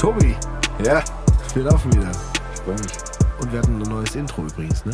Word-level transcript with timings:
Tobi, 0.00 0.34
Ja, 0.82 1.04
wir 1.52 1.62
laufen 1.62 1.92
wieder. 1.92 2.10
ich 2.54 2.60
freue 2.60 2.74
mich. 2.74 2.92
Und 3.38 3.52
wir 3.52 3.58
hatten 3.58 3.82
ein 3.82 3.86
neues 3.90 4.14
Intro 4.14 4.46
übrigens, 4.46 4.86
ne? 4.86 4.92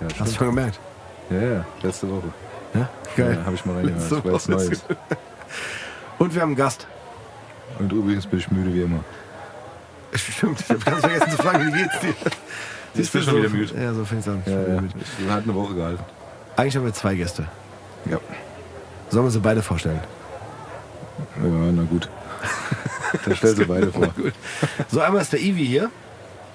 Ja, 0.00 0.06
Hast 0.18 0.32
du 0.32 0.36
schon 0.36 0.46
gemerkt? 0.46 0.80
Ja, 1.28 1.38
ja, 1.38 1.64
letzte 1.82 2.10
Woche. 2.10 2.32
Ja? 2.72 2.88
Geil. 3.14 3.36
Ja, 3.36 3.44
habe 3.44 3.54
ich 3.56 3.66
mal 3.66 3.76
reingehört. 3.76 4.24
Jetzt 4.24 4.48
Woche. 4.48 4.50
Neues. 4.52 4.84
Und 6.18 6.34
wir 6.34 6.40
haben 6.40 6.48
einen 6.48 6.56
Gast. 6.56 6.86
Und 7.78 7.92
übrigens 7.92 8.24
bin 8.24 8.38
ich 8.38 8.50
müde 8.50 8.72
wie 8.72 8.80
immer. 8.80 9.00
Stimmt, 10.14 10.60
ich 10.60 10.70
habe 10.70 10.80
ganz 10.80 11.00
vergessen 11.00 11.30
zu 11.30 11.36
fragen, 11.36 11.66
wie 11.66 11.82
geht's 11.82 12.00
dir? 12.00 12.14
Ich 12.94 13.12
bin 13.12 13.22
schon 13.22 13.34
so, 13.34 13.38
wieder 13.38 13.50
müde. 13.50 13.82
Ja, 13.82 13.92
so 13.92 14.04
fängt's 14.06 14.28
an. 14.28 14.42
Ja, 14.46 14.52
ja. 14.52 14.82
Ich 14.94 15.30
hat 15.30 15.42
eine 15.42 15.54
Woche 15.54 15.74
gehalten. 15.74 16.04
Eigentlich 16.56 16.76
haben 16.76 16.86
wir 16.86 16.94
zwei 16.94 17.16
Gäste. 17.16 17.48
Ja. 18.06 18.18
Sollen 19.10 19.26
wir 19.26 19.30
sie 19.30 19.40
beide 19.40 19.60
vorstellen? 19.60 20.00
Ja, 21.36 21.50
na 21.70 21.82
gut. 21.82 22.08
Dann 23.24 23.36
stell 23.36 23.54
sie 23.56 23.64
beide 23.64 23.92
vor. 23.92 24.08
So, 24.88 25.00
einmal 25.00 25.22
ist 25.22 25.32
der 25.32 25.40
Ivi 25.40 25.66
hier, 25.66 25.90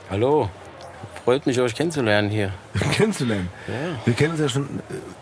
Hallo, 0.10 0.50
freut 1.26 1.46
mich, 1.46 1.60
euch 1.60 1.76
kennenzulernen 1.76 2.30
hier. 2.30 2.54
kennenzulernen. 2.94 3.50
Ja, 3.68 3.74
Wir 4.06 4.14
kennen 4.14 4.32
uns 4.32 4.40
ja 4.40 4.48
schon 4.50 4.64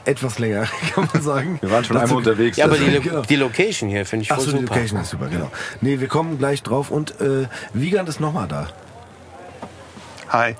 äh, 0.06 0.10
etwas 0.12 0.38
länger, 0.40 0.66
kann 0.94 1.10
man 1.12 1.22
sagen. 1.24 1.58
Wir 1.62 1.72
waren 1.72 1.84
schon 1.84 1.98
einmal 1.98 2.18
unterwegs. 2.18 2.58
ja 2.58 2.66
aber 2.66 2.78
die, 2.78 2.90
Lo 2.90 3.02
Genau. 3.02 3.22
die 3.22 3.36
Location 3.36 3.90
hier 3.90 4.06
finde 4.06 4.24
ich 4.24 4.30
voll 4.30 4.38
Achso, 4.38 4.52
die 4.52 4.60
super. 4.60 4.76
Location 4.76 5.02
ist 5.02 5.10
super, 5.10 5.28
genau. 5.28 5.52
Nee, 5.82 6.00
wir 6.00 6.08
kommen 6.08 6.38
gleich 6.38 6.62
drauf. 6.64 6.92
Und 6.92 7.20
äh, 7.22 7.48
Wiegand 7.74 8.08
ist 8.10 8.20
nochmal 8.20 8.48
da. 8.48 8.68
Hi. 10.30 10.56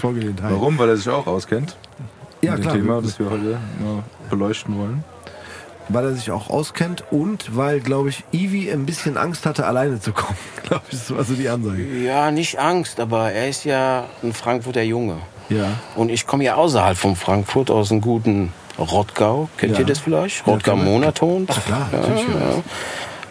Vorgelehnt. 0.00 0.42
Hi. 0.42 0.52
Warum? 0.52 0.78
Weil 0.78 0.90
er 0.90 0.96
sich 0.96 1.08
auch 1.08 1.26
auskennt. 1.26 1.76
Ja, 2.42 2.52
mit 2.52 2.60
dem 2.60 2.62
klar. 2.64 2.74
Thema, 2.76 3.02
das 3.02 3.18
wir 3.18 3.30
heute 3.30 3.58
mal 3.80 4.02
beleuchten 4.30 4.78
wollen. 4.78 5.04
Weil 5.88 6.04
er 6.04 6.12
sich 6.14 6.30
auch 6.30 6.48
auskennt 6.50 7.04
und 7.10 7.56
weil, 7.56 7.80
glaube 7.80 8.08
ich, 8.10 8.24
Ivi 8.32 8.70
ein 8.70 8.86
bisschen 8.86 9.16
Angst 9.16 9.46
hatte, 9.46 9.66
alleine 9.66 10.00
zu 10.00 10.12
kommen. 10.12 10.38
glaube 10.62 10.82
ich, 10.90 10.98
das 10.98 11.14
war 11.14 11.24
so 11.24 11.34
die 11.34 11.48
Ansage. 11.48 11.82
Ja, 12.04 12.30
nicht 12.30 12.58
Angst, 12.58 13.00
aber 13.00 13.32
er 13.32 13.48
ist 13.48 13.64
ja 13.64 14.04
ein 14.22 14.32
Frankfurter 14.32 14.82
Junge. 14.82 15.16
Ja. 15.48 15.66
Und 15.96 16.08
ich 16.10 16.26
komme 16.26 16.44
ja 16.44 16.54
außerhalb 16.54 16.96
von 16.96 17.16
Frankfurt 17.16 17.70
aus 17.70 17.90
einem 17.90 18.00
guten 18.00 18.52
Rottgau. 18.78 19.48
Kennt 19.58 19.72
Ja. 19.74 19.80
ihr 19.80 19.84
das 19.86 19.98
vielleicht? 19.98 20.46
Ja, 20.46 20.52
Rottgau. 20.52 20.76
Monaton. 20.76 21.46
Ach, 21.50 21.64
klar, 21.64 21.88
natürlich, 21.92 22.22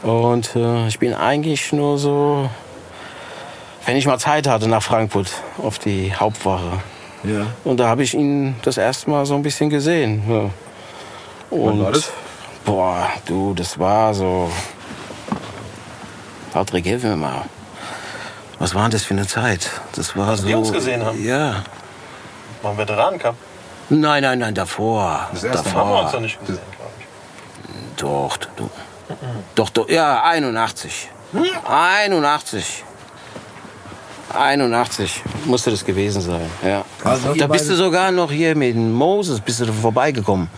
ja. 0.04 0.10
Und 0.10 0.56
äh, 0.56 0.88
ich 0.88 1.00
bin 1.00 1.14
eigentlich 1.14 1.72
nur 1.74 1.98
so, 1.98 2.50
wenn 3.86 3.96
ich 3.96 4.06
mal 4.06 4.20
Zeit 4.20 4.48
hatte 4.48 4.68
nach 4.68 4.84
Frankfurt 4.84 5.32
auf 5.58 5.80
die 5.80 6.14
Hauptwache. 6.14 6.80
Ja. 7.24 7.48
Und 7.64 7.80
da 7.80 7.88
habe 7.88 8.04
ich 8.04 8.14
ihn 8.14 8.56
das 8.64 8.78
erste 8.78 9.10
Mal 9.10 9.26
so 9.26 9.36
ein 9.36 9.42
bisschen 9.44 9.70
gesehen. 9.70 10.52
Und 11.50 11.84
war 11.84 11.92
das? 11.92 12.12
Boah, 12.66 13.10
du, 13.26 13.54
das 13.54 13.78
war 13.78 14.14
so. 14.14 14.52
Patrick, 16.54 16.86
hilf 16.86 17.04
mir 17.04 17.16
mal. 17.16 17.46
Was 18.60 18.76
war 18.76 18.84
denn 18.84 18.92
das 18.92 19.04
für 19.04 19.14
eine 19.14 19.26
Zeit? 19.26 19.70
Das 19.96 20.16
war 20.16 20.36
so. 20.38 20.48
wir 20.48 20.58
uns 20.58 20.72
gesehen 20.72 21.04
haben? 21.04 21.24
Ja. 21.24 21.64
Beim 22.62 22.78
Veteranencup. 22.78 23.36
Nein, 23.90 24.24
nein, 24.24 24.40
nein, 24.40 24.54
davor. 24.54 25.28
Das 25.34 25.44
erste 25.44 25.64
davor. 25.64 25.82
Haben 25.82 25.90
wir 25.90 26.04
uns 26.04 26.12
doch 26.12 26.20
nicht 26.20 26.40
gesehen, 26.40 26.62
glaube 26.78 26.92
ich. 27.00 28.02
Doch, 28.02 28.38
du. 28.38 28.70
Doch, 29.56 29.70
doch, 29.70 29.90
ja, 29.90 30.24
81. 30.24 31.10
81. 31.68 32.84
81 34.34 35.24
musste 35.46 35.72
das 35.72 35.84
gewesen 35.84 36.22
sein, 36.22 36.50
ja. 36.64 36.86
Also 37.04 37.34
da 37.34 37.48
bist 37.48 37.70
du 37.70 37.76
sogar 37.76 38.12
noch 38.12 38.32
hier 38.32 38.56
mit 38.56 38.76
dem 38.76 38.92
Moses, 38.92 39.40
bist 39.40 39.60
du 39.60 39.74
vorbeigekommen. 39.74 40.50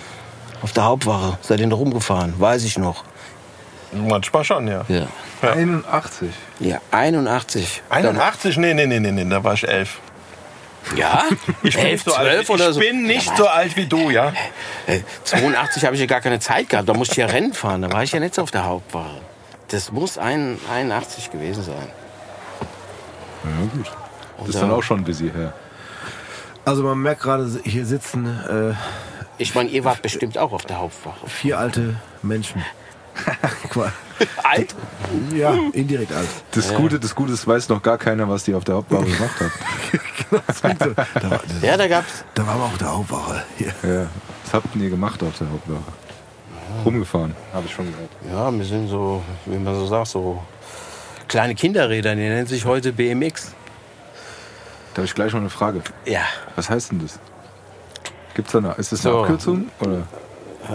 Auf 0.63 0.71
der 0.71 0.85
Hauptwache. 0.85 1.37
Seid 1.41 1.59
ihr 1.59 1.67
da 1.67 1.75
rumgefahren, 1.75 2.33
weiß 2.39 2.63
ich 2.63 2.77
noch. 2.77 3.03
Manchmal 3.91 4.43
schon, 4.43 4.67
ja. 4.67 4.85
Ja, 4.87 5.07
81. 5.41 6.29
ja 6.59 6.79
81. 6.89 7.83
81? 7.89 8.57
Nee, 8.57 8.73
nee, 8.73 8.87
nee, 8.87 8.99
nee, 8.99 9.11
nee, 9.11 9.25
da 9.29 9.43
war 9.43 9.53
ich 9.53 9.67
elf. 9.67 9.99
Ja? 10.95 11.25
Ich 11.63 11.75
bin 11.75 11.85
11, 11.85 11.91
nicht 11.91 12.05
so 12.05 12.11
12 12.11 12.19
alt. 12.19 12.49
oder 12.49 12.69
ich 12.69 12.73
so. 12.75 12.79
bin 12.79 13.03
nicht 13.03 13.27
Ja, 13.27 13.35
so 13.35 13.47
alt 13.47 13.75
wie 13.75 13.85
du, 13.85 14.09
ja. 14.09 14.33
Äh, 14.87 15.01
82 15.25 15.85
habe 15.85 15.95
ich 15.95 16.01
ja 16.01 16.07
gar 16.07 16.21
keine 16.21 16.39
Zeit 16.39 16.69
gehabt. 16.69 16.89
Da 16.89 16.93
musste 16.93 17.13
ich 17.13 17.17
ja 17.17 17.25
Rennen 17.27 17.53
fahren. 17.53 17.81
Da 17.81 17.91
war 17.91 18.03
ich 18.03 18.11
ja 18.13 18.19
nicht 18.19 18.33
so 18.33 18.41
auf 18.41 18.51
der 18.51 18.65
Hauptwache. 18.65 19.21
Das 19.67 19.91
muss 19.91 20.17
ein, 20.17 20.59
81 20.71 21.29
gewesen 21.31 21.63
sein. 21.63 21.87
Ja, 23.43 23.49
gut. 23.73 23.91
Das 24.39 24.49
ist 24.49 24.61
dann 24.61 24.71
äh, 24.71 24.73
auch 24.73 24.83
schon 24.83 25.03
busy 25.03 25.29
her. 25.29 25.53
Also 26.65 26.83
man 26.83 26.97
merkt 26.99 27.21
gerade, 27.21 27.49
hier 27.63 27.85
sitzen 27.85 28.25
äh, 28.25 28.73
Ich 29.37 29.55
meine, 29.55 29.69
ihr 29.69 29.83
wart 29.83 30.01
bestimmt 30.01 30.37
auch 30.37 30.51
auf 30.53 30.65
der 30.65 30.79
Hauptwache. 30.79 31.27
vier 31.27 31.57
alte 31.59 31.95
Menschen. 32.21 32.63
Alt? 34.43 34.73
ja, 35.35 35.53
indirekt 35.73 36.11
alt. 36.13 36.27
Das, 36.51 36.73
Gute, 36.73 36.99
das 36.99 37.13
Gute 37.13 37.33
ist, 37.33 37.45
weiß 37.45 37.69
noch 37.69 37.81
gar 37.81 37.97
keiner, 37.97 38.27
was 38.27 38.43
die 38.43 38.55
auf 38.55 38.63
der 38.63 38.75
Hauptwache 38.75 39.03
gemacht 39.05 39.39
haben. 39.39 40.95
Da 41.21 41.29
war, 41.31 41.39
Ja, 41.61 41.77
da 41.77 41.87
gab's. 41.87 42.23
da 42.33 42.47
waren 42.47 42.59
wir 42.59 42.65
auch 42.65 42.77
der 42.77 42.91
Hauptwache. 42.91 43.43
Hier. 43.57 43.73
Ja. 43.83 44.07
Was 44.45 44.53
habt 44.53 44.75
ihr 44.75 44.89
gemacht 44.89 45.21
auf 45.21 45.37
der 45.37 45.49
Hauptwache? 45.51 45.83
Rumgefahren, 46.85 47.35
habe 47.53 47.65
ich 47.67 47.73
schon 47.73 47.85
gehört. 47.91 48.09
Ja, 48.31 48.51
wir 48.51 48.65
sind 48.65 48.87
so, 48.87 49.21
wie 49.45 49.57
man 49.57 49.75
so 49.75 49.85
sagt, 49.85 50.07
so 50.07 50.41
kleine 51.27 51.53
Kinderräder. 51.53 52.15
Die 52.15 52.21
nennen 52.21 52.47
sich 52.47 52.65
heute 52.65 52.93
BMX. 52.93 53.51
Da 54.93 54.97
habe 54.97 55.05
ich 55.05 55.13
gleich 55.13 55.33
noch 55.33 55.39
eine 55.41 55.49
Frage. 55.51 55.81
Ja. 56.05 56.21
Was 56.55 56.69
heißt 56.69 56.91
denn 56.91 56.99
das? 56.99 57.19
Gibt's 58.35 58.51
da 58.51 58.57
eine, 58.59 58.71
ist 58.73 58.91
das 58.91 59.05
eine 59.05 59.13
So. 59.15 59.21
Abkürzung? 59.21 59.69
Oder? 59.79 60.03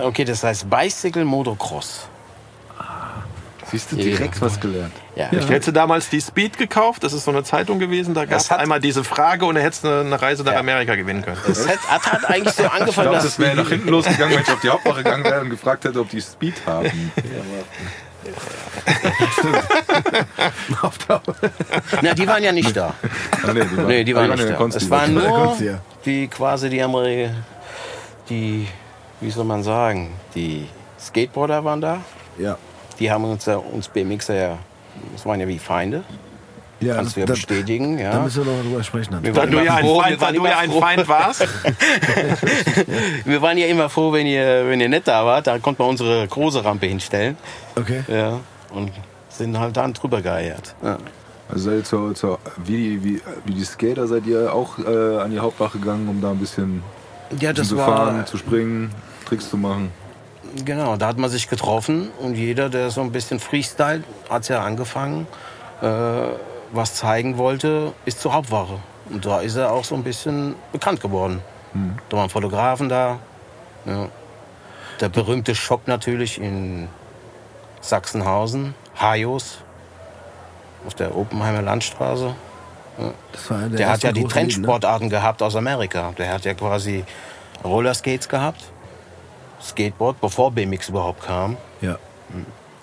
Okay, 0.03 0.25
das 0.25 0.43
heißt 0.45 0.69
Bicycle 0.69 1.25
Motocross. 1.25 2.09
Siehst 3.71 3.93
du 3.93 3.97
Ja. 3.97 4.05
direkt 4.05 4.41
was 4.41 4.59
gelernt? 4.61 4.95
Ja. 5.15 5.29
Ich 5.31 5.47
hätte 5.51 5.75
damals 5.75 6.09
die 6.09 6.23
Speed 6.23 6.57
gekauft, 6.57 7.05
das 7.05 7.13
ist 7.13 7.25
so 7.25 7.31
eine 7.31 7.43
Zeitung 7.45 7.79
gewesen, 7.79 8.15
da 8.15 8.25
gab 8.25 8.41
es 8.41 8.51
einmal 8.51 8.81
diese 8.81 9.05
Frage 9.05 9.45
und 9.45 9.57
da 9.57 9.61
hättest 9.61 9.85
du 9.85 9.89
eine 10.01 10.21
Reise 10.23 10.43
nach 10.43 10.53
Ja. 10.53 10.61
Amerika 10.61 10.95
gewinnen 10.95 11.23
können. 11.23 11.37
Es 11.47 11.69
hat, 11.69 11.79
hat, 11.91 12.25
eigentlich 12.31 12.55
so 12.55 12.63
Ich 12.65 12.71
angefangen, 12.71 12.93
glaube, 13.11 13.17
dass 13.17 13.25
das 13.25 13.39
wäre 13.39 13.57
nach 13.57 13.69
hinten 13.69 13.89
losgegangen, 13.91 14.35
wenn 14.37 14.43
ich 14.43 14.51
auf 14.51 14.61
die 14.61 14.71
Hauptwache 14.71 15.03
gegangen 15.03 15.25
wäre 15.25 15.41
und 15.43 15.51
gefragt 15.51 15.85
hätte, 15.85 16.01
ob 16.01 16.09
die 16.09 16.23
Speed 16.23 16.55
haben. 16.67 17.13
Na, 22.03 22.15
die 22.15 22.27
waren 22.27 22.43
ja 22.43 22.53
nicht 22.53 22.77
da. 22.77 22.95
Ah, 23.43 23.53
nee, 23.53 23.65
die 23.65 23.77
waren, 23.77 23.87
Nee, 23.87 24.05
die 24.05 24.15
waren 24.15 24.31
nicht 24.31 24.49
da. 24.49 24.67
Es 24.67 24.91
waren 24.91 25.15
nur 25.15 25.57
du 25.59 25.65
ja. 25.65 25.81
Die 26.05 26.29
quasi 26.29 26.69
die 26.71 26.83
Amerikaner, 26.83 27.35
die, 28.29 28.67
wie 29.21 29.31
soll 29.31 29.45
man 29.45 29.63
sagen, 29.63 30.11
die 30.35 30.67
Skateboarder 31.01 31.65
waren 31.65 31.81
da. 31.81 32.01
Ja. 32.39 32.57
Die 32.99 33.11
haben 33.11 33.25
uns, 33.25 33.47
ja- 33.47 33.57
uns 33.57 33.89
BMXer 33.89 34.35
ja, 34.35 34.59
das 35.13 35.25
waren 35.27 35.41
ja 35.41 35.47
wie 35.49 35.59
Feinde. 35.59 36.03
ja 36.81 36.95
Kannst 36.97 37.17
du 37.17 37.21
ja 37.21 37.27
da, 37.27 37.33
bestätigen, 37.35 37.97
Da 37.99 38.03
ja. 38.05 38.21
müssen 38.21 38.45
wir 38.47 38.53
noch 38.53 38.63
drüber 38.63 38.83
sprechen. 38.83 39.13
Dann. 39.13 39.23
Wir 39.23 39.33
Da 39.33 39.41
waren 39.43 39.51
du 39.51 39.61
ja 39.65 39.75
ein 39.77 39.85
froh, 39.85 39.97
wir 39.97 40.03
Feind, 40.03 40.21
da 40.21 40.27
waren 40.27 40.35
du 40.35 40.45
ja 40.47 40.59
ein. 40.59 40.71
Feind 40.73 41.09
warst. 41.09 41.49
Wir 43.25 43.43
waren 43.43 43.59
ja 43.59 43.67
immer 43.67 43.89
froh, 43.89 44.13
wenn 44.13 44.27
ihr, 44.27 44.67
wenn 44.69 44.81
ihr 44.81 44.89
nicht 44.89 45.07
da 45.09 45.25
wart. 45.25 45.47
Da 45.47 45.59
konnte 45.59 45.83
man 45.83 45.91
unsere 45.91 46.27
große 46.27 46.65
Rampe 46.65 46.87
hinstellen. 46.87 47.37
Okay. 47.77 48.03
Ja. 48.09 48.41
Und 48.71 48.93
sind 49.29 49.59
halt 49.59 49.77
dann 49.77 49.93
drüber 49.95 50.21
geeiert. 50.23 50.75
Ja. 50.83 50.99
Also 51.51 51.65
seid 51.71 51.79
ihr 51.79 51.85
zur, 51.85 52.15
zur, 52.15 52.39
wie, 52.59 52.77
die, 52.77 53.05
wie, 53.05 53.23
wie 53.45 53.55
die 53.55 53.65
Skater 53.65 54.07
seid 54.07 54.27
ihr 54.27 54.53
auch 54.53 54.79
äh, 54.79 55.19
an 55.19 55.31
die 55.31 55.39
Hauptwache 55.39 55.79
gegangen, 55.79 56.09
um 56.09 56.21
da 56.21 56.31
ein 56.31 56.39
bisschen 56.39 56.83
Ja, 57.41 57.55
zu 57.55 57.77
fahren, 57.77 58.27
zu 58.27 58.37
springen, 58.37 58.91
Tricks 59.27 59.49
zu 59.49 59.57
machen. 59.57 59.91
genau. 60.65 60.97
Da 60.97 61.07
hat 61.07 61.17
man 61.19 61.31
sich 61.31 61.49
getroffen 61.49 62.11
und 62.21 62.35
jeder, 62.35 62.69
der 62.69 62.91
so 62.91 63.01
ein 63.01 63.13
bisschen 63.13 63.41
Freestyle, 63.41 64.03
hat 64.29 64.49
ja 64.49 64.63
angefangen, 64.63 65.27
äh, 65.81 65.87
was 66.73 66.95
zeigen 66.95 67.39
wollte, 67.39 67.93
ist 68.05 68.21
zur 68.21 68.35
Hauptwache. 68.35 68.79
Und 69.11 69.25
da 69.25 69.41
ist 69.41 69.57
er 69.57 69.73
auch 69.73 69.85
so 69.85 69.95
ein 69.95 70.05
bisschen 70.05 70.55
bekannt 70.73 71.01
geworden. 71.01 71.41
Da 72.11 72.17
waren 72.19 72.29
Fotografen 72.29 72.89
da. 72.91 73.19
Ja. 73.87 74.09
Der 75.01 75.09
berühmte 75.09 75.55
Schock 75.55 75.87
natürlich 75.89 76.39
in 76.41 76.89
Sachsenhausen, 77.81 78.75
Hajos, 78.97 79.59
auf 80.89 80.95
der 80.95 81.15
Oppenheimer 81.15 81.61
Landstraße. 81.61 82.35
Einer 83.51 83.69
Der 83.77 83.91
hat 83.91 84.03
ja 84.03 84.11
die 84.11 84.21
Läden, 84.21 84.29
ne? 84.29 84.33
Trendsportarten 84.33 85.11
gehabt 85.11 85.43
aus 85.43 85.55
Amerika. 85.55 86.13
Der 86.17 86.33
hat 86.33 86.47
ja 86.47 86.55
quasi 86.55 87.05
Rollerskates 87.63 88.27
gehabt. 88.27 88.65
Skateboard, 89.63 90.19
bevor 90.19 90.51
BMX 90.51 90.89
überhaupt 90.89 91.23
kam. 91.25 91.59
Ja. 91.83 91.99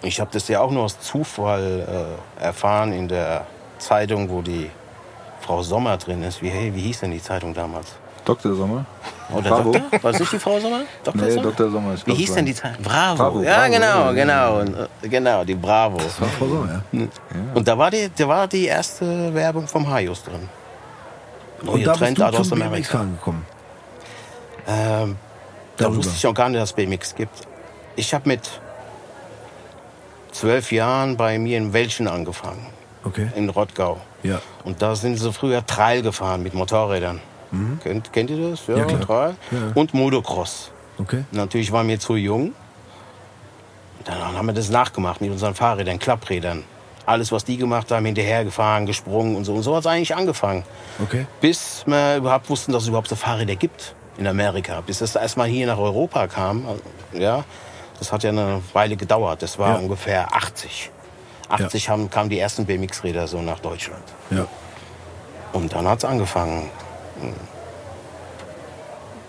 Ich 0.04 0.20
habe 0.20 0.30
das 0.32 0.48
ja 0.48 0.62
auch 0.62 0.70
nur 0.70 0.84
aus 0.84 1.00
Zufall 1.00 2.16
äh, 2.40 2.44
erfahren 2.44 2.94
in 2.94 3.08
der 3.08 3.48
Zeitung, 3.80 4.30
wo 4.30 4.44
die 4.44 4.70
Frau 5.42 5.64
Sommer 5.64 5.98
drin 5.98 6.22
ist. 6.22 6.44
Wie, 6.44 6.50
hey, 6.50 6.76
wie 6.76 6.82
hieß 6.82 7.00
denn 7.00 7.12
die 7.12 7.22
Zeitung 7.22 7.56
damals? 7.56 7.96
Dr. 8.26 8.56
Sommer? 8.56 8.86
Oder 9.34 9.50
Bravo? 9.50 9.72
Doktor? 9.72 10.04
War 10.04 10.12
das 10.12 10.20
nicht 10.20 10.32
die 10.34 10.40
Frau 10.40 10.60
Sommer? 10.60 10.82
Dr. 11.04 11.22
Nee, 11.22 11.32
Sommer? 11.32 11.52
Dr. 11.52 11.72
Sommer. 11.72 11.96
Wie 12.06 12.14
hieß 12.16 12.34
denn 12.34 12.46
die 12.46 12.54
Zeitung? 12.56 12.84
Bravo. 12.84 13.16
Bravo, 13.18 13.42
Ja, 13.44 13.68
Bravo, 13.68 13.72
genau, 13.72 14.14
genau. 14.14 14.60
Und, 14.60 14.76
äh, 15.04 15.08
Genau, 15.08 15.44
die 15.44 15.56
Bravo. 15.56 15.98
Das 15.98 16.20
war 16.20 16.28
Frau 16.30 16.48
Sommer, 16.48 16.82
ja. 16.92 17.08
Und 17.54 17.68
da 17.68 17.78
war 17.78 17.92
die, 17.92 18.10
da 18.16 18.28
war 18.28 18.48
die 18.48 18.66
erste 18.66 19.34
Werbung 19.34 19.68
vom 19.68 19.90
Haios 19.90 20.24
drin. 20.24 20.50
Und 21.62 21.68
Neuer 21.68 21.86
da 21.86 21.92
bist 21.92 22.00
Trend 22.04 22.20
du 22.20 22.26
aus 22.26 22.50
zum 22.50 22.62
Amerika. 22.62 22.76
BMX-Fahren 22.98 23.12
gekommen. 23.18 23.46
Ähm, 24.68 25.16
da 25.78 25.96
wusste 25.96 26.14
ich 26.16 26.26
auch 26.28 26.34
gar 26.34 26.50
nicht, 26.50 26.60
dass 26.62 26.70
es 26.72 26.74
BMX 26.76 27.16
gibt. 27.16 27.48
Ich 27.96 28.14
habe 28.14 28.28
mit 28.28 28.42
zwölf 30.32 30.72
Jahren 30.72 31.16
bei 31.18 31.38
mir 31.40 31.58
in 31.58 31.72
Welschen 31.74 32.08
angefangen, 32.08 32.66
Okay. 33.04 33.30
in 33.36 33.50
Rottgau. 33.50 34.00
Ja. 34.24 34.42
Und 34.64 34.82
da 34.82 34.96
sind 34.96 35.16
sie 35.18 35.32
früher 35.32 35.66
Trail 35.66 36.02
gefahren 36.02 36.44
mit 36.44 36.54
Motorrädern. 36.54 37.22
Kennt, 37.84 38.12
kennt 38.14 38.30
ihr 38.30 38.52
das? 38.52 38.68
Mhm. 38.68 38.78
Ja, 38.78 38.86
klar. 38.86 39.36
Ja. 39.52 39.58
Und 39.76 39.94
Motocross. 39.94 40.72
Okay. 40.98 41.26
Natürlich 41.32 41.72
waren 41.72 41.88
wir 41.88 42.00
zu 42.00 42.16
jung. 42.16 42.54
Dann 44.06 44.20
haben 44.38 44.46
wir 44.46 44.54
das 44.54 44.70
nachgemacht 44.70 45.20
mit 45.22 45.32
unseren 45.32 45.56
Fahrrädern, 45.56 46.00
Klapprädern. 46.00 46.64
Alles, 47.08 47.32
was 47.32 47.44
die 47.46 47.58
gemacht 47.58 47.92
haben, 47.92 48.06
hinterhergefahren, 48.06 48.86
gesprungen 48.86 49.36
und 49.36 49.46
so. 49.46 49.54
Und 49.54 49.64
so 49.64 49.74
hat 49.76 49.82
es 49.82 49.88
eigentlich 49.88 50.16
angefangen. 50.16 50.64
Okay. 51.04 51.28
Bis 51.42 51.84
wir 51.86 52.18
überhaupt 52.18 52.50
wussten, 52.50 52.72
dass 52.72 52.84
es 52.84 52.90
überhaupt 52.90 53.10
so 53.10 53.16
Fahrräder 53.16 53.56
gibt 53.56 53.94
in 54.18 54.26
Amerika. 54.28 54.82
Bis 54.82 55.00
das 55.00 55.16
erstmal 55.16 55.48
hier 55.48 55.68
nach 55.68 55.78
Europa 55.78 56.28
kam. 56.28 56.66
Ja, 57.14 57.44
das 58.00 58.12
hat 58.12 58.24
ja 58.24 58.30
eine 58.32 58.62
Weile 58.74 58.96
gedauert. 58.96 59.42
Das 59.42 59.60
war 59.60 59.76
Ja. 59.76 59.76
ungefähr 59.76 60.36
80. 60.36 60.92
80 61.50 61.90
haben, 61.90 62.10
kamen 62.10 62.30
die 62.30 62.40
ersten 62.40 62.66
BMX-Räder 62.66 63.28
so 63.28 63.40
nach 63.42 63.60
Deutschland. 63.60 64.04
Ja. 64.32 64.48
Und 65.54 65.74
dann 65.74 65.88
hat 65.88 66.00
es 66.00 66.06
angefangen. 66.06 66.70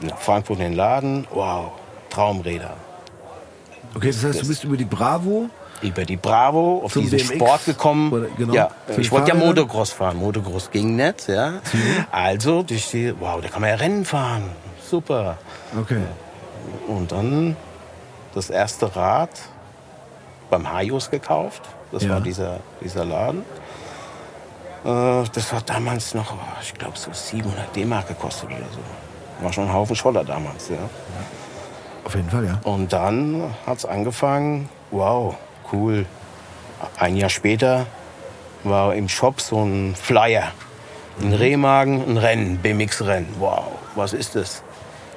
Nach 0.00 0.18
Frankfurt 0.18 0.58
in 0.58 0.64
den 0.64 0.72
Laden. 0.74 1.26
Wow, 1.32 1.72
Traumräder. 2.10 2.74
Okay, 3.94 4.08
das 4.08 4.24
heißt, 4.24 4.42
du 4.42 4.48
bist 4.48 4.64
über 4.64 4.76
die 4.76 4.84
Bravo. 4.84 5.48
Über 5.82 6.04
die 6.04 6.16
Bravo 6.16 6.82
auf 6.84 6.92
Zum 6.92 7.02
diesen 7.02 7.18
BMX 7.18 7.34
Sport 7.34 7.64
gekommen. 7.66 8.12
oder- 8.12 8.26
genau, 8.36 8.54
ja, 8.54 8.70
ich 8.96 9.10
wollte 9.12 9.28
ja? 9.28 9.34
Motocross 9.34 9.90
fahren. 9.92 10.16
Motocross 10.18 10.70
ging 10.70 10.96
nicht, 10.96 11.28
ja. 11.28 11.54
Also 12.10 12.62
durch 12.62 12.90
die, 12.90 13.14
wow, 13.20 13.40
da 13.42 13.48
kann 13.48 13.60
man 13.60 13.70
ja 13.70 13.76
Rennen 13.76 14.04
fahren. 14.04 14.44
Super. 14.82 15.36
Okay. 15.78 16.00
Und 16.88 17.12
dann 17.12 17.56
das 18.34 18.48
erste 18.50 18.94
Rad 18.96 19.30
beim 20.48 20.70
Haios 20.72 21.10
gekauft. 21.10 21.62
Das 21.92 22.02
Ja. 22.04 22.10
war 22.10 22.20
dieser, 22.20 22.60
dieser 22.82 23.04
Laden. 23.04 23.42
Äh, 24.86 25.24
das 25.32 25.52
hat 25.52 25.68
damals 25.68 26.14
noch, 26.14 26.34
ich 26.62 26.72
glaube, 26.74 26.96
so 26.96 27.12
700 27.12 27.74
D-Mark 27.74 28.06
gekostet 28.06 28.50
oder 28.50 28.66
so. 28.70 29.44
War 29.44 29.52
schon 29.52 29.64
ein 29.64 29.72
Haufen 29.72 29.96
Scholler 29.96 30.24
damals, 30.24 30.68
ja. 30.68 30.78
Auf 32.04 32.14
jeden 32.14 32.30
Fall, 32.30 32.46
ja. 32.46 32.60
Und 32.62 32.92
dann 32.92 33.52
hat 33.66 33.78
es 33.78 33.84
angefangen, 33.84 34.68
wow, 34.92 35.34
cool. 35.72 36.06
Ein 36.98 37.16
Jahr 37.16 37.30
später 37.30 37.86
war 38.62 38.94
im 38.94 39.08
Shop 39.08 39.40
so 39.40 39.62
ein 39.64 39.96
Flyer. 39.96 40.52
In 41.20 41.32
Remagen 41.32 42.04
ein 42.06 42.16
Rennen, 42.16 42.58
BMX-Rennen. 42.58 43.34
Wow, 43.40 43.72
was 43.96 44.12
ist 44.12 44.36
das? 44.36 44.62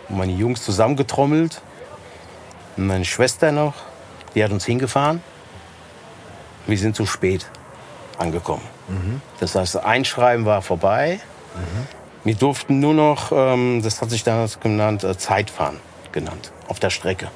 Und 0.08 0.18
meine 0.18 0.32
Jungs 0.32 0.64
zusammengetrommelt. 0.64 1.62
Und 2.76 2.88
meine 2.88 3.06
Schwester 3.06 3.52
noch, 3.52 3.76
die 4.34 4.44
hat 4.44 4.52
uns 4.52 4.66
hingefahren. 4.66 5.22
Wir 6.66 6.78
sind 6.78 6.96
zu 6.96 7.06
spät 7.06 7.46
angekommen. 8.18 8.79
Das 9.40 9.56
heißt, 9.56 9.78
Einschreiben 9.78 10.46
war 10.46 10.62
vorbei. 10.62 11.20
Wir 12.24 12.36
durften 12.36 12.80
nur 12.80 12.94
noch, 12.94 13.32
ähm, 13.32 13.82
das 13.82 14.02
hat 14.02 14.10
sich 14.10 14.24
damals 14.24 14.60
genannt, 14.60 15.04
äh, 15.04 15.18
Zeitfahren 15.18 15.78
genannt, 16.12 16.52
auf 16.68 16.80
der 16.80 16.90
Strecke. 16.90 17.30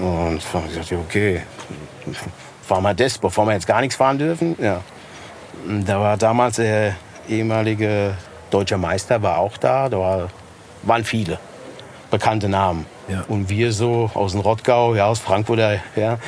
Und 0.00 0.38
ich 0.38 0.90
ja, 0.90 0.98
okay, 0.98 1.42
fahren 2.66 2.82
wir 2.82 2.94
das, 2.94 3.18
bevor 3.18 3.46
wir 3.46 3.52
jetzt 3.52 3.66
gar 3.66 3.80
nichts 3.80 3.96
fahren 3.96 4.18
dürfen. 4.18 4.56
Ja. 4.60 4.80
Da 5.84 6.00
war 6.00 6.16
damals 6.16 6.56
der 6.56 6.96
ehemalige 7.28 8.16
deutsche 8.50 8.78
Meister, 8.78 9.22
war 9.22 9.38
auch 9.38 9.56
da. 9.56 9.88
Da 9.88 9.98
war, 9.98 10.28
waren 10.82 11.04
viele 11.04 11.38
bekannte 12.10 12.48
Namen. 12.48 12.86
Ja. 13.08 13.24
Und 13.28 13.48
wir 13.48 13.72
so 13.72 14.10
aus 14.14 14.32
dem 14.32 14.40
Rottgau, 14.40 14.94
ja, 14.94 15.06
aus 15.06 15.18
Frankfurt, 15.18 15.60
ja. 15.96 16.18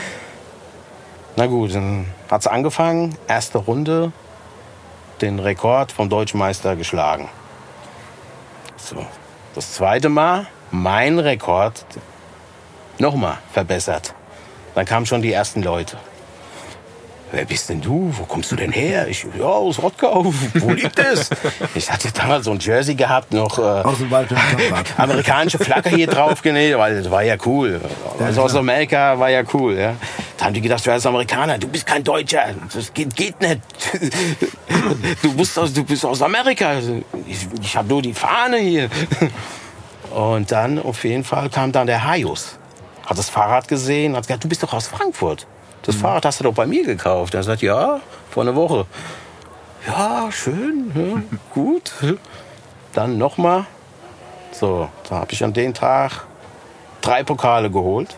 Na 1.36 1.46
gut, 1.46 1.74
dann 1.74 2.06
hat 2.34 2.40
es 2.40 2.46
angefangen, 2.48 3.16
erste 3.28 3.58
Runde, 3.58 4.10
den 5.20 5.38
Rekord 5.38 5.92
vom 5.92 6.08
deutschen 6.08 6.38
Meister 6.38 6.74
geschlagen. 6.74 7.28
So, 8.76 9.06
das 9.54 9.74
zweite 9.74 10.08
Mal, 10.08 10.48
mein 10.72 11.20
Rekord 11.20 11.86
nochmal 12.98 13.38
verbessert. 13.52 14.14
Dann 14.74 14.84
kamen 14.84 15.06
schon 15.06 15.22
die 15.22 15.32
ersten 15.32 15.62
Leute. 15.62 15.96
Wer 17.34 17.46
bist 17.46 17.68
denn 17.68 17.80
du? 17.80 18.10
Wo 18.12 18.22
kommst 18.26 18.52
du 18.52 18.56
denn 18.56 18.70
her? 18.70 19.08
Ich, 19.08 19.26
ja, 19.36 19.44
aus 19.44 19.82
Rottgau. 19.82 20.32
Wo 20.54 20.70
liegt 20.70 20.96
es? 21.00 21.30
Ich 21.74 21.90
hatte 21.90 22.12
damals 22.12 22.44
so 22.44 22.52
ein 22.52 22.60
Jersey 22.60 22.94
gehabt, 22.94 23.32
noch 23.32 23.58
äh, 23.58 23.62
Aus 23.62 23.98
dem 23.98 24.08
Wald 24.12 24.28
amerikanische 24.96 25.58
Flagge 25.58 25.90
hier 25.90 26.06
drauf 26.06 26.42
genäht, 26.42 26.78
weil 26.78 27.02
das 27.02 27.10
war 27.10 27.24
ja 27.24 27.36
cool. 27.44 27.80
Also 28.20 28.42
aus 28.42 28.54
Amerika 28.54 29.18
war 29.18 29.30
ja 29.30 29.42
cool. 29.52 29.76
Ja. 29.76 29.94
Da 30.38 30.44
haben 30.44 30.54
die 30.54 30.60
gedacht, 30.60 30.86
du 30.86 30.92
bist 30.92 31.06
Amerikaner, 31.06 31.58
du 31.58 31.66
bist 31.66 31.86
kein 31.86 32.04
Deutscher. 32.04 32.44
Das 32.72 32.94
geht, 32.94 33.16
geht 33.16 33.40
nicht. 33.40 33.60
Du, 35.22 35.32
musst 35.32 35.58
aus, 35.58 35.72
du 35.72 35.82
bist 35.82 36.04
aus 36.04 36.20
Amerika. 36.20 36.74
Ich, 37.26 37.48
ich 37.62 37.76
habe 37.76 37.88
nur 37.88 38.02
die 38.02 38.12
Fahne 38.12 38.58
hier. 38.58 38.90
Und 40.10 40.52
dann 40.52 40.78
auf 40.78 41.04
jeden 41.04 41.24
Fall 41.24 41.48
kam 41.48 41.72
dann 41.72 41.86
der 41.86 42.04
Haios. 42.04 42.58
Hat 43.06 43.16
das 43.16 43.30
Fahrrad 43.30 43.66
gesehen, 43.66 44.14
hat 44.14 44.26
gesagt, 44.26 44.44
du 44.44 44.48
bist 44.48 44.62
doch 44.62 44.74
aus 44.74 44.88
Frankfurt. 44.88 45.46
Das 45.84 45.96
Fahrrad 45.96 46.24
hast 46.24 46.40
du 46.40 46.44
doch 46.44 46.54
bei 46.54 46.66
mir 46.66 46.84
gekauft. 46.84 47.34
Er 47.34 47.42
sagt, 47.42 47.62
ja, 47.62 48.00
vor 48.30 48.42
einer 48.42 48.54
Woche. 48.54 48.86
Ja, 49.86 50.30
schön, 50.32 50.90
ja, 50.94 51.22
gut. 51.54 51.92
Dann 52.94 53.18
nochmal. 53.18 53.66
So, 54.52 54.88
da 55.08 55.16
habe 55.16 55.32
ich 55.32 55.44
an 55.44 55.52
den 55.52 55.74
Tag 55.74 56.24
drei 57.00 57.22
Pokale 57.22 57.70
geholt. 57.70 58.16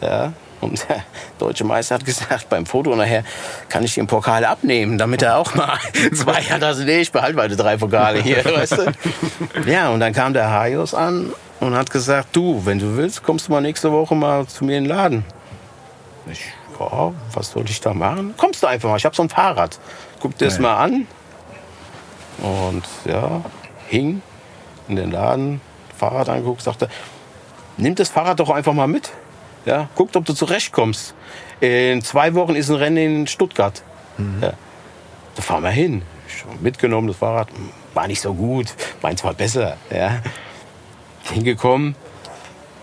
Ja, 0.00 0.32
und 0.60 0.86
der 0.88 1.02
deutsche 1.38 1.64
Meister 1.64 1.94
hat 1.94 2.04
gesagt, 2.04 2.48
beim 2.50 2.66
Foto 2.66 2.94
nachher 2.94 3.24
kann 3.68 3.84
ich 3.84 3.94
den 3.94 4.06
Pokal 4.06 4.44
abnehmen, 4.44 4.98
damit 4.98 5.22
er 5.22 5.38
auch 5.38 5.54
mal 5.54 5.78
zwei 6.14 6.42
hat. 6.42 6.62
Also 6.62 6.84
nee, 6.84 7.00
ich 7.00 7.12
behalte 7.12 7.36
meine 7.36 7.56
drei 7.56 7.76
Pokale 7.76 8.20
hier, 8.20 8.44
weißt 8.44 8.78
du. 8.78 9.70
Ja, 9.70 9.90
und 9.90 10.00
dann 10.00 10.12
kam 10.12 10.34
der 10.34 10.50
Haios 10.50 10.94
an 10.94 11.32
und 11.60 11.74
hat 11.74 11.90
gesagt, 11.90 12.28
du, 12.36 12.66
wenn 12.66 12.78
du 12.78 12.96
willst, 12.96 13.22
kommst 13.22 13.48
du 13.48 13.52
mal 13.52 13.60
nächste 13.60 13.90
Woche 13.92 14.14
mal 14.14 14.46
zu 14.46 14.64
mir 14.64 14.76
in 14.78 14.84
den 14.84 14.90
Laden. 14.90 15.24
Ich, 16.26 16.44
ja, 16.78 17.12
was 17.32 17.50
soll 17.50 17.64
ich 17.68 17.80
da 17.80 17.94
machen? 17.94 18.34
Kommst 18.36 18.62
du 18.62 18.66
einfach 18.66 18.88
mal, 18.88 18.96
ich 18.96 19.04
habe 19.04 19.16
so 19.16 19.22
ein 19.22 19.28
Fahrrad. 19.28 19.78
Guck 20.20 20.36
dir 20.38 20.46
das 20.46 20.54
Geil. 20.54 20.62
mal 20.62 20.76
an. 20.76 21.06
Und 22.38 22.84
ja, 23.04 23.42
hing 23.88 24.22
in 24.88 24.96
den 24.96 25.10
Laden, 25.10 25.60
Fahrrad 25.96 26.28
angeguckt, 26.28 26.62
sagte, 26.62 26.88
nimm 27.76 27.94
das 27.94 28.08
Fahrrad 28.08 28.40
doch 28.40 28.50
einfach 28.50 28.72
mal 28.72 28.88
mit. 28.88 29.10
Ja, 29.66 29.88
guck, 29.94 30.14
ob 30.16 30.24
du 30.24 30.32
zurechtkommst. 30.32 31.14
In 31.60 32.02
zwei 32.02 32.34
Wochen 32.34 32.54
ist 32.54 32.70
ein 32.70 32.76
Rennen 32.76 32.96
in 32.96 33.26
Stuttgart. 33.26 33.82
Ja, 34.40 34.54
da 35.34 35.42
fahren 35.42 35.62
wir 35.62 35.70
hin. 35.70 36.02
Mitgenommen, 36.60 37.08
das 37.08 37.16
Fahrrad. 37.16 37.48
War 37.92 38.06
nicht 38.06 38.20
so 38.20 38.32
gut, 38.32 38.74
meins 39.02 39.22
war 39.24 39.34
besser. 39.34 39.76
Ja. 39.90 40.20
Hingekommen. 41.24 41.94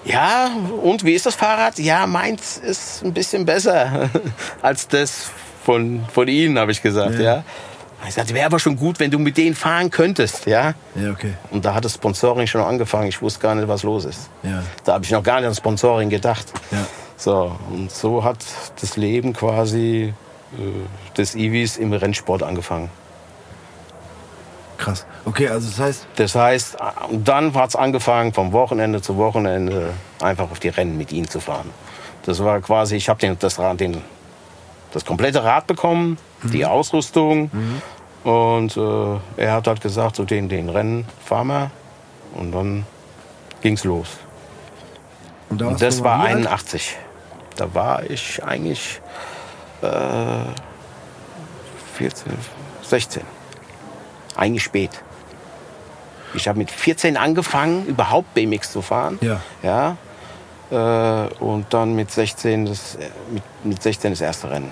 Ja, 0.07 0.51
und 0.81 1.03
wie 1.03 1.13
ist 1.13 1.25
das 1.25 1.35
Fahrrad? 1.35 1.79
Ja, 1.79 2.07
meins 2.07 2.57
ist 2.57 3.03
ein 3.03 3.13
bisschen 3.13 3.45
besser 3.45 4.09
als 4.61 4.87
das 4.87 5.29
von, 5.63 6.05
von 6.13 6.27
Ihnen, 6.27 6.57
habe 6.57 6.71
ich 6.71 6.81
gesagt. 6.81 7.15
Ja. 7.15 7.21
Ja. 7.21 7.43
Ich 8.07 8.13
sagte, 8.13 8.33
wäre 8.33 8.45
aber 8.45 8.59
schon 8.59 8.77
gut, 8.77 8.99
wenn 8.99 9.11
du 9.11 9.19
mit 9.19 9.37
denen 9.37 9.55
fahren 9.55 9.89
könntest. 9.89 10.45
Ja. 10.45 10.75
Ja, 10.95 11.11
okay. 11.11 11.33
Und 11.51 11.65
da 11.65 11.73
hat 11.73 11.83
das 11.83 11.95
Sponsoring 11.95 12.47
schon 12.47 12.61
angefangen. 12.61 13.07
Ich 13.07 13.21
wusste 13.21 13.41
gar 13.41 13.55
nicht, 13.55 13.67
was 13.67 13.83
los 13.83 14.05
ist. 14.05 14.29
Ja. 14.43 14.63
Da 14.85 14.93
habe 14.93 15.03
ich 15.03 15.11
noch 15.11 15.23
gar 15.23 15.39
nicht 15.39 15.49
an 15.49 15.55
Sponsoring 15.55 16.09
gedacht. 16.09 16.45
Ja. 16.71 16.85
So, 17.17 17.57
und 17.71 17.91
so 17.91 18.23
hat 18.23 18.37
das 18.79 18.95
Leben 18.95 19.33
quasi 19.33 20.13
äh, 20.53 21.17
des 21.17 21.35
Iwis 21.35 21.77
im 21.77 21.91
Rennsport 21.91 22.43
angefangen. 22.43 22.89
Krass. 24.77 25.05
Okay, 25.25 25.47
also 25.49 25.69
das 25.69 25.79
heißt, 25.79 26.07
Das 26.17 26.35
heißt, 26.35 26.75
äh, 26.75 26.77
dann 27.11 27.53
hat 27.55 27.69
es 27.69 27.75
angefangen, 27.75 28.33
vom 28.33 28.51
Wochenende 28.51 29.01
zu 29.01 29.17
Wochenende 29.17 29.89
einfach 30.21 30.51
auf 30.51 30.59
die 30.59 30.69
Rennen 30.69 30.97
mit 30.97 31.11
ihm 31.11 31.27
zu 31.29 31.39
fahren. 31.39 31.69
Das 32.25 32.43
war 32.43 32.59
quasi, 32.61 32.95
ich 32.95 33.09
habe 33.09 33.19
den, 33.19 33.37
das, 33.39 33.57
Rad- 33.57 33.79
den, 33.79 34.01
das 34.91 35.03
komplette 35.05 35.43
Rad 35.43 35.65
bekommen, 35.67 36.17
die 36.43 36.65
Ausrüstung. 36.65 37.49
Und 38.23 38.75
äh, 38.77 39.19
er 39.41 39.53
hat 39.53 39.67
halt 39.67 39.81
gesagt, 39.81 40.17
so 40.17 40.25
den, 40.25 40.49
den 40.49 40.69
Rennen 40.69 41.07
fahren 41.25 41.47
wir. 41.47 41.71
Und 42.35 42.51
dann 42.51 42.85
ging's 43.61 43.83
los. 43.83 44.09
Und 45.49 45.61
da 45.61 45.67
Und 45.67 45.81
das 45.81 46.03
war 46.03 46.19
wie 46.19 46.27
alt? 46.27 46.35
81. 46.47 46.97
Da 47.55 47.73
war 47.73 48.03
ich 48.03 48.43
eigentlich 48.43 49.01
äh, 49.81 49.87
14, 51.95 52.33
16. 52.83 53.23
Eigentlich 54.37 54.63
spät. 54.63 54.91
Ich 56.33 56.47
habe 56.47 56.59
mit 56.59 56.69
14 56.71 57.17
angefangen, 57.17 57.85
überhaupt 57.87 58.33
BMX 58.35 58.71
zu 58.71 58.81
fahren. 58.81 59.17
Ja. 59.21 59.41
Ja. 59.63 59.97
Äh, 60.69 61.33
und 61.39 61.73
dann 61.73 61.95
mit 61.95 62.11
16, 62.11 62.67
das, 62.67 62.97
mit, 63.31 63.43
mit 63.63 63.81
16 63.81 64.11
das 64.11 64.21
erste 64.21 64.49
Rennen. 64.49 64.71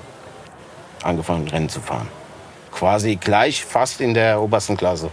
Angefangen, 1.04 1.48
Rennen 1.48 1.70
zu 1.70 1.82
fahren. 1.82 2.08
Quasi 2.72 3.16
gleich 3.16 3.66
fast 3.66 4.02
in 4.02 4.14
der 4.14 4.40
obersten 4.40 4.78
Klasse. 4.78 5.10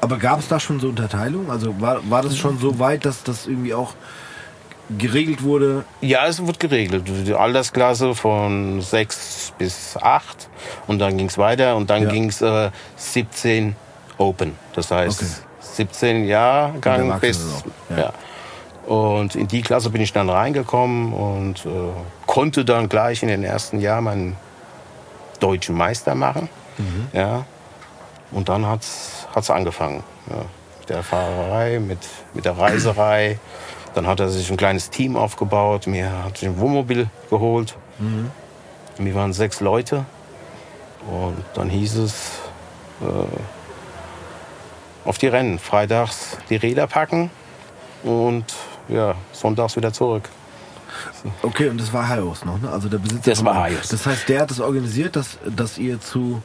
Aber 0.00 0.18
gab 0.18 0.38
es 0.38 0.48
da 0.48 0.60
schon 0.60 0.78
so 0.78 0.88
Unterteilung? 0.88 1.50
Also 1.50 1.80
war, 1.80 2.08
war 2.08 2.22
das 2.22 2.36
schon 2.36 2.58
so 2.58 2.78
weit, 2.78 3.04
dass 3.04 3.24
das 3.24 3.46
irgendwie 3.46 3.74
auch 3.74 3.94
geregelt 4.98 5.42
wurde? 5.42 5.84
Ja, 6.00 6.26
es 6.26 6.44
wird 6.46 6.60
geregelt. 6.60 7.04
Die 7.08 7.34
Altersklasse 7.34 8.14
von 8.14 8.80
6 8.80 9.52
bis 9.58 9.96
8 9.96 10.48
und 10.86 10.98
dann 10.98 11.16
ging 11.16 11.26
es 11.28 11.38
weiter 11.38 11.76
und 11.76 11.90
dann 11.90 12.04
Ja. 12.04 12.10
ging 12.10 12.28
es 12.28 12.40
äh, 12.42 12.70
17 12.96 13.74
Open. 14.18 14.54
Das 14.74 14.90
heißt 14.90 15.20
Okay. 15.22 15.30
17 15.60 16.24
Jahrgang 16.26 17.18
bis. 17.20 17.64
Ja. 17.90 17.96
ja. 17.98 18.12
Und 18.90 19.34
in 19.34 19.48
die 19.48 19.62
Klasse 19.62 19.90
bin 19.90 20.00
ich 20.00 20.12
dann 20.12 20.30
reingekommen 20.30 21.12
und 21.12 21.66
äh, 21.66 21.68
konnte 22.26 22.64
dann 22.64 22.88
gleich 22.88 23.22
in 23.22 23.28
den 23.28 23.42
ersten 23.42 23.80
Jahr 23.80 24.00
meinen 24.00 24.36
deutschen 25.40 25.76
Meister 25.76 26.14
machen. 26.14 26.48
Mhm. 26.78 27.08
Ja. 27.12 27.44
Und 28.30 28.48
dann 28.48 28.64
hat 28.66 28.82
es 28.82 29.50
angefangen. 29.50 30.02
Ja. 30.30 30.36
Mit 30.78 30.88
der 30.88 31.02
Fahrerei, 31.02 31.80
mit, 31.80 31.98
mit 32.32 32.44
der 32.44 32.56
Reiserei. 32.56 33.38
Dann 33.96 34.06
hat 34.06 34.20
er 34.20 34.28
sich 34.28 34.50
ein 34.50 34.58
kleines 34.58 34.90
Team 34.90 35.16
aufgebaut. 35.16 35.86
Mir 35.86 36.24
hat 36.24 36.36
sich 36.36 36.46
ein 36.46 36.58
Wohnmobil 36.58 37.08
geholt. 37.30 37.78
Mhm. 37.98 38.30
Wir 38.98 39.14
waren 39.14 39.32
sechs 39.32 39.60
Leute. 39.60 40.04
Und 41.10 41.42
dann 41.54 41.70
hieß 41.70 41.96
es, 41.96 42.32
äh, 43.00 43.06
auf 45.08 45.16
die 45.16 45.28
Rennen. 45.28 45.58
Freitags 45.58 46.36
die 46.50 46.56
Räder 46.56 46.86
packen 46.86 47.30
und 48.02 48.44
ja, 48.88 49.14
sonntags 49.32 49.76
wieder 49.76 49.94
zurück. 49.94 50.28
Okay, 51.40 51.70
und 51.70 51.80
das 51.80 51.90
war 51.90 52.06
Haios 52.06 52.44
noch, 52.44 52.60
ne? 52.60 52.68
Also 52.70 52.90
der 52.90 52.98
Besitzer. 52.98 53.30
Das 53.30 53.42
war 53.46 53.54
Haios. 53.54 53.88
Das 53.88 54.04
heißt, 54.04 54.28
der 54.28 54.42
hat 54.42 54.50
es 54.50 54.60
organisiert, 54.60 55.16
dass, 55.16 55.38
dass 55.44 55.78
ihr 55.78 56.02
zu 56.02 56.42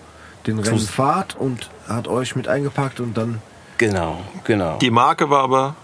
den 0.47 0.57
Rennen 0.59 0.79
fahrt 0.79 1.35
und 1.35 1.69
hat 1.85 2.07
euch 2.07 2.33
mit 2.37 2.47
eingepackt 2.47 3.01
und 3.01 3.17
dann. 3.17 3.41
Genau, 3.81 4.17
genau. 4.43 4.77
Die 4.77 4.91
Marke 4.91 5.31
war 5.31 5.41
aber 5.41 5.75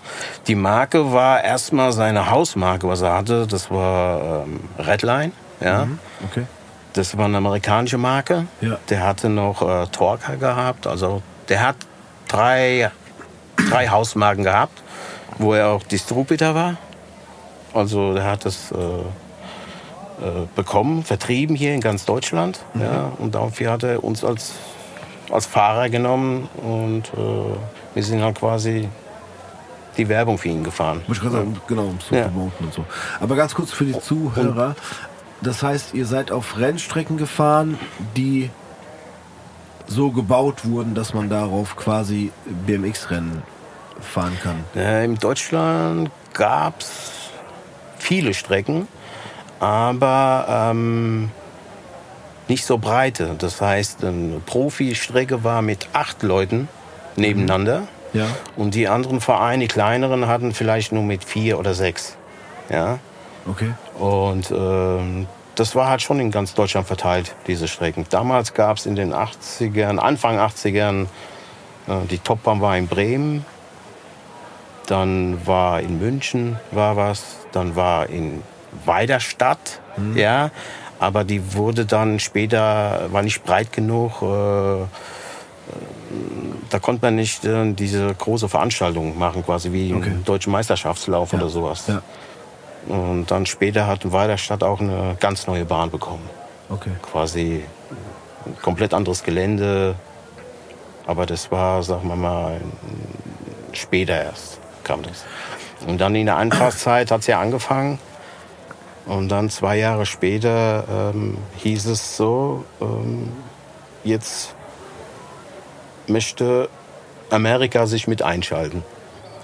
Die 0.45 0.53
Marke 0.53 1.13
war 1.13 1.43
erstmal 1.43 1.91
seine 1.91 2.29
Hausmarke, 2.29 2.87
was 2.87 3.01
er 3.01 3.13
hatte. 3.13 3.47
Das 3.47 3.71
war 3.71 4.43
ähm, 4.45 4.59
Redline. 4.77 5.31
Ja. 5.59 5.87
Okay. 6.29 6.43
Das 6.93 7.17
war 7.17 7.25
eine 7.25 7.37
amerikanische 7.37 7.97
Marke. 7.97 8.45
Ja. 8.61 8.77
Der 8.91 9.03
hatte 9.03 9.29
noch 9.29 9.63
äh, 9.63 9.87
Torca 9.87 10.35
gehabt. 10.35 10.85
Also 10.85 11.23
der 11.49 11.65
hat 11.65 11.75
drei, 12.27 12.91
drei 13.67 13.87
Hausmarken 13.87 14.43
gehabt, 14.43 14.79
wo 15.39 15.55
er 15.55 15.69
auch 15.69 15.81
Distributor 15.81 16.53
war. 16.53 16.77
Also 17.73 18.13
der 18.13 18.25
hat 18.25 18.45
das 18.45 18.71
äh, 18.73 18.75
äh, 18.75 20.45
bekommen, 20.55 21.03
vertrieben 21.03 21.55
hier 21.55 21.73
in 21.73 21.81
ganz 21.81 22.05
Deutschland. 22.05 22.59
Ja. 22.75 23.11
Und 23.17 23.33
dafür 23.33 23.71
hat 23.71 23.81
er 23.81 24.03
uns 24.03 24.23
als, 24.23 24.53
als 25.31 25.47
Fahrer 25.47 25.89
genommen 25.89 26.47
und 26.61 27.07
äh, 27.17 27.57
wir 27.97 28.03
sind 28.03 28.21
halt 28.21 28.37
quasi 28.37 28.87
die 29.97 30.07
Werbung 30.07 30.37
für 30.37 30.49
ihn 30.49 30.63
gefahren. 30.63 31.01
Ich 31.07 31.19
gerade 31.19 31.37
sagen, 31.37 31.59
genau, 31.67 31.85
um 31.85 31.99
zu 31.99 32.13
Ja. 32.13 32.25
promoten 32.25 32.67
und 32.67 32.73
so. 32.73 32.85
Aber 33.19 33.35
ganz 33.35 33.55
kurz 33.55 33.71
für 33.71 33.85
die 33.85 33.99
Zuhörer. 33.99 34.75
Das 35.41 35.63
heißt, 35.63 35.95
ihr 35.95 36.05
seid 36.05 36.31
auf 36.31 36.59
Rennstrecken 36.59 37.17
gefahren, 37.17 37.79
die 38.15 38.51
so 39.87 40.11
gebaut 40.11 40.63
wurden, 40.65 40.93
dass 40.93 41.15
man 41.15 41.27
darauf 41.27 41.75
quasi 41.75 42.31
BMX-Rennen 42.67 43.41
fahren 43.99 44.37
kann. 44.43 44.63
Äh, 44.75 45.05
in 45.05 45.15
Deutschland 45.15 46.11
gab 46.35 46.81
es 46.81 47.31
viele 47.97 48.35
Strecken, 48.35 48.87
aber 49.59 50.69
ähm, 50.71 51.31
nicht 52.47 52.63
so 52.63 52.77
breite. 52.77 53.33
Das 53.39 53.59
heißt, 53.59 54.03
eine 54.03 54.39
Profi-Strecke 54.45 55.43
war 55.43 55.63
mit 55.63 55.87
acht 55.93 56.21
Leuten 56.21 56.67
nebeneinander 57.17 57.83
Ja. 58.13 58.27
und 58.55 58.73
die 58.75 58.87
anderen 58.87 59.21
Vereine, 59.21 59.63
die 59.63 59.67
kleineren, 59.67 60.27
hatten 60.27 60.53
vielleicht 60.53 60.91
nur 60.91 61.03
mit 61.03 61.23
vier 61.23 61.59
oder 61.59 61.73
sechs. 61.73 62.15
Ja? 62.69 62.99
Okay. 63.49 63.73
Und 63.99 64.51
ähm, 64.51 65.27
das 65.55 65.75
war 65.75 65.89
halt 65.89 66.01
schon 66.01 66.19
in 66.19 66.31
ganz 66.31 66.53
Deutschland 66.53 66.85
verteilt, 66.87 67.35
diese 67.47 67.67
Strecken. 67.67 68.05
Damals 68.09 68.53
gab 68.53 68.77
es 68.77 68.85
in 68.85 68.95
den 68.95 69.13
80ern, 69.13 69.97
Anfang 69.97 70.37
80ern, 70.37 71.03
äh, 71.87 72.05
die 72.09 72.19
Topbahn 72.19 72.61
war 72.61 72.77
in 72.77 72.87
Bremen, 72.87 73.45
dann 74.85 75.45
war 75.45 75.81
in 75.81 75.99
München 75.99 76.57
war 76.71 76.95
was, 76.95 77.23
dann 77.51 77.75
war 77.75 78.07
in 78.09 78.41
Weiderstadt, 78.85 79.81
ja, 80.13 80.51
aber 80.99 81.23
die 81.23 81.55
wurde 81.55 81.85
dann 81.85 82.19
später, 82.19 83.07
war 83.11 83.23
nicht 83.23 83.43
breit 83.43 83.73
genug, 83.73 84.21
äh, 84.21 84.83
da 86.69 86.79
konnte 86.79 87.05
man 87.05 87.15
nicht 87.15 87.45
äh, 87.45 87.71
diese 87.73 88.13
große 88.13 88.49
Veranstaltung 88.49 89.17
machen, 89.17 89.45
quasi 89.45 89.71
wie 89.71 89.93
Okay. 89.93 90.09
im 90.09 90.23
deutschen 90.23 90.51
Meisterschaftslauf 90.51 91.33
oder 91.33 91.49
sowas. 91.49 91.87
Ja. 91.87 92.01
Und 92.87 93.31
dann 93.31 93.45
später 93.45 93.87
hat 93.87 94.09
Weiderstadt 94.11 94.63
auch 94.63 94.79
eine 94.79 95.17
ganz 95.19 95.47
neue 95.47 95.65
Bahn 95.65 95.91
bekommen. 95.91 96.29
Okay. 96.69 96.91
Quasi 97.01 97.63
ein 98.45 98.57
komplett 98.61 98.93
anderes 98.93 99.23
Gelände. 99.23 99.95
Aber 101.05 101.25
das 101.25 101.51
war, 101.51 101.83
sagen 101.83 102.07
wir 102.07 102.15
mal, 102.15 102.59
später 103.73 104.21
erst 104.23 104.59
kam 104.83 105.03
das. 105.03 105.25
Und 105.85 105.99
dann 106.01 106.15
in 106.15 106.25
der 106.25 106.37
Anfangszeit 106.37 107.11
hat 107.11 107.21
es 107.21 107.27
ja 107.27 107.39
angefangen. 107.39 107.99
Und 109.05 109.29
dann 109.29 109.49
zwei 109.49 109.77
Jahre 109.77 110.05
später 110.05 110.83
ähm, 111.13 111.37
hieß 111.57 111.85
es 111.85 112.17
so, 112.17 112.65
ähm, 112.81 113.31
jetzt 114.03 114.53
möchte 116.07 116.69
Amerika 117.29 117.85
sich 117.87 118.07
mit 118.07 118.21
einschalten. 118.21 118.83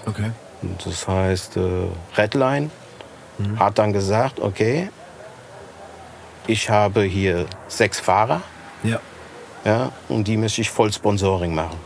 Okay. 0.06 0.30
Und 0.62 0.84
Das 0.86 1.06
heißt, 1.06 1.56
äh, 1.56 1.60
Redline 2.16 2.70
hat 3.58 3.78
dann 3.78 3.92
gesagt, 3.92 4.38
okay, 4.40 4.88
ich 6.46 6.70
habe 6.70 7.02
hier 7.02 7.46
sechs 7.68 7.98
Fahrer 8.00 8.42
Ja. 8.82 9.00
ja, 9.64 9.92
und 10.08 10.28
die 10.28 10.36
möchte 10.36 10.60
ich 10.60 10.70
voll 10.70 10.92
Sponsoring 10.92 11.54
machen. 11.54 11.78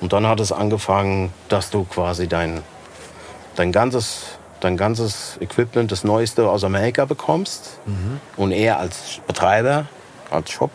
Und 0.00 0.12
dann 0.12 0.26
hat 0.26 0.40
es 0.40 0.52
angefangen, 0.52 1.32
dass 1.48 1.70
du 1.70 1.84
quasi 1.84 2.26
dein, 2.28 2.62
dein, 3.54 3.72
ganzes, 3.72 4.38
dein 4.60 4.76
ganzes 4.76 5.38
Equipment, 5.40 5.92
das 5.92 6.02
Neueste 6.02 6.48
aus 6.50 6.64
Amerika 6.64 7.04
bekommst. 7.04 7.78
Und 8.36 8.52
er 8.52 8.78
als 8.78 9.20
Betreiber, 9.26 9.86
als 10.30 10.50
Shop, 10.50 10.72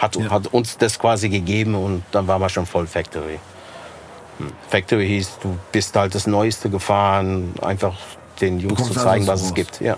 hat, 0.00 0.16
Ja. 0.16 0.30
hat 0.30 0.48
uns 0.48 0.76
das 0.78 0.98
quasi 0.98 1.28
gegeben 1.28 1.74
und 1.76 2.02
dann 2.10 2.26
waren 2.26 2.40
wir 2.40 2.48
schon 2.48 2.66
voll 2.66 2.86
Factory. 2.88 3.38
Hm. 4.38 4.50
Factory 4.68 5.06
hieß, 5.06 5.38
du 5.42 5.56
bist 5.70 5.94
halt 5.94 6.14
das 6.14 6.26
Neueste 6.26 6.68
gefahren, 6.70 7.54
einfach 7.62 7.94
den 8.40 8.58
Jungs 8.58 8.82
zu 8.82 8.94
zeigen, 8.94 9.28
alles 9.28 9.42
was 9.42 9.42
es 9.48 9.54
gibt. 9.54 9.80
Ja. 9.80 9.96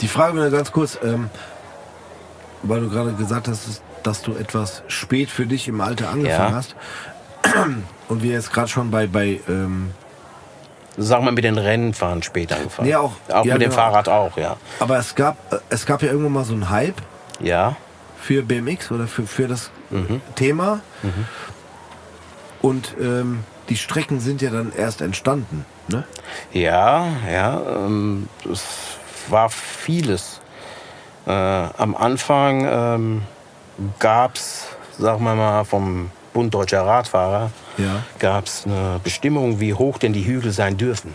Die 0.00 0.08
Frage 0.08 0.34
wieder 0.36 0.50
ganz 0.50 0.72
kurz, 0.72 0.98
ähm, 1.04 1.30
weil 2.62 2.80
du 2.80 2.88
gerade 2.90 3.12
gesagt 3.12 3.46
hast, 3.48 3.82
dass 4.02 4.22
du 4.22 4.34
etwas 4.34 4.82
spät 4.88 5.30
für 5.30 5.46
dich 5.46 5.68
im 5.68 5.80
Alter 5.80 6.08
angefangen 6.10 6.50
Ja. 6.50 6.56
hast. 6.56 6.74
Und 8.08 8.22
wir 8.22 8.32
jetzt 8.32 8.52
gerade 8.52 8.68
schon 8.68 8.90
bei, 8.90 9.06
bei 9.06 9.40
ähm, 9.48 9.92
Sagen 10.96 11.24
wir 11.24 11.32
mit 11.32 11.42
den 11.44 11.58
Rennfahren 11.58 12.22
später 12.22 12.56
angefangen. 12.56 12.88
Nee, 12.88 12.94
auch- 12.96 13.12
auch 13.28 13.44
ja, 13.44 13.54
mit 13.54 13.62
dem 13.62 13.70
genau. 13.70 13.74
Fahrrad 13.82 14.08
auch, 14.08 14.36
ja. 14.36 14.56
aber 14.78 14.96
es 14.98 15.14
gab 15.14 15.36
äh, 15.52 15.58
es 15.68 15.84
gab 15.86 16.02
ja 16.02 16.08
irgendwann 16.10 16.32
mal 16.32 16.44
so 16.44 16.52
einen 16.54 16.70
Hype 16.70 17.00
Ja. 17.40 17.76
Für 18.26 18.42
BMX 18.42 18.90
oder 18.90 19.06
für, 19.06 19.26
für 19.26 19.48
das 19.48 19.70
Mhm. 19.90 20.20
Thema. 20.34 20.80
Und 22.62 22.94
ähm, 23.00 23.44
die 23.68 23.76
Strecken 23.76 24.18
sind 24.20 24.40
ja 24.42 24.50
dann 24.50 24.72
erst 24.74 25.00
entstanden. 25.02 25.64
Ne? 25.88 26.04
Ja, 26.52 27.06
ja, 27.30 27.60
ähm, 27.84 28.28
es 28.50 28.64
war 29.28 29.50
vieles. 29.50 30.40
Äh, 31.26 31.30
am 31.30 31.94
Anfang 31.94 32.66
ähm, 32.66 33.22
gab 33.98 34.36
es, 34.36 34.66
sagen 34.98 35.22
wir 35.24 35.34
mal, 35.34 35.64
vom 35.64 36.10
Bund 36.32 36.52
Deutscher 36.52 36.84
Radfahrer, 36.86 37.50
Ja. 37.76 38.02
gab 38.18 38.46
es 38.46 38.64
eine 38.64 39.00
Bestimmung, 39.04 39.60
wie 39.60 39.74
hoch 39.74 39.98
denn 39.98 40.12
die 40.14 40.24
Hügel 40.24 40.50
sein 40.52 40.76
dürfen. 40.76 41.14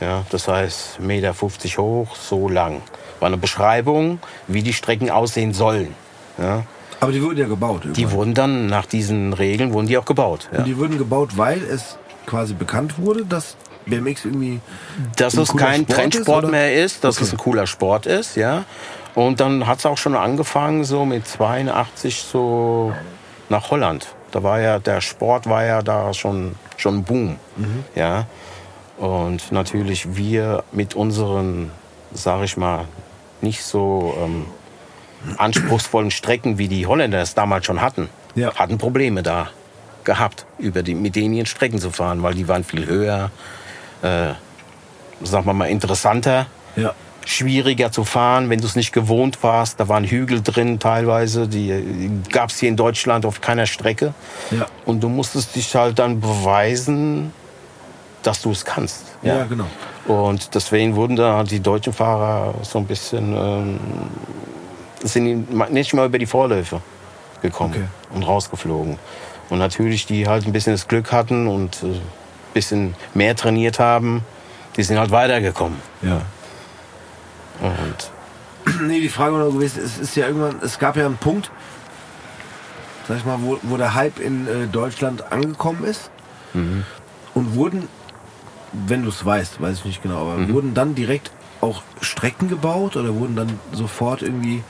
Ja, 0.00 0.24
das 0.30 0.46
heißt, 0.48 0.98
1,50 1.00 1.02
Meter 1.02 1.34
hoch, 1.82 2.14
so 2.16 2.48
lang. 2.48 2.82
War 3.20 3.26
eine 3.28 3.36
Beschreibung, 3.36 4.18
wie 4.46 4.62
die 4.62 4.72
Strecken 4.72 5.10
aussehen 5.10 5.52
sollen. 5.54 5.94
Ja, 6.38 6.64
Aber 7.00 7.12
die 7.12 7.22
wurden 7.22 7.38
ja 7.38 7.46
gebaut. 7.46 7.82
die 7.84 7.88
irgendwann. 8.02 8.12
wurden 8.12 8.34
dann, 8.34 8.66
nach 8.66 8.86
diesen 8.86 9.32
Regeln, 9.32 9.72
wurden 9.72 9.86
die 9.86 9.96
auch 9.98 10.04
gebaut. 10.04 10.48
Ja. 10.52 10.58
Und 10.58 10.64
die 10.66 10.76
wurden 10.76 10.98
gebaut, 10.98 11.36
weil 11.36 11.62
es 11.62 11.96
quasi 12.26 12.52
bekannt 12.54 12.98
wurde, 12.98 13.24
dass 13.24 13.56
BMX 13.86 14.24
irgendwie 14.24 14.60
dass 15.16 15.34
es 15.34 15.56
kein 15.56 15.82
Sport 15.82 15.88
ist, 15.90 15.94
Trendsport 15.96 16.44
oder? 16.44 16.48
mehr 16.50 16.84
ist, 16.84 17.04
dass 17.04 17.16
Okay. 17.16 17.24
es 17.24 17.32
ein 17.32 17.38
cooler 17.38 17.66
Sport 17.66 18.06
ist, 18.06 18.36
ja. 18.36 18.64
Und 19.14 19.40
dann 19.40 19.66
hat 19.66 19.78
es 19.78 19.86
auch 19.86 19.96
schon 19.96 20.14
angefangen, 20.14 20.84
so 20.84 21.04
mit 21.06 21.26
82 21.26 22.22
so 22.22 22.92
nach 23.48 23.70
Holland. 23.70 24.08
Da 24.32 24.42
war 24.42 24.60
ja, 24.60 24.78
der 24.78 25.00
Sport 25.00 25.48
war 25.48 25.64
ja 25.64 25.80
da 25.82 26.12
schon, 26.12 26.56
schon 26.76 27.04
Boom, 27.04 27.36
Mhm. 27.56 27.84
ja. 27.94 28.26
Und 28.98 29.52
natürlich 29.52 30.16
wir 30.16 30.64
mit 30.72 30.94
unseren, 30.94 31.70
sag 32.12 32.42
ich 32.42 32.56
mal, 32.56 32.86
nicht 33.46 33.62
so 33.62 34.14
ähm, 34.22 34.46
anspruchsvollen 35.38 36.10
Strecken, 36.10 36.58
wie 36.58 36.68
die 36.68 36.86
Holländer 36.86 37.20
es 37.20 37.34
damals 37.34 37.66
schon 37.66 37.80
hatten, 37.80 38.08
Ja. 38.34 38.54
hatten 38.54 38.76
Probleme 38.78 39.22
da 39.22 39.48
gehabt, 40.04 40.44
über 40.58 40.82
die, 40.82 40.94
mit 40.94 41.16
denen 41.16 41.46
Strecken 41.46 41.78
zu 41.78 41.90
fahren, 41.90 42.22
weil 42.22 42.34
die 42.34 42.46
waren 42.48 42.64
viel 42.64 42.86
höher, 42.86 43.30
äh, 44.02 44.34
sagen 45.22 45.46
wir 45.46 45.52
mal, 45.54 45.66
interessanter, 45.66 46.46
Ja. 46.76 46.92
schwieriger 47.24 47.90
zu 47.90 48.04
fahren, 48.04 48.50
wenn 48.50 48.60
du 48.60 48.66
es 48.66 48.76
nicht 48.76 48.92
gewohnt 48.92 49.42
warst. 49.42 49.80
Da 49.80 49.88
waren 49.88 50.04
Hügel 50.04 50.42
drin 50.42 50.78
teilweise, 50.78 51.48
die 51.48 52.10
gab 52.30 52.50
es 52.50 52.58
hier 52.60 52.68
in 52.68 52.76
Deutschland 52.76 53.26
auf 53.26 53.40
keiner 53.40 53.66
Strecke. 53.66 54.14
Ja. 54.52 54.66
Und 54.84 55.00
du 55.02 55.08
musstest 55.08 55.56
dich 55.56 55.74
halt 55.74 55.98
dann 55.98 56.20
beweisen, 56.20 57.32
dass 58.22 58.42
du 58.42 58.50
es 58.52 58.64
kannst. 58.64 59.05
Ja, 59.22 59.44
genau. 59.44 59.66
Und 60.06 60.54
deswegen 60.54 60.94
wurden 60.94 61.16
da 61.16 61.42
die 61.42 61.60
deutschen 61.60 61.92
Fahrer 61.92 62.54
so 62.62 62.78
ein 62.78 62.86
bisschen, 62.86 63.34
ähm, 63.36 63.80
sind 65.02 65.50
nicht 65.72 65.94
mal 65.94 66.06
über 66.06 66.18
die 66.18 66.26
Vorläufe 66.26 66.80
gekommen 67.42 67.74
Okay. 67.74 67.84
und 68.16 68.22
rausgeflogen. 68.22 68.98
Und 69.50 69.58
natürlich, 69.58 70.06
die 70.06 70.26
halt 70.28 70.46
ein 70.46 70.52
bisschen 70.52 70.72
das 70.74 70.86
Glück 70.88 71.12
hatten 71.12 71.46
und 71.48 71.82
ein 71.82 72.00
bisschen 72.54 72.94
mehr 73.14 73.34
trainiert 73.36 73.78
haben, 73.78 74.22
die 74.76 74.82
sind 74.82 74.98
halt 74.98 75.10
weitergekommen. 75.10 75.78
Ja. 76.02 76.22
Und 77.60 78.10
Nee, 78.82 79.00
die 79.00 79.08
Frage 79.08 79.32
war 79.34 79.40
nur 79.40 79.52
gewesen, 79.52 79.80
es 79.84 79.96
ist 79.98 80.16
ja 80.16 80.26
irgendwann, 80.26 80.56
es 80.60 80.78
gab 80.80 80.96
ja 80.96 81.06
einen 81.06 81.16
Punkt, 81.18 81.50
sag 83.06 83.18
ich 83.18 83.24
mal, 83.24 83.38
wo, 83.40 83.58
wo 83.62 83.76
der 83.76 83.94
Hype 83.94 84.18
in 84.18 84.46
äh, 84.48 84.66
Deutschland 84.66 85.30
angekommen 85.32 85.84
ist 85.84 86.10
und 87.34 87.54
wurden, 87.54 87.86
wenn 88.72 89.02
du 89.02 89.08
es 89.08 89.24
weißt, 89.24 89.60
weiß 89.60 89.78
ich 89.78 89.84
nicht 89.84 90.02
genau, 90.02 90.30
aber 90.30 90.48
wurden 90.48 90.74
dann 90.74 90.94
direkt 90.94 91.30
auch 91.60 91.82
Strecken 92.00 92.48
gebaut 92.48 92.96
oder 92.96 93.14
wurden 93.14 93.36
dann 93.36 93.60
sofort 93.72 94.22
irgendwie, 94.22 94.62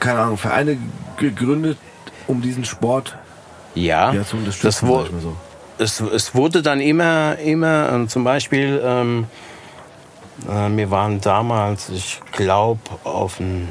keine 0.00 0.20
Ahnung, 0.20 0.36
Vereine 0.36 0.78
gegründet, 1.16 1.78
um 2.26 2.42
diesen 2.42 2.64
Sport 2.64 3.16
ja, 3.74 4.12
ja, 4.12 4.24
zu 4.24 4.36
unterstützen? 4.36 4.66
das 4.66 4.86
wurde, 4.86 5.10
so. 5.20 5.36
es, 5.78 6.00
es 6.00 6.34
wurde 6.34 6.62
dann 6.62 6.80
immer, 6.80 7.38
immer 7.38 7.90
ähm, 7.92 8.08
zum 8.08 8.24
Beispiel, 8.24 8.82
ähm, 8.84 9.26
äh, 10.48 10.76
wir 10.76 10.90
waren 10.90 11.20
damals, 11.20 11.90
ich 11.90 12.20
glaube, 12.32 12.80
auf 13.04 13.36
dem 13.36 13.68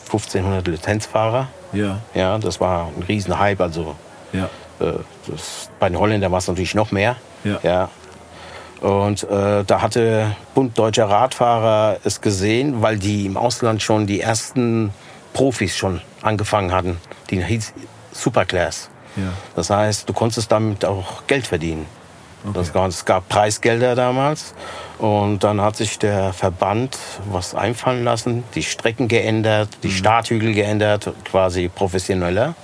1500 0.06 0.68
Lizenzfahrer. 0.68 1.48
Ja, 1.72 2.00
Ja, 2.14 2.38
das 2.38 2.60
war 2.60 2.88
ein 2.96 3.02
Riesenhype. 3.02 3.62
Also 3.62 3.94
ja, 4.32 4.48
äh, 4.80 4.94
das, 5.26 5.70
bei 5.78 5.88
den 5.88 5.98
Holländern 5.98 6.32
war 6.32 6.38
es 6.38 6.48
natürlich 6.48 6.74
noch 6.74 6.92
mehr. 6.92 7.16
Ja. 7.62 7.88
Und 8.80 9.24
äh, 9.24 9.62
da 9.64 9.82
hatte 9.82 10.34
Bund 10.54 10.78
Deutscher 10.78 11.08
Radfahrer 11.08 11.98
es 12.02 12.20
gesehen, 12.20 12.80
weil 12.80 12.98
die 12.98 13.26
im 13.26 13.36
Ausland 13.36 13.82
schon 13.82 14.06
die 14.06 14.20
ersten 14.20 14.92
Profis 15.34 15.76
schon 15.76 16.00
angefangen 16.22 16.72
hatten. 16.72 16.98
Die 17.28 17.44
hieß 17.44 17.74
Superclass. 18.12 18.90
ja. 19.16 19.32
Das 19.54 19.70
heißt, 19.70 20.08
du 20.08 20.12
konntest 20.12 20.50
damit 20.50 20.84
auch 20.84 21.26
Geld 21.26 21.46
verdienen. 21.46 21.86
Das 22.54 22.72
gab, 22.72 22.88
es 22.88 23.04
gab 23.04 23.28
Preisgelder 23.28 23.94
damals. 23.94 24.54
Und 24.98 25.44
dann 25.44 25.60
hat 25.60 25.76
sich 25.76 25.98
der 25.98 26.32
Verband 26.32 26.98
was 27.30 27.54
einfallen 27.54 28.04
lassen, 28.04 28.44
die 28.54 28.62
Strecken 28.62 29.08
geändert, 29.08 29.68
die 29.82 29.90
Starthügel 29.90 30.52
geändert, 30.54 31.12
quasi 31.24 31.68
professioneller. 31.68 32.54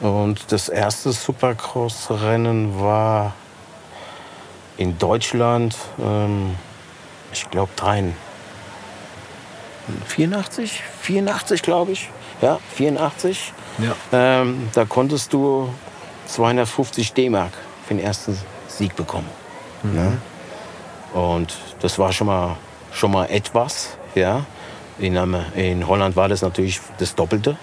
Und 0.00 0.50
das 0.50 0.68
erste 0.68 1.12
Supercross-Rennen 1.12 2.80
war 2.80 3.34
in 4.76 4.98
Deutschland, 4.98 5.76
ähm, 6.00 6.56
ich 7.32 7.48
glaube, 7.50 7.70
84, 10.06 10.82
84 11.02 11.62
glaube 11.62 11.92
ich. 11.92 12.10
Ja, 12.40 12.58
84. 12.74 13.52
Ja. 13.78 13.94
Ähm, 14.12 14.68
da 14.74 14.84
konntest 14.84 15.32
du 15.32 15.72
250 16.26 17.12
D-Mark 17.12 17.52
für 17.86 17.94
den 17.94 18.04
ersten 18.04 18.36
Sieg 18.78 18.96
bekommen. 18.96 19.28
Ja. 19.94 20.12
Und 21.20 21.54
das 21.80 21.98
war 21.98 22.12
schon 22.12 22.26
mal, 22.28 22.56
schon 22.92 23.10
mal 23.12 23.26
etwas. 23.26 23.96
Ja. 24.14 24.44
In, 24.98 25.16
Am- 25.18 25.44
in 25.54 25.86
Holland 25.86 26.16
war 26.16 26.28
das 26.28 26.42
natürlich 26.42 26.80
das 26.98 27.14
Doppelte. 27.14 27.56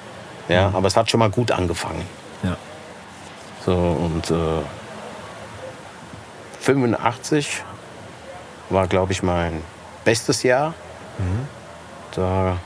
Ja, 0.47 0.71
aber 0.73 0.87
es 0.87 0.95
hat 0.97 1.09
schon 1.09 1.19
mal 1.19 1.29
gut 1.29 1.51
angefangen. 1.51 2.03
ja. 2.43 2.55
So, 3.65 3.73
und 3.75 4.31
äh, 4.31 4.35
85 6.61 7.61
war, 8.69 8.87
glaube 8.87 9.11
ich, 9.11 9.23
mein 9.23 9.61
bestes 10.05 10.43
Jahr. 10.43 10.73
Da 12.15 12.57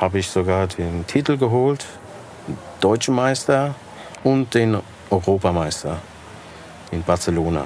habe 0.00 0.18
ich 0.18 0.28
sogar 0.28 0.66
den 0.66 1.06
Titel 1.06 1.36
geholt, 1.36 1.84
Deutschen 2.80 3.14
Meister 3.14 3.74
und 4.24 4.54
den 4.54 4.78
Europameister 5.10 5.98
in 6.90 7.02
Barcelona. 7.02 7.64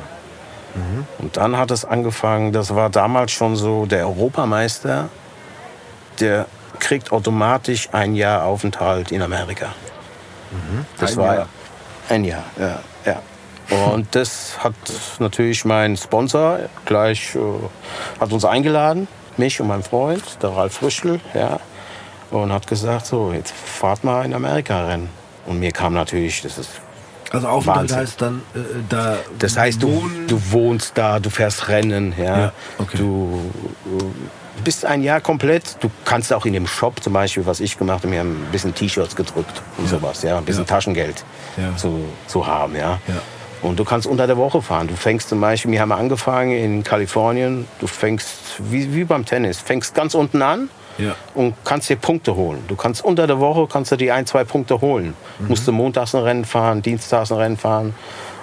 Und 1.18 1.36
dann 1.36 1.56
hat 1.56 1.70
es 1.70 1.84
angefangen, 1.84 2.52
das 2.52 2.74
war 2.74 2.90
damals 2.90 3.32
schon 3.32 3.56
so, 3.56 3.86
der 3.86 4.06
Europameister, 4.06 5.08
der 6.20 6.46
kriegt 6.80 7.12
automatisch 7.12 7.88
ein 7.92 8.14
Jahr 8.14 8.44
Aufenthalt 8.44 9.12
in 9.12 9.22
Amerika. 9.22 9.72
Das 10.98 11.12
Ein 11.12 11.16
war 11.16 11.34
Jahr. 11.34 11.48
ein 12.08 12.24
Jahr, 12.24 12.44
ja, 12.58 12.80
ja. 13.04 13.22
Und 13.92 14.14
das 14.14 14.56
hat 14.58 14.74
natürlich 15.18 15.64
mein 15.64 15.96
Sponsor 15.96 16.58
gleich 16.84 17.34
äh, 17.34 17.38
hat 18.20 18.32
uns 18.32 18.44
eingeladen, 18.44 19.08
mich 19.36 19.60
und 19.60 19.68
meinen 19.68 19.82
Freund, 19.82 20.22
der 20.42 20.50
Ralf 20.50 20.74
Frischl, 20.74 21.20
ja, 21.32 21.58
und 22.30 22.52
hat 22.52 22.66
gesagt, 22.66 23.06
so 23.06 23.32
jetzt 23.32 23.52
fahrt 23.52 24.04
mal 24.04 24.24
in 24.24 24.34
Amerika 24.34 24.86
rennen. 24.86 25.08
Und 25.46 25.60
mir 25.60 25.72
kam 25.72 25.94
natürlich, 25.94 26.42
das 26.42 26.58
ist 26.58 26.70
Also 27.34 27.48
Aufenthalt 27.48 27.78
Wahnsinn. 27.90 27.96
heißt 27.98 28.22
dann 28.22 28.42
äh, 28.54 28.58
da 28.88 29.16
das 29.38 29.56
heißt, 29.56 29.82
du, 29.82 29.88
wohnen. 30.02 30.26
du 30.26 30.40
wohnst 30.52 30.92
da, 30.96 31.18
du 31.20 31.30
fährst 31.30 31.68
Rennen, 31.68 32.14
ja. 32.18 32.38
Ja, 32.38 32.52
okay. 32.78 32.96
Du 32.98 33.50
äh, 33.86 34.60
bist 34.62 34.84
ein 34.84 35.02
Jahr 35.02 35.20
komplett. 35.20 35.76
Du 35.80 35.90
kannst 36.04 36.32
auch 36.32 36.46
in 36.46 36.52
dem 36.52 36.66
Shop 36.66 37.02
zum 37.02 37.12
Beispiel, 37.12 37.44
was 37.46 37.60
ich 37.60 37.76
gemacht 37.76 37.98
habe, 37.98 38.08
mir 38.08 38.20
ein 38.20 38.36
bisschen 38.52 38.74
T-Shirts 38.74 39.16
gedrückt 39.16 39.62
und 39.78 39.88
sowas, 39.88 40.22
ja, 40.22 40.38
ein 40.38 40.44
bisschen 40.44 40.62
Ja. 40.64 40.68
Taschengeld 40.68 41.24
Ja. 41.56 41.76
zu, 41.76 42.04
zu 42.26 42.46
haben, 42.46 42.74
ja. 42.76 42.98
Ja. 43.08 43.14
Und 43.62 43.78
du 43.78 43.84
kannst 43.84 44.06
unter 44.06 44.26
der 44.26 44.36
Woche 44.36 44.60
fahren. 44.60 44.88
Du 44.88 44.94
fängst 44.94 45.30
zum 45.30 45.40
Beispiel, 45.40 45.70
wir 45.72 45.80
haben 45.80 45.92
angefangen 45.92 46.52
in 46.52 46.84
Kalifornien, 46.84 47.66
du 47.80 47.86
fängst 47.86 48.28
wie, 48.58 48.94
wie 48.94 49.04
beim 49.04 49.24
Tennis, 49.24 49.58
fängst 49.58 49.94
ganz 49.94 50.14
unten 50.14 50.42
an 50.42 50.68
Ja. 50.98 51.14
und 51.34 51.54
kannst 51.64 51.88
dir 51.90 51.96
Punkte 51.96 52.36
holen. 52.36 52.64
Du 52.68 52.76
kannst 52.76 53.04
unter 53.04 53.24
Mhm. 53.24 53.28
der 53.28 53.40
Woche 53.40 53.66
kannst 53.66 53.90
du 53.92 53.96
die 53.96 54.12
ein, 54.12 54.26
zwei 54.26 54.44
Punkte 54.44 54.80
holen. 54.80 55.14
Musst 55.40 55.66
du 55.66 55.72
montags 55.72 56.14
ein 56.14 56.22
Rennen 56.22 56.44
fahren, 56.44 56.82
dienstags 56.82 57.32
ein 57.32 57.38
Rennen 57.38 57.56
fahren. 57.56 57.94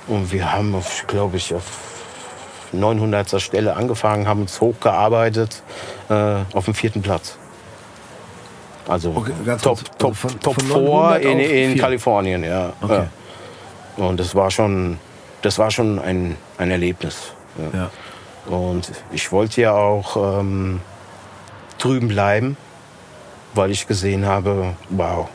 Und 0.08 0.32
wir 0.32 0.52
haben, 0.52 0.76
glaube 1.08 1.38
ich, 1.38 1.54
auf 1.54 1.64
900. 2.74 3.40
Stelle 3.42 3.76
angefangen, 3.76 4.28
haben 4.28 4.42
uns 4.42 4.60
hochgearbeitet 4.60 5.62
äh, 6.10 6.14
auf 6.54 6.66
dem 6.66 6.74
vierten 6.74 7.02
Platz. 7.02 7.38
Also 8.88 9.14
Okay, 9.16 9.32
ganz 9.46 9.62
Top, 9.62 9.78
kurz. 9.78 9.98
Top, 9.98 10.10
Also 10.10 10.28
von- 10.30 10.40
Top 10.40 10.54
von 10.56 10.66
4 10.66 10.76
900 10.78 11.22
in, 11.24 11.40
in. 11.40 11.78
Kalifornien, 11.78 12.44
ja. 12.44 12.74
Okay. 12.82 13.04
ja. 13.98 14.06
Und 14.06 14.20
das 14.20 14.34
war 14.36 14.50
schon, 14.52 14.98
das 15.42 15.60
war 15.60 15.70
schon 15.72 16.00
ein, 16.00 16.36
ein 16.58 16.72
Erlebnis. 16.72 17.34
Ja. 17.74 17.80
Ja. 17.80 18.56
Und 18.58 18.92
ich 19.12 19.32
wollte 19.32 19.62
ja 19.62 19.74
auch 19.74 20.40
ähm, 20.40 20.82
drüben 21.84 22.08
bleiben, 22.08 22.58
weil 23.54 23.72
ich 23.72 23.88
gesehen 23.88 24.26
habe, 24.26 24.76
wow, 24.89 25.28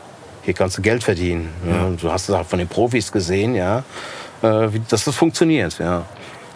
hier 0.42 0.54
kannst 0.54 0.78
du 0.78 0.82
Geld 0.82 1.04
verdienen. 1.04 1.50
Ja. 1.68 1.88
Du 2.00 2.10
hast 2.10 2.28
es 2.28 2.34
auch 2.34 2.46
von 2.46 2.58
den 2.58 2.68
Profis 2.68 3.10
gesehen, 3.12 3.54
ja, 3.54 3.82
äh, 4.42 4.68
dass 4.88 5.04
das 5.04 5.14
funktioniert. 5.16 5.78
Ja. 5.78 6.04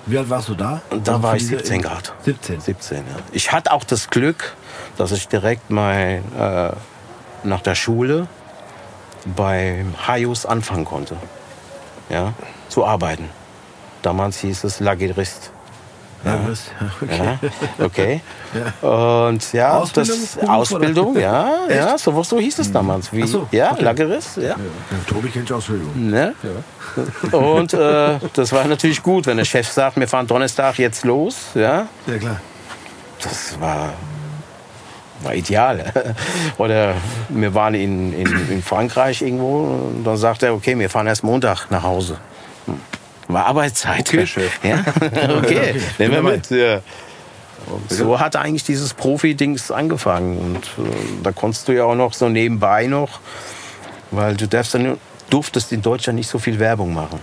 Wie 0.07 0.17
alt 0.17 0.31
warst 0.31 0.49
du 0.49 0.55
da? 0.55 0.81
Und 0.91 1.07
da 1.07 1.23
war 1.23 1.37
ich 1.37 1.43
diese- 1.43 1.57
17 1.59 1.83
Grad. 1.83 2.13
17. 2.25 2.61
17, 2.61 2.99
ja. 2.99 3.03
Ich 3.33 3.53
hatte 3.53 3.73
auch 3.73 3.85
das 3.85 4.09
Glück, 4.11 4.55
dass 4.97 5.13
ich 5.13 5.29
direkt 5.29 5.71
mal 5.71 6.23
äh, 6.39 7.47
nach 7.47 7.61
der 7.61 7.75
Schule 7.75 8.27
beim 9.37 9.95
Haius 10.07 10.47
anfangen 10.47 10.85
konnte. 10.85 11.17
Ja, 12.09 12.33
zu 12.69 12.85
arbeiten. 12.85 13.29
Damals 14.03 14.39
hieß 14.39 14.65
es 14.65 14.81
Lagerist. 14.81 15.53
Ja, 17.11 17.39
okay. 17.83 18.21
Ja, 18.55 18.73
okay. 18.83 19.33
Und 19.33 19.53
ja, 19.53 19.79
Ausbildung, 19.79 20.19
das 20.21 20.49
Ausbildung, 20.49 21.19
ja, 21.19 21.51
ja, 21.71 21.99
so, 21.99 22.23
so 22.23 22.39
hieß 22.39 22.59
es 22.59 22.73
damals. 22.73 23.13
Wie, 23.13 23.27
so, 23.27 23.47
ja, 23.51 23.73
okay. 23.73 23.85
Lagerist, 23.85 24.37
ja. 24.37 24.43
Ja, 24.43 24.57
Tobi 25.07 25.29
kennt 25.29 25.51
Ausbildung. 25.51 26.11
Ne? 26.11 26.35
Und 27.33 27.73
äh, 27.73 28.19
das 28.35 28.53
war 28.53 28.65
natürlich 28.67 29.03
gut, 29.03 29.27
wenn 29.27 29.39
der 29.39 29.45
Chef 29.45 29.69
sagt, 29.69 29.97
wir 29.97 30.09
fahren 30.09 30.27
Donnerstag 30.27 30.79
jetzt 30.79 31.05
los. 31.05 31.37
Ja, 31.55 31.87
Ja, 32.07 32.19
klar. 32.19 32.41
das 33.23 33.59
war, 33.61 33.95
war 35.23 35.35
ideal. 35.35 35.93
Oder 36.59 36.95
wir 37.29 37.55
waren 37.55 37.75
in, 37.75 38.13
in, 38.13 38.51
in 38.51 38.63
Frankreich 38.63 39.23
irgendwo 39.23 39.91
und 39.95 40.05
dann 40.05 40.17
sagt 40.17 40.43
er, 40.43 40.55
okay, 40.55 40.79
wir 40.79 40.91
fahren 40.91 41.07
erst 41.07 41.25
Montag 41.25 41.71
nach 41.71 41.83
Hause. 41.83 42.19
War 43.33 43.47
Arbeitszeit. 43.47 44.09
Okay, 44.09 44.27
Chef. 44.27 44.59
Ja, 44.63 44.85
okay, 45.37 45.81
nehmen 45.99 46.15
wir 46.15 46.23
mit. 46.23 46.51
Ja. 46.51 46.81
Und 47.67 47.91
so 47.91 48.19
hat 48.19 48.37
eigentlich 48.37 48.65
dieses 48.65 48.95
Profi-Dings 48.95 49.71
angefangen. 49.71 50.39
Und 50.39 50.65
äh, 50.85 50.91
da 51.23 51.33
konntest 51.33 51.69
du 51.69 51.73
ja 51.73 51.85
auch 51.85 51.95
noch 51.95 52.15
so 52.15 52.29
nebenbei 52.29 52.87
noch, 52.87 53.21
weil 54.11 54.37
du 54.37 54.49
darfst 54.49 54.75
dann, 54.75 54.99
durftest 55.29 55.73
in 55.73 55.83
Deutschland 55.83 56.19
nicht 56.19 56.29
so 56.29 56.39
viel 56.39 56.59
Werbung 56.59 56.93
machen 56.93 57.21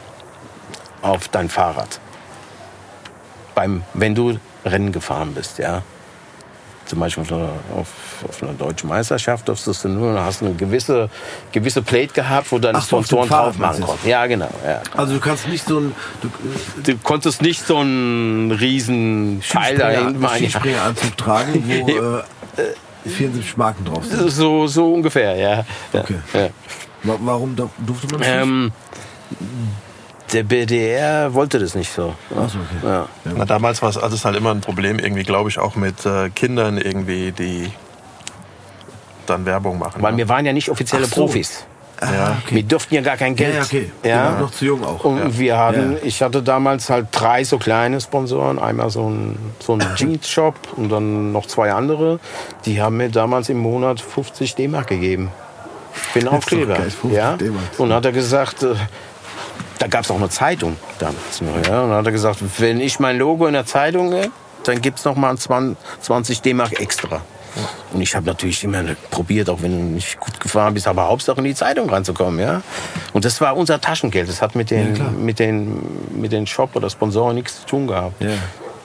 auf 1.01 1.27
dein 1.27 1.49
Fahrrad. 1.49 1.99
Beim, 3.55 3.83
wenn 3.93 4.15
du 4.15 4.39
Rennen 4.65 4.91
gefahren 4.91 5.33
bist, 5.33 5.57
ja. 5.57 5.83
Zum 6.87 6.99
Beispiel 6.99 7.23
auf 7.23 7.31
einer, 7.33 7.49
auf, 7.75 7.87
auf 8.27 8.41
einer 8.43 8.53
deutschen 8.53 8.87
Meisterschaft 8.89 9.47
durftest 9.47 9.83
du 9.83 9.89
nur, 9.89 10.23
hast 10.23 10.41
eine 10.41 10.53
gewisse, 10.53 11.09
gewisse 11.51 11.81
Plate 11.81 12.13
gehabt, 12.13 12.51
wo 12.51 12.59
deine 12.59 12.77
Ach 12.77 12.83
Sponsoren 12.85 13.27
drauf 13.27 13.57
machen 13.57 13.83
konnten. 13.83 14.07
Ja, 14.07 14.25
genau. 14.25 14.49
Ja. 14.65 14.81
Also 14.95 15.13
du 15.15 15.19
kannst 15.19 15.47
nicht 15.49 15.65
so 15.67 15.79
ein 15.79 15.95
du, 16.21 16.29
Du 16.83 16.97
konntest 16.99 17.41
nicht 17.41 17.65
so 17.65 17.77
einen 17.77 18.51
riesen 18.51 19.41
Pfeil 19.41 19.77
da 19.77 19.89
hinten 19.89 20.19
machen. 20.21 20.37
Skispringeranzug 20.37 21.17
tragen, 21.17 21.63
wo 21.67 21.89
äh, 22.61 23.09
74 23.09 23.57
Marken 23.57 23.85
drauf 23.85 24.05
sind. 24.05 24.29
So, 24.31 24.67
so 24.67 24.93
ungefähr, 24.93 25.35
ja. 25.35 25.65
ja. 25.93 26.01
Okay. 26.01 26.15
ja. 26.33 26.49
Wa- 27.03 27.17
Warum 27.19 27.55
durfte 27.55 28.07
man 28.11 28.21
das 28.21 28.45
nicht? 28.47 28.73
Der 30.33 30.43
BDR 30.43 31.33
wollte 31.33 31.57
das 31.59 31.73
nicht 31.75 31.91
so. 31.93 32.13
Ach 32.31 32.49
so, 32.49 32.57
okay. 32.59 32.85
Ja. 32.85 33.07
Na, 33.23 33.45
damals 33.45 33.81
war 33.81 33.89
es 33.89 33.97
alles 33.97 34.25
halt 34.25 34.35
immer 34.35 34.51
ein 34.51 34.61
Problem, 34.61 34.99
irgendwie, 34.99 35.23
glaube 35.23 35.49
ich, 35.49 35.57
auch 35.57 35.75
mit 35.75 36.05
äh, 36.05 36.29
Kindern 36.29 36.77
irgendwie, 36.77 37.31
die 37.31 37.71
dann 39.25 39.45
Werbung 39.45 39.79
machen. 39.79 40.01
Weil 40.01 40.13
ne? 40.13 40.17
wir 40.19 40.29
waren 40.29 40.45
ja 40.45 40.53
nicht 40.53 40.69
offizielle 40.69 41.05
so. 41.05 41.15
Profis. 41.15 41.65
ja. 42.01 42.37
Wir 42.49 42.63
durften 42.63 42.95
ja 42.95 43.01
gar 43.01 43.17
kein 43.17 43.35
Ja, 43.35 43.49
Geld. 43.49 43.55
ja, 43.55 43.61
okay. 43.63 43.91
Ja. 44.03 44.29
Genau, 44.29 44.41
noch 44.41 44.51
zu 44.51 44.65
jung 44.65 44.83
auch. 44.83 45.03
Und 45.03 45.39
wir 45.39 45.57
hatten, 45.57 45.93
Ja. 45.93 45.97
ich 46.03 46.21
hatte 46.21 46.43
damals 46.43 46.89
halt 46.89 47.07
drei 47.11 47.43
so 47.43 47.57
kleine 47.57 47.99
Sponsoren. 48.01 48.59
Einmal 48.59 48.89
so 48.89 49.09
ein, 49.09 49.37
so 49.59 49.73
ein 49.73 49.79
Jeans-Shop 49.95 50.55
und 50.75 50.89
dann 50.89 51.31
noch 51.31 51.45
zwei 51.47 51.71
andere. 51.73 52.19
Die 52.65 52.81
haben 52.81 52.97
mir 52.97 53.09
damals 53.09 53.49
im 53.49 53.57
Monat 53.59 54.01
50 54.01 54.55
D-Mark 54.55 54.87
gegeben. 54.87 55.31
Für 55.93 56.19
den 56.19 56.27
Aufkleber. 56.27 56.75
geil, 56.75 56.91
50 56.91 57.11
ja? 57.11 57.37
Und 57.79 57.91
hat 57.91 58.05
er 58.05 58.11
gesagt, 58.11 58.61
äh, 58.63 58.75
da 59.79 59.87
gab 59.87 60.03
es 60.03 60.11
auch 60.11 60.17
eine 60.17 60.29
Zeitung 60.29 60.77
damals 60.99 61.41
noch. 61.41 61.55
Ja? 61.67 61.83
Und 61.83 61.89
dann 61.89 61.99
hat 61.99 62.05
er 62.05 62.11
gesagt, 62.11 62.39
wenn 62.57 62.79
ich 62.79 62.99
mein 62.99 63.17
Logo 63.17 63.47
in 63.47 63.53
der 63.53 63.65
Zeitung 63.65 64.13
habe, 64.13 64.31
dann 64.63 64.81
gibt 64.81 64.99
es 64.99 65.05
noch 65.05 65.15
mal 65.15 65.35
20 65.37 65.77
20 66.01 66.41
D-Mark 66.41 66.79
extra. 66.79 67.21
Und 67.91 68.01
ich 68.01 68.15
habe 68.15 68.25
natürlich 68.25 68.63
immer 68.63 68.83
probiert, 69.09 69.49
auch 69.49 69.61
wenn 69.61 69.71
du 69.71 69.95
nicht 69.95 70.19
gut 70.19 70.39
gefahren 70.39 70.73
bist, 70.73 70.87
aber 70.87 71.07
Hauptsache 71.07 71.39
in 71.39 71.45
die 71.45 71.55
Zeitung 71.55 71.89
reinzukommen, 71.89 72.39
ja. 72.39 72.61
Und 73.13 73.25
das 73.25 73.41
war 73.41 73.57
unser 73.57 73.81
Taschengeld. 73.81 74.29
Das 74.29 74.41
hat 74.41 74.55
mit 74.55 74.69
den, 74.69 75.25
mit 75.25 75.39
den, 75.39 75.81
mit 76.19 76.31
den 76.31 76.45
Shop 76.45 76.75
oder 76.75 76.89
Sponsoren 76.89 77.35
nichts 77.35 77.61
zu 77.61 77.65
tun 77.65 77.87
gehabt. 77.87 78.21
Ja. 78.21 78.29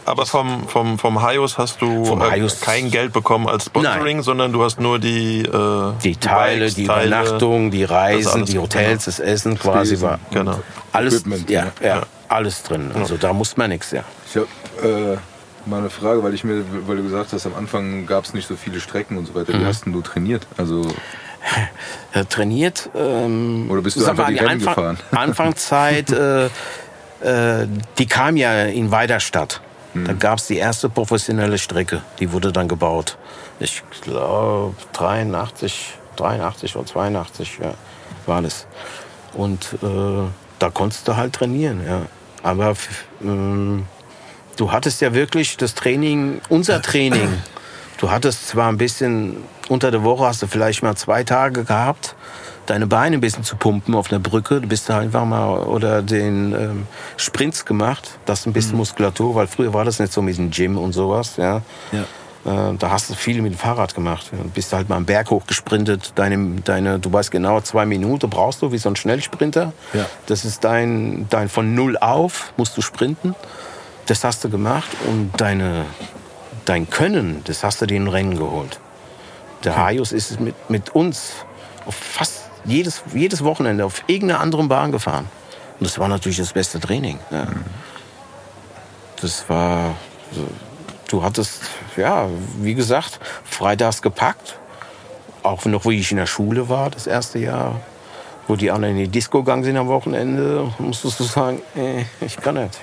Aber 0.05 0.27
vom, 0.27 0.69
vom, 0.69 0.99
vom 0.99 1.23
Haios 1.23 1.59
hast 1.59 1.81
du 1.81 2.05
Vom 2.05 2.21
äh, 2.23 2.49
kein 2.61 2.91
Geld 2.91 3.13
bekommen 3.13 3.49
als 3.49 3.67
Sponsoring, 3.67 4.17
Nein. 4.17 4.23
sondern 4.25 4.53
du 4.53 4.63
hast 4.63 4.81
nur 4.81 4.99
die 4.99 5.43
äh, 5.43 5.93
Die 6.03 6.17
Teile, 6.17 6.61
Bikes, 6.61 6.75
die 6.75 6.87
Teile. 6.87 7.07
Übernachtung, 7.07 7.71
die 7.71 7.85
Reisen, 7.85 8.45
die 8.45 8.59
Hotels, 8.59 9.05
das 9.05 9.21
Essen 9.21 9.59
quasi 9.59 10.01
war 10.01 10.19
Genau. 10.33 10.61
alles, 10.93 11.15
Equipment, 11.21 11.49
ja, 11.51 11.67
ja. 11.81 11.87
ja, 11.87 12.03
alles 12.29 12.63
drin. 12.65 12.91
Also 12.95 13.17
da 13.17 13.33
musste 13.33 13.59
man 13.61 13.71
nichts, 13.71 13.93
ja. 13.93 14.03
Ich 14.29 14.37
habe 14.37 15.17
äh, 15.17 15.69
mal 15.71 15.79
eine 15.79 15.91
Frage, 15.91 16.23
weil 16.25 16.35
ich 16.35 16.43
mir, 16.43 16.65
weil 16.87 16.97
du 16.97 17.05
gesagt 17.05 17.33
hast, 17.33 17.47
am 17.47 17.55
Anfang 17.55 18.07
gab 18.07 18.25
es 18.25 18.35
nicht 18.35 18.49
so 18.49 18.57
viele 18.57 18.81
Strecken 18.81 19.17
und 19.19 19.27
so 19.27 19.35
weiter. 19.35 19.55
Mhm. 19.57 19.61
Wie 19.63 19.67
hast 19.67 19.85
denn 19.87 19.93
du 19.93 20.01
trainiert? 20.01 20.47
Also 20.57 20.83
äh, 22.13 22.25
trainiert. 22.25 22.91
Ähm, 22.97 23.67
Oder 23.71 23.83
bist 23.83 23.97
du 23.97 24.05
einfach 24.05 24.25
mal, 24.25 24.33
die 24.33 24.39
Rennen 24.39 24.67
Anfang, 24.67 24.75
gefahren? 24.75 24.99
Anfangszeit, 25.13 26.11
äh, 26.13 26.47
äh, 27.23 27.69
die 27.99 28.07
kam 28.07 28.37
ja 28.37 28.65
in 28.65 28.91
Weiderstadt. 28.91 29.61
Da 29.95 30.15
gab 30.15 30.39
es 30.39 30.47
die 30.47 30.57
erste 30.57 30.89
professionelle 30.89 31.59
Strecke, 31.59 32.03
die 32.19 32.33
wurde 32.33 32.51
dann 32.51 32.67
gebaut. 32.67 33.19
Ich 33.61 33.83
glaube 34.01 34.75
83, 34.95 35.95
83 36.17 36.77
oder 36.77 36.87
82 36.87 37.59
ja, 37.63 37.75
war 38.27 38.41
das. 38.41 38.67
Und 39.35 39.77
äh, 39.83 40.29
da 40.59 40.71
konntest 40.71 41.07
du 41.09 41.17
halt 41.17 41.35
trainieren, 41.35 41.85
ja. 41.87 42.03
Aber 42.43 42.75
ähm, 43.23 43.87
du 44.57 44.73
hattest 44.73 45.01
ja 45.01 45.15
wirklich 45.15 45.57
das 45.57 45.75
Training, 45.75 46.41
unser 46.49 46.83
Training. 46.83 47.29
Du 47.99 48.11
hattest 48.11 48.49
zwar 48.49 48.69
ein 48.69 48.79
bisschen, 48.79 49.37
unter 49.69 49.93
der 49.93 50.03
Woche 50.03 50.25
hast 50.25 50.43
du 50.43 50.49
vielleicht 50.49 50.83
mal 50.83 50.97
zwei 50.97 51.23
Tage 51.23 51.63
gehabt, 51.63 52.17
deine 52.67 52.87
Beine 52.87 53.17
ein 53.17 53.21
bisschen 53.21 53.45
zu 53.45 53.57
pumpen 53.57 53.95
auf 53.95 54.09
der 54.09 54.19
Brücke. 54.19 54.61
Du 54.61 54.69
bist 54.69 54.89
da 54.89 54.99
einfach 54.99 55.25
mal, 55.25 55.61
oder 55.61 56.03
den 56.03 56.53
ähm, 56.53 56.87
Sprints 57.17 57.65
gemacht, 57.65 58.19
das 58.25 58.47
ein 58.47 58.53
bisschen 58.53 58.77
Muskulatur, 58.77 59.35
weil 59.35 59.47
früher 59.47 59.73
war 59.73 59.85
das 59.85 59.99
nicht 59.99 60.13
so 60.13 60.23
mit 60.23 60.39
dem 60.39 60.51
Gym 60.51 60.79
und 60.79 60.93
sowas, 60.93 61.37
ja. 61.37 61.63
Ja. 61.93 62.05
Äh, 62.45 62.75
da 62.77 62.91
hast 62.91 63.11
du 63.11 63.15
viel 63.15 63.41
mit 63.41 63.53
dem 63.53 63.59
Fahrrad 63.59 63.95
gemacht. 63.95 64.31
Du 64.33 64.49
bist 64.51 64.73
halt 64.73 64.89
mal 64.89 64.97
am 64.97 65.05
Berg 65.05 65.31
hochgesprintet. 65.31 66.13
Deine, 66.17 66.61
deine, 66.63 66.99
du 66.99 67.13
weißt 67.13 67.31
genau, 67.31 67.61
zwei 67.61 67.87
Minuten 67.87 68.29
brauchst 68.29 68.63
du, 68.63 68.73
wie 68.73 68.79
so 68.79 68.89
ein 68.89 68.97
Schnellsprinter. 68.97 69.73
Ja. 69.93 70.07
Das 70.27 70.45
ist 70.45 70.65
dein, 70.65 71.27
dein 71.31 71.49
von 71.49 71.75
null 71.75 71.97
auf 71.97 72.53
musst 72.57 72.77
du 72.77 72.83
sprinten. 72.83 73.35
Das 74.07 74.25
hast 74.25 74.43
du 74.43 74.51
gemacht 74.51 74.91
und 75.07 75.31
deine, 75.37 75.85
dein 76.65 76.91
Können, 76.91 77.43
das 77.45 77.63
hast 77.63 77.81
du 77.81 77.87
dir 77.87 77.97
in 77.97 78.07
den 78.07 78.13
Rennen 78.13 78.37
geholt. 78.37 78.81
Der 79.63 79.77
Haius 79.77 80.11
ist 80.11 80.41
mit, 80.41 80.57
mit 80.69 80.93
uns 80.95 81.35
auf 81.87 81.95
fast 81.95 82.42
jedes, 82.65 83.03
jedes 83.15 83.43
Wochenende 83.45 83.85
auf 83.85 84.03
irgendeiner 84.07 84.41
anderen 84.41 84.69
Bahn 84.69 84.93
gefahren. 84.93 85.27
Und 85.81 85.87
das 85.89 85.99
war 85.99 86.09
natürlich 86.09 86.39
das 86.39 86.53
beste 86.53 86.79
Training. 86.81 87.19
Ja. 87.31 87.47
Das 89.21 89.49
war, 89.49 89.95
du 91.09 91.23
hattest, 91.23 91.61
ja, 91.97 92.29
wie 92.61 92.75
gesagt, 92.75 93.21
freitags 93.45 94.03
gepackt. 94.03 94.59
Auch 95.43 95.65
noch, 95.65 95.85
wo 95.85 95.91
ich 95.91 96.11
in 96.11 96.19
der 96.19 96.27
Schule 96.27 96.69
war, 96.69 96.91
das 96.91 97.07
erste 97.07 97.39
Jahr, 97.41 97.81
wo 98.49 98.55
die 98.57 98.71
anderen 98.71 98.97
in 98.97 99.05
die 99.05 99.09
Disco 99.09 99.43
gegangen 99.43 99.65
sind 99.65 99.77
am 99.77 99.89
Wochenende, 99.89 100.73
musstest 100.79 101.19
du 101.21 101.25
sagen, 101.25 101.61
äh, 101.77 102.05
ich 102.25 102.37
kann 102.37 102.55
nicht. 102.57 102.81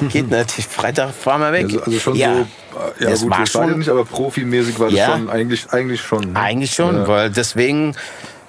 Geht 0.10 0.30
nicht. 0.30 0.50
Freitag 0.70 1.12
fahren 1.14 1.40
wir 1.40 1.52
weg. 1.52 1.64
Also, 1.64 1.80
also 1.80 1.98
schon 1.98 2.14
ja, 2.16 2.34
so, 2.34 3.04
ja 3.04 3.10
das 3.10 3.20
gut, 3.22 3.30
war 3.30 3.38
das 3.40 3.50
schon- 3.50 3.78
nicht, 3.78 3.88
aber 3.88 4.04
profimäßig 4.04 4.78
war 4.78 4.88
das 4.88 4.98
Ja. 4.98 5.12
schon 5.12 5.28
eigentlich, 5.30 5.70
eigentlich 5.72 6.00
schon. 6.02 6.32
ne? 6.32 6.38
Eigentlich 6.40 6.74
schon, 6.74 6.96
Ja. 6.96 7.08
weil 7.08 7.30
deswegen 7.30 7.94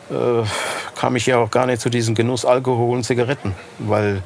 äh, 0.09 0.43
kam 0.95 1.15
ich 1.15 1.25
ja 1.25 1.37
auch 1.37 1.51
gar 1.51 1.65
nicht 1.65 1.81
zu 1.81 1.89
diesem 1.89 2.15
Genuss 2.15 2.45
Alkohol 2.45 2.97
und 2.97 3.03
Zigaretten, 3.03 3.55
weil 3.79 4.21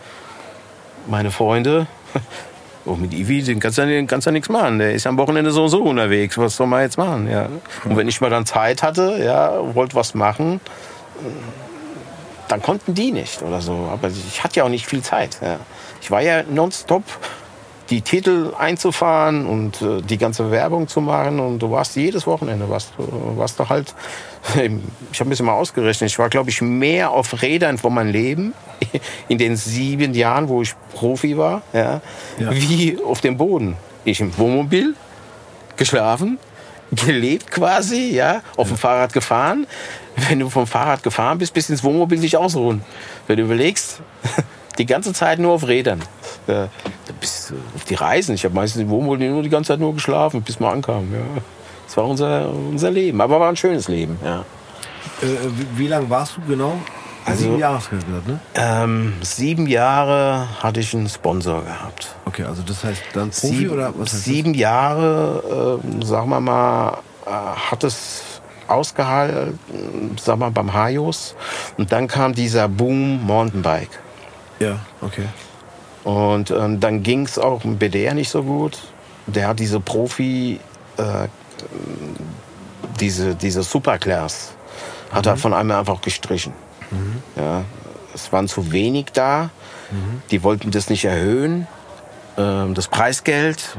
meine 1.08 1.32
Freunde, 1.32 1.88
oh, 2.86 2.96
mit 2.96 3.14
Ivi, 3.14 3.44
den 3.44 3.60
kannst 3.60 3.78
du 3.78 3.84
ja, 3.84 4.02
du 4.02 4.32
nichts 4.32 4.50
machen. 4.50 4.80
Der 4.80 4.94
ist 4.94 5.06
am 5.08 5.18
Wochenende 5.18 5.52
so 5.52 5.64
und 5.64 5.70
so 5.70 5.84
unterwegs. 5.84 6.38
Was 6.38 6.56
soll 6.56 6.68
man 6.68 6.82
jetzt 6.82 6.98
machen? 6.98 7.30
Ja. 7.30 7.50
Und 7.86 7.98
wenn 7.98 8.08
ich 8.08 8.22
mal 8.22 8.30
dann 8.30 8.46
Zeit 8.46 8.84
hatte, 8.84 9.22
ja, 9.24 9.76
wollte 9.76 9.96
was 9.96 10.14
machen, 10.14 10.62
dann 12.48 12.62
konnten 12.62 12.94
die 12.94 13.12
nicht 13.12 13.42
oder 13.42 13.62
so. 13.62 13.90
Aber 13.92 14.10
ich 14.10 14.44
hatte 14.44 14.58
ja 14.58 14.64
auch 14.64 14.70
nicht 14.70 14.86
viel 14.86 15.02
Zeit. 15.02 15.40
Ja. 15.42 15.60
Ich 16.02 16.12
war 16.12 16.22
ja 16.22 16.44
nonstop 16.44 17.04
die 17.94 18.02
Titel 18.02 18.54
einzufahren 18.58 19.46
und 19.46 19.80
äh, 19.84 20.02
die 20.02 20.18
ganze 20.18 20.50
Werbung 20.50 20.88
zu 20.88 21.00
machen. 21.00 21.40
Und 21.40 21.60
du 21.60 21.70
warst 21.70 21.96
jedes 21.96 22.26
Wochenende 22.26 22.68
warst 22.68 22.94
warst 22.98 23.60
du 23.60 23.70
halt 23.70 23.94
ich 24.56 25.20
habe 25.20 25.28
ein 25.28 25.30
bisschen 25.30 25.46
mal 25.46 25.54
ausgerechnet 25.54 26.10
ich 26.10 26.18
war 26.18 26.30
glaube 26.30 26.50
ich 26.50 26.60
mehr 26.62 27.12
auf 27.12 27.42
Rädern 27.44 27.78
von 27.78 27.94
meinem 27.94 28.12
Leben 28.12 28.54
in 29.28 29.38
den 29.38 29.56
sieben 29.56 30.16
Jahren 30.16 30.50
wo 30.50 30.64
ich 30.64 30.74
Profi 30.96 31.38
war 31.38 31.62
ja, 31.72 32.02
Ja. 32.40 32.52
wie 32.52 32.98
auf 33.06 33.22
dem 33.22 33.38
Boden. 33.38 33.78
Ich 34.06 34.20
im 34.20 34.36
Wohnmobil 34.38 34.96
geschlafen 35.78 36.40
gelebt 36.92 37.52
quasi 37.52 38.10
ja 38.16 38.42
auf 38.58 38.70
dem 38.70 38.78
Fahrrad 38.78 39.14
gefahren. 39.14 39.68
Wenn 40.30 40.40
du 40.40 40.50
vom 40.50 40.66
Fahrrad 40.66 41.04
gefahren 41.04 41.38
bist 41.38 41.54
bis 41.54 41.70
ins 41.70 41.84
Wohnmobil 41.84 42.20
dich 42.20 42.38
ausruhen. 42.38 42.84
Wenn 43.28 43.38
du 43.38 43.44
überlegst 43.44 44.02
die 44.80 44.86
ganze 44.88 45.14
Zeit 45.14 45.38
nur 45.40 45.54
auf 45.54 45.68
Rädern. 45.68 46.02
Du 47.50 47.56
auf 47.76 47.84
die 47.86 47.96
Reisen. 47.96 48.36
Ich 48.36 48.44
habe 48.46 48.54
meistens 48.56 48.82
im 48.82 48.90
Wohnmobil 48.90 49.30
nur 49.32 49.44
die 49.44 49.50
ganze 49.50 49.70
Zeit 49.70 49.80
nur 49.80 49.94
geschlafen, 49.94 50.42
bis 50.42 50.60
wir 50.60 50.70
ankamen. 50.70 51.12
Ja. 51.14 51.42
Das 51.88 51.98
war 51.98 52.06
unser, 52.06 52.50
unser 52.50 52.92
Leben. 52.92 53.22
Aber 53.22 53.40
war 53.40 53.50
ein 53.50 53.56
schönes 53.56 53.88
Leben. 53.88 54.18
Ja. 54.24 54.40
Äh, 55.22 55.26
wie, 55.56 55.80
wie 55.80 55.88
lange 55.88 56.10
warst 56.10 56.38
du 56.38 56.42
genau 56.48 56.78
Also- 57.26 57.44
Sieben 57.44 57.60
Jahre 57.60 57.76
hast 57.78 57.92
du 57.92 57.96
gesagt, 57.98 58.28
ne? 58.28 58.40
Ähm, 58.56 59.14
sieben 59.22 59.68
Jahre 59.68 60.48
hatte 60.62 60.80
ich 60.80 60.94
einen 60.94 61.08
Sponsor 61.10 61.64
gehabt. 61.64 62.16
Okay, 62.26 62.44
also 62.44 62.62
das 62.64 62.84
heißt 62.84 63.02
dann 63.14 63.30
Profi 63.30 63.48
sieben, 63.48 63.70
oder 63.74 63.94
was 63.98 64.12
heißt 64.14 64.24
sieben 64.26 64.54
Jahre, 64.54 65.80
äh, 66.02 66.06
sagen 66.06 66.30
wir 66.30 66.40
mal, 66.42 66.98
äh, 67.26 67.30
hat 67.30 67.84
es 67.84 68.24
ausgehalten, 68.68 69.60
wir 70.26 70.36
mal, 70.36 70.52
beim 70.52 70.74
Hajos. 70.74 71.36
Und 71.78 71.92
dann 71.92 72.08
kam 72.08 72.34
dieser 72.34 72.68
Boom 72.68 73.24
Mountainbike. 73.26 73.90
das? 74.60 74.68
Ja, 74.70 74.80
okay. 75.02 75.26
Und 76.04 76.52
ähm, 76.52 76.80
dann 76.80 77.04
ging 77.04 77.26
es 77.26 77.38
auch 77.40 77.64
im 77.64 77.78
BDR 77.78 78.14
nicht 78.14 78.30
so 78.30 78.44
gut. 78.44 78.78
Der 79.26 79.48
hat 79.48 79.60
diese 79.60 79.80
Profi, 79.80 80.60
äh, 80.98 81.28
diese, 83.00 83.36
diese 83.36 83.64
Superclass, 83.64 84.54
hat 85.12 85.26
er 85.26 85.38
von 85.38 85.54
einmal 85.54 85.80
einfach 85.80 86.02
gestrichen. 86.02 86.54
Ja, 87.36 87.64
es 88.14 88.32
waren 88.32 88.48
zu 88.48 88.72
wenig 88.72 89.08
da. 89.14 89.50
Die 90.32 90.44
wollten 90.44 90.72
das 90.72 90.90
nicht 90.90 91.06
erhöhen, 91.06 91.68
ähm, 92.38 92.74
das 92.74 92.88
Preisgeld. 92.88 93.78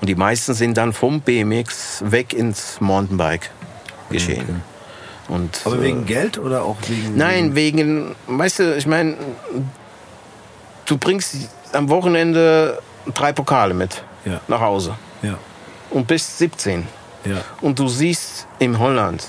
Und 0.00 0.08
die 0.08 0.14
meisten 0.14 0.54
sind 0.54 0.76
dann 0.76 0.92
vom 0.92 1.20
BMX 1.20 2.02
weg 2.06 2.32
ins 2.32 2.80
Mountainbike 2.80 3.50
geschehen. 4.10 4.62
Und, 5.28 5.60
Aber 5.64 5.76
äh, 5.76 5.82
wegen 5.82 6.06
Geld 6.06 6.38
oder 6.38 6.64
auch 6.64 6.76
wegen. 6.88 7.16
Nein, 7.16 7.54
wegen, 7.54 8.14
weißt 8.26 8.58
du, 8.58 8.76
ich 8.76 8.86
meine, 8.86 9.16
du 10.86 10.98
bringst 10.98 11.36
am 11.72 11.88
Wochenende 11.88 12.78
drei 13.14 13.32
Pokale 13.32 13.74
mit 13.74 14.02
Ja. 14.24 14.40
nach 14.48 14.60
Hause 14.60 14.94
Ja, 15.22 15.34
und 15.90 16.06
bist 16.06 16.38
17. 16.38 16.86
ja. 17.24 17.36
Und 17.60 17.78
du 17.78 17.88
siehst 17.88 18.46
in 18.58 18.78
Holland, 18.78 19.26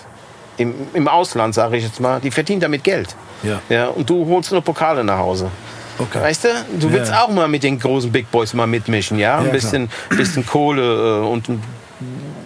im, 0.57 0.73
im 0.93 1.07
Ausland, 1.07 1.53
sage 1.53 1.77
ich 1.77 1.83
jetzt 1.83 1.99
mal, 1.99 2.19
die 2.19 2.31
verdienen 2.31 2.61
damit 2.61 2.83
Geld. 2.83 3.15
Ja. 3.43 3.59
ja. 3.69 3.87
Und 3.87 4.09
du 4.09 4.27
holst 4.27 4.51
nur 4.51 4.61
Pokale 4.61 5.03
nach 5.03 5.17
Hause. 5.17 5.49
Okay. 5.97 6.21
Weißt 6.21 6.43
du, 6.45 6.47
du 6.79 6.91
willst 6.91 7.13
auch 7.13 7.29
mal 7.29 7.47
mit 7.47 7.63
den 7.63 7.77
großen 7.79 8.11
Big 8.11 8.29
Boys 8.31 8.53
mal 8.53 8.67
mitmischen, 8.67 9.19
ja? 9.19 9.37
Ein 9.39 9.51
bisschen, 9.51 9.89
bisschen 10.09 10.45
Kohle 10.45 11.19
äh, 11.21 11.25
und 11.27 11.47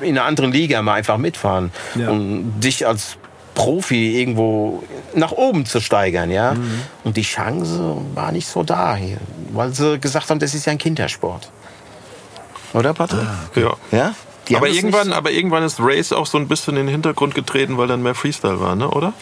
in 0.02 0.18
einer 0.18 0.26
anderen 0.26 0.52
Liga 0.52 0.82
mal 0.82 0.96
einfach 0.96 1.18
mitfahren. 1.18 1.72
Und 1.96 2.60
dich 2.60 2.86
als 2.86 3.18
Profi 3.56 4.20
irgendwo 4.20 4.84
nach 5.16 5.32
oben 5.32 5.66
zu 5.66 5.80
steigern, 5.82 6.30
ja? 6.30 6.54
Mhm. 6.54 6.82
Und 7.04 7.18
die 7.18 7.24
Chance 7.24 7.98
war 8.14 8.32
nicht 8.32 8.48
so 8.48 8.64
da 8.64 8.96
hier, 8.96 9.18
weil 9.54 9.74
sie 9.74 10.00
gesagt 10.00 10.30
haben, 10.30 10.40
das 10.40 10.54
ist 10.54 10.66
ja 10.66 10.74
ein 10.74 10.78
Kindersport. 10.78 11.50
Oder, 12.74 12.94
Patrick? 12.94 13.26
Ja. 13.56 13.74
Ja? 13.92 14.14
Die 14.48 14.56
aber 14.56 14.68
haben 14.68 14.76
irgendwann, 14.76 15.14
aber 15.14 15.32
irgendwann 15.32 15.64
ist 15.64 15.80
Race 15.80 16.12
auch 16.12 16.28
so 16.28 16.38
ein 16.38 16.48
bisschen 16.48 16.76
in 16.76 16.86
den 16.86 16.92
Hintergrund 16.92 17.34
getreten, 17.34 17.78
weil 17.78 17.88
dann 17.88 18.04
mehr 18.04 18.14
Freestyle 18.14 18.60
war, 18.60 18.76
ne? 18.76 18.90
oder? 18.90 19.14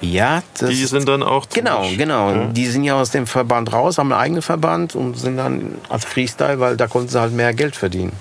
Ja, 0.00 0.42
das 0.58 0.70
Die 0.70 0.84
sind 0.86 1.08
dann 1.08 1.22
auch 1.22 1.46
Genau, 1.52 1.88
genau. 1.96 2.30
Ja. 2.30 2.44
Die 2.46 2.66
sind 2.66 2.84
ja 2.84 2.94
aus 2.94 3.10
dem 3.10 3.26
Verband 3.26 3.72
raus, 3.72 3.98
haben 3.98 4.12
einen 4.12 4.20
eigenen 4.20 4.42
Verband 4.42 4.96
und 4.96 5.16
sind 5.16 5.36
dann 5.36 5.76
als 5.88 6.04
Freestyle, 6.04 6.58
weil 6.58 6.76
da 6.76 6.86
konnten 6.86 7.08
sie 7.08 7.20
halt 7.20 7.32
mehr 7.32 7.52
Geld 7.54 7.76
verdienen. 7.76 8.12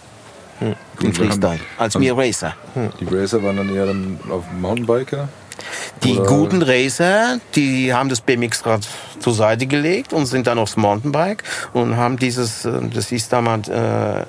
Hm. 0.59 0.75
Im 1.01 1.13
Freestyle. 1.13 1.59
Als 1.77 1.97
mir 1.97 2.15
Racer. 2.15 2.53
Die 2.99 3.05
Racer 3.05 3.41
waren 3.41 3.57
dann 3.57 3.75
eher 3.75 3.87
dann 3.87 4.19
auf 4.29 4.43
Mountainbiker. 4.59 5.27
Die 6.03 6.17
Oder- 6.17 6.25
guten 6.27 6.61
Racer, 6.63 7.39
die 7.55 7.93
haben 7.93 8.09
das 8.09 8.21
BMX-Rad 8.21 8.87
zur 9.19 9.33
Seite 9.33 9.67
gelegt 9.67 10.13
und 10.13 10.25
sind 10.25 10.47
dann 10.47 10.57
aufs 10.59 10.75
Mountainbike 10.77 11.43
und 11.73 11.95
haben 11.97 12.17
dieses, 12.17 12.65
äh, 12.65 12.71
das 12.93 13.09
hieß 13.09 13.29
damals 13.29 13.67
äh, 13.69 14.25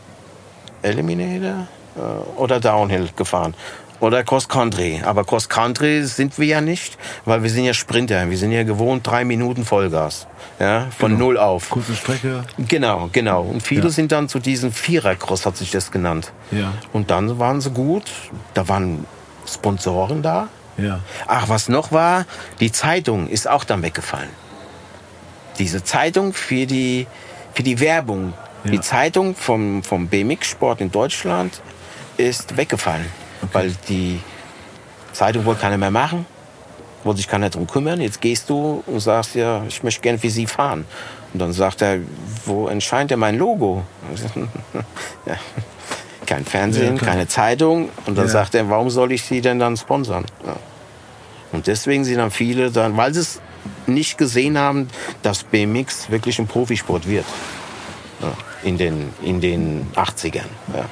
Eliminator 0.82 1.66
äh, 1.96 2.00
oder 2.40 2.60
Downhill 2.60 3.08
gefahren. 3.16 3.54
Oder 4.00 4.24
Cross 4.24 4.48
Country. 4.48 5.00
Aber 5.04 5.24
Cross 5.24 5.48
Country 5.48 6.02
sind 6.04 6.36
wir 6.36 6.46
ja 6.46 6.60
nicht, 6.60 6.98
weil 7.24 7.44
wir 7.44 7.50
sind 7.50 7.64
ja 7.66 7.72
Sprinter. 7.72 8.28
Wir 8.28 8.36
sind 8.36 8.50
ja 8.50 8.64
gewohnt, 8.64 9.06
drei 9.06 9.24
Minuten 9.24 9.64
Vollgas. 9.64 10.26
Ja, 10.58 10.88
von 10.98 11.16
null 11.16 11.38
auf. 11.38 11.70
Kurze 11.70 11.94
Strecke. 11.94 12.42
Genau, 12.66 13.08
genau. 13.12 13.42
Und 13.42 13.62
viele 13.62 13.84
Ja. 13.84 13.90
sind 13.90 14.10
dann 14.10 14.28
zu 14.28 14.40
diesem 14.40 14.72
Vierercross, 14.72 15.46
hat 15.46 15.56
sich 15.56 15.70
das 15.70 15.92
genannt. 15.92 16.32
Ja. 16.50 16.72
Und 16.92 17.12
dann 17.12 17.38
waren 17.38 17.60
sie 17.60 17.70
gut. 17.70 18.10
Da 18.54 18.66
waren 18.68 19.06
Sponsoren 19.46 20.20
da. 20.20 20.48
Ja. 20.82 21.00
Ach, 21.26 21.48
was 21.48 21.68
noch 21.68 21.92
war, 21.92 22.24
die 22.60 22.72
Zeitung 22.72 23.28
ist 23.28 23.48
auch 23.48 23.64
dann 23.64 23.82
weggefallen. 23.82 24.28
Diese 25.58 25.84
Zeitung 25.84 26.32
für 26.32 26.66
die, 26.66 27.06
für 27.54 27.62
die 27.62 27.78
Werbung. 27.80 28.32
Die 28.64 28.76
Ja. 28.76 28.80
Zeitung 28.80 29.34
vom, 29.34 29.82
vom 29.82 30.06
BMX-Sport 30.08 30.80
in 30.80 30.90
Deutschland 30.90 31.60
ist 32.16 32.56
weggefallen. 32.56 33.06
Weil 33.52 33.74
die 33.88 34.20
Zeitung 35.12 35.44
wollte 35.44 35.62
keiner 35.62 35.76
mehr 35.78 35.90
machen, 35.90 36.26
wollte 37.04 37.18
sich 37.18 37.28
keiner 37.28 37.50
drum 37.50 37.66
kümmern. 37.66 38.00
Jetzt 38.00 38.20
gehst 38.20 38.48
du 38.48 38.82
und 38.86 39.00
sagst 39.00 39.34
ja, 39.34 39.62
ich 39.66 39.82
möchte 39.82 40.00
gerne 40.00 40.18
für 40.18 40.30
Sie 40.30 40.46
fahren. 40.46 40.86
Und 41.32 41.40
dann 41.40 41.52
sagt 41.52 41.82
er, 41.82 41.98
wo 42.46 42.68
entscheidet 42.68 43.10
denn 43.10 43.18
mein 43.18 43.36
Logo? 43.36 43.82
ja. 45.26 45.34
Kein 46.24 46.44
Fernsehen, 46.44 46.96
Ja, 46.96 47.02
keine 47.04 47.26
Zeitung. 47.26 47.88
Und 48.06 48.16
dann 48.16 48.28
sagt 48.28 48.54
er, 48.54 48.70
warum 48.70 48.90
soll 48.90 49.10
ich 49.12 49.24
Sie 49.24 49.40
denn 49.40 49.58
dann 49.58 49.76
sponsern? 49.76 50.24
Und 51.52 51.66
deswegen 51.66 52.04
sind 52.04 52.18
dann 52.18 52.30
viele 52.30 52.70
dann, 52.70 52.96
weil 52.96 53.12
sie 53.14 53.20
es 53.20 53.40
nicht 53.86 54.18
gesehen 54.18 54.58
haben, 54.58 54.88
dass 55.22 55.44
BMX 55.44 56.10
wirklich 56.10 56.38
ein 56.38 56.46
Profisport 56.46 57.08
wird. 57.08 57.26
Ja, 58.20 58.32
in, 58.62 58.78
den, 58.78 59.12
in 59.22 59.40
den 59.40 59.86
80ern. 59.94 60.46
Ja. 60.74 60.84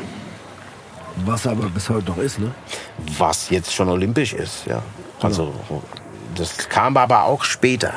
Was 1.25 1.47
aber 1.47 1.69
bis 1.69 1.89
heute 1.89 2.11
noch 2.11 2.19
ist, 2.19 2.39
ne? 2.39 2.53
Was 3.19 3.51
jetzt 3.51 3.73
schon 3.75 3.89
olympisch 3.89 4.33
ist. 4.33 4.67
Ja. 4.67 4.83
Also, 5.21 5.53
das 6.35 6.69
kam 6.69 6.97
aber 6.97 7.25
auch 7.25 7.45
später. 7.45 7.95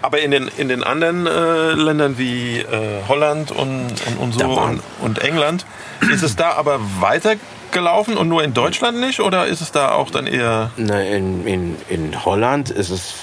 Aber 0.00 0.20
in 0.20 0.30
den, 0.30 0.48
in 0.56 0.68
den 0.68 0.82
anderen 0.82 1.26
äh, 1.26 1.72
Ländern 1.72 2.18
wie 2.18 2.58
äh, 2.58 3.02
Holland 3.08 3.50
und, 3.50 3.94
und, 4.06 4.16
und 4.18 4.34
so 4.34 4.46
und, 4.46 4.82
und 5.00 5.18
England, 5.20 5.64
ist 6.12 6.22
es 6.22 6.36
da 6.36 6.52
aber 6.52 6.80
weitergelaufen 7.72 8.16
und 8.16 8.28
nur 8.28 8.42
in 8.44 8.54
Deutschland 8.54 9.00
nicht? 9.00 9.20
Oder 9.20 9.46
ist 9.46 9.60
es 9.60 9.72
da 9.72 9.92
auch 9.92 10.10
dann 10.10 10.26
eher. 10.26 10.70
Na, 10.76 11.02
in, 11.02 11.46
in, 11.46 11.76
in 11.88 12.24
Holland 12.24 12.70
ist 12.70 12.90
es 12.90 13.14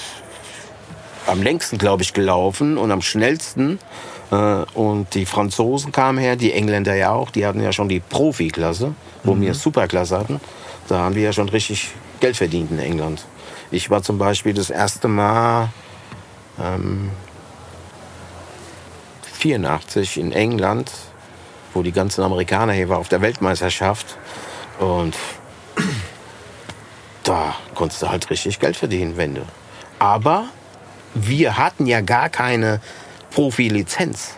am 1.26 1.42
längsten, 1.42 1.78
glaube 1.78 2.02
ich, 2.02 2.12
gelaufen 2.12 2.76
und 2.76 2.90
am 2.90 3.02
schnellsten. 3.02 3.78
Äh, 4.30 4.64
Und 4.74 5.14
die 5.14 5.26
Franzosen 5.26 5.92
kamen 5.92 6.18
her, 6.18 6.36
die 6.36 6.52
Engländer 6.52 6.94
ja 6.94 7.12
auch. 7.12 7.30
Die 7.30 7.46
hatten 7.46 7.62
ja 7.62 7.72
schon 7.72 7.88
die 7.88 8.00
Profiklasse, 8.00 8.94
wo 9.22 9.38
wir 9.40 9.54
Superklasse 9.54 10.18
hatten. 10.18 10.40
Da 10.88 10.98
haben 10.98 11.14
wir 11.14 11.22
ja 11.22 11.32
schon 11.32 11.48
richtig 11.48 11.90
Geld 12.20 12.36
verdient 12.36 12.70
in 12.72 12.78
England. 12.78 13.24
Ich 13.70 13.90
war 13.90 14.02
zum 14.02 14.18
Beispiel 14.18 14.54
das 14.54 14.70
erste 14.70 15.06
Mal 15.06 15.68
ähm, 16.60 17.10
84 19.34 20.18
in 20.18 20.32
England, 20.32 20.90
wo 21.74 21.82
die 21.82 21.92
ganzen 21.92 22.22
Amerikaner 22.22 22.72
hier 22.72 22.88
waren 22.88 22.98
auf 22.98 23.08
der 23.08 23.20
Weltmeisterschaft. 23.20 24.18
Und 24.78 25.16
da 27.24 27.54
konntest 27.74 28.02
du 28.02 28.08
halt 28.08 28.30
richtig 28.30 28.58
Geld 28.58 28.76
verdienen, 28.76 29.16
wenn 29.16 29.34
du. 29.34 29.42
Aber 29.98 30.46
wir 31.14 31.56
hatten 31.56 31.86
ja 31.86 32.00
gar 32.00 32.28
keine 32.28 32.80
Profilizenz. 33.30 34.36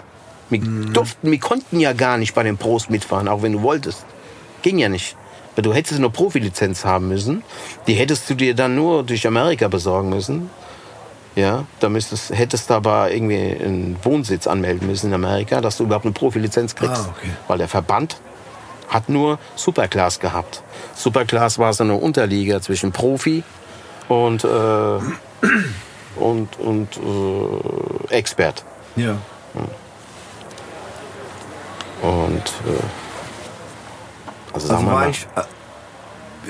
Wir 0.51 0.61
durften, 0.61 1.31
wir 1.31 1.40
konnten 1.40 1.81
ja 1.81 1.92
gar 1.92 2.18
nicht 2.18 2.35
bei 2.35 2.42
den 2.42 2.59
Pros 2.59 2.90
mitfahren, 2.90 3.29
auch 3.29 3.42
wenn 3.42 3.53
du 3.53 3.62
wolltest. 3.62 4.05
Ging 4.61 4.79
ja 4.79 4.88
nicht. 4.88 5.16
Weil 5.55 5.62
du 5.62 5.73
hättest 5.73 5.99
eine 5.99 6.11
Profilizenz 6.11 6.85
haben 6.85 7.09
müssen. 7.09 7.42
Die 7.87 7.95
hättest 7.95 8.29
du 8.29 8.35
dir 8.35 8.55
dann 8.55 8.75
nur 8.75 9.03
durch 9.03 9.27
Amerika 9.27 9.68
besorgen 9.68 10.09
müssen. 10.09 10.51
Ja, 11.35 11.64
da 11.81 11.88
müsstest, 11.88 12.31
hättest 12.31 12.68
du 12.68 12.75
aber 12.75 13.11
irgendwie 13.11 13.37
einen 13.37 13.97
Wohnsitz 14.03 14.47
anmelden 14.47 14.87
müssen 14.87 15.07
in 15.07 15.14
Amerika, 15.14 15.62
dass 15.62 15.79
du 15.79 15.85
überhaupt 15.85 16.05
eine 16.05 16.12
Profilizenz 16.12 16.75
kriegst. 16.75 17.03
Ah, 17.07 17.14
okay. 17.16 17.31
Weil 17.49 17.59
der 17.59 17.68
Verband 17.68 18.18
hat 18.88 19.09
nur 19.09 19.38
Superclass 19.57 20.21
gehabt. 20.21 20.62
Superclass 20.95 21.59
war 21.59 21.73
so 21.73 21.85
eine 21.85 21.95
Unterliga 21.95 22.61
zwischen 22.61 22.92
Profi 22.92 23.42
und, 24.09 24.45
äh, 24.45 24.49
und, 26.16 26.59
und 26.59 26.88
äh, 26.99 28.14
Expert. 28.14 28.64
Ja. 28.97 29.16
Und 32.03 32.37
äh, 32.37 32.83
also 34.53 34.66
sagen 34.66 34.81
Also 34.81 34.87
war 34.87 35.01
mal, 35.01 35.11
ich 35.11 35.27
äh, 35.35 35.42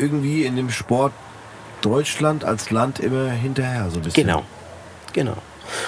irgendwie 0.00 0.44
in 0.44 0.56
dem 0.56 0.70
Sport 0.70 1.12
Deutschland 1.82 2.44
als 2.44 2.70
Land 2.70 2.98
immer 2.98 3.28
hinterher, 3.30 3.90
so 3.90 3.98
ein 3.98 4.02
bisschen. 4.02 4.26
Genau, 4.26 4.44
genau. 5.12 5.36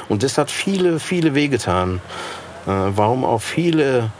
Und 0.08 0.22
das 0.22 0.38
hat 0.38 0.50
viele, 0.50 0.98
viele 1.00 1.34
wehgetan. 1.34 2.00
Äh, 2.66 2.70
warum 2.70 3.24
auch 3.24 3.42
viele 3.42 4.10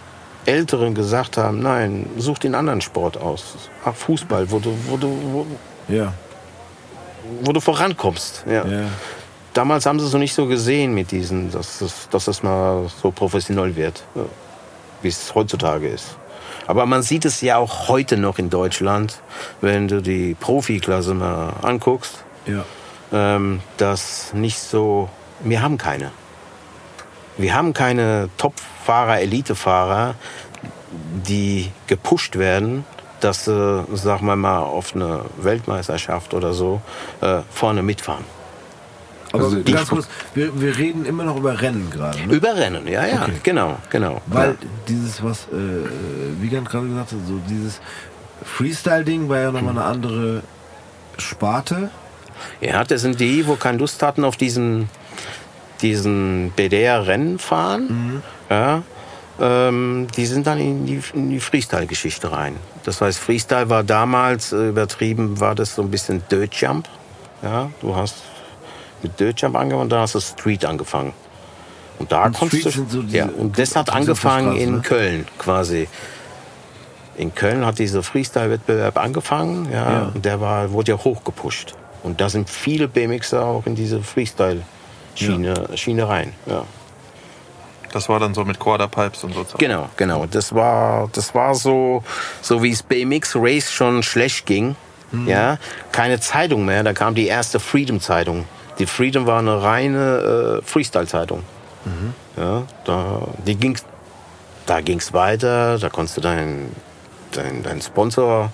Älteren 0.46 0.94
gesagt 0.94 1.36
haben, 1.38 1.60
nein, 1.60 2.06
such 2.18 2.38
den 2.38 2.54
anderen 2.54 2.80
Sport 2.82 3.16
aus. 3.16 3.54
Ach, 3.84 3.94
Fußball, 3.94 4.50
wo 4.50 4.58
du, 4.58 4.76
wo 4.88 4.96
du, 4.96 5.08
wo, 5.32 5.46
Ja. 5.88 6.12
wo 7.42 7.52
du 7.52 7.60
vorankommst. 7.60 8.44
Ja. 8.46 8.66
Ja. 8.66 8.86
Damals 9.54 9.86
haben 9.86 10.00
sie 10.00 10.06
es 10.06 10.12
noch 10.12 10.20
nicht 10.20 10.34
so 10.34 10.46
gesehen 10.46 10.94
mit 10.94 11.12
diesen, 11.12 11.50
dass 11.50 11.80
es, 11.80 12.08
dass 12.10 12.26
es 12.28 12.42
mal 12.42 12.90
so 13.02 13.10
professionell 13.10 13.76
wird, 13.76 14.02
ja, 14.14 14.24
wie 15.00 15.08
es 15.08 15.34
heutzutage 15.34 15.88
ist. 15.88 16.16
Aber 16.66 16.86
man 16.86 17.02
sieht 17.02 17.24
es 17.24 17.40
ja 17.40 17.56
auch 17.58 17.88
heute 17.88 18.16
noch 18.16 18.38
in 18.38 18.50
Deutschland, 18.50 19.20
wenn 19.60 19.86
du 19.86 20.02
die 20.02 20.34
Profiklasse 20.34 21.14
mal 21.14 21.52
anguckst. 21.62 22.24
Ja. 22.46 22.64
Ähm, 23.14 23.60
dass 23.76 24.34
nicht 24.34 24.58
so, 24.58 25.08
wir 25.40 25.62
haben 25.62 25.78
keine. 25.78 26.10
Wir 27.38 27.54
haben 27.54 27.72
keine 27.72 28.28
Top-Fahrer, 28.36 29.20
Elite-Fahrer, 29.20 30.14
die 31.26 31.70
gepusht 31.86 32.36
werden, 32.36 32.84
dass 33.20 33.46
sie, 33.46 33.84
sagen 33.94 34.26
wir 34.26 34.36
mal, 34.36 34.58
auf 34.58 34.94
eine 34.94 35.24
Weltmeisterschaft 35.38 36.34
oder 36.34 36.52
so 36.52 36.80
äh, 37.20 37.40
vorne 37.50 37.82
mitfahren. 37.82 38.24
Aber 39.32 39.44
Also 39.44 39.62
ganz 39.64 39.88
kurz, 39.88 40.08
wir, 40.34 40.60
wir 40.60 40.76
reden 40.76 41.04
immer 41.06 41.24
noch 41.24 41.36
über 41.36 41.60
Rennen 41.60 41.90
gerade. 41.90 42.24
Ne? 42.24 42.34
Über 42.34 42.54
Rennen, 42.54 42.86
ja, 42.86 43.04
ja, 43.04 43.22
Okay. 43.22 43.32
genau, 43.42 43.78
genau. 43.90 44.20
Weil 44.26 44.50
ja. 44.50 44.56
dieses, 44.88 45.24
was 45.24 45.48
äh, 45.48 46.40
Wiegand 46.40 46.68
gerade 46.68 46.86
gesagt 46.86 47.12
hat, 47.12 47.18
so 47.26 47.40
dieses 47.48 47.80
Freestyle-Ding 48.44 49.28
war 49.28 49.38
ja 49.38 49.50
nochmal 49.50 49.70
eine 49.72 49.84
andere 49.84 50.42
Sparte. 51.18 51.90
Ja, 52.60 52.84
das 52.84 53.02
sind 53.02 53.20
die, 53.20 53.46
wo 53.46 53.56
keine 53.56 53.78
Lust 53.78 54.02
hatten 54.02 54.24
auf 54.24 54.36
diesen, 54.36 54.88
diesen 55.82 56.52
BDR-Rennen 56.56 57.38
fahren. 57.38 58.22
Ja, 58.50 58.82
ähm, 59.40 60.06
die 60.16 60.26
sind 60.26 60.46
dann 60.46 60.58
in 60.60 60.86
die, 60.86 61.00
in 61.12 61.30
die 61.30 61.40
Freestyle-Geschichte 61.40 62.30
rein. 62.30 62.56
Das 62.84 63.00
heißt, 63.00 63.18
Freestyle 63.18 63.68
war 63.68 63.82
damals 63.82 64.52
äh, 64.52 64.68
übertrieben, 64.68 65.40
war 65.40 65.54
das 65.54 65.74
so 65.74 65.82
ein 65.82 65.90
bisschen 65.90 66.22
Dirt 66.30 66.54
Jump. 66.54 66.88
Ja, 67.42 67.70
du 67.80 67.96
hast 67.96 68.16
mit 69.02 69.18
Dirt 69.18 69.40
Jump 69.40 69.56
angefangen, 69.56 69.88
dann 69.90 70.00
hast 70.00 70.14
du 70.14 70.20
Street 70.20 70.64
angefangen. 70.64 71.12
Und 71.98 72.10
da 72.12 72.24
Und 72.26 72.34
konntest 72.34 72.70
Street 72.70 72.86
du, 72.90 73.02
so 73.02 73.06
ja, 73.08 73.26
und 73.26 73.58
das 73.58 73.74
hat 73.76 73.90
angefangen 73.90 74.56
in 74.56 74.76
ne? 74.76 74.80
Köln 74.82 75.26
quasi. 75.38 75.88
In 77.16 77.34
Köln 77.34 77.64
hat 77.66 77.78
dieser 77.78 78.02
Freestyle-Wettbewerb 78.02 78.96
angefangen, 78.98 79.68
ja, 79.72 79.92
Ja. 79.92 80.12
und 80.14 80.24
der 80.24 80.40
war, 80.40 80.70
wurde 80.72 80.92
ja 80.92 80.98
hochgepusht. 80.98 81.74
Und 82.04 82.20
da 82.20 82.28
sind 82.28 82.48
viele 82.48 82.86
BMXer 82.86 83.44
auch 83.44 83.66
in 83.66 83.74
diese 83.74 84.00
Freestyle-Schiene 84.02 85.70
Schiene 85.74 86.08
rein. 86.08 86.32
Ja. 86.46 86.64
Das 87.92 88.08
war 88.08 88.20
dann 88.20 88.34
so 88.34 88.44
mit 88.44 88.58
Quarterpipes 88.60 89.24
und 89.24 89.34
so. 89.34 89.44
Genau, 89.58 89.88
genau. 89.96 90.26
Das 90.26 90.54
war, 90.54 91.08
das 91.12 91.34
war 91.34 91.54
so, 91.54 92.04
so 92.42 92.62
wie 92.62 92.70
es 92.70 92.82
BMX 92.82 93.34
Race 93.36 93.72
schon 93.72 94.02
schlecht 94.02 94.46
ging. 94.46 94.76
Ja, 95.26 95.58
keine 95.92 96.18
Zeitung 96.18 96.64
mehr. 96.64 96.82
Da 96.82 96.92
kam 96.92 97.14
die 97.14 97.28
erste 97.28 97.60
Freedom-Zeitung. 97.60 98.46
Die 98.80 98.86
Freedom 98.86 99.26
war 99.26 99.38
eine 99.38 99.62
reine 99.62 100.60
äh, 100.60 100.62
Freestyle-Zeitung. 100.64 101.44
Ja, 102.36 102.64
da, 102.84 103.28
die 103.46 103.54
ging's, 103.54 103.84
da 104.66 104.80
ging's 104.80 105.12
weiter. 105.12 105.78
Da 105.78 105.88
konntest 105.88 106.16
du 106.16 106.20
deinen 106.20 106.74
dein, 107.36 107.62
dein 107.62 107.80
Sponsor, 107.80 108.50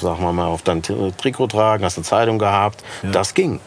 sagen 0.00 0.22
wir 0.22 0.32
mal, 0.32 0.46
auf 0.46 0.62
dein 0.62 0.82
Tri- 0.82 1.12
Trikot 1.16 1.48
tragen, 1.48 1.84
hast 1.84 1.96
eine 1.98 2.04
Zeitung 2.04 2.38
gehabt. 2.38 2.82
Das 3.12 3.34
ging. 3.34 3.60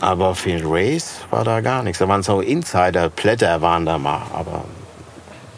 Aber 0.00 0.34
für 0.34 0.50
den 0.50 0.64
Race 0.64 1.20
war 1.30 1.44
da 1.44 1.60
gar 1.60 1.82
nichts. 1.82 1.98
Da 1.98 2.08
waren 2.08 2.22
so 2.22 2.40
Insider, 2.40 3.08
Blätter 3.10 3.60
waren 3.60 3.84
da 3.84 3.98
mal, 3.98 4.22
aber 4.32 4.64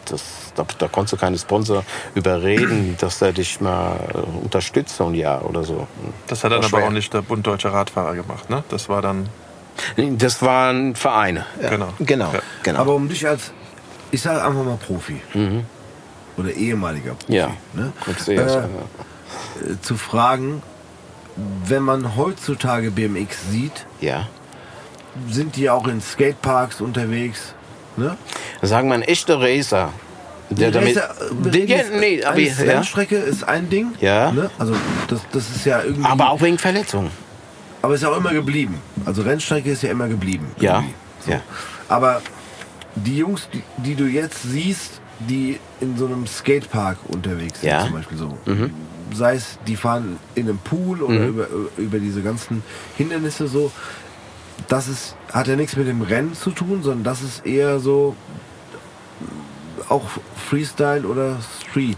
das, 0.05 0.23
da, 0.55 0.65
da 0.79 0.87
konntest 0.87 1.13
du 1.13 1.17
keinen 1.17 1.37
Sponsor 1.37 1.83
überreden, 2.15 2.95
dass 2.99 3.21
er 3.21 3.33
dich 3.33 3.61
mal 3.61 3.97
äh, 4.13 4.17
unterstützt 4.43 4.97
so 4.97 5.05
ein 5.05 5.13
Jahr 5.13 5.45
oder 5.47 5.63
so. 5.63 5.87
Das 6.27 6.43
hat 6.43 6.51
dann 6.51 6.63
aber 6.65 6.83
auch 6.83 6.89
nicht 6.89 7.13
der 7.13 7.21
Bund 7.21 7.45
Deutscher 7.45 7.71
Radfahrer 7.71 8.15
gemacht, 8.15 8.49
ne? 8.49 8.63
Das 8.69 8.89
war 8.89 9.01
dann, 9.03 9.29
Das 10.17 10.41
waren 10.41 10.95
Vereine. 10.95 11.45
Ja. 11.61 11.69
Genau. 11.69 11.89
Genau. 11.99 12.33
Ja. 12.33 12.39
genau. 12.63 12.79
Aber 12.79 12.95
um 12.95 13.07
dich 13.09 13.27
als, 13.27 13.51
ich 14.09 14.21
sage 14.21 14.43
einfach 14.43 14.63
mal 14.63 14.77
Profi. 14.77 15.21
Oder 16.37 16.49
ehemaliger 16.51 17.11
Profi. 17.13 17.31
Mhm. 17.31 17.35
ja, 17.35 17.51
Ne? 17.73 17.93
Äh, 18.27 18.35
ja. 18.35 18.67
Äh, 19.61 19.81
zu 19.81 19.95
fragen, 19.97 20.61
wenn 21.65 21.83
man 21.83 22.15
heutzutage 22.15 22.91
BMX 22.91 23.49
sieht, 23.49 23.85
ja. 24.01 24.27
sind 25.29 25.55
die 25.55 25.69
auch 25.69 25.87
in 25.87 26.01
Skateparks 26.01 26.81
unterwegs. 26.81 27.53
Ne? 27.97 28.17
Sagen 28.61 28.89
wir 28.89 28.95
ein 28.95 29.01
echter 29.01 29.39
Racer. 29.41 29.89
Der 30.49 30.71
damit, 30.71 30.97
Racer, 30.97 31.13
äh, 31.53 31.57
ja, 31.59 31.77
jetzt- 31.77 31.91
nee, 31.93 32.23
aber, 32.23 32.37
ja. 32.39 32.53
Rennstrecke 32.59 33.15
ist 33.15 33.43
ein 33.45 33.69
Ding. 33.69 33.93
Ja. 34.01 34.31
Ne? 34.31 34.49
Also 34.59 34.75
das, 35.07 35.21
das 35.31 35.49
ist 35.49 35.65
ja 35.65 35.81
irgendwie. 35.81 36.03
aber 36.09 36.29
auch 36.29 36.41
wegen 36.41 36.57
Verletzungen. 36.57 37.09
aber 37.81 37.93
ist 37.95 38.03
ja 38.03 38.09
auch 38.09 38.17
immer 38.17 38.33
geblieben. 38.33 38.75
Also 39.05 39.21
Rennstrecke 39.21 39.71
ist 39.71 39.83
ja 39.83 39.91
immer 39.91 40.07
geblieben. 40.09 40.47
Ja. 40.59 40.83
So. 41.25 41.31
ja. 41.31 41.41
Aber 41.87 42.21
die 42.95 43.17
Jungs, 43.17 43.47
die, 43.53 43.63
die 43.77 43.95
du 43.95 44.03
jetzt 44.05 44.43
siehst, 44.43 44.99
die 45.19 45.59
in 45.79 45.97
so 45.97 46.05
einem 46.07 46.27
Skatepark 46.27 46.97
unterwegs 47.07 47.61
sind, 47.61 47.69
Ja. 47.69 47.81
Mhm. 47.83 47.85
zum 47.87 47.93
Beispiel 47.95 48.17
so. 48.17 48.37
Sei 49.13 49.35
es, 49.35 49.57
die 49.67 49.75
fahren 49.75 50.17
in 50.35 50.47
einem 50.47 50.57
Pool 50.57 51.01
oder 51.01 51.25
über, 51.25 51.47
über 51.77 51.99
diese 51.99 52.21
ganzen 52.21 52.63
Hindernisse 52.97 53.47
so. 53.47 53.71
Das 54.67 54.87
ist, 54.87 55.15
hat 55.33 55.47
ja 55.47 55.55
nichts 55.55 55.75
mit 55.75 55.87
dem 55.87 56.01
Rennen 56.01 56.33
zu 56.33 56.51
tun, 56.51 56.83
sondern 56.83 57.03
das 57.03 57.21
ist 57.21 57.45
eher 57.45 57.79
so 57.79 58.15
auch 59.89 60.03
Freestyle 60.49 61.07
oder 61.07 61.37
Street, 61.61 61.97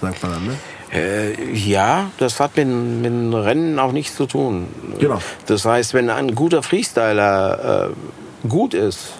sagt 0.00 0.22
man 0.22 0.32
dann, 0.32 0.46
ne? 0.46 0.56
Äh, 0.92 1.52
ja, 1.52 2.10
das 2.18 2.38
hat 2.38 2.56
mit, 2.56 2.68
mit 2.68 3.06
dem 3.06 3.34
Rennen 3.34 3.78
auch 3.78 3.92
nichts 3.92 4.14
zu 4.16 4.26
tun. 4.26 4.68
Genau. 4.98 5.20
Das 5.46 5.64
heißt, 5.64 5.92
wenn 5.92 6.08
ein 6.08 6.34
guter 6.34 6.62
Freestyler 6.62 7.90
äh, 7.90 8.48
gut 8.48 8.74
ist, 8.74 9.14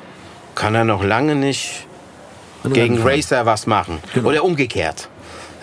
kann 0.54 0.74
er 0.74 0.84
noch 0.84 1.02
lange 1.02 1.34
nicht 1.34 1.86
gegen. 2.72 3.02
Racer 3.02 3.44
was 3.44 3.66
machen. 3.66 3.98
Genau. 4.14 4.28
Oder 4.28 4.44
umgekehrt. 4.44 5.08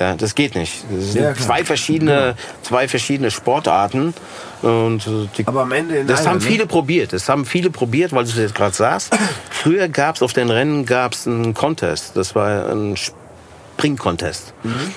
Ja, 0.02 0.16
das 0.16 0.34
geht 0.34 0.56
nicht. 0.56 0.84
Das 0.90 1.12
sind 1.12 1.22
Ja, 1.22 1.36
zwei, 1.36 1.64
verschiedene, 1.64 2.36
zwei 2.64 2.88
verschiedene 2.88 3.30
Sportarten. 3.30 4.16
Und 4.64 5.06
äh, 5.06 5.28
die, 5.38 5.46
Aber 5.46 5.62
am 5.62 5.72
Ende 5.72 5.98
in 5.98 6.08
das 6.08 6.26
haben 6.26 6.40
ne? 6.40 6.42
viele 6.42 6.66
probiert. 6.66 7.14
Das 7.14 7.30
haben 7.30 7.46
viele 7.46 7.70
probiert, 7.70 8.12
weil 8.12 8.24
du 8.24 8.32
es 8.32 8.36
jetzt 8.36 8.56
gerade 8.56 8.74
sagst. 8.76 9.16
Früher 9.52 9.90
gab 9.90 10.16
es 10.16 10.24
auf 10.24 10.34
den 10.34 10.50
Rennen 10.50 10.88
gab's 10.88 11.28
einen 11.28 11.54
Contest. 11.54 12.18
Das 12.18 12.34
war 12.34 12.68
ein 12.72 12.96
Spring-Contest. 12.98 14.56
Mhm. 14.64 14.92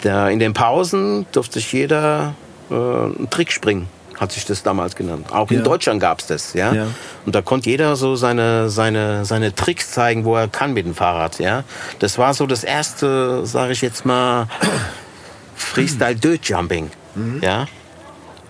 Da 0.00 0.30
in 0.30 0.38
den 0.38 0.54
Pausen 0.54 1.26
durfte 1.32 1.58
sich 1.58 1.70
jeder 1.74 2.34
äh, 2.70 2.74
einen 2.74 3.28
Trick 3.28 3.52
springen, 3.52 3.88
hat 4.20 4.32
sich 4.32 4.44
das 4.44 4.62
damals 4.62 4.94
genannt. 4.94 5.32
Auch 5.32 5.50
in 5.50 5.56
Ja. 5.58 5.62
Deutschland 5.62 5.98
gab's 5.98 6.26
das, 6.26 6.52
ja? 6.52 6.72
Ja. 6.74 6.86
Und 7.24 7.34
da 7.34 7.40
konnte 7.40 7.70
jeder 7.70 7.96
so 7.96 8.16
seine, 8.16 8.68
seine, 8.68 9.24
seine 9.24 9.54
Tricks 9.54 9.92
zeigen, 9.92 10.26
wo 10.26 10.36
er 10.36 10.46
kann 10.46 10.74
mit 10.74 10.84
dem 10.84 10.94
Fahrrad, 10.94 11.38
ja? 11.38 11.64
Das 12.00 12.18
war 12.18 12.34
so 12.34 12.46
das 12.46 12.62
erste, 12.62 13.46
sage 13.46 13.72
ich 13.72 13.80
jetzt 13.80 14.04
mal, 14.04 14.46
Freestyle 15.56 16.14
Dirt 16.16 16.46
Jumping, 16.46 16.90
ja? 17.40 17.66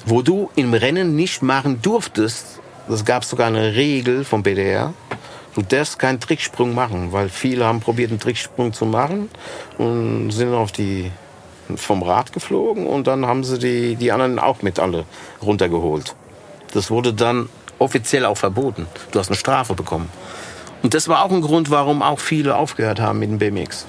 Wo 0.06 0.22
du 0.22 0.50
im 0.56 0.74
Rennen 0.74 1.14
nicht 1.14 1.42
machen 1.42 1.80
durftest, 1.82 2.58
das 2.88 3.04
gab 3.04 3.24
sogar 3.24 3.46
eine 3.46 3.74
Regel 3.74 4.24
vom 4.24 4.42
BDR, 4.42 4.92
du 5.54 5.62
darfst 5.62 5.98
keinen 5.98 6.18
Tricksprung 6.20 6.74
machen, 6.74 7.12
weil 7.12 7.28
viele 7.28 7.64
haben 7.64 7.80
probiert, 7.80 8.10
einen 8.10 8.18
Tricksprung 8.18 8.72
zu 8.72 8.86
machen 8.86 9.28
und 9.78 10.30
sind 10.30 10.52
auf 10.52 10.72
die 10.72 11.10
vom 11.76 12.02
Rad 12.02 12.32
geflogen 12.32 12.86
und 12.86 13.06
dann 13.06 13.26
haben 13.26 13.44
sie 13.44 13.58
die, 13.58 13.96
die 13.96 14.12
anderen 14.12 14.38
auch 14.38 14.62
mit 14.62 14.78
alle 14.78 15.04
runtergeholt. 15.42 16.14
Das 16.72 16.90
wurde 16.90 17.12
dann 17.12 17.48
offiziell 17.78 18.24
auch 18.24 18.36
verboten. 18.36 18.86
Du 19.10 19.18
hast 19.18 19.28
eine 19.28 19.36
Strafe 19.36 19.74
bekommen. 19.74 20.08
Und 20.82 20.94
das 20.94 21.08
war 21.08 21.24
auch 21.24 21.30
ein 21.30 21.40
Grund, 21.42 21.70
warum 21.70 22.02
auch 22.02 22.20
viele 22.20 22.56
aufgehört 22.56 23.00
haben 23.00 23.18
mit 23.18 23.30
dem 23.30 23.38
BMX. 23.38 23.86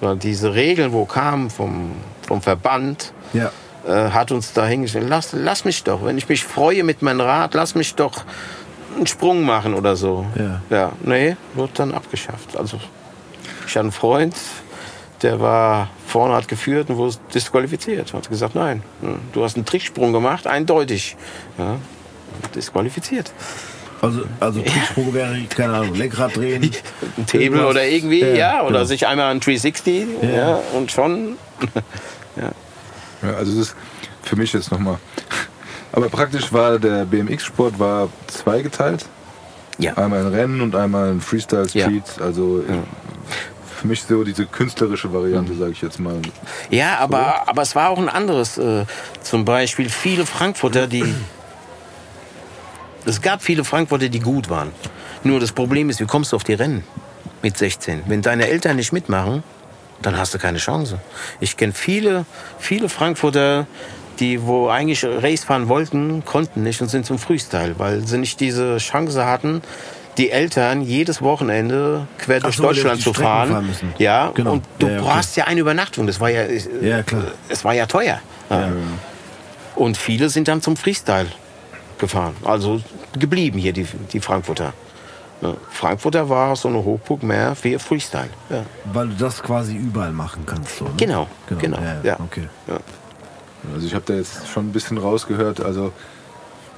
Weil 0.00 0.16
diese 0.16 0.54
Regeln, 0.54 0.92
wo 0.92 1.04
kamen 1.04 1.50
vom, 1.50 1.92
vom 2.26 2.42
Verband, 2.42 3.12
Ja. 3.32 3.50
äh, 3.86 4.10
hat 4.10 4.32
uns 4.32 4.52
da 4.52 4.66
hingestellt, 4.66 5.06
lass, 5.08 5.32
lass 5.32 5.64
mich 5.64 5.84
doch, 5.84 6.04
wenn 6.04 6.18
ich 6.18 6.28
mich 6.28 6.44
freue 6.44 6.84
mit 6.84 7.02
meinem 7.02 7.20
Rad, 7.20 7.54
lass 7.54 7.74
mich 7.74 7.94
doch 7.94 8.24
einen 8.96 9.06
Sprung 9.06 9.44
machen 9.44 9.74
oder 9.74 9.96
so. 9.96 10.26
Ja. 10.36 10.60
Ja, 10.70 10.92
nee, 11.02 11.36
wird 11.54 11.78
dann 11.78 11.94
abgeschafft. 11.94 12.56
Also 12.56 12.78
ich 13.66 13.72
hatte 13.72 13.80
einen 13.80 13.92
Freund, 13.92 14.34
der 15.22 15.40
war 15.40 15.88
vorne, 16.06 16.34
hat 16.34 16.48
geführt 16.48 16.90
und 16.90 16.96
wurde 16.96 17.16
disqualifiziert. 17.34 18.12
Hat 18.12 18.28
gesagt, 18.28 18.54
nein, 18.54 18.82
hm, 19.00 19.18
du 19.32 19.44
hast 19.44 19.56
einen 19.56 19.64
Tricksprung 19.64 20.12
gemacht, 20.12 20.46
eindeutig. 20.46 21.16
Ja, 21.58 21.76
disqualifiziert. 22.54 23.32
Also, 24.02 24.22
also 24.40 24.62
Tricksprung 24.62 25.12
wäre, 25.12 25.38
keine 25.50 25.74
Ahnung, 25.74 25.94
Lenkrad 25.94 26.34
drehen. 26.34 26.62
Ein 27.18 27.26
Table 27.26 27.66
oder 27.66 27.84
irgendwie, 27.86 28.20
Ja, 28.20 28.28
ja, 28.34 28.60
oder 28.62 28.70
genau. 28.78 28.84
sich 28.84 29.06
einmal 29.06 29.30
ein 29.30 29.40
360 29.40 30.06
ja. 30.22 30.60
und 30.74 30.90
schon. 30.90 31.36
Ja, 33.22 33.34
also 33.34 33.52
das 33.52 33.68
ist 33.68 33.76
für 34.22 34.36
mich 34.36 34.50
jetzt 34.54 34.72
nochmal. 34.72 34.96
Aber 35.92 36.08
praktisch 36.08 36.50
war 36.54 36.78
der 36.78 37.04
BMX-Sport 37.04 37.78
war 37.78 38.08
zweigeteilt. 38.28 39.04
Ja. 39.78 39.94
Einmal 39.98 40.20
ein 40.20 40.32
Rennen 40.32 40.60
und 40.62 40.74
einmal 40.74 41.10
ein 41.10 41.20
Freestyle 41.20 41.66
Ja. 41.74 41.84
Street. 41.84 42.04
Also 42.18 42.64
für 43.80 43.86
mich 43.86 44.02
so 44.02 44.22
diese 44.24 44.46
künstlerische 44.46 45.12
Variante, 45.12 45.54
sage 45.54 45.72
ich 45.72 45.80
jetzt 45.80 45.98
mal. 45.98 46.20
Ja, 46.70 46.98
aber, 46.98 47.48
aber 47.48 47.62
es 47.62 47.74
war 47.74 47.88
auch 47.88 47.98
ein 47.98 48.08
anderes. 48.08 48.58
Äh, 48.58 48.84
zum 49.22 49.44
Beispiel 49.44 49.88
viele 49.88 50.26
Frankfurter, 50.26 50.86
die. 50.86 51.04
Es 53.06 53.22
gab 53.22 53.42
viele 53.42 53.64
Frankfurter, 53.64 54.10
die 54.10 54.20
gut 54.20 54.50
waren. 54.50 54.72
Nur 55.24 55.40
das 55.40 55.52
Problem 55.52 55.88
ist, 55.88 56.00
wie 56.00 56.04
kommst 56.04 56.32
du 56.32 56.36
auf 56.36 56.44
die 56.44 56.52
Rennen 56.52 56.84
mit 57.42 57.56
16? 57.56 58.02
Wenn 58.06 58.20
deine 58.20 58.48
Eltern 58.48 58.76
nicht 58.76 58.92
mitmachen, 58.92 59.42
dann 60.02 60.18
hast 60.18 60.34
du 60.34 60.38
keine 60.38 60.58
Chance. 60.58 61.00
Ich 61.40 61.56
kenne 61.56 61.72
viele, 61.72 62.26
viele 62.58 62.90
Frankfurter, 62.90 63.66
die 64.18 64.42
wo 64.42 64.68
eigentlich 64.68 65.04
Race 65.04 65.44
fahren 65.44 65.68
wollten, 65.68 66.24
konnten 66.26 66.62
nicht 66.62 66.82
und 66.82 66.88
sind 66.88 67.06
zum 67.06 67.18
Freestyle, 67.18 67.78
weil 67.78 68.06
sie 68.06 68.18
nicht 68.18 68.40
diese 68.40 68.76
Chance 68.76 69.24
hatten, 69.24 69.62
die 70.20 70.30
Eltern 70.30 70.82
jedes 70.82 71.20
Wochenende 71.22 72.06
quer 72.18 72.40
durch 72.40 72.56
so, 72.56 72.62
Deutschland 72.64 73.00
zu 73.02 73.12
fahren. 73.12 73.50
fahren 73.50 73.66
müssen. 73.66 73.92
Ja, 73.98 74.30
Genau. 74.34 74.52
und 74.52 74.64
du 74.78 74.86
Ja, 74.86 74.92
ja, 74.92 74.98
okay. 75.00 75.08
brauchst 75.10 75.36
ja 75.36 75.44
eine 75.44 75.60
Übernachtung. 75.60 76.06
Das 76.06 76.20
war 76.20 76.28
ja, 76.30 76.42
Ja, 76.82 77.02
klar. 77.02 77.22
es 77.48 77.64
war 77.64 77.74
ja 77.74 77.86
teuer. 77.86 78.20
Ja. 78.50 78.68
Und 79.76 79.96
viele 79.96 80.28
sind 80.28 80.46
dann 80.48 80.60
zum 80.62 80.76
Freestyle 80.76 81.26
gefahren. 81.98 82.34
Also 82.44 82.80
geblieben 83.18 83.58
hier, 83.58 83.72
die, 83.72 83.86
die 84.12 84.20
Frankfurter. 84.20 84.72
Frankfurter 85.70 86.28
war 86.28 86.54
so 86.54 86.68
eine 86.68 86.84
Hochburg 86.84 87.22
mehr 87.22 87.54
für 87.54 87.78
Freestyle. 87.78 88.28
Ja. 88.50 88.62
Weil 88.92 89.08
du 89.08 89.14
das 89.14 89.42
quasi 89.42 89.74
überall 89.74 90.12
machen 90.12 90.44
kannst. 90.44 90.76
So, 90.76 90.84
ne? 90.84 90.90
Genau, 90.98 91.28
genau, 91.58 91.78
ja. 92.02 92.18
Okay. 92.20 92.46
Also 93.74 93.86
ich 93.86 93.94
habe 93.94 94.04
da 94.06 94.14
jetzt 94.14 94.48
schon 94.48 94.68
ein 94.68 94.72
bisschen 94.72 94.98
rausgehört, 94.98 95.60
also 95.60 95.92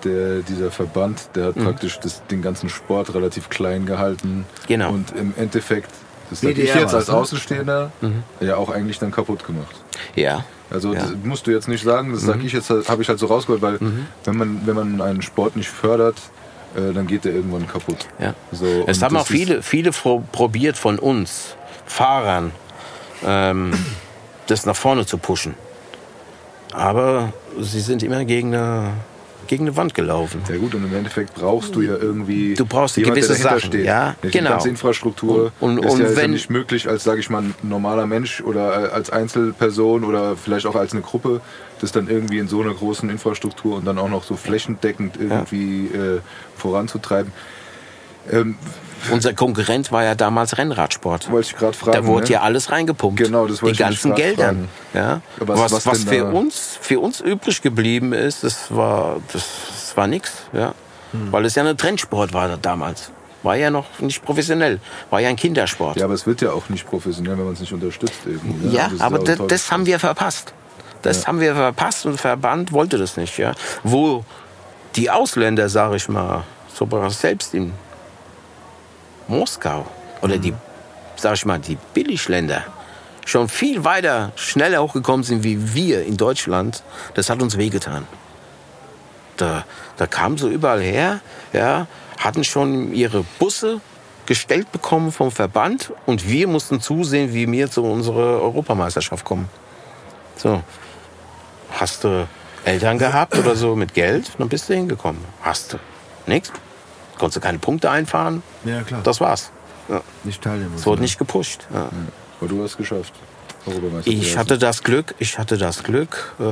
der, 0.04 0.40
dieser 0.40 0.70
Verband, 0.70 1.28
der 1.34 1.46
hat 1.46 1.56
praktisch 1.56 1.98
das, 2.00 2.22
den 2.26 2.42
ganzen 2.42 2.68
Sport 2.68 3.14
relativ 3.14 3.48
klein 3.48 3.86
gehalten. 3.86 4.44
Genau. 4.68 4.90
Und 4.92 5.14
im 5.16 5.32
Endeffekt, 5.36 5.90
das 6.30 6.40
sag 6.40 6.50
ich 6.56 6.74
jetzt 6.74 6.94
als 6.94 7.08
ne? 7.08 7.14
Außenstehender, 7.14 7.90
ja 8.40 8.56
auch 8.56 8.70
eigentlich 8.70 8.98
dann 8.98 9.10
kaputt 9.10 9.44
gemacht. 9.46 9.74
ja. 10.14 10.44
Also 10.70 10.94
Ja. 10.94 11.00
das 11.00 11.12
musst 11.22 11.46
du 11.46 11.50
jetzt 11.50 11.68
nicht 11.68 11.84
sagen, 11.84 12.14
das 12.14 12.22
sag 12.22 12.42
ich 12.42 12.54
jetzt, 12.54 12.70
habe 12.70 13.02
ich 13.02 13.08
halt 13.10 13.18
so 13.18 13.26
rausgehört, 13.26 13.60
weil 13.60 13.78
wenn 14.24 14.36
man 14.38 14.62
wenn 14.64 14.74
man 14.74 15.02
einen 15.02 15.20
Sport 15.20 15.54
nicht 15.54 15.68
fördert, 15.68 16.16
äh, 16.74 16.94
dann 16.94 17.06
geht 17.06 17.26
der 17.26 17.34
irgendwann 17.34 17.68
kaputt. 17.68 18.06
Ja. 18.18 18.32
So, 18.52 18.84
es 18.86 19.02
haben 19.02 19.14
auch 19.18 19.26
viele, 19.26 19.62
viele 19.62 19.90
pro- 19.90 20.22
probiert 20.32 20.78
von 20.78 20.98
uns, 20.98 21.56
Fahrern, 21.84 22.52
ähm, 23.22 23.72
das 24.46 24.64
nach 24.64 24.74
vorne 24.74 25.04
zu 25.04 25.18
pushen. 25.18 25.54
Aber 26.72 27.34
sie 27.60 27.80
sind 27.80 28.02
immer 28.02 28.24
gegen 28.24 28.54
eine, 28.54 28.92
gegen 29.46 29.64
eine 29.66 29.76
Wand 29.76 29.94
gelaufen. 29.94 30.40
Ja 30.48 30.56
gut, 30.56 30.74
und 30.74 30.84
im 30.84 30.94
Endeffekt 30.94 31.34
brauchst 31.34 31.74
du 31.74 31.80
ja 31.82 31.96
irgendwie 31.96 32.54
Du 32.54 32.64
brauchst 32.64 32.96
jemand, 32.96 33.16
gewisse 33.16 33.34
der 33.34 33.42
Sachen, 33.42 33.60
steht. 33.60 33.84
ja, 33.86 34.14
Die 34.22 34.30
genau. 34.30 34.50
ganze 34.50 34.68
Infrastruktur 34.68 35.52
Und- 35.60 35.78
und- 35.78 35.84
ist, 35.84 35.84
ja, 35.84 35.90
und 35.92 36.00
ist 36.02 36.16
ja 36.16 36.22
wenn- 36.22 36.30
nicht 36.32 36.50
möglich 36.50 36.88
als, 36.88 37.04
sage 37.04 37.20
ich 37.20 37.28
mal, 37.30 37.42
ein 37.42 37.54
normaler 37.62 38.06
Mensch 38.06 38.40
oder 38.42 38.92
als 38.92 39.10
Einzelperson 39.10 40.04
oder 40.04 40.36
vielleicht 40.36 40.66
auch 40.66 40.76
als 40.76 40.92
eine 40.92 41.02
Gruppe, 41.02 41.40
das 41.80 41.92
dann 41.92 42.08
irgendwie 42.08 42.38
in 42.38 42.48
so 42.48 42.60
einer 42.62 42.72
großen 42.74 43.10
Infrastruktur 43.10 43.76
und 43.76 43.84
dann 43.86 43.98
auch 43.98 44.08
noch 44.08 44.24
so 44.24 44.36
flächendeckend 44.36 45.16
irgendwie 45.20 45.86
äh, 45.86 46.20
voranzutreiben. 46.56 47.32
Ähm, 48.30 48.54
Unser 49.10 49.34
Konkurrent 49.34 49.90
war 49.90 50.04
ja 50.04 50.14
damals 50.14 50.58
Rennradsport. 50.58 51.30
wollte 51.30 51.48
ich 51.50 51.56
gerade 51.56 51.76
fragen. 51.76 51.92
Da 51.92 52.06
wurde 52.06 52.26
ne? 52.26 52.32
ja 52.32 52.40
alles 52.42 52.70
reingepumpt. 52.70 53.18
Genau, 53.22 53.46
das 53.46 53.62
wollte 53.62 53.76
Die 53.76 53.82
ganzen 53.82 54.10
grad 54.10 54.18
Geldern. 54.18 54.68
Ja. 54.94 55.20
Was- 55.38 55.58
Was, 55.58 55.72
was 55.72 55.86
was, 55.86 56.04
für 56.04 56.18
da? 56.24 56.30
uns, 56.30 56.78
für 56.80 57.00
uns 57.00 57.20
übrig 57.20 57.62
geblieben 57.62 58.12
ist, 58.12 58.44
das 58.44 58.74
war, 58.74 59.16
das, 59.32 59.44
das 59.68 59.96
war 59.96 60.06
nix. 60.06 60.32
Ja. 60.52 60.74
Hm. 61.12 61.32
Weil 61.32 61.44
es 61.46 61.54
ja 61.54 61.64
ein 61.64 61.76
Trendsport 61.76 62.32
war 62.32 62.56
damals. 62.56 63.10
War 63.42 63.56
ja 63.56 63.70
noch 63.70 63.86
nicht 63.98 64.24
professionell. 64.24 64.78
War 65.10 65.20
ja 65.20 65.28
ein 65.28 65.36
Kindersport. 65.36 65.96
Ja, 65.96 66.04
aber 66.04 66.14
es 66.14 66.26
wird 66.26 66.40
ja 66.42 66.52
auch 66.52 66.68
nicht 66.68 66.86
professionell, 66.86 67.36
wenn 67.36 67.44
man 67.44 67.54
es 67.54 67.60
nicht 67.60 67.72
unterstützt. 67.72 68.20
Irgendwie, 68.24 68.68
ne? 68.68 68.72
Ja, 68.72 68.88
Das 68.88 69.00
aber 69.00 69.18
ein 69.18 69.48
das, 69.48 69.72
haben 69.72 69.84
wir 69.86 69.98
verpasst. 69.98 70.52
Das 71.02 71.26
haben 71.26 71.40
wir 71.40 71.54
verpasst 71.56 72.06
und 72.06 72.12
der 72.12 72.18
Verband 72.20 72.70
wollte 72.70 72.98
das 72.98 73.16
nicht. 73.16 73.36
Ja. 73.38 73.52
Wo 73.82 74.24
die 74.94 75.10
Ausländer, 75.10 75.68
sage 75.68 75.96
ich 75.96 76.08
mal, 76.08 76.44
sogar 76.72 77.10
selbst 77.10 77.54
in 77.54 77.72
Moskau 79.28 79.86
oder 80.20 80.38
die, 80.38 80.54
sag 81.16 81.34
ich 81.34 81.44
mal, 81.44 81.58
die 81.58 81.78
Billigländer 81.94 82.64
schon 83.24 83.48
viel 83.48 83.84
weiter, 83.84 84.32
schneller 84.36 84.82
hochgekommen 84.82 85.24
sind 85.24 85.44
wie 85.44 85.74
wir 85.74 86.04
in 86.04 86.16
Deutschland, 86.16 86.82
das 87.14 87.30
hat 87.30 87.42
uns 87.42 87.56
wehgetan. 87.56 88.06
Da, 89.36 89.64
da 89.96 90.06
kamen 90.06 90.36
sie 90.38 90.48
überall 90.48 90.80
her, 90.80 91.20
ja, 91.52 91.86
hatten 92.18 92.44
schon 92.44 92.92
ihre 92.92 93.24
Busse 93.38 93.80
gestellt 94.26 94.70
bekommen 94.70 95.10
vom 95.10 95.30
Verband 95.30 95.92
und 96.06 96.28
wir 96.28 96.46
mussten 96.46 96.80
zusehen, 96.80 97.34
wie 97.34 97.50
wir 97.50 97.70
zu 97.70 97.82
unserer 97.82 98.40
Europameisterschaft 98.40 99.24
kommen. 99.24 99.48
So, 100.36 100.62
hast 101.72 102.04
du 102.04 102.28
Eltern 102.64 102.98
gehabt 102.98 103.36
oder 103.36 103.56
so 103.56 103.74
mit 103.74 103.94
Geld, 103.94 104.30
dann 104.38 104.48
bist 104.48 104.68
du 104.68 104.74
hingekommen. 104.74 105.22
Hast 105.42 105.72
du 105.72 105.78
nichts, 106.26 106.52
konntest 107.18 107.36
du 107.36 107.40
keine 107.40 107.58
Punkte 107.58 107.90
einfahren, 107.90 108.42
Ja, 108.64 108.82
klar. 108.82 109.00
das 109.02 109.20
war's. 109.20 109.50
Ja, 109.88 110.00
nicht 110.24 110.42
teilnehmen. 110.42 110.72
es 110.76 110.86
wurde 110.86 111.02
nicht 111.02 111.18
gepusht. 111.18 111.66
Ja. 111.72 111.88
Aber 112.40 112.48
du 112.48 112.62
hast 112.62 112.72
es 112.72 112.76
geschafft. 112.76 113.12
Ich 114.04 114.36
hatte 114.36 114.58
das 114.58 114.82
Glück, 114.82 115.14
ich 115.18 115.38
hatte 115.38 115.56
das 115.56 115.82
Glück 115.84 116.34
äh, 116.40 116.42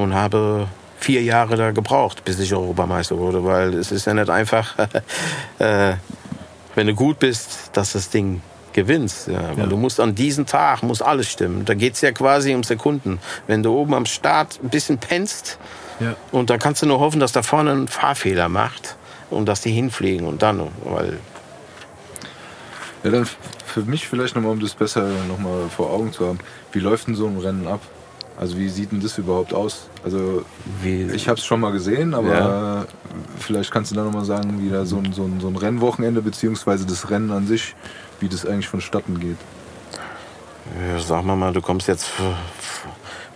und 0.00 0.14
habe 0.14 0.66
vier 0.98 1.22
Jahre 1.22 1.56
da 1.56 1.70
gebraucht, 1.72 2.24
bis 2.24 2.38
ich 2.40 2.54
Europameister 2.54 3.18
wurde, 3.18 3.44
weil 3.44 3.74
es 3.74 3.90
ist 3.92 4.06
ja 4.06 4.14
nicht 4.14 4.30
einfach, 4.30 4.74
äh, 5.58 5.94
wenn 6.74 6.86
du 6.86 6.94
gut 6.94 7.18
bist, 7.18 7.70
dass 7.74 7.92
das 7.92 8.08
Ding 8.10 8.40
gewinnst. 8.72 9.28
Ja, 9.28 9.56
weil 9.56 9.68
du 9.68 9.76
musst 9.76 9.98
an 10.00 10.14
diesem 10.14 10.46
Tag 10.46 10.82
muss 10.82 11.02
alles 11.02 11.28
stimmen. 11.30 11.64
Da 11.64 11.74
geht's 11.74 12.00
ja 12.00 12.12
quasi 12.12 12.54
um 12.54 12.62
Sekunden. 12.62 13.18
Wenn 13.46 13.62
du 13.62 13.76
oben 13.76 13.92
am 13.94 14.06
Start 14.06 14.58
ein 14.62 14.68
bisschen 14.70 14.98
pennst 14.98 15.58
Ja. 15.98 16.14
und 16.32 16.48
da 16.50 16.56
kannst 16.56 16.80
du 16.82 16.86
nur 16.86 17.00
hoffen, 17.00 17.18
dass 17.20 17.32
da 17.32 17.42
vorne 17.42 17.72
ein 17.72 17.88
Fahrfehler 17.88 18.48
macht 18.48 18.96
und 19.30 19.46
dass 19.46 19.60
die 19.60 19.70
hinfliegen 19.70 20.26
und 20.26 20.42
dann, 20.42 20.68
weil 20.84 21.18
Ja, 23.02 23.10
dann 23.10 23.26
für 23.64 23.82
mich 23.82 24.06
vielleicht 24.08 24.34
nochmal, 24.34 24.52
um 24.52 24.60
das 24.60 24.74
besser 24.74 25.06
nochmal 25.28 25.68
vor 25.74 25.90
Augen 25.90 26.12
zu 26.12 26.26
haben. 26.26 26.38
Wie 26.72 26.80
läuft 26.80 27.06
denn 27.06 27.14
so 27.14 27.26
ein 27.26 27.38
Rennen 27.38 27.66
ab? 27.66 27.80
Also 28.38 28.56
wie 28.56 28.68
sieht 28.68 28.92
denn 28.92 29.00
das 29.00 29.18
überhaupt 29.18 29.52
aus? 29.52 29.88
Also 30.02 30.44
wie 30.82 31.02
ich 31.04 31.28
habe 31.28 31.38
es 31.38 31.44
schon 31.44 31.60
mal 31.60 31.72
gesehen, 31.72 32.14
aber 32.14 32.32
Ja. 32.32 32.86
vielleicht 33.38 33.70
kannst 33.70 33.90
du 33.90 33.94
da 33.94 34.02
nochmal 34.04 34.24
sagen, 34.24 34.60
wie 34.62 34.70
da 34.70 34.84
so 34.86 34.96
ein, 34.96 35.12
so, 35.12 35.24
ein, 35.24 35.40
so 35.40 35.48
ein 35.48 35.56
Rennwochenende 35.56 36.22
beziehungsweise 36.22 36.86
das 36.86 37.10
Rennen 37.10 37.30
an 37.32 37.46
sich, 37.46 37.74
wie 38.18 38.28
das 38.28 38.46
eigentlich 38.46 38.68
vonstatten 38.68 39.20
geht. 39.20 39.36
Ja, 40.88 41.00
sag 41.00 41.24
mal 41.24 41.36
mal, 41.36 41.52
du 41.52 41.60
kommst 41.60 41.88
jetzt. 41.88 42.10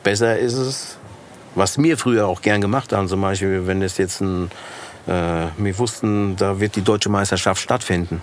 Besser 0.03 0.38
ist 0.38 0.55
es, 0.55 0.97
was 1.55 1.78
wir 1.78 1.97
früher 1.99 2.26
auch 2.26 2.40
gern 2.42 2.61
gemacht 2.61 2.92
haben, 2.92 3.09
zum 3.09 3.20
Beispiel, 3.20 3.66
wenn 3.66 3.82
es 3.82 3.99
jetzt 3.99 4.20
ein. 4.20 4.51
Äh, 5.07 5.47
wir 5.57 5.79
wussten, 5.79 6.37
da 6.37 6.61
wird 6.61 6.77
die 6.77 6.83
deutsche 6.83 7.09
Meisterschaft 7.09 7.61
stattfinden. 7.61 8.23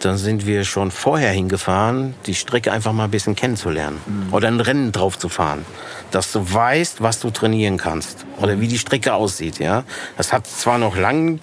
Dann 0.00 0.16
sind 0.16 0.46
wir 0.46 0.64
schon 0.64 0.90
vorher 0.90 1.30
hingefahren, 1.30 2.14
die 2.24 2.34
Strecke 2.34 2.72
einfach 2.72 2.92
mal 2.92 3.04
ein 3.04 3.10
bisschen 3.10 3.36
kennenzulernen. 3.36 4.00
Oder 4.32 4.48
ein 4.48 4.58
Rennen 4.60 4.92
drauf 4.92 5.18
zu 5.18 5.28
fahren. 5.28 5.66
Dass 6.10 6.32
du 6.32 6.40
weißt, 6.52 7.02
was 7.02 7.20
du 7.20 7.30
trainieren 7.30 7.76
kannst. 7.76 8.24
Oder 8.40 8.60
wie 8.60 8.66
die 8.68 8.78
Strecke 8.78 9.12
aussieht, 9.12 9.58
ja. 9.58 9.84
Das 10.16 10.32
hat 10.32 10.46
zwar 10.46 10.78
noch 10.78 10.96
lang 10.96 11.40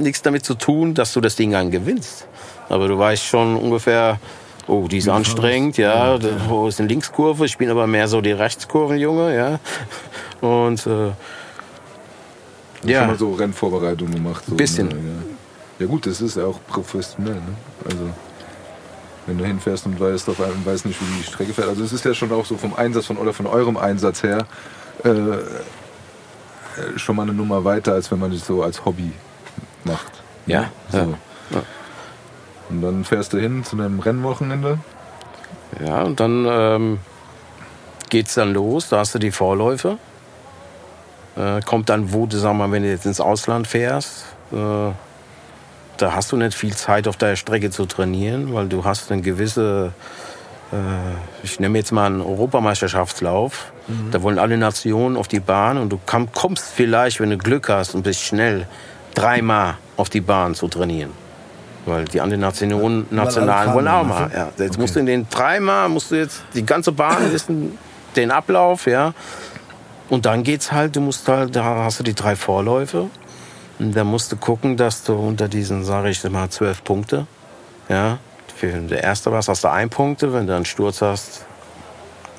nichts 0.00 0.20
damit 0.22 0.44
zu 0.44 0.54
tun, 0.54 0.94
dass 0.94 1.12
du 1.12 1.20
das 1.20 1.36
Ding 1.36 1.52
dann 1.52 1.70
gewinnst. 1.70 2.26
Aber 2.68 2.88
du 2.88 2.98
weißt 2.98 3.24
schon 3.24 3.56
ungefähr, 3.56 4.18
oh, 4.66 4.88
die 4.88 4.98
ist 4.98 5.08
anstrengend, 5.08 5.78
ja, 5.78 6.18
da- 6.18 6.28
wo 6.48 6.66
ist 6.68 6.80
eine 6.80 6.88
Linkskurve, 6.88 7.46
ich 7.46 7.56
bin 7.56 7.70
aber 7.70 7.86
mehr 7.86 8.08
so 8.08 8.20
die 8.20 8.32
Rechtskurvenjunge, 8.32 9.34
ja. 9.36 9.60
Und 10.46 10.86
äh, 10.86 11.12
Schon 12.80 12.90
ja, 12.90 13.06
mal 13.06 13.18
so 13.18 13.32
Rennvorbereitung 13.32 14.10
gemacht. 14.10 14.44
So, 14.46 14.54
Bisschen. 14.54 14.88
Ne? 14.88 14.94
Ja. 14.94 15.30
ja 15.80 15.86
gut, 15.86 16.06
das 16.06 16.20
ist 16.20 16.36
ja 16.36 16.44
auch 16.44 16.58
professionell. 16.68 17.34
Ne? 17.34 17.54
Also 17.84 18.08
wenn 19.26 19.38
du 19.38 19.44
hinfährst 19.44 19.84
und 19.86 20.00
weißt, 20.00 20.28
auf 20.30 20.40
einmal 20.40 20.64
weißt 20.64 20.86
nicht, 20.86 21.00
wie 21.00 21.18
die 21.18 21.22
Strecke 21.24 21.52
fährt. 21.52 21.68
Also 21.68 21.84
es 21.84 21.92
ist 21.92 22.04
ja 22.04 22.14
schon 22.14 22.32
auch 22.32 22.46
so 22.46 22.56
vom 22.56 22.74
Einsatz 22.74 23.06
von 23.06 23.18
oder 23.18 23.32
von 23.34 23.46
eurem 23.46 23.76
Einsatz 23.76 24.22
her 24.22 24.46
äh, 25.04 25.08
äh, 25.10 25.38
schon 26.96 27.16
mal 27.16 27.22
eine 27.22 27.34
Nummer 27.34 27.64
weiter, 27.64 27.92
als 27.92 28.10
wenn 28.10 28.18
man 28.18 28.30
das 28.32 28.46
so 28.46 28.62
als 28.62 28.84
Hobby 28.84 29.12
macht. 29.84 30.12
Ja, 30.46 30.70
So. 30.90 30.98
ja, 30.98 31.04
ja. 31.50 31.62
Und 32.70 32.82
dann 32.82 33.04
fährst 33.04 33.32
du 33.32 33.38
hin 33.38 33.64
zu 33.64 33.76
einem 33.76 33.98
Rennwochenende. 34.00 34.78
ja, 35.84 36.02
und 36.02 36.20
dann 36.20 36.46
ähm, 36.48 36.98
geht's 38.10 38.34
dann 38.34 38.52
los, 38.52 38.88
da 38.88 38.98
hast 39.00 39.14
du 39.14 39.18
die 39.18 39.30
Vorläufe. 39.30 39.98
Äh, 41.38 41.60
kommt 41.60 41.88
dann, 41.88 42.12
wo 42.12 42.26
sag 42.30 42.54
mal, 42.54 42.70
wenn 42.72 42.82
du 42.82 42.90
jetzt 42.90 43.06
ins 43.06 43.20
Ausland 43.20 43.68
fährst, 43.68 44.24
äh, 44.52 44.56
da 44.56 46.12
hast 46.14 46.32
du 46.32 46.36
nicht 46.36 46.54
viel 46.54 46.74
Zeit 46.74 47.06
auf 47.06 47.16
der 47.16 47.36
Strecke 47.36 47.70
zu 47.70 47.86
trainieren, 47.86 48.52
weil 48.54 48.66
du 48.66 48.84
hast 48.84 49.12
eine 49.12 49.22
gewisse, 49.22 49.92
äh, 50.72 50.76
ich 51.44 51.60
nehme 51.60 51.78
jetzt 51.78 51.92
mal 51.92 52.06
einen 52.06 52.20
Europameisterschaftslauf, 52.20 53.72
da 54.10 54.22
wollen 54.22 54.38
alle 54.38 54.58
Nationen 54.58 55.16
auf 55.16 55.28
die 55.28 55.40
Bahn 55.40 55.78
und 55.78 55.88
du 55.88 55.98
kam, 56.04 56.30
kommst 56.32 56.66
vielleicht, 56.74 57.20
wenn 57.20 57.30
du 57.30 57.38
Glück 57.38 57.70
hast 57.70 57.94
und 57.94 58.02
bist 58.02 58.20
schnell, 58.20 58.66
dreimal 59.14 59.76
auf 59.96 60.10
die 60.10 60.20
Bahn 60.20 60.54
zu 60.54 60.68
trainieren. 60.68 61.10
Weil 61.86 62.04
die 62.04 62.20
anderen 62.20 62.42
Nationen, 62.42 63.06
Nationalen 63.10 63.72
wollen 63.72 63.88
auch 63.88 64.04
mal. 64.04 64.24
also? 64.24 64.36
Ja. 64.36 64.48
Jetzt 64.58 64.72
Okay. 64.72 64.80
musst 64.80 64.96
du 64.96 65.00
in 65.00 65.06
den 65.06 65.26
dreimal, 65.30 65.88
musst 65.88 66.10
du 66.10 66.16
jetzt 66.16 66.42
die 66.54 66.66
ganze 66.66 66.92
Bahn 66.92 67.32
wissen, 67.32 67.78
den 68.14 68.30
Ablauf, 68.30 68.86
ja. 68.86 69.14
Und 70.08 70.26
dann 70.26 70.42
geht's 70.42 70.72
halt, 70.72 70.96
du 70.96 71.00
musst 71.00 71.28
halt, 71.28 71.54
da 71.54 71.84
hast 71.84 72.00
du 72.00 72.04
die 72.04 72.14
drei 72.14 72.34
Vorläufe. 72.36 73.10
Und 73.78 73.92
da 73.94 74.04
musst 74.04 74.32
du 74.32 74.36
gucken, 74.36 74.76
dass 74.76 75.04
du 75.04 75.14
unter 75.14 75.48
diesen, 75.48 75.84
sage 75.84 76.10
ich 76.10 76.24
mal, 76.24 76.48
zwölf 76.48 76.82
Punkte, 76.82 77.26
ja, 77.88 78.18
für 78.56 78.72
der 78.72 79.04
erste 79.04 79.30
was 79.30 79.48
hast 79.48 79.62
du 79.62 79.70
ein 79.70 79.88
Punkte, 79.88 80.32
wenn 80.32 80.46
du 80.46 80.56
einen 80.56 80.64
Sturz 80.64 81.00
hast, 81.00 81.44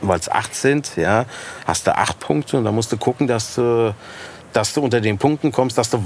weil 0.01 0.19
es 0.19 0.29
acht 0.29 0.53
sind, 0.53 0.97
ja, 0.97 1.25
hast 1.65 1.87
du 1.87 1.95
acht 1.95 2.19
Punkte 2.19 2.57
und 2.57 2.65
dann 2.65 2.75
musst 2.75 2.91
du 2.91 2.97
gucken, 2.97 3.27
dass 3.27 3.55
du, 3.55 3.95
dass 4.51 4.73
du 4.73 4.81
unter 4.81 4.99
den 4.99 5.17
Punkten 5.17 5.51
kommst, 5.51 5.77
dass 5.77 5.89
du 5.89 6.05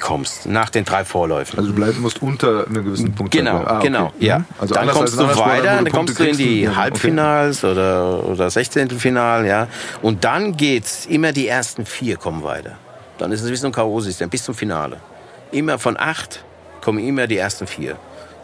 weiterkommst 0.00 0.46
nach 0.46 0.70
den 0.70 0.84
drei 0.84 1.04
Vorläufen. 1.04 1.58
Also 1.58 1.70
du 1.70 1.76
bleiben 1.76 2.00
musst 2.00 2.22
unter 2.22 2.66
einer 2.66 2.82
gewissen 2.82 3.12
Punkt. 3.14 3.32
Genau, 3.32 3.80
genau, 3.80 4.12
ja. 4.18 4.40
Mhm. 4.40 4.44
Also 4.58 4.74
dann 4.74 4.88
kommst 4.88 5.18
du 5.18 5.26
weiter, 5.38 5.76
dann 5.82 5.90
kommst 5.92 6.18
du 6.18 6.24
in 6.24 6.36
die 6.36 6.62
und- 6.66 6.72
okay. 6.72 6.76
Halbfinals 6.76 7.64
oder, 7.64 8.24
oder 8.26 8.50
16. 8.50 8.90
Final, 8.90 9.46
ja. 9.46 9.68
Und 10.02 10.24
dann 10.24 10.56
geht's, 10.56 11.06
immer 11.06 11.32
die 11.32 11.48
ersten 11.48 11.86
vier 11.86 12.16
kommen 12.16 12.42
weiter. 12.42 12.76
Dann 13.18 13.32
ist 13.32 13.42
es 13.42 13.50
wie 13.50 13.56
so 13.56 13.66
ein 13.66 13.72
K.O.-System, 13.72 14.28
bis 14.28 14.44
zum 14.44 14.54
Finale. 14.54 14.96
Immer 15.52 15.78
von 15.78 15.96
acht 15.98 16.42
kommen 16.80 16.98
immer 17.00 17.26
die 17.26 17.36
ersten 17.36 17.66
vier. 17.66 17.96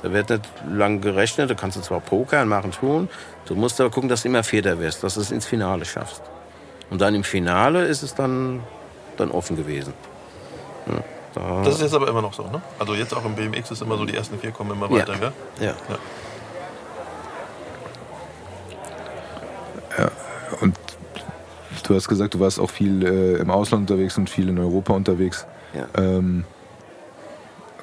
Da 0.02 0.12
wird 0.12 0.28
nicht 0.30 0.42
lang 0.70 1.00
gerechnet, 1.00 1.50
da 1.50 1.54
kannst 1.54 1.76
du 1.78 1.80
zwar 1.80 2.00
pokern, 2.00 2.48
machen, 2.48 2.72
tun. 2.72 3.08
Du 3.46 3.54
musst 3.54 3.80
aber 3.80 3.90
gucken, 3.90 4.08
dass 4.08 4.22
du 4.22 4.28
immer 4.28 4.42
Vierter 4.44 4.78
wirst, 4.78 5.02
dass 5.02 5.14
du 5.14 5.20
es 5.20 5.30
ins 5.30 5.46
Finale 5.46 5.84
schaffst. 5.84 6.20
Und 6.90 7.00
dann 7.00 7.14
im 7.14 7.24
Finale 7.24 7.84
ist 7.86 8.02
es 8.02 8.14
dann, 8.14 8.60
dann 9.16 9.30
offen 9.30 9.56
gewesen. 9.56 9.94
Ja, 10.86 11.02
da, 11.36 11.62
Das 11.62 11.74
ist 11.76 11.82
jetzt 11.82 11.94
aber 11.94 12.08
immer 12.08 12.22
noch 12.22 12.32
so, 12.34 12.42
ne? 12.44 12.60
Also 12.78 12.94
jetzt 12.94 13.14
auch 13.14 13.24
im 13.24 13.34
BMX 13.34 13.70
ist 13.70 13.82
immer 13.82 13.96
so, 13.96 14.04
die 14.04 14.16
ersten 14.16 14.38
vier 14.38 14.50
kommen 14.50 14.72
immer 14.72 14.86
Ja. 14.90 14.98
weiter, 15.02 15.16
gell? 15.18 15.32
ja. 15.60 15.74
Und 20.60 20.76
du 21.84 21.94
hast 21.94 22.08
gesagt, 22.08 22.34
du 22.34 22.40
warst 22.40 22.60
auch 22.60 22.70
viel 22.70 23.04
äh, 23.04 23.36
im 23.40 23.50
Ausland 23.50 23.90
unterwegs 23.90 24.16
und 24.18 24.30
viel 24.30 24.48
in 24.48 24.58
Europa 24.58 24.92
unterwegs. 24.92 25.46
Ja. 25.74 25.86
Ähm, 26.00 26.44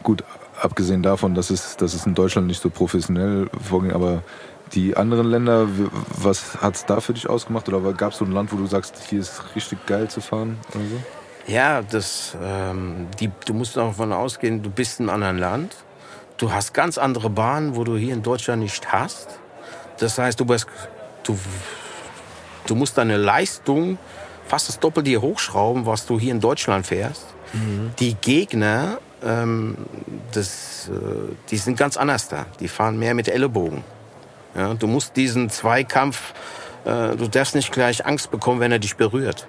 gut, 0.01 0.23
abgesehen 0.61 1.03
davon, 1.03 1.35
dass 1.35 1.49
es, 1.49 1.77
dass 1.77 1.93
es 1.93 2.05
in 2.05 2.15
Deutschland 2.15 2.47
nicht 2.47 2.61
so 2.61 2.69
professionell 2.69 3.49
vorging, 3.61 3.91
aber 3.91 4.23
die 4.73 4.95
anderen 4.97 5.27
Länder, 5.27 5.67
w- 5.67 5.89
was 6.17 6.61
hat 6.61 6.75
es 6.75 6.85
da 6.85 6.99
für 6.99 7.13
dich 7.13 7.29
ausgemacht? 7.29 7.67
Oder 7.67 7.81
gab 7.93 8.13
es 8.13 8.17
so 8.17 8.25
ein 8.25 8.31
Land, 8.31 8.51
wo 8.51 8.57
du 8.57 8.65
sagst, 8.65 8.95
hier 9.09 9.19
ist 9.19 9.55
richtig 9.55 9.85
geil 9.85 10.09
zu 10.09 10.21
fahren? 10.21 10.57
Oder 10.73 10.83
so? 10.85 11.22
Ja, 11.47 11.81
das, 11.81 12.37
ähm, 12.41 13.07
die, 13.19 13.29
du 13.45 13.53
musst 13.53 13.75
davon 13.75 14.13
ausgehen, 14.13 14.63
du 14.63 14.69
bist 14.69 14.99
in 14.99 15.09
einem 15.09 15.15
anderen 15.15 15.37
Land. 15.37 15.75
Du 16.37 16.51
hast 16.51 16.73
ganz 16.73 16.97
andere 16.97 17.29
Bahnen, 17.29 17.75
wo 17.75 17.83
du 17.83 17.97
hier 17.97 18.13
in 18.13 18.23
Deutschland 18.23 18.61
nicht 18.61 18.91
hast. 18.91 19.27
Das 19.99 20.17
heißt, 20.17 20.39
du, 20.39 20.45
bist, 20.45 20.67
du, 21.23 21.37
du 22.65 22.75
musst 22.75 22.97
deine 22.97 23.17
Leistung 23.17 23.97
fast 24.47 24.69
das 24.69 24.79
Doppelte 24.79 25.09
hier 25.09 25.21
hochschrauben, 25.21 25.85
was 25.85 26.05
du 26.05 26.19
hier 26.19 26.31
in 26.31 26.39
Deutschland 26.39 26.87
fährst. 26.87 27.25
Die 27.99 28.15
Gegner, 28.15 28.97
ähm, 29.23 29.77
das, 30.31 30.89
äh, 30.89 31.33
die 31.51 31.57
sind 31.57 31.77
ganz 31.77 31.97
anders 31.97 32.29
da. 32.29 32.45
Die 32.59 32.67
fahren 32.67 32.97
mehr 32.97 33.13
mit 33.13 33.27
Ellenbogen. 33.27 33.83
Ja, 34.55 34.73
du 34.73 34.87
musst 34.87 35.15
diesen 35.17 35.49
Zweikampf, 35.49 36.33
äh, 36.85 37.15
du 37.15 37.27
darfst 37.27 37.53
nicht 37.53 37.71
gleich 37.71 38.05
Angst 38.05 38.31
bekommen, 38.31 38.59
wenn 38.59 38.71
er 38.71 38.79
dich 38.79 38.95
berührt 38.95 39.47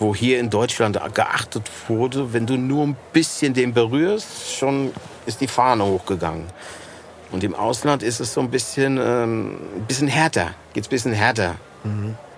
wo 0.00 0.14
hier 0.14 0.40
in 0.40 0.50
Deutschland 0.50 0.98
geachtet 1.14 1.70
wurde, 1.86 2.32
wenn 2.32 2.46
du 2.46 2.56
nur 2.56 2.86
ein 2.86 2.96
bisschen 3.12 3.54
den 3.54 3.72
berührst, 3.72 4.56
schon 4.56 4.92
ist 5.26 5.40
die 5.40 5.46
Fahne 5.46 5.84
hochgegangen. 5.84 6.46
Und 7.30 7.44
im 7.44 7.54
Ausland 7.54 8.02
ist 8.02 8.18
es 8.18 8.34
so 8.34 8.40
ein 8.40 8.50
bisschen, 8.50 8.98
ähm, 9.00 9.58
ein 9.76 9.84
bisschen 9.86 10.08
härter, 10.08 10.54
geht's 10.72 10.88
ein 10.88 10.90
bisschen 10.90 11.12
härter 11.12 11.56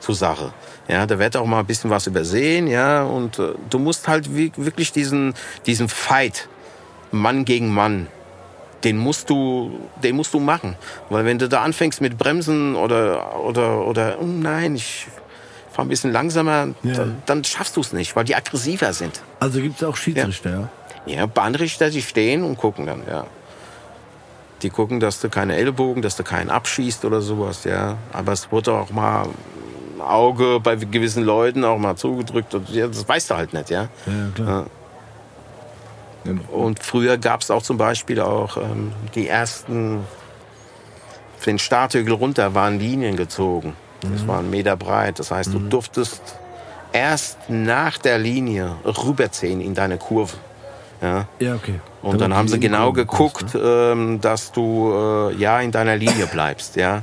zur 0.00 0.14
Sache. 0.14 0.52
Ja, 0.88 1.06
da 1.06 1.18
wird 1.18 1.36
auch 1.36 1.46
mal 1.46 1.60
ein 1.60 1.66
bisschen 1.66 1.90
was 1.90 2.06
übersehen, 2.06 2.66
ja, 2.66 3.04
und 3.04 3.38
äh, 3.38 3.54
du 3.70 3.78
musst 3.78 4.08
halt 4.08 4.34
wirklich 4.34 4.92
diesen, 4.92 5.34
diesen 5.64 5.88
Fight, 5.88 6.48
Mann 7.12 7.44
gegen 7.44 7.72
Mann, 7.72 8.08
den 8.84 8.98
musst 8.98 9.30
du, 9.30 9.78
den 10.02 10.16
musst 10.16 10.34
du 10.34 10.40
machen. 10.40 10.76
Weil 11.08 11.24
wenn 11.24 11.38
du 11.38 11.48
da 11.48 11.62
anfängst 11.62 12.00
mit 12.00 12.18
Bremsen 12.18 12.74
oder, 12.74 13.40
oder, 13.40 13.86
oder, 13.86 14.16
oh 14.20 14.26
nein, 14.26 14.74
ich 14.74 15.06
fahr 15.72 15.84
ein 15.84 15.88
bisschen 15.88 16.12
langsamer, 16.12 16.68
Ja. 16.82 16.94
dann, 16.94 17.22
dann 17.26 17.44
schaffst 17.44 17.76
du 17.76 17.80
es 17.80 17.92
nicht, 17.92 18.14
weil 18.14 18.24
die 18.24 18.34
aggressiver 18.34 18.92
sind. 18.92 19.22
Also 19.40 19.60
gibt 19.60 19.76
es 19.80 19.84
auch 19.88 19.96
Schiedsrichter, 19.96 20.50
ja? 20.50 20.68
Ja, 21.04 21.26
Bahnrichter, 21.26 21.90
die 21.90 22.02
stehen 22.02 22.44
und 22.44 22.56
gucken 22.58 22.86
dann, 22.86 23.02
ja. 23.08 23.26
Die 24.62 24.70
gucken, 24.70 25.00
dass 25.00 25.20
du 25.20 25.28
keine 25.28 25.56
Ellbogen, 25.56 26.02
dass 26.02 26.14
du 26.16 26.22
keinen 26.22 26.50
abschießt 26.50 27.04
oder 27.04 27.20
sowas, 27.20 27.64
ja. 27.64 27.96
Aber 28.12 28.32
es 28.32 28.52
wurde 28.52 28.72
auch 28.74 28.90
mal 28.90 29.24
ein 29.96 30.00
Auge 30.00 30.60
bei 30.60 30.76
gewissen 30.76 31.24
Leuten 31.24 31.64
auch 31.64 31.78
mal 31.78 31.96
zugedrückt. 31.96 32.54
Und, 32.54 32.68
ja, 32.68 32.86
das 32.86 33.08
weißt 33.08 33.30
du 33.30 33.36
halt 33.36 33.52
nicht, 33.52 33.70
ja. 33.70 33.88
Ja, 34.06 34.12
klar. 34.34 34.66
Ja. 36.24 36.32
Und 36.52 36.80
früher 36.80 37.18
gab 37.18 37.40
es 37.40 37.50
auch 37.50 37.62
zum 37.62 37.78
Beispiel 37.78 38.20
auch 38.20 38.56
ähm, 38.56 38.92
die 39.16 39.26
ersten, 39.26 40.04
für 41.38 41.50
den 41.50 41.58
Starthügel 41.58 42.14
runter 42.14 42.54
waren 42.54 42.78
Linien 42.78 43.16
gezogen. 43.16 43.74
Das 44.03 44.26
war 44.26 44.40
ein 44.40 44.50
Meter 44.50 44.76
breit. 44.76 45.18
Das 45.18 45.30
heißt, 45.30 45.53
du 45.53 45.59
durftest 45.59 46.20
erst 46.92 47.38
nach 47.48 47.98
der 47.98 48.18
Linie 48.18 48.76
rüberziehen 48.84 49.61
in 49.61 49.74
deine 49.74 49.98
Kurve. 49.98 50.36
Ja. 51.00 51.26
Ja, 51.38 51.55
okay. 51.55 51.80
Und 52.03 52.12
Damit 52.12 52.20
dann 52.20 52.34
haben 52.34 52.48
sie 52.48 52.61
genau 52.61 52.92
Kurve 52.92 53.07
kommst, 53.07 53.53
geguckt, 53.53 53.64
ähm, 53.64 54.20
dass 54.20 54.53
du 54.53 54.92
äh, 54.92 55.34
ja 55.34 55.61
in 55.61 55.70
deiner 55.70 55.96
Linie 55.96 56.26
bleibst. 56.26 56.76
Ja. 56.76 57.03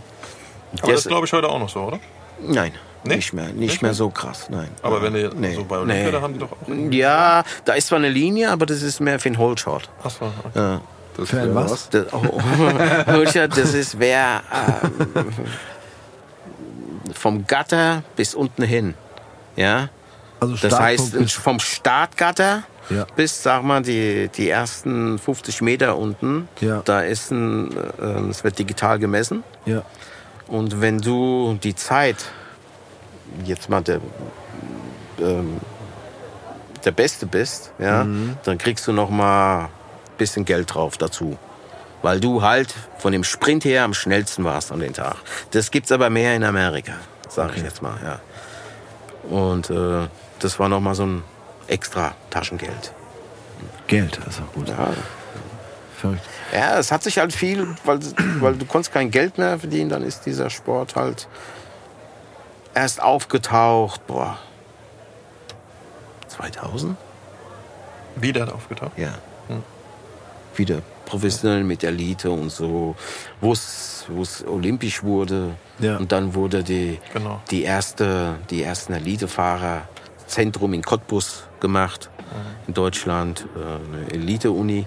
Aber 0.81 0.91
das 0.91 1.05
glaube 1.05 1.25
ich 1.25 1.33
heute 1.33 1.49
auch 1.49 1.59
noch 1.59 1.69
so, 1.69 1.81
oder? 1.81 1.99
Nein, 2.41 2.71
Nee? 3.03 3.15
nicht 3.15 3.31
mehr, 3.33 3.45
nicht, 3.45 3.55
Nicht 3.57 3.81
mehr 3.81 3.89
mehr? 3.89 3.95
so 3.95 4.09
krass, 4.09 4.47
nein. 4.49 4.69
Aber 4.81 5.01
wenn 5.01 5.15
ihr 5.15 5.33
Nee, 5.33 5.55
so 5.55 5.63
bei 5.63 5.77
Olympia, 5.77 6.05
nee. 6.05 6.11
da 6.11 6.21
haben 6.21 6.33
die 6.33 6.39
doch 6.39 6.51
auch. 6.51 6.91
Ja, 6.91 7.43
da 7.63 7.73
ist 7.73 7.87
zwar 7.87 7.97
eine 7.99 8.09
Linie, 8.09 8.51
aber 8.51 8.65
das 8.65 8.81
ist 8.81 8.99
mehr 8.99 9.19
für 9.19 9.29
den 9.29 9.37
Holeshot. 9.37 9.89
Achso, 10.03 10.25
okay. 10.25 10.59
Ja. 10.59 10.81
Das 11.15 11.29
Für 11.29 11.37
ein 11.41 11.55
wäre 11.55 11.55
was? 11.55 11.89
Das, 11.89 12.13
oh, 12.13 12.39
das 13.55 13.73
ist 13.73 13.99
wer 13.99 14.41
ähm, 14.53 15.25
vom 17.13 17.45
Gatter 17.47 18.03
bis 18.15 18.35
unten 18.35 18.63
hin. 18.63 18.93
Ja, 19.55 19.89
Also 20.39 20.55
das 20.55 20.79
heißt 20.79 21.15
vom 21.31 21.59
Startgatter 21.59 22.63
Ja. 22.89 23.05
bis, 23.15 23.43
sag 23.43 23.63
mal, 23.63 23.81
die, 23.81 24.29
die 24.29 24.49
ersten 24.49 25.19
50 25.19 25.61
Meter 25.61 25.97
unten. 25.97 26.47
Ja. 26.61 26.81
Da 26.85 27.01
ist 27.01 27.31
ein, 27.31 27.75
äh, 28.01 28.29
es 28.29 28.43
wird 28.43 28.57
digital 28.57 28.99
gemessen. 28.99 29.43
ja. 29.65 29.83
Und 30.47 30.81
wenn 30.81 30.97
du 30.99 31.59
die 31.61 31.75
Zeit, 31.75 32.25
jetzt 33.45 33.69
mal 33.69 33.83
der, 33.83 33.99
ähm, 35.21 35.59
der 36.83 36.91
Beste 36.91 37.27
bist, 37.27 37.71
ja, 37.77 38.03
dann 38.43 38.57
kriegst 38.57 38.87
du 38.87 38.91
noch 38.93 39.11
mal 39.11 39.65
ein 39.65 39.69
bisschen 40.17 40.45
Geld 40.45 40.73
drauf 40.73 40.97
dazu. 40.97 41.37
Weil 42.01 42.19
du 42.19 42.41
halt 42.41 42.73
von 42.97 43.11
dem 43.11 43.23
Sprint 43.23 43.65
her 43.65 43.83
am 43.83 43.93
schnellsten 43.93 44.43
warst 44.43 44.71
an 44.71 44.79
den 44.79 44.93
Tag. 44.93 45.17
Das 45.51 45.71
gibt's 45.71 45.91
aber 45.91 46.09
mehr 46.09 46.35
in 46.35 46.43
Amerika, 46.43 46.93
sage 47.27 47.53
ich 47.57 47.63
jetzt 47.63 47.81
mal. 47.81 47.97
Ja. 48.03 48.19
Und 49.29 49.69
äh, 49.69 50.07
das 50.39 50.59
war 50.59 50.69
noch 50.69 50.79
mal 50.79 50.95
so 50.95 51.05
ein 51.05 51.23
extra 51.67 52.15
Taschengeld. 52.29 52.93
Geld, 53.87 54.19
auch 54.19 54.53
gut. 54.53 54.69
Ja, 54.69 54.93
Verrückt. 55.99 56.21
Ja, 56.53 56.79
es 56.79 56.91
hat 56.91 57.03
sich 57.03 57.17
halt 57.17 57.33
viel, 57.33 57.75
weil, 57.83 57.99
weil 58.39 58.55
du 58.55 58.65
konntest 58.65 58.93
kein 58.93 59.11
Geld 59.11 59.37
mehr 59.37 59.59
verdienen, 59.59 59.89
dann 59.89 60.03
ist 60.03 60.25
dieser 60.25 60.49
Sport 60.49 60.95
halt 60.95 61.27
erst 62.73 63.01
aufgetaucht, 63.01 64.07
boah, 64.07 64.37
2000? 66.29 66.95
Wieder 68.15 68.53
aufgetaucht. 68.53 68.97
Ja. 68.97 69.15
Wieder 70.55 70.81
professionell 71.09 71.63
mit 71.63 71.83
Elite 71.83 72.29
und 72.31 72.49
so, 72.51 72.95
wo 73.41 73.51
es 73.51 74.05
wo 74.11 74.21
es 74.23 74.43
olympisch 74.47 75.03
wurde. 75.03 75.55
Ja. 75.79 75.97
Und 75.97 76.11
dann 76.11 76.33
wurde 76.33 76.63
die, 76.63 76.99
Genau. 77.13 77.41
die, 77.51 77.61
erste, 77.63 78.35
die 78.49 78.63
ersten 78.63 78.93
Elitefahrer 78.93 79.81
Zentrum 80.25 80.73
in 80.73 80.81
Cottbus 80.81 81.43
gemacht, 81.59 82.09
in 82.67 82.73
Deutschland, 82.73 83.45
äh, 83.55 83.97
eine 83.97 84.11
Elite-Uni. 84.11 84.85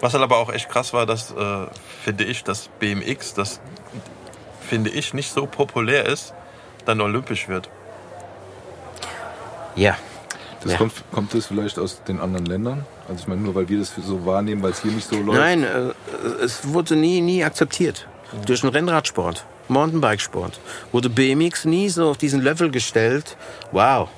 Was 0.00 0.12
halt 0.14 0.22
aber 0.24 0.38
auch 0.38 0.52
echt 0.52 0.68
krass 0.68 0.92
war, 0.92 1.06
dass, 1.06 1.30
äh, 1.32 1.66
finde 2.02 2.24
ich, 2.24 2.42
dass 2.44 2.68
BMX, 2.80 3.34
das 3.34 3.60
finde 4.60 4.90
ich, 4.90 5.14
nicht 5.14 5.32
so 5.32 5.46
populär 5.46 6.06
ist, 6.06 6.34
dann 6.84 7.00
olympisch 7.00 7.48
wird. 7.48 7.68
Ja. 9.76 9.96
Das 10.62 10.72
Ja. 10.72 10.78
kommt, 10.78 10.92
kommt 11.12 11.34
das 11.34 11.46
vielleicht 11.46 11.78
aus 11.78 12.02
den 12.04 12.20
anderen 12.20 12.46
Ländern? 12.46 12.84
Also 13.08 13.22
ich 13.22 13.26
meine, 13.26 13.40
nur 13.40 13.54
weil 13.54 13.68
wir 13.68 13.78
das 13.78 13.94
so 13.94 14.26
wahrnehmen, 14.26 14.62
weil 14.62 14.72
es 14.72 14.82
hier 14.82 14.92
nicht 14.92 15.08
so 15.08 15.16
läuft. 15.16 15.38
Nein, 15.38 15.64
äh, 15.64 15.92
es 16.42 16.68
wurde 16.68 16.94
nie, 16.94 17.20
nie 17.20 17.42
akzeptiert. 17.42 18.06
Durch 18.44 18.60
den 18.60 18.68
Rennradsport, 18.68 19.46
Mountainbikesport 19.68 20.60
wurde 20.92 21.08
BMX 21.08 21.64
nie 21.64 21.88
so 21.88 22.10
auf 22.10 22.18
diesen 22.18 22.42
Level 22.42 22.70
gestellt. 22.70 23.38
Wow, 23.72 24.10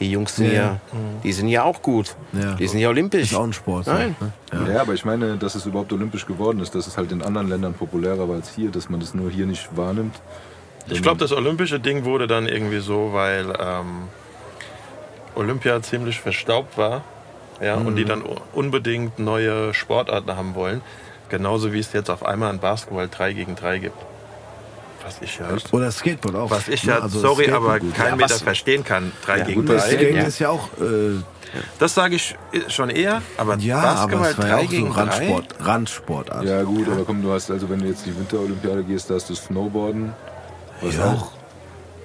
die 0.00 0.10
Jungs 0.10 0.34
sind 0.34 0.52
ja, 0.52 0.80
die 1.22 1.32
sind 1.32 1.46
ja 1.46 1.62
auch 1.62 1.80
gut. 1.80 2.16
Ja. 2.32 2.54
Die 2.54 2.66
sind 2.66 2.80
ja 2.80 2.88
olympisch. 2.88 3.30
Ist 3.30 3.34
auch 3.36 3.44
ein 3.44 3.52
Sport. 3.52 3.86
Nein. 3.86 4.16
ne? 4.50 4.72
Ja. 4.72 4.80
aber 4.80 4.94
ich 4.94 5.04
meine, 5.04 5.36
dass 5.36 5.54
es 5.54 5.64
überhaupt 5.64 5.92
olympisch 5.92 6.26
geworden 6.26 6.58
ist, 6.60 6.74
dass 6.74 6.88
es 6.88 6.96
halt 6.96 7.12
in 7.12 7.22
anderen 7.22 7.48
Ländern 7.48 7.74
populärer 7.74 8.28
war 8.28 8.34
als 8.34 8.52
hier, 8.52 8.70
dass 8.70 8.88
man 8.88 8.98
das 8.98 9.14
nur 9.14 9.30
hier 9.30 9.46
nicht 9.46 9.76
wahrnimmt. 9.76 10.16
Ich 10.88 11.00
glaube, 11.00 11.18
das 11.18 11.30
olympische 11.30 11.78
Ding 11.78 12.04
wurde 12.04 12.26
dann 12.26 12.48
irgendwie 12.48 12.80
so, 12.80 13.10
weil 13.12 13.52
ähm, 13.60 14.08
Olympia 15.36 15.80
ziemlich 15.80 16.20
verstaubt 16.20 16.76
war 16.76 17.04
ja, 17.62 17.74
und 17.76 17.96
die 17.96 18.04
dann 18.04 18.22
unbedingt 18.52 19.18
neue 19.18 19.72
Sportarten 19.74 20.36
haben 20.36 20.54
wollen. 20.54 20.80
Genauso 21.28 21.72
wie 21.72 21.78
es 21.78 21.92
jetzt 21.92 22.10
auf 22.10 22.24
einmal 22.26 22.52
in 22.52 22.58
Basketball 22.60 23.08
3 23.08 23.32
gegen 23.32 23.54
3 23.56 23.78
gibt. 23.78 23.96
Was 25.04 25.20
ich 25.20 25.38
ja, 25.38 25.46
Oder 25.72 25.90
Skateboard 25.90 26.36
auch. 26.36 26.50
was 26.50 26.68
ich 26.68 26.84
ja 26.84 27.00
also 27.00 27.18
sorry, 27.18 27.44
Skateboard 27.44 27.64
aber 27.70 27.80
gut. 27.80 27.94
kein 27.94 28.08
Ja, 28.10 28.16
Meter 28.16 28.34
verstehen 28.36 28.84
kann. 28.84 29.10
Drei 29.24 29.38
Ja, 29.38 29.44
gegen 29.44 29.60
Gut, 29.66 29.70
das 29.70 29.84
drei. 29.88 29.96
Skaten 29.96 30.16
ja. 30.16 30.22
ist 30.22 30.38
ja 30.38 30.48
auch, 30.50 30.68
äh, 30.80 31.20
Das 31.80 31.94
sage 31.94 32.14
ich 32.16 32.36
schon 32.68 32.88
eher, 32.88 33.20
aber 33.36 33.56
ja, 33.56 33.78
aber 33.78 34.16
Basketball 34.18 34.30
es 34.30 34.38
war 34.38 34.46
ja 34.46 34.52
drei 34.54 34.58
auch 34.60 34.64
so 34.64 34.68
gegen 34.70 34.92
drei. 34.92 35.00
Randsport, 35.02 35.46
Randsportart. 35.60 36.44
Ja 36.44 36.62
gut, 36.62 36.86
aber 36.88 37.04
komm, 37.04 37.20
du 37.22 37.32
hast, 37.32 37.50
also 37.50 37.68
wenn 37.68 37.80
du 37.80 37.86
jetzt 37.88 38.06
die 38.06 38.16
Winterolympiade 38.16 38.84
gehst, 38.84 39.10
da 39.10 39.14
hast 39.14 39.28
du 39.28 39.34
Snowboarden, 39.34 40.12
was 40.82 40.96
Ja. 40.96 41.12
auch, 41.14 41.32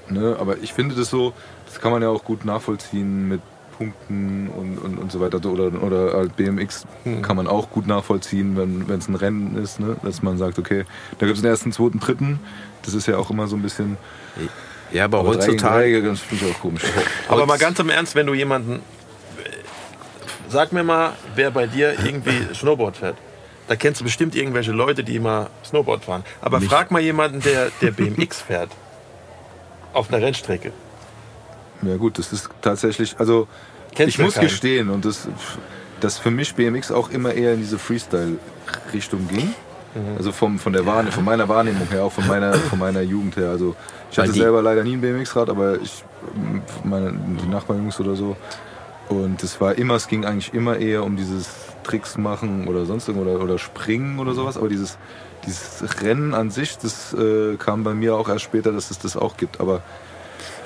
ne, 0.10 0.36
aber 0.40 0.58
ich 0.58 0.74
finde 0.74 0.96
das 0.96 1.10
so, 1.10 1.34
das 1.68 1.80
kann 1.80 1.92
man 1.92 2.02
ja 2.02 2.10
auch 2.10 2.24
gut 2.24 2.46
nachvollziehen 2.46 3.28
mit 3.28 3.42
Punkten 3.78 4.50
und, 4.50 4.78
und, 4.78 4.98
und 4.98 5.12
so 5.12 5.20
weiter. 5.20 5.38
Oder, 5.46 5.82
oder 5.82 6.14
halt 6.14 6.36
BMX 6.36 6.86
kann 7.22 7.36
man 7.36 7.48
auch 7.48 7.70
gut 7.70 7.88
nachvollziehen, 7.88 8.58
wenn 8.58 8.98
es 8.98 9.08
ein 9.08 9.16
Rennen 9.16 9.56
ist, 9.62 9.80
ne? 9.80 9.96
dass 10.04 10.22
man 10.24 10.38
sagt, 10.38 10.60
okay, 10.60 10.86
da 11.20 11.26
gibt 11.26 11.38
es 11.38 11.42
den 11.42 11.50
ersten, 11.50 11.72
zweiten, 11.72 12.00
dritten. 12.00 12.40
Das 12.84 12.94
ist 12.94 13.08
ja 13.08 13.18
auch 13.18 13.30
immer 13.30 13.48
so 13.48 13.56
ein 13.56 13.62
bisschen. 13.62 13.98
Ja, 14.92 15.06
aber, 15.06 15.20
Aber 15.20 15.30
heutzutage. 15.30 16.02
drei, 16.02 16.08
das 16.10 16.22
finde 16.22 16.46
ich 16.46 16.56
auch 16.56 16.60
komisch. 16.60 16.84
Aber 17.28 17.46
mal 17.46 17.58
ganz 17.58 17.80
im 17.80 17.90
Ernst, 17.90 18.16
wenn 18.16 18.26
du 18.26 18.34
jemanden. 18.34 18.82
Sag 20.50 20.72
mir 20.72 20.84
mal, 20.84 21.12
wer 21.36 21.52
bei 21.52 21.68
dir 21.68 21.94
irgendwie 22.06 22.42
Snowboard 22.54 22.98
fährt. 22.98 23.18
Da 23.68 23.76
kennst 23.76 24.00
du 24.00 24.06
bestimmt 24.06 24.34
irgendwelche 24.34 24.72
Leute, 24.72 25.04
die 25.04 25.18
immer 25.18 25.50
Snowboard 25.66 26.06
fahren. 26.06 26.24
Aber 26.40 26.62
frag 26.62 26.90
mal 26.90 27.02
jemanden, 27.02 27.42
der, 27.42 27.70
der 27.82 27.92
BMX 27.92 28.42
fährt. 28.42 28.70
Auf 29.92 30.12
einer 30.12 30.26
Rennstrecke. 30.26 30.72
Ja 31.82 31.98
gut, 31.98 32.18
das 32.18 32.34
ist 32.34 32.50
tatsächlich, 32.62 33.16
also 33.20 33.48
Kennst 33.94 34.16
ich 34.16 34.24
muss 34.24 34.36
keinen. 34.36 34.44
gestehen 34.44 34.90
und 34.90 35.06
das, 35.06 35.28
dass 36.00 36.18
für 36.18 36.32
mich 36.32 36.56
BMX 36.56 36.92
auch 36.92 37.10
immer 37.10 37.34
eher 37.34 37.54
in 37.54 37.60
diese 37.60 37.80
Freestyle-Richtung 37.80 39.28
ging. 39.28 39.54
Mhm. 39.96 40.18
Also 40.18 40.32
vom, 40.32 40.60
von, 40.60 40.74
der 40.74 40.86
Wahrne 40.86 41.12
von 41.12 41.24
meiner 41.24 41.48
Wahrnehmung 41.48 41.88
her, 41.90 42.04
auch 42.04 42.12
von 42.12 42.28
meiner, 42.28 42.54
von 42.54 42.80
meiner 42.80 43.02
Jugend 43.02 43.38
her. 43.38 43.50
Also 43.50 43.76
ich 44.12 44.20
hatte 44.20 44.34
selber 44.34 44.62
leider 44.62 44.84
nie 44.84 44.94
ein 44.94 45.02
BMX-Rad, 45.02 45.50
aber 45.50 45.82
ich, 45.82 46.04
meine, 46.84 47.14
die 47.14 47.48
Nachbarjungs 47.48 48.00
oder 48.00 48.16
so. 48.16 48.36
Und 49.10 49.42
es 49.44 49.60
war 49.62 49.76
immer, 49.76 49.96
es 49.96 50.08
ging 50.08 50.26
eigentlich 50.26 50.54
immer 50.54 50.78
eher 50.78 51.04
um 51.04 51.16
dieses 51.16 51.50
Tricks 51.84 52.18
machen 52.18 52.68
oder 52.68 52.86
sonst 52.86 53.08
irgendwo 53.08 53.30
oder, 53.30 53.42
oder 53.42 53.58
springen 53.58 54.20
oder 54.20 54.34
sowas. 54.34 54.58
Aber 54.58 54.68
dieses, 54.68 54.98
dieses 55.46 56.02
Rennen 56.02 56.34
an 56.34 56.52
sich, 56.52 56.78
das 56.78 57.14
äh, 57.14 57.56
kam 57.56 57.84
bei 57.84 57.94
mir 57.94 58.16
auch 58.16 58.28
erst 58.28 58.44
später, 58.44 58.72
dass 58.72 58.92
es 58.92 59.00
das 59.00 59.16
auch 59.16 59.38
gibt. 59.38 59.62
Aber 59.62 59.82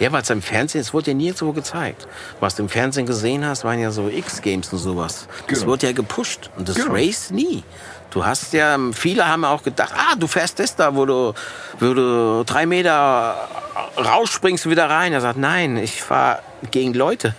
Ja, 0.02 0.12
weil 0.12 0.24
es 0.24 0.30
im 0.32 0.41
Fernsehen, 0.41 0.82
es 0.82 0.93
wurde 0.93 1.12
ja 1.12 1.14
nirgendwo 1.16 1.54
gezeigt. 1.54 2.08
Was 2.39 2.56
du 2.56 2.64
im 2.64 2.70
Fernsehen 2.70 3.06
gesehen 3.06 3.45
hast, 3.45 3.64
waren 3.64 3.80
ja 3.80 3.91
so 3.91 4.10
X-Games 4.10 4.74
und 4.74 4.80
sowas. 4.80 5.28
Das 5.47 5.60
Genau. 5.60 5.72
wurde 5.72 5.86
ja 5.88 5.93
gepusht. 5.93 6.49
Und 6.58 6.68
das 6.68 6.76
Genau. 6.76 6.91
Race 6.93 7.30
nie. 7.30 7.64
Du 8.10 8.26
hast 8.26 8.52
ja, 8.54 8.78
viele 8.93 9.28
haben 9.28 9.45
auch 9.45 9.62
gedacht, 9.64 9.93
ah, 9.95 10.16
du 10.18 10.26
fährst 10.28 10.60
das 10.60 10.76
da, 10.76 10.95
wo 10.95 11.06
du, 11.06 11.34
wo 11.80 11.93
du 11.93 12.43
drei 12.45 12.66
Meter 12.66 13.47
rausspringst 13.95 14.68
wieder 14.70 14.89
rein. 14.89 15.14
Er 15.14 15.22
sagt, 15.22 15.38
nein, 15.38 15.78
ich 15.78 16.02
fahre 16.02 16.39
gegen 16.72 16.93
Leute. 16.93 17.36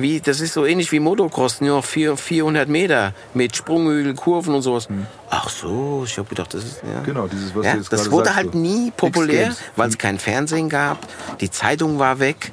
Wie, 0.00 0.20
das 0.20 0.40
ist 0.40 0.52
so 0.52 0.64
ähnlich 0.64 0.92
wie 0.92 1.00
Motocross, 1.00 1.60
nur 1.60 1.82
vier- 1.82 2.16
400 2.16 2.68
Meter 2.68 3.14
mit 3.34 3.56
Sprunghügel, 3.56 4.14
Kurven 4.14 4.54
und 4.54 4.62
sowas. 4.62 4.86
Ach 5.28 5.48
so, 5.48 6.04
ich 6.06 6.16
habe 6.18 6.28
gedacht, 6.28 6.54
das 6.54 6.62
ist 6.62 6.82
ja. 6.84 6.98
Hm. 6.98 7.04
Genau, 7.04 7.26
dieses, 7.26 7.52
was 7.54 7.66
ja, 7.66 7.72
du 7.72 7.78
jetzt 7.78 7.92
das 7.92 8.08
wurde 8.10 8.26
sagst, 8.26 8.36
halt 8.36 8.52
so. 8.52 8.58
nie 8.58 8.92
populär, 8.96 9.56
weil 9.74 9.88
es 9.88 9.98
kein 9.98 10.20
Fernsehen 10.20 10.68
gab. 10.68 10.98
Die 11.40 11.50
Zeitung 11.50 11.98
war 11.98 12.20
weg. 12.20 12.52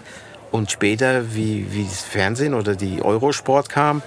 Und 0.52 0.72
später, 0.72 1.36
wie, 1.36 1.68
wie 1.72 1.84
das 1.84 2.02
Fernsehen 2.02 2.54
oder 2.54 2.76
die 2.76 3.02
Eurosport 3.04 3.70
kam, 3.70 4.02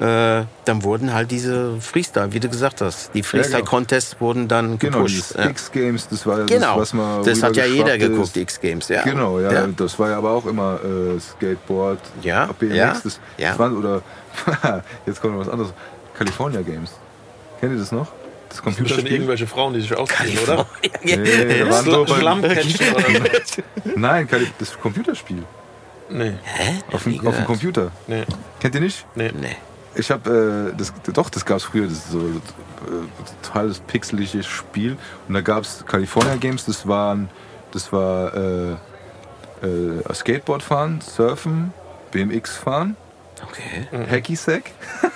äh, 0.00 0.44
dann 0.64 0.82
wurden 0.82 1.14
halt 1.14 1.30
diese 1.30 1.80
Freestyle, 1.80 2.32
wie 2.32 2.40
du 2.40 2.48
gesagt 2.48 2.80
hast, 2.80 3.14
die 3.14 3.22
Freestyle-Contests 3.22 4.20
wurden 4.20 4.48
dann 4.48 4.78
Genau, 4.78 4.98
gepusht. 4.98 5.14
dieses 5.14 5.34
ja. 5.36 5.44
X-Games, 5.46 6.08
das 6.08 6.26
war 6.26 6.40
ja 6.40 6.44
Genau, 6.46 6.78
das, 6.78 6.80
was 6.80 6.92
man 6.94 7.24
das 7.24 7.42
hat 7.42 7.56
ja 7.56 7.64
jeder 7.64 7.96
geguckt. 7.96 8.36
X-Games. 8.36 8.88
Ja. 8.88 9.02
Genau, 9.02 9.38
ja, 9.40 9.52
Ja. 9.52 9.66
das 9.68 9.98
war 9.98 10.10
ja 10.10 10.18
aber 10.18 10.30
auch 10.32 10.46
immer 10.46 10.80
äh, 10.82 11.20
Skateboard, 11.20 12.00
Ja, 12.22 12.46
BMX, 12.58 12.76
ja, 12.76 12.96
das, 13.04 13.20
ja. 13.38 13.50
das 13.50 13.58
waren, 13.58 13.76
oder 13.76 14.02
jetzt 15.06 15.20
kommt 15.20 15.34
noch 15.34 15.40
was 15.40 15.48
anderes, 15.48 15.72
California 16.18 16.62
Games. 16.62 16.90
Kennt 17.60 17.72
ihr 17.72 17.78
das 17.78 17.92
noch? 17.92 18.08
Das 18.48 18.60
Bestimmt 18.60 18.76
Computerspiel? 18.76 19.12
irgendwelche 19.12 19.46
Frauen, 19.46 19.74
die 19.74 19.80
sich 19.80 19.96
ausziehen, 19.96 20.38
oder? 20.44 20.66
Nee, 21.02 21.58
da 21.60 21.70
waren 21.70 21.84
so 21.84 22.06
Schlammcatchen 22.06 22.94
oder 22.94 23.04
so. 23.44 23.62
nein, 23.96 24.28
das 24.58 24.78
Computerspiel. 24.78 25.42
Nee, 26.10 26.34
Hä? 26.42 26.74
Auf 26.92 27.02
dem, 27.04 27.14
auf 27.14 27.20
dem 27.20 27.20
gehört. 27.30 27.46
Computer. 27.46 27.90
nee, 28.06 28.24
Kennt 28.60 28.74
ihr 28.74 28.80
nicht? 28.80 29.06
nee. 29.14 29.30
Nee. 29.40 29.56
Ich 29.96 30.10
habe, 30.10 30.72
äh, 30.72 30.76
das, 30.76 30.92
doch, 31.12 31.30
das 31.30 31.44
gab 31.44 31.58
es 31.58 31.64
früher, 31.64 31.84
das 31.84 31.92
ist 31.92 32.10
so 32.10 32.18
äh, 32.18 33.42
totales 33.42 33.80
pixeliges 33.80 34.46
Spiel. 34.46 34.96
Und 35.28 35.34
da 35.34 35.40
gab 35.40 35.62
es 35.62 35.84
California 35.86 36.36
Games, 36.36 36.64
das 36.66 36.86
waren, 36.86 37.28
das 37.72 37.92
war 37.92 38.34
äh, 38.34 38.72
äh, 39.62 40.14
Skateboard 40.14 40.62
fahren, 40.62 41.00
Surfen, 41.00 41.72
BMX 42.10 42.56
fahren, 42.56 42.96
Okay. 43.48 44.06
Hacky 44.10 44.36
Sack. 44.36 44.70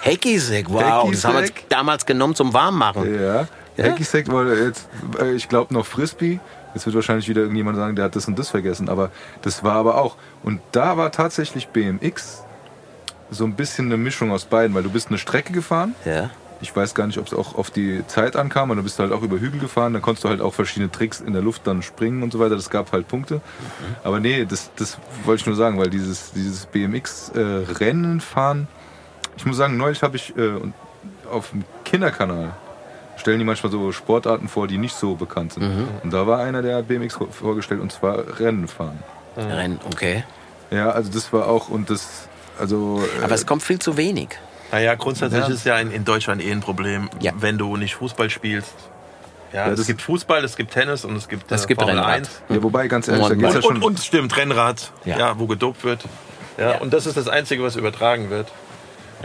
Hacky-Sack, 0.05 0.69
wow. 0.69 1.11
Das 1.11 1.25
haben 1.25 1.35
wir 1.35 1.43
Hacky-Sack. 1.43 1.69
damals 1.69 2.05
genommen 2.05 2.35
zum 2.35 2.53
Warmmachen. 2.53 3.15
Ja. 3.15 3.47
Ja? 3.77 3.85
Hacky 3.85 4.05
Sack 4.05 4.31
war 4.31 4.47
jetzt, 4.47 4.89
äh, 5.21 5.33
ich 5.33 5.49
glaube 5.49 5.73
noch 5.73 5.87
Frisbee. 5.87 6.41
Jetzt 6.75 6.85
wird 6.85 6.95
wahrscheinlich 6.95 7.29
wieder 7.29 7.43
irgendjemand 7.43 7.77
sagen, 7.79 7.97
der 7.97 8.07
hat 8.07 8.17
das 8.17 8.27
und 8.27 8.39
das 8.39 8.51
vergessen. 8.51 8.89
Aber 8.89 9.11
das 9.43 9.65
war 9.65 9.77
aber 9.77 9.97
auch. 9.99 10.17
Und 10.43 10.61
da 10.73 10.97
war 10.97 11.11
tatsächlich 11.13 11.69
BMX 11.69 12.45
so 13.31 13.45
ein 13.45 13.55
bisschen 13.55 13.87
eine 13.87 13.97
Mischung 13.97 14.31
aus 14.31 14.45
beiden, 14.45 14.75
weil 14.75 14.83
du 14.83 14.91
bist 14.91 15.09
eine 15.09 15.19
Strecke 15.19 15.53
gefahren. 15.53 15.95
Ja. 16.05 16.31
Ich 16.61 16.75
weiß 16.75 16.95
gar 16.95 17.07
nicht, 17.07 17.19
ob 17.19 17.27
es 17.27 17.35
auch 17.35 17.55
auf 17.55 17.71
die 17.71 18.05
Zeit 18.09 18.35
ankam, 18.35 18.71
aber 18.71 18.77
du 18.77 18.83
bist 18.83 18.99
halt 18.99 19.13
auch 19.13 19.23
über 19.23 19.39
Hügel 19.39 19.61
gefahren, 19.61 19.93
dann 19.93 20.03
konntest 20.03 20.25
du 20.25 20.29
halt 20.29 20.41
auch 20.41 20.55
verschiedene 20.55 20.91
Tricks 20.91 21.21
in 21.21 21.33
der 21.33 21.43
Luft 21.43 21.67
dann 21.67 21.83
springen 21.83 22.25
und 22.25 22.33
so 22.33 22.41
weiter. 22.41 22.57
Das 22.57 22.69
gab 22.69 22.91
halt 22.91 23.07
Punkte. 23.07 23.41
Aber 24.03 24.19
nee, 24.19 24.45
das, 24.45 24.71
das 24.75 24.99
wollte 25.25 25.43
ich 25.43 25.47
nur 25.47 25.55
sagen, 25.55 25.79
weil 25.79 25.89
dieses, 25.89 26.33
dieses 26.33 26.67
BMX-Rennen 26.67 28.21
fahren, 28.21 28.67
ich 29.37 29.47
muss 29.47 29.57
sagen, 29.57 29.77
neulich 29.77 30.03
habe 30.03 30.17
ich 30.17 30.37
äh, 30.37 30.55
auf 31.31 31.51
dem 31.51 31.65
Kinderkanal 31.85 32.55
stellen 33.19 33.39
die 33.39 33.45
manchmal 33.45 33.73
so 33.73 33.93
Sportarten 33.93 34.49
vor, 34.49 34.69
die 34.69 34.79
nicht 34.79 34.95
so 34.95 35.17
bekannt 35.17 35.55
sind. 35.55 35.89
Und 36.03 36.13
da 36.13 36.27
war 36.27 36.39
einer, 36.39 36.63
der 36.63 36.83
BMX 36.83 37.19
vorgestellt 37.31 37.81
und 37.81 37.93
zwar 37.93 38.39
Rennen 38.39 38.69
fahren. 38.69 39.01
Rennen, 39.37 39.81
okay. 39.87 40.25
Ja, 40.71 40.91
also 40.91 41.11
das 41.11 41.33
war 41.33 41.49
auch 41.49 41.69
und 41.69 41.91
das, 41.91 42.28
also 42.59 43.03
äh, 43.21 43.25
Aber 43.25 43.35
es 43.35 43.47
kommt 43.47 43.63
viel 43.63 43.79
zu 43.79 43.97
wenig. 43.97 44.29
Naja, 44.73 44.95
grundsätzlich 44.97 45.41
Ja. 45.41 45.49
ist 45.49 45.65
ja 45.65 45.79
in, 45.79 45.91
in 45.91 46.05
Deutschland 46.05 46.43
eh 46.45 46.51
ein 46.53 46.61
Problem, 46.61 47.09
Ja. 47.21 47.33
wenn 47.39 47.57
du 47.59 47.77
nicht 47.77 47.95
Fußball 47.97 48.29
spielst. 48.31 48.75
Ja, 49.53 49.67
Ja, 49.69 49.73
es 49.73 49.87
gibt 49.87 50.03
Fußball, 50.03 50.45
es 50.45 50.57
gibt 50.57 50.73
Tennis 50.73 51.05
und 51.07 51.17
es 51.17 51.27
gibt, 51.29 51.51
Es 51.51 51.65
äh, 51.65 51.69
gibt 51.69 51.81
Formel 51.81 51.97
Rennrad. 51.99 52.15
1. 52.19 52.43
ja, 52.51 52.63
wobei 52.63 52.87
ganz 52.89 53.09
ehrlich, 53.09 53.27
da 53.27 53.33
Und- 53.33 53.41
ja 53.41 53.49
Und, 53.49 53.63
schon. 53.65 53.77
und, 53.77 53.83
und 53.83 54.01
stimmt, 54.01 54.37
Rennrad, 54.37 54.93
Ja. 55.07 55.19
ja. 55.19 55.39
wo 55.39 55.47
gedopt 55.47 55.85
wird. 55.85 56.05
Ja, 56.59 56.73
Ja. 56.73 56.79
Und 56.81 56.93
das 56.93 57.07
ist 57.07 57.17
das 57.17 57.29
Einzige, 57.29 57.63
was 57.63 57.77
übertragen 57.77 58.29
wird. 58.31 58.53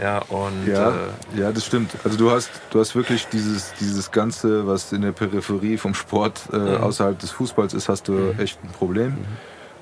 Ja, 0.00 0.20
und 0.28 0.66
Ja, 0.66 0.90
äh, 0.90 1.40
ja, 1.40 1.52
das 1.52 1.66
stimmt. 1.66 1.90
Also 2.04 2.16
du 2.16 2.30
hast, 2.30 2.50
du 2.70 2.80
hast 2.80 2.94
wirklich 2.96 3.26
dieses, 3.28 3.74
dieses 3.74 4.10
Ganze, 4.10 4.66
was 4.66 4.92
in 4.92 5.02
der 5.02 5.12
Peripherie 5.12 5.76
vom 5.76 5.94
Sport 5.94 6.40
äh, 6.52 6.56
außerhalb 6.56 7.16
des 7.18 7.30
Fußballs 7.30 7.74
ist, 7.74 7.88
hast 7.88 8.08
du 8.08 8.34
echt 8.38 8.58
ein 8.64 8.70
Problem. 8.70 9.18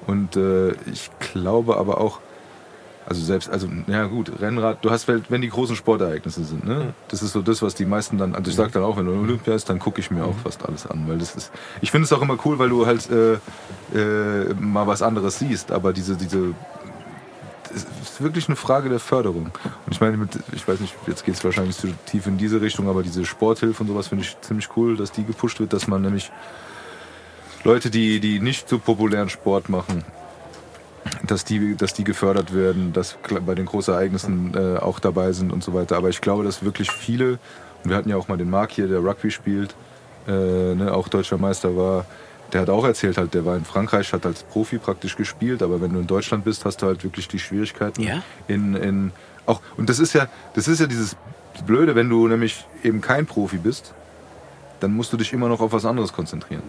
Und 0.07 0.37
äh, 0.37 0.73
ich 0.91 1.09
glaube 1.21 1.77
aber 1.77 1.99
auch, 2.01 2.19
also 3.07 3.21
selbst, 3.23 3.51
also 3.51 3.69
ja 3.87 4.07
gut, 4.07 4.31
Rennrad, 4.41 4.85
du 4.85 4.91
hast, 4.91 5.09
wenn 5.09 5.25
wenn 5.29 5.41
die 5.41 5.49
großen 5.49 5.77
Sportereignisse 5.77 6.45
sind, 6.45 6.65
ne? 6.65 6.95
Das 7.09 7.23
ist 7.23 7.33
so 7.33 7.43
das, 7.43 7.61
was 7.63 7.75
die 7.75 7.85
meisten 7.85 8.19
dann, 8.19 8.35
also 8.35 8.51
ich 8.51 8.57
sag 8.57 8.73
dann 8.73 8.85
auch, 8.85 8.97
wenn 8.97 9.07
du 9.07 9.13
Olympia 9.13 9.55
ist, 9.55 9.69
dann 9.69 9.79
gucke 9.79 10.01
ich 10.01 10.11
mir 10.11 10.25
auch 10.25 10.37
fast 10.43 10.65
alles 10.67 10.87
an, 10.87 11.09
weil 11.09 11.19
das 11.19 11.35
ist, 11.35 11.51
ich 11.81 11.91
finde 11.91 12.05
es 12.05 12.13
auch 12.13 12.23
immer 12.23 12.39
cool, 12.45 12.59
weil 12.59 12.69
du 12.69 12.87
halt 12.87 13.09
äh, 13.11 13.35
äh, 13.95 14.55
mal 14.55 14.87
was 14.87 15.03
anderes 15.03 15.39
siehst, 15.39 15.73
aber 15.73 15.93
diese, 15.93 16.17
diese 16.17 16.55
es 17.75 17.85
ist 18.03 18.23
wirklich 18.23 18.49
eine 18.49 18.57
Frage 18.57 18.89
der 18.89 18.99
Förderung. 18.99 19.47
Und 19.87 19.93
ich 19.93 20.01
meine, 20.01 20.17
mit, 20.17 20.39
ich 20.53 20.67
weiß 20.67 20.81
nicht, 20.81 20.95
jetzt 21.07 21.25
geht 21.25 21.35
es 21.35 21.45
wahrscheinlich 21.45 21.77
zu 21.77 21.89
tief 22.07 22.27
in 22.27 22.37
diese 22.37 22.61
Richtung, 22.61 22.89
aber 22.89 23.03
diese 23.03 23.25
Sporthilfe 23.25 23.83
und 23.83 23.89
sowas 23.89 24.09
finde 24.09 24.25
ich 24.25 24.39
ziemlich 24.43 24.69
cool, 24.77 24.97
dass 24.97 25.11
die 25.11 25.25
gepusht 25.25 25.59
wird, 25.59 25.73
dass 25.73 25.87
man 25.87 26.03
nämlich 26.03 26.31
Leute, 27.65 27.91
die, 27.91 28.21
die 28.21 28.41
nicht 28.41 28.69
so 28.69 28.79
populären 28.79 29.29
Sport 29.29 29.69
machen, 29.69 30.05
dass 31.27 31.45
die, 31.45 31.77
dass 31.77 31.95
die 31.95 32.05
gefördert 32.05 32.55
werden, 32.55 32.93
dass 32.93 33.17
bei 33.45 33.55
den 33.55 33.67
Großereignissen 33.67 34.55
äh, 34.55 34.79
auch 34.79 34.99
dabei 35.01 35.33
sind 35.33 35.53
und 35.53 35.63
so 35.63 35.75
weiter. 35.75 35.97
Aber 35.97 36.09
ich 36.09 36.21
glaube, 36.21 36.45
dass 36.45 36.63
wirklich 36.65 36.91
viele, 36.91 37.39
und 37.83 37.91
wir 37.91 37.97
hatten 37.97 38.09
ja 38.09 38.17
auch 38.17 38.29
mal 38.29 38.39
den 38.39 38.51
Marc 38.51 38.73
hier, 38.73 38.89
der 38.89 39.01
Rugby 39.01 39.31
spielt, 39.31 39.75
äh, 40.29 40.75
ne, 40.75 40.93
auch 40.93 41.09
deutscher 41.09 41.39
Meister 41.39 41.77
war, 41.77 42.07
der 42.53 42.61
hat 42.61 42.71
auch 42.71 42.85
erzählt, 42.85 43.17
halt, 43.17 43.35
der 43.35 43.45
war 43.45 43.57
in 43.57 43.65
Frankreich, 43.65 44.13
hat 44.13 44.27
als 44.27 44.43
Profi 44.43 44.79
praktisch 44.79 45.17
gespielt, 45.17 45.63
aber 45.63 45.81
wenn 45.81 45.93
du 45.93 46.01
in 46.01 46.07
Deutschland 46.07 46.45
bist, 46.45 46.65
hast 46.65 46.83
du 46.83 46.87
halt 46.87 47.03
wirklich 47.03 47.27
die 47.27 47.39
Schwierigkeiten 47.39 48.03
Ja. 48.03 48.23
in, 48.47 48.75
in 48.75 49.13
auch 49.47 49.61
und 49.77 49.89
das 49.89 49.99
ist 49.99 50.13
ja 50.13 50.29
das 50.55 50.69
ist 50.69 50.79
ja 50.79 50.87
dieses 50.87 51.17
Blöde, 51.67 51.95
wenn 51.95 52.09
du 52.09 52.29
nämlich 52.29 52.65
eben 52.85 53.01
kein 53.01 53.27
Profi 53.27 53.57
bist, 53.57 53.93
dann 54.81 54.95
musst 54.95 55.13
du 55.13 55.17
dich 55.17 55.33
immer 55.33 55.49
noch 55.49 55.61
auf 55.61 55.73
was 55.73 55.85
anderes 55.85 56.13
konzentrieren. 56.13 56.63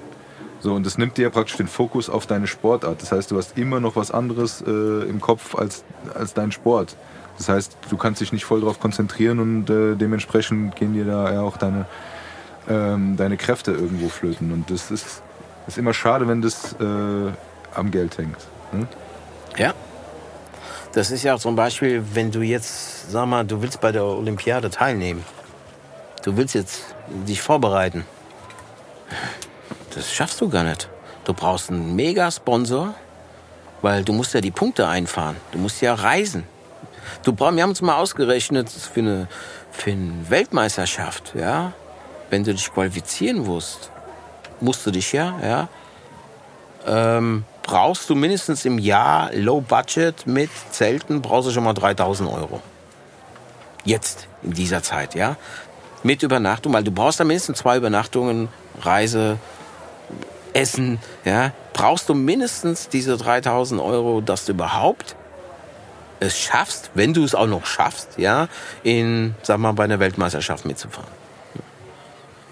So, 0.64 0.74
und 0.74 0.86
das 0.86 0.98
nimmt 0.98 1.18
dir 1.18 1.30
praktisch 1.30 1.58
den 1.58 1.68
Fokus 1.68 2.10
auf 2.10 2.26
deine 2.26 2.48
Sportart. 2.48 3.02
Das 3.02 3.12
heißt, 3.12 3.30
du 3.32 3.38
hast 3.38 3.58
immer 3.58 3.82
noch 3.82 3.98
was 3.98 4.12
anderes 4.12 4.64
äh, 4.66 5.10
im 5.10 5.20
Kopf 5.20 5.56
als, 5.56 5.84
als 6.16 6.34
dein 6.34 6.54
Sport. 6.54 6.96
Das 7.38 7.50
heißt, 7.50 7.78
du 7.90 7.98
kannst 7.98 8.22
dich 8.22 8.32
nicht 8.32 8.46
voll 8.46 8.62
darauf 8.62 8.80
konzentrieren 8.80 9.40
und 9.40 9.70
äh, 9.70 9.96
dementsprechend 9.96 10.78
gehen 10.78 10.94
dir 10.94 11.04
da 11.04 11.34
ja 11.34 11.42
auch 11.42 11.58
deine 11.58 11.86
ähm, 12.70 13.18
deine 13.18 13.36
Kräfte 13.36 13.72
irgendwo 13.72 14.08
flöten. 14.08 14.54
Und 14.54 14.70
das 14.70 14.90
ist, 14.90 15.22
ist 15.68 15.78
immer 15.78 15.94
schade, 15.94 16.30
wenn 16.30 16.42
das 16.42 16.74
äh, 16.80 17.32
am 17.76 17.92
Geld 17.92 18.18
hängt. 18.18 18.38
Ne? 18.72 18.88
Ja. 19.58 19.74
Das 20.94 21.12
ist 21.12 21.24
ja 21.24 21.38
zum 21.38 21.58
Beispiel, 21.58 22.06
wenn 22.14 22.32
du 22.32 22.42
jetzt, 22.42 23.12
sag 23.12 23.26
mal, 23.26 23.44
du 23.44 23.62
willst 23.62 23.82
bei 23.82 23.92
der 23.92 24.06
Olympiade 24.06 24.70
teilnehmen. 24.70 25.26
Du 26.24 26.38
willst 26.38 26.56
jetzt 26.56 26.96
dich 27.28 27.42
vorbereiten. 27.42 28.06
Das 29.96 30.12
schaffst 30.12 30.42
du 30.42 30.50
gar 30.50 30.64
nicht. 30.64 30.90
Du 31.26 31.34
brauchst 31.34 31.70
einen 31.70 31.96
Mega-Sponsor, 31.96 32.94
weil 33.82 34.04
du 34.04 34.14
musst 34.14 34.34
ja 34.34 34.42
die 34.42 34.52
Punkte 34.52 34.88
einfahren. 34.88 35.38
Du 35.52 35.58
musst 35.58 35.82
ja 35.82 35.94
reisen. 35.94 36.44
Du 37.24 37.34
brauchst, 37.34 37.56
wir 37.56 37.64
haben 37.64 37.70
uns 37.70 37.82
mal 37.82 37.98
ausgerechnet 37.98 38.70
für 38.70 39.00
eine, 39.00 39.28
für 39.72 39.92
eine 39.92 40.30
Weltmeisterschaft, 40.30 41.34
ja. 41.36 41.74
Wenn 42.30 42.44
du 42.44 42.54
dich 42.54 42.74
qualifizieren 42.74 43.40
musst, 43.40 43.92
musst 44.60 44.86
du 44.86 44.92
dich 44.92 45.12
ja, 45.12 45.40
ja, 45.44 45.68
ähm, 46.88 47.46
brauchst 47.62 48.10
du 48.10 48.16
mindestens 48.16 48.66
im 48.66 48.80
Jahr 48.80 49.32
Low 49.34 49.62
Budget 49.62 50.26
mit 50.26 50.50
Zelten, 50.72 51.22
brauchst 51.22 51.48
du 51.48 51.52
schon 51.52 51.64
mal 51.64 51.74
3000 51.74 52.30
Euro. 52.30 52.62
Jetzt, 53.86 54.28
in 54.42 54.54
dieser 54.54 54.82
Zeit, 54.82 55.16
ja. 55.16 55.36
Mit 56.04 56.24
Übernachtung, 56.24 56.74
weil 56.74 56.84
du 56.84 56.92
brauchst 56.92 57.20
da 57.20 57.24
mindestens 57.24 57.60
zwei 57.60 57.78
Übernachtungen, 57.78 58.50
Reise, 58.82 59.38
Essen, 60.54 61.00
ja. 61.26 61.52
Brauchst 61.74 62.08
du 62.10 62.14
mindestens 62.14 62.88
diese 62.90 63.18
3000 63.18 63.82
Euro, 63.82 64.22
dass 64.22 64.46
du 64.46 64.52
überhaupt 64.54 65.16
es 66.20 66.38
schaffst, 66.40 66.92
wenn 66.94 67.14
du 67.14 67.24
es 67.24 67.36
auch 67.36 67.48
noch 67.48 67.66
schaffst, 67.66 68.10
ja, 68.18 68.48
in, 68.84 69.36
sag 69.42 69.58
mal, 69.58 69.74
bei 69.74 69.84
einer 69.84 70.00
Weltmeisterschaft 70.00 70.66
mitzufahren. 70.66 71.10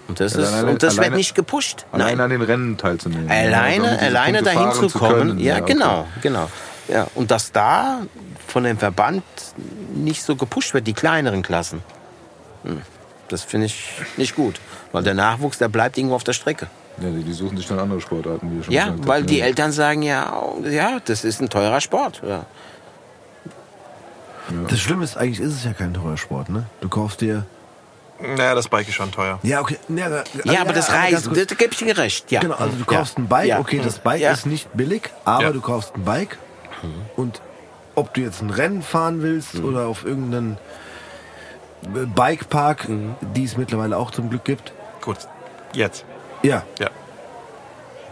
Und 0.09 0.19
das, 0.19 0.33
Ja, 0.33 0.41
ist, 0.41 0.47
alleine- 0.49 0.71
und 0.71 0.83
das 0.83 0.95
wird 0.95 0.99
alleine- 1.05 1.15
nicht 1.15 1.35
gepusht. 1.35 1.85
Allein 1.93 2.17
Nein. 2.17 2.21
an 2.21 2.29
den 2.31 2.41
Rennen 2.41 2.77
teilzunehmen. 2.77 3.29
Alleine, 3.31 3.83
damit 3.85 3.99
diese 4.01 4.05
alleine 4.07 4.43
dahin 4.43 4.71
zu 4.73 4.89
kommen. 4.89 5.13
können. 5.13 5.39
Ja, 5.39 5.57
okay. 5.57 5.73
genau, 5.73 6.07
genau. 6.21 6.49
Ja, 6.89 7.07
und 7.15 7.31
dass 7.31 7.53
da 7.53 8.01
von 8.47 8.65
dem 8.65 8.77
Verband 8.77 9.23
nicht 9.93 10.23
so 10.23 10.35
gepusht 10.35 10.73
wird, 10.73 10.85
die 10.87 10.93
kleineren 10.93 11.41
Klassen. 11.43 11.81
Hm, 12.63 12.81
Das 13.29 13.43
finde 13.45 13.67
ich 13.67 13.85
nicht 14.17 14.35
gut. 14.35 14.59
Weil 14.91 15.03
der 15.03 15.13
Nachwuchs, 15.13 15.57
der 15.59 15.69
bleibt 15.69 15.97
irgendwo 15.97 16.15
auf 16.15 16.25
der 16.25 16.33
Strecke. 16.33 16.67
Ja, 17.01 17.09
die, 17.09 17.23
die 17.23 17.33
suchen 17.33 17.57
sich 17.57 17.67
dann 17.67 17.79
andere 17.79 17.99
Sportarten, 18.01 18.51
wie 18.59 18.63
schon 18.63 18.73
Ja, 18.73 18.85
gesagt 18.89 19.07
weil 19.07 19.21
habt, 19.21 19.29
die 19.29 19.37
ja. 19.39 19.45
Eltern 19.45 19.71
sagen 19.71 20.01
ja, 20.03 20.43
ja, 20.63 20.99
das 21.03 21.23
ist 21.23 21.41
ein 21.41 21.49
teurer 21.49 21.81
Sport. 21.81 22.21
Ja. 22.27 22.45
Das 24.67 24.79
Schlimme 24.79 25.03
ist, 25.03 25.17
eigentlich 25.17 25.39
ist 25.39 25.53
es 25.53 25.63
ja 25.63 25.73
kein 25.73 25.93
teurer 25.93 26.17
Sport, 26.17 26.49
ne? 26.49 26.65
Du 26.81 26.89
kaufst 26.89 27.21
dir. 27.21 27.45
Naja, 28.19 28.53
das 28.53 28.67
Bike 28.67 28.87
ist 28.87 28.93
schon 28.95 29.11
teuer. 29.11 29.39
Ja, 29.43 29.61
okay. 29.61 29.77
Ja, 29.87 30.09
da- 30.09 30.23
Ja, 30.43 30.61
aber 30.61 30.73
das 30.73 30.87
das, 30.87 31.23
da 31.23 31.55
gebe 31.55 31.71
ich 31.71 31.77
dir 31.79 31.97
recht. 31.97 32.31
Ja. 32.31 32.41
Genau, 32.41 32.55
also 32.55 32.73
du 32.75 32.79
Ja. 32.91 32.97
kaufst 32.97 33.17
ein 33.17 33.27
Bike, 33.27 33.47
Ja. 33.47 33.59
okay, 33.59 33.79
das 33.83 33.97
Bike 33.99 34.21
Ja. 34.21 34.31
ist 34.31 34.45
nicht 34.45 34.71
billig, 34.73 35.09
aber 35.25 35.43
Ja. 35.45 35.51
du 35.51 35.61
kaufst 35.61 35.95
ein 35.95 36.03
Bike 36.03 36.37
und 37.15 37.41
ob 37.95 38.13
du 38.13 38.21
jetzt 38.21 38.41
ein 38.41 38.49
Rennen 38.51 38.81
fahren 38.83 39.21
willst 39.23 39.55
Mhm. 39.55 39.65
oder 39.65 39.87
auf 39.87 40.05
irgendeinen 40.05 40.57
Bikepark, 42.15 42.89
Mhm. 42.89 43.15
die 43.35 43.43
es 43.45 43.57
mittlerweile 43.57 43.97
auch 43.97 44.11
zum 44.11 44.29
Glück 44.29 44.43
gibt. 44.45 44.71
Gut, 45.01 45.17
jetzt. 45.73 46.05
Ja. 46.43 46.63
Ja. 46.79 46.89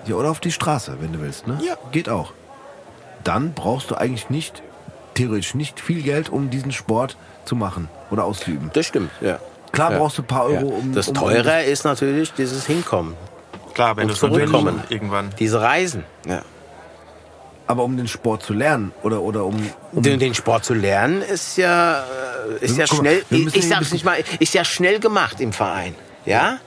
Ja, 0.06 0.16
oder 0.16 0.30
auf 0.32 0.40
die 0.40 0.52
Straße, 0.52 0.98
wenn 1.02 1.14
du 1.14 1.20
willst, 1.22 1.48
ne? 1.48 1.60
Ja. 1.66 1.76
Geht 1.92 2.10
auch. 2.10 2.34
Dann 3.24 3.54
brauchst 3.54 3.92
du 3.92 3.96
eigentlich 3.96 4.30
nicht, 4.30 4.64
theoretisch 5.14 5.54
nicht 5.56 5.80
viel 5.80 6.02
Geld, 6.02 6.30
um 6.30 6.50
diesen 6.50 6.72
Sport 6.72 7.18
zu 7.46 7.56
machen 7.56 7.90
oder 8.12 8.24
auszuüben. 8.24 8.70
Das 8.74 8.86
stimmt, 8.86 9.12
ja. 9.22 9.40
Klar 9.72 9.92
Ja. 9.92 9.98
brauchst 10.00 10.18
du 10.18 10.22
ein 10.24 10.26
paar 10.28 10.50
Ja. 10.50 10.60
Euro, 10.60 10.70
um. 10.70 10.94
Das 10.94 11.10
um, 11.10 11.16
Teure 11.16 11.64
ist 11.64 11.84
natürlich 11.84 12.34
dieses 12.34 12.66
Hinkommen, 12.66 13.14
Klar, 13.74 13.98
wenn 13.98 14.08
du 14.08 14.14
zurückkommen. 14.14 14.82
irgendwann. 14.90 15.30
diese 15.38 15.62
Reisen. 15.62 16.04
Ja. 16.26 16.42
Aber 17.68 17.84
um 17.84 17.96
den 17.98 18.08
Sport 18.08 18.42
zu 18.42 18.54
lernen 18.54 18.94
oder, 19.04 19.22
oder 19.22 19.46
um. 19.46 19.56
um 19.92 20.02
Den, 20.02 20.18
den 20.20 20.34
Sport 20.34 20.66
zu 20.66 20.74
lernen 20.74 21.22
ist 21.22 21.56
ja, 21.58 22.04
äh, 22.60 22.66
ist 22.66 22.78
ja 22.78 22.86
mal, 22.90 22.96
schnell, 22.96 23.24
ich, 23.30 23.68
sag's 23.68 23.92
nicht 23.92 24.04
mal, 24.06 24.18
ist 24.40 24.54
ja 24.56 24.64
schnell 24.66 25.00
gemacht 25.00 25.40
im 25.40 25.54
Verein. 25.54 25.94
Ja? 26.26 26.58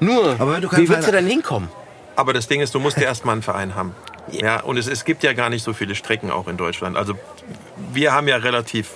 Nur, 0.00 0.38
wie 0.76 0.88
willst 0.88 1.08
du 1.08 1.12
denn 1.12 1.26
hinkommen? 1.26 1.68
Aber 2.16 2.32
das 2.32 2.48
Ding 2.48 2.60
ist, 2.60 2.74
du 2.74 2.80
musst 2.80 2.96
ja 2.96 3.04
erstmal 3.04 3.34
einen 3.34 3.42
Verein 3.42 3.74
haben. 3.74 3.94
Ja, 4.30 4.60
und 4.60 4.76
es, 4.76 4.86
es 4.88 5.04
gibt 5.04 5.22
ja 5.22 5.32
gar 5.32 5.50
nicht 5.50 5.62
so 5.62 5.72
viele 5.72 5.94
Strecken 5.94 6.30
auch 6.30 6.48
in 6.48 6.56
Deutschland. 6.56 6.96
Also 6.96 7.14
wir 7.92 8.12
haben 8.12 8.28
ja 8.28 8.36
relativ 8.36 8.90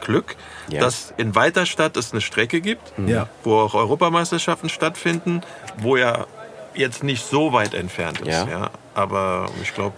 Glück, 0.00 0.36
Ja. 0.68 0.80
dass 0.80 1.12
in 1.16 1.34
Weiterstadt 1.34 1.96
es 1.96 2.12
eine 2.12 2.20
Strecke 2.20 2.60
gibt, 2.60 2.92
Ja. 3.06 3.28
wo 3.42 3.58
auch 3.60 3.74
Europameisterschaften 3.74 4.68
stattfinden, 4.68 5.40
wo 5.78 5.96
ja 5.96 6.26
jetzt 6.74 7.02
nicht 7.02 7.24
so 7.24 7.52
weit 7.52 7.72
entfernt 7.74 8.20
ist. 8.20 8.28
Ja. 8.28 8.46
Ja. 8.48 8.70
Aber 8.94 9.46
ich 9.62 9.74
glaube, 9.74 9.94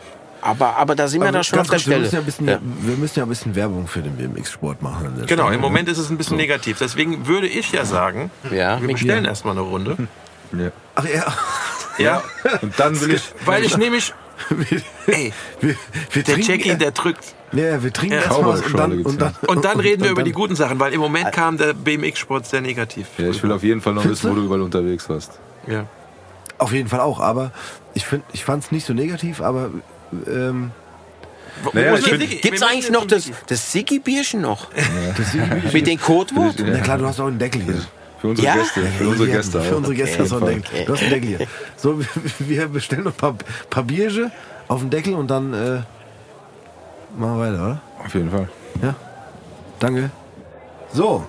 Aber, 0.46 0.76
aber 0.76 0.94
da 0.94 1.08
sind 1.08 1.20
wir 1.20 1.28
Aber 1.28 1.38
da 1.38 1.44
schon 1.44 1.58
auf 1.58 1.66
der 1.68 1.78
kurz, 1.78 1.86
wir, 1.88 2.04
Stelle. 2.06 2.22
müssen 2.22 2.46
ja 2.46 2.54
ein 2.56 2.60
bisschen, 2.60 2.86
wir 2.86 2.96
müssen 2.96 3.18
ja 3.18 3.24
ein 3.24 3.28
bisschen 3.28 3.54
Werbung 3.54 3.86
für 3.88 4.00
den 4.02 4.16
BMX-Sport 4.16 4.82
machen. 4.82 5.24
genau, 5.26 5.42
Stelle, 5.44 5.54
im? 5.56 5.60
Moment 5.60 5.88
ist 5.88 5.98
es 5.98 6.10
ein 6.10 6.16
bisschen 6.18 6.36
negativ. 6.36 6.78
Deswegen 6.78 7.26
würde 7.26 7.46
ich 7.48 7.72
ja 7.72 7.84
sagen, 7.84 8.30
Ja, 8.50 8.80
wir 8.80 8.88
bestellen 8.88 9.24
erstmal 9.24 9.52
eine 9.54 9.62
Runde. 9.62 9.96
Ja. 10.56 10.70
Ach 10.94 11.04
ja. 11.04 11.24
Ja, 11.98 12.22
Und 12.62 12.78
dann 12.78 13.00
will 13.00 13.14
ich. 13.14 13.22
weil 13.46 13.64
ich 13.64 13.76
nämlich, 13.78 14.12
ey, 15.06 15.32
Wir, 15.60 15.74
wir 16.12 16.22
der 16.22 16.34
trinken, 16.34 16.50
Jackie, 16.50 16.76
der 16.76 16.90
drückt. 16.90 17.24
ja, 17.52 17.82
wir 17.82 17.92
trinken 17.92 18.16
Ja. 18.16 18.22
erstmal 18.22 18.58
und 18.60 18.78
dann, 18.78 19.02
und 19.02 19.20
dann, 19.22 19.34
Und 19.46 19.64
dann 19.64 19.80
reden 19.80 20.04
wir 20.04 20.10
über 20.10 20.22
die 20.22 20.32
guten 20.32 20.54
Sachen, 20.56 20.78
weil 20.78 20.92
im 20.92 21.00
Moment 21.00 21.32
kam 21.32 21.56
der 21.56 21.72
BMX-Sport 21.72 22.46
sehr 22.46 22.60
negativ. 22.60 23.06
Ja, 23.18 23.28
ich 23.30 23.42
will 23.42 23.50
auf 23.50 23.62
jeden 23.62 23.80
Fall 23.80 23.94
noch 23.94 24.04
wissen, 24.04 24.30
wo 24.30 24.34
du? 24.34 24.40
du 24.40 24.46
überall 24.46 24.60
unterwegs 24.62 25.08
warst. 25.08 25.38
Ja. 25.66 25.86
Auf 26.58 26.72
jeden 26.72 26.88
Fall 26.88 27.00
auch, 27.00 27.18
aber 27.20 27.50
ich, 27.94 28.04
find, 28.06 28.24
ich 28.32 28.44
fand 28.44 28.64
es 28.64 28.72
nicht 28.72 28.86
so 28.86 28.92
negativ, 28.92 29.40
aber 29.40 29.70
ähm, 30.26 30.70
Naja? 31.72 31.96
Gibt's 31.96 32.60
Wir 32.60 32.66
eigentlich 32.68 32.90
noch 32.90 33.06
das, 33.06 33.30
das 33.46 33.72
Siggi-Bierchen 33.72 34.40
noch? 34.40 34.68
das 35.16 35.72
Mit 35.72 35.86
den 35.86 36.00
Codewort? 36.00 36.56
Na 36.64 36.78
klar, 36.80 36.98
du 36.98 37.06
hast 37.06 37.20
auch 37.20 37.26
einen 37.26 37.38
Deckel 37.38 37.62
hier. 37.62 37.80
Für 38.20 38.28
unsere 38.28 38.46
Ja? 38.46 38.54
Gäste. 38.56 38.80
Für 38.98 39.08
unsere 39.08 39.28
Gäste 39.28 39.60
Für 39.60 39.72
auch. 39.72 39.76
unsere 39.78 39.94
Gäste 39.94 40.22
hast 40.22 40.32
du 40.32 40.36
einen 40.36 40.46
Deckel. 40.62 40.84
Du 40.86 40.92
hast 40.92 41.00
einen 41.02 41.10
Deckel 41.10 41.28
hier. 41.28 41.46
So, 41.76 42.00
wir- 42.38 42.68
bestellen 42.68 43.04
noch 43.04 43.12
ein 43.12 43.16
paar, 43.16 43.34
paar 43.70 43.82
Bierge 43.84 44.30
auf 44.68 44.80
den 44.80 44.90
Deckel 44.90 45.14
und 45.14 45.28
dann 45.30 45.52
äh, 45.52 45.80
machen 47.16 47.38
wir 47.38 47.38
weiter, 47.38 47.54
oder? 47.64 47.80
Auf 48.04 48.14
jeden 48.14 48.30
Fall. 48.30 48.48
Ja. 48.82 48.94
Danke. 49.78 50.10
So. 50.92 51.24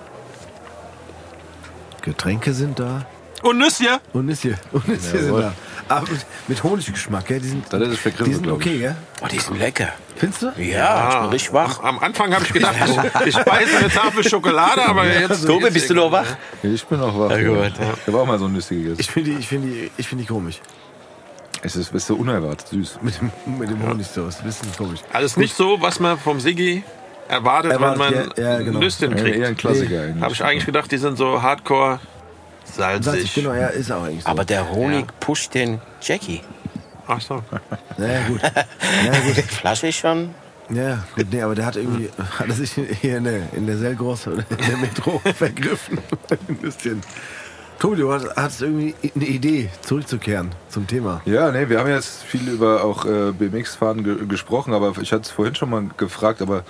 Getränke 2.02 2.52
sind 2.52 2.78
da. 2.78 3.04
Und 3.42 3.58
Nüsschen? 3.58 3.86
Und 4.12 4.26
Nüsschen. 4.26 4.56
Und 4.72 4.88
Nüsschen 4.88 5.20
sind 5.24 5.36
da. 5.38 5.52
Aber 5.88 6.06
mit, 6.48 6.62
Honiggeschmack, 6.62 7.26
gell? 7.26 7.40
Die 7.40 7.48
sind, 7.48 7.72
Das 7.72 7.80
ist 7.88 7.98
für 7.98 8.10
die 8.10 8.32
sind 8.34 8.42
glaub 8.42 8.60
ich. 8.60 8.66
okay, 8.66 8.78
gell? 8.78 8.96
Oh, 9.22 9.26
die 9.26 9.38
sind 9.38 9.58
lecker. 9.58 9.88
Findest 10.16 10.42
du? 10.42 10.52
Ja, 10.58 11.08
ich 11.08 11.20
bin 11.20 11.28
richtig 11.30 11.52
wach. 11.52 11.82
Am 11.82 11.98
Anfang 12.00 12.34
habe 12.34 12.44
ich 12.44 12.52
gedacht, 12.52 12.74
ich, 13.20 13.26
ich 13.26 13.34
speise 13.36 13.76
eine 13.78 13.88
Tafel 13.88 14.28
Schokolade, 14.28 14.86
aber 14.86 15.06
jetzt. 15.06 15.46
Tobi, 15.46 15.70
bist 15.70 15.88
du 15.90 15.94
noch 15.94 16.10
wach? 16.12 16.26
Ich 16.62 16.84
bin 16.86 17.00
auch 17.00 17.18
wach. 17.18 17.30
Ja, 17.30 17.42
gut. 17.42 17.72
Ich 18.00 18.06
habe 18.06 18.18
auch 18.20 18.26
mal 18.26 18.38
so 18.38 18.46
ein 18.46 18.52
Nüsse 18.52 18.74
gegessen. 18.74 18.96
Ich 19.00 19.10
finde 19.10 19.30
die, 19.32 19.36
ich 19.38 19.48
finde 19.48 19.68
die, 19.68 19.90
ich 19.96 20.08
finde 20.08 20.24
die 20.24 20.28
komisch. 20.28 20.60
Es 21.62 21.74
ist, 21.74 21.92
ist 21.92 22.06
so 22.06 22.14
unerwartet 22.14 22.68
süß. 22.68 22.98
Mit 23.02 23.20
dem, 23.20 23.32
mit 23.58 23.68
dem 23.68 23.82
Honigsoße. 23.82 24.40
Ein 24.40 24.44
bisschen 24.46 24.68
komisch. 24.76 25.00
Alles 25.12 25.36
nicht 25.36 25.56
so, 25.56 25.80
was 25.80 25.98
man 25.98 26.16
vom 26.18 26.38
Siggi 26.38 26.84
erwartet, 27.28 27.72
Erwartet, 27.72 28.00
wenn 28.00 28.20
man 28.20 28.32
ja, 28.36 28.52
ja, 28.52 28.58
genau. 28.62 28.78
Nüsschen 28.78 29.10
Ja, 29.16 29.24
eher 29.24 29.34
ein 29.48 29.56
kriegt. 29.56 29.58
Klassiker 29.58 30.02
eigentlich. 30.02 30.22
Habe 30.22 30.32
ich 30.34 30.44
eigentlich 30.44 30.66
gedacht, 30.66 30.90
die 30.92 30.98
sind 30.98 31.18
so 31.18 31.42
hardcore 31.42 31.98
Salzig, 32.74 33.04
salzig. 33.04 33.34
genau, 33.34 33.54
ja, 33.54 33.68
ist 33.68 33.90
auch 33.90 34.02
eigentlich 34.02 34.24
so. 34.24 34.28
Aber 34.30 34.44
der 34.44 34.70
Honig 34.70 35.06
pusht 35.20 35.54
den 35.54 35.80
Jackie. 36.00 36.40
Ach 37.06 37.20
so. 37.20 37.42
ja, 37.98 38.28
gut. 38.28 38.40
Ja, 39.04 39.20
gut. 39.20 39.36
Die 39.36 39.42
Flasche 39.42 39.88
ist 39.88 39.96
schon. 39.96 40.34
Ja, 40.70 41.02
gut, 41.16 41.26
nee, 41.32 41.40
aber 41.40 41.54
der 41.54 41.64
hat 41.66 41.76
irgendwie, 41.76 42.10
hat 42.38 42.48
er 42.48 42.54
sich 42.54 42.72
hier 43.00 43.18
in 43.18 43.24
der, 43.24 43.52
in 43.54 43.66
der 43.66 43.78
Selgrosse 43.78 44.32
oder 44.34 44.44
in 44.50 44.66
der 44.66 44.76
Metro 44.76 45.18
vergriffen. 45.34 45.98
Ein 46.30 46.56
bisschen. 46.56 47.02
Tobi, 47.78 47.96
du 47.96 48.12
hast, 48.12 48.26
hast 48.36 48.60
irgendwie 48.60 48.94
eine 49.14 49.24
Idee, 49.24 49.70
zurückzukehren 49.82 50.50
zum 50.68 50.86
Thema. 50.86 51.22
Ja, 51.24 51.50
nee, 51.52 51.68
wir 51.68 51.78
haben 51.78 51.88
jetzt 51.88 52.24
viel 52.24 52.48
über 52.48 52.82
auch 52.84 53.04
äh, 53.06 53.30
BMX-Fahren 53.32 54.02
ge 54.02 54.26
gesprochen, 54.26 54.74
aber 54.74 54.92
ich 55.00 55.12
hatte 55.12 55.22
es 55.22 55.30
vorhin 55.30 55.54
schon 55.54 55.70
mal 55.70 55.84
gefragt, 55.96 56.42
aber 56.42 56.64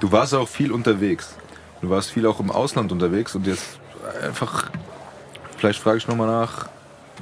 du 0.00 0.10
warst 0.10 0.34
auch 0.34 0.48
viel 0.48 0.72
unterwegs. 0.72 1.36
Du 1.82 1.90
warst 1.90 2.10
viel 2.10 2.26
auch 2.26 2.40
im 2.40 2.50
Ausland 2.50 2.92
unterwegs 2.92 3.34
und 3.34 3.46
jetzt 3.46 3.78
einfach, 4.22 4.70
vielleicht 5.64 5.80
frage 5.80 5.96
ich 5.96 6.06
nochmal 6.06 6.26
nach, 6.26 6.68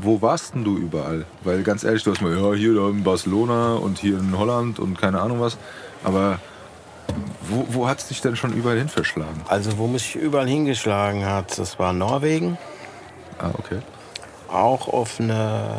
wo 0.00 0.20
warst 0.20 0.54
denn 0.54 0.64
du 0.64 0.76
überall? 0.76 1.26
Weil 1.44 1.62
ganz 1.62 1.84
ehrlich, 1.84 2.02
du 2.02 2.10
hast 2.10 2.20
mal, 2.22 2.36
ja, 2.36 2.52
hier 2.54 2.74
da 2.74 2.88
in 2.88 3.04
Barcelona 3.04 3.74
und 3.74 4.00
hier 4.00 4.18
in 4.18 4.36
Holland 4.36 4.80
und 4.80 5.00
keine 5.00 5.20
Ahnung 5.20 5.40
was, 5.40 5.56
aber 6.02 6.40
wo, 7.42 7.66
wo 7.68 7.88
hat 7.88 8.00
es 8.00 8.08
dich 8.08 8.20
denn 8.20 8.34
schon 8.34 8.52
überall 8.52 8.78
hin 8.78 8.88
verschlagen? 8.88 9.40
Also, 9.46 9.78
wo 9.78 9.86
mich 9.86 10.16
überall 10.16 10.48
hingeschlagen 10.48 11.24
hat, 11.24 11.56
das 11.56 11.78
war 11.78 11.92
Norwegen. 11.92 12.58
Ah, 13.38 13.50
okay. 13.56 13.78
Auch 14.48 14.88
auf 14.88 15.20
eine. 15.20 15.76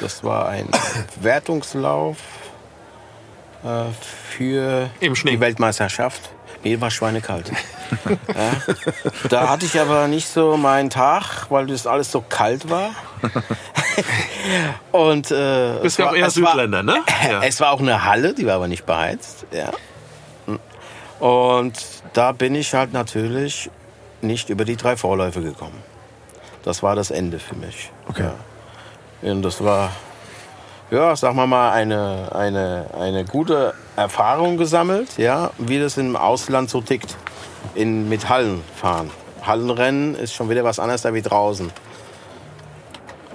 Das 0.00 0.22
war 0.22 0.48
ein 0.48 0.68
Wertungslauf 1.20 2.18
äh, 3.64 3.86
für 4.28 4.88
Im 5.00 5.16
Schnee. 5.16 5.32
die 5.32 5.40
Weltmeisterschaft. 5.40 6.30
Mir 6.64 6.80
war 6.80 6.90
schweinekalt. 6.90 7.50
Ja. 8.34 8.50
Da 9.28 9.48
hatte 9.50 9.66
ich 9.66 9.78
aber 9.80 10.08
nicht 10.08 10.26
so 10.28 10.56
meinen 10.56 10.90
Tag, 10.90 11.46
weil 11.50 11.66
das 11.68 11.86
alles 11.86 12.10
so 12.10 12.22
kalt 12.22 12.68
war. 12.68 12.90
Und 14.92 15.30
äh, 15.30 15.74
Bist 15.80 15.84
es 15.84 15.96
ja 15.98 16.10
auch 16.10 16.14
eher 16.14 16.26
es 16.26 16.42
war- 16.42 16.50
Südländer, 16.52 16.82
ne? 16.82 16.96
Ja. 17.28 17.42
Es 17.42 17.60
war 17.60 17.70
auch 17.70 17.80
eine 17.80 18.04
Halle, 18.04 18.34
die 18.34 18.46
war 18.46 18.54
aber 18.54 18.68
nicht 18.68 18.84
beheizt. 18.84 19.46
Ja. 19.52 19.70
Und 21.20 21.74
da 22.14 22.32
bin 22.32 22.54
ich 22.54 22.74
halt 22.74 22.92
natürlich 22.92 23.70
nicht 24.20 24.50
über 24.50 24.64
die 24.64 24.76
drei 24.76 24.96
Vorläufe 24.96 25.40
gekommen. 25.42 25.80
Das 26.64 26.82
war 26.82 26.96
das 26.96 27.10
Ende 27.10 27.38
für 27.38 27.54
mich. 27.54 27.90
Okay. 28.08 28.30
Ja. 29.22 29.30
Und 29.32 29.42
das 29.42 29.62
war, 29.62 29.92
ja, 30.94 31.16
sagen 31.16 31.36
wir 31.36 31.46
mal, 31.46 31.72
eine, 31.72 32.30
eine, 32.34 32.86
eine 32.98 33.24
gute 33.24 33.74
Erfahrung 33.96 34.56
gesammelt, 34.56 35.18
ja, 35.18 35.50
wie 35.58 35.78
das 35.78 35.96
im 35.96 36.16
Ausland 36.16 36.70
so 36.70 36.80
tickt. 36.80 37.16
In, 37.74 38.08
mit 38.08 38.28
Hallen 38.28 38.62
fahren. 38.76 39.10
Hallenrennen 39.42 40.14
ist 40.14 40.34
schon 40.34 40.50
wieder 40.50 40.64
was 40.64 40.78
anderes 40.78 41.02
da 41.02 41.14
wie 41.14 41.22
draußen. 41.22 41.72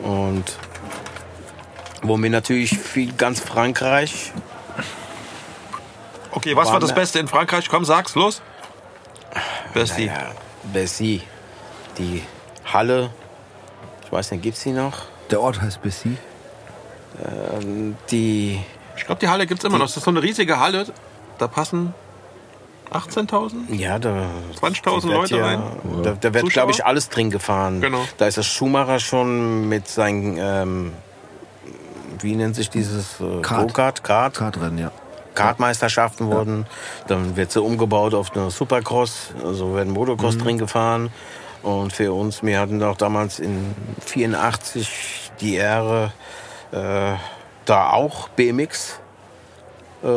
Und 0.04 0.46
womit 2.04 2.32
natürlich 2.32 2.78
viel 2.78 3.12
ganz 3.14 3.40
Frankreich 3.40 4.32
Okay, 6.32 6.56
was 6.56 6.68
war 6.68 6.74
War 6.76 6.80
das 6.80 6.94
Beste 6.94 7.20
in 7.20 7.28
Frankreich? 7.28 7.68
Komm, 7.70 7.86
sag's, 7.86 8.16
los. 8.16 8.42
Besti. 9.74 10.06
Naja, 10.06 10.32
Bessie, 10.72 11.22
die 11.98 12.24
Halle, 12.66 13.10
ich 14.06 14.12
weiß 14.12 14.32
nicht, 14.32 14.44
gibt's 14.44 14.64
die 14.64 14.72
noch? 14.72 15.06
Der 15.32 15.42
Ort 15.42 15.62
heißt 15.62 15.82
Bessie. 15.82 16.18
Die, 18.12 18.60
Ich 18.98 19.06
glaube, 19.06 19.20
die 19.20 19.28
Halle 19.28 19.48
gibt's 19.48 19.64
immer 19.64 19.78
noch. 19.78 19.86
Das 19.86 19.98
ist 19.98 20.04
so 20.04 20.12
eine 20.12 20.22
riesige 20.22 20.60
Halle. 20.60 20.86
Da 21.38 21.48
passen 21.48 21.94
18.000? 22.92 23.74
ja, 23.76 24.00
da 24.00 24.26
20.000 24.62 24.82
die 24.82 24.86
wird 24.86 25.04
Leute 25.06 25.38
ja, 25.38 25.46
rein? 25.46 25.62
Da, 26.04 26.18
da 26.20 26.34
wird, 26.34 26.50
glaube 26.50 26.72
ich, 26.72 26.86
alles 26.86 27.10
drin 27.10 27.30
gefahren. 27.30 27.82
Genau. 27.82 28.04
Da 28.18 28.28
ist 28.28 28.38
der 28.38 28.44
Schumacher 28.44 29.00
schon 29.00 29.70
mit 29.70 29.88
seinen, 29.88 30.38
ähm, 30.40 30.94
wie 32.20 32.36
nennt 32.36 32.56
sich 32.56 32.70
dieses 32.70 33.20
äh, 33.22 33.42
Kart. 33.42 33.68
Go-Kart? 33.68 34.04
Kart? 34.04 34.34
Kartrennen, 34.38 34.78
ja. 34.80 34.92
Kartmeisterschaften 35.36 36.28
wurden. 36.28 36.66
Dann 37.08 37.36
wird 37.38 37.52
sie 37.52 37.62
umgebaut 37.62 38.14
auf 38.14 38.36
eine 38.36 38.50
Supercross, 38.52 39.34
also 39.46 39.76
werden 39.76 39.94
Motocross 39.94 40.36
Mhm. 40.36 40.40
drin 40.40 40.58
gefahren. 40.58 41.10
Und 41.62 41.94
für 41.94 42.12
uns, 42.14 42.42
wir 42.44 42.60
hatten 42.60 42.82
auch 42.84 42.98
damals 42.98 43.40
in 43.40 43.76
84 44.06 45.32
die 45.40 45.56
Ehre, 45.56 46.12
äh, 46.72 47.16
da 47.66 47.90
auch 47.92 48.30
BMX 48.30 49.00
äh, 50.02 50.08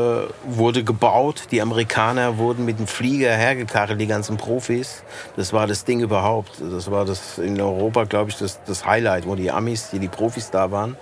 wurde 0.44 0.84
gebaut. 0.84 1.48
Die 1.50 1.61
Amerikaner 1.61 2.38
wurden 2.38 2.64
mit 2.64 2.78
dem 2.78 2.86
Flieger 2.86 3.32
hergekarrt, 3.32 4.00
die 4.00 4.07
ganzen 4.07 4.36
Profis. 4.36 5.03
Das 5.36 5.53
war 5.53 5.66
das 5.66 5.84
Ding 5.84 6.00
überhaupt. 6.00 6.53
Das 6.61 6.90
war 6.90 7.05
das 7.05 7.38
in 7.38 7.61
Europa, 7.61 8.05
glaube 8.05 8.30
ich, 8.30 8.36
das, 8.36 8.62
das 8.64 8.86
Highlight, 8.86 9.26
wo 9.26 9.34
die 9.34 9.50
Amis, 9.50 9.90
die, 9.90 9.98
die 9.98 10.09
Profis 10.09 10.50
da 10.50 10.70
waren. 10.70 10.96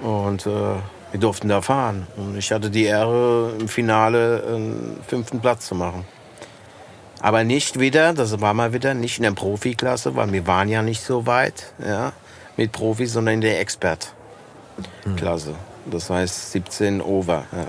Und 0.00 0.46
äh, 0.46 0.50
wir 0.50 1.20
durften 1.20 1.48
da 1.48 1.60
fahren. 1.62 2.06
Und 2.16 2.36
ich 2.36 2.52
hatte 2.52 2.70
die 2.70 2.84
Ehre, 2.84 3.52
im 3.60 3.68
Finale 3.68 4.42
einen 4.46 4.98
fünften 5.06 5.40
Platz 5.40 5.66
zu 5.66 5.74
machen. 5.74 6.06
Aber 7.20 7.44
nicht 7.44 7.80
wieder, 7.80 8.12
das 8.12 8.40
war 8.40 8.54
mal 8.54 8.72
wieder, 8.72 8.94
nicht 8.94 9.18
in 9.18 9.24
der 9.24 9.32
Profiklasse, 9.32 10.16
weil 10.16 10.32
wir 10.32 10.46
waren 10.46 10.68
ja 10.68 10.82
nicht 10.82 11.02
so 11.02 11.26
weit 11.26 11.72
ja, 11.84 12.12
mit 12.56 12.72
Profis, 12.72 13.12
sondern 13.12 13.34
in 13.34 13.40
der 13.40 13.60
Expert-Klasse. 14.78 15.54
Das 15.86 16.10
heißt 16.10 16.52
17 16.52 17.00
over. 17.00 17.44
Ja. 17.52 17.66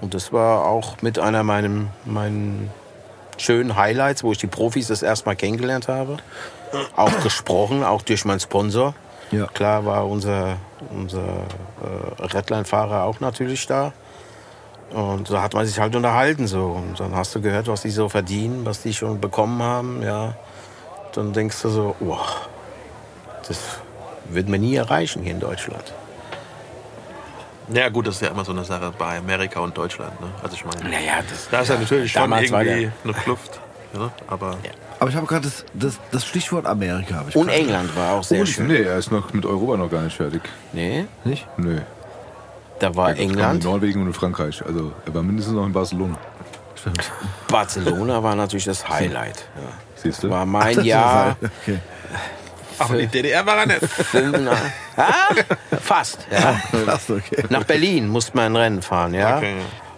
Und 0.00 0.14
das 0.14 0.32
war 0.32 0.66
auch 0.66 1.00
mit 1.02 1.18
einer 1.18 1.42
meinen, 1.42 1.90
meinen 2.04 2.70
schönen 3.38 3.76
Highlights, 3.76 4.24
wo 4.24 4.32
ich 4.32 4.38
die 4.38 4.46
Profis 4.46 4.88
das 4.88 5.02
erste 5.02 5.26
Mal 5.26 5.36
kennengelernt 5.36 5.88
habe. 5.88 6.18
Auch 6.96 7.20
gesprochen, 7.22 7.84
auch 7.84 8.02
durch 8.02 8.24
meinen 8.24 8.40
Sponsor. 8.40 8.94
Ja. 9.30 9.46
Klar 9.46 9.86
war 9.86 10.06
unser, 10.08 10.56
unser 10.90 11.22
äh, 11.22 12.22
Redline-Fahrer 12.22 13.04
auch 13.04 13.20
natürlich 13.20 13.66
da. 13.66 13.92
Und 14.90 15.30
da 15.30 15.42
hat 15.42 15.54
man 15.54 15.66
sich 15.66 15.78
halt 15.78 15.96
unterhalten 15.96 16.46
so. 16.46 16.66
Und 16.66 17.00
dann 17.00 17.14
hast 17.14 17.34
du 17.34 17.40
gehört, 17.40 17.68
was 17.68 17.82
die 17.82 17.90
so 17.90 18.08
verdienen, 18.08 18.64
was 18.64 18.82
die 18.82 18.92
schon 18.92 19.20
bekommen 19.20 19.62
haben. 19.62 20.02
Ja. 20.02 20.34
Dann 21.12 21.32
denkst 21.32 21.62
du 21.62 21.68
so, 21.68 21.96
oh, 22.00 22.18
das 23.46 23.58
wird 24.28 24.48
man 24.48 24.60
nie 24.60 24.76
erreichen 24.76 25.22
hier 25.22 25.32
in 25.32 25.40
Deutschland. 25.40 25.92
Ja, 27.72 27.88
gut, 27.88 28.06
das 28.06 28.16
ist 28.16 28.20
ja 28.22 28.28
immer 28.28 28.44
so 28.44 28.52
eine 28.52 28.64
Sache 28.64 28.92
bei 28.98 29.18
Amerika 29.18 29.60
und 29.60 29.76
Deutschland. 29.76 30.20
Ne? 30.20 30.26
Also 30.42 30.54
ich 30.54 30.64
meine, 30.64 30.82
Naja, 30.90 31.14
das, 31.28 31.48
da 31.50 31.60
ist 31.60 31.68
ja 31.68 31.78
natürlich 31.78 32.12
schon 32.12 32.30
irgendwie 32.32 32.90
eine 33.04 33.14
Kluft. 33.14 33.58
Ja? 33.94 34.10
Aber 34.26 34.56
Aber 35.00 35.08
ich 35.10 35.16
habe 35.16 35.26
gerade 35.26 35.42
das, 35.48 35.64
das, 35.72 35.98
das 36.10 36.26
Stichwort 36.26 36.66
Amerika. 36.66 37.24
Und. 37.34 37.48
England 37.48 37.96
war 37.96 38.14
auch 38.14 38.24
sehr 38.24 38.42
Oh, 38.42 38.46
schön. 38.46 38.66
nee, 38.66 38.82
er 38.82 38.98
ist 38.98 39.10
noch 39.12 39.32
mit 39.32 39.46
Europa 39.46 39.76
noch 39.76 39.90
gar 39.90 40.02
nicht 40.02 40.16
fertig. 40.16 40.42
Nee, 40.72 41.06
Nicht? 41.24 41.46
Nö. 41.56 41.80
da 42.80 42.94
war 42.96 43.16
England. 43.16 43.64
Norwegen 43.64 44.00
und 44.02 44.08
in 44.08 44.12
Frankreich. 44.14 44.62
Also 44.66 44.92
er 45.06 45.14
war 45.14 45.22
mindestens 45.22 45.54
noch 45.54 45.64
in 45.64 45.72
Barcelona. 45.72 46.18
Stimmt. 46.74 47.10
Barcelona 47.48 48.22
war 48.22 48.34
natürlich 48.34 48.64
das 48.66 48.86
Highlight. 48.86 49.46
Ja. 49.56 49.62
Siehst 49.96 50.22
du? 50.22 50.28
War 50.28 50.44
mein 50.46 50.82
Jahr. 50.84 51.36
Okay. 51.62 51.78
Aber 52.78 52.96
die 52.98 53.06
DDR 53.06 53.44
war 53.46 53.58
er 53.58 53.66
nicht. 53.66 53.80
Fast. 55.80 56.26
Ja. 56.30 56.60
Krass, 56.84 57.10
okay. 57.10 57.44
Nach 57.50 57.64
Berlin 57.64 58.08
musste 58.08 58.36
man 58.36 58.52
ein 58.52 58.56
Rennen 58.56 58.82
fahren, 58.82 59.14
ja. 59.14 59.38
Okay, 59.38 59.54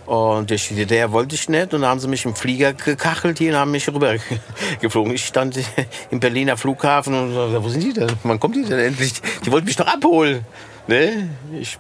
Und 0.07 0.51
durch 0.51 0.69
die 0.69 0.75
DDR 0.75 1.13
wollte 1.13 1.35
ich 1.35 1.49
nicht. 1.49 1.75
Und 1.75 1.83
dann 1.83 1.91
haben 1.91 2.01
sie 2.01 2.09
mich 2.09 2.25
im 2.25 2.35
Flieger 2.35 2.73
gekachelt 2.73 3.39
hier 3.39 3.53
und 3.53 3.59
haben 3.59 3.71
mich 3.71 3.89
rüber 3.89 4.15
geflogen. 4.81 5.13
Ich 5.15 5.27
stand 5.27 5.59
im 6.11 6.21
Berliner 6.21 6.57
Flughafen 6.57 7.15
und 7.15 7.35
so, 7.35 7.65
wo 7.65 7.69
sind 7.69 7.83
die 7.83 7.93
denn? 7.93 8.13
Wann 8.23 8.41
kommt 8.41 8.57
die 8.57 8.65
denn 8.65 8.79
endlich? 8.79 9.15
Die 9.45 9.53
wollten 9.53 9.67
mich 9.67 9.77
doch 9.77 9.87
abholen. 9.87 10.45
Ne? 10.87 11.29
Ich 11.59 11.79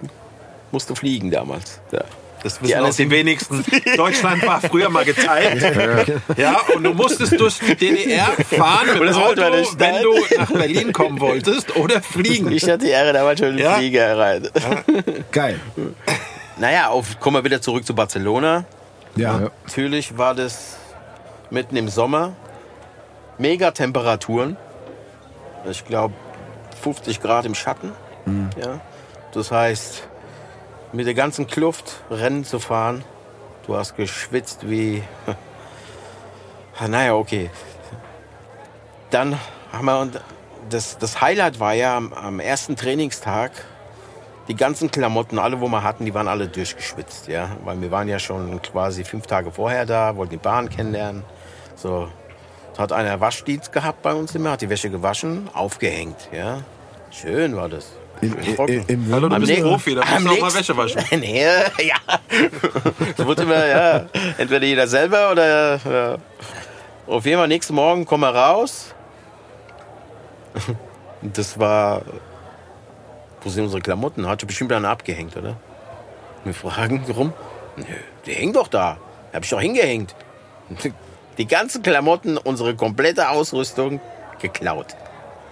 musste 0.72 0.96
fliegen 0.96 1.30
damals. 1.30 1.80
Ja. 1.92 2.04
Das 2.46 2.62
wissen 2.62 2.78
auch 2.78 2.94
die 2.94 3.10
wenigsten. 3.10 3.64
Deutschland 3.96 4.46
war 4.46 4.60
früher 4.60 4.88
mal 4.88 5.04
geteilt. 5.04 5.60
Ja, 6.36 6.60
und 6.76 6.84
du 6.84 6.94
musstest 6.94 7.40
durch 7.40 7.58
die 7.58 7.74
DDR 7.74 8.26
fahren 8.56 9.00
mit 9.00 9.08
das 9.08 9.16
Auto, 9.16 9.50
nicht, 9.50 9.80
wenn 9.80 10.00
du 10.00 10.14
nach 10.38 10.52
Berlin 10.52 10.92
kommen 10.92 11.18
wolltest 11.18 11.74
oder 11.74 12.00
fliegen. 12.00 12.52
Ich 12.52 12.62
hatte 12.64 12.84
die 12.84 12.90
Ehre, 12.90 13.12
damals 13.12 13.40
schon 13.40 13.48
in 13.48 13.56
den 13.56 13.64
Ja? 13.64 13.74
Flieger 13.74 14.16
rein. 14.16 14.48
Geil. 15.32 15.58
Naja, 16.58 16.88
auf, 16.88 17.18
kommen 17.18 17.36
wir 17.36 17.44
wieder 17.44 17.60
zurück 17.60 17.84
zu 17.84 17.96
Barcelona. 17.96 18.64
Ja. 19.16 19.40
Ja. 19.40 19.50
Natürlich 19.64 20.16
war 20.16 20.36
das 20.36 20.76
mitten 21.50 21.74
im 21.74 21.88
Sommer. 21.88 22.32
Mega 23.38 23.72
Temperaturen. 23.72 24.56
Ich 25.68 25.84
glaube 25.84 26.14
50 26.80 27.20
Grad 27.20 27.44
im 27.44 27.56
Schatten. 27.56 27.90
Ja. 28.56 28.78
Das 29.32 29.50
heißt, 29.50 30.06
mit 30.92 31.06
der 31.06 31.14
ganzen 31.14 31.46
Kluft 31.46 32.02
Rennen 32.10 32.44
zu 32.44 32.58
fahren. 32.58 33.04
Du 33.66 33.76
hast 33.76 33.96
geschwitzt 33.96 34.68
wie. 34.68 35.02
Naja, 36.88 37.14
okay. 37.14 37.48
Dann 39.10 39.38
haben 39.72 39.86
wir. 39.86 40.10
Das, 40.68 40.98
das 40.98 41.20
Highlight 41.20 41.58
war 41.58 41.72
ja 41.72 41.96
am, 41.96 42.12
am 42.12 42.40
ersten 42.40 42.76
Trainingstag 42.76 43.52
die 44.48 44.54
ganzen 44.54 44.90
Klamotten, 44.90 45.38
alle, 45.38 45.60
wo 45.60 45.68
wir 45.68 45.82
hatten, 45.82 46.04
die 46.04 46.14
waren 46.14 46.28
alle 46.28 46.48
durchgeschwitzt, 46.48 47.28
ja. 47.28 47.56
Weil 47.64 47.80
wir 47.80 47.90
waren 47.90 48.08
ja 48.08 48.18
schon 48.18 48.60
quasi 48.62 49.04
fünf 49.04 49.26
Tage 49.26 49.50
vorher 49.50 49.86
da, 49.86 50.16
wollten 50.16 50.32
die 50.32 50.36
Bahn 50.36 50.68
kennenlernen. 50.68 51.24
So. 51.74 52.08
Da 52.74 52.82
hat 52.82 52.92
einer 52.92 53.20
Waschdienst 53.20 53.72
gehabt 53.72 54.02
bei 54.02 54.12
uns 54.12 54.34
immer, 54.34 54.50
hat 54.50 54.60
die 54.60 54.68
Wäsche 54.68 54.90
gewaschen, 54.90 55.48
aufgehängt, 55.54 56.28
ja. 56.32 56.62
Schön 57.10 57.56
war 57.56 57.68
das. 57.68 57.92
In, 58.20 58.54
trocken. 58.56 58.84
im 58.88 59.12
Hallo, 59.12 59.28
du 59.28 59.34
Am 59.34 59.40
bist 59.40 59.52
ein 59.52 59.56
nächsten- 59.56 59.68
Profi, 59.70 59.94
da 59.94 60.00
musst 60.04 60.26
du 60.26 60.30
auch 60.30 60.40
mal 60.40 60.54
Wäsche 60.54 60.76
waschen. 60.76 61.02
nee, 61.20 61.44
ja. 61.44 61.96
Das 63.16 63.26
wird 63.26 63.40
immer, 63.40 63.66
ja. 63.66 64.06
Entweder 64.38 64.64
jeder 64.66 64.86
selber 64.86 65.32
oder. 65.32 65.76
Ja. 65.84 66.16
Auf 67.06 67.24
jeden 67.26 67.38
Fall, 67.38 67.48
nächsten 67.48 67.74
Morgen 67.74 68.04
kommen 68.06 68.22
wir 68.22 68.34
raus. 68.34 68.94
Das 71.22 71.58
war. 71.58 72.02
Wo 73.42 73.48
sind 73.50 73.64
unsere 73.64 73.82
Klamotten? 73.82 74.26
Hat 74.26 74.44
bestimmt 74.46 74.72
einer 74.72 74.88
abgehängt, 74.88 75.36
oder? 75.36 75.56
Wir 76.44 76.54
fragen, 76.54 77.02
warum? 77.06 77.32
Nö, 77.76 77.84
die 78.24 78.32
hängen 78.32 78.52
doch 78.52 78.68
da. 78.68 78.96
Hab 79.32 79.44
ich 79.44 79.50
doch 79.50 79.60
hingehängt. 79.60 80.14
Die 81.38 81.46
ganzen 81.46 81.82
Klamotten, 81.82 82.38
unsere 82.38 82.74
komplette 82.74 83.28
Ausrüstung 83.28 84.00
geklaut. 84.40 84.96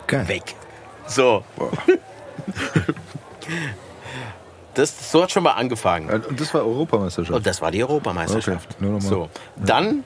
Geil. 0.06 0.26
Weg. 0.28 0.42
So. 1.06 1.44
Das, 4.74 5.12
so 5.12 5.22
hat 5.22 5.30
schon 5.30 5.44
mal 5.44 5.52
angefangen. 5.52 6.10
Und 6.10 6.40
das 6.40 6.52
war 6.52 6.62
Europameisterschaft. 6.62 7.36
Und 7.36 7.46
das 7.46 7.62
war 7.62 7.70
die 7.70 7.84
Europameisterschaft. 7.84 8.70
Okay. 8.82 9.00
So, 9.00 9.28
dann, 9.54 10.02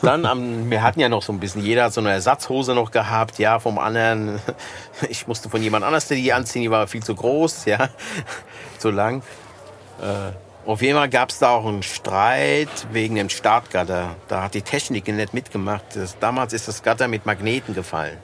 dann 0.00 0.24
am, 0.24 0.70
wir 0.70 0.82
hatten 0.82 1.00
ja 1.00 1.10
noch 1.10 1.22
so 1.22 1.34
ein 1.34 1.38
bisschen, 1.38 1.60
jeder 1.62 1.84
hat 1.84 1.92
so 1.92 2.00
eine 2.00 2.10
Ersatzhose 2.10 2.74
noch 2.74 2.92
gehabt, 2.92 3.38
ja, 3.38 3.58
vom 3.58 3.78
anderen. 3.78 4.40
Ich 5.10 5.26
musste 5.26 5.50
von 5.50 5.62
jemand 5.62 5.84
anders 5.84 6.08
die 6.08 6.32
anziehen, 6.32 6.62
die 6.62 6.70
war 6.70 6.86
viel 6.86 7.02
zu 7.02 7.14
groß, 7.14 7.66
ja, 7.66 7.90
zu 8.78 8.90
lang. 8.90 9.22
Äh, 10.00 10.32
Auf 10.66 10.80
jeden 10.80 10.96
Fall 10.96 11.10
gab 11.10 11.30
es 11.30 11.38
da 11.38 11.50
auch 11.50 11.66
einen 11.66 11.82
Streit 11.82 12.86
wegen 12.92 13.16
dem 13.16 13.28
Startgatter. 13.28 14.16
Da 14.28 14.42
hat 14.44 14.54
die 14.54 14.62
Technik 14.62 15.08
nicht 15.08 15.34
mitgemacht. 15.34 15.84
Das, 15.94 16.18
damals 16.18 16.52
ist 16.54 16.68
das 16.68 16.82
Gatter 16.82 17.06
mit 17.08 17.26
Magneten 17.26 17.74
gefallen. 17.74 18.16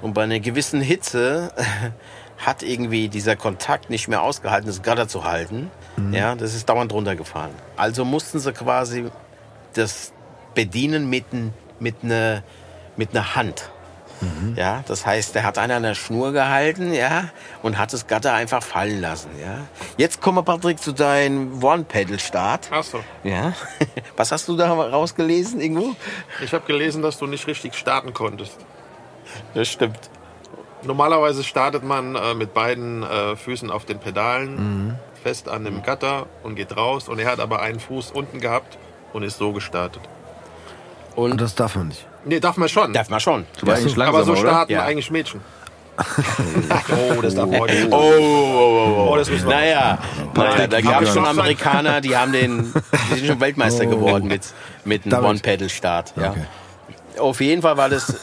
Und 0.00 0.14
bei 0.14 0.22
einer 0.22 0.40
gewissen 0.40 0.80
Hitze 0.80 1.52
hat 2.42 2.62
irgendwie 2.62 3.08
dieser 3.08 3.36
Kontakt 3.36 3.88
nicht 3.88 4.08
mehr 4.08 4.22
ausgehalten, 4.22 4.66
das 4.66 4.82
Gatter 4.82 5.08
zu 5.08 5.24
halten. 5.24 5.70
Ja, 6.10 6.34
das 6.34 6.54
ist 6.54 6.68
dauernd 6.68 6.92
runtergefallen. 6.92 7.54
Also 7.76 8.04
mussten 8.04 8.38
sie 8.38 8.52
quasi 8.52 9.06
das 9.74 10.12
bedienen 10.54 11.08
mit, 11.08 11.24
mit 11.80 11.96
einer 12.02 12.42
mit 12.96 13.10
einer 13.10 13.34
Hand. 13.34 13.70
Ja, 14.54 14.84
das 14.86 15.04
heißt, 15.04 15.34
der 15.34 15.42
hat 15.42 15.58
einer 15.58 15.76
an 15.76 15.82
der 15.82 15.96
Schnur 15.96 16.32
gehalten, 16.32 16.94
ja, 16.94 17.30
und 17.62 17.76
hat 17.76 17.92
das 17.92 18.06
Gatter 18.06 18.32
einfach 18.32 18.62
fallen 18.62 19.00
lassen, 19.00 19.30
ja. 19.40 19.66
Jetzt 19.96 20.20
kommen 20.20 20.38
wir, 20.38 20.44
Patrick, 20.44 20.78
zu 20.78 20.92
deinem 20.92 21.62
One-Pedal-Start. 21.62 22.68
Ach 22.70 22.84
so. 22.84 23.00
Ja. 23.24 23.54
Was 24.16 24.30
hast 24.30 24.46
du 24.46 24.56
da 24.56 24.72
rausgelesen 24.72 25.60
irgendwo? 25.60 25.96
Ich 26.40 26.52
habe 26.52 26.64
gelesen, 26.66 27.02
dass 27.02 27.18
du 27.18 27.26
nicht 27.26 27.48
richtig 27.48 27.74
starten 27.74 28.14
konntest. 28.14 28.56
Das 29.54 29.68
stimmt. 29.68 29.98
Normalerweise 30.84 31.44
startet 31.44 31.84
man 31.84 32.16
äh, 32.16 32.34
mit 32.34 32.54
beiden 32.54 33.02
äh, 33.02 33.36
Füßen 33.36 33.70
auf 33.70 33.84
den 33.84 33.98
Pedalen, 33.98 34.98
fest 35.22 35.48
an 35.48 35.64
dem 35.64 35.82
Gatter 35.82 36.26
und 36.42 36.56
geht 36.56 36.76
raus. 36.76 37.08
Und 37.08 37.18
er 37.20 37.30
hat 37.30 37.40
aber 37.40 37.60
einen 37.60 37.78
Fuß 37.80 38.10
unten 38.10 38.40
gehabt 38.40 38.78
und 39.12 39.22
ist 39.22 39.38
so 39.38 39.52
gestartet. 39.52 40.02
Und 41.14 41.40
das 41.40 41.54
darf 41.54 41.76
man 41.76 41.88
nicht. 41.88 42.06
Nee, 42.24 42.40
darf 42.40 42.56
man 42.56 42.68
schon. 42.68 42.92
Darf 42.92 43.10
man 43.10 43.20
schon. 43.20 43.44
Langsamer, 43.62 44.08
aber 44.08 44.24
so 44.24 44.32
oder? 44.32 44.40
starten 44.40 44.72
Ja. 44.72 44.82
eigentlich 44.84 45.10
Mädchen. 45.10 45.40
oh, 45.98 47.20
das 47.20 47.34
darf 47.34 47.48
man 47.50 47.60
heute 47.60 47.74
nicht. 47.74 47.92
Oh, 47.92 47.96
oh, 47.96 48.94
oh, 48.96 49.08
Oh, 49.12 49.16
das 49.16 49.28
müssen 49.30 49.46
wir- 49.46 49.54
Naja, 49.54 49.98
naja 50.34 50.66
da 50.66 50.80
gab 50.80 51.02
es 51.02 51.12
schon? 51.12 51.26
Amerikaner, 51.26 52.00
die 52.00 52.16
haben 52.16 52.32
den, 52.32 52.72
die 53.10 53.14
sind 53.16 53.26
schon 53.26 53.40
Weltmeister 53.40 53.86
geworden 53.86 54.26
mit, 54.26 54.42
mit 54.84 55.04
einem. 55.04 55.24
One-Pedal-Start. 55.24 56.14
Ja. 56.16 56.30
Okay. 56.30 56.44
Auf 57.20 57.40
jeden 57.42 57.60
Fall 57.60 57.76
war 57.76 57.90
das, 57.90 58.14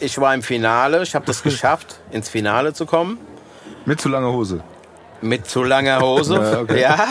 ich 0.00 0.18
war 0.18 0.34
im 0.34 0.42
Finale, 0.42 1.02
ich 1.02 1.14
habe 1.14 1.26
das 1.26 1.42
geschafft, 1.42 2.00
ins 2.10 2.28
Finale 2.28 2.72
zu 2.72 2.86
kommen. 2.86 3.18
Mit 3.84 4.00
zu 4.00 4.08
langer 4.08 4.32
Hose. 4.32 4.62
Mit 5.20 5.46
zu 5.48 5.62
langer 5.64 6.00
Hose. 6.00 6.66
Ja. 6.76 7.06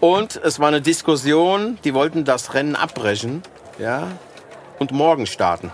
Und 0.00 0.36
es 0.36 0.58
war 0.60 0.68
eine 0.68 0.82
Diskussion, 0.82 1.78
die 1.84 1.94
wollten 1.94 2.24
das 2.24 2.52
Rennen 2.52 2.76
abbrechen, 2.76 3.42
ja, 3.78 4.08
und 4.78 4.92
morgen 4.92 5.26
starten. 5.26 5.70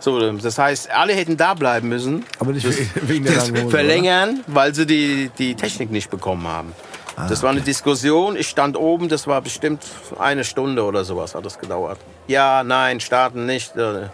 So, 0.00 0.32
das 0.32 0.58
heißt, 0.58 0.90
alle 0.90 1.12
hätten 1.12 1.36
da 1.36 1.54
bleiben 1.54 1.88
müssen, 1.88 2.24
Aber 2.38 2.52
nicht 2.52 2.66
wegen 3.06 3.24
der 3.26 3.36
langen 3.36 3.56
Hose. 3.64 3.70
verlängern, 3.70 4.40
weil 4.46 4.74
sie 4.74 4.86
die, 4.86 5.30
die 5.38 5.54
Technik 5.54 5.90
nicht 5.90 6.10
bekommen 6.10 6.48
haben. 6.48 6.72
Ah, 7.24 7.28
das 7.28 7.42
war 7.42 7.50
eine 7.50 7.60
Diskussion. 7.60 8.36
Ich 8.36 8.48
stand 8.48 8.76
oben, 8.76 9.08
das 9.08 9.26
war 9.26 9.40
bestimmt 9.40 9.82
eine 10.18 10.44
Stunde 10.44 10.84
oder 10.84 11.04
sowas 11.04 11.34
hat 11.34 11.44
das 11.44 11.58
gedauert. 11.58 11.98
Ja, 12.26 12.62
nein, 12.64 13.00
starten 13.00 13.46
nicht. 13.46 13.76
Äh, 13.76 14.08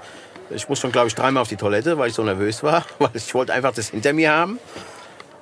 Ich 0.51 0.69
muss 0.69 0.79
schon, 0.79 0.93
glaube 0.93 1.09
ich, 1.09 1.15
dreimal 1.15 1.43
auf 1.43 1.49
die 1.49 1.57
Toilette, 1.57 1.99
weil 1.99 2.09
ich 2.09 2.15
so 2.15 2.23
nervös 2.23 2.63
war, 2.63 2.85
weil 2.99 3.11
ich 3.15 3.35
wollte 3.35 3.53
einfach 3.53 3.73
das 3.73 3.89
hinter 3.89 4.13
mir 4.13 4.31
haben. 4.33 4.59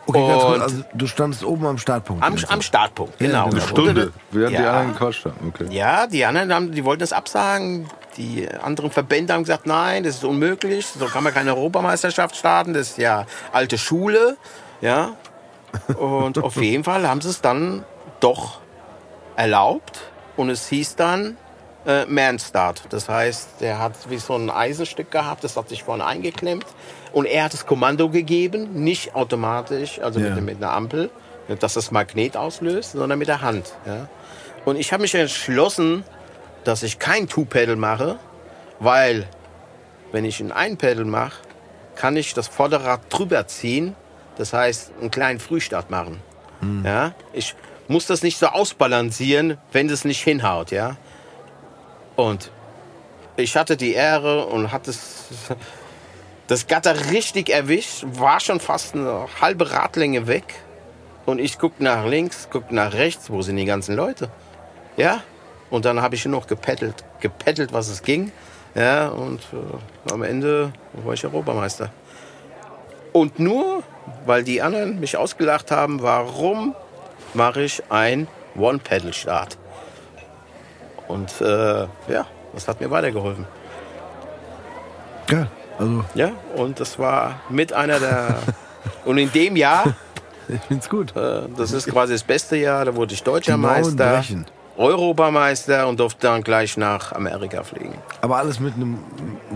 Okay, 0.06 0.26
ganz 0.28 0.42
kurz, 0.42 0.60
also 0.62 0.84
du 0.92 1.06
standest 1.06 1.44
oben 1.44 1.64
am 1.66 1.78
Startpunkt. 1.78 2.22
Am, 2.22 2.36
am 2.48 2.60
Startpunkt, 2.62 3.18
genau. 3.18 3.44
genau. 3.48 3.56
Da 3.56 3.66
Stunde. 3.68 4.12
Während 4.30 4.56
die 4.58 4.62
Ja. 4.62 4.70
anderen 4.72 4.92
gequatscht 4.92 5.24
haben. 5.24 5.48
Okay. 5.54 5.66
Ja, 5.70 6.06
die 6.06 6.24
anderen 6.26 6.52
haben, 6.52 6.72
die 6.72 6.84
wollten 6.84 7.00
das 7.00 7.12
absagen. 7.14 7.88
Die 8.18 8.46
anderen 8.62 8.90
Verbände 8.90 9.32
haben 9.32 9.44
gesagt, 9.44 9.66
nein, 9.66 10.04
das 10.04 10.16
ist 10.16 10.24
unmöglich. 10.24 10.86
So 10.86 11.06
kann 11.06 11.24
man 11.24 11.32
keine 11.32 11.54
Europameisterschaft 11.56 12.36
starten. 12.36 12.74
Das 12.74 12.90
ist 12.90 12.98
ja 12.98 13.24
alte 13.52 13.78
Schule. 13.78 14.36
Ja. 14.82 15.12
Und 15.98 16.38
auf 16.42 16.56
jeden 16.56 16.84
Fall 16.84 17.06
haben 17.08 17.20
sie 17.20 17.28
es 17.30 17.40
dann 17.40 17.84
doch 18.20 18.60
erlaubt. 19.36 20.00
Und 20.36 20.50
es 20.50 20.68
hieß 20.68 20.96
dann 20.96 21.36
äh, 21.86 22.06
Manstart. 22.06 22.82
Das 22.90 23.08
heißt, 23.08 23.60
der 23.60 23.78
hat 23.78 23.92
wie 24.10 24.18
so 24.18 24.34
ein 24.34 24.50
Eisenstück 24.50 25.10
gehabt, 25.10 25.44
das 25.44 25.56
hat 25.56 25.68
sich 25.68 25.84
vorne 25.84 26.04
eingeklemmt. 26.04 26.66
Und 27.12 27.26
er 27.26 27.44
hat 27.44 27.52
das 27.52 27.66
Kommando 27.66 28.08
gegeben, 28.08 28.82
nicht 28.84 29.14
automatisch, 29.14 30.00
also 30.00 30.18
Ja. 30.18 30.34
mit, 30.34 30.44
mit 30.44 30.56
einer 30.56 30.72
Ampel, 30.72 31.10
dass 31.60 31.74
das 31.74 31.90
Magnet 31.90 32.36
auslöst, 32.36 32.92
sondern 32.92 33.18
mit 33.18 33.28
der 33.28 33.42
Hand. 33.42 33.72
Ja. 33.86 34.08
Und 34.64 34.76
ich 34.76 34.92
habe 34.92 35.02
mich 35.02 35.14
entschlossen, 35.14 36.04
dass 36.64 36.82
ich 36.82 36.98
kein 36.98 37.28
Two-Pedal 37.28 37.76
mache, 37.76 38.16
weil 38.80 39.28
wenn 40.10 40.24
ich 40.24 40.40
ein 40.40 40.50
Ein-Pedal 40.52 41.04
mache, 41.04 41.34
kann 41.96 42.16
ich 42.16 42.34
das 42.34 42.48
Vorderrad 42.48 43.00
drüber 43.10 43.46
ziehen. 43.46 43.94
Das 44.36 44.52
heißt, 44.52 44.92
einen 45.00 45.10
kleinen 45.10 45.38
Frühstart 45.40 45.90
machen. 45.90 46.20
Ja, 46.84 47.12
ich 47.32 47.54
muss 47.88 48.06
das 48.06 48.22
nicht 48.22 48.38
so 48.38 48.46
ausbalancieren, 48.46 49.58
wenn 49.72 49.88
es 49.90 50.04
nicht 50.04 50.22
hinhaut. 50.22 50.70
Ja. 50.70 50.96
Und 52.16 52.50
ich 53.36 53.56
hatte 53.56 53.76
die 53.76 53.92
Ehre 53.92 54.46
und 54.46 54.72
hatte 54.72 54.86
das, 54.86 55.26
das 56.46 56.66
Gatter 56.66 57.10
richtig 57.10 57.50
erwischt, 57.50 58.04
war 58.06 58.40
schon 58.40 58.60
fast 58.60 58.94
eine 58.94 59.26
halbe 59.40 59.70
Radlänge 59.72 60.26
weg. 60.26 60.54
Und 61.26 61.38
ich 61.38 61.58
guck 61.58 61.80
nach 61.80 62.06
links, 62.06 62.48
guck 62.50 62.70
nach 62.70 62.92
rechts, 62.92 63.30
wo 63.30 63.42
sind 63.42 63.56
die 63.56 63.64
ganzen 63.64 63.96
Leute? 63.96 64.30
Ja, 64.96 65.22
und 65.70 65.84
dann 65.84 66.00
habe 66.02 66.14
ich 66.14 66.24
noch 66.26 66.46
gepeddelt, 66.46 67.04
gepeddelt, 67.20 67.72
was 67.72 67.88
es 67.88 68.02
ging. 68.02 68.30
Ja, 68.74 69.08
und 69.08 69.40
äh, 69.52 70.12
am 70.12 70.22
Ende 70.22 70.72
war 70.92 71.14
ich 71.14 71.24
Europameister. 71.24 71.90
Und 73.12 73.38
nur, 73.38 73.82
weil 74.26 74.44
die 74.44 74.62
anderen 74.62 75.00
mich 75.00 75.16
ausgelacht 75.16 75.70
haben, 75.70 76.02
warum 76.02 76.74
mache 77.34 77.62
ich 77.62 77.82
ein 77.90 78.28
One-Pedal-Start? 78.56 79.58
Und 81.08 81.40
äh, 81.40 81.82
ja, 82.08 82.26
das 82.54 82.68
hat 82.68 82.80
mir 82.80 82.90
weitergeholfen. 82.90 83.46
Geil. 85.26 85.48
Also, 85.78 86.04
Ja, 86.14 86.32
und 86.54 86.80
das 86.80 86.98
war 86.98 87.40
mit 87.48 87.72
einer 87.72 87.98
der. 87.98 88.36
und 89.04 89.18
in 89.18 89.30
dem 89.32 89.56
Jahr, 89.56 89.94
ich 90.48 90.60
find's 90.68 90.88
gut. 90.88 91.16
äh, 91.16 91.42
das 91.56 91.72
ist 91.72 91.88
quasi 91.90 92.12
das 92.12 92.22
beste 92.22 92.56
Jahr, 92.56 92.84
da 92.84 92.94
wurde 92.94 93.14
ich 93.14 93.22
Deutscher 93.22 93.54
Die 93.54 93.58
Mauern 93.58 93.82
Meister, 93.82 94.16
brechen. 94.16 94.46
Europameister 94.76 95.86
und 95.88 96.00
durfte 96.00 96.26
dann 96.26 96.42
gleich 96.42 96.76
nach 96.76 97.12
Amerika 97.12 97.62
fliegen. 97.62 97.96
Aber 98.20 98.38
alles 98.38 98.58
mit 98.60 98.74
einem 98.74 98.98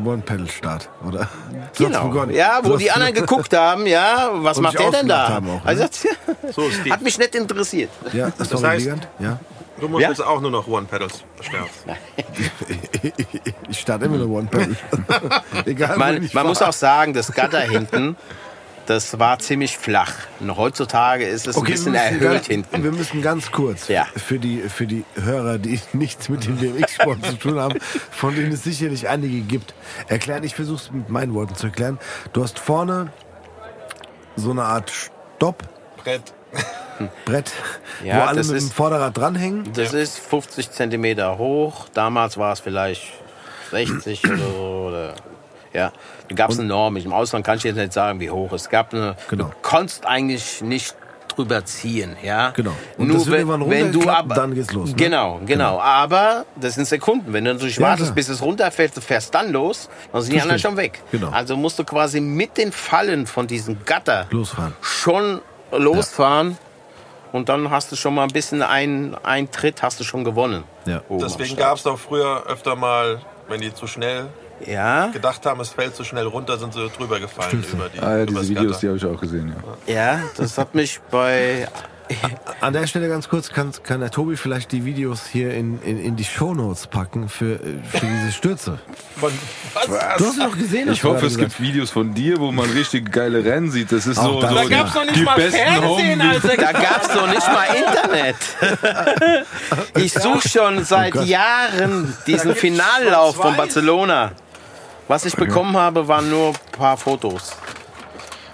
One-Pedal-Start, 0.04 0.88
oder? 1.06 1.28
So 1.72 1.84
Genau. 1.86 2.08
begonnen. 2.08 2.34
Ja, 2.34 2.60
So 2.62 2.68
wo 2.70 2.72
hat's 2.74 2.82
die 2.82 2.90
anderen 2.90 3.14
geguckt 3.22 3.56
haben, 3.56 3.86
ja, 3.86 4.30
was 4.34 4.58
Und 4.58 4.64
macht 4.64 4.78
der 4.78 4.90
denn 4.90 5.08
da? 5.08 5.36
auch, 5.38 5.40
ne? 5.40 5.60
also, 5.64 5.84
So, 6.52 6.70
Steve. 6.70 6.90
hat 6.94 7.02
mich 7.02 7.18
nicht 7.18 7.34
interessiert. 7.34 7.90
Ja, 8.12 8.30
sorry, 8.38 8.64
heißt- 8.64 8.78
Wiegand. 8.84 9.08
Ja. 9.18 9.38
Du 9.80 9.88
musst 9.88 10.02
Ja. 10.02 10.08
jetzt 10.08 10.24
auch 10.24 10.40
nur 10.40 10.50
noch 10.50 10.66
One-Pedals 10.66 11.22
starten. 11.40 11.68
Ich 13.68 13.78
starte 13.80 14.06
immer 14.06 14.16
nur 14.18 14.28
One-Pedal. 14.38 14.76
Egal, 15.66 15.96
Man, 15.98 16.28
man 16.32 16.46
muss 16.46 16.62
auch 16.62 16.72
sagen, 16.72 17.12
das 17.12 17.30
Gatter 17.32 17.60
hinten, 17.60 18.16
das 18.88 19.18
war 19.18 19.38
ziemlich 19.38 19.76
flach. 19.76 20.12
Und 20.40 20.56
heutzutage 20.56 21.24
ist 21.26 21.46
es 21.46 21.56
ein 21.56 21.64
bisschen 21.64 21.94
erhöht 21.94 22.20
ganz, 22.20 22.46
hinten. 22.46 22.82
Wir 22.82 22.92
müssen 22.92 23.20
ganz 23.22 23.50
kurz 23.52 23.88
Ja. 23.88 24.06
für, 24.16 24.38
die, 24.38 24.60
für 24.62 24.86
die 24.86 25.04
Hörer, 25.14 25.58
die 25.58 25.80
nichts 25.92 26.28
mit 26.28 26.46
dem 26.46 26.56
BMX-Sport 26.56 27.24
zu 27.26 27.32
tun 27.36 27.58
haben, 27.60 27.78
von 28.10 28.34
denen 28.34 28.52
es 28.52 28.64
sicherlich 28.64 29.08
einige 29.08 29.40
gibt, 29.40 29.74
erklären. 30.08 30.42
Ich 30.44 30.54
versuche 30.54 30.76
es 30.82 30.90
mit 30.92 31.08
meinen 31.08 31.34
Worten 31.34 31.54
zu 31.54 31.66
erklären. 31.66 31.98
Du 32.32 32.42
hast 32.42 32.58
vorne 32.58 33.12
so 34.36 34.50
eine 34.52 34.62
Art 34.64 34.90
Stoppbrett, 34.90 36.32
Brett. 37.24 37.52
Ja, 38.04 38.16
wo 38.16 38.20
alle 38.22 38.38
das 38.38 38.48
mit 38.48 38.56
dem 38.60 38.66
ist- 38.66 38.72
Vorderrad 38.74 39.16
dranhängen. 39.16 39.72
Das 39.74 39.92
ist 39.92 40.18
50 40.18 40.70
Zentimeter 40.70 41.38
hoch. 41.38 41.88
Damals 41.94 42.36
war 42.38 42.52
es 42.52 42.60
vielleicht 42.60 43.02
60 43.70 44.24
oder 44.26 44.36
so. 44.38 44.84
Oder, 44.88 45.14
ja, 45.72 45.92
gab 46.34 46.50
es 46.50 46.58
eine 46.58 46.68
Norm. 46.68 46.96
Im 46.96 47.12
Ausland 47.12 47.44
kann 47.44 47.58
ich 47.58 47.64
jetzt 47.64 47.76
nicht 47.76 47.92
sagen, 47.92 48.20
wie 48.20 48.30
hoch. 48.30 48.52
Es 48.52 48.68
gab 48.68 48.92
eine. 48.92 49.16
Genau. 49.28 49.44
Du 49.44 49.50
konntest 49.62 50.06
eigentlich 50.06 50.60
nicht 50.62 50.94
drüber 51.34 51.64
ziehen, 51.64 52.16
ja. 52.22 52.50
Genau. 52.50 52.72
Und 52.96 53.08
Nur 53.08 53.24
wenn, 53.26 53.32
irgendwann 53.48 53.70
wenn 53.70 53.92
du 53.92 54.08
aber 54.10 54.34
dann 54.34 54.54
geht's 54.54 54.72
los, 54.72 54.90
ne? 54.90 54.96
Genau, 54.96 55.40
genau. 55.46 55.78
Aber 55.78 56.44
das 56.56 56.74
sind 56.74 56.86
Sekunden. 56.88 57.32
Wenn 57.32 57.44
du 57.44 57.52
natürlich 57.54 57.76
Ja, 57.76 57.82
wartest, 57.88 58.06
klar. 58.06 58.14
bis 58.16 58.28
es 58.28 58.42
runterfällt, 58.42 58.96
du 58.96 59.00
fährst 59.00 59.32
dann 59.34 59.52
los, 59.52 59.88
dann 60.12 60.22
sind 60.22 60.32
die 60.32 60.36
Das 60.36 60.42
anderen 60.44 60.58
stimmt. 60.58 60.72
schon 60.72 60.82
weg. 60.84 61.02
Genau. 61.12 61.28
Also 61.30 61.56
musst 61.56 61.78
du 61.78 61.84
quasi 61.84 62.20
mit 62.20 62.56
den 62.58 62.72
Fallen 62.72 63.26
von 63.28 63.46
diesem 63.46 63.84
Gatter 63.84 64.26
Losfahren. 64.30 64.74
schon 64.80 65.40
losfahren. 65.70 66.58
Und 67.30 67.48
dann 67.50 67.70
hast 67.70 67.92
du 67.92 67.96
schon 67.96 68.14
mal 68.14 68.22
ein 68.22 68.30
bisschen 68.30 68.62
einen, 68.62 69.14
einen 69.22 69.50
Tritt 69.50 69.82
hast 69.82 70.00
du 70.00 70.04
schon 70.04 70.24
gewonnen. 70.24 70.64
Ja. 70.86 71.02
Oben 71.08 71.22
am 71.22 71.28
Deswegen 71.28 71.56
gab 71.56 71.76
es 71.76 71.82
doch 71.82 71.98
früher 71.98 72.44
öfter 72.46 72.74
mal, 72.74 73.20
wenn 73.48 73.60
die 73.60 73.72
zu 73.72 73.86
schnell 73.86 74.26
Ja, 74.66 75.06
gedacht 75.08 75.44
haben, 75.46 75.60
es 75.60 75.70
fällt 75.70 75.94
zu 75.94 76.04
schnell 76.04 76.26
runter, 76.26 76.58
sind 76.58 76.74
sie 76.74 76.88
drüber 76.88 77.20
gefallen 77.20 77.64
über 77.72 77.88
die 77.88 77.98
Ah 78.00 78.18
ja, 78.18 78.26
diese 78.26 78.48
Videos, 78.48 78.66
Gatter. 78.66 78.78
die 78.80 78.86
habe 78.88 78.96
ich 78.98 79.04
auch 79.06 79.20
gesehen, 79.20 79.54
ja. 79.86 79.94
ja, 79.94 80.20
das 80.36 80.58
hat 80.58 80.74
mich 80.74 81.00
bei 81.10 81.68
An 82.60 82.72
der 82.72 82.86
Stelle 82.86 83.08
ganz 83.08 83.28
kurz, 83.28 83.50
kann, 83.50 83.70
kann 83.82 84.00
der 84.00 84.10
Tobi 84.10 84.36
vielleicht 84.36 84.72
die 84.72 84.84
Videos 84.84 85.26
hier 85.26 85.52
in, 85.54 85.80
in, 85.82 86.02
in 86.02 86.16
die 86.16 86.24
Shownotes 86.24 86.86
packen 86.86 87.28
für, 87.28 87.58
für 87.58 88.06
diese 88.06 88.32
Stürze? 88.32 88.78
Von, 89.16 89.30
Du 90.16 90.24
hast 90.24 90.40
doch 90.40 90.56
gesehen, 90.56 90.90
Ich 90.90 91.04
hoffe, 91.04 91.26
es 91.26 91.36
gibt 91.36 91.60
Videos 91.60 91.90
von 91.90 92.14
dir, 92.14 92.38
wo 92.40 92.50
man 92.50 92.68
richtig 92.70 93.12
geile 93.12 93.44
Rennen 93.44 93.70
sieht. 93.70 93.92
Das 93.92 94.06
ist 94.06 94.16
so, 94.16 94.22
Auch 94.22 94.40
das, 94.40 94.50
so 94.50 94.56
Da 94.56 94.64
gab's 94.64 94.94
noch 94.94 95.04
nicht 95.04 95.16
die 95.16 95.22
mal 95.22 95.36
besten 95.36 95.58
Fernsehen, 95.58 96.20
Alter. 96.22 96.56
Da 96.56 96.72
gab's 96.72 97.14
noch 97.14 97.28
nicht 97.28 97.46
mal 97.46 97.66
Internet. 97.76 98.36
Ich 99.96 100.12
suche 100.12 100.48
schon 100.48 100.84
seit 100.84 101.12
Gott. 101.12 101.26
Jahren 101.26 102.16
diesen 102.26 102.54
Finallauf 102.54 103.36
von 103.36 103.56
Barcelona. 103.56 104.32
Was 105.08 105.24
ich 105.24 105.34
bekommen 105.34 105.76
habe, 105.76 106.06
waren 106.06 106.28
nur 106.30 106.48
ein 106.50 106.54
paar 106.72 106.96
Fotos. 106.96 107.52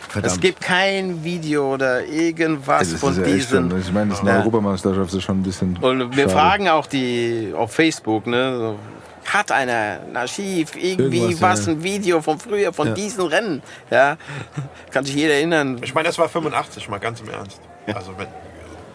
Es 0.06 0.12
Verdammt. 0.20 0.40
gibt 0.42 0.60
kein 0.60 1.24
Video 1.24 1.74
oder 1.74 2.04
irgendwas 2.04 2.92
Das 2.92 3.00
von 3.00 3.16
ja 3.16 3.22
diesen. 3.24 3.76
ich 3.80 3.92
meine, 3.92 4.10
das 4.10 4.18
ist 4.18 4.22
eine 4.22 4.30
Ja. 4.30 4.38
Europameisterschaft, 4.38 5.08
das 5.08 5.14
ist 5.14 5.24
schon 5.24 5.40
ein 5.40 5.42
bisschen. 5.42 5.76
Und 5.78 6.16
wir 6.16 6.24
schade. 6.28 6.30
fragen 6.30 6.68
auch 6.68 6.86
die 6.86 7.52
auf 7.56 7.72
Facebook, 7.72 8.28
ne? 8.28 8.76
Hat 9.26 9.50
einer 9.50 9.98
ein 10.08 10.16
Archiv, 10.16 10.76
irgendwie 10.76 11.18
Irgendwas, 11.18 11.40
was, 11.60 11.66
ja. 11.66 11.72
ein 11.72 11.82
Video 11.82 12.22
von 12.22 12.38
früher, 12.38 12.72
von 12.72 12.88
Ja. 12.88 12.94
diesen 12.94 13.24
Rennen? 13.26 13.62
Ja, 13.90 14.16
kann 14.92 15.04
sich 15.04 15.16
jeder 15.16 15.34
erinnern. 15.34 15.80
ich 15.82 15.92
meine, 15.94 16.06
das 16.06 16.18
war 16.18 16.28
85, 16.28 16.88
mal 16.88 17.00
ganz 17.00 17.20
im 17.20 17.30
Ernst. 17.30 17.60
Also, 17.92 18.12
wenn, 18.16 18.28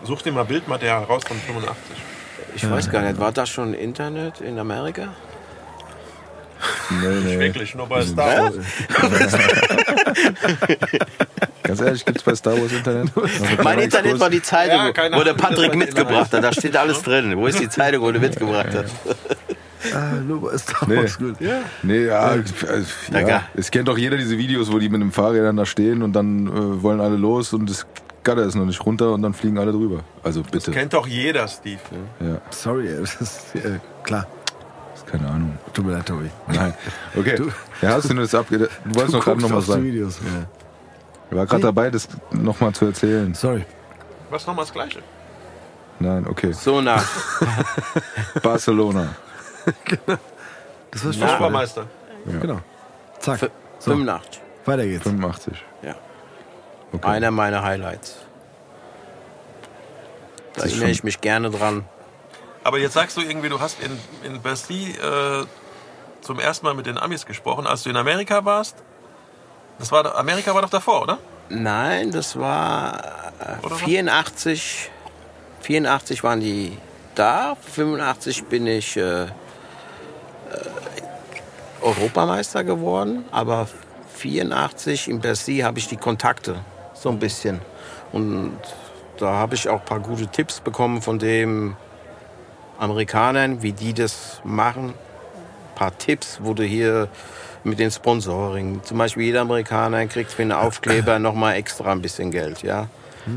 such 0.05 0.21
dir 0.21 0.31
mal 0.31 0.45
Bildmaterial 0.45 1.03
raus 1.03 1.23
von 1.27 1.35
85. 1.35 1.75
Ich 2.55 2.69
weiß 2.69 2.89
gar 2.89 3.01
nicht, 3.01 3.19
war 3.19 3.33
das 3.33 3.49
schon 3.49 3.73
Internet 3.73 4.39
in 4.39 4.57
Amerika? 4.57 5.09
Nee, 6.89 7.07
nee. 7.25 7.39
Wirklich, 7.39 7.75
nur 7.75 7.87
bei 7.87 8.01
Star 8.01 8.43
Wars. 8.43 8.55
Ganz 11.63 11.81
ehrlich, 11.81 12.05
gibt 12.05 12.17
es 12.17 12.23
bei 12.23 12.35
Star 12.35 12.53
Wars 12.59 12.71
Internet? 12.71 13.11
Also 13.15 13.29
Mein 13.63 13.79
Internet 13.79 14.05
Exkurs. 14.05 14.19
war 14.19 14.29
die 14.29 14.41
Zeitung, 14.41 14.77
Ja, 14.77 14.91
keine 14.91 15.15
wo 15.17 15.23
der 15.23 15.33
das 15.33 15.41
Patrick 15.41 15.75
mitgebracht 15.75 16.33
hat. 16.33 16.43
Da 16.43 16.51
steht 16.51 16.75
alles 16.75 17.01
drin. 17.01 17.37
Wo 17.37 17.47
ist 17.47 17.59
die 17.59 17.69
Zeitung, 17.69 18.01
wo 18.01 18.11
der 18.11 18.21
mitgebracht 18.21 18.73
hat? 18.73 18.85
Ah, 19.95 20.15
nur 20.27 20.41
bei 20.41 20.57
Star 20.57 20.89
Nee. 20.89 20.97
Wars, 20.97 21.17
gut. 21.17 21.35
Nee, 21.83 22.05
ja, 22.07 22.19
also, 22.19 22.53
Na 23.11 23.21
ja. 23.21 23.43
Es 23.55 23.71
kennt 23.71 23.87
doch 23.87 23.97
jeder 23.97 24.17
diese 24.17 24.37
Videos, 24.37 24.69
wo 24.69 24.77
die 24.77 24.89
mit 24.89 25.01
den 25.01 25.13
Fahrrädern 25.13 25.55
da 25.55 25.65
stehen 25.65 26.03
und 26.03 26.11
dann 26.11 26.47
äh, 26.47 26.83
wollen 26.83 26.99
alle 26.99 27.15
los 27.15 27.53
und 27.53 27.69
das 27.69 27.87
Gatter 28.25 28.43
ist 28.43 28.55
noch 28.55 28.65
nicht 28.65 28.85
runter 28.85 29.13
und 29.13 29.21
dann 29.21 29.33
fliegen 29.33 29.57
alle 29.57 29.71
drüber. 29.71 30.01
Also 30.21 30.43
bitte. 30.43 30.71
Kennt 30.71 30.91
doch 30.93 31.07
jeder, 31.07 31.47
Steve. 31.47 31.79
Ja, 32.19 32.41
Sorry, 32.49 32.89
ey, 32.89 32.97
das 32.99 33.21
ist 33.21 33.55
äh, 33.55 33.79
klar. 34.03 34.27
Keine 35.09 35.27
Ahnung. 35.27 35.57
Tut 35.73 35.85
mir 35.85 35.93
leid, 35.93 36.05
Tobi. 36.05 36.29
Nein. 36.47 36.73
Okay. 37.17 37.37
ja, 37.81 37.89
hast 37.89 38.09
du 38.09 38.13
nur 38.13 38.23
das 38.23 38.35
abge... 38.35 38.57
Du 38.57 38.67
wolltest 38.95 39.13
noch 39.13 39.23
gerade 39.23 39.41
noch 39.41 39.49
was 39.49 39.57
auf 39.57 39.65
die 39.65 39.71
sagen. 39.71 39.83
Videos. 39.83 40.19
Ja. 40.19 40.45
Ich 41.29 41.37
war 41.37 41.45
gerade 41.45 41.63
dabei, 41.63 41.89
das 41.89 42.07
nochmal 42.31 42.73
zu 42.73 42.85
erzählen. 42.85 43.33
Sorry. 43.33 43.65
Was 44.29 44.45
nochmal 44.45 44.65
das 44.65 44.73
Gleiche? 44.73 44.99
Nein, 45.99 46.25
okay. 46.27 46.51
So 46.53 46.81
nach. 46.81 47.05
Barcelona. 48.41 49.15
Das 50.91 51.05
war 51.05 51.13
Stichwort. 51.13 51.39
Obermeister. 51.39 51.85
Genau. 52.41 52.61
Zack. 53.19 53.51
So, 53.77 53.91
85. 53.91 54.41
weiter 54.65 54.87
geht's. 54.87 55.03
85. 55.03 55.63
Ja. 55.83 55.93
Okay. 56.91 57.07
Einer 57.07 57.29
meiner 57.29 57.61
Highlights. 57.61 58.15
Da 60.55 60.63
erinnere 60.63 60.89
ich 60.89 61.03
mich 61.03 61.21
gerne 61.21 61.51
dran. 61.51 61.85
Aber 62.63 62.77
jetzt 62.79 62.93
sagst 62.93 63.17
du 63.17 63.21
irgendwie, 63.21 63.49
du 63.49 63.59
hast 63.59 63.77
in, 63.81 63.97
in 64.23 64.41
Bercy 64.41 64.91
äh, 64.91 65.45
zum 66.21 66.39
ersten 66.39 66.65
Mal 66.65 66.73
mit 66.73 66.85
den 66.85 66.97
Amis 66.97 67.25
gesprochen, 67.25 67.65
als 67.65 67.83
du 67.83 67.89
in 67.89 67.97
Amerika 67.97 68.43
warst. 68.43 68.75
Das 69.77 69.91
war, 69.91 70.15
Amerika 70.15 70.53
war 70.53 70.61
doch 70.61 70.69
davor, 70.69 71.03
oder? 71.03 71.17
Nein, 71.49 72.11
das 72.11 72.37
war 72.37 73.31
Oder 73.63 73.71
was? 73.71 73.81
84. 73.81 74.91
84 75.61 76.23
waren 76.23 76.39
die 76.41 76.77
da. 77.15 77.55
85 77.55 78.45
bin 78.45 78.67
ich 78.67 78.97
äh, 78.97 79.23
äh, 79.23 79.27
Europameister 81.81 82.63
geworden. 82.63 83.25
Aber 83.31 83.67
84 84.15 85.09
in 85.09 85.21
Bercy 85.21 85.59
habe 85.59 85.79
ich 85.79 85.87
die 85.87 85.97
Kontakte 85.97 86.59
so 86.93 87.09
ein 87.09 87.19
bisschen. 87.19 87.61
Und 88.11 88.59
da 89.17 89.33
habe 89.33 89.55
ich 89.55 89.69
auch 89.69 89.79
ein 89.79 89.85
paar 89.85 89.99
gute 90.01 90.27
Tipps 90.27 90.59
bekommen 90.59 91.01
von 91.01 91.19
den 91.19 91.75
Amerikanern, 92.79 93.61
wie 93.61 93.73
die 93.73 93.93
das 93.93 94.41
machen. 94.43 94.89
Ein 94.89 95.75
paar 95.75 95.97
Tipps, 95.97 96.39
wo 96.41 96.53
du 96.53 96.63
hier 96.63 97.09
mit 97.63 97.79
den 97.79 97.91
Sponsoring, 97.91 98.81
zum 98.83 98.97
Beispiel 98.97 99.23
jeder 99.23 99.41
Amerikaner 99.41 100.05
kriegt 100.07 100.31
für 100.31 100.41
einen 100.41 100.53
Aufkleber 100.53 101.19
nochmal 101.19 101.55
extra 101.55 101.91
ein 101.91 102.01
bisschen 102.01 102.31
Geld, 102.31 102.63
ja. 102.63 102.87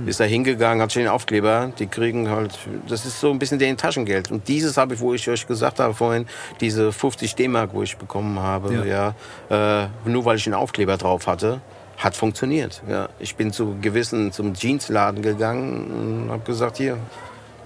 Ist 0.07 0.21
da 0.21 0.25
hingegangen, 0.25 0.81
hat 0.81 0.93
schon 0.93 1.03
den 1.03 1.11
Aufkleber, 1.11 1.73
die 1.79 1.87
kriegen 1.87 2.31
halt, 2.31 2.59
das 2.89 3.05
ist 3.05 3.21
so 3.21 3.31
ein 3.31 3.39
bisschen 3.39 3.59
deren 3.59 3.77
Taschengeld. 3.77 4.31
Und 4.31 4.49
dieses 4.49 4.79
habe 4.79 4.95
ich, 4.95 5.01
wo 5.01 5.13
ich 5.13 5.29
euch 5.29 5.47
gesagt 5.47 5.81
habe 5.81 5.93
vorhin, 5.93 6.27
diese 6.61 6.93
50 6.93 7.35
D-Mark, 7.35 7.75
wo 7.75 7.83
ich 7.83 7.97
bekommen 7.97 8.39
habe, 8.39 8.87
ja, 8.87 9.15
äh, 9.51 9.89
nur 10.09 10.25
weil 10.25 10.37
ich 10.37 10.47
einen 10.47 10.55
Aufkleber 10.55 10.97
drauf 10.97 11.27
hatte, 11.27 11.61
hat 11.99 12.17
funktioniert. 12.17 12.83
Ja. 12.89 13.09
Ich 13.19 13.37
bin 13.37 13.53
zu 13.53 13.77
gewissen, 13.81 14.33
zum 14.33 14.55
Jeansladen 14.55 15.21
gegangen 15.21 16.25
und 16.27 16.33
habe 16.33 16.45
gesagt, 16.45 16.79
hier, 16.79 16.97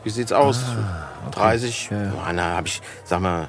wie 0.07 0.11
sieht's 0.11 0.33
aus? 0.33 0.61
30, 1.33 1.91
Ja, 1.91 1.97
ja. 1.97 2.05
ja, 2.05 2.33
na, 2.33 2.43
habe 2.57 2.69
ich, 2.69 2.81
sag 3.05 3.21
mal, 3.21 3.49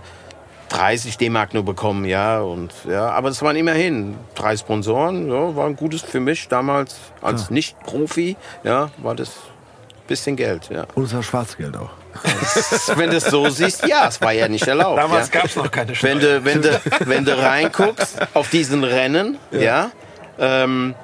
30 0.70 1.18
D-Mark 1.20 1.54
nur 1.54 1.64
bekommen, 1.64 2.04
ja. 2.04 2.40
Und, 2.40 2.74
ja. 2.90 3.12
Aber 3.12 3.30
das 3.30 3.44
waren 3.44 3.56
immerhin 3.56 4.16
drei 4.34 4.58
Sponsoren, 4.58 5.30
ja, 5.30 5.56
war 5.56 5.68
ein 5.68 5.76
gutes 5.76 6.02
für 6.02 6.20
mich 6.20 6.48
damals 6.48 6.96
als 7.22 7.52
Nicht-Profi, 7.52 8.36
ja, 8.64 8.90
war 8.98 9.14
das 9.14 9.30
ein 9.30 10.08
bisschen 10.08 10.36
Geld, 10.36 10.70
ja. 10.72 10.88
Und 10.96 11.04
es 11.04 11.14
war 11.14 11.22
Schwarzgeld 11.22 11.78
auch. 11.78 11.92
Wenn 12.96 13.12
du 13.12 13.18
es 13.18 13.26
so 13.26 13.48
siehst, 13.50 13.86
ja, 13.86 14.08
es 14.08 14.20
war 14.20 14.32
ja 14.32 14.48
nicht 14.48 14.66
erlaubt. 14.68 14.98
Damals 14.98 15.30
ja. 15.32 15.40
gab 15.40 15.46
es 15.46 15.56
noch 15.56 15.70
keine 15.70 15.94
Steuer. 15.94 16.10
wenn 16.10 16.20
du, 16.20 16.46
wenn 16.46 16.62
du, 16.64 16.82
wenn 17.02 17.26
du 17.26 17.38
reinguckst 17.38 18.18
auf 18.34 18.50
diesen 18.50 18.84
Rennen, 18.84 19.38
ja, 19.52 19.92
ähm, 20.40 20.96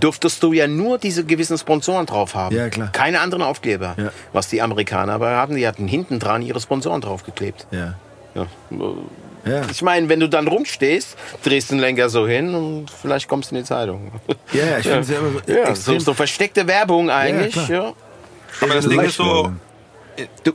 durftest 0.00 0.42
du 0.42 0.52
ja 0.52 0.66
nur 0.66 0.98
diese 0.98 1.24
gewissen 1.24 1.56
Sponsoren 1.58 2.06
drauf 2.06 2.34
haben. 2.34 2.54
Ja, 2.54 2.68
klar. 2.68 2.90
Keine 2.92 3.20
anderen 3.20 3.42
Aufkleber. 3.42 3.94
Ja. 3.98 4.10
Was 4.32 4.48
die 4.48 4.60
Amerikaner 4.62 5.12
aber 5.14 5.36
hatten, 5.36 5.54
die 5.56 5.66
hatten 5.66 5.86
hinten 5.88 6.18
dran 6.18 6.42
ihre 6.42 6.60
Sponsoren 6.60 7.00
draufgeklebt. 7.00 7.66
Ja. 7.70 7.94
Ja. 8.34 8.46
Ja. 9.44 9.62
Ich 9.70 9.80
meine, 9.82 10.08
wenn 10.08 10.18
du 10.18 10.28
dann 10.28 10.48
rumstehst, 10.48 11.16
drehst 11.44 11.70
den 11.70 11.78
Lenker 11.78 12.08
so 12.08 12.26
hin 12.26 12.52
und 12.54 12.90
vielleicht 12.90 13.28
kommst 13.28 13.50
du 13.52 13.54
in 13.54 13.62
die 13.62 13.66
Zeitung. 13.68 14.10
Ja, 14.52 14.64
ja, 14.66 14.78
ich 14.78 14.84
finde 14.84 15.00
es 15.00 15.08
ja 15.10 15.18
immer 15.18 15.30
so 15.46 15.52
Ja, 15.52 15.74
so, 15.74 15.98
so 16.00 16.14
versteckte 16.14 16.66
Werbung 16.66 17.10
eigentlich. 17.10 17.52
klar. 17.52 17.70
Ja, 17.70 17.92
Aber 18.60 18.74
das 18.74 18.88
Ding 18.88 19.00
ist 19.00 19.14
so, 19.16 19.52
Du- 20.42 20.52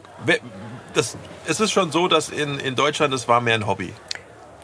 das, 0.93 1.15
es 1.47 1.59
ist 1.59 1.71
schon 1.71 1.91
so, 1.91 2.07
dass 2.07 2.29
in, 2.29 2.59
in 2.59 2.75
Deutschland 2.75 3.13
das 3.13 3.27
war 3.27 3.39
mehr 3.41 3.55
ein 3.55 3.65
Hobby. 3.65 3.93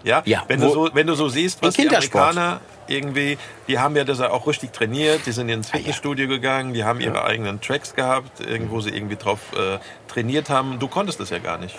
Ja, 0.03 0.21
Ja, 0.25 0.43
wenn, 0.47 0.61
du 0.61 0.69
so, 0.69 0.89
wenn 0.93 1.07
du 1.07 1.15
so 1.15 1.29
siehst, 1.29 1.61
was 1.61 1.75
die. 1.75 1.87
Amerikaner 1.87 2.61
irgendwie, 2.87 3.37
die 3.67 3.79
haben 3.79 3.95
ja 3.95 4.03
das 4.03 4.21
auch 4.21 4.47
richtig 4.47 4.71
trainiert, 4.71 5.25
die 5.25 5.31
sind 5.31 5.49
ins 5.49 5.69
Fitnessstudio 5.69 6.27
gegangen, 6.27 6.73
die 6.73 6.83
haben 6.83 7.01
ihre 7.01 7.23
eigenen 7.23 7.61
Tracks 7.61 7.93
gehabt, 7.95 8.39
irgendwo 8.39 8.81
sie 8.81 8.91
irgendwie 8.91 9.17
drauf 9.17 9.39
äh, 9.53 9.77
trainiert 10.07 10.49
haben. 10.49 10.79
Du 10.79 10.87
konntest 10.87 11.19
das 11.19 11.29
ja 11.29 11.39
gar 11.39 11.57
nicht. 11.57 11.75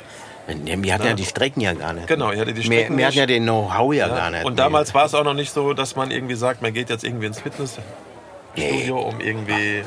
Wir 0.46 0.94
hatten 0.94 1.06
ja 1.06 1.14
die 1.14 1.26
Strecken 1.26 1.60
ja 1.60 1.74
gar 1.74 1.92
nicht. 1.92 2.06
Genau, 2.06 2.32
ihr 2.32 2.40
hattet 2.40 2.56
die 2.56 2.62
Wir, 2.62 2.78
Strecken 2.78 2.96
wir 2.96 3.06
hatten 3.06 3.18
ja 3.18 3.26
den 3.26 3.42
Know-how 3.42 3.92
ja, 3.92 4.08
gar 4.08 4.30
nicht. 4.30 4.44
Und 4.44 4.58
damals 4.58 4.94
war 4.94 5.04
es 5.04 5.14
auch 5.14 5.24
noch 5.24 5.34
nicht 5.34 5.52
so, 5.52 5.74
dass 5.74 5.94
man 5.94 6.10
irgendwie 6.10 6.36
sagt, 6.36 6.62
man 6.62 6.72
geht 6.72 6.88
jetzt 6.88 7.04
irgendwie 7.04 7.26
ins 7.26 7.40
Fitnessstudio, 7.40 8.98
um 8.98 9.20
irgendwie 9.20 9.82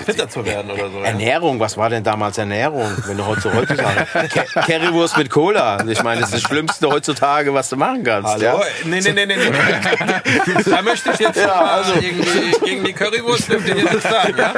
fitter 0.00 0.28
zu 0.28 0.44
werden 0.44 0.70
oder 0.70 0.90
so. 0.90 0.98
Ja. 0.98 1.04
Ernährung, 1.04 1.60
was 1.60 1.76
war 1.76 1.90
denn 1.90 2.02
damals 2.02 2.38
Ernährung, 2.38 2.90
wenn 3.06 3.16
du 3.16 3.26
heute 3.26 3.52
heutzutage 3.54 4.06
Currywurst 4.66 5.16
mit 5.16 5.30
Cola. 5.30 5.84
Ich 5.86 6.02
meine, 6.02 6.20
das 6.20 6.30
ist 6.30 6.42
das 6.42 6.42
Schlimmste 6.42 6.88
heutzutage, 6.88 7.52
was 7.54 7.68
du 7.68 7.76
machen 7.76 8.02
kannst. 8.04 8.30
Hallo? 8.30 8.42
Ja? 8.42 8.60
Nee, 8.84 9.00
nee, 9.00 9.12
nee, 9.12 9.26
nee, 9.26 9.36
nee. 9.36 10.62
Da 10.70 10.82
möchte 10.82 11.10
ich 11.12 11.18
jetzt 11.18 11.36
ja, 11.36 11.52
also 11.52 11.94
irgendwie 11.94 12.52
gegen 12.64 12.84
die 12.84 12.92
Currywurst 12.92 13.50
dürft 13.50 13.68
ihr 13.68 13.76
jetzt 13.76 14.02
sagen, 14.02 14.34
ja? 14.36 14.52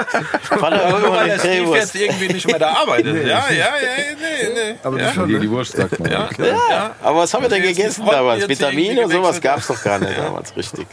Nur 0.50 1.10
weil 1.12 1.28
der 1.28 1.38
Steve 1.38 1.76
jetzt 1.76 1.94
irgendwie 1.94 2.28
nicht 2.28 2.46
mehr 2.46 2.58
da 2.58 2.70
arbeitet. 2.72 3.26
Ja, 3.26 3.44
ja, 3.50 3.50
ja, 3.50 3.70
nee, 4.18 4.48
nee. 4.54 4.74
Aber 4.82 4.98
ja? 4.98 5.12
schon, 5.12 5.30
ne? 5.30 5.40
die 5.40 5.50
Wurst, 5.50 5.76
sagt 5.76 5.98
man. 5.98 6.10
Ja, 6.10 6.28
ja. 6.38 6.90
Aber 7.02 7.20
was 7.20 7.34
haben 7.34 7.42
wir 7.42 7.48
denn 7.48 7.62
gegessen 7.62 8.04
damals? 8.06 8.48
Vitamine 8.48 9.04
und 9.04 9.12
sowas 9.12 9.40
gab 9.40 9.58
es 9.58 9.66
doch 9.66 9.82
gar 9.82 9.98
nicht 9.98 10.18
damals, 10.18 10.56
richtig. 10.56 10.86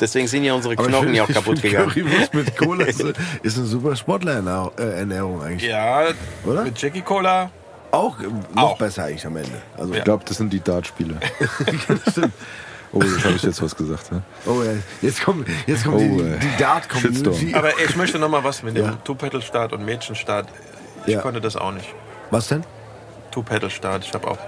Deswegen 0.00 0.26
sind 0.26 0.44
ja 0.44 0.54
unsere 0.54 0.74
Knochen 0.76 1.14
ja 1.14 1.22
auch 1.24 1.28
ich 1.28 1.34
kaputt 1.36 1.62
gegangen. 1.62 1.88
Currywurst 1.90 2.34
mit 2.34 2.56
Cola 2.56 2.84
ist, 2.86 3.00
ist 3.42 3.56
eine 3.58 3.66
super 3.66 3.94
Sportlerernährung 3.96 4.72
äh, 4.78 4.98
Ernährung 4.98 5.42
eigentlich. 5.42 5.70
ja 5.70 6.06
Oder? 6.44 6.64
mit 6.64 6.80
Jackie 6.80 7.02
Cola. 7.02 7.50
Auch 7.92 8.18
äh, 8.18 8.24
noch 8.54 8.62
Auch. 8.62 8.78
besser 8.78 9.04
eigentlich 9.04 9.24
am 9.26 9.36
Ende. 9.36 9.62
Also, 9.78 9.94
Ich 9.94 10.02
glaube, 10.04 10.24
das 10.26 10.36
sind 10.36 10.52
die 10.52 10.60
Dartspiele. 10.60 11.14
oh, 12.92 13.00
jetzt 13.02 13.24
habe 13.24 13.34
ich 13.36 13.42
jetzt 13.42 13.62
was 13.62 13.76
gesagt. 13.76 14.10
Ja? 14.10 14.22
Oh, 14.46 14.62
ja, 14.62 14.72
jetzt 15.02 15.22
kommt, 15.22 15.46
jetzt 15.66 15.84
kommt 15.84 15.96
Oh, 15.96 15.98
die, 16.00 16.22
äh, 16.22 16.38
die 16.38 16.56
Dart-Community. 16.62 17.54
Aber 17.54 17.70
ich 17.80 17.94
möchte 17.96 18.18
noch 18.18 18.28
mal 18.28 18.42
was 18.42 18.62
mit 18.62 18.76
Ja. 18.76 18.88
dem 18.90 19.04
Two-Pedal-Start 19.04 19.72
und 19.72 19.84
Mädchenstart. 19.84 20.48
Ich 21.06 21.14
Ja. 21.14 21.20
konnte 21.20 21.40
das 21.40 21.56
auch 21.56 21.72
nicht. 21.72 21.88
Was 22.30 22.48
denn? 22.48 22.64
Two-Pedal-Start, 23.30 24.04
ich 24.04 24.12
habe 24.14 24.26
auch. 24.28 24.38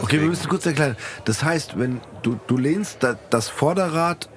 Okay, 0.00 0.20
wir 0.20 0.28
müssen 0.28 0.48
kurz 0.48 0.66
erklären. 0.66 0.96
Das 1.24 1.42
heißt, 1.42 1.78
wenn 1.78 2.00
du, 2.22 2.38
du 2.46 2.56
lehnst 2.56 2.98
da, 3.02 3.16
das 3.30 3.48
Vorderrad 3.48 4.28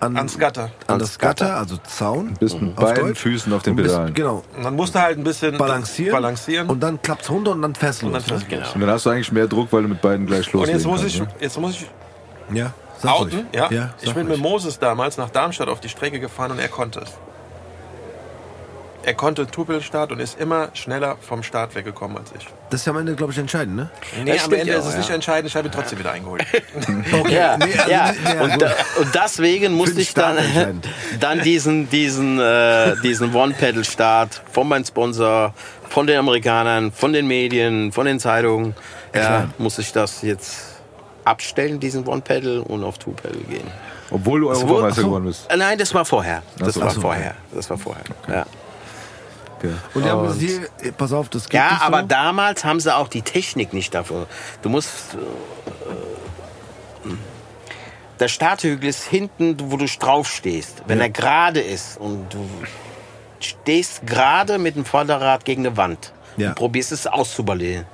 an, 0.00 0.16
Ans 0.16 0.38
Gatter. 0.38 0.70
an 0.86 0.98
das 0.98 1.18
Gatter, 1.18 1.56
also 1.56 1.76
Zaun. 1.78 2.34
Bist 2.38 2.60
mit 2.60 2.76
auf 2.76 2.84
beiden 2.84 3.06
Deutsch. 3.08 3.20
Füßen 3.20 3.52
auf 3.52 3.62
den 3.62 3.70
Und 3.72 3.76
bist- 3.76 3.88
Pedalen. 3.94 4.14
Genau. 4.14 4.42
Und 4.56 4.62
dann 4.64 4.74
musst 4.76 4.94
du 4.94 5.00
halt 5.00 5.16
ein 5.18 5.24
bisschen 5.24 5.56
Balancieren. 5.56 6.12
balancieren 6.12 6.68
Und 6.68 6.80
dann 6.80 7.00
klappt's 7.00 7.30
runter 7.30 7.52
und 7.52 7.62
dann 7.62 7.74
fesseln. 7.74 8.14
und 8.14 8.30
du. 8.30 8.38
Genau. 8.48 8.66
Und 8.74 8.80
dann 8.80 8.90
hast 8.90 9.06
du 9.06 9.10
eigentlich 9.10 9.32
mehr 9.32 9.46
Druck, 9.46 9.72
weil 9.72 9.82
du 9.82 9.88
mit 9.88 10.00
beiden 10.02 10.26
gleich 10.26 10.46
Und 10.48 10.60
loslegen 10.60 10.78
jetzt 10.78 10.86
muss 10.86 11.00
kannst, 11.00 11.14
ich, 11.14 11.20
ne? 11.22 11.28
jetzt 11.40 11.58
muss 11.60 11.72
ich 11.72 11.86
Ja, 12.54 12.72
sag 12.98 13.12
outen. 13.12 13.32
ruhig. 13.38 13.46
Ja? 13.54 13.70
ja 13.70 13.94
ich 14.00 14.12
bin 14.14 14.26
ruhig. 14.26 14.36
mit 14.36 14.38
Moses 14.40 14.78
damals 14.78 15.16
nach 15.16 15.30
Darmstadt 15.30 15.68
auf 15.68 15.80
die 15.80 15.88
Strecke 15.88 16.20
gefahren 16.20 16.52
und 16.52 16.58
er 16.58 16.68
konnte 16.68 17.00
es. 17.00 17.10
Er 19.06 19.14
konnte 19.14 19.46
Tupelstart 19.46 20.10
und 20.10 20.18
ist 20.18 20.40
immer 20.40 20.70
schneller 20.74 21.16
vom 21.20 21.44
Start 21.44 21.76
weggekommen 21.76 22.18
als 22.18 22.32
ich. 22.36 22.44
Das 22.70 22.80
ist 22.80 22.86
ja 22.86 22.92
am 22.92 22.98
Ende, 22.98 23.14
glaube 23.14 23.32
ich, 23.32 23.38
entscheidend, 23.38 23.76
ne? 23.76 23.88
Nee, 24.24 24.32
Das 24.32 24.46
am 24.46 24.52
Ende 24.54 24.72
ja 24.72 24.78
ist 24.80 24.84
es 24.84 24.94
auch, 24.94 24.98
nicht 24.98 25.08
ja. 25.10 25.14
entscheidend, 25.14 25.48
ich 25.48 25.54
habe 25.54 25.68
ihn 25.68 25.72
trotzdem 25.72 26.00
wieder 26.00 26.10
eingeholt. 26.10 26.44
Ja, 27.30 27.56
Nee, 27.56 27.72
also 27.78 27.88
ja. 27.88 28.12
ja, 28.12 28.42
Und, 28.42 28.52
gut. 28.54 28.62
da, 28.62 28.72
und 29.00 29.14
deswegen 29.14 29.74
musste 29.74 30.00
ich 30.00 30.12
dann, 30.12 30.36
dann 31.20 31.40
diesen, 31.40 31.88
diesen, 31.88 32.40
äh, 32.40 32.96
diesen 33.04 33.32
One-Pedal-Start 33.32 34.42
von 34.50 34.66
meinem 34.66 34.84
Sponsor, 34.84 35.54
von 35.88 36.08
den 36.08 36.18
Amerikanern, 36.18 36.90
von 36.90 37.12
den 37.12 37.28
Medien, 37.28 37.92
von 37.92 38.06
den 38.06 38.18
Zeitungen, 38.18 38.74
ja, 39.14 39.48
muss 39.58 39.78
ich 39.78 39.92
das 39.92 40.22
jetzt 40.22 40.80
abstellen, 41.24 41.78
diesen 41.78 42.04
One-Pedal 42.08 42.58
und 42.58 42.82
auf 42.82 42.98
Two-Pedal 42.98 43.38
gehen. 43.48 43.70
Obwohl 44.10 44.40
du 44.40 44.48
Europameister 44.50 45.02
geworden 45.04 45.26
bist. 45.26 45.46
Nein, 45.56 45.78
das 45.78 45.94
war 45.94 46.04
vorher. 46.04 46.42
Das 46.58 46.74
so, 46.74 46.80
war 46.80 46.90
so, 46.90 47.00
vorher. 47.00 47.36
Das 47.54 47.70
war 47.70 47.78
vorher. 47.78 48.04
Ja. 48.28 48.44
Und 49.94 50.04
die 50.04 50.08
haben 50.10 50.22
gesagt, 50.22 50.40
hier, 50.40 50.68
eh, 50.88 50.92
pass 50.92 51.12
auf, 51.12 51.28
das 51.28 51.44
geht 51.48 51.54
Ja, 51.60 51.70
nicht 51.72 51.82
aber 51.82 52.00
so. 52.02 52.06
damals 52.06 52.64
haben 52.64 52.78
sie 52.80 52.94
auch 52.94 53.08
die 53.08 53.22
Technik 53.22 53.72
nicht 53.72 53.94
dafür. 53.94 54.26
Du 54.62 54.68
musst. 54.68 55.14
Äh, 55.14 57.08
der 58.18 58.28
Starthügel 58.28 58.88
ist 58.88 59.04
hinten, 59.04 59.56
wo 59.70 59.76
du 59.76 59.84
drauf 59.86 60.28
stehst. 60.28 60.82
Wenn 60.86 61.00
er 61.00 61.10
gerade 61.10 61.60
ist 61.60 61.98
und 61.98 62.32
du 62.32 62.48
stehst 63.40 64.06
gerade 64.06 64.58
mit 64.58 64.74
dem 64.76 64.84
Vorderrad 64.86 65.44
gegen 65.44 65.66
eine 65.66 65.76
Wand 65.76 66.12
Ja. 66.38 66.48
und 66.48 66.54
probierst 66.54 66.92
es 66.92 67.06
auszubalancieren. 67.06 67.84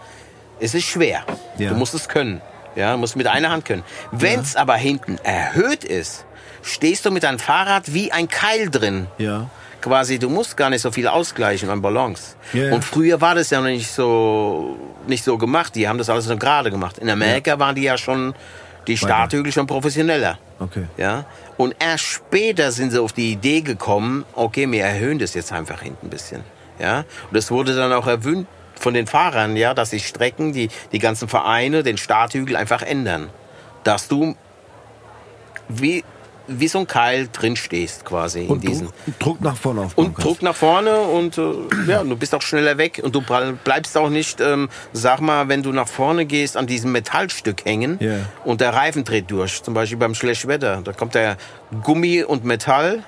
Es 0.60 0.74
ist 0.74 0.84
schwer. 0.84 1.24
Ja. 1.58 1.70
Du 1.70 1.74
musst 1.76 1.94
es 1.94 2.08
können. 2.08 2.40
Ja, 2.76 2.92
du 2.92 2.98
musst 2.98 3.16
mit 3.16 3.26
einer 3.26 3.50
Hand 3.50 3.64
können. 3.64 3.82
Wenn 4.12 4.40
es 4.40 4.54
aber 4.54 4.76
hinten 4.76 5.18
erhöht 5.24 5.82
ist, 5.82 6.24
stehst 6.62 7.04
du 7.04 7.10
mit 7.10 7.24
deinem 7.24 7.40
Fahrrad 7.40 7.92
wie 7.92 8.12
ein 8.12 8.28
Keil 8.28 8.70
drin 8.70 9.08
Ja. 9.18 9.50
Quasi, 9.82 10.18
du 10.18 10.30
musst 10.30 10.56
gar 10.56 10.70
nicht 10.70 10.80
so 10.80 10.90
viel 10.90 11.06
ausgleichen 11.06 11.68
an 11.68 11.82
Balance. 11.82 12.36
Ja, 12.52 12.66
ja. 12.66 12.74
Und 12.74 12.84
früher 12.84 13.20
war 13.20 13.34
das 13.34 13.50
ja 13.50 13.60
noch 13.60 13.68
nicht 13.68 13.90
so, 13.90 14.76
nicht 15.06 15.24
so 15.24 15.36
gemacht. 15.36 15.74
Die 15.74 15.86
haben 15.86 15.98
das 15.98 16.08
alles 16.08 16.26
nur 16.28 16.38
gerade 16.38 16.70
gemacht. 16.70 16.98
In 16.98 17.10
Amerika 17.10 17.58
waren 17.58 17.74
die 17.74 17.82
ja 17.82 17.98
schon, 17.98 18.34
die 18.86 18.96
Starthügel 18.96 19.52
schon 19.52 19.66
professioneller. 19.66 20.38
Okay. 20.58 20.84
Ja? 20.96 21.26
Und 21.56 21.74
erst 21.78 22.04
später 22.04 22.72
sind 22.72 22.92
sie 22.92 23.00
auf 23.00 23.12
die 23.12 23.32
Idee 23.32 23.60
gekommen, 23.60 24.24
okay, 24.32 24.70
wir 24.70 24.84
erhöhen 24.84 25.18
das 25.18 25.34
jetzt 25.34 25.52
einfach 25.52 25.82
hinten 25.82 26.06
ein 26.06 26.10
bisschen. 26.10 26.42
Ja? 26.78 26.98
Und 26.98 27.36
das 27.36 27.50
wurde 27.50 27.74
dann 27.74 27.92
auch 27.92 28.06
erwünscht 28.06 28.48
von 28.78 28.94
den 28.94 29.06
Fahrern, 29.06 29.56
ja, 29.56 29.74
dass 29.74 29.90
die 29.90 30.00
Strecken, 30.00 30.52
die, 30.52 30.68
die 30.90 30.98
ganzen 30.98 31.28
Vereine, 31.28 31.82
den 31.82 31.96
Starthügel 31.98 32.56
einfach 32.56 32.82
ändern. 32.82 33.28
Dass 33.84 34.08
du 34.08 34.36
wie, 35.68 36.04
wie 36.60 36.68
so 36.68 36.78
ein 36.80 36.86
Keil 36.86 37.28
drin 37.32 37.56
stehst 37.56 38.04
quasi 38.04 38.44
in 38.44 38.48
Und 38.48 38.62
diesen. 38.62 38.86
Druck, 38.86 39.18
Druck 39.18 39.40
nach 39.40 39.56
vorne 39.56 39.80
aufbauen 39.82 40.06
Und 40.06 40.14
kannst. 40.14 40.26
Druck 40.28 40.42
nach 40.42 40.54
vorne 40.56 40.96
und 41.00 41.38
äh, 41.38 41.42
ja, 41.88 42.02
du 42.04 42.16
bist 42.16 42.34
auch 42.34 42.42
schneller 42.42 42.78
weg 42.78 43.00
und 43.02 43.14
du 43.14 43.20
bleib- 43.22 43.62
bleibst 43.64 43.96
auch 43.96 44.08
nicht, 44.10 44.40
ähm, 44.40 44.68
sag 44.92 45.20
mal, 45.20 45.48
wenn 45.48 45.62
du 45.62 45.72
nach 45.72 45.88
vorne 45.88 46.26
gehst, 46.26 46.56
an 46.56 46.66
diesem 46.66 46.92
Metallstück 46.92 47.64
hängen 47.64 47.96
Ja. 48.00 48.16
und 48.44 48.60
der 48.60 48.74
Reifen 48.74 49.04
dreht 49.04 49.30
durch. 49.30 49.62
Zum 49.62 49.74
Beispiel 49.74 49.98
beim 49.98 50.14
Schlechtwetter. 50.14 50.80
Da 50.82 50.92
kommt 50.92 51.14
der 51.14 51.36
Gummi 51.82 52.22
und 52.22 52.44
Metall 52.44 53.02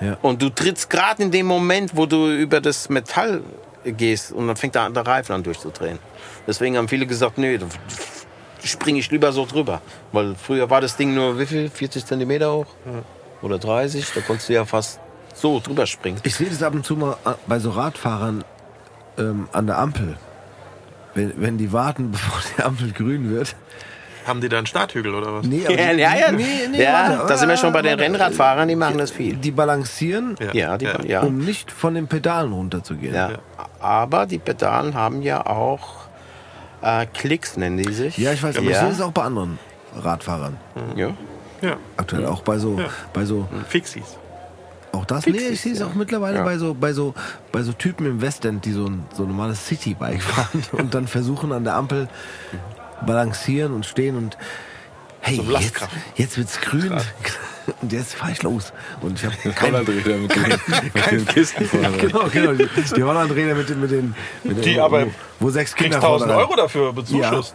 Ja. 0.00 0.16
und 0.22 0.42
du 0.42 0.48
trittst 0.50 0.90
gerade 0.90 1.22
in 1.22 1.30
dem 1.30 1.46
Moment, 1.46 1.96
wo 1.96 2.06
du 2.06 2.30
über 2.30 2.60
das 2.60 2.88
Metall 2.88 3.42
gehst 3.84 4.32
und 4.32 4.46
dann 4.48 4.56
fängt 4.56 4.74
der, 4.74 4.88
der 4.90 5.06
Reifen 5.06 5.34
an 5.34 5.42
durchzudrehen. 5.42 5.98
Deswegen 6.46 6.76
haben 6.76 6.88
viele 6.88 7.06
gesagt, 7.06 7.38
nee, 7.38 7.58
springe 8.64 8.98
ich 8.98 9.10
lieber 9.10 9.32
so 9.32 9.46
drüber. 9.46 9.80
Weil 10.12 10.34
früher 10.34 10.68
war 10.70 10.80
das 10.80 10.96
Ding 10.96 11.14
nur 11.14 11.38
wie 11.38 11.46
viel? 11.46 11.68
40 11.70 12.04
Zentimeter 12.06 12.52
hoch? 12.52 12.66
Oder 13.42 13.58
30? 13.58 14.12
Da 14.14 14.20
konntest 14.20 14.48
du 14.48 14.54
ja 14.54 14.64
fast 14.64 15.00
so 15.34 15.60
drüber 15.60 15.86
springen. 15.86 16.18
Ich 16.22 16.34
sehe 16.36 16.48
das 16.48 16.62
ab 16.62 16.74
und 16.74 16.84
zu 16.86 16.96
mal 16.96 17.16
äh, 17.26 17.30
bei 17.46 17.58
so 17.58 17.70
Radfahrern 17.70 18.44
ähm, 19.18 19.48
an 19.52 19.66
der 19.66 19.78
Ampel. 19.78 20.16
Wenn, 21.14 21.32
wenn 21.36 21.58
die 21.58 21.72
warten, 21.72 22.10
bevor 22.12 22.40
die 22.56 22.62
Ampel 22.62 22.92
grün 22.92 23.30
wird. 23.30 23.54
Haben 24.26 24.40
die 24.40 24.48
da 24.48 24.56
einen 24.56 24.66
Starthügel 24.66 25.14
oder 25.14 25.34
was? 25.34 25.44
Nee, 25.46 25.64
aber 25.66 25.74
Ja, 25.78 25.92
die- 25.92 26.00
ja, 26.00 26.16
ja. 26.16 26.32
Nee, 26.32 26.44
nee, 26.70 26.82
ja 26.82 26.92
warte, 27.10 27.26
da 27.28 27.36
sind 27.36 27.48
wir 27.50 27.56
schon 27.58 27.72
bei 27.74 27.82
den. 27.82 27.98
Rennradfahrern, 28.00 28.66
die 28.68 28.76
machen 28.76 28.96
das 28.96 29.10
viel. 29.10 29.36
Die 29.36 29.50
balancieren, 29.50 30.36
Ja, 30.54 30.78
die, 30.78 30.88
ja. 31.06 31.20
um 31.20 31.38
nicht 31.38 31.70
von 31.70 31.94
den 31.94 32.06
Pedalen 32.06 32.52
runterzugehen. 32.52 33.14
ja. 33.14 33.32
Aber 33.80 34.24
die 34.24 34.38
Pedalen 34.38 34.94
haben 34.94 35.20
ja 35.20 35.44
auch 35.44 36.03
äh, 36.84 37.06
Klicks, 37.06 37.56
nennen 37.56 37.78
die 37.78 37.92
sich. 37.92 38.18
Ja, 38.18 38.32
ich 38.32 38.42
weiß, 38.42 38.56
aber 38.56 38.66
ich 38.66 38.72
ja. 38.72 38.80
sehe 38.80 38.90
das 38.90 39.00
auch 39.00 39.12
bei 39.12 39.22
anderen 39.22 39.58
Radfahrern. 39.96 40.58
Ja. 40.96 41.14
Ja, 41.62 41.78
Aktuell 41.96 42.26
auch 42.26 42.42
bei 42.42 42.58
so, 42.58 42.78
bei 43.14 43.24
so, 43.24 43.48
Fixies. 43.68 44.18
auch 44.92 45.06
das. 45.06 45.24
Nee, 45.26 45.38
ich 45.38 45.62
sehe 45.62 45.72
es 45.72 45.80
auch 45.80 45.94
mittlerweile 45.94 46.42
bei 46.42 46.58
so, 46.58 46.74
bei 46.74 46.92
so, 46.92 47.14
bei 47.52 47.62
so 47.62 47.72
Typen 47.72 48.06
im 48.06 48.20
Westend, 48.20 48.66
die 48.66 48.72
so 48.72 48.86
ein 48.86 49.04
so 49.14 49.22
ein 49.22 49.28
normales 49.28 49.66
Citybike 49.66 50.20
fahren 50.20 50.62
und 50.72 50.94
dann 50.94 51.06
versuchen 51.06 51.52
an 51.52 51.64
der 51.64 51.76
Ampel 51.76 52.08
balancieren 53.06 53.72
und 53.72 53.86
stehen 53.86 54.16
und 54.16 54.36
hey, 55.24 55.36
So 55.36 55.42
jetzt, 55.42 55.50
Lastkraft. 55.52 55.92
jetzt 56.16 56.38
wird's 56.38 56.60
grün 56.60 56.92
und 57.82 57.92
jetzt 57.92 58.14
fahr 58.14 58.30
ich 58.30 58.42
los 58.42 58.72
und 59.00 59.18
ich 59.18 59.24
habe 59.24 59.34
kein, 59.52 59.72
Hollandräder 59.72 60.16
mit 60.18 60.34
den, 60.36 60.48
mit 60.94 61.10
den 61.10 61.26
Kisten 61.26 61.64
vorne. 61.68 61.90
genau, 61.98 62.24
genau, 62.32 62.52
die, 62.52 62.68
die 62.96 63.02
Hollandräder 63.02 63.54
mit, 63.54 63.68
den- 63.68 63.80
mit 63.80 63.90
den, 63.90 64.14
mit 64.44 64.56
den 64.58 64.62
Die 64.62 64.78
aber 64.80 65.06
wo, 65.06 65.10
wo 65.40 65.50
sechs 65.50 65.74
Kinder 65.74 65.98
Kriegst 65.98 66.04
1000 66.04 66.28
vorne 66.30 66.32
rein- 66.42 66.48
Euro 66.50 66.56
dafür 66.56 66.92
bezuschusst. 66.92 67.54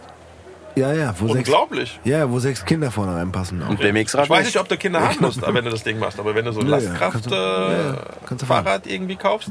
Ja, 0.76 0.92
ja, 0.92 1.12
wo 1.18 1.26
sechs, 1.26 1.48
Unglaublich. 1.48 1.98
ja, 2.04 2.30
wo 2.30 2.38
sechs 2.38 2.64
Kinder 2.64 2.92
vorne 2.92 3.16
reinpassen. 3.16 3.60
Und 3.62 3.80
BMX-Rad 3.80 4.24
Ich 4.24 4.30
weiß 4.30 4.46
nicht. 4.46 4.56
ob 4.58 4.68
du 4.68 4.76
Kinder 4.76 5.00
haben 5.00 5.16
musst, 5.20 5.42
wenn 5.42 5.64
du 5.64 5.70
das 5.70 5.82
Ding 5.82 5.98
machst, 5.98 6.18
aber 6.20 6.32
wenn 6.34 6.44
du 6.44 6.52
so 6.52 6.60
ein 6.60 6.68
Ja, 6.68 6.78
ja, 6.78 6.90
kannst 6.96 7.26
du- 7.26 7.34
ja, 7.34 7.40
ja, 7.40 7.76
Lastkraft-Fahrrad 7.92 8.26
kannst 8.26 8.42
du 8.42 8.46
fahren. 8.46 8.82
irgendwie 8.86 9.16
kaufst, 9.16 9.50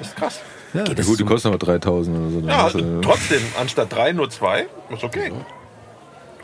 ist 0.00 0.16
krass. 0.16 0.40
Ja, 0.74 0.84
Ja 0.84 1.02
gut, 1.04 1.18
die 1.20 1.24
kosten 1.24 1.48
aber 1.48 1.58
3000 1.58 2.16
oder 2.18 2.30
so. 2.30 2.40
Ja, 2.48 2.68
du- 2.70 3.00
trotzdem, 3.00 3.40
anstatt 3.60 3.92
drei 3.92 4.12
nur 4.12 4.28
zwei, 4.28 4.66
ist 4.90 5.04
okay. 5.04 5.32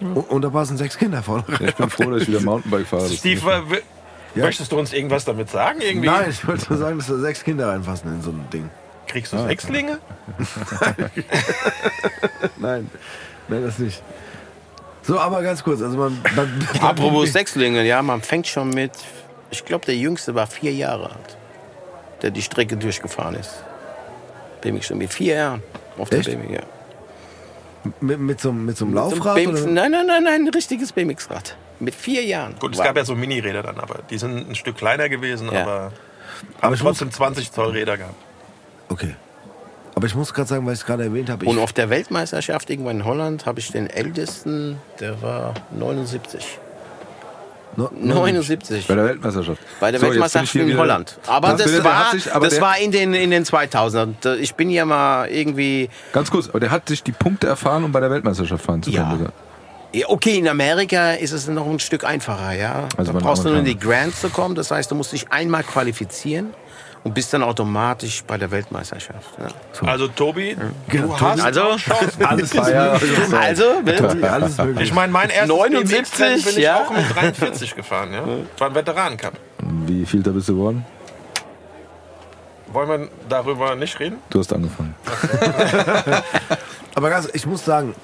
Und, 0.03 0.17
und 0.31 0.43
da 0.43 0.51
passen 0.51 0.77
sechs 0.77 0.97
Kinder 0.99 1.23
vorne 1.23 1.45
rein. 1.49 1.57
Ja, 1.61 1.69
ich 1.69 1.75
bin 1.77 1.91
froh, 1.91 2.11
dass 2.11 2.23
ich 2.23 2.29
wieder 2.29 2.41
Mountainbike 2.41 2.87
fahre. 2.87 3.09
Steve, 3.09 3.51
äh, 3.51 4.39
Ja. 4.39 4.45
möchtest 4.47 4.73
du 4.73 4.79
uns 4.79 4.93
irgendwas 4.93 5.25
damit 5.25 5.51
sagen? 5.51 5.81
Irgendwie? 5.81 6.07
Nein, 6.09 6.31
ich 6.31 6.47
wollte 6.47 6.67
nur 6.71 6.79
sagen, 6.79 6.99
dass 6.99 7.07
da 7.09 7.17
sechs 7.19 7.43
Kinder 7.45 7.69
reinpassen 7.69 8.13
in 8.15 8.23
so 8.23 8.31
ein 8.31 8.45
Ding. 8.53 8.71
Kriegst 9.07 9.33
du 9.33 9.37
Ah, 9.37 9.47
Sechslinge? 9.47 9.99
Nein, 12.59 12.91
nein, 13.49 13.63
das 13.65 13.79
nicht. 13.79 14.03
So, 15.03 15.19
aber 15.19 15.43
ganz 15.43 15.63
kurz, 15.65 15.83
also 15.83 15.97
man. 15.99 16.17
man 16.37 16.69
Apropos 16.81 17.33
Sechslinge, 17.33 17.85
ja, 17.85 18.01
man 18.03 18.23
fängt 18.23 18.47
schon 18.47 18.71
mit, 18.71 18.93
ich 19.51 19.65
glaube, 19.65 19.85
der 19.85 19.97
Jüngste 19.97 20.35
war 20.35 20.47
vier 20.47 20.73
Jahre 20.73 21.07
alt, 21.11 21.37
der 22.23 22.31
die 22.31 22.43
Strecke 22.43 22.77
durchgefahren 22.77 23.35
ist. 23.35 23.65
BMX 24.61 24.87
schon 24.87 24.99
mit 24.99 25.13
vier 25.13 25.35
Jahren 25.35 25.63
auf 25.99 26.09
der 26.09 26.21
Echt? 26.21 26.31
BMX, 26.31 26.53
ja. 26.53 26.61
Mit, 28.01 28.19
mit, 28.21 28.41
so, 28.41 28.51
einem- 28.51 28.65
mit 28.67 28.77
so 28.77 28.85
einem 28.85 28.95
So 28.95 29.01
ein 29.01 29.11
Laufrad? 29.11 29.35
BMX, 29.37 29.63
oder? 29.63 29.71
nein, 29.71 29.91
nein, 29.91 30.07
nein, 30.07 30.25
nein, 30.25 30.43
ein 30.43 30.49
richtiges 30.49 30.93
BMX-Rad. 30.93 31.57
Mit 31.81 31.95
vier 31.95 32.23
Jahren. 32.25 32.55
Gut, 32.59 32.75
es 32.75 32.81
gab 32.83 32.97
ja 32.97 33.05
so 33.05 33.15
Mini-Räder 33.15 33.63
dann, 33.63 33.79
aber 33.81 34.01
die 34.09 34.19
sind 34.19 34.49
ein 34.51 34.55
Stück 34.55 34.77
kleiner 34.77 35.09
gewesen, 35.09 35.51
Ja. 35.53 35.63
aber 35.63 35.71
Aber 35.73 35.93
haben 36.63 36.75
ich 36.75 36.83
muss- 36.83 36.91
trotzdem 36.99 37.11
20 37.11 37.51
Zoll 37.53 37.71
Räder 37.71 37.97
gehabt. 37.97 38.15
Okay. 38.89 39.15
Aber 39.95 40.07
ich 40.07 40.15
muss 40.15 40.33
gerade 40.33 40.49
sagen, 40.49 40.65
weil 40.67 40.73
ich 40.75 40.81
es 40.81 40.87
gerade 40.87 41.05
erwähnt 41.05 41.29
habe. 41.29 41.45
Und 41.45 41.59
auf 41.59 41.73
der 41.73 41.91
Weltmeisterschaft 41.91 42.71
irgendwann 42.71 43.01
in 43.01 43.05
Holland 43.05 43.45
habe 43.47 43.61
ich 43.61 43.71
den 43.73 43.89
ältesten, 43.89 44.79
der 45.01 45.21
war 45.23 45.55
79. 45.71 46.59
no, 47.77 47.91
no, 47.99 48.15
79. 48.15 48.87
Bei 48.87 48.95
der 48.95 49.05
Weltmeisterschaft. 49.05 49.61
Bei 49.81 49.91
der 49.91 50.01
So, 50.01 50.07
Weltmeisterschaft 50.09 50.55
in 50.57 50.77
Holland. 50.77 51.19
Aber 51.27 51.55
das, 51.55 51.71
der 51.71 51.85
war, 51.85 52.11
sich- 52.13 52.33
aber 52.35 52.49
das 52.49 52.61
war 52.61 52.79
in 52.79 52.91
den, 52.93 53.15
in 53.15 53.31
den 53.31 53.45
2000ern. 53.45 54.37
Ich 54.39 54.55
bin 54.55 54.71
ja 54.71 54.85
mal 54.85 55.29
irgendwie 55.29 55.89
Ganz 56.13 56.31
kurz, 56.31 56.49
aber 56.49 56.61
der 56.61 56.71
hat 56.71 56.89
sich 56.89 57.03
die 57.03 57.13
Punkte 57.13 57.47
erfahren, 57.47 57.85
um 57.85 57.93
bei 57.93 58.01
der 58.01 58.11
Weltmeisterschaft 58.11 58.65
fahren 58.65 58.83
zu 58.83 58.91
Ja. 58.91 59.03
können. 59.05 59.19
sogar. 59.19 59.33
Ja, 59.95 60.07
Okay, 60.09 60.39
in 60.39 60.49
Amerika 60.49 61.13
ist 61.13 61.33
es 61.33 61.49
noch 61.49 61.67
ein 61.67 61.79
Stück 61.79 62.05
einfacher, 62.05 62.53
ja. 62.55 62.89
Also 62.97 63.13
da 63.13 63.19
brauchst 63.19 63.45
du 63.45 63.51
nur 63.51 63.59
in 63.59 63.65
die. 63.67 63.79
Grants 63.79 64.23
zu 64.23 64.31
kommen. 64.31 64.55
Das 64.55 64.71
heißt, 64.71 64.91
du 64.91 64.95
musst 64.95 65.13
dich 65.13 65.31
einmal 65.31 65.63
qualifizieren 65.65 66.55
und 67.05 67.15
bist 67.15 67.33
dann 67.33 67.43
automatisch 67.43 68.23
bei 68.25 68.39
der 68.39 68.51
Weltmeisterschaft. 68.51 69.31
Ja. 69.39 69.89
Also 69.89 70.09
Tobi, 70.09 70.57
Genau, 70.89 71.09
du 71.09 71.21
hast 71.21 71.41
Also, 71.41 71.61
alles 72.25 72.53
ja, 72.53 72.93
also, 73.41 73.65
also, 73.91 74.27
alles 74.27 74.59
möglich. 74.59 74.89
Ich 74.89 74.95
meine, 74.95 75.13
mein 75.13 75.31
erstes 75.31 75.49
79, 75.49 75.91
BMX-Rennen 75.91 76.43
bin 76.43 76.53
ich 76.53 76.59
ja. 76.59 76.83
auch 76.83 76.91
mit 76.91 77.15
43 77.15 77.75
gefahren. 77.75 78.13
Ja? 78.13 78.25
War 78.59 78.69
ein 78.69 78.75
Veteranencup. 78.75 79.33
Wie 79.87 80.07
viel 80.07 80.23
da 80.23 80.31
bist 80.31 80.49
du 80.49 80.55
geworden? 80.55 80.85
Wollen 82.69 82.89
wir 82.89 83.09
darüber 83.29 83.75
nicht 83.75 83.99
reden? 84.01 84.19
Du 84.31 84.39
hast 84.39 84.53
angefangen. 84.53 84.95
Aber 86.95 87.11
ganz, 87.11 87.29
ich 87.33 87.45
muss 87.47 87.65
sagen, 87.65 87.95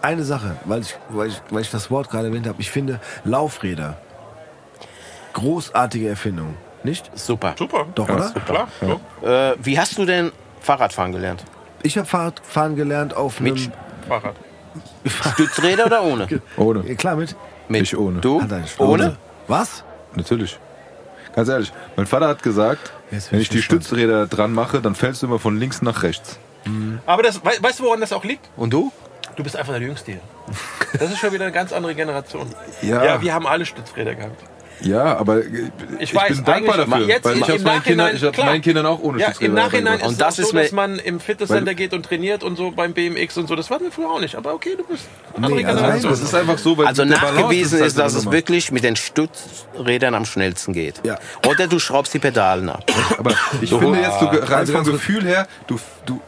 eine 0.00 0.24
Sache, 0.24 0.56
weil 0.64 0.80
ich, 0.80 0.96
weil 1.10 1.28
ich, 1.28 1.42
weil 1.50 1.62
ich 1.62 1.70
das 1.70 1.90
Wort 1.90 2.08
gerade 2.08 2.28
erwähnt 2.28 2.46
habe. 2.46 2.60
Ich 2.60 2.70
finde 2.70 3.00
Laufräder 3.24 3.98
großartige 5.32 6.08
Erfindung. 6.08 6.56
Nicht? 6.82 7.10
Super. 7.18 7.54
Super. 7.58 7.86
Doch, 7.94 8.08
oder? 8.08 8.30
Klar. 8.46 8.68
So. 8.80 9.26
Äh, 9.26 9.54
wie 9.62 9.78
hast 9.78 9.98
du 9.98 10.04
denn 10.04 10.32
Fahrradfahren 10.60 11.12
gelernt? 11.12 11.44
Ich 11.82 11.96
habe 11.98 12.06
Fahrradfahren 12.06 12.76
gelernt 12.76 13.14
auf 13.14 13.40
Mit 13.40 13.56
einem... 13.56 13.72
Fahrrad. 14.08 14.34
Stützräder 15.34 15.86
oder 15.86 16.02
ohne? 16.02 16.26
Ohne. 16.56 16.84
Ja, 16.86 16.94
klar, 16.94 17.16
mit. 17.16 17.34
Mit. 17.68 17.82
Ich 17.82 17.96
ohne. 17.96 18.20
Du? 18.20 18.42
Ohne? 18.78 19.16
Was? 19.48 19.84
Natürlich. 20.14 20.58
Ganz 21.34 21.48
ehrlich, 21.48 21.72
mein 21.96 22.06
Vater 22.06 22.28
hat 22.28 22.42
gesagt, 22.42 22.92
Jetzt 23.10 23.30
wenn 23.32 23.40
ich 23.40 23.48
die 23.48 23.56
gespannt. 23.58 23.84
Stützräder 23.84 24.26
dran 24.26 24.52
mache, 24.52 24.80
dann 24.80 24.94
fällst 24.94 25.22
du 25.22 25.26
immer 25.26 25.38
von 25.38 25.56
links 25.58 25.80
nach 25.82 26.02
rechts. 26.02 26.38
Aber 27.06 27.22
das, 27.22 27.44
wei- 27.44 27.56
weißt 27.60 27.80
du, 27.80 27.84
woran 27.84 28.00
das 28.00 28.12
auch 28.12 28.24
liegt? 28.24 28.48
Und 28.56 28.72
du? 28.72 28.92
Du 29.36 29.42
bist 29.42 29.56
einfach 29.56 29.72
der 29.72 29.82
Jüngste 29.82 30.12
hier. 30.12 30.20
Das 30.98 31.10
ist 31.10 31.18
schon 31.18 31.32
wieder 31.32 31.44
eine 31.44 31.52
ganz 31.52 31.72
andere 31.72 31.94
Generation. 31.94 32.48
Ja. 32.82 33.04
Ja, 33.04 33.22
wir 33.22 33.32
haben 33.32 33.46
alle 33.46 33.64
Stützräder 33.64 34.14
gehabt. 34.14 34.42
Ja, 34.82 35.16
aber 35.16 35.44
ich, 35.44 35.50
Ich 35.98 36.14
weiß, 36.14 36.36
bin 36.36 36.44
dankbar 36.44 36.76
dafür, 36.78 37.06
jetzt 37.06 37.24
weil 37.24 37.36
ich 37.36 37.42
habe 37.48 37.58
meinen, 37.60 37.82
Kindern, 37.82 38.16
ich 38.16 38.22
hab 38.24 38.32
klar. 38.32 38.46
meinen 38.46 38.62
Kindern 38.62 38.86
auch 38.86 39.00
ohne 39.00 39.18
Ja, 39.20 39.26
Stützräder 39.28 39.48
im 39.48 39.54
Nachhinein 39.54 39.98
ist 40.00 40.06
Und 40.06 40.12
es 40.12 40.18
das 40.18 40.34
auch 40.34 40.38
ist 40.40 40.50
so, 40.50 40.56
dass 40.56 40.72
man 40.72 40.98
im 40.98 41.20
Fitnesscenter 41.20 41.74
geht 41.74 41.92
und 41.92 42.04
trainiert 42.04 42.42
und 42.42 42.56
so 42.56 42.70
beim 42.70 42.92
BMX 42.92 43.36
und 43.38 43.48
so. 43.48 43.56
Das 43.56 43.70
war 43.70 43.80
mir 43.80 43.90
früher 43.90 44.10
auch 44.10 44.20
nicht. 44.20 44.36
Aber 44.36 44.54
okay, 44.54 44.74
du 44.76 44.84
bist 44.84 45.04
Nee, 45.36 45.44
also 45.44 45.56
Generation. 45.56 46.10
Das 46.10 46.22
ist 46.22 46.34
einfach 46.34 46.58
so, 46.58 46.76
weil 46.78 46.86
Also 46.86 47.02
Balance 47.04 47.24
nachgewiesen 47.24 47.82
ist, 47.82 47.98
dass 47.98 48.14
es 48.14 48.30
wirklich 48.30 48.72
mit 48.72 48.84
den 48.84 48.96
Stützrädern 48.96 50.14
am 50.14 50.24
schnellsten 50.24 50.72
geht. 50.72 51.00
Ja. 51.04 51.18
Oder 51.48 51.66
du 51.66 51.78
schraubst 51.78 52.14
die 52.14 52.18
Pedalen 52.18 52.68
ab. 52.68 52.84
Aber 53.18 53.32
ich 53.60 53.70
finde 53.70 53.98
jetzt, 54.00 54.20
du, 54.20 54.26
rein 54.26 54.52
Also 54.52 54.72
vom 54.72 54.84
Gefühl 54.84 55.24
her, 55.24 55.46
du, 55.66 55.78
du 56.06 56.20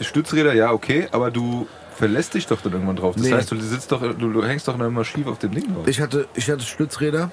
Stützräder, 0.00 0.52
ja, 0.54 0.72
okay, 0.72 1.08
aber 1.12 1.30
du 1.30 1.66
verlässt 1.96 2.34
dich 2.34 2.46
doch 2.46 2.60
dann 2.60 2.72
irgendwann 2.72 2.96
drauf. 2.96 3.14
Das 3.16 3.24
Nee. 3.24 3.32
heißt, 3.32 3.50
du 3.50 3.58
sitzt 3.60 3.90
doch, 3.90 4.00
du, 4.00 4.12
du 4.32 4.44
hängst 4.44 4.68
doch 4.68 4.78
immer 4.78 5.04
schief 5.04 5.26
auf 5.26 5.38
dem 5.38 5.52
Ding 5.52 5.72
drauf. 5.74 5.86
Ich 5.88 6.00
hatte, 6.00 6.28
ich 6.34 6.50
hatte 6.50 6.62
Stützräder 6.64 7.30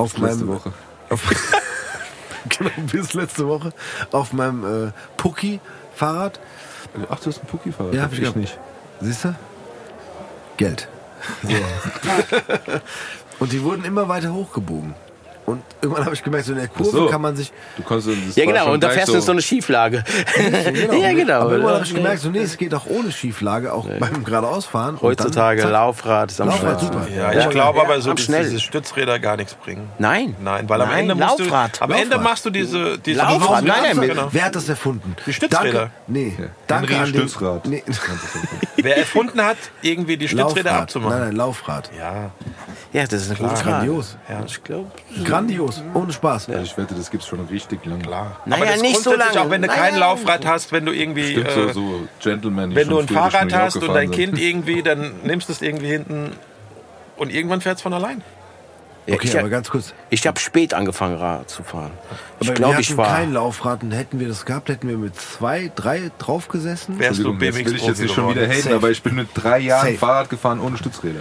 auf 0.00 0.18
letzte 0.18 0.44
meinem 0.44 0.56
Woche. 0.56 0.72
Auf, 1.08 1.22
genau, 2.48 2.70
bis 2.90 3.14
letzte 3.14 3.46
Woche 3.46 3.72
auf 4.12 4.32
meinem 4.32 4.88
äh, 4.88 4.92
Pucki-Fahrrad. 5.16 6.40
Ach, 7.08 7.20
du 7.20 7.26
hast 7.26 7.42
ein 7.42 7.46
Pucki-Fahrrad. 7.46 7.94
Ja, 7.94 8.02
hab 8.02 8.12
ich 8.12 8.22
ich 8.22 8.34
nicht. 8.34 8.58
Siehst 9.00 9.24
du? 9.24 9.34
Geld. 10.56 10.88
So. 11.42 11.48
Und 13.40 13.52
die 13.52 13.62
wurden 13.62 13.84
immer 13.84 14.08
weiter 14.08 14.32
hochgebogen. 14.32 14.94
Und 15.50 15.62
irgendwann 15.80 16.04
habe 16.04 16.14
ich 16.14 16.22
gemerkt, 16.22 16.46
so 16.46 16.52
in 16.52 16.58
der 16.58 16.68
Kurve 16.68 16.90
so. 16.90 17.06
kann 17.08 17.20
man 17.22 17.36
sich. 17.36 17.52
Du 17.76 17.82
das 17.94 18.04
Ja 18.36 18.44
genau, 18.44 18.72
und 18.72 18.82
da 18.82 18.90
fährst 18.90 19.08
du 19.08 19.14
in 19.16 19.20
so 19.20 19.32
eine 19.32 19.42
Schieflage. 19.42 20.04
ja 21.00 21.12
genau. 21.12 21.40
Aber 21.42 21.50
irgendwann 21.52 21.68
Ja. 21.72 21.74
habe 21.76 21.84
ich 21.86 21.94
gemerkt, 21.94 22.20
so 22.20 22.30
nee, 22.30 22.38
es 22.40 22.56
geht 22.58 22.74
auch 22.74 22.86
ohne 22.86 23.12
Schieflage, 23.12 23.72
auch 23.72 23.86
beim 23.98 24.24
geradeausfahren. 24.24 25.00
Heutzutage 25.00 25.62
dann, 25.62 25.72
Laufrad 25.72 26.30
ist 26.30 26.40
am 26.40 26.48
Laufrad, 26.48 26.80
schnellsten. 26.80 26.86
super. 26.92 27.06
Ja, 27.16 27.32
Ja, 27.32 27.40
ich 27.44 27.50
glaube 27.50 27.78
ja, 27.78 27.84
aber 27.84 28.00
so, 28.00 28.12
dass 28.14 28.24
schnell. 28.24 28.44
diese 28.44 28.60
Stützräder 28.60 29.18
gar 29.18 29.36
nichts 29.36 29.54
bringen. 29.54 29.88
Nein. 29.98 30.36
Nein, 30.40 30.68
weil 30.68 30.80
am 30.82 30.88
Nein, 30.88 31.10
Ende 31.10 31.14
musst 31.14 31.38
Laufrad. 31.40 31.78
du, 31.80 31.84
am 31.84 31.90
Ende 31.92 32.04
Laufrad. 32.10 32.22
machst 32.22 32.44
du 32.46 32.50
diese, 32.50 32.98
diese 32.98 33.18
Laufrad, 33.18 33.64
nein, 33.64 33.96
nein, 33.96 34.08
genau. 34.08 34.28
Wer 34.32 34.44
hat 34.44 34.54
das 34.54 34.68
erfunden? 34.68 35.16
Die 35.26 35.32
Stützräder. 35.32 35.72
Danke, 35.72 35.90
nee, 36.06 36.34
danke 36.66 36.92
Henry 36.94 37.02
an 37.04 37.12
den, 37.12 37.28
Stützrad. 37.28 37.66
Nee, 37.66 37.82
Wer 38.76 38.96
erfunden 38.98 39.42
hat, 39.42 39.58
irgendwie 39.82 40.16
die 40.16 40.28
Stützräder 40.28 40.72
abzumachen. 40.72 41.18
Nein, 41.18 41.28
nein, 41.28 41.36
Laufrad. 41.36 41.90
Ja, 41.96 42.30
Ja, 42.92 43.04
das 43.06 43.22
ist 43.22 43.30
eine 43.30 43.38
gute 43.38 43.56
Frage. 43.56 43.70
Grandios. 43.70 44.16
ja. 44.28 44.40
Ich 44.46 44.62
glaube. 44.64 44.90
Grandios, 45.46 45.82
ohne 45.94 46.12
Spaß. 46.12 46.48
Also 46.48 46.62
ich 46.62 46.76
wette, 46.76 46.94
das 46.94 47.10
gibt's 47.10 47.26
schon 47.26 47.40
richtig 47.46 47.84
lange. 47.86 48.02
Klar. 48.02 48.36
Naja, 48.46 48.62
aber 48.62 48.72
das 48.72 48.82
nicht 48.82 49.02
so 49.02 49.14
lange. 49.14 49.40
Auch 49.40 49.50
wenn 49.50 49.62
du 49.62 49.68
Naja. 49.68 49.80
kein 49.82 49.96
Laufrad 49.96 50.46
hast, 50.46 50.72
wenn 50.72 50.86
du 50.86 50.92
irgendwie, 50.92 51.32
Stimmt, 51.32 51.48
äh, 51.48 51.52
so, 51.54 51.68
so 51.72 52.08
Gentlemen, 52.22 52.70
die 52.70 52.76
wenn 52.76 52.88
du 52.88 52.98
ein 52.98 53.08
Fahrrad 53.08 53.52
hast 53.52 53.76
und 53.76 53.88
dein 53.88 54.08
sind. 54.08 54.14
Kind 54.14 54.38
irgendwie, 54.38 54.82
dann 54.82 55.12
nimmst 55.24 55.48
du 55.48 55.52
es 55.52 55.62
irgendwie 55.62 55.88
hinten 55.88 56.32
und 57.16 57.32
irgendwann 57.32 57.60
fährt 57.60 57.76
es 57.76 57.82
von 57.82 57.92
allein. 57.92 58.22
Ja, 59.06 59.14
Okay, 59.14 59.28
ich 59.28 59.38
aber 59.38 59.48
ganz 59.48 59.70
kurz. 59.70 59.94
ich 60.10 60.26
habe 60.26 60.38
spät 60.38 60.74
angefangen, 60.74 61.16
Rad 61.16 61.48
zu 61.48 61.62
fahren. 61.62 61.90
Ich 62.38 62.48
Aber 62.48 62.54
glaube, 62.54 62.74
wir 62.74 62.80
ich 62.80 62.96
war. 62.96 63.06
kein 63.06 63.32
Laufrad 63.32 63.82
und 63.82 63.92
hätten 63.92 64.20
wir 64.20 64.28
das 64.28 64.44
gehabt, 64.44 64.68
hätten 64.68 64.88
wir 64.88 64.98
mit 64.98 65.16
zwei, 65.16 65.72
drei 65.74 66.10
drauf 66.18 66.48
gesessen. 66.48 66.98
Wärst 66.98 67.18
du 67.20 67.40
will 67.40 67.48
ich 67.76 67.86
jetzt 67.86 67.98
nicht 68.00 68.14
schon 68.14 68.28
wieder 68.28 68.46
haten, 68.46 68.62
Safe. 68.62 68.74
aber 68.76 68.90
ich 68.90 69.02
bin 69.02 69.14
mit 69.14 69.28
drei 69.34 69.58
Jahren 69.58 69.86
Safe. 69.86 69.98
Fahrrad 69.98 70.30
gefahren 70.30 70.60
ohne 70.60 70.76
Stützräder. 70.76 71.20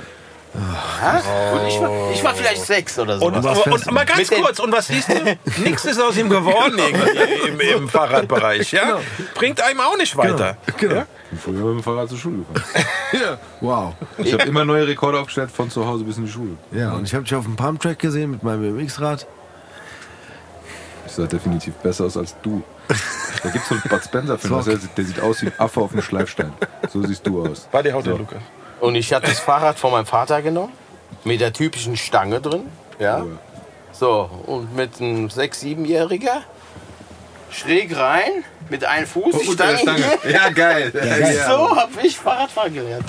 Und 0.51 1.67
ich 1.67 1.79
war, 1.79 2.11
ich 2.11 2.23
war 2.23 2.33
vielleicht 2.33 2.65
sechs 2.65 2.97
oder 2.97 3.19
so. 3.19 3.25
Und, 3.25 3.43
was 3.43 3.65
und 3.65 3.91
mal 3.91 4.05
ganz 4.05 4.29
Mit 4.29 4.41
kurz, 4.41 4.59
und 4.59 4.71
was 4.71 4.87
siehst 4.87 5.09
du? 5.09 5.37
Nichts 5.63 5.85
ist 5.85 6.01
aus 6.01 6.17
ihm 6.17 6.29
geworden 6.29 6.77
irgendwie 6.77 7.47
im, 7.47 7.81
im 7.83 7.89
Fahrradbereich. 7.89 8.71
Ja? 8.71 8.99
Bringt 9.35 9.61
einem 9.61 9.79
auch 9.79 9.95
nicht 9.97 10.17
weiter. 10.17 10.57
Genau. 10.77 10.95
Ja? 10.95 11.05
Ich 11.25 11.29
bin 11.29 11.39
früher 11.39 11.65
mit 11.65 11.75
dem 11.75 11.83
Fahrrad 11.83 12.09
zur 12.09 12.17
Schule 12.17 12.37
gefahren. 12.39 13.37
Wow. 13.61 13.93
Ich 14.17 14.33
habe 14.33 14.43
immer 14.43 14.65
neue 14.65 14.87
Rekorde 14.87 15.19
aufgestellt 15.19 15.51
von 15.51 15.69
zu 15.69 15.85
Hause 15.85 16.03
bis 16.03 16.17
in 16.17 16.25
die 16.25 16.31
Schule. 16.31 16.57
Ja, 16.71 16.93
und 16.93 17.03
ich 17.03 17.13
habe 17.13 17.23
dich 17.23 17.35
auf 17.35 17.43
dem 17.45 17.55
Pumptrack 17.55 17.99
gesehen 17.99 18.31
mit 18.31 18.43
meinem 18.43 18.61
BMX-Rad. 18.61 19.27
Ich 21.05 21.11
sah 21.11 21.25
definitiv 21.25 21.73
besser 21.75 22.05
aus 22.05 22.17
als 22.17 22.35
du. 22.41 22.63
Da 23.43 23.49
gibt 23.49 23.63
es 23.63 23.69
so 23.69 23.75
einen 23.75 23.83
Bud 23.87 24.03
Spencer-Film, 24.03 24.79
der 24.97 25.05
sieht 25.05 25.19
aus 25.21 25.41
wie 25.41 25.47
ein 25.47 25.53
Affe 25.57 25.81
auf 25.81 25.91
einem 25.91 26.01
Schleifstein. 26.01 26.53
So 26.91 27.03
siehst 27.03 27.25
du 27.25 27.45
aus. 27.45 27.67
War 27.71 27.83
die 27.83 27.91
Haut 27.93 28.05
der 28.05 28.13
So. 28.13 28.19
Lukas. 28.19 28.39
Und 28.79 28.95
ich 28.95 29.13
hatte 29.13 29.27
das 29.27 29.39
Fahrrad 29.39 29.77
von 29.77 29.91
meinem 29.91 30.05
Vater 30.05 30.41
genommen, 30.41 30.73
mit 31.23 31.41
der 31.41 31.53
typischen 31.53 31.97
Stange 31.97 32.39
drin. 32.41 32.67
Ja. 32.99 33.25
So, 33.91 34.29
und 34.45 34.75
mit 34.75 35.01
einem 35.01 35.29
sechs-, 35.29 35.59
siebenjähriger 35.61 36.41
schräg 37.51 37.97
rein, 37.97 38.43
mit 38.69 38.85
einem 38.85 39.07
Fuß 39.07 39.55
der 39.57 39.77
Stange. 39.77 40.03
Stange. 40.03 40.31
Ja, 40.31 40.49
geil. 40.49 40.91
Ja, 41.33 41.47
So 41.49 41.75
habe 41.75 41.91
ich 42.03 42.15
Fahrradfahren 42.17 42.73
gelernt. 42.73 43.05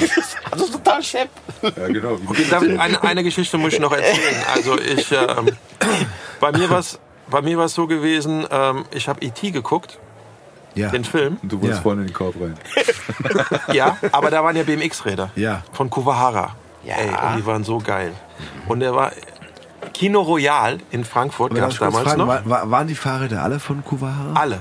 Also 0.50 0.66
total 0.66 1.02
schepp. 1.02 1.30
ja 1.62 1.70
genau. 1.88 2.18
Ich- 2.36 2.52
Eine, 2.52 3.02
eine 3.02 3.24
Geschichte 3.24 3.56
muss 3.58 3.72
ich 3.72 3.80
noch 3.80 3.92
erzählen. 3.92 4.36
Also 4.54 4.78
ich, 4.78 5.10
ähm, 5.12 5.50
bei 6.40 6.52
mir 6.52 6.68
war 6.70 6.78
es 6.80 6.98
bei 7.30 7.40
mir 7.40 7.56
war's 7.56 7.72
so 7.74 7.86
gewesen, 7.86 8.46
ähm, 8.50 8.84
ich 8.92 9.08
habe 9.08 9.24
E.T. 9.24 9.50
geguckt, 9.50 9.98
Ja. 10.74 10.90
den 10.90 11.04
Film. 11.04 11.38
Und 11.42 11.52
du 11.52 11.60
wolltest 11.60 11.78
Ja. 11.78 11.82
vorne 11.82 12.00
in 12.02 12.06
den 12.08 12.14
Korb 12.14 12.34
rein. 12.40 12.54
Ja, 13.72 13.96
aber 14.12 14.30
da 14.30 14.42
waren 14.44 14.56
ja 14.56 14.62
BMX-Räder. 14.62 15.30
Ja. 15.36 15.62
Von 15.72 15.88
Kuwahara. 15.90 16.54
Ja. 16.84 16.96
Ey, 16.96 17.08
und 17.08 17.38
die 17.38 17.46
waren 17.46 17.64
so 17.64 17.78
geil. 17.78 18.12
Und 18.68 18.80
der 18.80 18.94
war 18.94 19.12
Kino 19.92 20.20
Royal 20.22 20.78
in 20.90 21.04
Frankfurt, 21.04 21.54
gab 21.54 21.70
es 21.70 21.78
damals 21.78 22.04
fragen, 22.08 22.18
noch. 22.18 22.26
war, 22.26 22.42
war, 22.48 22.70
waren 22.70 22.86
die 22.88 22.94
Fahrräder 22.94 23.42
alle 23.42 23.60
von 23.60 23.84
Kuwahara? 23.84 24.32
Alle. 24.34 24.60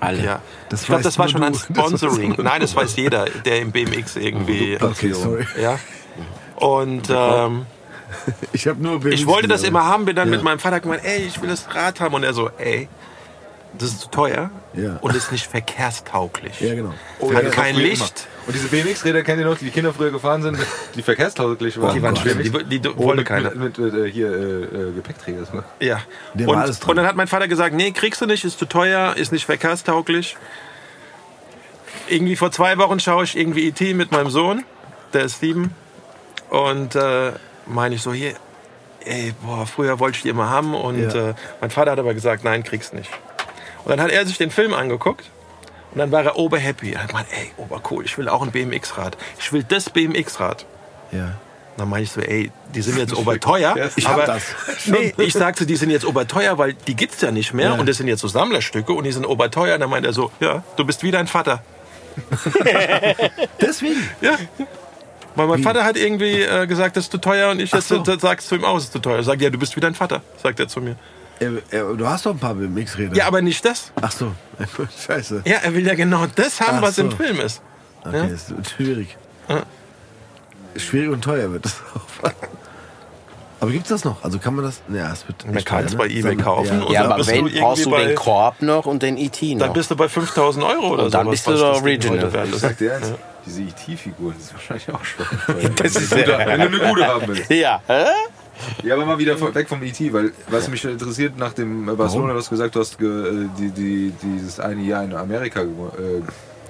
Alle. 0.00 0.24
Ja. 0.24 0.40
Das 0.68 0.80
ich 0.80 0.86
glaube, 0.86 0.98
weißt 0.98 1.06
das 1.06 1.18
war 1.18 1.28
schon 1.28 1.42
ein. 1.44 1.52
Das 1.52 1.62
Sponsoring. 1.62 2.30
nur 2.30 2.42
Nein, 2.44 2.60
das 2.60 2.74
weiß 2.74 2.96
jeder, 2.96 3.26
der 3.44 3.60
im 3.60 3.70
BMX 3.70 4.16
irgendwie. 4.16 4.76
Okay, 4.80 5.12
sorry. 5.12 5.46
Ja. 5.60 5.78
Und 6.56 7.08
ähm, 7.10 7.66
Ich 8.52 8.66
habe 8.66 8.82
nur 8.82 8.98
BMX 9.00 9.20
ich 9.20 9.26
wollte 9.26 9.48
das 9.48 9.62
immer 9.62 9.84
haben, 9.86 10.04
bin 10.04 10.16
dann 10.16 10.28
Ja. 10.28 10.34
mit 10.36 10.42
meinem 10.44 10.58
Vater 10.58 10.80
gemeint, 10.80 11.04
ey, 11.04 11.22
ich 11.26 11.40
will 11.40 11.48
das 11.48 11.72
Rad 11.74 12.00
haben. 12.00 12.14
Und 12.14 12.24
er 12.24 12.34
so, 12.34 12.50
ey, 12.58 12.88
das 13.78 13.88
ist 13.90 14.00
zu 14.00 14.08
teuer 14.10 14.50
Ja. 14.74 14.98
und 15.00 15.14
ist 15.16 15.32
nicht 15.32 15.46
verkehrstauglich. 15.46 16.60
Ja, 16.60 16.74
genau. 16.74 16.92
Hat 17.34 17.42
ja, 17.44 17.50
kein 17.50 17.76
Licht. 17.76 18.28
Und 18.46 18.54
diese 18.56 18.68
BMX-Räder 18.68 19.22
kennt 19.22 19.38
ihr 19.40 19.46
noch, 19.46 19.56
die 19.58 19.66
die 19.66 19.70
Kinder 19.70 19.92
früher 19.94 20.10
gefahren 20.10 20.42
sind, 20.42 20.58
die 20.96 21.02
verkehrstauglich 21.02 21.80
waren. 21.80 21.94
Die 21.94 22.02
waren 22.02 22.14
Oh 22.16 22.20
schlimm, 22.20 22.42
die, 22.68 22.80
die 22.80 22.88
Oh, 22.88 22.96
wollte 23.04 23.18
mit, 23.20 23.26
keiner. 23.28 23.54
Mit, 23.54 23.78
mit, 23.78 23.94
äh, 23.94 24.10
hier 24.10 24.28
äh, 24.32 24.62
äh, 24.64 24.92
Gepäckträger. 24.92 25.44
so. 25.44 25.62
Ja. 25.80 26.00
Der 26.34 26.46
war 26.48 26.54
und, 26.56 26.60
alles 26.62 26.80
und 26.84 26.96
dann 26.96 27.06
hat 27.06 27.14
mein 27.16 27.28
Vater 27.28 27.46
gesagt, 27.48 27.74
nee, 27.74 27.92
kriegst 27.92 28.20
du 28.20 28.26
nicht, 28.26 28.44
ist 28.44 28.58
zu 28.58 28.66
teuer, 28.66 29.14
ist 29.16 29.30
nicht 29.32 29.46
verkehrstauglich. 29.46 30.36
Irgendwie 32.08 32.36
vor 32.36 32.50
zwei 32.50 32.78
Wochen 32.78 33.00
schaue 33.00 33.24
ich 33.24 33.36
irgendwie 33.36 33.68
E.T. 33.68 33.94
mit 33.94 34.10
meinem 34.12 34.30
Sohn, 34.30 34.64
der 35.12 35.22
ist 35.24 35.40
sieben. 35.40 35.74
Und 36.50 36.96
äh, 36.96 37.32
meine 37.66 37.94
ich 37.94 38.02
so, 38.02 38.12
hier, 38.12 38.34
ey, 39.04 39.32
boah, 39.42 39.66
früher 39.66 39.98
wollte 40.00 40.16
ich 40.16 40.22
die 40.22 40.28
immer 40.28 40.50
haben. 40.50 40.74
Und 40.74 40.98
Ja. 41.14 41.30
äh, 41.30 41.34
mein 41.60 41.70
Vater 41.70 41.92
hat 41.92 41.98
aber 41.98 42.12
gesagt, 42.12 42.44
nein, 42.44 42.64
kriegst 42.64 42.92
nicht. 42.92 43.08
Und 43.84 43.90
dann 43.90 44.00
hat 44.00 44.10
er 44.10 44.26
sich 44.26 44.38
den 44.38 44.50
Film 44.50 44.74
angeguckt. 44.74 45.24
Und 45.92 45.98
dann 45.98 46.10
war 46.10 46.24
er 46.24 46.36
oberhappy. 46.36 46.92
Er 46.92 47.02
hat 47.02 47.08
gemeint, 47.08 47.28
ey, 47.32 47.50
obercool, 47.58 48.04
ich 48.04 48.16
will 48.16 48.28
auch 48.28 48.42
ein 48.42 48.50
BMX-Rad. 48.50 49.16
Ich 49.38 49.52
will 49.52 49.62
das 49.62 49.90
BMX-Rad. 49.90 50.64
Ja. 51.10 51.34
Dann 51.76 51.88
meine 51.88 52.04
ich 52.04 52.10
so, 52.12 52.20
ey, 52.20 52.50
die 52.74 52.82
sind 52.82 52.98
jetzt 52.98 53.14
oberteuer. 53.16 53.90
Ich 53.96 54.06
aber 54.08 54.24
das. 54.24 54.42
Nee, 54.86 55.12
ich 55.18 55.32
sagte, 55.34 55.66
die 55.66 55.76
sind 55.76 55.90
jetzt 55.90 56.04
oberteuer, 56.06 56.56
weil 56.58 56.74
die 56.74 56.94
gibt's 56.96 57.20
ja 57.20 57.30
nicht 57.30 57.52
mehr 57.54 57.70
Ja. 57.70 57.72
und 57.74 57.88
das 57.88 57.96
sind 57.98 58.08
jetzt 58.08 58.20
so 58.20 58.28
Sammlerstücke 58.28 58.92
und 58.92 59.04
die 59.04 59.12
sind 59.12 59.26
oberteuer. 59.26 59.78
Dann 59.78 59.90
meint 59.90 60.06
er 60.06 60.12
so, 60.12 60.30
ja, 60.40 60.62
du 60.76 60.84
bist 60.84 61.02
wie 61.02 61.10
dein 61.10 61.26
Vater. 61.26 61.62
Deswegen. 63.60 64.08
Ja. 64.20 64.36
Weil 65.34 65.46
mein 65.46 65.62
Vater 65.62 65.84
hat 65.84 65.96
irgendwie 65.96 66.42
äh, 66.42 66.66
gesagt, 66.66 66.96
das 66.96 67.04
ist 67.04 67.12
zu 67.12 67.18
teuer 67.18 67.50
und 67.50 67.60
ich 67.60 67.72
jetzt 67.72 67.88
so. 67.88 68.04
sag's 68.04 68.46
zu 68.48 68.54
ihm 68.54 68.64
aus, 68.64 68.82
es 68.82 68.86
ist 68.88 68.92
zu 68.92 68.98
teuer. 68.98 69.16
Er 69.16 69.22
sagt, 69.22 69.40
ja, 69.40 69.48
du 69.48 69.58
bist 69.58 69.74
wie 69.76 69.80
dein 69.80 69.94
Vater, 69.94 70.20
sagt 70.42 70.60
er 70.60 70.68
zu 70.68 70.80
mir. 70.80 70.96
Äh, 71.40 71.46
äh, 71.76 71.96
du 71.96 72.06
hast 72.06 72.26
doch 72.26 72.32
ein 72.32 72.38
paar 72.38 72.54
BMX-Räder. 72.54 73.16
Ja, 73.16 73.26
aber 73.26 73.42
nicht 73.42 73.64
das. 73.64 73.92
Ach 74.00 74.12
so. 74.12 74.32
Scheiße. 75.06 75.42
Ja, 75.44 75.56
er 75.62 75.74
will 75.74 75.86
ja 75.86 75.94
genau 75.94 76.26
das 76.34 76.60
haben, 76.60 76.78
Ach 76.78 76.82
was 76.82 76.98
im 76.98 77.10
so. 77.10 77.16
Film 77.16 77.40
ist. 77.40 77.60
Okay, 78.04 78.16
Ja. 78.16 78.24
ist 78.24 78.52
schwierig. 78.76 79.16
Schwierig 80.76 81.10
und 81.10 81.22
teuer 81.22 81.52
wird 81.52 81.64
das 81.64 81.76
auch. 81.94 82.30
Aber 83.60 83.70
gibt's 83.70 83.90
das 83.90 84.04
noch? 84.04 84.24
Also 84.24 84.38
kann 84.38 84.54
man 84.56 84.64
das? 84.64 84.80
Ja, 84.92 85.12
es 85.12 85.26
wird. 85.28 85.44
Man 85.46 85.62
kann 85.64 85.84
es 85.84 85.92
teuer, 85.92 85.98
bei 85.98 86.08
ne? 86.08 86.14
eBay 86.14 86.36
kaufen 86.36 86.82
Ja. 86.88 86.90
Ja, 86.92 87.04
aber 87.04 87.18
du 87.22 87.26
wenn 87.28 87.34
irgendwie 87.36 87.60
brauchst 87.60 87.84
du 87.86 87.90
bei- 87.90 88.04
den 88.06 88.14
Korb 88.16 88.60
noch 88.62 88.86
und 88.86 89.02
den 89.02 89.16
ET 89.18 89.40
noch. 89.42 89.58
Dann 89.58 89.72
bist 89.72 89.90
du 89.90 89.96
bei 89.96 90.08
5000 90.08 90.64
Euro 90.64 90.88
oder 90.94 91.04
so. 91.04 91.10
dann 91.10 91.30
bist 91.30 91.46
du 91.46 91.54
der 91.54 91.66
Original. 91.66 92.48
Ich 92.52 92.56
sag 92.58 92.76
dir 92.78 92.96
eins, 92.96 93.12
diese 93.46 93.62
E.T.-Figur, 93.62 94.32
das 94.32 94.42
ist 94.44 94.52
wahrscheinlich 94.54 94.90
auch 94.90 95.04
schon. 95.04 95.26
Das 95.76 95.94
ist 95.96 96.10
wenn 96.10 96.24
du 96.26 96.36
eine 96.38 96.70
gute 96.70 97.06
haben 97.06 97.22
willst. 97.28 97.50
ja, 97.50 97.80
hä? 97.86 98.04
Ja, 98.82 98.94
aber 98.94 99.06
mal 99.06 99.18
wieder 99.18 99.38
weg 99.54 99.68
vom 99.68 99.82
ET, 99.82 99.98
weil 100.12 100.32
was 100.48 100.68
mich 100.68 100.84
interessiert, 100.84 101.36
nach 101.38 101.52
dem 101.52 101.88
äh, 101.88 101.92
Barcelona, 101.92 102.32
du 102.32 102.38
hast 102.38 102.50
gesagt, 102.50 102.74
du 102.74 102.80
hast 102.80 102.98
ge, 102.98 103.08
äh, 103.08 103.48
die, 103.58 103.70
die, 103.70 104.12
dieses 104.22 104.60
eine 104.60 104.82
Jahr 104.82 105.04
in 105.04 105.14
Amerika 105.14 105.60
äh, 105.62 105.66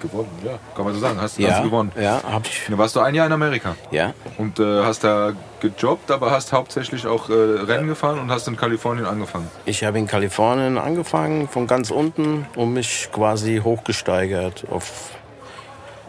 gewonnen. 0.01 0.29
Ja, 0.45 0.59
kann 0.75 0.85
man 0.85 0.95
so 0.95 1.01
sagen. 1.01 1.17
Hast, 1.21 1.35
hast 1.35 1.39
Ja, 1.39 1.59
du 1.61 1.65
gewonnen. 1.71 1.93
ja, 2.01 2.21
hab 2.25 2.45
ich. 2.47 2.63
Da 2.69 2.77
warst 2.77 2.97
du 2.97 3.01
ein 3.01 3.15
Jahr 3.15 3.27
in 3.27 3.33
Amerika 3.33 3.77
Ja, 3.93 4.15
und 4.39 4.59
äh, 4.59 4.83
hast 4.83 5.05
da 5.05 5.33
gejobbt, 5.61 6.11
aber 6.11 6.31
hast 6.33 6.53
hauptsächlich 6.53 7.07
auch 7.07 7.29
äh, 7.31 7.33
Rennen 7.33 7.87
gefahren 7.89 8.19
und 8.19 8.31
hast 8.31 8.49
in 8.49 8.57
Kalifornien 8.57 9.07
angefangen. 9.07 9.49
ich 9.65 9.85
habe 9.85 9.99
in 9.99 10.07
Kalifornien 10.09 10.77
angefangen, 10.79 11.49
von 11.49 11.67
ganz 11.69 11.91
unten 11.91 12.47
und 12.57 12.73
mich 12.73 13.11
quasi 13.13 13.61
hochgesteigert 13.63 14.65
auf 14.71 15.11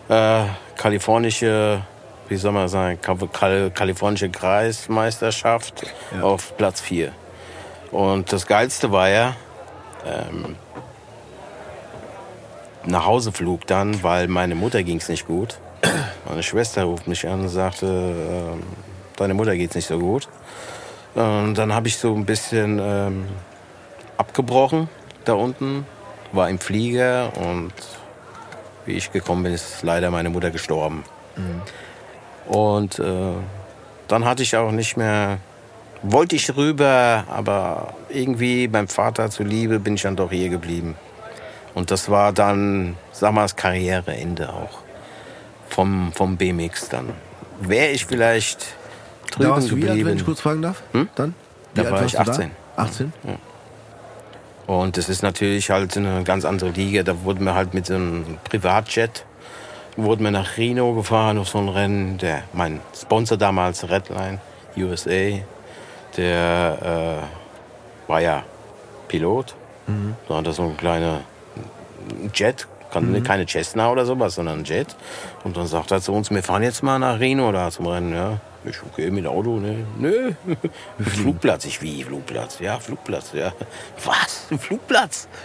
äh, 0.09 0.43
kalifornische, 0.75 1.81
wie 2.29 2.37
soll 2.37 2.51
man 2.51 2.67
sagen, 2.67 2.99
Kal 3.01 3.17
Kal 3.31 3.71
kalifornische 3.71 4.29
Kreismeisterschaft 4.29 5.85
auf 6.21 6.55
Platz 6.57 6.81
4. 6.81 7.11
Und 7.91 8.31
das 8.31 8.47
Geilste 8.47 8.91
war 8.91 9.09
ja, 9.09 9.35
ähm, 10.05 10.55
nach 12.85 13.05
Hause 13.05 13.31
flog 13.31 13.67
dann, 13.67 14.03
weil 14.03 14.27
meine 14.27 14.55
Mutter 14.55 14.83
ging 14.83 14.97
es 14.97 15.09
nicht 15.09 15.27
gut. 15.27 15.59
Meine 16.27 16.43
Schwester 16.43 16.85
ruft 16.85 17.07
mich 17.07 17.27
an 17.27 17.41
und 17.41 17.49
sagte, 17.49 17.85
ähm, 17.85 18.63
deine 19.17 19.33
Mutter 19.33 19.55
geht's 19.55 19.75
nicht 19.75 19.87
so 19.87 19.99
gut. 19.99 20.27
Und 21.15 21.55
dann 21.55 21.73
habe 21.73 21.87
ich 21.87 21.97
so 21.97 22.15
ein 22.15 22.25
bisschen 22.25 22.79
ähm, 22.81 23.27
abgebrochen 24.17 24.89
da 25.25 25.33
unten, 25.33 25.85
war 26.31 26.49
im 26.49 26.59
Flieger 26.59 27.31
und 27.37 27.73
wie 28.85 28.93
ich 28.93 29.11
gekommen 29.11 29.43
bin, 29.43 29.53
ist 29.53 29.83
leider 29.83 30.11
meine 30.11 30.29
Mutter 30.29 30.51
gestorben. 30.51 31.03
Und 32.48 32.99
äh, 32.99 33.34
dann 34.07 34.26
hatte 34.26 34.44
ich 34.44 34.56
auch 34.56 34.72
nicht 34.72 34.98
mehr, 34.98 35.40
wollte 36.02 36.36
ich 36.36 36.56
rüber, 36.56 37.24
aber 37.30 37.94
irgendwie 38.10 38.68
beim 38.68 38.88
Vater 38.88 39.30
zuliebe 39.30 39.80
bin 39.80 39.95
ich 39.95 40.02
dann 40.02 40.15
doch 40.15 40.32
hier 40.32 40.49
geblieben. 40.49 40.95
Und 41.74 41.90
das 41.90 42.10
war 42.10 42.34
dann, 42.34 42.98
sag 43.11 43.34
mal, 43.34 43.44
das 43.44 43.56
Karriereende 43.56 44.49
auch 44.53 44.80
vom, 45.70 46.11
vom 46.14 46.38
BMX 46.38 46.90
dann. 46.90 47.10
Wäre 47.60 47.91
ich 47.91 48.06
vielleicht 48.06 48.76
drüben 49.32 49.49
Da 49.49 49.56
warst 49.56 49.72
du 49.72 49.78
wie 49.78 49.84
alt, 49.84 49.90
wenn 49.90 49.98
ich 49.98 50.03
geblieben. 50.03 50.26
kurz 50.26 50.41
fragen 50.41 50.61
darf? 50.61 50.84
Hm? 50.91 51.10
Dann? 51.15 51.34
Da 51.74 51.82
Wie 51.82 51.86
alt 51.88 51.95
war 51.95 52.06
ich 52.06 52.11
du 52.11 52.24
da? 52.24 52.32
18. 52.32 52.52
18? 52.76 53.14
Und 54.68 54.98
das 54.98 55.10
ist 55.10 55.24
natürlich 55.24 55.70
halt 55.72 55.98
eine 55.98 56.24
ganz 56.24 56.45
andere 56.45 56.70
Liga. 56.70 57.03
Da 57.03 57.24
wurden 57.24 57.44
wir 57.45 57.56
halt 57.56 57.74
mit 57.74 57.86
so 57.88 57.95
einem 57.95 58.38
Privatjet 58.44 59.26
wurden 59.98 60.24
wir 60.24 60.32
nach 60.32 60.57
Reno 60.57 60.94
gefahren 60.94 61.38
auf 61.38 61.49
so 61.49 61.60
ein 61.60 61.70
Rennen. 61.70 62.18
Der, 62.18 62.44
mein 62.53 62.82
Sponsor 62.95 63.38
damals, 63.38 63.90
Redline 63.90 64.40
USA, 64.78 65.40
der 66.18 67.26
äh, 68.07 68.10
war 68.10 68.22
ja 68.22 68.44
Pilot. 69.07 69.56
Da 70.28 70.36
hat 70.38 70.48
er 70.48 70.53
so 70.53 70.64
ein 70.64 70.78
kleiner 70.78 71.22
Jet, 72.34 72.68
kann, 72.91 73.24
keine 73.24 73.45
Cessna 73.45 73.91
oder 73.91 74.06
sowas, 74.06 74.36
sondern 74.36 74.60
ein 74.60 74.65
Jet. 74.65 74.95
Und 75.44 75.57
dann 75.57 75.68
sagt 75.68 75.91
er 75.91 76.02
zu 76.02 76.14
uns, 76.14 76.32
wir 76.32 76.44
fahren 76.44 76.64
jetzt 76.64 76.84
mal 76.84 76.99
nach 76.99 77.20
Reno 77.20 77.52
da 77.52 77.70
zum 77.70 77.88
Rennen. 77.88 78.14
Ja, 78.14 78.40
ich 78.65 78.82
okay 78.84 79.11
mit 79.11 79.28
Auto, 79.28 79.60
ne? 79.60 79.86
Nö. 79.98 80.32
Flugplatz, 80.99 81.65
ich 81.65 81.82
wie 81.82 82.03
Flugplatz? 82.03 82.60
Ja, 82.60 82.80
Flugplatz, 82.80 83.34
ja. 83.34 83.52
Was? 84.03 84.48
Flugplatz? 84.60 85.28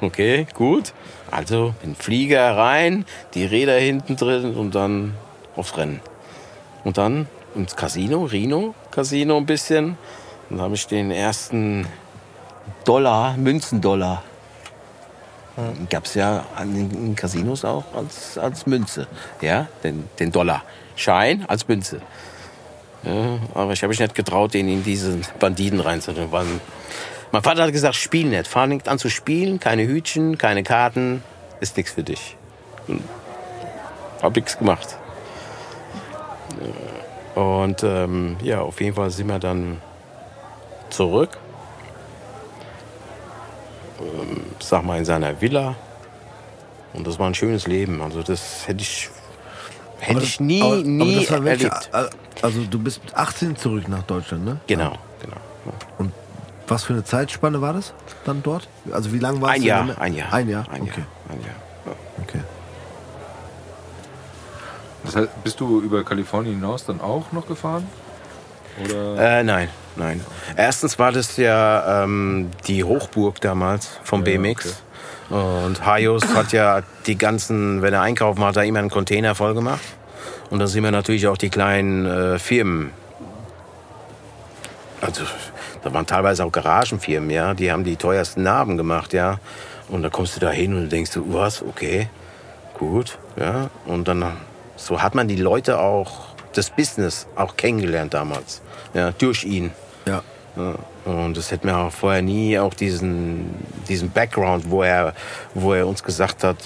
Okay, 0.00 0.46
gut. 0.52 0.92
Also 1.30 1.74
in 1.82 1.90
den 1.90 1.96
Flieger 1.96 2.56
rein, 2.56 3.04
die 3.34 3.44
Räder 3.44 3.78
hinten 3.78 4.16
drin 4.16 4.54
und 4.54 4.74
dann 4.74 5.14
aufs 5.56 5.76
Rennen. 5.76 6.00
Und 6.84 6.98
dann 6.98 7.26
ins 7.54 7.74
Casino, 7.74 8.24
Reno 8.24 8.74
Casino 8.90 9.36
ein 9.36 9.46
bisschen. 9.46 9.98
Dann 10.48 10.60
habe 10.60 10.74
ich 10.74 10.86
den 10.86 11.10
ersten 11.10 11.86
Dollar, 12.84 13.36
Münzendollar. 13.36 14.22
Gab 15.88 16.04
es 16.04 16.14
ja 16.14 16.44
an 16.54 16.74
den 16.74 16.90
in 16.90 17.16
Casinos 17.16 17.64
auch 17.64 17.84
als, 17.94 18.36
als 18.36 18.66
Münze. 18.66 19.06
Ja, 19.40 19.68
den, 19.82 20.08
den 20.18 20.30
Dollar. 20.30 20.62
Schein 20.96 21.44
als 21.48 21.66
Münze. 21.66 22.00
Ja, 23.02 23.38
aber 23.54 23.72
ich 23.72 23.82
habe 23.82 23.88
mich 23.88 24.00
nicht 24.00 24.14
getraut, 24.14 24.54
den 24.54 24.68
in 24.68 24.84
diesen 24.84 25.22
Banditen 25.38 25.80
reinzutun. 25.80 26.30
weil 26.30 26.46
Mein 27.36 27.42
Vater 27.42 27.64
hat 27.64 27.72
gesagt, 27.72 27.96
spiel 27.96 28.28
nicht. 28.28 28.48
Fahr 28.48 28.66
nicht 28.66 28.88
an 28.88 28.98
zu 28.98 29.10
spielen, 29.10 29.60
keine 29.60 29.86
Hütchen, 29.86 30.38
keine 30.38 30.62
Karten, 30.62 31.22
ist 31.60 31.76
nichts 31.76 31.92
für 31.92 32.02
dich. 32.02 32.34
Hm. 32.86 33.02
Hab 34.22 34.34
nichts 34.34 34.56
gemacht. 34.56 34.96
Ja, 37.34 37.42
Und 37.42 37.82
ähm, 37.82 38.38
ja, 38.42 38.62
auf 38.62 38.80
jeden 38.80 38.96
Fall 38.96 39.10
sind 39.10 39.26
wir 39.26 39.38
dann 39.38 39.82
zurück. 40.88 41.36
Ähm, 44.00 44.44
sag 44.58 44.86
mal 44.86 44.96
in 44.96 45.04
seiner 45.04 45.38
Villa. 45.38 45.76
Und 46.94 47.06
das 47.06 47.18
war 47.18 47.26
ein 47.26 47.34
schönes 47.34 47.66
Leben. 47.66 48.00
Also 48.00 48.22
das 48.22 48.66
hätte 48.66 48.80
ich, 48.80 49.10
hätte 49.98 50.22
ich 50.22 50.40
nie, 50.40 50.62
aber, 50.62 50.76
nie 50.76 51.28
aber 51.28 51.50
erlebt. 51.50 51.90
Also 52.40 52.64
du 52.64 52.78
bist 52.78 53.04
mit 53.04 53.14
18 53.14 53.56
zurück 53.56 53.88
nach 53.88 54.04
Deutschland, 54.04 54.46
ne? 54.46 54.58
Genau, 54.66 54.96
genau. 55.20 55.36
Und 55.98 56.12
was 56.68 56.84
für 56.84 56.92
eine 56.92 57.04
Zeitspanne 57.04 57.60
war 57.60 57.72
das 57.72 57.94
dann 58.24 58.42
dort? 58.42 58.68
Also 58.92 59.12
wie 59.12 59.18
lange 59.18 59.40
war 59.40 59.50
es? 59.50 59.56
Ein 59.56 59.62
in 59.62 59.66
Jahr, 59.66 60.00
ein 60.00 60.14
Jahr. 60.14 60.32
Ein 60.32 60.48
Jahr, 60.48 60.66
Ein 60.70 60.82
okay. 60.82 61.00
Jahr, 61.00 61.36
ein 61.36 61.40
Jahr. 61.42 61.96
okay. 62.22 62.40
Das 65.04 65.16
heißt, 65.16 65.44
bist 65.44 65.60
du 65.60 65.80
über 65.80 66.02
Kalifornien 66.04 66.56
hinaus 66.56 66.84
dann 66.84 67.00
auch 67.00 67.30
noch 67.32 67.46
gefahren? 67.46 67.86
Oder? 68.84 69.38
Äh, 69.38 69.44
nein, 69.44 69.68
nein. 69.94 70.20
Erstens 70.56 70.98
war 70.98 71.12
das 71.12 71.36
ja 71.36 72.02
ähm, 72.04 72.50
die 72.66 72.84
Hochburg 72.84 73.40
damals 73.40 74.00
vom 74.02 74.24
BMX. 74.24 74.82
Und 75.30 75.84
Hajos 75.84 76.34
hat 76.34 76.52
ja 76.52 76.82
die 77.06 77.18
ganzen, 77.18 77.82
wenn 77.82 77.92
er 77.94 78.02
einkaufen 78.02 78.44
hat, 78.44 78.56
er 78.56 78.64
immer 78.64 78.78
einen 78.80 78.90
Container 78.90 79.34
voll 79.34 79.54
gemacht. 79.54 79.80
Und 80.50 80.60
da 80.60 80.66
sind 80.66 80.84
wir 80.84 80.92
natürlich 80.92 81.26
auch 81.26 81.36
die 81.36 81.50
kleinen 81.50 82.06
äh, 82.06 82.38
Firmen. 82.38 82.90
Also, 85.00 85.24
da 85.82 85.92
waren 85.92 86.06
teilweise 86.06 86.44
auch 86.44 86.52
Garagenfirmen, 86.52 87.30
ja. 87.30 87.54
Die 87.54 87.70
haben 87.70 87.84
die 87.84 87.96
teuersten 87.96 88.42
Narben 88.42 88.76
gemacht, 88.76 89.12
ja. 89.12 89.38
Und 89.88 90.02
da 90.02 90.10
kommst 90.10 90.36
du 90.36 90.40
da 90.40 90.50
hin 90.50 90.74
und 90.76 90.90
denkst 90.90 91.12
du, 91.12 91.32
was, 91.32 91.62
okay, 91.62 92.08
gut, 92.74 93.18
ja. 93.38 93.70
Und 93.86 94.08
dann, 94.08 94.24
so 94.76 95.02
hat 95.02 95.14
man 95.14 95.28
die 95.28 95.36
Leute 95.36 95.78
auch, 95.78 96.34
das 96.54 96.70
Business 96.70 97.26
auch 97.36 97.56
kennengelernt 97.56 98.14
damals, 98.14 98.62
ja, 98.94 99.12
durch 99.12 99.44
ihn. 99.44 99.72
Ja. 100.06 100.22
Ja, 100.56 100.74
und 101.06 101.36
das 101.36 101.52
hätten 101.52 101.68
wir 101.68 101.78
auch 101.78 101.92
vorher 101.92 102.20
nie 102.20 102.58
auch 102.58 102.74
diesen, 102.74 103.54
diesen 103.88 104.10
Background, 104.10 104.70
wo 104.70 104.82
er, 104.82 105.14
wo 105.54 105.72
er 105.72 105.86
uns 105.86 106.02
gesagt 106.02 106.42
hat, 106.42 106.56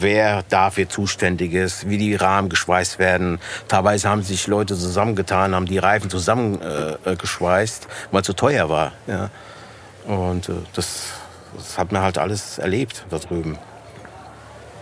wer 0.00 0.42
dafür 0.48 0.88
zuständig 0.88 1.52
ist, 1.52 1.88
wie 1.88 1.96
die 1.96 2.16
Rahmen 2.16 2.48
geschweißt 2.48 2.98
werden. 2.98 3.38
Teilweise 3.68 4.08
haben 4.08 4.22
sich 4.22 4.48
Leute 4.48 4.74
zusammengetan, 4.76 5.54
haben 5.54 5.66
die 5.66 5.78
Reifen 5.78 6.10
zusammengeschweißt, 6.10 7.06
äh, 7.06 7.16
geschweißt, 7.16 7.86
weil 8.10 8.20
es 8.22 8.26
so 8.26 8.32
teuer 8.32 8.68
war. 8.68 8.92
Ja. 9.06 9.30
Und 10.06 10.48
äh, 10.48 10.54
das, 10.74 11.04
das 11.56 11.78
hat 11.78 11.92
man 11.92 12.02
halt 12.02 12.18
alles 12.18 12.58
erlebt 12.58 13.06
da 13.10 13.18
drüben. 13.18 13.56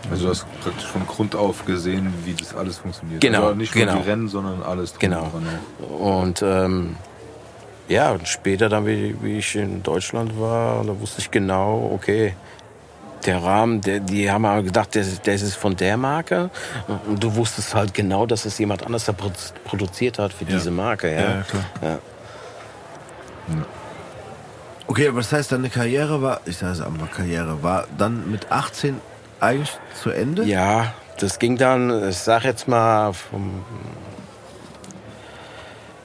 Also 0.09 0.23
du 0.23 0.29
hast 0.31 0.45
praktisch 0.63 0.87
von 0.87 1.05
Grund 1.05 1.35
auf 1.35 1.65
gesehen, 1.65 2.11
wie 2.25 2.33
das 2.33 2.55
alles 2.55 2.79
funktioniert. 2.79 3.21
Genau, 3.21 3.43
Also 3.43 3.55
nicht 3.55 3.75
nur 3.75 3.85
genau. 3.85 3.97
die 3.99 4.09
Rennen, 4.09 4.27
sondern 4.27 4.63
alles 4.63 4.97
Genau. 4.97 5.31
Und 5.99 6.41
ähm, 6.41 6.95
ja, 7.87 8.11
und 8.11 8.27
später 8.27 8.69
dann, 8.69 8.85
wie, 8.85 9.15
wie 9.21 9.37
ich 9.39 9.55
in 9.55 9.83
Deutschland 9.83 10.39
war, 10.39 10.83
da 10.83 10.99
wusste 10.99 11.21
ich 11.21 11.29
genau, 11.31 11.91
okay, 11.93 12.33
der 13.25 13.41
Rahmen, 13.41 13.79
der, 13.81 13.99
die 14.01 14.29
haben 14.29 14.45
aber 14.45 14.63
gedacht, 14.63 14.95
der, 14.95 15.03
der 15.25 15.33
ist 15.35 15.55
von 15.55 15.75
der 15.77 15.95
Marke. 15.95 16.49
Und 17.07 17.23
du 17.23 17.33
wusstest 17.35 17.73
halt 17.73 17.93
genau, 17.93 18.25
dass 18.25 18.43
es 18.45 18.57
jemand 18.57 18.85
anders 18.85 19.05
da 19.05 19.13
produ- 19.13 19.53
produziert 19.63 20.19
hat 20.19 20.33
für 20.33 20.43
diese 20.45 20.71
Marke. 20.71 21.09
Ja, 21.13 21.21
Ja, 21.21 21.29
ja, 21.37 21.41
klar. 21.43 21.63
Ja. 21.81 21.99
Okay, 24.87 25.07
aber 25.07 25.19
das 25.19 25.31
heißt, 25.31 25.51
deine 25.51 25.69
Karriere 25.69 26.21
war, 26.21 26.41
ich 26.45 26.57
sage 26.57 26.73
es 26.73 26.81
einmal 26.81 27.07
Karriere, 27.07 27.63
war 27.63 27.87
dann 27.97 28.29
mit 28.29 28.51
18 28.51 28.99
eigentlich 29.39 29.71
zu 30.01 30.09
Ende? 30.09 30.43
Ja, 30.43 30.93
das 31.19 31.39
ging 31.39 31.57
dann, 31.57 32.09
ich 32.09 32.17
sag 32.17 32.43
jetzt 32.43 32.67
mal, 32.67 33.13
vom 33.13 33.63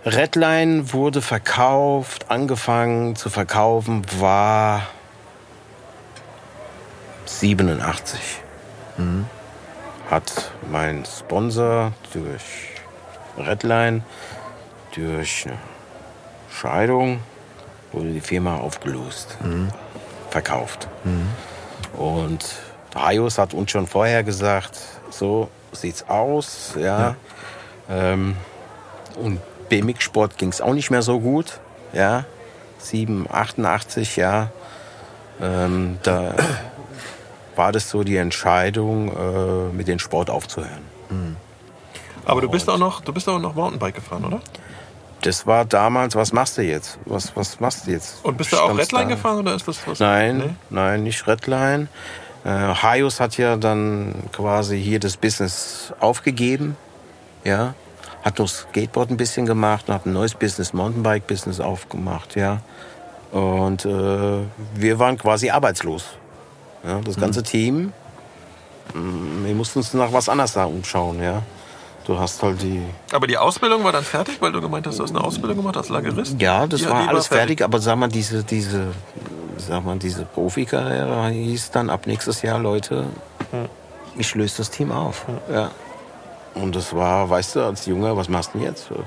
Redline 0.04 0.92
wurde 0.92 1.20
verkauft, 1.22 2.30
angefangen 2.30 3.16
zu 3.16 3.30
verkaufen 3.30 4.02
war 4.18 4.82
87. 7.26 8.18
Hat 10.10 10.52
mein 10.70 11.04
Sponsor 11.04 11.92
durch 12.12 12.70
Redline, 13.36 14.02
durch 14.94 15.46
eine 15.46 15.58
Scheidung, 16.50 17.20
wurde 17.92 18.12
die 18.12 18.20
Firma 18.20 18.56
aufgelöst, 18.56 19.36
verkauft. 20.30 20.88
Und 21.96 22.44
Haios 22.94 23.38
hat 23.38 23.52
uns 23.52 23.70
schon 23.70 23.86
vorher 23.86 24.24
gesagt, 24.24 24.78
so 25.10 25.50
sieht's 25.72 26.08
aus, 26.08 26.74
ja. 26.80 27.16
Ähm, 27.90 28.36
und 29.16 29.40
BMX-Sport 29.68 30.38
ging 30.38 30.48
es 30.50 30.60
auch 30.60 30.74
nicht 30.74 30.90
mehr 30.90 31.02
so 31.02 31.20
gut. 31.20 31.60
Ja, 31.92 32.24
7, 32.78 33.26
88, 33.30 34.16
ja. 34.16 34.50
Ähm, 35.40 35.98
da 36.02 36.34
war 37.56 37.72
das 37.72 37.88
so 37.90 38.02
die 38.04 38.16
Entscheidung, 38.16 39.08
äh, 39.08 39.72
mit 39.74 39.88
dem 39.88 39.98
Sport 39.98 40.30
aufzuhören. 40.30 40.86
Aber 42.24 42.40
du 42.42 42.48
bist 42.50 42.68
auch 42.68 42.76
noch, 42.78 43.00
du 43.00 43.12
bist 43.12 43.28
auch 43.28 43.38
noch 43.38 43.54
Mountainbike 43.54 43.94
gefahren, 43.94 44.24
oder? 44.24 44.40
Das 45.22 45.46
war 45.46 45.64
damals, 45.64 46.14
was 46.14 46.32
machst 46.32 46.58
du 46.58 46.62
jetzt? 46.62 46.98
Was, 47.06 47.34
was 47.34 47.58
machst 47.58 47.86
du 47.86 47.90
jetzt? 47.90 48.22
Und 48.24 48.36
bist 48.36 48.52
du 48.52 48.56
auch 48.58 48.68
Redline 48.76 49.04
da? 49.04 49.14
gefahren 49.14 49.38
oder 49.38 49.54
ist 49.54 49.66
das 49.66 49.84
was? 49.86 49.98
Nein, 49.98 50.38
Nee? 50.38 50.50
nein, 50.70 51.02
nicht 51.02 51.26
Redline. 51.26 51.88
Äh, 52.44 52.50
Haios 52.50 53.18
hat 53.18 53.36
ja 53.38 53.56
dann 53.56 54.14
quasi 54.32 54.80
hier 54.80 55.00
das 55.00 55.16
Business 55.16 55.92
aufgegeben. 55.98 56.76
Ja. 57.44 57.74
Hat 58.28 58.38
noch 58.38 58.48
Skateboard 58.48 59.08
ein 59.10 59.16
bisschen 59.16 59.46
gemacht 59.46 59.86
und 59.88 59.94
hat 59.94 60.04
ein 60.04 60.12
neues 60.12 60.34
Business, 60.34 60.74
Mountainbike-Business 60.74 61.60
aufgemacht, 61.60 62.36
ja. 62.36 62.58
Und 63.32 63.86
äh, 63.86 64.40
wir 64.74 64.98
waren 64.98 65.16
quasi 65.16 65.48
arbeitslos. 65.48 66.04
Ja, 66.84 67.00
das 67.00 67.16
ganze 67.16 67.42
Team. 67.42 67.94
Mm, 68.92 69.46
Wir 69.46 69.54
mussten 69.54 69.78
uns 69.78 69.94
nach 69.94 70.12
was 70.12 70.28
anderes 70.28 70.52
da 70.52 70.64
umschauen, 70.66 71.22
ja. 71.22 71.40
Du 72.06 72.18
hast 72.18 72.42
halt 72.42 72.60
die 72.60 72.82
Aber 73.12 73.26
die 73.26 73.38
Ausbildung 73.38 73.82
war 73.82 73.92
dann 73.92 74.04
fertig, 74.04 74.36
weil 74.42 74.52
du 74.52 74.60
gemeint 74.60 74.86
hast, 74.86 74.98
du 74.98 75.04
hast 75.04 75.10
eine 75.16 75.24
Ausbildung 75.24 75.56
gemacht 75.56 75.78
als 75.78 75.88
Lagerist? 75.88 76.38
Ja, 76.38 76.66
das 76.66 76.82
Ja, 76.82 76.90
war 76.90 77.02
die 77.04 77.08
alles 77.08 77.28
fertig, 77.28 77.62
aber 77.62 77.78
sag 77.78 77.96
mal, 77.96 78.08
diese, 78.08 78.44
diese, 78.44 78.88
sag 79.56 79.86
mal, 79.86 79.96
diese 79.96 80.26
Profikarriere 80.26 81.30
hieß 81.30 81.70
dann 81.70 81.88
ab 81.88 82.06
nächstes 82.06 82.42
Jahr, 82.42 82.58
Leute, 82.58 83.06
ich 84.18 84.34
löse 84.34 84.58
das 84.58 84.70
Team 84.70 84.92
auf. 84.92 85.24
Ja. 85.50 85.70
Und 86.54 86.74
das 86.74 86.94
war, 86.94 87.30
weißt 87.30 87.56
du, 87.56 87.60
als 87.62 87.86
Junge, 87.86 88.16
was 88.16 88.28
machst 88.28 88.54
du 88.54 88.58
denn 88.58 88.66
jetzt? 88.66 88.88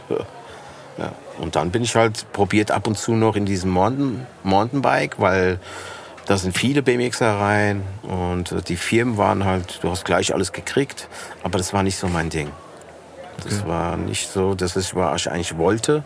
Ja. 0.98 1.14
Und 1.40 1.56
dann 1.56 1.72
bin 1.72 1.84
ich 1.84 1.96
halt 1.96 2.32
probiert 2.34 2.70
ab 2.70 2.86
und 2.86 2.98
zu 2.98 3.14
noch 3.14 3.38
in 3.38 3.46
diesem 3.46 3.72
Mountain, 3.72 4.28
Mountainbike, 4.44 5.20
weil 5.20 5.58
da 6.26 6.38
sind 6.38 6.56
viele 6.56 6.84
BMXer 6.84 7.40
rein 7.40 7.84
und 8.04 8.68
die 8.68 8.76
Firmen 8.76 9.18
waren 9.18 9.46
halt, 9.46 9.80
du 9.82 9.90
hast 9.90 10.04
gleich 10.04 10.34
alles 10.34 10.52
gekriegt, 10.52 11.08
aber 11.44 11.58
das 11.58 11.74
war 11.74 11.82
nicht 11.82 11.98
so 11.98 12.10
mein 12.10 12.30
Ding. 12.30 12.52
Das 13.44 13.66
war 13.66 13.98
nicht 13.98 14.30
so, 14.30 14.54
das 14.54 14.76
ist, 14.76 14.94
was 14.96 15.22
ich 15.22 15.32
eigentlich 15.32 15.58
wollte. 15.58 16.04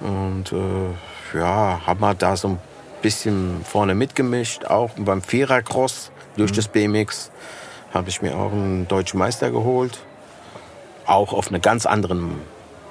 Und 0.00 0.52
äh, 0.52 1.38
ja, 1.38 1.80
haben 1.84 2.00
wir 2.00 2.14
da 2.14 2.36
so 2.36 2.48
ein 2.48 2.58
bisschen 3.02 3.60
vorne 3.64 3.94
mitgemischt. 3.94 4.64
Auch 4.64 4.90
beim 4.96 5.20
Vierercross 5.20 6.10
durch 6.36 6.52
das 6.52 6.68
BMX 6.68 7.30
habe 7.92 8.08
ich 8.08 8.22
mir 8.22 8.36
auch 8.36 8.52
einen 8.52 8.88
deutschen 8.88 9.18
Meister 9.18 9.50
geholt. 9.50 9.98
Auch 11.06 11.32
auf 11.32 11.48
einer 11.48 11.58
ganz 11.58 11.86
anderen 11.86 12.40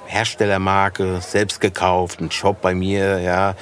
Herstellermarke, 0.06 1.20
selbst 1.20 1.60
gekauft, 1.60 2.20
ein 2.20 2.30
Shop 2.30 2.60
bei 2.60 2.74
mir, 2.74 3.20
ja. 3.20 3.54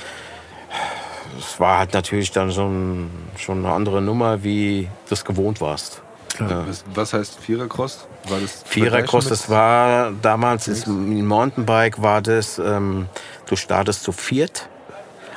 Es 1.38 1.58
war 1.58 1.78
halt 1.78 1.94
natürlich 1.94 2.30
dann 2.30 2.50
ein, 2.50 3.10
schon 3.38 3.64
eine 3.64 3.74
andere 3.74 4.02
Nummer, 4.02 4.44
wie 4.44 4.88
du 5.08 5.14
es 5.14 5.24
gewohnt 5.24 5.60
warst. 5.60 6.02
Ja. 6.38 6.64
Was, 6.94 7.12
heißt 7.12 7.38
Vierercross? 7.40 8.06
War 8.28 8.40
das 8.40 8.62
Vierercross, 8.64 9.28
das 9.28 9.50
war 9.50 10.12
damals 10.22 10.68
ist, 10.68 10.86
im 10.86 11.26
Mountainbike 11.26 12.00
war 12.00 12.22
das, 12.22 12.58
ähm, 12.58 13.08
du 13.46 13.56
startest 13.56 14.02
zu 14.02 14.12
viert, 14.12 14.68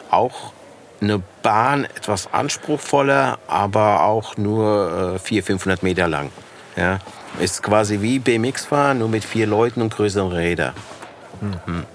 auch 0.09 0.53
eine 1.01 1.21
Bahn 1.43 1.83
etwas 1.83 2.33
anspruchsvoller, 2.33 3.39
aber 3.47 4.03
auch 4.03 4.37
nur 4.37 5.15
äh, 5.15 5.19
400, 5.19 5.45
500 5.47 5.83
Meter 5.83 6.07
lang. 6.07 6.31
Ja. 6.75 6.99
Ist 7.39 7.63
quasi 7.63 8.01
wie 8.01 8.19
BMX 8.19 8.65
fahren, 8.65 8.99
nur 8.99 9.09
mit 9.09 9.25
vier 9.25 9.47
Leuten 9.47 9.81
und 9.81 9.93
größeren 9.93 10.31
Rädern. 10.31 10.73
Hm. 11.65 11.85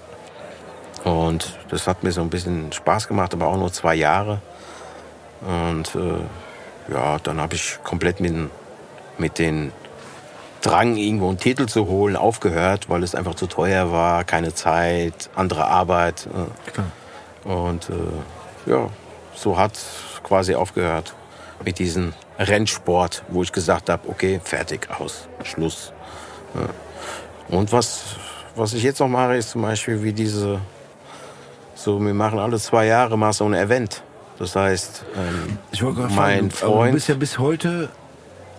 Und 1.03 1.57
das 1.69 1.87
hat 1.87 2.03
mir 2.03 2.11
so 2.11 2.21
ein 2.21 2.29
bisschen 2.29 2.71
Spaß 2.71 3.07
gemacht, 3.07 3.33
aber 3.33 3.47
auch 3.47 3.57
nur 3.57 3.71
zwei 3.71 3.95
Jahre. 3.95 4.41
Und 5.41 5.95
äh, 5.95 6.93
ja, 6.93 7.17
dann 7.19 7.39
habe 7.41 7.55
ich 7.55 7.79
komplett 7.83 8.19
mit, 8.19 8.35
mit 9.17 9.39
den 9.39 9.71
Drang, 10.61 10.95
irgendwo 10.95 11.29
einen 11.29 11.39
Titel 11.39 11.65
zu 11.65 11.87
holen, 11.87 12.15
aufgehört, 12.15 12.87
weil 12.87 13.01
es 13.01 13.15
einfach 13.15 13.33
zu 13.33 13.47
teuer 13.47 13.91
war, 13.91 14.23
keine 14.23 14.53
Zeit, 14.53 15.29
andere 15.35 15.65
Arbeit. 15.65 16.27
äh. 16.27 17.47
Und 17.47 17.89
äh, 17.89 18.69
ja, 18.69 18.89
so 19.33 19.57
hat 19.57 19.79
quasi 20.21 20.53
aufgehört 20.53 21.15
mit 21.65 21.79
diesem 21.79 22.13
Rennsport, 22.47 23.23
wo 23.29 23.43
ich 23.43 23.51
gesagt 23.51 23.89
habe, 23.89 24.07
okay, 24.09 24.39
fertig, 24.43 24.87
aus, 24.99 25.27
Schluss. 25.43 25.93
Ja. 26.55 27.55
Und 27.55 27.71
was, 27.71 28.15
was 28.55 28.73
ich 28.73 28.83
jetzt 28.83 28.99
noch 28.99 29.07
mache, 29.07 29.35
ist 29.35 29.51
zum 29.51 29.61
Beispiel 29.61 30.01
wie 30.03 30.13
diese, 30.13 30.59
so 31.75 31.99
wir 31.99 32.13
machen 32.13 32.39
alle 32.39 32.59
zwei 32.59 32.85
Jahre 32.87 33.17
mal 33.17 33.33
so 33.33 33.45
ein 33.45 33.53
Event. 33.53 34.03
Das 34.39 34.55
heißt, 34.55 35.05
ähm, 35.15 35.57
Ich 35.71 35.83
wollte 35.83 36.01
gerade 36.01 36.13
mein 36.13 36.49
fragen, 36.51 36.63
aber 36.63 36.71
du 36.73 36.77
Freund, 36.81 36.93
bist 36.93 37.09
ja 37.09 37.15
bis 37.15 37.37
heute 37.39 37.89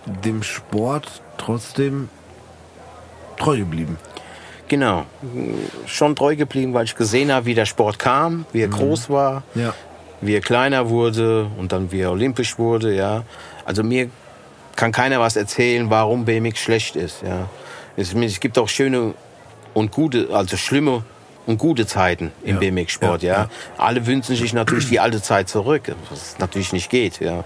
dem 0.05 0.43
Sport 0.43 1.21
trotzdem 1.37 2.09
treu 3.37 3.57
geblieben. 3.57 3.97
genau, 4.67 5.05
schon 5.85 6.15
treu 6.15 6.35
geblieben, 6.35 6.73
weil 6.73 6.85
ich 6.85 6.95
gesehen 6.95 7.31
habe, 7.31 7.45
wie 7.45 7.53
der 7.53 7.65
Sport 7.65 7.99
kam, 7.99 8.45
wie 8.53 8.61
er 8.61 8.67
groß 8.69 9.09
war, 9.09 9.43
Ja. 9.55 9.73
wie 10.21 10.35
er 10.35 10.41
kleiner 10.41 10.89
wurde 10.89 11.47
und 11.57 11.71
dann 11.71 11.91
wie 11.91 11.99
er 12.01 12.11
olympisch 12.11 12.57
wurde, 12.57 12.95
ja. 12.95 13.23
Also 13.65 13.83
mir 13.83 14.09
kann 14.75 14.91
keiner 14.91 15.19
was 15.19 15.35
erzählen, 15.35 15.89
warum 15.89 16.25
BMX 16.25 16.59
schlecht 16.59 16.95
ist, 16.95 17.21
ja. 17.23 17.49
Es, 17.95 18.13
es 18.13 18.39
gibt 18.39 18.57
auch 18.57 18.67
schöne 18.69 19.13
und 19.73 19.91
gute, 19.91 20.29
also 20.33 20.57
schlimme 20.57 21.03
und 21.45 21.57
gute 21.57 21.85
Zeiten 21.85 22.31
im 22.43 22.55
Ja. 22.55 22.59
BMX-Sport, 22.59 23.21
Ja, 23.23 23.33
ja. 23.33 23.49
Alle 23.77 24.05
wünschen 24.07 24.35
sich 24.35 24.53
natürlich 24.53 24.87
die 24.89 24.99
alte 24.99 25.21
Zeit 25.21 25.49
zurück, 25.49 25.93
was 26.09 26.39
natürlich 26.39 26.73
nicht 26.73 26.89
geht, 26.89 27.19
ja. 27.19 27.43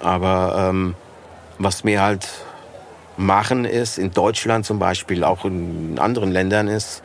Aber 0.00 0.70
ähm, 0.70 0.94
was 1.58 1.84
wir 1.84 2.02
halt 2.02 2.28
machen 3.16 3.64
ist, 3.64 3.98
in 3.98 4.10
Deutschland 4.12 4.66
zum 4.66 4.78
Beispiel, 4.78 5.22
auch 5.22 5.44
in 5.44 5.98
anderen 6.00 6.32
Ländern 6.32 6.66
ist, 6.66 7.02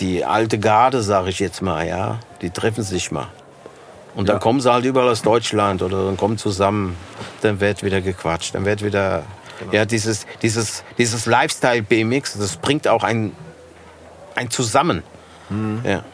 die 0.00 0.24
alte 0.24 0.58
Garde, 0.58 1.02
sage 1.02 1.30
ich 1.30 1.38
jetzt 1.38 1.62
mal, 1.62 1.86
ja, 1.86 2.18
die 2.42 2.50
treffen 2.50 2.82
sich 2.82 3.12
mal. 3.12 3.28
Und 4.14 4.28
dann 4.28 4.38
kommen 4.40 4.60
sie 4.60 4.72
halt 4.72 4.84
überall 4.84 5.08
aus 5.08 5.22
Deutschland 5.22 5.82
oder 5.82 6.04
dann 6.04 6.16
kommen 6.16 6.38
zusammen, 6.38 6.96
dann 7.42 7.60
wird 7.60 7.82
wieder 7.82 8.00
gequatscht, 8.00 8.54
dann 8.54 8.64
wird 8.64 8.84
wieder, 8.84 9.24
ja, 9.72 9.84
dieses, 9.84 10.26
dieses, 10.40 10.84
dieses 10.98 11.26
Lifestyle 11.26 11.82
BMX, 11.82 12.38
das 12.38 12.56
bringt 12.56 12.86
auch 12.86 13.02
ein, 13.02 13.32
ein 14.36 14.50
Zusammen. 14.50 15.02
Ja. 15.84 16.04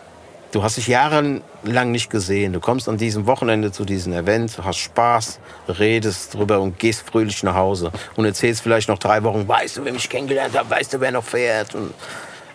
Du 0.53 0.65
hast 0.65 0.77
dich 0.77 0.89
jahrelang 0.89 1.91
nicht 1.93 2.11
gesehen. 2.11 2.53
Du 2.53 2.59
kommst 2.59 2.89
an 2.89 2.97
diesem 2.97 3.27
Wochenende 3.27 3.71
zu 3.71 3.85
diesem 3.85 4.13
Event, 4.13 4.59
hast 4.65 4.79
Spaß, 4.79 5.39
redest 5.69 6.35
drüber 6.35 6.61
und 6.61 6.79
gehst 6.79 7.09
fröhlich 7.09 7.43
nach 7.45 7.55
Hause 7.55 7.93
und 8.17 8.25
erzählst 8.25 8.63
vielleicht 8.63 8.89
noch 8.89 8.99
drei 8.99 9.23
Wochen, 9.23 9.47
weißt 9.47 9.77
du, 9.77 9.85
wer 9.85 9.93
mich 9.93 10.09
kennengelernt 10.09 10.59
hat, 10.59 10.69
weißt 10.69 10.95
du, 10.95 11.01
wer 11.01 11.13
noch 11.13 11.23
fährt. 11.23 11.77
Und 11.77 11.95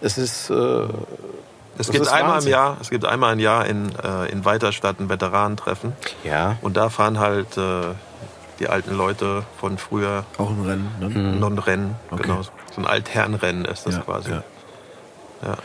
es 0.02 0.18
ist, 0.18 0.50
äh, 0.50 0.88
Es 1.78 1.88
Das 1.88 1.96
gibt 1.96 2.08
einmal 2.08 2.36
Wahnsinn. 2.36 2.52
im 2.52 2.58
Jahr, 2.58 2.78
es 2.82 2.90
gibt 2.90 3.06
einmal 3.06 3.34
im 3.34 3.40
Jahr 3.40 3.66
in, 3.66 3.92
äh, 4.04 4.32
in 4.32 4.46
Weiterstadt 4.46 5.00
ein 5.00 5.10
Veteranentreffen. 5.10 5.94
ja, 6.24 6.58
Und 6.62 6.78
da 6.78 6.90
fahren 6.90 7.20
halt 7.20 7.58
äh, 7.58 7.82
die 8.60 8.70
alten 8.70 8.96
Leute 8.96 9.44
von 9.60 9.78
früher 9.78 10.24
Auch 10.38 10.50
ein 10.50 10.62
Rennen. 10.66 10.90
Ne? 11.02 11.10
Mhm. 11.10 11.40
noch 11.40 11.50
ein 11.50 11.60
Rennen. 11.60 11.96
Okay. 12.12 12.24
Genau. 12.24 12.42
So 12.44 12.82
ein 12.82 12.88
Altherrenrennen 12.88 13.66
ist 13.66 13.86
das 13.86 13.96
Ja, 13.96 14.02
quasi. 14.02 14.32
ja. 14.32 14.44
Ja. 15.44 15.58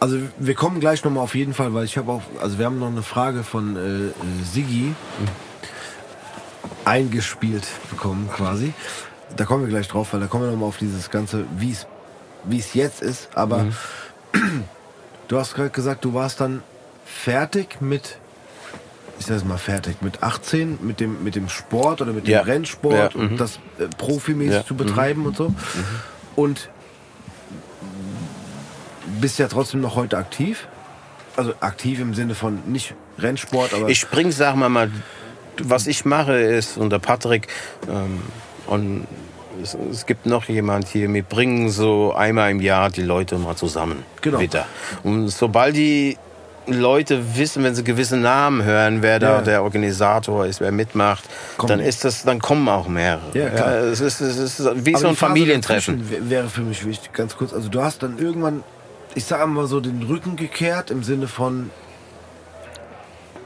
Also 0.00 0.18
wir 0.38 0.54
kommen 0.56 0.80
gleich 0.80 1.04
nochmal 1.04 1.22
auf 1.22 1.36
jeden 1.36 1.54
Fall, 1.54 1.72
weil 1.72 1.84
ich 1.84 1.96
habe 1.96 2.10
auch, 2.10 2.22
also 2.42 2.58
wir 2.58 2.66
haben 2.66 2.80
noch 2.80 2.88
eine 2.88 3.02
Frage 3.04 3.44
von 3.44 3.76
äh, 3.76 3.80
äh, 4.08 4.12
Sigi 4.42 4.92
eingespielt 6.84 7.66
bekommen 7.90 8.28
quasi. 8.34 8.72
Da 9.36 9.44
kommen 9.44 9.62
wir 9.62 9.68
gleich 9.68 9.88
drauf, 9.88 10.12
weil 10.12 10.20
da 10.20 10.26
kommen 10.26 10.44
wir 10.44 10.50
nochmal 10.50 10.68
auf 10.68 10.78
dieses 10.78 11.10
ganze, 11.10 11.44
wie 11.56 11.72
es 11.72 11.86
wie 12.44 12.58
es 12.58 12.74
jetzt 12.74 13.02
ist. 13.02 13.28
Aber 13.36 13.66
du 15.28 15.38
hast 15.38 15.54
gerade 15.54 15.70
gesagt, 15.70 16.04
du 16.04 16.14
warst 16.14 16.40
dann 16.40 16.62
fertig 17.04 17.80
mit, 17.80 18.18
ich 19.18 19.26
sag 19.26 19.44
mal 19.44 19.58
fertig, 19.58 20.02
mit 20.02 20.22
18, 20.22 20.78
mit 20.82 21.00
dem, 21.00 21.22
mit 21.24 21.34
dem 21.34 21.48
Sport 21.48 22.02
oder 22.02 22.12
mit 22.12 22.26
dem 22.26 22.32
Ja. 22.32 22.42
Rennsport 22.42 23.14
Ja, 23.14 23.20
und 23.20 23.32
mhm. 23.32 23.36
das 23.36 23.56
äh, 23.78 23.86
profimäßig 23.98 24.54
Ja, 24.54 24.66
zu 24.66 24.74
betreiben 24.74 25.26
und 25.26 25.36
so. 25.36 25.54
Und 26.36 26.68
bist 29.20 29.38
ja 29.38 29.48
trotzdem 29.48 29.80
noch 29.80 29.96
heute 29.96 30.16
aktiv. 30.18 30.66
Also 31.36 31.52
aktiv 31.60 32.00
im 32.00 32.14
Sinne 32.14 32.34
von 32.34 32.62
nicht 32.66 32.94
Rennsport, 33.18 33.74
aber 33.74 33.88
Ich 33.88 34.06
bring, 34.08 34.30
sag 34.30 34.54
mal 34.56 34.68
mal, 34.68 34.90
was 35.62 35.86
ich 35.86 36.04
mache 36.04 36.36
ist, 36.36 36.76
und 36.76 36.90
der 36.90 36.98
Patrick, 36.98 37.48
ähm, 37.88 38.20
und 38.66 39.06
es, 39.62 39.74
es 39.90 40.06
gibt 40.06 40.26
noch 40.26 40.48
jemand 40.48 40.88
hier, 40.88 41.12
wir 41.12 41.22
bringen 41.22 41.70
so 41.70 42.12
einmal 42.14 42.50
im 42.50 42.60
Jahr 42.60 42.90
die 42.90 43.02
Leute 43.02 43.36
mal 43.38 43.56
zusammen. 43.56 44.02
Genau. 44.22 44.40
Wieder. 44.40 44.66
Und 45.02 45.28
sobald 45.28 45.76
die 45.76 46.16
Leute 46.66 47.36
wissen, 47.36 47.62
wenn 47.62 47.74
sie 47.74 47.84
gewisse 47.84 48.16
Namen 48.16 48.62
hören, 48.64 49.02
wer 49.02 49.18
da 49.18 49.36
Ja. 49.36 49.42
der 49.42 49.62
Organisator 49.62 50.46
ist, 50.46 50.60
wer 50.60 50.72
mitmacht, 50.72 51.24
Kommen 51.58 51.68
dann 51.68 51.80
ist 51.80 52.04
das, 52.04 52.22
dann 52.22 52.38
kommen 52.40 52.66
auch 52.68 52.88
mehrere. 52.88 53.20
Ja, 53.34 53.50
klar. 53.50 53.72
es, 53.76 54.00
ist, 54.00 54.20
es 54.22 54.38
ist 54.38 54.60
wie 54.86 54.94
Aber 54.94 55.00
so 55.02 55.08
ein 55.08 55.16
Familientreffen. 55.16 56.30
Wäre 56.30 56.48
für 56.48 56.62
mich 56.62 56.86
wichtig, 56.86 57.12
ganz 57.12 57.36
kurz. 57.36 57.52
Also 57.52 57.68
du 57.68 57.82
hast 57.82 58.02
dann 58.02 58.18
irgendwann 58.18 58.62
ich 59.16 59.26
sage 59.26 59.46
mal 59.46 59.66
so, 59.68 59.78
den 59.78 60.02
Rücken 60.02 60.34
gekehrt 60.34 60.90
im 60.90 61.04
Sinne 61.04 61.28
von, 61.28 61.70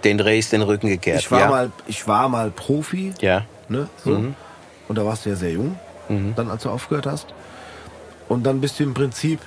Den 0.04 0.20
Race 0.20 0.48
den 0.50 0.62
Rücken 0.62 0.88
gekehrt. 0.88 1.20
ich 1.20 1.30
war, 1.30 1.40
ja. 1.40 1.48
mal, 1.48 1.72
ich 1.86 2.06
war 2.08 2.28
mal 2.28 2.50
Profi, 2.50 3.12
Ja. 3.20 3.42
ne? 3.68 3.88
So. 4.04 4.10
Und 4.88 4.96
da 4.96 5.04
warst 5.04 5.26
du 5.26 5.30
ja 5.30 5.36
sehr 5.36 5.50
jung, 5.50 5.78
dann 6.08 6.50
als 6.50 6.62
du 6.62 6.70
aufgehört 6.70 7.06
hast. 7.06 7.26
Und 8.28 8.44
dann 8.44 8.60
bist 8.60 8.78
du 8.78 8.84
im 8.84 8.94
Prinzip, 8.94 9.40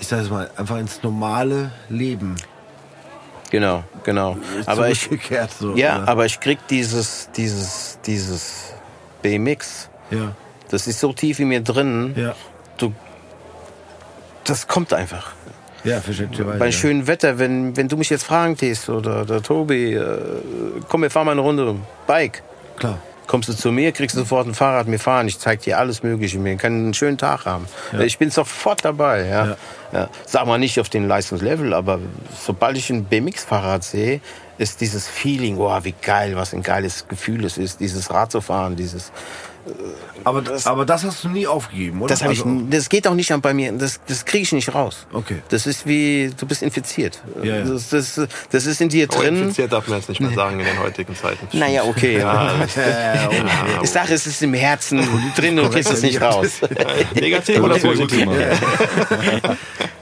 ich 0.00 0.08
sage 0.08 0.22
es 0.22 0.30
mal, 0.30 0.50
einfach 0.56 0.78
ins 0.78 1.02
normale 1.02 1.72
Leben 1.88 2.36
Genau, 3.52 3.84
genau. 4.02 4.38
Aber 4.64 4.88
ich. 4.88 5.10
So, 5.58 5.76
ja, 5.76 5.98
oder? 5.98 6.08
aber 6.08 6.24
ich 6.24 6.40
krieg 6.40 6.58
dieses, 6.70 7.28
dieses, 7.36 7.98
dieses 8.06 8.72
BMX. 9.20 9.90
ja, 10.10 10.34
Das 10.70 10.86
ist 10.86 10.98
so 10.98 11.12
tief 11.12 11.38
in 11.38 11.48
mir 11.48 11.60
drin. 11.60 12.14
ja, 12.16 12.34
Du, 12.78 12.94
das 14.44 14.66
kommt 14.66 14.94
einfach. 14.94 15.32
ja, 15.84 16.00
verständlicherweise. 16.00 16.58
Bei 16.58 16.64
ja. 16.66 16.72
schönem 16.72 17.06
Wetter, 17.06 17.38
wenn, 17.38 17.76
wenn 17.76 17.88
du 17.88 17.98
mich 17.98 18.08
jetzt 18.08 18.24
fragen 18.24 18.56
tätst 18.56 18.88
oder 18.88 19.26
der 19.26 19.42
Tobi, 19.42 19.92
äh, 19.92 20.18
komm, 20.88 21.02
wir 21.02 21.10
fahren 21.10 21.26
mal 21.26 21.32
eine 21.32 21.42
Runde 21.42 21.76
Bike. 22.06 22.42
Klar. 22.78 23.00
Kommst 23.26 23.48
du 23.48 23.54
zu 23.54 23.72
mir, 23.72 23.92
kriegst 23.92 24.16
du 24.16 24.20
sofort 24.20 24.46
ein 24.46 24.54
Fahrrad, 24.54 24.86
wir 24.88 24.98
fahren. 24.98 25.28
Ich 25.28 25.38
zeig 25.38 25.62
dir 25.62 25.78
alles 25.78 26.02
Mögliche. 26.02 26.42
Wir 26.42 26.56
können 26.56 26.84
einen 26.84 26.94
schönen 26.94 27.18
Tag 27.18 27.46
haben. 27.46 27.66
Ich 28.00 28.18
bin 28.18 28.30
sofort 28.30 28.84
dabei. 28.84 29.26
Ja. 29.26 29.46
Ja. 29.46 29.56
Ja. 29.92 30.08
Sag 30.26 30.46
mal 30.46 30.58
nicht 30.58 30.80
auf 30.80 30.88
den 30.88 31.06
Leistungslevel, 31.06 31.74
aber 31.74 31.98
sobald 32.38 32.76
ich 32.76 32.90
ein 32.90 33.04
BMX-Fahrrad 33.04 33.84
sehe, 33.84 34.20
ist 34.58 34.80
dieses 34.80 35.06
Feeling, 35.06 35.58
oh, 35.58 35.78
wie 35.82 35.94
geil, 36.02 36.36
was 36.36 36.54
ein 36.54 36.62
geiles 36.62 37.08
Gefühl 37.08 37.44
es 37.44 37.58
ist, 37.58 37.80
dieses 37.80 38.10
Rad 38.10 38.32
zu 38.32 38.40
fahren, 38.40 38.76
dieses. 38.76 39.12
Aber 40.24 40.42
das, 40.42 40.66
aber 40.66 40.84
das 40.84 41.04
hast 41.04 41.22
du 41.24 41.28
nie 41.28 41.46
aufgegeben, 41.46 42.00
oder? 42.02 42.08
Das, 42.08 42.22
hab 42.24 42.30
ich, 42.32 42.40
Also- 42.44 42.62
das 42.70 42.88
geht 42.88 43.06
auch 43.06 43.14
nicht 43.14 43.32
an 43.32 43.40
bei 43.40 43.54
mir, 43.54 43.72
das, 43.72 44.00
das 44.08 44.24
kriege 44.24 44.42
ich 44.42 44.52
nicht 44.52 44.74
raus. 44.74 45.06
Okay. 45.12 45.42
Das 45.50 45.66
ist 45.66 45.86
wie, 45.86 46.32
du 46.36 46.46
bist 46.46 46.62
infiziert. 46.62 47.20
Ja, 47.42 47.56
ja. 47.58 47.64
Das, 47.64 47.88
das, 47.90 48.20
das 48.50 48.66
ist 48.66 48.80
in 48.80 48.88
dir 48.88 49.06
Oh, 49.10 49.20
drin. 49.20 49.36
infiziert 49.36 49.72
darf 49.72 49.86
man 49.88 49.98
jetzt 49.98 50.08
nicht 50.08 50.20
mehr 50.20 50.32
sagen 50.32 50.58
in 50.60 50.66
den 50.66 50.78
heutigen 50.80 51.14
Zeiten. 51.16 51.46
Naja, 51.56 51.84
okay. 51.84 52.18
Ja, 52.18 52.54
Ich 53.82 53.90
sage, 53.90 54.14
es 54.14 54.26
ist 54.26 54.42
im 54.42 54.54
Herzen 54.54 55.06
drin 55.36 55.58
und 55.58 55.70
kriegst 55.70 55.92
es 55.92 56.02
nicht 56.02 56.20
raus. 56.20 56.60
negativ 57.14 57.60
oder 57.60 57.74
Das 57.78 57.84
ist 57.84 57.84
ja 57.84 57.90
gut 57.94 58.08
positiv? 58.10 59.56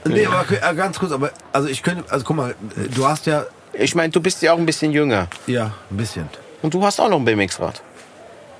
Nee, 0.05 0.25
aber 0.25 0.45
äh, 0.49 0.75
ganz 0.75 0.97
kurz, 0.99 1.11
aber 1.11 1.31
also 1.51 1.67
ich 1.67 1.83
könnte, 1.83 2.03
also 2.11 2.25
guck 2.25 2.35
mal, 2.35 2.51
äh, 2.51 2.87
du 2.93 3.05
hast 3.07 3.27
ja, 3.27 3.45
Ich 3.73 3.93
meine, 3.95 4.09
du 4.09 4.19
bist 4.21 4.41
ja 4.41 4.53
auch 4.53 4.57
ein 4.57 4.65
bisschen 4.65 4.91
jünger. 4.91 5.27
ja, 5.47 5.71
ein 5.89 5.97
bisschen. 5.97 6.27
Und 6.61 6.73
du 6.73 6.83
hast 6.83 6.99
auch 6.99 7.09
noch 7.09 7.17
ein 7.19 7.25
BMX-Rad. 7.25 7.81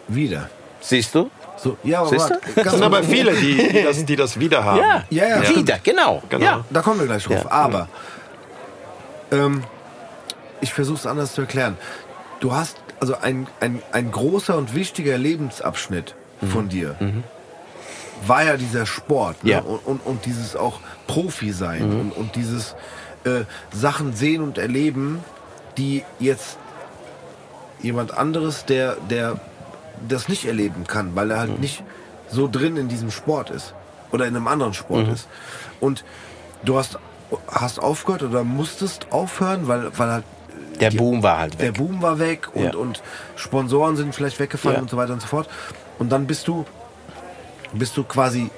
Wieder. 0.08 0.50
Siehst 0.82 1.16
du? 1.16 1.30
So, 1.58 1.78
ja, 1.84 2.00
aber 2.02 2.10
Siehst 2.10 2.30
du? 2.30 2.64
Das 2.64 2.74
sind 2.74 2.84
aber 2.84 3.04
viele, 3.04 3.34
die, 3.34 3.56
die, 3.56 3.84
das, 3.84 4.04
die 4.04 4.16
das 4.16 4.40
wieder 4.40 4.64
haben. 4.64 4.80
Ja, 4.80 5.04
Ja, 5.10 5.28
ja, 5.28 5.44
stimmt. 5.44 5.60
wieder, 5.60 5.80
genau. 5.84 6.22
Genau. 6.28 6.44
Ja. 6.46 6.66
Da 6.70 6.82
kommen 6.82 7.00
wir 7.00 7.08
gleich 7.08 7.24
drauf. 7.24 7.44
Ja. 7.44 7.52
Aber 7.52 7.88
ähm, 9.32 9.64
ich 10.60 10.74
versuche 10.74 10.98
es 10.98 11.06
anders 11.06 11.34
zu 11.34 11.42
erklären. 11.42 11.78
Du 12.40 12.54
hast 12.54 12.78
also 13.00 13.16
ein, 13.22 13.48
ein, 13.60 13.82
ein 13.92 14.12
großer 14.12 14.58
und 14.58 14.76
wichtiger 14.76 15.18
Lebensabschnitt 15.18 16.16
von 16.52 16.70
dir. 16.70 16.96
War 18.26 18.44
ja 18.44 18.58
dieser 18.58 18.86
Sport 18.88 19.44
ne? 19.44 19.52
Ja. 19.52 19.60
und, 19.60 19.80
und, 19.86 20.06
und 20.06 20.26
dieses 20.26 20.56
auch 20.56 20.80
Profi 21.08 21.52
sein 21.52 21.84
und, 21.84 22.12
und 22.12 22.36
dieses 22.36 22.76
äh, 23.24 23.42
Sachen 23.72 24.14
sehen 24.16 24.42
und 24.42 24.58
erleben, 24.58 25.24
die 25.78 26.04
jetzt 26.20 26.58
jemand 27.82 28.16
anderes, 28.18 28.66
der, 28.66 28.98
der 29.10 29.40
das 30.08 30.28
nicht 30.28 30.46
erleben 30.46 30.86
kann, 30.88 31.16
weil 31.16 31.32
er 31.32 31.40
halt 31.40 31.60
nicht 31.60 31.84
so 32.30 32.48
drin 32.50 32.78
in 32.78 32.88
diesem 32.88 33.12
Sport 33.12 33.50
ist 33.50 33.74
oder 34.12 34.26
in 34.26 34.36
einem 34.36 34.48
anderen 34.48 34.74
Sport 34.74 35.08
ist. 35.10 35.28
Und 35.80 36.04
du 36.64 36.78
hast, 36.78 36.98
hast 37.52 37.80
aufgehört 37.80 38.24
oder 38.24 38.44
musstest 38.44 39.08
aufhören, 39.12 39.68
weil, 39.68 39.98
weil 39.98 40.10
halt 40.12 40.24
Der 40.80 40.92
Boom 40.92 41.22
war 41.24 41.38
halt 41.40 41.60
der 41.60 41.70
weg. 41.70 41.78
Boom 41.78 42.02
war 42.02 42.20
weg 42.20 42.50
und, 42.54 42.64
Ja. 42.64 42.76
und 42.76 43.02
Sponsoren 43.36 43.96
sind 43.96 44.16
vielleicht 44.16 44.40
weggefallen 44.40 44.78
Ja. 44.78 44.82
und 44.82 44.90
so 44.90 44.98
weiter 44.98 45.14
und 45.14 45.22
so 45.22 45.28
fort. 45.28 45.50
Und 46.00 46.12
dann 46.12 46.26
bist 46.28 46.48
du, 46.48 46.66
bist 47.74 47.96
du 47.98 48.04
quasi 48.04 48.50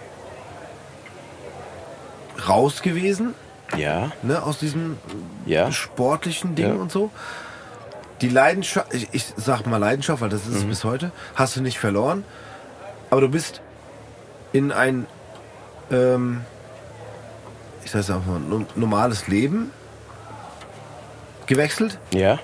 raus 2.47 2.81
gewesen, 2.81 3.33
Ja, 3.77 4.11
ne, 4.21 4.43
aus 4.43 4.59
diesem 4.59 4.97
ja. 5.45 5.71
sportlichen 5.71 6.55
Ding 6.55 6.79
und 6.79 6.91
so. 6.91 7.09
Die 8.23 8.29
Leidenschaft, 8.29 8.91
ich, 8.93 9.07
ich 9.11 9.25
sag 9.37 9.67
mal 9.67 9.77
Leidenschaft, 9.77 10.21
weil 10.21 10.29
das 10.29 10.41
ist 10.47 10.49
Mhm. 10.49 10.55
es 10.57 10.65
bis 10.65 10.83
heute, 10.85 11.11
hast 11.35 11.55
du 11.57 11.61
nicht 11.61 11.77
verloren. 11.77 12.23
Aber 13.11 13.21
du 13.21 13.27
bist 13.29 13.61
in 14.53 14.71
ein, 14.71 15.05
ähm, 15.91 16.41
ich 17.83 17.91
sag 17.91 17.99
jetzt 17.99 18.09
einfach 18.09 18.25
mal, 18.25 18.39
no- 18.39 18.65
normales 18.75 19.27
Leben 19.27 19.71
gewechselt, 21.47 21.99
Ja. 22.11 22.39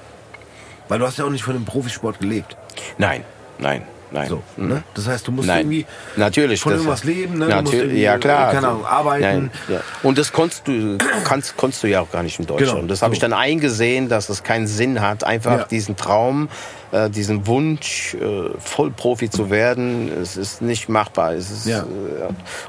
weil 0.89 0.99
du 0.99 1.07
hast 1.07 1.17
ja 1.17 1.25
auch 1.25 1.29
nicht 1.29 1.43
von 1.43 1.53
dem 1.53 1.65
Profisport 1.65 2.19
gelebt. 2.19 2.55
Nein, 2.97 3.23
nein, 3.57 3.83
nein. 4.11 4.27
So, 4.29 4.41
Mhm. 4.57 4.67
ne? 4.69 4.83
Das 4.93 5.07
heißt, 5.07 5.27
du 5.27 5.31
musst 5.31 5.47
Nein, 5.47 5.59
irgendwie 5.59 5.85
natürlich. 6.15 6.61
von 6.61 6.73
irgendwas 6.73 7.03
leben, 7.03 7.37
ne? 7.37 7.47
Natürlich, 7.47 7.99
ja 7.99 8.17
klar. 8.17 8.51
keine 8.53 8.67
Ahnung, 8.67 8.85
arbeiten. 8.85 9.51
Ja. 9.67 9.81
Und 10.03 10.17
das 10.17 10.31
konntest 10.33 10.67
du, 10.67 10.97
kannst, 11.23 11.55
konntest 11.57 11.83
du 11.83 11.87
ja 11.87 12.01
auch 12.01 12.11
gar 12.11 12.23
nicht 12.23 12.39
in 12.39 12.45
Deutschland. 12.45 12.75
Genau, 12.75 12.87
das 12.87 13.01
habe 13.01 13.11
so. 13.11 13.13
ich 13.13 13.19
dann 13.19 13.33
eingesehen, 13.33 14.09
dass 14.09 14.29
es 14.29 14.43
keinen 14.43 14.67
Sinn 14.67 15.01
hat, 15.01 15.23
einfach 15.23 15.59
Ja. 15.59 15.63
diesen 15.65 15.95
Traum, 15.95 16.49
äh, 16.91 17.09
diesen 17.09 17.45
Wunsch, 17.47 18.15
äh, 18.15 18.49
Vollprofi 18.59 19.29
zu 19.29 19.49
werden. 19.49 20.11
Es 20.21 20.37
ist 20.37 20.61
nicht 20.61 20.89
machbar. 20.89 21.33
Ist, 21.35 21.65
Ja. 21.67 21.79
äh, 21.79 21.83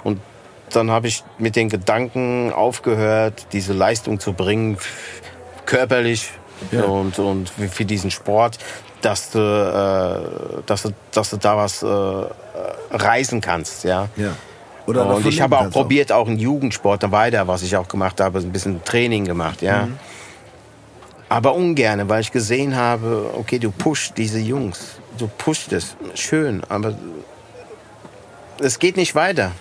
und 0.05 0.21
dann 0.73 0.91
habe 0.91 1.09
ich 1.09 1.25
mit 1.39 1.57
den 1.57 1.69
Gedanken 1.69 2.53
aufgehört, 2.53 3.47
diese 3.53 3.73
Leistung 3.73 4.21
zu 4.21 4.35
bringen, 4.35 4.79
körperlich 5.67 6.31
Ja. 6.71 6.83
und, 6.85 7.19
und 7.19 7.49
für 7.51 7.85
diesen 7.85 8.11
Sport, 8.11 8.59
dass 9.01 9.31
du, 9.31 9.39
äh, 9.39 10.62
dass 10.66 10.82
du, 10.82 10.90
dass 11.12 11.31
du 11.31 11.36
da 11.36 11.56
was 11.56 11.82
äh, 11.82 11.86
reisen 12.90 13.40
kannst, 13.40 13.85
ja. 13.85 14.09
Ja. 14.16 14.32
Oder 14.86 15.06
und 15.06 15.27
ich 15.27 15.40
habe 15.40 15.59
auch 15.59 15.70
probiert, 15.70 16.10
auch 16.10 16.27
einen 16.27 16.39
Jugendsport 16.39 17.02
dann 17.02 17.12
weiter, 17.12 17.47
was 17.47 17.62
ich 17.62 17.77
auch 17.77 17.86
gemacht 17.86 18.20
habe, 18.20 18.40
ein 18.40 18.52
bisschen 18.52 18.82
Training 18.85 19.24
gemacht, 19.24 19.62
ja. 19.62 19.86
Mhm. 19.86 19.98
Aber 21.28 21.55
ungerne, 21.55 22.09
weil 22.09 22.22
ich 22.22 22.32
gesehen 22.32 22.74
habe, 22.74 23.31
okay, 23.39 23.59
du 23.60 23.70
pusht 23.70 24.14
diese 24.16 24.40
Jungs, 24.40 24.97
du 25.16 25.28
pusht 25.28 25.72
es, 25.72 25.94
schön, 26.14 26.62
aber 26.68 26.94
es 28.59 28.78
geht 28.78 28.97
nicht 28.97 29.14
weiter. 29.14 29.52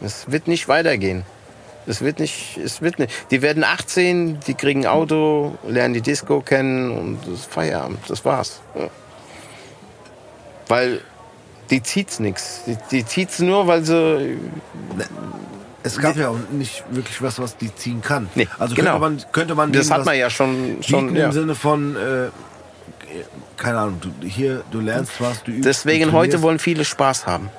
Es 0.00 0.30
wird 0.30 0.46
nicht 0.46 0.68
weitergehen. 0.68 1.24
Es 1.86 2.00
wird 2.00 2.18
nicht, 2.18 2.58
es 2.58 2.82
wird 2.82 2.98
nicht. 2.98 3.12
Die 3.30 3.42
werden 3.42 3.62
18, 3.62 4.40
die 4.46 4.54
kriegen 4.54 4.86
ein 4.86 4.92
Auto, 4.92 5.56
lernen 5.66 5.94
die 5.94 6.00
Disco 6.00 6.40
kennen 6.40 6.90
und 6.90 7.18
das 7.22 7.40
ist 7.40 7.52
Feierabend. 7.52 7.98
Das 8.08 8.24
war's. 8.24 8.60
Ja. 8.74 8.88
Weil 10.68 11.00
die 11.70 11.82
zieht's 11.82 12.18
nix. 12.18 12.62
Die, 12.66 12.76
die 12.90 13.06
zieht's 13.06 13.38
nur, 13.38 13.66
weil 13.66 13.84
sie 13.84 14.36
Es 15.82 15.98
gab 15.98 16.16
ja 16.16 16.30
auch 16.30 16.38
nicht 16.50 16.84
wirklich 16.90 17.22
was, 17.22 17.38
was 17.38 17.56
die 17.56 17.72
ziehen 17.74 18.02
kann. 18.02 18.28
Nee, 18.34 18.48
also 18.58 18.74
genau. 18.74 18.98
könnte 18.98 19.00
man, 19.00 19.32
könnte 19.32 19.54
man 19.54 19.72
Das 19.72 19.90
hat 19.90 20.04
man 20.04 20.16
ja 20.16 20.28
schon, 20.28 20.78
schon 20.82 21.14
ja. 21.14 21.26
im 21.26 21.32
Sinne 21.32 21.54
von, 21.54 21.94
äh, 21.96 22.30
keine 23.56 23.78
Ahnung, 23.78 24.00
du, 24.00 24.26
hier, 24.26 24.64
du 24.72 24.80
lernst 24.80 25.20
was, 25.20 25.44
du 25.44 25.52
übst. 25.52 25.66
Deswegen 25.66 26.06
du 26.06 26.12
heute 26.12 26.42
wollen 26.42 26.58
viele 26.58 26.84
Spaß 26.84 27.26
haben. 27.26 27.50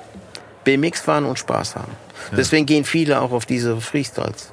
BMX 0.64 1.00
fahren 1.00 1.24
und 1.24 1.38
Spaß 1.38 1.76
haben. 1.76 1.92
Deswegen 2.36 2.66
gehen 2.66 2.84
viele 2.84 3.20
auch 3.20 3.32
auf 3.32 3.46
diese 3.46 3.80
Freestyles. 3.80 4.52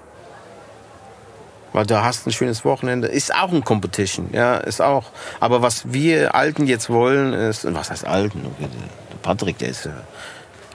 Weil 1.74 1.86
da 1.86 2.06
hast 2.06 2.26
du 2.26 2.30
ein 2.30 2.34
schönes 2.34 2.64
Wochenende. 2.64 3.10
Ist 3.10 3.36
auch 3.36 3.52
ein 3.52 3.64
Competition, 3.64 4.30
ja, 4.32 4.56
ist 4.56 4.82
auch. 4.82 5.12
Aber 5.42 5.62
was 5.62 5.92
wir 5.92 6.34
Alten 6.34 6.68
jetzt 6.68 6.90
wollen, 6.90 7.34
ist, 7.34 7.72
was 7.74 7.92
heißt 7.92 8.06
Alten? 8.06 8.44
Der 8.60 8.70
Patrick, 9.22 9.58
der 9.58 9.70
ist, 9.70 9.86
äh, 9.86 9.90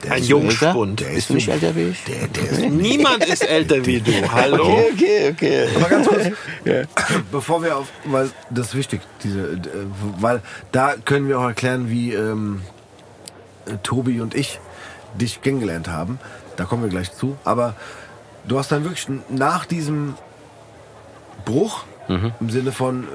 der 0.03 0.11
Ein 0.11 0.21
ist 0.21 0.27
Jungspund. 0.29 1.03
Bist 1.03 1.29
du 1.29 1.33
nicht 1.33 1.47
älter 1.47 1.75
wie 1.75 1.89
ich? 1.89 2.03
Der, 2.03 2.27
der 2.27 2.51
ist 2.51 2.69
Niemand 2.69 3.25
ist 3.25 3.47
älter 3.47 3.83
wie 3.83 3.99
du. 3.99 4.11
Hallo? 4.31 4.63
Okay, 4.63 5.31
okay, 5.31 5.31
okay. 5.31 5.67
Aber 5.75 5.89
ganz 5.89 6.07
kurz, 6.07 6.27
bevor 7.31 7.63
wir 7.63 7.77
auf, 7.77 7.87
weil 8.05 8.29
das 8.51 8.67
ist 8.67 8.75
wichtig, 8.75 9.01
diese, 9.23 9.59
weil 10.19 10.41
da 10.71 10.93
können 11.03 11.27
wir 11.27 11.39
auch 11.39 11.47
erklären, 11.47 11.89
wie 11.89 12.13
ähm, 12.13 12.61
äh, 13.65 13.77
Tobi 13.81 14.21
und 14.21 14.35
ich 14.35 14.59
dich 15.15 15.41
kennengelernt 15.41 15.87
haben. 15.87 16.19
Da 16.61 16.67
kommen 16.67 16.83
wir 16.83 16.89
gleich 16.89 17.11
zu. 17.11 17.35
Aber 17.43 17.73
du 18.47 18.59
hast 18.59 18.71
dann 18.71 18.83
wirklich 18.83 19.07
nach 19.29 19.65
diesem 19.65 20.13
Bruch 21.43 21.85
im 22.07 22.49
Sinne 22.51 22.71
von 22.71 23.05
äh, 23.05 23.07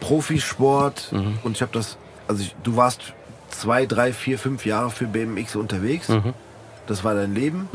Profisport 0.00 1.12
und 1.44 1.52
ich 1.52 1.62
habe 1.62 1.70
das, 1.72 1.96
also 2.26 2.42
ich, 2.42 2.56
du 2.64 2.76
warst 2.76 3.00
zwei, 3.50 3.86
drei, 3.86 4.12
vier, 4.12 4.36
fünf 4.36 4.66
Jahre 4.66 4.90
für 4.90 5.04
BMX 5.04 5.54
unterwegs. 5.54 6.10
Das 6.88 7.04
war 7.04 7.14
dein 7.14 7.34
Leben. 7.34 7.68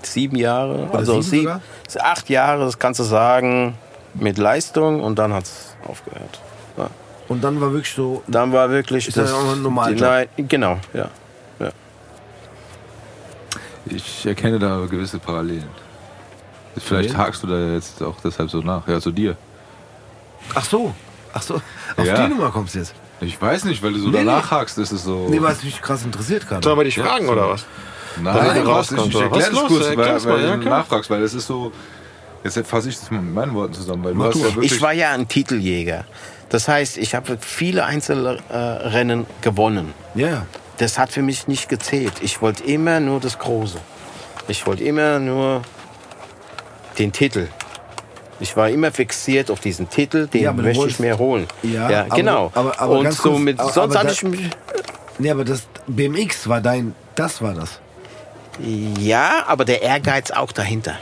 Sieben 0.00 0.36
Jahre, 0.36 0.86
Oder 0.86 0.98
also 1.00 1.20
sieben 1.20 1.60
sieben, 1.88 2.02
acht 2.02 2.30
Jahre, 2.30 2.64
das 2.64 2.78
kannst 2.78 3.00
du 3.00 3.04
sagen, 3.04 3.74
mit 4.14 4.38
Leistung 4.38 5.02
und 5.02 5.18
dann 5.18 5.34
hat's 5.34 5.76
aufgehört. 5.86 6.40
Ja. 6.78 6.88
Und 7.28 7.44
dann 7.44 7.60
war 7.60 7.72
wirklich 7.72 7.92
so, 7.92 8.22
Dann 8.26 8.52
war 8.54 8.70
wirklich 8.70 9.08
Ist 9.08 9.18
das 9.18 9.34
auch 9.34 9.52
ein 9.52 9.60
Normaljob? 9.60 10.00
Nein, 10.00 10.28
genau, 10.48 10.78
ja. 10.94 11.10
Ich 13.90 14.26
erkenne 14.26 14.58
da 14.58 14.84
gewisse 14.90 15.18
Parallelen. 15.18 15.68
Vielleicht 16.76 17.10
Wen? 17.10 17.18
hakst 17.18 17.42
du 17.42 17.46
da 17.46 17.58
jetzt 17.72 18.02
auch 18.02 18.16
deshalb 18.22 18.50
so 18.50 18.58
nach. 18.60 18.86
Ja, 18.86 19.00
zu 19.00 19.10
dir. 19.10 19.36
Ach 20.54 20.64
so. 20.64 20.94
Ach 21.32 21.42
so. 21.42 21.54
Auf 21.96 22.04
Ja. 22.04 22.22
die 22.26 22.28
Nummer 22.34 22.50
kommst 22.50 22.74
du 22.74 22.80
jetzt. 22.80 22.94
Ich 23.20 23.40
weiß 23.40 23.64
nicht, 23.64 23.82
weil 23.82 23.92
du 23.94 23.98
so 24.00 24.08
Nee, 24.08 24.18
danach 24.24 24.50
hakst, 24.50 24.76
ist 24.78 24.92
es 24.92 25.04
so. 25.04 25.26
Nee, 25.30 25.40
weil 25.40 25.52
es 25.52 25.62
mich 25.64 25.80
krass 25.80 26.04
interessiert 26.04 26.46
gerade. 26.46 26.62
Sollen 26.62 26.78
wir 26.78 26.84
dich 26.84 26.98
fragen 26.98 27.28
oder 27.28 27.48
was? 27.48 27.64
Nein, 28.22 28.34
Nein 28.34 28.64
du 28.64 28.70
was 28.70 28.90
nicht. 28.90 29.00
rauskommst, 29.00 29.08
Ich 29.08 29.16
oder? 29.16 29.24
erkläre 29.24 29.42
Was 29.42 29.50
das 29.54 29.62
ist 29.62 29.68
kurz, 29.68 29.88
los? 29.88 29.96
weil, 29.96 30.24
weil 30.24 30.42
mal, 30.42 30.48
ja, 30.48 30.56
du 30.56 30.68
nachfragst, 30.68 31.10
weil 31.10 31.22
es 31.22 31.34
ist 31.34 31.46
so. 31.46 31.72
Jetzt 32.44 32.66
fasse 32.66 32.88
ich 32.90 32.98
das 32.98 33.10
mal 33.10 33.20
mit 33.22 33.34
meinen 33.34 33.54
Worten 33.54 33.72
zusammen, 33.74 34.04
weil 34.04 34.12
du 34.12 34.18
Mach 34.18 34.26
hast 34.26 34.34
du. 34.34 34.38
ja 34.40 34.54
wirklich. 34.54 34.72
Ich 34.72 34.80
war 34.82 34.92
ja 34.92 35.12
ein 35.12 35.26
Titeljäger. 35.28 36.04
Das 36.50 36.68
heißt, 36.68 36.96
ich 36.98 37.14
habe 37.14 37.38
viele 37.40 37.84
Einzelrennen 37.86 39.26
gewonnen. 39.40 39.92
Ja, 40.14 40.28
ja. 40.28 40.46
Das 40.78 40.98
hat 40.98 41.10
für 41.10 41.22
mich 41.22 41.48
nicht 41.48 41.68
gezählt. 41.68 42.14
Ich 42.20 42.42
wollte 42.42 42.64
immer 42.64 43.00
nur 43.00 43.20
das 43.20 43.38
Große. 43.38 43.78
Ich 44.48 44.66
wollte 44.66 44.84
immer 44.84 45.18
nur 45.18 45.62
den 46.98 47.12
Titel. 47.12 47.48
Ich 48.38 48.56
war 48.56 48.68
immer 48.68 48.92
fixiert 48.92 49.50
auf 49.50 49.60
diesen 49.60 49.88
Titel, 49.88 50.26
den 50.26 50.42
Ja, 50.42 50.52
möchte 50.52 50.86
ich 50.88 50.98
mir 50.98 51.16
holen. 51.18 51.46
Ja, 51.62 51.86
aber- 51.86 52.16
genau. 52.16 52.50
aber- 52.54 52.78
aber 52.78 52.98
Und 52.98 53.04
ganz 53.04 53.18
kurz, 53.18 53.34
somit, 53.36 53.58
aber- 53.58 53.72
sonst 53.72 53.96
aber 53.96 53.98
hatte 54.00 54.06
da- 54.08 54.12
ich 54.12 54.22
mich. 54.22 54.50
Nee, 55.18 55.30
aber 55.30 55.44
das 55.44 55.62
BMX 55.86 56.46
war 56.46 56.60
dein, 56.60 56.94
das 57.14 57.40
war 57.40 57.54
das. 57.54 57.80
Ja, 58.98 59.44
aber 59.46 59.64
der 59.64 59.80
Ehrgeiz 59.82 60.30
auch 60.30 60.52
dahinter. 60.52 60.96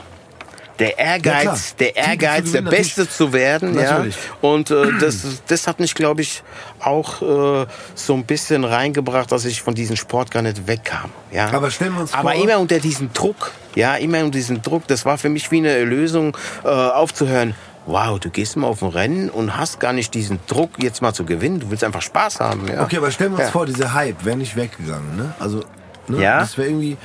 Der. 0.78 0.98
Ehrgeiz, 0.98 1.76
der 1.76 1.94
Ehrgeiz, 1.96 2.50
der 2.52 2.62
Beste 2.62 3.08
zu 3.08 3.32
werden, 3.32 3.78
ja. 3.78 4.04
Und 4.40 4.70
äh, 4.72 4.86
das, 5.00 5.24
das 5.46 5.66
hat 5.68 5.78
mich, 5.78 5.94
glaube 5.94 6.22
ich, 6.22 6.42
auch 6.80 7.22
äh, 7.22 7.66
so 7.94 8.14
ein 8.14 8.24
bisschen 8.24 8.64
reingebracht, 8.64 9.30
dass 9.30 9.44
ich 9.44 9.62
von 9.62 9.74
diesem 9.74 9.94
Sport 9.96 10.30
gar 10.32 10.42
nicht 10.42 10.66
wegkam. 10.66 11.10
Ja. 11.30 11.52
Aber 11.52 11.70
stellen 11.70 11.94
wir 11.94 12.00
uns 12.00 12.12
Aber 12.12 12.32
vor- 12.32 12.42
immer 12.42 12.58
unter 12.58 12.80
diesem 12.80 13.12
Druck, 13.12 13.52
ja, 13.76 13.94
immer 13.96 14.18
unter 14.18 14.32
diesem 14.32 14.62
Druck. 14.62 14.86
Das 14.88 15.04
war 15.04 15.16
für 15.16 15.28
mich 15.28 15.50
wie 15.52 15.58
eine 15.58 15.84
Lösung, 15.84 16.36
äh, 16.64 16.68
aufzuhören. 16.68 17.54
Wow, 17.86 18.18
du 18.18 18.30
gehst 18.30 18.56
mal 18.56 18.66
auf 18.66 18.82
ein 18.82 18.88
Rennen 18.88 19.28
und 19.30 19.56
hast 19.58 19.78
gar 19.78 19.92
nicht 19.92 20.14
diesen 20.14 20.40
Druck, 20.46 20.70
jetzt 20.82 21.02
mal 21.02 21.12
zu 21.12 21.24
gewinnen. 21.24 21.60
Du 21.60 21.70
willst 21.70 21.84
einfach 21.84 22.00
Spaß 22.02 22.40
haben. 22.40 22.66
Ja. 22.66 22.82
Okay, 22.82 22.96
aber 22.96 23.10
stellen 23.10 23.32
wir 23.32 23.36
uns 23.40 23.46
Ja. 23.48 23.52
vor, 23.52 23.66
dieser 23.66 23.92
Hype 23.92 24.24
wäre 24.24 24.36
nicht 24.38 24.56
weggegangen, 24.56 25.16
ne? 25.16 25.34
Also, 25.38 25.62
ne? 26.08 26.22
Ja. 26.22 26.38
Das 26.40 26.56
wäre 26.58 26.68
irgendwie. 26.68 26.96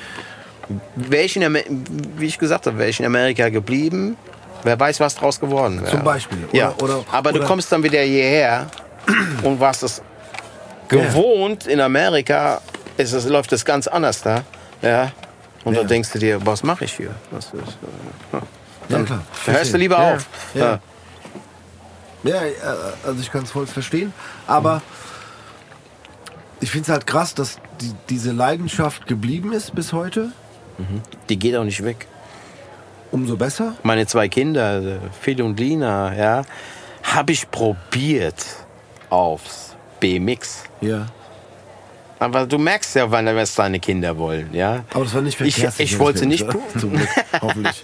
Wäre 0.95 1.23
ich 1.23 1.35
wie 1.35 2.25
ich 2.25 2.37
gesagt 2.37 2.67
habe, 2.67 2.77
wäre 2.77 2.89
ich 2.89 2.99
in 2.99 3.05
Amerika 3.05 3.49
geblieben, 3.49 4.15
wer 4.63 4.79
weiß, 4.79 4.99
was 4.99 5.15
draus 5.15 5.39
geworden 5.39 5.81
wäre. 5.81 5.91
Zum 5.91 6.03
Beispiel. 6.03 6.37
Oder- 6.45 6.55
ja. 6.57 6.73
oder- 6.81 7.03
Aber 7.11 7.31
du 7.31 7.39
oder- 7.39 7.47
kommst 7.47 7.71
dann 7.71 7.81
wieder 7.83 8.01
hierher 8.01 8.67
und 9.43 9.59
warst 9.59 9.83
es 9.83 10.01
gewohnt 10.87 11.65
in 11.67 11.81
Amerika, 11.81 12.61
ist 12.97 13.13
es, 13.13 13.25
läuft 13.27 13.51
es 13.53 13.63
ganz 13.65 13.87
anders 13.87 14.21
da. 14.21 14.43
Ja. 14.81 15.11
Und 15.63 15.75
Ja. 15.75 15.81
da 15.81 15.87
denkst 15.87 16.11
du 16.11 16.19
dir, 16.19 16.45
was 16.45 16.63
mache 16.63 16.85
ich 16.85 16.93
hier? 16.93 17.11
Was 17.31 17.45
ist, 17.45 17.53
äh, 17.53 18.37
Ja, 18.89 19.03
klar. 19.03 19.21
da 19.45 19.51
hörst 19.51 19.73
du 19.73 19.77
lieber 19.77 19.97
ja, 19.99 20.15
auf. 20.15 20.25
Ja. 20.53 20.79
Ja, 22.23 22.43
äh, 22.43 22.51
also 23.05 23.19
ich 23.21 23.31
kann 23.31 23.43
es 23.43 23.51
voll 23.51 23.65
verstehen. 23.67 24.13
Aber 24.47 24.81
ich 26.59 26.69
finde 26.71 26.83
es 26.83 26.89
halt 26.89 27.07
krass, 27.07 27.33
dass 27.33 27.57
die, 27.81 27.93
diese 28.09 28.31
Leidenschaft 28.31 29.05
geblieben 29.07 29.53
ist 29.53 29.73
bis 29.75 29.93
heute. 29.93 30.31
Die 31.29 31.37
geht 31.39 31.55
auch 31.55 31.63
nicht 31.63 31.83
weg. 31.83 32.07
Umso 33.11 33.35
besser. 33.35 33.73
Meine 33.83 34.05
zwei 34.05 34.29
Kinder, 34.29 34.81
äh, 34.81 34.97
Phil 35.19 35.41
und 35.41 35.59
Lina, 35.59 36.15
ja, 36.15 36.41
habe 37.03 37.31
ich 37.31 37.49
probiert 37.49 38.35
aufs 39.09 39.75
BMX. 39.99 40.63
Ja. 40.81 41.07
Aber 42.21 42.45
du 42.45 42.57
merkst 42.57 42.95
ja, 42.97 43.09
wann 43.09 43.25
was 43.33 43.55
deine 43.55 43.79
Kinder 43.79 44.17
wollen, 44.17 44.53
ja. 44.53 44.83
Aber 44.93 45.05
das 45.05 45.13
war 45.13 45.21
nicht 45.21 45.39
Ich, 45.39 45.55
verkehrssicher, 45.55 45.83
ich 45.93 45.99
wollte 45.99 46.25
nicht. 46.25 46.45
Zum 46.77 46.91
Glück. 46.91 47.07
Hoffentlich. 47.41 47.81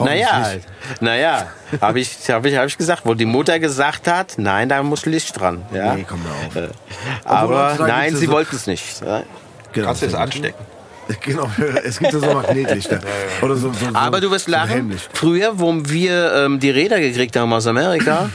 Naja, 0.00 0.28
Hoffentlich 0.40 0.64
naja, 1.00 1.46
habe 1.80 2.00
ich, 2.00 2.10
hab 2.28 2.44
ich, 2.44 2.56
hab 2.56 2.66
ich 2.66 2.76
gesagt, 2.76 3.02
wo 3.06 3.14
die 3.14 3.26
Mutter 3.26 3.60
gesagt 3.60 4.08
hat, 4.08 4.34
nein, 4.38 4.68
da 4.68 4.82
muss 4.82 5.06
Licht 5.06 5.38
dran. 5.40 5.64
Ja. 5.72 5.94
Nee, 5.94 6.04
komm 6.06 6.20
mal 6.24 6.32
auf. 6.64 6.70
Aber 7.24 7.66
heutzutage 7.68 7.92
nein, 7.92 8.16
sie 8.16 8.26
so- 8.26 8.32
wollten 8.32 8.56
es 8.56 8.66
nicht. 8.66 9.00
Ja. 9.02 9.22
Genau, 9.72 9.86
Kannst 9.86 10.02
du 10.02 10.06
es 10.06 10.14
anstecken? 10.14 10.64
Genau, 11.20 11.48
es 11.84 11.98
gibt 11.98 12.12
ja 12.12 12.18
so 12.18 12.26
Magnetlichter. 12.32 13.00
Oder 13.42 13.56
so, 13.56 13.72
so, 13.72 13.86
so, 13.90 13.94
Aber 13.94 14.20
du 14.20 14.30
wirst 14.30 14.46
so 14.46 14.52
lachen. 14.52 14.68
Helmlicht. 14.68 15.08
Früher, 15.12 15.58
wo 15.58 15.74
wir 15.84 16.32
ähm, 16.34 16.60
die 16.60 16.70
Räder 16.70 17.00
gekriegt 17.00 17.36
haben 17.36 17.52
aus 17.52 17.66
Amerika, 17.66 18.30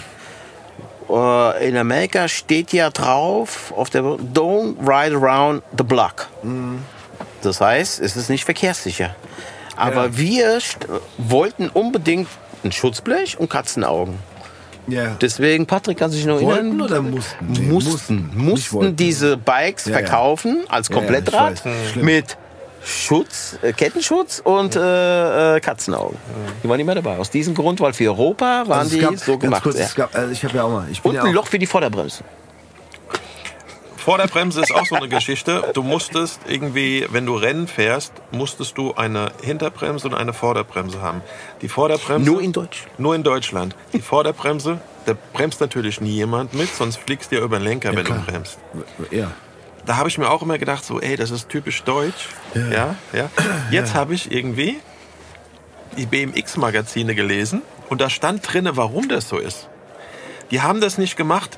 äh, 1.10 1.68
in 1.70 1.78
Amerika 1.78 2.28
steht 2.28 2.74
ja 2.74 2.90
drauf 2.90 3.74
auf 3.76 3.90
der 3.90 4.02
Don't 4.04 4.76
ride 4.82 5.16
around 5.16 5.64
the 5.78 5.84
block. 5.84 6.28
Das 7.42 7.62
heißt, 7.62 8.00
es 8.02 8.16
ist 8.16 8.30
nicht 8.30 8.46
verkehrssicher. 8.46 9.16
Aber 9.78 10.18
wir 10.18 10.58
st- 10.60 10.88
wollten 11.18 11.70
unbedingt 11.70 12.28
ein 12.64 12.72
Schutzblech 12.72 13.38
und 13.40 13.50
Katzenaugen. 13.50 14.18
Ja. 14.88 15.16
Deswegen, 15.20 15.66
Patrick 15.66 15.98
kann 15.98 16.12
sich 16.12 16.26
noch 16.26 16.40
Wollten 16.42 16.68
erinnern. 16.68 16.82
oder 16.82 17.02
mussten? 17.02 17.46
Nee, 17.52 17.60
mussten, 17.62 18.32
mussten. 18.36 18.78
mussten, 18.78 18.96
diese 18.96 19.36
Bikes 19.36 19.86
Ja, 19.86 19.92
ja. 19.94 19.98
verkaufen 20.00 20.64
als 20.70 20.88
Ja, 20.90 20.94
ja, 20.96 21.00
Komplettrad. 21.02 21.62
Schlimm. 21.92 22.06
mit 22.06 22.38
Schutz, 22.86 23.58
äh, 23.64 23.74
Kettenschutz 23.74 24.42
und 24.44 24.76
äh, 24.76 25.56
äh, 25.56 25.60
Katzenaugen. 25.60 26.18
Die 26.64 26.70
waren 26.70 26.80
immer 26.80 26.94
dabei. 26.94 27.18
Aus 27.18 27.32
diesem 27.32 27.56
Grund, 27.56 27.82
weil 27.82 27.94
für 27.94 28.10
Europa 28.10 28.64
waren 28.68 28.80
Also 28.80 28.84
es 28.84 28.92
die 28.92 29.00
gab, 29.00 29.18
so 29.18 29.38
gemacht. 29.40 29.64
Kurz, 29.64 29.80
ja. 29.80 29.86
es 29.86 29.96
gab, 29.96 30.14
also 30.16 30.32
ich 30.32 30.44
habe 30.44 30.56
ja 30.56 30.64
auch 30.64 30.70
mal. 30.70 30.86
Ich 30.92 31.02
bin 31.02 31.10
Und 31.10 31.16
ja 31.16 31.24
ein 31.24 31.30
auch, 31.30 31.34
Loch 31.34 31.48
für 31.48 31.58
die 31.58 31.66
Vorderbremse. 31.66 32.24
Vorderbremse 33.98 34.62
ist 34.62 34.72
auch 34.72 34.86
so 34.86 34.94
eine 34.94 35.10
Geschichte. 35.10 35.72
Du 35.74 35.82
musstest 35.82 36.42
irgendwie, 36.48 37.08
wenn 37.10 37.26
du 37.26 37.36
Rennen 37.36 37.68
fährst, 37.68 38.14
musstest 38.32 38.78
du 38.78 38.94
eine 38.94 39.32
Hinterbremse 39.42 40.08
und 40.08 40.14
eine 40.14 40.32
Vorderbremse 40.32 41.02
haben. 41.02 41.24
Die 41.64 41.70
Vorderbremse. 41.70 42.30
Nur 42.30 42.40
in 42.40 42.54
Deutsch. 42.54 42.84
Nur 43.00 43.16
in 43.16 43.24
Deutschland. 43.24 43.76
Die 43.94 44.02
Vorderbremse, 44.02 44.80
da 45.08 45.16
bremst 45.34 45.60
natürlich 45.60 46.02
nie 46.02 46.12
jemand 46.12 46.54
mit, 46.54 46.72
sonst 46.72 46.98
fliegst 46.98 47.32
du 47.32 47.38
ja 47.38 47.42
über 47.42 47.58
den 47.58 47.64
Lenker, 47.64 47.96
wenn 47.96 48.06
klar. 48.06 48.20
du 48.24 48.32
bremst. 48.32 48.60
Ja. 49.10 49.32
Da 49.86 49.98
habe 49.98 50.10
ich 50.10 50.18
mir 50.18 50.30
auch 50.30 50.42
immer 50.42 50.58
gedacht, 50.58 50.84
so, 50.84 51.00
ey, 51.00 51.16
das 51.16 51.32
ist 51.32 51.50
typisch 51.50 51.84
deutsch. 51.84 52.30
Ja, 52.56 52.96
ja. 53.14 53.30
Jetzt 53.72 53.94
habe 53.94 54.14
ich 54.14 54.32
irgendwie 54.32 54.80
die 55.98 56.06
BMX-Magazine 56.06 57.16
gelesen 57.16 57.62
und 57.90 58.02
da 58.02 58.10
stand 58.10 58.42
drinne, 58.52 58.76
warum 58.78 59.08
das 59.08 59.30
so 59.30 59.38
ist. 59.38 59.70
Die 60.52 60.62
haben 60.62 60.82
das 60.82 60.98
nicht 60.98 61.16
gemacht, 61.18 61.58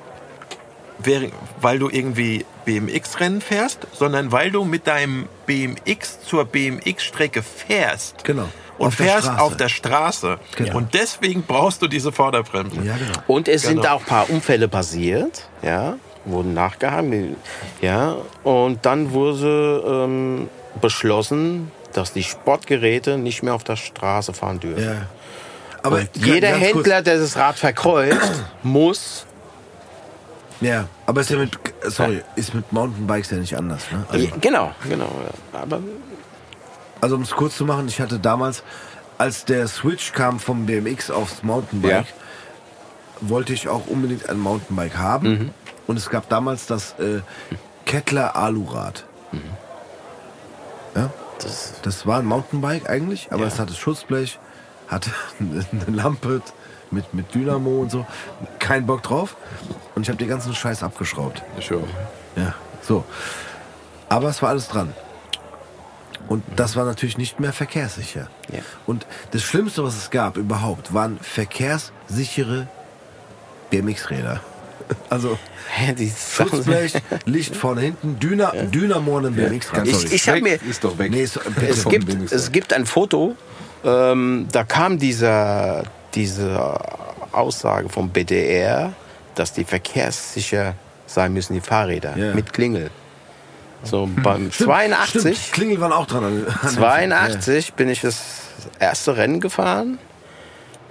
weil 1.62 1.80
du 1.80 1.90
irgendwie 1.90 2.46
BMX-Rennen 2.66 3.42
fährst, 3.42 3.88
sondern 3.94 4.32
weil 4.32 4.52
du 4.52 4.64
mit 4.66 4.88
deinem 4.88 5.28
BMX 5.46 6.22
zur 6.22 6.46
BMX-Strecke 6.46 7.44
fährst. 7.44 8.24
Genau. 8.24 8.48
Und 8.78 8.88
Auf 8.90 8.96
der 8.98 9.06
fährst 9.08 9.24
Straße. 9.26 9.42
auf 9.42 9.58
der 9.58 9.70
Straße. 9.70 10.40
Genau. 10.56 10.78
Und 10.78 10.94
deswegen 10.94 11.44
brauchst 11.44 11.82
du 11.82 11.88
diese 11.88 12.12
Vorderbremse. 12.12 12.78
Ja, 12.84 12.96
genau. 12.98 13.20
Und 13.28 13.48
es 13.48 13.64
sind 13.64 13.78
Genau. 13.82 13.96
auch 13.96 14.02
ein 14.02 14.06
paar 14.06 14.30
Unfälle 14.30 14.68
passiert, 14.68 15.48
ja, 15.64 15.98
wurden 16.30 16.54
nachgehangen, 16.54 17.36
ja, 17.82 18.16
und 18.44 18.86
dann 18.86 19.12
wurde 19.12 19.84
ähm, 19.88 20.50
beschlossen, 20.82 21.72
dass 21.94 22.14
die 22.14 22.24
Sportgeräte 22.24 23.18
nicht 23.18 23.44
mehr 23.44 23.54
auf 23.56 23.64
der 23.64 23.76
Straße 23.76 24.34
fahren 24.34 24.60
dürfen. 24.60 24.84
Ja. 24.84 25.08
Aber 25.84 25.98
Und 25.98 26.10
jeder 26.16 26.50
Händler, 26.50 27.02
der 27.02 27.18
das 27.18 27.36
Rad 27.38 27.58
verkreuzt, 27.58 28.44
muss. 28.64 29.26
Ja, 30.60 30.88
aber 31.06 31.22
ist 31.22 31.30
ja 31.30 31.38
mit, 31.38 31.52
sorry, 31.84 32.22
ist 32.36 32.54
mit 32.54 32.72
Mountainbikes 32.74 33.30
ja 33.32 33.38
nicht 33.38 33.56
anders. 33.56 33.84
Ne? 33.92 34.04
Also, 34.10 34.28
Genau, 34.42 34.72
genau. 34.90 35.06
ja. 35.24 35.60
Aber 35.62 35.80
also 37.00 37.16
um 37.16 37.22
es 37.22 37.30
kurz 37.32 37.56
zu 37.58 37.64
machen, 37.66 37.88
ich 37.88 38.02
hatte 38.02 38.18
damals, 38.18 38.64
als 39.20 39.46
der 39.46 39.68
Switch 39.68 40.14
kam 40.14 40.40
vom 40.40 40.66
BMX 40.66 41.12
aufs 41.12 41.44
Mountainbike, 41.44 41.92
Ja. 41.92 42.04
wollte 43.22 43.54
ich 43.54 43.68
auch 43.70 43.86
unbedingt 43.88 44.28
ein 44.30 44.40
Mountainbike 44.40 44.98
haben. 44.98 45.30
Mhm. 45.30 45.50
Und 45.88 45.98
es 45.98 46.10
gab 46.10 46.28
damals 46.30 46.66
das 46.68 46.94
äh, 47.00 47.22
Kettler 47.86 48.36
Alurad. 48.36 49.06
Ja? 50.96 51.10
das, 51.40 51.74
Das 51.82 52.06
war 52.06 52.20
ein 52.20 52.26
Mountainbike 52.26 52.90
eigentlich, 52.90 53.28
aber 53.32 53.42
Ja. 53.44 53.48
es 53.48 53.60
hatte 53.60 53.74
Schutzblech, 53.74 54.40
hatte 54.88 55.12
eine 55.40 55.66
Lampe 55.96 56.42
mit, 56.92 57.14
mit 57.14 57.34
Dynamo 57.34 57.82
und 57.82 57.92
so. 57.92 58.06
Kein 58.60 58.86
Bock 58.86 59.04
drauf. 59.04 59.36
Und 59.96 60.04
ich 60.04 60.10
habe 60.10 60.18
den 60.18 60.28
ganzen 60.30 60.54
Scheiß 60.54 60.84
abgeschraubt. 60.84 61.42
Auch. 61.58 61.72
Ja, 62.38 62.54
so. 62.82 63.04
Aber 64.10 64.30
es 64.30 64.42
war 64.42 64.50
alles 64.50 64.68
dran. 64.70 64.94
Und 66.30 66.44
das 66.58 66.76
war 66.76 66.84
natürlich 66.86 67.18
nicht 67.18 67.40
mehr 67.40 67.54
verkehrssicher. 67.54 68.28
Ja. 68.52 68.60
Und 68.86 69.06
das 69.32 69.44
Schlimmste, 69.44 69.84
was 69.84 69.96
es 69.96 70.10
gab 70.10 70.36
überhaupt, 70.36 70.94
waren 70.94 71.20
verkehrssichere 71.22 72.68
BMX-Räder. 73.70 74.42
Also 75.10 75.38
Schutzblech, 76.36 76.94
Licht 77.26 77.56
vorne 77.56 77.82
hinten, 77.82 78.20
Dyna 78.20 78.52
Dynamo 78.52 79.18
und 79.18 79.26
ein 79.28 79.36
BMX-Rad. 79.36 79.88
Ich- 79.88 80.14
ich 80.14 80.30
hab 80.30 80.42
mir- 80.42 80.60
Ist 80.64 80.84
doch 80.84 80.98
weg. 80.98 81.12
Nee, 81.12 81.26
bitte. 81.28 81.68
es 81.68 81.86
gibt, 81.86 82.32
es 82.32 82.52
gibt 82.52 82.74
ein 82.74 82.86
Foto, 82.86 83.36
ähm, 83.84 84.48
da 84.52 84.64
kam 84.64 84.98
dieser, 84.98 85.84
diese 86.16 86.80
Aussage 87.32 87.90
vom 87.90 88.10
BDR, 88.10 88.94
dass 89.36 89.54
die 89.54 89.64
verkehrssicher 89.66 90.74
sein 91.06 91.34
müssen, 91.34 91.54
die 91.54 91.62
Fahrräder, 91.62 92.18
Ja. 92.18 92.34
mit 92.34 92.54
Klingel. 92.54 92.90
So 93.84 94.10
beim 94.24 94.52
Stimmt, 94.52 94.70
82, 94.70 95.38
Stimmt. 95.38 95.54
Klingel 95.54 95.80
waren 95.82 95.92
auch 95.94 96.08
dran. 96.08 96.24
An, 96.24 96.46
an 96.62 96.70
82 96.74 97.74
bin 97.74 97.90
ich 97.90 98.02
das 98.02 98.22
erste 98.80 99.18
Rennen 99.18 99.40
gefahren 99.40 100.00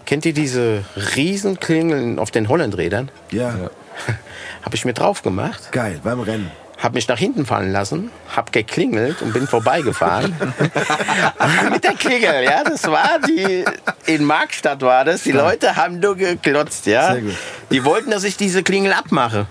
Kennt 0.06 0.24
ihr 0.24 0.32
diese 0.35 0.85
Riesenklingeln 1.16 2.20
auf 2.20 2.31
den 2.31 2.48
Hollandrädern? 2.48 3.10
Ja, 3.32 3.48
Ja. 3.59 3.70
Habe 4.62 4.74
ich 4.74 4.85
mir 4.85 4.94
drauf 4.94 5.23
gemacht, 5.23 5.70
geil, 5.73 6.01
beim 6.02 6.20
Rennen. 6.20 6.51
habe 6.78 6.94
mich 6.94 7.06
nach 7.06 7.18
hinten 7.18 7.47
fallen 7.47 7.70
lassen, 7.73 8.10
habe 8.35 8.51
geklingelt 8.51 9.23
und 9.23 9.32
bin 9.32 9.47
vorbeigefahren. 9.47 10.35
Mit 11.70 11.85
der 11.85 11.94
Klingel, 11.94 12.44
ja, 12.44 12.64
das 12.64 12.85
war 12.85 13.20
die, 13.27 13.64
in 14.06 14.24
Markstadt 14.24 14.82
war 14.82 15.05
das, 15.05 15.23
die 15.23 15.32
Leute 15.32 15.77
haben 15.77 16.01
nur 16.01 16.16
geklotzt, 16.16 16.86
ja. 16.86 17.12
Sehr 17.12 17.23
gut. 17.23 17.35
Die 17.70 17.85
wollten, 17.85 18.10
dass 18.10 18.24
ich 18.24 18.36
diese 18.36 18.62
Klingel 18.62 18.93
abmache. 18.93 19.47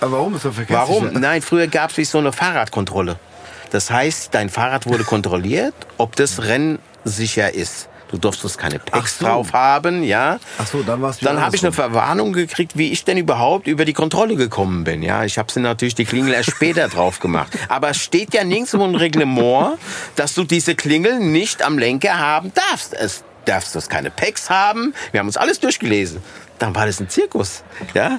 Aber 0.00 0.12
warum 0.12 0.34
ist 0.34 0.44
das 0.44 0.54
verkehrt? 0.54 0.78
Warum? 0.78 1.12
Nein, 1.12 1.42
früher 1.42 1.68
gab 1.68 1.90
es 1.90 1.96
wie 1.98 2.04
so 2.04 2.18
eine 2.18 2.32
Fahrradkontrolle. 2.32 3.18
Das 3.70 3.90
heißt, 3.90 4.34
dein 4.34 4.48
Fahrrad 4.48 4.86
wurde 4.86 5.04
kontrolliert, 5.04 5.74
ob 5.98 6.16
das 6.16 6.42
rennsicher 6.42 7.54
ist. 7.54 7.88
Du 8.10 8.18
durftest 8.18 8.58
keine 8.58 8.80
Packs 8.80 9.18
so. 9.18 9.24
drauf 9.24 9.52
haben, 9.52 10.02
ja. 10.02 10.40
Ach 10.58 10.66
so, 10.66 10.82
dann 10.82 11.00
war's 11.00 11.20
wieder 11.20 11.32
Dann 11.32 11.42
habe 11.42 11.54
ich 11.54 11.62
eine. 11.62 11.72
Verwarnung 11.72 12.32
gekriegt, 12.32 12.76
wie 12.76 12.90
ich 12.90 13.04
denn 13.04 13.16
überhaupt 13.16 13.68
über 13.68 13.84
die 13.84 13.92
Kontrolle 13.92 14.34
gekommen 14.34 14.82
bin. 14.82 15.02
Ja, 15.02 15.24
ich 15.24 15.38
habe 15.38 15.50
sie 15.52 15.60
natürlich 15.60 15.94
die 15.94 16.04
Klingel 16.04 16.34
erst 16.34 16.50
später 16.50 16.88
drauf 16.88 17.20
gemacht. 17.20 17.56
Aber 17.68 17.90
es 17.90 17.98
steht 17.98 18.34
ja 18.34 18.42
nirgendwo 18.42 18.82
ein 18.84 18.96
Reglement, 18.96 19.78
dass 20.16 20.34
du 20.34 20.42
diese 20.42 20.74
Klingel 20.74 21.20
nicht 21.20 21.62
am 21.62 21.78
Lenker 21.78 22.18
haben 22.18 22.52
darfst. 22.54 22.94
Es 22.94 23.22
darfst 23.44 23.74
du 23.74 23.80
keine 23.80 24.10
Packs 24.10 24.50
haben. 24.50 24.92
Wir 25.12 25.20
haben 25.20 25.28
uns 25.28 25.36
alles 25.36 25.60
durchgelesen. 25.60 26.20
Dann 26.58 26.74
war 26.74 26.86
das 26.86 27.00
ein 27.00 27.08
Zirkus. 27.08 27.62
Ja. 27.94 28.18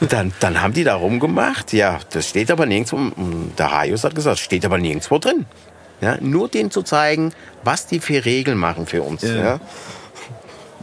Dann, 0.00 0.32
dann 0.40 0.62
haben 0.62 0.72
die 0.72 0.84
da 0.84 0.94
rumgemacht. 0.94 1.72
Ja, 1.72 1.98
das 2.10 2.28
steht 2.28 2.50
aber 2.50 2.66
nirgendwo. 2.66 3.12
Der 3.58 3.70
Hajus 3.70 4.04
hat 4.04 4.14
gesagt, 4.14 4.38
steht 4.38 4.64
aber 4.64 4.78
nirgendwo 4.78 5.18
drin. 5.18 5.46
Ja, 6.02 6.18
nur 6.20 6.48
denen 6.48 6.70
zu 6.70 6.82
zeigen, 6.82 7.32
was 7.64 7.86
die 7.86 8.00
für 8.00 8.24
Regeln 8.24 8.58
machen 8.58 8.86
für 8.86 9.02
uns. 9.02 9.22
Ja. 9.22 9.34
Ja. 9.36 9.60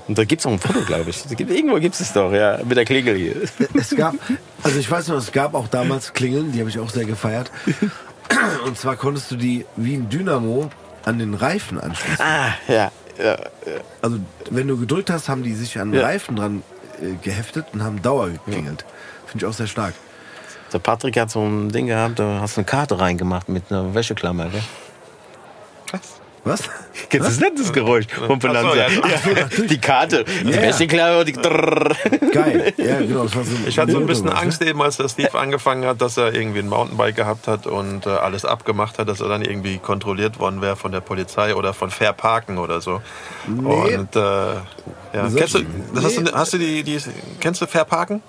Und 0.08 0.18
da 0.18 0.24
gibt 0.24 0.40
es 0.40 0.46
auch 0.48 0.52
ein 0.52 0.60
Foto, 0.60 0.82
glaube 0.82 1.12
ich. 1.12 1.24
Irgendwo 1.38 1.80
gibt 1.80 1.94
es 1.94 2.02
es 2.02 2.14
doch, 2.14 2.32
ja, 2.32 2.58
mit 2.66 2.78
der 2.78 2.86
Klingel 2.86 3.16
hier. 3.16 3.36
Es 3.76 3.96
gab, 3.96 4.16
also 4.64 4.80
ich 4.80 4.90
weiß 4.90 5.10
noch, 5.10 5.18
es 5.18 5.32
gab 5.32 5.54
auch 5.54 5.68
damals 5.68 6.14
Klingeln, 6.14 6.52
die 6.52 6.60
habe 6.60 6.70
ich 6.70 6.80
auch 6.80 6.90
sehr 6.90 7.06
gefeiert. 7.06 7.52
Und 8.66 8.78
zwar 8.78 8.96
konntest 8.96 9.30
du 9.30 9.36
die 9.36 9.66
wie 9.76 9.96
ein 9.96 10.10
Dynamo 10.10 10.72
an 11.06 11.20
den 11.20 11.34
Reifen 11.36 11.80
anschließen. 11.80 12.26
Ah, 12.26 12.54
ja. 12.68 12.92
ja. 13.24 13.38
Also 14.02 14.18
wenn 14.50 14.68
du 14.68 14.78
gedrückt 14.78 15.10
hast, 15.12 15.30
haben 15.30 15.44
die 15.44 15.54
sich 15.54 15.78
an 15.80 15.92
den 15.92 16.00
Ja. 16.02 16.08
Reifen 16.08 16.38
dran 16.38 16.64
äh, 17.02 17.14
geheftet 17.22 17.66
und 17.74 17.84
haben 17.84 18.02
Dauer 18.02 18.30
geklingelt. 18.30 18.86
Finde 19.28 19.46
ich 19.46 19.50
auch 19.50 19.54
sehr 19.56 19.68
stark. 19.68 19.94
Der 20.74 20.80
Patrick 20.80 21.18
hat 21.20 21.30
so 21.30 21.44
ein 21.44 21.70
Ding 21.70 21.88
gehabt, 21.88 22.20
da 22.20 22.40
hast 22.42 22.56
du 22.58 22.62
eine 22.62 22.66
Karte 22.66 23.00
reingemacht 23.00 23.50
mit 23.50 23.72
einer 23.72 23.94
Wäscheklammer, 23.94 24.48
gell? 24.50 24.62
Was? 26.44 26.64
Kennst 27.10 27.42
du 27.42 27.44
das 27.44 27.54
das 27.58 27.74
Geräusch 27.74 28.06
vom 28.08 28.40
Finanzamt? 28.40 28.76
ja. 28.76 28.88
ja. 28.88 29.66
Die 29.70 29.78
Karte, 29.78 30.24
die 30.24 30.52
Ja. 30.52 31.24
Die... 31.24 31.34
Drrrr. 31.34 31.96
Geil. 32.32 32.74
Ja, 32.78 33.00
genau. 33.00 33.24
Das 33.24 33.36
war 33.36 33.44
so 33.44 33.52
Ich 33.68 33.78
hatte 33.78 33.92
so 33.92 34.00
ein 34.00 34.08
bisschen 34.08 34.30
Angst 34.30 34.62
eben, 34.62 34.82
als 34.82 34.98
der 34.98 35.10
Steve 35.10 35.38
angefangen 35.38 35.86
hat, 35.86 36.02
dass 36.02 36.18
er 36.18 36.34
irgendwie 36.34 36.60
ein 36.60 36.70
Mountainbike 36.70 37.16
gehabt 37.16 37.48
hat 37.48 37.68
und 37.68 38.06
äh, 38.06 38.10
alles 38.10 38.46
abgemacht 38.46 39.00
hat, 39.00 39.10
dass 39.10 39.22
er 39.22 39.28
dann 39.28 39.42
irgendwie 39.42 39.80
kontrolliert 39.80 40.40
worden 40.40 40.62
wäre 40.62 40.76
von 40.76 40.92
der 40.92 41.02
Polizei 41.02 41.56
oder 41.56 41.74
von 41.74 41.92
Fair 41.92 42.14
Parken 42.14 42.58
oder 42.58 42.80
so. 42.80 43.02
Nee. 43.48 43.98
Und 43.98 44.16
äh, 44.16 44.20
ja. 44.20 44.64
Kennst 45.36 45.56
du, 45.56 45.66
das 45.94 46.04
hast, 46.06 46.18
du, 46.18 46.32
hast 46.34 46.54
du 46.54 46.58
die, 46.58 46.84
die, 46.84 47.00
kennst 47.40 47.62
du 47.62 47.68
Fair 47.68 47.86
Parken? 47.86 48.24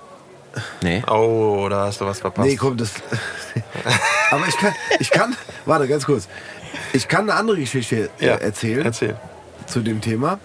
Nee. 0.83 1.03
Oh, 1.09 1.69
da 1.71 1.87
hast 1.87 2.01
du 2.01 2.07
was 2.07 2.19
verpasst. 2.19 2.49
Nee, 2.49 2.57
komm, 2.57 2.77
das. 2.77 2.93
Aber 4.31 4.47
ich 4.49 4.57
kann, 4.57 4.75
ich 4.99 5.11
kann, 5.11 5.37
warte, 5.65 5.87
ganz 5.87 6.05
kurz. 6.05 6.29
Ich 6.93 7.09
kann 7.09 7.23
eine 7.31 7.35
andere 7.39 7.59
Geschichte 7.59 8.11
äh, 8.21 8.27
ja. 8.27 8.35
erzählen 8.37 8.85
Erzähl. 8.85 9.17
zu 9.67 9.81
dem 9.81 10.01
Thema. 10.01 10.39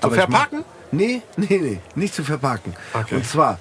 Zu 0.00 0.06
Aber 0.06 0.14
ich 0.16 0.20
verpacken? 0.22 0.58
mach- 0.60 0.66
Nee, 0.92 1.20
nee, 1.36 1.58
nee, 1.60 1.80
nicht 1.96 2.14
zu 2.14 2.22
verpacken. 2.22 2.72
Okay. 2.94 3.16
Und 3.16 3.26
zwar 3.26 3.58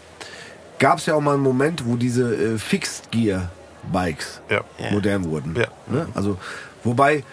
gab 0.77 0.99
es 0.99 1.07
ja 1.07 1.15
auch 1.15 1.21
mal 1.21 1.33
einen 1.33 1.41
Moment, 1.43 1.83
wo 1.85 1.95
diese 1.95 2.35
äh, 2.35 2.57
Fixed 2.59 3.11
Gear 3.11 3.49
Bikes 3.91 4.41
Ja. 4.49 4.61
modern 4.91 5.25
wurden. 5.25 5.55
Ja. 5.55 5.67
Ne? 5.87 6.07
Also, 6.13 6.37
wobei 6.83 7.23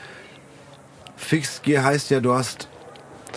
Fixed 1.17 1.63
Gear 1.63 1.85
heißt 1.85 2.11
ja, 2.11 2.21
du 2.21 2.33
hast 2.35 2.69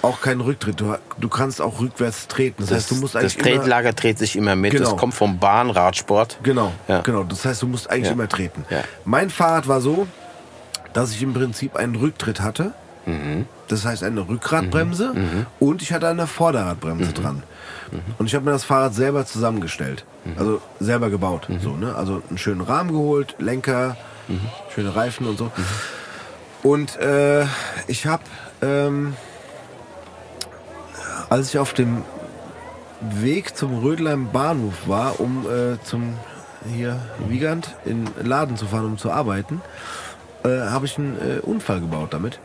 auch 0.01 0.21
keinen 0.21 0.41
Rücktritt. 0.41 0.79
Du, 0.79 0.95
du 1.17 1.29
kannst 1.29 1.61
auch 1.61 1.79
rückwärts 1.79 2.27
treten. 2.27 2.63
Das, 2.63 2.71
heißt, 2.71 2.91
du 2.91 2.95
musst 2.95 3.15
das 3.15 3.21
eigentlich 3.21 3.37
immer, 3.37 3.59
Tretlager 3.61 3.93
dreht 3.93 4.17
sich 4.17 4.35
immer 4.35 4.55
mit. 4.55 4.71
Genau. 4.71 4.89
Das 4.91 4.97
kommt 4.97 5.13
vom 5.13 5.39
Bahnradsport. 5.39 6.39
Genau, 6.43 6.71
Ja. 6.87 7.01
genau. 7.01 7.23
Das 7.23 7.45
heißt, 7.45 7.61
du 7.61 7.67
musst 7.67 7.89
eigentlich 7.89 8.07
Ja. 8.07 8.11
immer 8.13 8.27
treten. 8.29 8.65
Ja. 8.69 8.83
Mein 9.03 9.29
Fahrrad 9.29 9.67
war 9.67 9.81
so, 9.81 10.07
dass 10.95 11.11
ich 11.11 11.21
im 11.21 11.33
Prinzip 11.33 11.75
einen 11.75 11.95
Rücktritt 11.95 12.41
hatte. 12.41 12.71
Mhm. 13.05 13.45
Das 13.67 13.85
heißt 13.85 14.03
eine 14.03 14.27
Rückradbremse 14.27 15.13
und 15.59 15.81
ich 15.83 15.93
hatte 15.93 16.07
eine 16.07 16.25
Vorderradbremse 16.25 17.09
Mhm. 17.11 17.13
dran. 17.13 17.43
Und 18.17 18.25
ich 18.25 18.33
habe 18.33 18.45
mir 18.45 18.51
das 18.51 18.63
Fahrrad 18.63 18.95
selber 18.95 19.25
zusammengestellt. 19.27 20.05
Mhm. 20.23 20.33
Also 20.39 20.61
selber 20.79 21.09
gebaut. 21.11 21.47
So, 21.61 21.75
ne? 21.75 21.93
Also 21.95 22.23
einen 22.29 22.39
schönen 22.39 22.61
Rahmen 22.61 22.91
geholt, 22.91 23.35
Lenker, 23.37 23.95
Mhm. 24.27 24.39
schöne 24.73 24.95
Reifen 24.95 25.27
und 25.27 25.37
so. 25.37 25.51
Und 26.63 26.97
äh, 26.97 27.45
ich 27.87 28.07
habe, 28.07 28.23
ähm, 28.63 29.13
als 31.29 31.49
ich 31.49 31.59
auf 31.59 31.73
dem 31.73 32.01
Weg 33.01 33.55
zum 33.55 33.79
Rödelheim 33.83 34.31
Bahnhof 34.31 34.87
war, 34.87 35.19
um 35.19 35.45
äh, 35.45 35.77
zum 35.83 36.15
hier 36.75 36.99
Wiegand 37.27 37.75
in 37.85 38.05
den 38.05 38.25
Laden 38.25 38.57
zu 38.57 38.65
fahren, 38.65 38.85
um 38.85 38.97
zu 38.97 39.11
arbeiten, 39.11 39.61
äh, 40.45 40.69
habe 40.69 40.85
ich 40.85 40.97
einen 40.97 41.17
äh, 41.17 41.39
Unfall 41.41 41.79
gebaut 41.79 42.09
damit. 42.13 42.39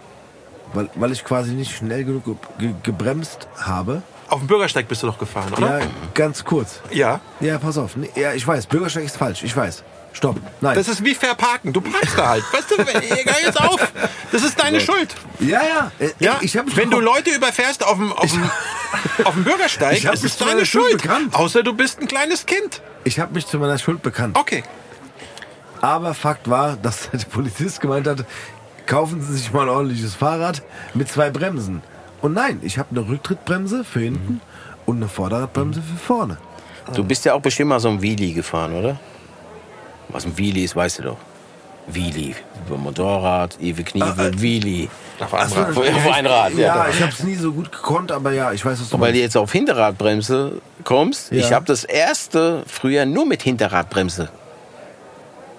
Weil, 0.72 0.88
weil 0.94 1.10
ich 1.10 1.24
quasi 1.24 1.50
nicht 1.52 1.76
schnell 1.76 2.04
genug 2.04 2.24
ge 2.24 2.34
ge 2.58 2.74
gebremst 2.84 3.48
habe. 3.58 4.02
Auf 4.28 4.38
dem 4.38 4.46
Bürgersteig 4.46 4.86
bist 4.86 5.02
du 5.02 5.08
doch 5.08 5.18
gefahren, 5.18 5.52
oder? 5.52 5.80
Ja, 5.80 5.86
ganz 6.14 6.44
kurz. 6.44 6.80
Ja. 6.92 7.18
Ja, 7.40 7.58
pass 7.58 7.76
auf. 7.76 7.96
Nee, 7.96 8.10
ja, 8.14 8.32
ich 8.34 8.46
weiß, 8.46 8.66
Bürgersteig 8.66 9.04
ist 9.04 9.16
falsch. 9.16 9.42
Ich 9.42 9.56
weiß. 9.56 9.82
Stopp. 10.12 10.36
Nein. 10.60 10.74
Das 10.76 10.86
ist 10.88 11.04
wie 11.04 11.14
Fair 11.14 11.34
Parken. 11.34 11.72
Du 11.72 11.80
parkst 11.80 12.16
da 12.16 12.28
halt. 12.30 12.44
Weißt 12.52 12.70
du, 12.70 12.76
egal 13.18 13.36
jetzt 13.44 13.60
auf. 13.60 13.92
Das 14.30 14.44
ist 14.44 14.58
deine 14.60 14.80
Schuld. 14.80 15.14
ja, 15.40 15.60
ja. 15.62 15.92
Äh, 15.98 16.10
Ja, 16.20 16.38
ich 16.40 16.56
hab 16.56 16.76
wenn 16.76 16.90
du 16.90 17.00
Leute 17.00 17.30
überfährst 17.30 17.84
auf 17.84 17.96
dem, 17.96 18.12
auf 18.12 18.30
dem, 18.30 18.48
auf 19.24 19.34
dem 19.34 19.44
Bürgersteig, 19.44 20.04
ist 20.04 20.24
es 20.24 20.36
deine 20.36 20.66
Schuld 20.66 20.90
Schuld. 20.90 21.02
bekannt. 21.02 21.34
Außer 21.34 21.62
du 21.64 21.72
bist 21.74 22.00
ein 22.00 22.06
kleines 22.08 22.46
Kind. 22.46 22.80
Ich 23.04 23.18
habe 23.18 23.34
mich 23.34 23.46
zu 23.46 23.58
meiner 23.58 23.78
Schuld 23.78 24.02
bekannt. 24.02 24.36
Okay. 24.38 24.62
Aber 25.80 26.14
Fakt 26.14 26.48
war, 26.50 26.76
dass 26.76 27.10
der 27.12 27.18
Polizist 27.18 27.80
gemeint 27.80 28.06
hat, 28.06 28.24
kaufen 28.86 29.22
Sie 29.22 29.36
sich 29.36 29.52
mal 29.52 29.62
ein 29.62 29.68
ordentliches 29.68 30.14
Fahrrad 30.14 30.62
mit 30.94 31.08
zwei 31.08 31.30
Bremsen. 31.30 31.82
Und 32.22 32.34
nein, 32.34 32.58
ich 32.62 32.78
habe 32.78 32.88
eine 32.90 33.08
Rücktrittbremse 33.08 33.84
für 33.84 34.00
hinten 34.00 34.40
und 34.84 34.96
eine 34.96 35.08
Vorderradbremse 35.08 35.80
für 35.80 35.96
vorne. 35.96 36.36
Du 36.94 37.04
bist 37.04 37.24
ja 37.24 37.34
auch 37.34 37.40
bestimmt 37.40 37.68
mal 37.70 37.80
so 37.80 37.88
ein 37.88 38.02
Wheelie 38.02 38.32
gefahren, 38.34 38.74
oder? 38.74 38.98
Was 40.08 40.24
ein 40.26 40.36
Wheelie 40.36 40.64
ist, 40.64 40.74
weißt 40.74 40.98
du 40.98 41.02
doch. 41.04 41.16
Wheelie. 41.86 42.34
Über 42.66 42.76
Motorrad, 42.76 43.56
Ewe 43.60 43.82
Knievel, 43.84 44.40
Wheelie. 44.40 44.88
Auf 45.18 45.32
Ach 45.34 45.56
Rad. 45.56 45.76
Auf 45.76 46.12
ein 46.12 46.26
Rad, 46.26 46.54
ja. 46.54 46.76
Ja, 46.76 46.86
ich 46.90 47.00
habe 47.00 47.12
es 47.12 47.22
nie 47.22 47.34
so 47.36 47.52
gut 47.52 47.70
gekonnt, 47.72 48.12
aber 48.12 48.32
ja, 48.32 48.52
ich 48.52 48.64
weiß, 48.64 48.80
was 48.80 48.88
du 48.90 48.96
Und 48.96 49.00
weil 49.02 49.12
du 49.12 49.18
jetzt 49.20 49.36
auf 49.36 49.52
Hinterradbremse 49.52 50.60
kommst, 50.84 51.30
Ja. 51.32 51.38
ich 51.38 51.52
habe 51.52 51.64
das 51.66 51.84
erste 51.84 52.64
früher 52.66 53.06
nur 53.06 53.24
mit 53.26 53.42
Hinterradbremse. 53.42 54.28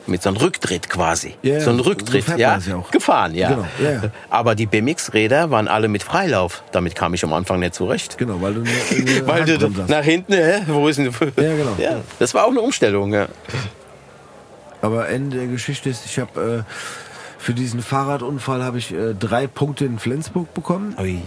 Mit 0.08 0.24
so 0.24 0.30
einem 0.30 0.38
Rücktritt 0.38 0.90
quasi. 0.90 1.36
Ja, 1.44 1.60
so 1.60 1.70
ein 1.70 1.78
so 1.78 1.84
Rücktritt, 1.84 2.28
man 2.28 2.40
ja. 2.40 2.60
Gefahren, 2.92 3.36
ja. 3.36 3.50
Genau, 3.50 3.68
ja. 3.84 4.12
Aber 4.30 4.56
die 4.56 4.66
BMX-Räder 4.66 5.52
waren 5.52 5.68
alle 5.68 5.88
mit 5.88 6.02
Freilauf. 6.02 6.64
Damit 6.72 6.96
kam 6.96 7.14
ich 7.14 7.24
am 7.24 7.34
Anfang 7.34 7.60
nicht 7.60 7.76
zurecht. 7.76 8.18
Genau, 8.18 8.42
weil 8.42 8.56
du 8.56 8.64
Weil 9.26 9.46
du 9.46 9.70
nach 9.88 10.04
hinten, 10.04 10.34
hä? 10.34 10.62
Wo 10.68 10.88
ist 10.88 10.98
denn 10.98 11.06
Ja, 11.06 11.56
genau. 11.56 11.76
Ja, 11.78 11.98
das 12.20 12.34
war 12.34 12.46
auch 12.46 12.50
eine 12.50 12.62
Umstellung, 12.62 13.14
ja. 13.14 13.28
Aber 14.82 15.10
Ende 15.10 15.38
der 15.38 15.48
Geschichte 15.48 15.90
ist, 15.90 16.06
ich 16.06 16.18
habe 16.18 16.66
äh, 16.68 16.74
für 17.38 17.54
diesen 17.54 17.82
Fahrradunfall 17.82 18.64
habe 18.64 18.80
ich 18.80 18.94
äh, 18.94 19.14
drei 19.14 19.48
Punkte 19.48 19.86
in 19.86 20.00
Flensburg 20.00 20.54
bekommen, 20.54 20.96
Ui. 21.00 21.22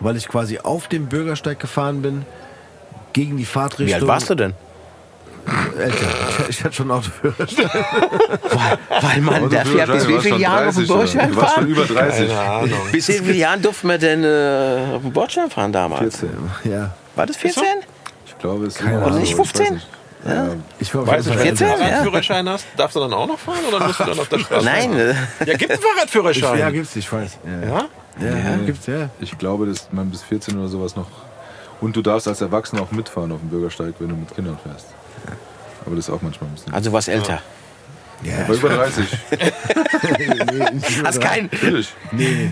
weil 0.00 0.16
ich 0.16 0.28
quasi 0.28 0.58
auf 0.58 0.88
dem 0.88 1.06
Bürgersteig 1.06 1.60
gefahren 1.60 2.02
bin 2.02 2.24
gegen 3.12 3.36
die 3.36 3.44
Fahrtrichtung. 3.44 3.88
Wie 3.88 3.94
alt 3.94 4.06
warst 4.06 4.30
du 4.30 4.34
denn? 4.34 4.54
Älter. 5.78 5.96
Ich, 6.40 6.48
ich 6.58 6.64
hatte 6.64 6.74
schon 6.74 6.90
einen 6.90 6.98
Autoführerschein. 6.98 7.70
Weil 9.02 9.20
man, 9.20 9.48
der 9.50 9.64
fährt 9.66 9.92
bis 9.92 10.08
wie 10.08 10.18
viele 10.20 10.38
Jahre 10.38 10.68
auf 10.68 10.74
dem 10.74 10.86
Bordstein 10.86 11.30
Du 11.30 11.36
warst 11.36 11.54
schon 11.54 11.64
fahren? 11.64 11.68
über 11.70 11.84
30. 11.84 12.28
Keine 12.28 12.40
Ahnung. 12.40 12.70
Bis 12.92 13.08
wie 13.08 13.12
viele 13.12 13.34
Jahren 13.34 13.62
durften 13.62 13.88
wir 13.88 13.98
denn 13.98 14.24
äh, 14.24 14.94
auf 14.96 15.02
dem 15.02 15.12
Bordstein 15.12 15.50
fahren 15.50 15.72
damals? 15.72 16.00
14. 16.18 16.30
ja. 16.64 16.94
War 17.14 17.26
das 17.26 17.36
14? 17.36 17.62
Ich 18.26 18.38
glaube, 18.38 18.66
es 18.66 18.80
Ahnung. 18.80 19.12
so, 19.12 19.18
nicht 19.18 19.32
ich 19.32 19.38
weiß 19.38 19.50
15? 19.50 19.74
nicht. 19.74 19.88
Ja. 20.26 20.48
Ich 20.80 20.94
war 20.94 21.02
auf 21.02 21.08
Weißt 21.08 21.26
du, 21.26 21.30
wenn 21.30 21.36
du 21.38 21.42
14? 21.44 21.66
einen 21.68 21.80
Ja. 21.80 21.86
Fahrradführerschein 21.86 22.48
hast, 22.48 22.66
darfst 22.76 22.96
du 22.96 23.00
dann 23.00 23.12
auch 23.12 23.26
noch 23.28 23.38
fahren 23.38 23.58
oder 23.68 23.86
musst 23.86 24.00
du 24.00 24.04
dann 24.04 24.18
auf 24.18 24.28
der 24.28 24.38
Straße? 24.40 24.64
Nein, 24.64 24.92
Ja, 25.46 25.54
gibt 25.56 25.70
einen 25.70 25.80
Fahrradführerschein. 25.80 26.58
Ja, 26.58 26.70
gibt's, 26.70 26.96
ich 26.96 27.10
weiß. 27.12 27.38
Ja, 27.62 27.68
Ja? 27.68 27.84
ja. 28.28 28.56
gibt's, 28.66 28.86
ja. 28.86 29.08
Ich 29.20 29.38
glaube, 29.38 29.66
dass 29.66 29.88
man 29.92 30.10
bis 30.10 30.22
14 30.22 30.58
oder 30.58 30.68
sowas 30.68 30.96
noch. 30.96 31.06
Und 31.80 31.94
du 31.94 32.02
darfst 32.02 32.26
als 32.26 32.40
Erwachsener 32.40 32.82
auch 32.82 32.90
mitfahren 32.90 33.30
auf 33.32 33.38
dem 33.40 33.50
Bürgersteig, 33.50 33.94
wenn 33.98 34.08
du 34.08 34.16
mit 34.16 34.34
Kindern 34.34 34.58
fährst. 34.62 34.86
Aber 35.84 35.94
das 35.96 36.08
ist 36.08 36.10
auch 36.14 36.22
manchmal 36.22 36.50
ein 36.50 36.54
bisschen. 36.54 36.74
also 36.74 36.92
was 36.92 37.08
älter. 37.08 37.40
ja 38.22 38.44
Aber 38.44 38.54
über 38.54 38.68
30. 38.70 39.04
Hast 41.04 41.20
keinen. 41.20 41.48
Natürlich. 41.52 41.92
Nee, 42.12 42.50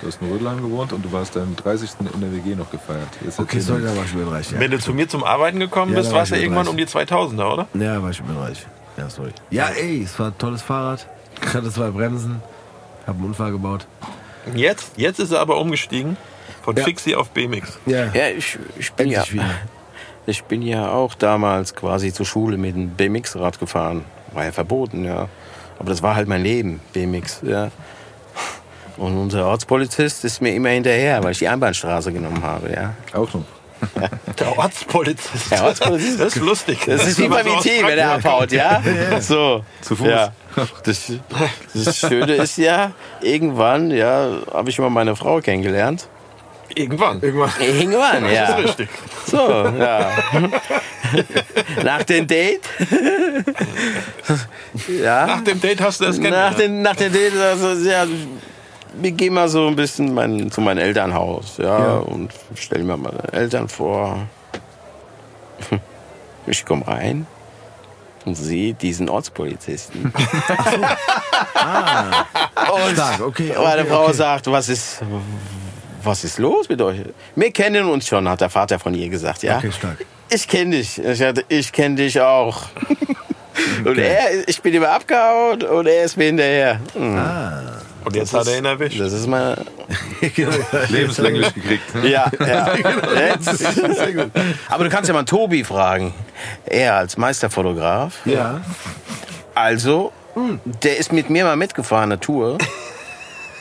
Du 0.00 0.06
hast 0.06 0.22
in 0.22 0.30
Rödelheim 0.30 0.62
gewohnt 0.62 0.92
und 0.92 1.04
du 1.04 1.10
warst 1.10 1.34
deinen 1.34 1.56
30. 1.56 1.90
in 2.14 2.20
der 2.20 2.32
WG 2.32 2.54
noch 2.54 2.70
gefeiert. 2.70 3.08
Jetzt 3.24 3.40
Okay, 3.40 3.58
sorry, 3.58 3.82
da 3.82 3.96
war 3.96 4.04
ich 4.04 4.12
über 4.14 4.30
30. 4.30 4.52
Ja, 4.52 4.60
Wenn 4.60 4.70
du 4.70 4.78
zu 4.78 4.94
mir 4.94 5.08
zum 5.08 5.24
Arbeiten 5.24 5.58
gekommen 5.58 5.90
Ja, 5.92 5.98
bist, 5.98 6.12
war 6.12 6.20
warst 6.20 6.30
du 6.30 6.36
ich 6.36 6.42
irgendwann 6.42 6.66
30. 6.66 6.70
um 6.70 6.76
die 6.76 7.12
2000er, 7.12 7.52
oder? 7.52 7.66
ja 7.74 8.00
war 8.00 8.10
ich 8.10 8.20
über 8.20 8.32
30. 8.34 8.64
Ja, 8.96 9.10
sorry. 9.10 9.30
Ja, 9.50 9.68
ey, 9.70 10.02
es 10.04 10.16
war 10.20 10.28
ein 10.28 10.38
tolles 10.38 10.62
Fahrrad. 10.62 11.04
Ich 11.44 11.48
hatte 11.54 11.70
zwei 11.72 11.90
Bremsen. 11.90 12.40
Hab 13.08 13.16
einen 13.16 13.24
Unfall 13.24 13.50
gebaut. 13.50 13.86
Jetzt, 14.54 14.92
jetzt 14.96 15.18
ist 15.18 15.32
er 15.32 15.40
aber 15.40 15.58
umgestiegen 15.60 16.16
von 16.62 16.76
Ja. 16.76 16.84
Fixie 16.84 17.16
auf 17.16 17.30
BMX. 17.30 17.78
Ja, 17.86 18.06
Ja, 18.14 18.28
ich, 18.28 18.56
ich, 18.78 18.92
bin 18.92 19.08
ja, 19.08 19.18
endlich 19.22 19.34
wieder. 19.34 19.50
Ich 20.28 20.44
bin 20.44 20.62
ja 20.62 20.90
auch 20.90 21.14
damals 21.14 21.74
quasi 21.74 22.12
zur 22.12 22.26
Schule 22.26 22.58
mit 22.58 22.74
einem 22.74 22.90
BMX-Rad 22.90 23.58
gefahren. 23.58 24.04
War 24.32 24.44
ja 24.44 24.52
verboten, 24.52 25.04
ja. 25.04 25.28
Aber 25.78 25.88
das 25.88 26.02
war 26.02 26.16
halt 26.16 26.28
mein 26.28 26.42
Leben, 26.42 26.80
BMX, 26.92 27.40
ja. 27.42 27.70
Und 28.98 29.16
unser 29.16 29.46
Ortspolizist 29.46 30.24
ist 30.24 30.42
mir 30.42 30.54
immer 30.54 30.70
hinterher, 30.70 31.22
weil 31.22 31.32
ich 31.32 31.38
die 31.38 31.48
Einbahnstraße 31.48 32.12
genommen 32.12 32.42
habe, 32.42 32.70
ja. 32.72 32.94
Auch 33.14 33.32
noch. 33.32 33.44
Der 34.38 34.58
Ortspolizist. 34.58 35.50
Der 35.52 35.64
Ortspolizist. 35.64 36.20
Das 36.20 36.36
ist 36.36 36.42
lustig. 36.42 36.80
Das 36.84 37.06
ist 37.06 37.18
wie 37.20 37.28
beim 37.28 37.46
IT, 37.46 37.64
wenn 37.64 37.98
er 37.98 38.12
abhaut, 38.14 38.52
ja? 38.52 38.82
So. 39.20 39.64
Zu 39.80 39.96
Fuß. 39.96 40.08
Ja. 40.08 40.32
Das, 40.82 41.12
das 41.72 41.96
Schöne 41.96 42.34
ist 42.34 42.58
ja, 42.58 42.90
irgendwann, 43.22 43.92
ja, 43.92 44.28
habe 44.52 44.68
ich 44.68 44.78
mal 44.78 44.90
meine 44.90 45.14
Frau 45.14 45.40
kennengelernt. 45.40 46.08
Irgendwann. 46.74 47.22
Irgendwann. 47.22 47.50
Irgendwann, 47.60 48.30
ja. 48.30 48.46
Das 48.46 48.58
ist 48.58 48.64
richtig. 48.66 48.88
So, 49.26 49.72
ja. 49.78 50.10
Nach 51.84 52.02
dem 52.02 52.26
Date. 52.26 52.60
ja. 55.02 55.26
Nach 55.26 55.42
dem 55.42 55.60
Date 55.60 55.80
hast 55.80 56.00
du 56.00 56.04
das 56.04 56.18
Nach 56.18 56.24
kennengelernt. 56.24 56.58
dem, 56.58 56.82
nach 56.82 56.96
dem 56.96 57.12
Date, 57.12 57.36
also, 57.36 57.88
ja, 57.88 58.06
wir 58.94 59.12
gehen 59.12 59.34
mal 59.34 59.48
so 59.48 59.66
ein 59.66 59.76
bisschen 59.76 60.14
mein, 60.14 60.50
zu 60.50 60.60
meinem 60.60 60.78
Elternhaus, 60.78 61.58
ja, 61.58 61.98
und 61.98 62.32
stellen 62.54 62.86
mir 62.86 62.96
meine 62.96 63.32
Eltern 63.32 63.68
vor. 63.68 64.26
Ich 66.50 66.64
komme 66.64 66.88
rein 66.88 67.26
und 68.24 68.34
sehe 68.34 68.72
diesen 68.72 69.10
Ortspolizisten. 69.10 70.04
und 70.04 70.14
Stark, 72.94 73.20
okay, 73.20 73.52
meine 73.54 73.82
okay, 73.82 73.90
Frau 73.90 74.04
okay. 74.04 74.12
sagt, 74.14 74.46
was 74.46 74.70
ist, 74.70 75.02
was 76.02 76.24
ist 76.24 76.38
los 76.38 76.68
mit 76.68 76.80
euch? 76.82 77.00
Wir 77.36 77.50
kennen 77.52 77.88
uns 77.88 78.06
schon, 78.06 78.28
hat 78.28 78.40
der 78.40 78.50
Vater 78.50 78.78
von 78.78 78.94
ihr 78.94 79.08
gesagt, 79.08 79.42
ja. 79.42 79.58
Okay, 79.58 79.72
stark. 79.72 79.98
Ich 80.30 80.46
kenne 80.46 80.76
dich. 80.76 80.98
Ich, 80.98 81.22
hatte, 81.22 81.44
ich 81.48 81.72
kenne 81.72 81.96
dich 81.96 82.20
auch. 82.20 82.62
Und 83.84 83.98
er, 83.98 84.48
ich 84.48 84.60
bin 84.62 84.72
immer 84.74 84.90
abgehauen 84.90 85.62
und 85.62 85.86
er 85.86 86.04
ist 86.04 86.16
mir 86.16 86.26
hinterher. 86.26 86.80
Hm, 86.94 87.18
Und 88.04 88.14
jetzt 88.14 88.32
hat 88.32 88.46
er 88.46 88.58
ihn 88.58 88.64
erwischt. 88.64 89.00
Das 89.00 89.12
ist 89.12 89.26
mal. 89.26 89.64
Lebenslänglich 90.88 91.52
gekriegt. 91.54 91.82
Ja, 92.04 92.30
ja. 92.38 92.72
Jetzt. 93.16 93.64
Aber 94.68 94.84
du 94.84 94.90
kannst 94.90 95.08
ja 95.08 95.14
mal 95.14 95.24
Tobi 95.24 95.64
fragen. 95.64 96.14
Er 96.66 96.94
als 96.96 97.16
Meisterfotograf. 97.16 98.14
Ja. 98.24 98.60
Also, 99.54 100.12
der 100.64 100.98
ist 100.98 101.12
mit 101.12 101.28
mir 101.30 101.44
mal 101.44 101.56
mitgefahren, 101.56 102.12
eine 102.12 102.20
Tour. 102.20 102.58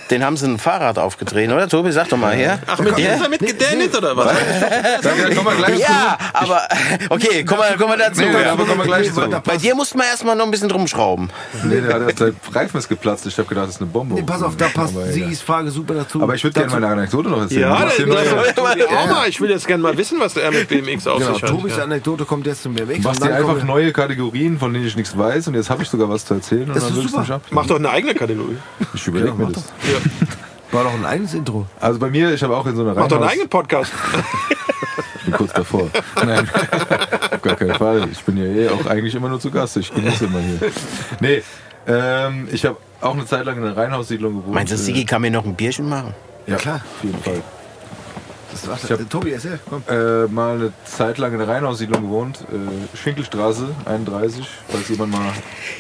Den 0.10 0.24
haben 0.24 0.38
sie 0.38 0.46
ein 0.48 0.58
Fahrrad 0.58 0.98
aufgetreten, 1.00 1.52
oder? 1.52 1.68
Tobi, 1.68 1.92
sag 1.92 2.08
doch 2.10 2.18
mal 2.18 2.34
her. 2.34 2.60
Ach, 2.66 2.80
mit 2.80 2.98
Ja? 2.98 3.16
ist 3.16 3.22
er 3.24 3.30
mitgedänet 3.30 3.96
oder 3.98 4.16
was? 4.16 4.32
Da 5.02 5.10
kommen 5.36 5.46
wir 5.46 5.56
gleich 5.66 5.80
Ja, 5.80 6.18
aber 6.34 6.62
okay, 7.10 7.44
komm 7.46 7.58
mal, 7.58 7.76
komm 7.78 7.90
mal 7.90 7.98
dazu. 7.98 8.22
Nee, 8.22 8.34
aber 8.46 8.66
kommen 8.66 8.80
wir 8.80 8.86
gleich 8.86 9.14
zu. 9.14 9.22
Bei 9.44 9.58
dir 9.58 9.76
musste 9.76 9.98
man 9.98 10.08
erstmal 10.08 10.36
noch 10.36 10.46
ein 10.46 10.52
bisschen 10.52 10.72
rumschrauben. 10.72 11.30
Nee, 11.64 11.82
der 11.82 12.06
hat 12.06 12.18
sein 12.18 12.36
Reifen 12.54 12.78
ist 12.78 12.88
geplatzt. 12.90 13.26
Ich 13.28 13.38
habe 13.38 13.48
gedacht, 13.50 13.68
das 13.68 13.76
ist 13.76 13.82
eine 13.82 13.90
Bombe. 13.90 14.16
Nee, 14.16 14.24
pass 14.24 14.42
auf, 14.44 14.56
da 14.56 14.68
passt 14.70 14.96
Aber. 14.96 15.08
Sigis 15.08 15.42
Frage 15.42 15.72
super 15.72 15.94
dazu. 15.94 16.22
Aber 16.22 16.36
ich 16.36 16.44
würde 16.44 16.54
gerne 16.60 16.72
meine 16.72 16.88
Anekdote 16.88 17.30
noch 17.30 17.42
erzählen. 17.42 17.62
Ja, 17.62 17.84
das, 17.86 17.98
das, 17.98 18.56
das. 18.56 19.28
Ich 19.28 19.42
will 19.42 19.50
jetzt 19.50 19.68
gerne 19.68 19.84
mal 19.84 19.98
wissen, 19.98 20.20
was 20.20 20.38
er 20.38 20.52
mit 20.52 20.68
BMX 20.70 21.06
auf 21.08 21.20
Genau, 21.20 21.34
sich 21.34 21.44
hat. 21.44 21.50
Tobis 21.50 21.76
Ja. 21.78 21.84
Anekdote 21.84 22.24
kommt 22.26 22.46
jetzt 22.48 22.64
zum 22.64 22.74
BMX. 22.76 22.98
Du 22.98 23.02
machst 23.04 23.22
und 23.22 23.28
dir 23.28 23.30
dann 23.32 23.38
einfach 23.40 23.48
kommen 23.56 23.68
wir- 23.68 23.74
neue 23.74 23.92
Kategorien, 23.92 24.58
von 24.58 24.74
denen 24.74 24.88
ich 24.88 24.96
nichts 24.96 25.18
weiß. 25.18 25.48
Und 25.50 25.56
jetzt 25.56 25.70
habe 25.70 25.84
ich 25.84 25.90
sogar 25.90 26.08
was 26.10 26.24
zu 26.26 26.34
erzählen. 26.36 26.64
Und 26.70 26.76
Das 26.76 26.88
dann 26.88 26.98
ist 26.98 27.10
super. 27.12 27.42
Mach 27.52 27.66
doch 27.66 27.76
eine 27.78 27.90
eigene 27.90 28.14
Kategorie. 28.16 28.58
Ich 28.94 29.06
überlege 29.08 29.30
Ja, 29.32 29.36
mir 29.36 29.46
mach 29.46 29.52
das. 30.04 30.38
War 30.72 30.84
doch 30.84 30.94
ein 30.94 31.06
eigenes 31.06 31.34
Intro. 31.34 31.66
Also 31.80 31.98
bei 32.00 32.10
mir, 32.10 32.34
ich 32.34 32.44
habe 32.44 32.56
auch 32.58 32.66
in 32.66 32.76
so 32.76 32.82
einer 32.82 32.94
Mach 32.94 33.08
doch 33.08 33.18
einen 33.22 33.30
eigenen 33.30 33.48
Podcast. 33.50 33.92
Ich 35.20 35.22
bin 35.24 35.34
kurz 35.34 35.54
davor. 35.54 35.88
Nein, 36.26 36.50
auf 37.32 37.42
gar 37.42 37.56
keinen 37.56 37.76
Fall. 37.76 38.08
Ich 38.12 38.22
bin 38.24 38.36
ja 38.38 38.44
eh 38.44 38.70
auch 38.70 38.86
eigentlich 38.86 39.16
immer 39.16 39.30
nur 39.30 39.40
zu 39.40 39.50
Gast. 39.50 39.78
Ich 39.78 39.94
genieße 39.94 40.26
immer 40.26 40.40
hier. 40.40 40.72
Nee, 41.22 41.44
ähm, 41.88 42.50
ich 42.52 42.66
habe 42.66 42.76
auch 43.00 43.14
eine 43.14 43.26
Zeit 43.26 43.46
lang 43.46 43.58
in 43.58 43.64
einer 43.64 43.78
Reihenhaussiedlung 43.78 44.36
gewohnt. 44.36 44.54
Meinst 44.56 44.74
du, 44.74 44.78
Sigi 44.78 45.06
kann 45.06 45.22
mir 45.22 45.32
noch 45.32 45.46
ein 45.46 45.56
Bierchen 45.56 45.88
machen? 45.88 46.14
Ja, 46.48 46.58
klar. 46.58 46.82
Auf 46.98 47.04
jeden 47.04 47.22
Fall. 47.24 47.42
Das 48.52 48.68
war, 48.68 48.78
Ich 48.84 48.92
hab- 48.92 49.00
äh, 49.00 49.06
Tobi, 49.06 49.32
erzähl, 49.32 49.60
komm. 49.70 49.84
Äh, 49.90 50.26
mal 50.28 50.56
eine 50.56 50.74
Zeit 50.86 51.18
lang 51.18 51.34
in 51.34 51.40
einer 51.42 51.50
Reihenhaussiedlung 51.50 52.02
gewohnt. 52.04 52.40
Äh, 52.52 52.98
Schinkelstraße 52.98 53.70
31. 53.86 54.46
Falls 54.68 54.90
jemand 54.90 55.12
mal. 55.14 55.32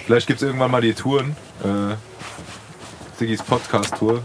Vielleicht 0.05 0.27
gibt 0.27 0.41
es 0.41 0.47
irgendwann 0.47 0.71
mal 0.71 0.81
die 0.81 0.93
Touren. 0.93 1.35
Äh, 1.63 1.95
Sigis 3.17 3.41
Podcast-Tour. 3.41 4.21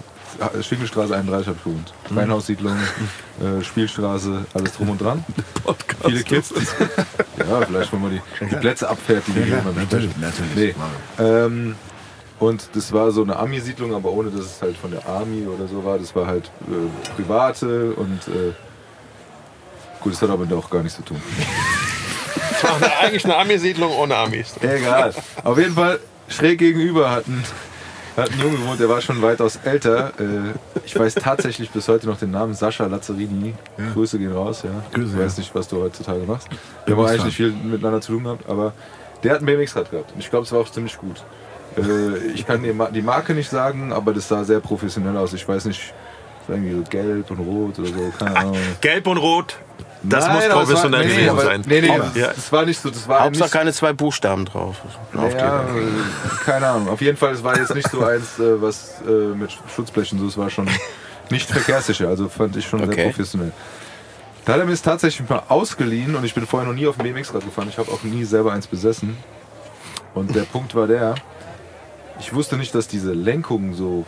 Schinkelstraße 0.62 1.14
31 1.14 1.46
habe 1.48 1.56
ich 1.58 1.64
gewohnt. 1.64 1.94
Mhm. 2.10 2.18
Reihenhaussiedlung, 2.18 2.76
äh, 3.40 3.64
Spielstraße, 3.64 4.44
alles 4.54 4.72
drum 4.74 4.90
und 4.90 5.00
dran. 5.00 5.24
Viele 6.04 6.22
Kids. 6.22 6.52
ja, 7.38 7.60
vielleicht 7.66 7.92
wollen 7.92 8.02
wir 8.02 8.10
die, 8.10 8.46
die 8.46 8.56
Plätze 8.56 8.88
abfertigen. 8.88 9.48
Ja, 9.48 9.62
natürlich, 9.74 10.10
natürlich. 10.18 10.54
Nee. 10.54 10.74
Ähm, 11.18 11.74
und 12.38 12.68
das 12.74 12.92
war 12.92 13.12
so 13.12 13.22
eine 13.22 13.36
Army-Siedlung, 13.36 13.94
aber 13.94 14.10
ohne 14.10 14.30
dass 14.30 14.44
es 14.44 14.62
halt 14.62 14.76
von 14.76 14.90
der 14.90 15.06
Army 15.06 15.46
oder 15.46 15.68
so 15.68 15.84
war. 15.84 15.98
Das 15.98 16.14
war 16.14 16.26
halt 16.26 16.50
äh, 16.68 17.12
private 17.16 17.92
und 17.92 18.28
äh, 18.28 18.52
gut, 20.00 20.12
das 20.12 20.22
hat 20.22 20.30
aber 20.30 20.46
auch 20.56 20.68
gar 20.68 20.82
nichts 20.82 20.96
zu 20.96 21.04
tun. 21.04 21.22
Das 22.60 22.62
war 22.80 22.98
eigentlich 23.00 23.24
eine 23.24 23.36
Army-Siedlung 23.36 23.92
ohne 23.92 24.16
Amis. 24.16 24.54
Egal. 24.60 25.14
Auf 25.44 25.56
jeden 25.56 25.74
Fall 25.74 26.00
schräg 26.28 26.58
gegenüber 26.58 27.10
hat 27.10 27.26
ein, 27.26 27.44
hat 28.16 28.30
ein 28.32 28.38
Junge 28.40 28.56
gewohnt, 28.58 28.80
der 28.80 28.88
war 28.88 29.00
schon 29.00 29.20
weitaus 29.22 29.58
älter. 29.64 30.12
Äh, 30.18 30.52
ich 30.84 30.98
weiß 30.98 31.14
tatsächlich 31.14 31.70
bis 31.70 31.88
heute 31.88 32.06
noch 32.06 32.18
den 32.18 32.30
Namen 32.30 32.54
Sascha 32.54 32.86
Lazzarini. 32.86 33.54
Grüße 33.94 34.18
gehen 34.18 34.32
raus, 34.32 34.62
ja. 34.64 34.70
Grüße, 34.92 35.12
ich 35.14 35.18
weiß 35.18 35.38
nicht, 35.38 35.54
was 35.54 35.68
du 35.68 35.80
heutzutage 35.82 36.20
machst. 36.26 36.48
Wir 36.86 36.96
haben 36.96 37.04
eigentlich 37.06 37.24
nicht 37.24 37.36
viel 37.36 37.52
miteinander 37.52 38.00
zu 38.00 38.12
tun 38.12 38.24
gehabt, 38.24 38.48
aber 38.48 38.72
der 39.22 39.34
hat 39.34 39.40
ein 39.40 39.46
BMX-Rad 39.46 39.90
gehabt. 39.90 40.12
Und 40.12 40.20
ich 40.20 40.30
glaube, 40.30 40.44
es 40.44 40.52
war 40.52 40.60
auch 40.60 40.70
ziemlich 40.70 40.96
gut. 40.98 41.22
Äh, 41.76 42.18
ich 42.34 42.46
kann 42.46 42.62
die, 42.62 42.72
Ma- 42.72 42.90
die 42.90 43.02
Marke 43.02 43.34
nicht 43.34 43.48
sagen, 43.50 43.92
aber 43.92 44.12
das 44.12 44.28
sah 44.28 44.44
sehr 44.44 44.60
professionell 44.60 45.16
aus. 45.16 45.32
Ich 45.32 45.46
weiß 45.48 45.64
nicht, 45.66 45.94
irgendwie 46.48 46.74
so 46.74 46.82
gelb 46.90 47.30
und 47.30 47.38
rot 47.38 47.78
oder 47.78 47.88
so, 47.88 48.12
keine 48.18 48.36
Ahnung. 48.36 48.56
Gelb 48.80 49.06
und 49.06 49.16
Rot. 49.18 49.56
Das 50.04 50.26
Nein, 50.26 50.34
muss 50.36 50.48
professionell 50.48 51.00
war, 51.00 51.06
nee, 51.06 51.12
gewesen 51.14 51.28
aber, 51.30 51.42
sein. 51.44 51.62
Nee, 51.66 51.80
nee, 51.80 52.20
Ja. 52.20 52.32
das 52.34 52.50
war 52.50 52.64
nicht 52.64 52.80
so. 52.80 52.90
Das 52.90 53.06
war 53.06 53.20
Hauptsache 53.24 53.44
nicht, 53.44 53.52
keine 53.52 53.72
zwei 53.72 53.92
Buchstaben 53.92 54.44
drauf. 54.46 54.76
ja, 55.14 55.20
Aufkleber. 55.22 55.64
äh, 55.76 56.44
keine 56.44 56.66
Ahnung. 56.66 56.88
Auf 56.88 57.00
jeden 57.00 57.16
Fall, 57.16 57.32
es 57.34 57.44
war 57.44 57.56
jetzt 57.56 57.74
nicht 57.74 57.88
so 57.88 58.04
eins, 58.04 58.38
äh, 58.38 58.60
was 58.60 58.94
äh, 59.06 59.10
mit 59.10 59.56
Schutzblechen 59.74 60.18
so. 60.18 60.26
Es 60.26 60.36
war 60.36 60.50
schon 60.50 60.68
nicht 61.30 61.48
verkehrssicher. 61.48 62.08
Also 62.08 62.28
fand 62.28 62.56
ich 62.56 62.66
schon 62.66 62.80
sehr 62.80 62.88
Okay. 62.88 63.04
professionell. 63.10 63.52
Da 64.44 64.54
hat 64.54 64.60
er 64.60 64.66
mir 64.66 64.72
es 64.72 64.82
tatsächlich 64.82 65.28
mal 65.28 65.42
ausgeliehen 65.48 66.16
und 66.16 66.24
ich 66.24 66.34
bin 66.34 66.46
vorher 66.48 66.68
noch 66.68 66.74
nie 66.74 66.88
auf 66.88 66.96
dem 66.96 67.04
BMX-Rad 67.04 67.44
gefahren. 67.44 67.68
Ich 67.68 67.78
habe 67.78 67.92
auch 67.92 68.02
nie 68.02 68.24
selber 68.24 68.52
eins 68.52 68.66
besessen. 68.66 69.16
Und 70.14 70.34
der 70.34 70.42
Punkt 70.42 70.74
war 70.74 70.88
der, 70.88 71.14
ich 72.18 72.34
wusste 72.34 72.56
nicht, 72.56 72.74
dass 72.74 72.88
diese 72.88 73.12
Lenkung 73.12 73.72
so 73.74 74.04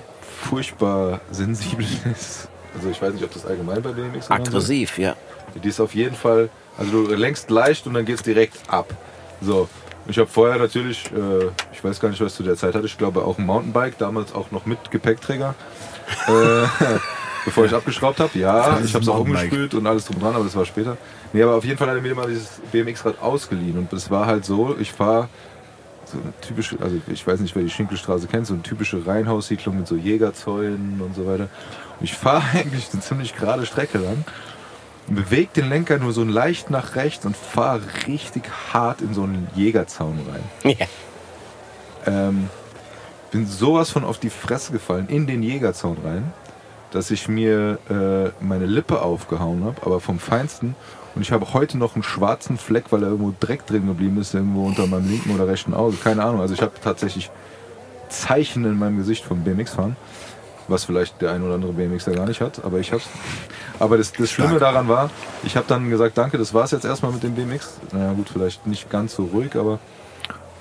furchtbar 0.48 1.20
sensibel 1.30 1.86
ist. 2.12 2.48
Also 2.74 2.90
ich 2.90 3.00
weiß 3.00 3.12
nicht, 3.14 3.22
ob 3.22 3.32
das 3.32 3.46
allgemein 3.46 3.80
bei 3.80 3.92
BMX 3.92 4.24
ist. 4.24 4.30
Aggressiv, 4.32 4.98
ja. 4.98 5.14
Die 5.62 5.68
ist 5.68 5.80
auf 5.80 5.94
jeden 5.94 6.16
Fall, 6.16 6.48
also 6.78 7.06
du 7.06 7.14
lenkst 7.14 7.50
leicht 7.50 7.86
und 7.86 7.94
dann 7.94 8.04
geht 8.04 8.16
es 8.16 8.22
direkt 8.22 8.58
ab. 8.68 8.94
So. 9.40 9.68
Ich 10.06 10.18
habe 10.18 10.28
vorher 10.28 10.58
natürlich, 10.58 11.06
äh, 11.12 11.46
ich 11.72 11.82
weiß 11.82 11.98
gar 11.98 12.10
nicht, 12.10 12.20
was 12.20 12.34
zu 12.34 12.42
der 12.42 12.56
Zeit 12.56 12.74
hatte, 12.74 12.86
ich 12.86 12.98
glaube 12.98 13.24
auch 13.24 13.38
ein 13.38 13.46
Mountainbike, 13.46 13.96
damals 13.96 14.34
auch 14.34 14.50
noch 14.50 14.66
mit 14.66 14.90
Gepäckträger. 14.90 15.54
äh, 16.28 16.32
bevor 17.46 17.64
ich 17.64 17.72
abgeschraubt 17.72 18.20
habe, 18.20 18.38
ja, 18.38 18.80
ich 18.84 18.94
habe 18.94 19.02
es 19.02 19.08
auch 19.08 19.20
umgespült 19.20 19.74
und 19.74 19.86
alles 19.86 20.04
drum 20.04 20.20
dran, 20.20 20.34
aber 20.34 20.44
das 20.44 20.56
war 20.56 20.66
später. 20.66 20.98
Nee, 21.32 21.42
aber 21.42 21.54
auf 21.54 21.64
jeden 21.64 21.78
Fall 21.78 21.88
hat 21.88 21.96
er 21.96 22.02
mir 22.02 22.14
mal 22.14 22.28
dieses 22.28 22.60
BMX-Rad 22.70 23.20
ausgeliehen 23.22 23.78
und 23.78 23.92
es 23.92 24.10
war 24.10 24.26
halt 24.26 24.44
so, 24.44 24.76
ich 24.78 24.92
fahre 24.92 25.28
so 26.04 26.18
eine 26.18 26.32
typische, 26.40 26.76
also 26.80 26.96
ich 27.06 27.26
weiß 27.26 27.40
nicht, 27.40 27.56
wer 27.56 27.62
die 27.62 27.70
Schinkelstraße 27.70 28.26
kennt, 28.26 28.46
so 28.46 28.54
eine 28.54 28.62
typische 28.62 29.06
Reihenhaussiedlung 29.06 29.78
mit 29.78 29.86
so 29.86 29.96
Jägerzäunen 29.96 31.00
und 31.00 31.14
so 31.14 31.26
weiter. 31.26 31.48
Und 31.98 32.04
ich 32.04 32.14
fahre 32.14 32.42
eigentlich 32.54 32.88
eine 32.92 33.00
ziemlich 33.00 33.34
gerade 33.34 33.64
Strecke 33.64 33.98
lang 33.98 34.24
bewege 35.06 35.50
den 35.56 35.68
Lenker 35.68 35.98
nur 35.98 36.12
so 36.12 36.24
leicht 36.24 36.70
nach 36.70 36.96
rechts 36.96 37.26
und 37.26 37.36
fahre 37.36 37.82
richtig 38.06 38.44
hart 38.72 39.00
in 39.00 39.14
so 39.14 39.22
einen 39.22 39.48
Jägerzaun 39.54 40.18
rein. 40.30 40.76
ja. 40.78 40.86
Ähm, 42.06 42.48
bin 43.30 43.46
sowas 43.46 43.90
von 43.90 44.04
auf 44.04 44.18
die 44.18 44.30
Fresse 44.30 44.72
gefallen, 44.72 45.08
in 45.08 45.26
den 45.26 45.42
Jägerzaun 45.42 45.96
rein, 46.04 46.32
dass 46.92 47.10
ich 47.10 47.28
mir 47.28 47.78
äh, 47.90 48.44
meine 48.44 48.66
Lippe 48.66 49.02
aufgehauen 49.02 49.64
habe, 49.64 49.82
aber 49.84 50.00
vom 50.00 50.18
Feinsten. 50.18 50.76
Und 51.14 51.22
ich 51.22 51.32
habe 51.32 51.52
heute 51.52 51.78
noch 51.78 51.94
einen 51.94 52.02
schwarzen 52.02 52.58
Fleck, 52.58 52.86
weil 52.90 53.00
da 53.00 53.08
irgendwo 53.08 53.34
Dreck 53.38 53.66
drin 53.66 53.86
geblieben 53.86 54.20
ist, 54.20 54.34
irgendwo 54.34 54.66
unter 54.66 54.86
meinem 54.86 55.08
linken 55.08 55.34
oder 55.34 55.48
rechten 55.48 55.74
Auge. 55.74 55.96
Keine 55.96 56.24
Ahnung. 56.24 56.40
Also 56.40 56.54
ich 56.54 56.62
habe 56.62 56.72
tatsächlich 56.82 57.30
Zeichen 58.08 58.64
in 58.64 58.78
meinem 58.78 58.98
Gesicht 58.98 59.24
vom 59.24 59.42
BMX-Fahren. 59.42 59.96
Was 60.68 60.84
vielleicht 60.84 61.20
der 61.20 61.32
ein 61.32 61.42
oder 61.42 61.54
andere 61.54 61.72
BMXer 61.72 62.12
gar 62.12 62.26
nicht 62.26 62.40
hat, 62.40 62.64
aber 62.64 62.78
ich 62.78 62.92
hab's. 62.92 63.08
Aber 63.78 63.98
das, 63.98 64.12
das 64.12 64.30
Schlimme 64.30 64.58
daran 64.58 64.88
war, 64.88 65.10
ich 65.42 65.56
habe 65.56 65.66
dann 65.68 65.90
gesagt, 65.90 66.16
danke, 66.16 66.38
das 66.38 66.54
war's 66.54 66.70
jetzt 66.70 66.84
erstmal 66.84 67.12
mit 67.12 67.22
dem 67.22 67.34
BMX. 67.34 67.78
Naja 67.92 68.12
gut, 68.12 68.30
vielleicht 68.30 68.66
nicht 68.66 68.88
ganz 68.88 69.14
so 69.14 69.24
ruhig, 69.24 69.56
aber 69.56 69.78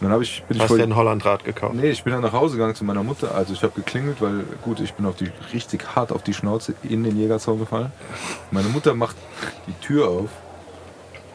dann 0.02 0.12
habe 0.12 0.24
ich, 0.24 0.44
bin 0.44 0.58
ich 0.58 0.64
Hast 0.64 0.68
voll, 0.68 0.80
du 0.80 0.84
ein 0.84 0.96
Hollandrad 0.96 1.46
gekauft? 1.46 1.76
Nee, 1.76 1.90
ich 1.90 2.04
bin 2.04 2.12
dann 2.12 2.22
nach 2.22 2.34
Hause 2.34 2.58
gegangen 2.58 2.76
zu 2.76 2.84
meiner 2.84 3.04
Mutter. 3.04 3.34
Also 3.36 3.54
ich 3.54 3.64
habe 3.64 3.74
geklingelt, 3.74 4.22
weil 4.22 4.44
gut, 4.62 4.82
ich 4.82 4.94
bin 4.94 5.06
auf 5.06 5.16
die 5.16 5.32
richtig 5.54 5.96
hart 5.96 6.12
auf 6.12 6.24
die 6.24 6.34
Schnauze 6.34 6.74
in 6.84 7.04
den 7.04 7.18
Jägerzaun 7.18 7.60
gefallen. 7.60 7.92
Meine 8.52 8.68
Mutter 8.68 8.94
macht 8.96 9.16
die 9.68 9.74
Tür 9.86 10.10
auf 10.10 10.30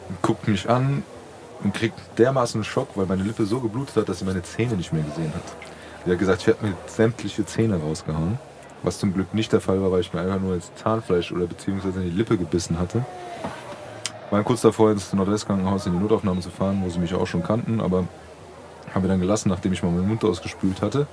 und 0.09 0.21
guckt 0.21 0.49
mich 0.49 0.69
an 0.69 1.03
und 1.65 1.73
kriegt 1.73 1.99
dermaßen 2.19 2.59
einen 2.59 2.65
Schock, 2.65 2.89
weil 2.95 3.07
meine 3.07 3.23
Lippe 3.23 3.47
so 3.47 3.61
geblutet 3.61 3.97
hat, 3.97 4.09
dass 4.09 4.19
sie 4.19 4.27
meine 4.27 4.43
Zähne 4.43 4.75
nicht 4.75 4.93
mehr 4.93 5.03
gesehen 5.03 5.33
hat. 5.35 5.43
Sie 6.05 6.11
hat 6.13 6.19
gesagt, 6.19 6.43
ich 6.43 6.47
hätte 6.49 6.65
mir 6.65 6.75
sämtliche 6.87 7.47
Zähne 7.47 7.81
rausgehauen. 7.81 8.39
Was 8.83 8.99
zum 8.99 9.13
Glück 9.13 9.35
nicht 9.35 9.53
der 9.53 9.61
Fall 9.61 9.83
war, 9.83 9.91
weil 9.91 10.01
ich 10.01 10.13
mir 10.13 10.21
einfach 10.21 10.41
nur 10.41 10.55
ins 10.55 10.73
Zahnfleisch 10.75 11.33
oder 11.33 11.47
beziehungsweise 11.47 12.01
in 12.01 12.11
die 12.11 12.17
Lippe 12.17 12.37
gebissen 12.37 12.79
hatte. 12.79 13.05
Waren 14.31 14.45
kurz 14.45 14.61
davor, 14.61 14.93
ins 14.93 15.13
Nordwestkrankenhaus 15.13 15.87
in 15.87 15.95
die 15.95 15.99
Notaufnahme 15.99 16.41
zu 16.41 16.51
fahren, 16.51 16.83
wo 16.85 16.91
sie 16.91 16.99
mich 16.99 17.15
auch 17.15 17.27
schon 17.27 17.43
kannten, 17.43 17.81
aber 17.81 18.05
haben 18.95 19.03
wir 19.03 19.09
dann 19.09 19.21
gelassen, 19.21 19.49
nachdem 19.49 19.73
ich 19.73 19.83
mal 19.83 19.91
meinen 19.91 20.09
Mund 20.09 20.25
ausgespült 20.25 20.83
hatte. 20.83 21.07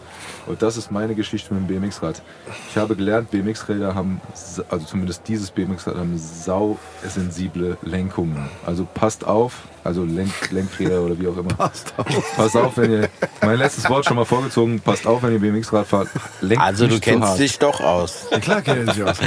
Und 0.48 0.62
das 0.62 0.78
ist 0.78 0.92
meine 0.92 1.16
Geschichte 1.16 1.54
mit 1.54 1.70
dem 1.70 1.82
BMX-Rad. 1.82 2.22
Ich 2.70 2.78
habe 2.78 2.96
gelernt, 2.96 3.32
BMX-Räder 3.32 3.96
haben, 3.96 4.22
also 4.70 4.86
zumindest 4.86 5.28
dieses 5.28 5.52
BMX-Rad 5.52 5.96
haben 5.96 6.18
sau 6.18 6.78
sensible 7.08 7.78
Lenkungen. 7.82 8.50
Also 8.66 8.88
passt 8.94 9.26
auf, 9.26 9.64
also 9.84 10.04
Lenk, 10.04 10.52
Lenkräder 10.52 11.02
oder 11.02 11.20
wie 11.20 11.28
auch 11.28 11.38
immer. 11.38 11.54
Passt 11.54 11.94
auf. 11.98 12.36
Passt 12.36 12.58
auf, 12.58 12.78
wenn 12.78 12.92
ihr, 12.92 13.10
mein 13.42 13.58
letztes 13.58 13.90
Wort 13.90 14.06
schon 14.06 14.16
mal 14.16 14.26
vorgezogen, 14.26 14.80
passt 14.80 15.06
auf, 15.06 15.22
wenn 15.24 15.34
ihr 15.34 15.40
BMX-Rad 15.40 15.88
fahrt. 15.88 16.08
Lenkt 16.42 16.64
Also 16.64 16.88
du 16.88 17.00
kennst 17.00 17.40
dich 17.40 17.60
doch 17.60 17.82
aus. 17.82 18.28
Ja, 18.32 18.40
klar 18.40 18.62
kennen 18.62 18.88
sich 18.88 19.04
aus. 19.04 19.18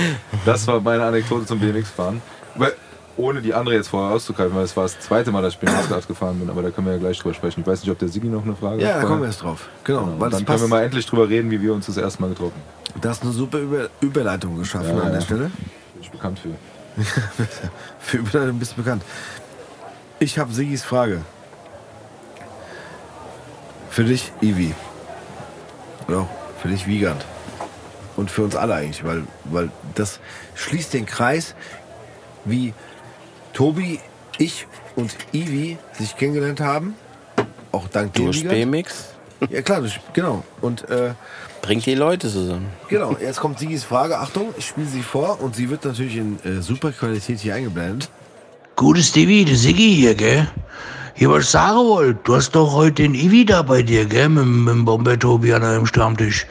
Das 0.45 0.67
war 0.67 0.81
meine 0.81 1.05
Anekdote 1.05 1.47
zum 1.47 1.61
BMX-Fahren. 1.61 2.21
Ohne 3.19 3.43
die 3.43 3.53
andere 3.53 3.75
jetzt 3.75 3.89
vorher 3.89 4.15
auszugreifen, 4.15 4.57
weil 4.57 4.65
es 4.65 4.77
war 4.77 4.85
das 4.85 4.99
zweite 5.01 5.31
Mal, 5.33 5.43
dass 5.43 5.55
ich 5.55 5.59
BMX-Rad 5.59 6.07
gefahren 6.09 6.39
bin, 6.39 6.49
aber 6.49 6.63
da 6.63 6.71
können 6.71 6.87
wir 6.87 6.95
ja 6.95 6.99
gleich 7.01 7.19
drüber 7.19 7.35
sprechen. 7.35 7.61
Ich 7.61 7.67
weiß 7.67 7.83
nicht, 7.83 7.91
ob 7.91 7.99
der 7.99 8.09
Sigi 8.09 8.29
noch 8.29 8.45
eine 8.45 8.55
Frage 8.55 8.81
Ja, 8.81 8.95
hat. 8.95 9.03
da 9.03 9.07
kommen 9.07 9.21
wir 9.23 9.27
erst 9.27 9.43
drauf. 9.43 9.69
Genau, 9.85 10.05
Genau. 10.05 10.29
dann 10.29 10.45
können 10.47 10.61
wir 10.61 10.69
mal 10.69 10.83
endlich 10.85 11.05
drüber 11.05 11.29
reden, 11.29 11.51
wie 11.51 11.61
wir 11.61 11.75
uns 11.75 11.87
das 11.87 11.97
erste 11.97 12.23
Mal 12.23 12.29
getroffen 12.31 12.55
haben. 12.55 13.01
Das 13.01 13.19
ist 13.19 13.25
eine 13.25 13.33
super 13.33 13.59
Über 13.59 13.89
Überleitung 14.01 14.57
geschaffen 14.59 14.97
Ja, 14.97 15.03
an 15.03 15.11
der 15.11 15.15
ja. 15.17 15.21
Stelle. 15.21 15.45
Bin 15.45 16.03
ich 16.03 16.11
bekannt 16.11 16.39
für. 16.39 16.51
Für 18.01 18.17
Überleitung 18.19 18.59
bist 18.59 18.73
du 18.73 18.77
bekannt. 18.83 19.03
Ich 20.21 20.39
habe 20.39 20.53
Sigis 20.53 20.83
Frage. 20.85 21.21
Für 23.91 24.05
dich, 24.05 24.33
Ivi. 24.41 24.75
Oder 26.09 26.21
auch 26.21 26.29
für 26.61 26.69
dich, 26.69 26.87
Wiegand. 26.87 27.25
Und 28.17 28.31
für 28.31 28.43
uns 28.43 28.57
alle 28.57 28.75
eigentlich, 28.75 29.05
weil, 29.05 29.25
weil 29.45 29.71
das 29.95 30.19
schließt 30.55 30.93
den 30.95 31.07
Kreis, 31.07 31.55
wie 32.45 32.75
Tobi, 33.53 34.01
ich 34.39 34.67
und 34.97 35.17
Ivi 35.33 35.79
sich 35.93 36.17
kennengelernt 36.17 36.61
haben. 36.61 36.95
Auch 37.73 37.89
dank 37.89 38.13
dir, 38.15 38.25
Durch. 38.25 38.47
BMX 38.47 39.11
Ja, 39.51 39.63
klar, 39.63 39.81
durch, 39.81 40.01
genau. 40.13 40.43
Und 40.61 40.89
äh, 40.91 41.13
bringt 41.63 41.87
die 41.87 41.95
Leute 41.95 42.29
zusammen. 42.29 42.67
genau, 42.89 43.17
jetzt 43.21 43.41
kommt 43.41 43.59
Sigis 43.59 43.85
Frage. 43.85 44.19
Achtung, 44.19 44.55
ich 44.57 44.67
spiele 44.67 44.87
sie 44.87 45.03
vor 45.03 45.41
und 45.41 45.55
sie 45.55 45.71
wird 45.71 45.85
natürlich 45.85 46.17
in 46.17 46.39
äh, 46.45 46.63
super 46.63 46.93
Qualität 46.93 47.41
hier 47.41 47.55
eingeblendet. 47.55 48.09
Gute 48.77 49.03
Stevie, 49.03 49.45
der 49.45 49.57
Siggi 49.57 49.95
hier, 49.95 50.15
gell? 50.15 50.49
Hier, 51.15 51.31
was 51.31 51.45
ich 51.45 51.51
sagen 51.51 51.79
wollte, 51.79 52.21
du 52.23 52.37
hast 52.37 52.53
doch 52.53 52.73
heute 52.75 53.03
den 53.03 53.15
Ivi 53.15 53.45
da 53.45 53.63
bei 53.63 53.83
dir, 53.83 54.05
gell? 54.07 54.29
Mit, 54.29 54.47
mit 54.47 54.75
dem 54.75 54.85
Bomber-Tobi 54.85 55.53
an 55.53 55.65
einem 55.65 55.87
Stammtisch. 55.87 56.47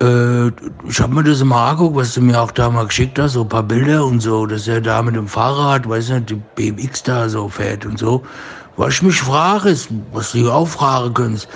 Äh, 0.00 0.48
ich 0.88 1.00
hab 1.00 1.10
mir 1.10 1.24
das 1.24 1.42
mal 1.42 1.70
angeguckt, 1.70 1.96
was 1.96 2.14
du 2.14 2.20
mir 2.20 2.40
auch 2.40 2.50
da 2.50 2.68
mal 2.68 2.86
geschickt 2.86 3.18
hast, 3.18 3.32
so 3.32 3.42
ein 3.42 3.48
paar 3.48 3.62
Bilder 3.62 4.04
und 4.04 4.20
so, 4.20 4.44
dass 4.44 4.68
er 4.68 4.80
da 4.80 5.00
mit 5.02 5.16
dem 5.16 5.26
Fahrrad, 5.26 5.88
weiß 5.88 6.10
nicht, 6.10 6.30
die 6.30 6.42
BMX 6.54 7.02
da 7.02 7.28
so 7.28 7.48
fährt 7.48 7.86
und 7.86 7.98
so. 7.98 8.22
Was 8.76 8.94
ich 8.94 9.02
mich 9.02 9.20
frage, 9.20 9.70
ist, 9.70 9.88
was 10.12 10.32
du 10.32 10.50
auch 10.50 10.68
fragen 10.68 11.14
kannst, 11.14 11.48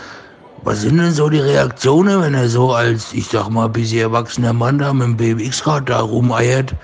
was 0.65 0.81
sind 0.81 0.97
denn 0.99 1.13
so 1.13 1.29
die 1.29 1.39
Reaktionen, 1.39 2.23
wenn 2.23 2.35
er 2.35 2.49
so 2.49 2.73
als, 2.73 3.13
ich 3.13 3.27
sag 3.27 3.51
mal, 3.51 3.69
bisschen 3.69 4.01
erwachsener 4.01 4.55
Mann 4.55 4.79
da 4.79 4.93
mit 4.93 5.07
dem 5.07 5.17
BMX-Rad 5.17 5.89
da 5.89 6.01
rumeiert? 6.01 6.75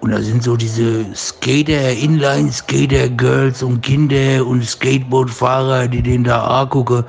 Und 0.00 0.10
da 0.10 0.20
sind 0.20 0.42
so 0.42 0.56
diese 0.56 1.04
Skater, 1.14 1.92
Inline-Skater-Girls 1.92 3.62
und 3.62 3.82
Kinder 3.82 4.44
und 4.44 4.64
Skateboardfahrer, 4.64 5.86
die 5.86 6.02
den 6.02 6.24
da 6.24 6.62
angucken. 6.62 7.04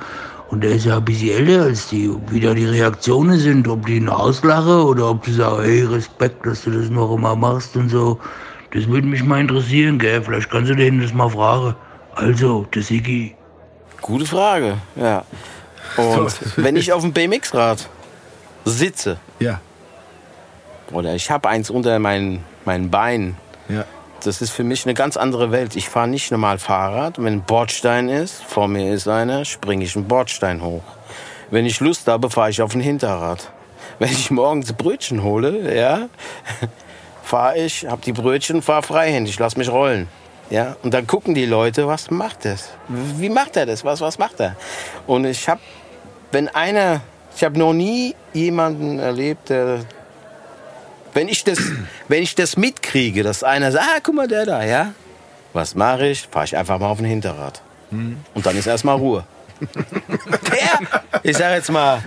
Und 0.50 0.62
der 0.62 0.72
ist 0.72 0.84
ja 0.84 0.98
ein 0.98 1.04
bisschen 1.04 1.30
älter 1.30 1.64
als 1.64 1.88
die. 1.88 2.14
Wie 2.28 2.40
da 2.40 2.54
die 2.54 2.66
Reaktionen 2.66 3.38
sind, 3.38 3.66
ob 3.66 3.86
die 3.86 3.96
ihn 3.96 4.08
auslachen 4.08 4.82
oder 4.82 5.10
ob 5.10 5.22
die 5.22 5.32
sagen, 5.32 5.62
hey, 5.62 5.84
Respekt, 5.84 6.46
dass 6.46 6.62
du 6.62 6.70
das 6.70 6.90
noch 6.90 7.14
immer 7.14 7.34
machst 7.34 7.76
und 7.76 7.88
so. 7.88 8.18
Das 8.72 8.86
würde 8.88 9.06
mich 9.06 9.22
mal 9.22 9.40
interessieren, 9.40 9.98
gell? 9.98 10.22
Vielleicht 10.22 10.50
kannst 10.50 10.70
du 10.70 10.76
denen 10.76 11.00
das 11.00 11.12
mal 11.12 11.30
fragen. 11.30 11.74
Also, 12.14 12.66
der 12.74 12.82
Sigi. 12.82 13.34
Gute 14.00 14.26
Frage, 14.26 14.76
ja. 14.96 15.24
Und 15.96 16.56
wenn 16.56 16.76
ich 16.76 16.92
auf 16.92 17.02
dem 17.02 17.12
BMX-Rad 17.12 17.88
sitze 18.64 19.18
Ja, 19.40 19.60
oder 20.92 21.14
ich 21.14 21.30
habe 21.30 21.48
eins 21.48 21.70
unter 21.70 21.98
meinen, 21.98 22.44
meinen 22.64 22.90
Beinen, 22.90 23.36
ja. 23.68 23.84
Das 24.26 24.40
ist 24.40 24.50
für 24.50 24.64
mich 24.64 24.86
eine 24.86 24.94
ganz 24.94 25.16
andere 25.16 25.50
Welt. 25.50 25.76
Ich 25.76 25.88
fahre 25.88 26.08
nicht 26.08 26.30
normal 26.30 26.58
Fahrrad. 26.58 27.22
Wenn 27.22 27.34
ein 27.34 27.42
Bordstein 27.42 28.08
ist, 28.08 28.42
vor 28.42 28.68
mir 28.68 28.92
ist 28.92 29.06
einer, 29.06 29.44
springe 29.44 29.84
ich 29.84 29.96
einen 29.96 30.08
Bordstein 30.08 30.62
hoch. 30.62 30.82
Wenn 31.50 31.66
ich 31.66 31.80
Lust 31.80 32.08
habe, 32.08 32.30
fahre 32.30 32.50
ich 32.50 32.62
auf 32.62 32.74
ein 32.74 32.80
Hinterrad. 32.80 33.50
Wenn 33.98 34.10
ich 34.10 34.30
morgens 34.30 34.72
Brötchen 34.72 35.22
hole, 35.22 35.72
ja, 35.76 36.08
fahre 37.22 37.58
ich, 37.58 37.86
habe 37.86 38.02
die 38.02 38.12
Brötchen, 38.12 38.60
fahre 38.60 38.82
freihändig, 38.82 39.38
lass 39.38 39.56
mich 39.56 39.70
rollen. 39.70 40.08
Ja, 40.50 40.76
und 40.82 40.92
dann 40.92 41.06
gucken 41.06 41.34
die 41.34 41.46
Leute, 41.46 41.86
was 41.86 42.10
macht 42.10 42.44
das? 42.44 42.70
Wie 42.88 43.28
macht 43.28 43.56
er 43.56 43.66
das? 43.66 43.84
Was, 43.84 44.00
was 44.00 44.18
macht 44.18 44.40
er? 44.40 44.56
Und 45.06 45.24
ich 45.24 45.48
habe, 45.48 45.60
wenn 46.32 46.48
einer, 46.48 47.02
ich 47.36 47.44
habe 47.44 47.58
noch 47.58 47.72
nie 47.72 48.14
jemanden 48.32 48.98
erlebt, 48.98 49.48
der 49.50 49.80
wenn 51.14 51.28
ich 51.28 51.44
das, 51.44 51.58
wenn 52.08 52.22
ich 52.22 52.34
das 52.34 52.56
mitkriege, 52.56 53.22
dass 53.22 53.42
einer 53.42 53.72
sagt, 53.72 53.84
ah, 53.88 54.00
guck 54.02 54.14
mal, 54.14 54.28
der 54.28 54.44
da, 54.46 54.64
ja, 54.64 54.92
was 55.52 55.74
mache 55.74 56.08
ich? 56.08 56.28
Fahre 56.30 56.44
ich 56.44 56.56
einfach 56.56 56.78
mal 56.78 56.88
auf 56.88 56.98
ein 56.98 57.04
Hinterrad. 57.04 57.62
Und 57.90 58.44
dann 58.44 58.56
ist 58.56 58.66
erstmal 58.66 58.96
Ruhe. 58.96 59.24
Der, 60.50 61.20
ich 61.22 61.36
sage 61.36 61.54
jetzt 61.54 61.70
mal, 61.70 62.02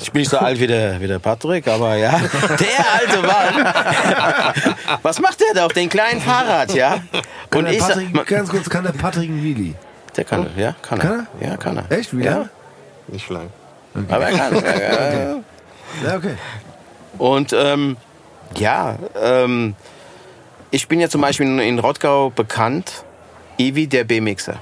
ich 0.00 0.10
bin 0.10 0.20
nicht 0.20 0.30
so 0.30 0.38
alt 0.38 0.58
wie 0.58 0.66
der, 0.66 0.98
wie 0.98 1.06
der 1.06 1.18
Patrick, 1.18 1.68
aber 1.68 1.94
ja, 1.96 2.18
der 2.58 2.92
alte 2.94 3.20
Mann, 3.20 3.74
was 5.02 5.20
macht 5.20 5.40
der 5.40 5.54
da 5.54 5.66
auf 5.66 5.72
dem 5.74 5.90
kleinen 5.90 6.22
Fahrrad, 6.22 6.72
ja? 6.74 7.02
Kann 7.50 7.60
Und 7.60 7.64
der 7.66 7.74
ich 7.74 7.82
sag, 7.82 7.96
Patrick, 7.96 8.26
ganz 8.26 8.48
kurz, 8.48 8.70
kann 8.70 8.82
der 8.82 8.92
Patrick 8.92 9.28
einen 9.28 9.42
Wheelie? 9.42 9.74
der 10.16 10.24
kann, 10.24 10.46
er, 10.56 10.62
ja, 10.62 10.74
kann 10.80 11.00
er. 11.00 11.06
Kann 11.06 11.26
Ja, 11.40 11.56
kann 11.58 11.76
er. 11.76 11.92
Echt? 11.92 12.16
Wie 12.16 12.24
Ja? 12.24 12.48
Nicht 13.08 13.28
lang. 13.28 13.50
aber 14.08 14.30
er 14.30 14.38
kann. 14.38 14.54
Ja, 14.54 14.62
ja, 14.62 15.12
ja. 15.12 15.36
Ja, 16.02 16.16
okay. 16.16 16.36
Und 17.18 17.52
ähm, 17.52 17.96
ja, 18.56 18.96
ähm, 19.20 19.74
ich 20.70 20.88
bin 20.88 21.00
ja 21.00 21.08
zum 21.08 21.20
Beispiel 21.20 21.46
in, 21.60 21.78
Rottgau 21.78 22.30
bekannt, 22.30 23.04
Ivi 23.58 23.86
der 23.86 24.04
BMXer. 24.04 24.58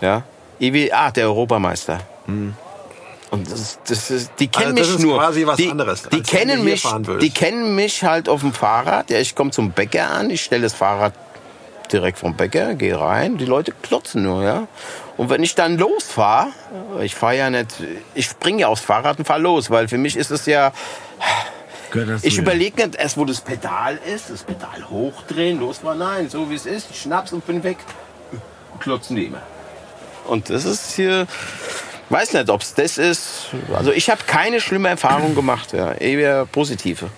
Ja, 0.00 0.22
Ivi, 0.58 0.90
ah, 0.92 1.10
der 1.10 1.26
Europameister. 1.26 2.00
Und 3.34 3.50
das, 3.50 3.78
das 3.86 4.10
ist, 4.10 4.32
die 4.38 4.48
kennen 4.48 4.78
Also 4.78 4.92
mich 4.92 5.02
nur. 5.02 5.18
quasi 5.18 5.46
was 5.46 5.56
die, 5.56 5.70
anderes, 5.70 6.02
Die 6.04 6.22
kennen 6.22 6.62
mich, 6.62 6.86
die 7.20 7.30
kennen 7.30 7.74
mich 7.74 8.04
halt 8.04 8.28
auf 8.28 8.40
dem 8.40 8.52
Fahrrad. 8.52 9.10
Ja, 9.10 9.18
ich 9.18 9.34
komme 9.34 9.50
zum 9.50 9.72
Bäcker 9.72 10.10
an, 10.10 10.30
ich 10.30 10.44
stelle 10.44 10.62
das 10.62 10.74
Fahrrad 10.74 11.14
direkt 11.90 12.18
vom 12.18 12.34
Bäcker, 12.34 12.74
gehe 12.74 12.98
rein, 12.98 13.36
die 13.36 13.44
Leute 13.44 13.72
klotzen 13.82 14.22
nur, 14.22 14.44
ja. 14.44 14.68
Und 15.16 15.30
wenn 15.30 15.42
ich 15.42 15.54
dann 15.54 15.78
losfahre, 15.78 16.48
ich 17.02 17.14
fahre 17.14 17.36
ja 17.36 17.50
nicht, 17.50 17.74
ich 18.14 18.26
springe 18.26 18.62
ja 18.62 18.68
aufs 18.68 18.82
Fahrrad 18.82 19.18
und 19.18 19.24
fahre 19.24 19.40
los, 19.40 19.70
weil 19.70 19.88
für 19.88 19.98
mich 19.98 20.16
ist 20.16 20.30
es 20.30 20.46
ja, 20.46 20.72
ich 22.22 22.38
überlege 22.38 22.82
nicht 22.84 22.96
erst, 22.96 23.16
wo 23.16 23.24
das 23.24 23.40
Pedal 23.40 23.98
ist, 24.14 24.30
das 24.30 24.42
Pedal 24.42 24.88
hochdrehen, 24.88 25.60
losfahren, 25.60 25.98
nein, 25.98 26.28
so 26.28 26.50
wie 26.50 26.54
es 26.54 26.66
ist, 26.66 26.88
ich 26.90 27.00
schnaps 27.00 27.32
und 27.32 27.46
bin 27.46 27.62
weg, 27.62 27.78
klotzen 28.80 29.16
die 29.16 29.26
immer. 29.26 29.42
Und 30.26 30.50
das 30.50 30.64
ist 30.64 30.94
hier, 30.94 31.26
weiß 32.10 32.32
nicht, 32.32 32.48
ob 32.50 32.62
es 32.62 32.74
das 32.74 32.98
ist, 32.98 33.48
also 33.74 33.92
ich 33.92 34.10
habe 34.10 34.22
keine 34.26 34.60
schlimme 34.60 34.88
Erfahrung 34.88 35.34
gemacht, 35.34 35.72
ja, 35.72 35.92
eher 35.92 36.46
positive. 36.46 37.10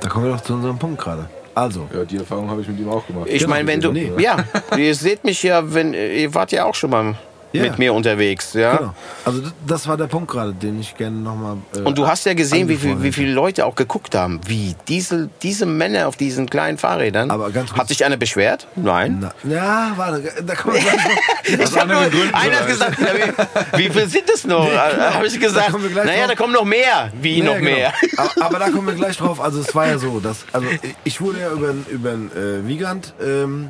Da 0.00 0.08
kommen 0.08 0.26
wir 0.26 0.32
doch 0.32 0.40
zu 0.40 0.54
unserem 0.54 0.78
Punkt 0.78 1.00
gerade. 1.00 1.28
Also, 1.54 1.88
Ja, 1.92 2.04
die 2.04 2.18
Erfahrung 2.18 2.50
habe 2.50 2.60
ich 2.60 2.68
mit 2.68 2.78
ihm 2.78 2.88
auch 2.90 3.06
gemacht. 3.06 3.28
Ich 3.30 3.40
Genau, 3.40 3.54
meine, 3.54 3.66
wenn 3.66 3.80
du, 3.80 3.90
nee. 3.90 4.12
ja, 4.18 4.44
ihr 4.76 4.94
seht 4.94 5.24
mich 5.24 5.42
ja, 5.42 5.72
wenn, 5.72 5.94
ihr 5.94 6.34
wart 6.34 6.52
ja 6.52 6.66
auch 6.66 6.74
schon 6.74 6.90
mal 6.90 7.14
Ja. 7.52 7.62
mit 7.62 7.78
mir 7.78 7.94
unterwegs. 7.94 8.52
Ja? 8.52 8.76
Genau. 8.76 8.94
Also 9.24 9.42
das 9.66 9.86
war 9.88 9.96
der 9.96 10.08
Punkt 10.08 10.30
gerade, 10.30 10.52
den 10.52 10.78
ich 10.80 10.94
gerne 10.96 11.16
nochmal. 11.16 11.56
Äh, 11.74 11.78
Und 11.80 11.96
du 11.96 12.06
hast 12.06 12.26
ja 12.26 12.34
gesehen, 12.34 12.68
wie, 12.68 12.76
viel, 12.76 13.02
wie 13.02 13.12
viele 13.12 13.32
Leute 13.32 13.64
auch 13.64 13.74
geguckt 13.74 14.14
haben. 14.14 14.40
Wie 14.46 14.74
diese, 14.88 15.30
diese 15.42 15.64
Männer 15.64 16.06
auf 16.08 16.16
diesen 16.16 16.50
kleinen 16.50 16.76
Fahrrädern. 16.76 17.30
Aber 17.30 17.50
ganz 17.50 17.70
kurz- 17.70 17.80
Hat 17.80 17.88
sich 17.88 18.04
einer 18.04 18.16
beschwert? 18.18 18.66
Nein. 18.76 19.30
Na, 19.42 19.54
ja, 19.54 19.92
warte, 19.96 20.22
da 20.44 20.54
kommen 20.54 20.74
wir 20.74 20.82
gleich 20.82 20.96
noch. 21.04 21.66
Ich 21.66 21.76
hab 21.80 21.88
nur, 21.88 21.98
einer 21.98 22.56
hat 22.60 22.66
gesagt, 22.66 22.98
wie, 22.98 23.78
wie 23.78 23.90
viel 23.90 24.08
sind 24.08 24.28
es 24.32 24.44
noch? 24.44 24.68
Da 24.96 25.14
habe 25.14 25.26
ich 25.26 25.38
gesagt, 25.40 25.70
kommen 25.70 25.84
wir 25.84 25.90
gleich 25.90 26.04
naja, 26.06 26.18
drauf. 26.26 26.28
da 26.30 26.34
kommen 26.36 26.52
noch 26.52 26.64
mehr. 26.64 27.10
Wie 27.22 27.40
noch 27.42 27.54
Ja, 27.54 27.58
genau. 27.60 27.70
mehr? 27.76 27.92
Aber, 28.16 28.44
aber 28.46 28.58
da 28.58 28.64
kommen 28.70 28.86
wir 28.88 28.94
gleich 28.94 29.16
drauf. 29.16 29.40
Also 29.40 29.60
es 29.60 29.74
war 29.74 29.86
ja 29.86 29.98
so, 29.98 30.20
dass 30.20 30.44
also 30.52 30.66
ich 31.04 31.20
wurde 31.20 31.40
ja 31.40 31.50
über 31.52 31.72
über 31.88 32.10
äh, 32.12 32.66
Wiegand 32.66 33.14
ähm, 33.22 33.68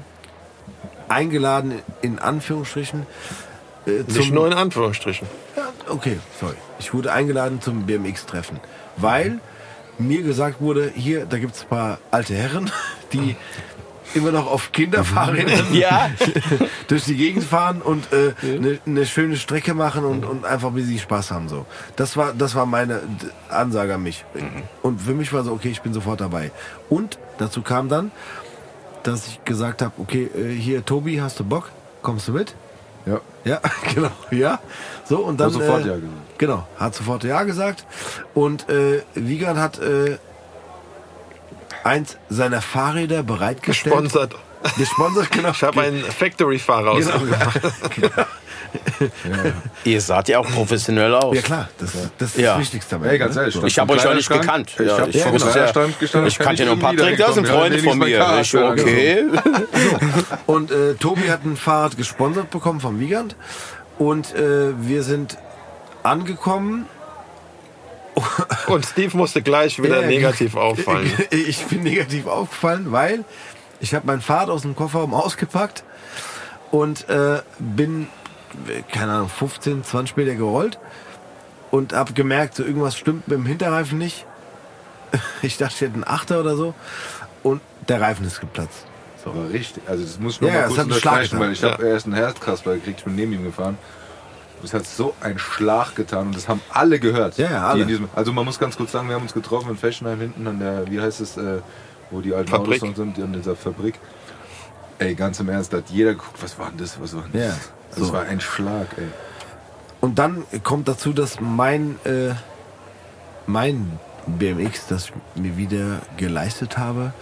eingeladen 1.08 1.74
in 2.02 2.18
Anführungsstrichen 2.18 3.06
äh, 3.86 3.90
Nicht 4.02 4.12
zum 4.12 4.34
nur 4.34 4.46
in 4.46 4.52
Anführungsstrichen. 4.52 5.26
Ja, 5.56 5.68
okay, 5.88 6.18
sorry. 6.40 6.54
Ich 6.78 6.92
wurde 6.92 7.12
eingeladen 7.12 7.60
zum 7.60 7.86
BMX-Treffen, 7.86 8.60
weil 8.96 9.38
mir 9.98 10.22
gesagt 10.22 10.60
wurde, 10.60 10.90
hier, 10.94 11.24
da 11.26 11.38
gibt 11.38 11.54
es 11.56 11.62
ein 11.62 11.68
paar 11.68 11.98
alte 12.10 12.34
Herren, 12.34 12.70
die 13.12 13.36
immer 14.14 14.30
noch 14.30 14.46
auf 14.46 14.72
Kinderfahrrädern 14.72 15.66
Ja. 15.74 16.10
durch 16.88 17.04
die 17.04 17.16
Gegend 17.16 17.44
fahren 17.44 17.82
und 17.82 18.06
eine 18.12 18.34
äh, 18.42 18.58
ne- 18.58 18.78
ne 18.84 19.04
schöne 19.06 19.36
Strecke 19.36 19.74
machen 19.74 20.04
und, 20.04 20.24
und 20.24 20.44
einfach 20.44 20.74
wie 20.74 20.82
sie 20.82 20.98
Spaß 20.98 21.30
haben. 21.32 21.48
So. 21.48 21.66
Das 21.96 22.16
war, 22.16 22.32
das 22.32 22.54
war 22.54 22.66
meine 22.66 23.00
Ansage 23.48 23.94
an 23.94 24.02
mich. 24.02 24.24
Und 24.82 25.00
für 25.02 25.12
mich 25.12 25.32
war 25.32 25.44
so, 25.44 25.52
okay, 25.52 25.68
ich 25.70 25.82
bin 25.82 25.92
sofort 25.92 26.20
dabei. 26.20 26.50
Und 26.88 27.18
dazu 27.38 27.62
kam 27.62 27.88
dann, 27.88 28.10
dass 29.02 29.26
ich 29.26 29.44
gesagt 29.44 29.82
habe, 29.82 29.92
okay, 29.98 30.30
äh, 30.36 30.50
hier, 30.54 30.84
Tobi, 30.84 31.20
hast 31.20 31.40
du 31.40 31.44
Bock? 31.44 31.70
Kommst 32.02 32.28
du 32.28 32.32
mit? 32.32 32.54
Ja. 33.06 33.20
Ja, 33.44 33.60
genau, 33.94 34.10
ja. 34.30 34.58
So, 35.04 35.18
und 35.18 35.38
dann. 35.38 35.46
Hat 35.46 35.54
sofort 35.54 35.84
äh, 35.84 35.88
Ja 35.88 35.94
gesagt. 35.94 36.38
Genau, 36.38 36.66
hat 36.76 36.94
sofort 36.94 37.24
Ja 37.24 37.42
gesagt. 37.44 37.86
Und 38.34 38.68
äh, 38.68 39.02
Wiegand 39.14 39.58
hat 39.58 39.78
äh, 39.78 40.18
eins 41.84 42.16
seiner 42.28 42.60
Fahrräder 42.60 43.22
bereitgestellt. 43.22 43.94
Gesponsert. 43.94 44.34
Gesponsert, 44.76 45.30
genau. 45.30 45.50
Ich 45.50 45.62
habe 45.62 45.80
einen 45.80 46.02
Factory-Fahrer 46.02 46.90
aus. 46.90 47.04
Genau. 47.94 48.10
Ihr 49.84 50.00
saht 50.00 50.28
ja 50.28 50.38
auch 50.38 50.46
professionell 50.48 51.14
aus. 51.14 51.34
Ja 51.36 51.42
klar, 51.42 51.68
das, 51.78 51.92
das 52.18 52.30
ist 52.30 52.38
Ja. 52.38 52.52
das 52.52 52.60
Wichtigste. 52.62 52.96
dabei, 52.96 53.08
Ey, 53.10 53.18
ganz 53.18 53.34
ne? 53.34 53.40
ehrlich. 53.42 53.54
So. 53.54 53.60
stand 53.60 53.70
Ich 53.72 53.78
habe 53.78 53.92
euch 53.94 54.06
auch 54.06 54.14
nicht 54.14 54.28
gekannt. 54.30 54.70
Ich 54.78 54.86
Ja, 54.86 54.98
habe 55.00 55.10
ich 55.10 55.16
ja- 55.16 55.30
Kleiderschrank 55.30 55.98
gestanden. 55.98 56.28
Ich 56.28 56.38
kannte 56.38 56.64
nur 56.64 56.74
ein 56.74 56.78
paar 56.80 56.92
irgendwie 56.94 57.16
Trick 57.16 57.28
aus 57.28 57.34
dem 57.34 57.44
wiedergekommen. 57.44 58.00
Freund 58.00 58.10
Ja, 58.10 58.24
von 58.26 58.38
mir. 58.38 58.40
Ich, 58.40 58.54
okay. 58.82 59.24
Und 60.46 60.70
äh, 60.70 60.94
Tobi 60.94 61.30
hat 61.30 61.44
ein 61.44 61.56
Fahrrad 61.56 61.96
gesponsert 61.96 62.50
bekommen 62.50 62.80
vom 62.80 63.00
Wiegand. 63.00 63.36
Und 63.98 64.34
äh, 64.34 64.72
wir 64.80 65.02
sind 65.02 65.36
angekommen. 66.02 66.86
Und 68.66 68.86
Steve 68.86 69.14
musste 69.16 69.42
gleich 69.42 69.82
wieder 69.82 70.00
Ja, 70.02 70.06
negativ 70.06 70.56
auffallen. 70.56 71.10
Ich 71.30 71.64
bin 71.66 71.82
negativ 71.82 72.26
aufgefallen, 72.26 72.86
weil 72.92 73.24
ich 73.80 73.94
habe 73.94 74.06
mein 74.06 74.22
Fahrrad 74.22 74.48
aus 74.48 74.62
dem 74.62 74.74
Kofferraum 74.74 75.12
ausgepackt 75.12 75.84
und 76.70 77.08
äh, 77.10 77.42
bin, 77.58 78.08
keine 78.92 79.12
Ahnung, 79.12 79.28
15, 79.28 79.84
20 79.84 80.16
Meter 80.16 80.34
gerollt 80.34 80.78
und 81.70 81.92
habe 81.92 82.12
gemerkt, 82.12 82.54
so 82.56 82.64
irgendwas 82.64 82.96
stimmt 82.96 83.28
mit 83.28 83.38
dem 83.38 83.46
Hinterreifen 83.46 83.98
nicht. 83.98 84.24
Ich 85.42 85.56
dachte, 85.56 85.74
ich 85.74 85.80
hätte 85.82 85.94
einen 85.94 86.04
Achter 86.04 86.40
oder 86.40 86.56
so 86.56 86.74
und 87.42 87.60
der 87.88 88.00
Reifen 88.00 88.26
ist 88.26 88.40
geplatzt. 88.40 88.86
So. 89.22 89.30
Aber 89.30 89.50
richtig, 89.50 89.82
also 89.88 90.02
das 90.04 90.18
muss 90.18 90.34
ich 90.34 90.40
noch 90.40 90.48
Ja, 90.48 90.62
mal 90.62 90.66
kurz 90.68 90.78
unterstreichen, 90.78 91.28
Schlag 91.28 91.40
weil 91.40 91.52
ich 91.52 91.62
habe 91.62 91.86
erst 91.86 92.06
einen 92.06 92.14
Herzkasper 92.14 92.74
gekriegt, 92.74 92.98
ich 92.98 93.04
bin 93.04 93.14
neben 93.14 93.32
ihm 93.32 93.44
gefahren. 93.44 93.78
Es 94.64 94.72
hat 94.74 94.86
so 94.86 95.14
einen 95.20 95.38
Schlag 95.38 95.94
getan 95.94 96.28
und 96.28 96.36
das 96.36 96.48
haben 96.48 96.60
alle 96.70 96.98
gehört. 96.98 97.38
Ja, 97.38 97.50
ja, 97.50 97.68
alle. 97.68 97.82
in 97.82 97.88
diesem, 97.88 98.08
also 98.14 98.32
man 98.32 98.44
muss 98.44 98.58
ganz 98.58 98.76
kurz 98.76 98.92
sagen, 98.92 99.08
wir 99.08 99.14
haben 99.14 99.22
uns 99.22 99.34
getroffen 99.34 99.70
in 99.70 99.76
Fessenheim 99.76 100.18
hinten 100.20 100.46
an 100.46 100.58
der, 100.58 100.90
wie 100.90 101.00
heißt 101.00 101.20
es, 101.20 101.36
äh, 101.36 101.60
wo 102.10 102.20
die 102.20 102.34
alten 102.34 102.50
Fabrik. 102.50 102.82
Autos 102.82 102.96
sind, 102.96 103.18
an 103.18 103.32
dieser 103.32 103.54
Fabrik. 103.54 103.94
Ey, 104.98 105.14
ganz 105.14 105.38
im 105.40 105.48
Ernst, 105.50 105.72
da 105.72 105.78
hat 105.78 105.90
jeder 105.90 106.12
geguckt, 106.12 106.42
was 106.42 106.58
war 106.58 106.70
denn 106.70 106.78
das, 106.78 107.00
was 107.00 107.14
war 107.14 107.22
denn 107.24 107.32
das? 107.32 107.42
Ja, 107.42 107.56
Es 107.96 108.08
so. 108.08 108.12
war 108.12 108.22
ein 108.22 108.40
Schlag, 108.40 108.88
ey. 108.96 109.08
Und 110.00 110.18
dann 110.18 110.44
kommt 110.62 110.88
dazu, 110.88 111.12
dass 111.12 111.40
mein, 111.40 111.98
äh, 112.04 112.34
mein 113.46 113.98
BMX, 114.26 114.86
das 114.88 115.06
ich 115.06 115.42
mir 115.42 115.56
wieder 115.56 116.00
geleistet 116.16 116.78
habe, 116.78 117.12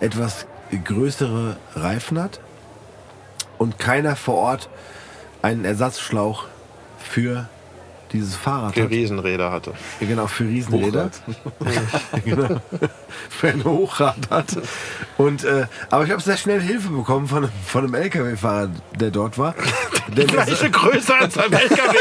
etwas 0.00 0.46
größere 0.84 1.56
Reifen 1.74 2.20
hat 2.20 2.40
und 3.56 3.78
keiner 3.78 4.16
vor 4.16 4.34
Ort 4.36 4.68
einen 5.42 5.64
Ersatzschlauch 5.64 6.44
für 6.98 7.48
dieses 8.12 8.34
Fahrrad 8.36 8.74
Für 8.74 8.84
hat. 8.84 8.90
Riesenräder 8.90 9.50
hatte. 9.52 9.72
Ja, 10.00 10.06
Genau, 10.06 10.26
für 10.26 10.44
Riesenräder. 10.44 11.10
genau. 12.24 12.60
Für 13.30 13.48
ein 13.48 13.64
Hochrad 13.64 14.16
hat. 14.30 14.46
Und, 15.16 15.44
äh, 15.44 15.66
aber 15.90 16.04
ich 16.04 16.10
habe 16.10 16.20
sehr 16.22 16.36
schnell 16.36 16.60
Hilfe 16.60 16.88
bekommen 16.90 17.26
von, 17.28 17.44
einem- 17.44 17.52
von 17.66 17.84
einem 17.84 17.94
LKW-Fahrer, 17.94 18.70
der 18.98 19.10
dort 19.10 19.38
war. 19.38 19.54
Der 20.16 20.26
sa- 20.26 20.46
Welche 20.46 20.70
Größe 20.70 21.14
hat 21.18 21.32
sein 21.32 21.52
LKW? 21.52 21.98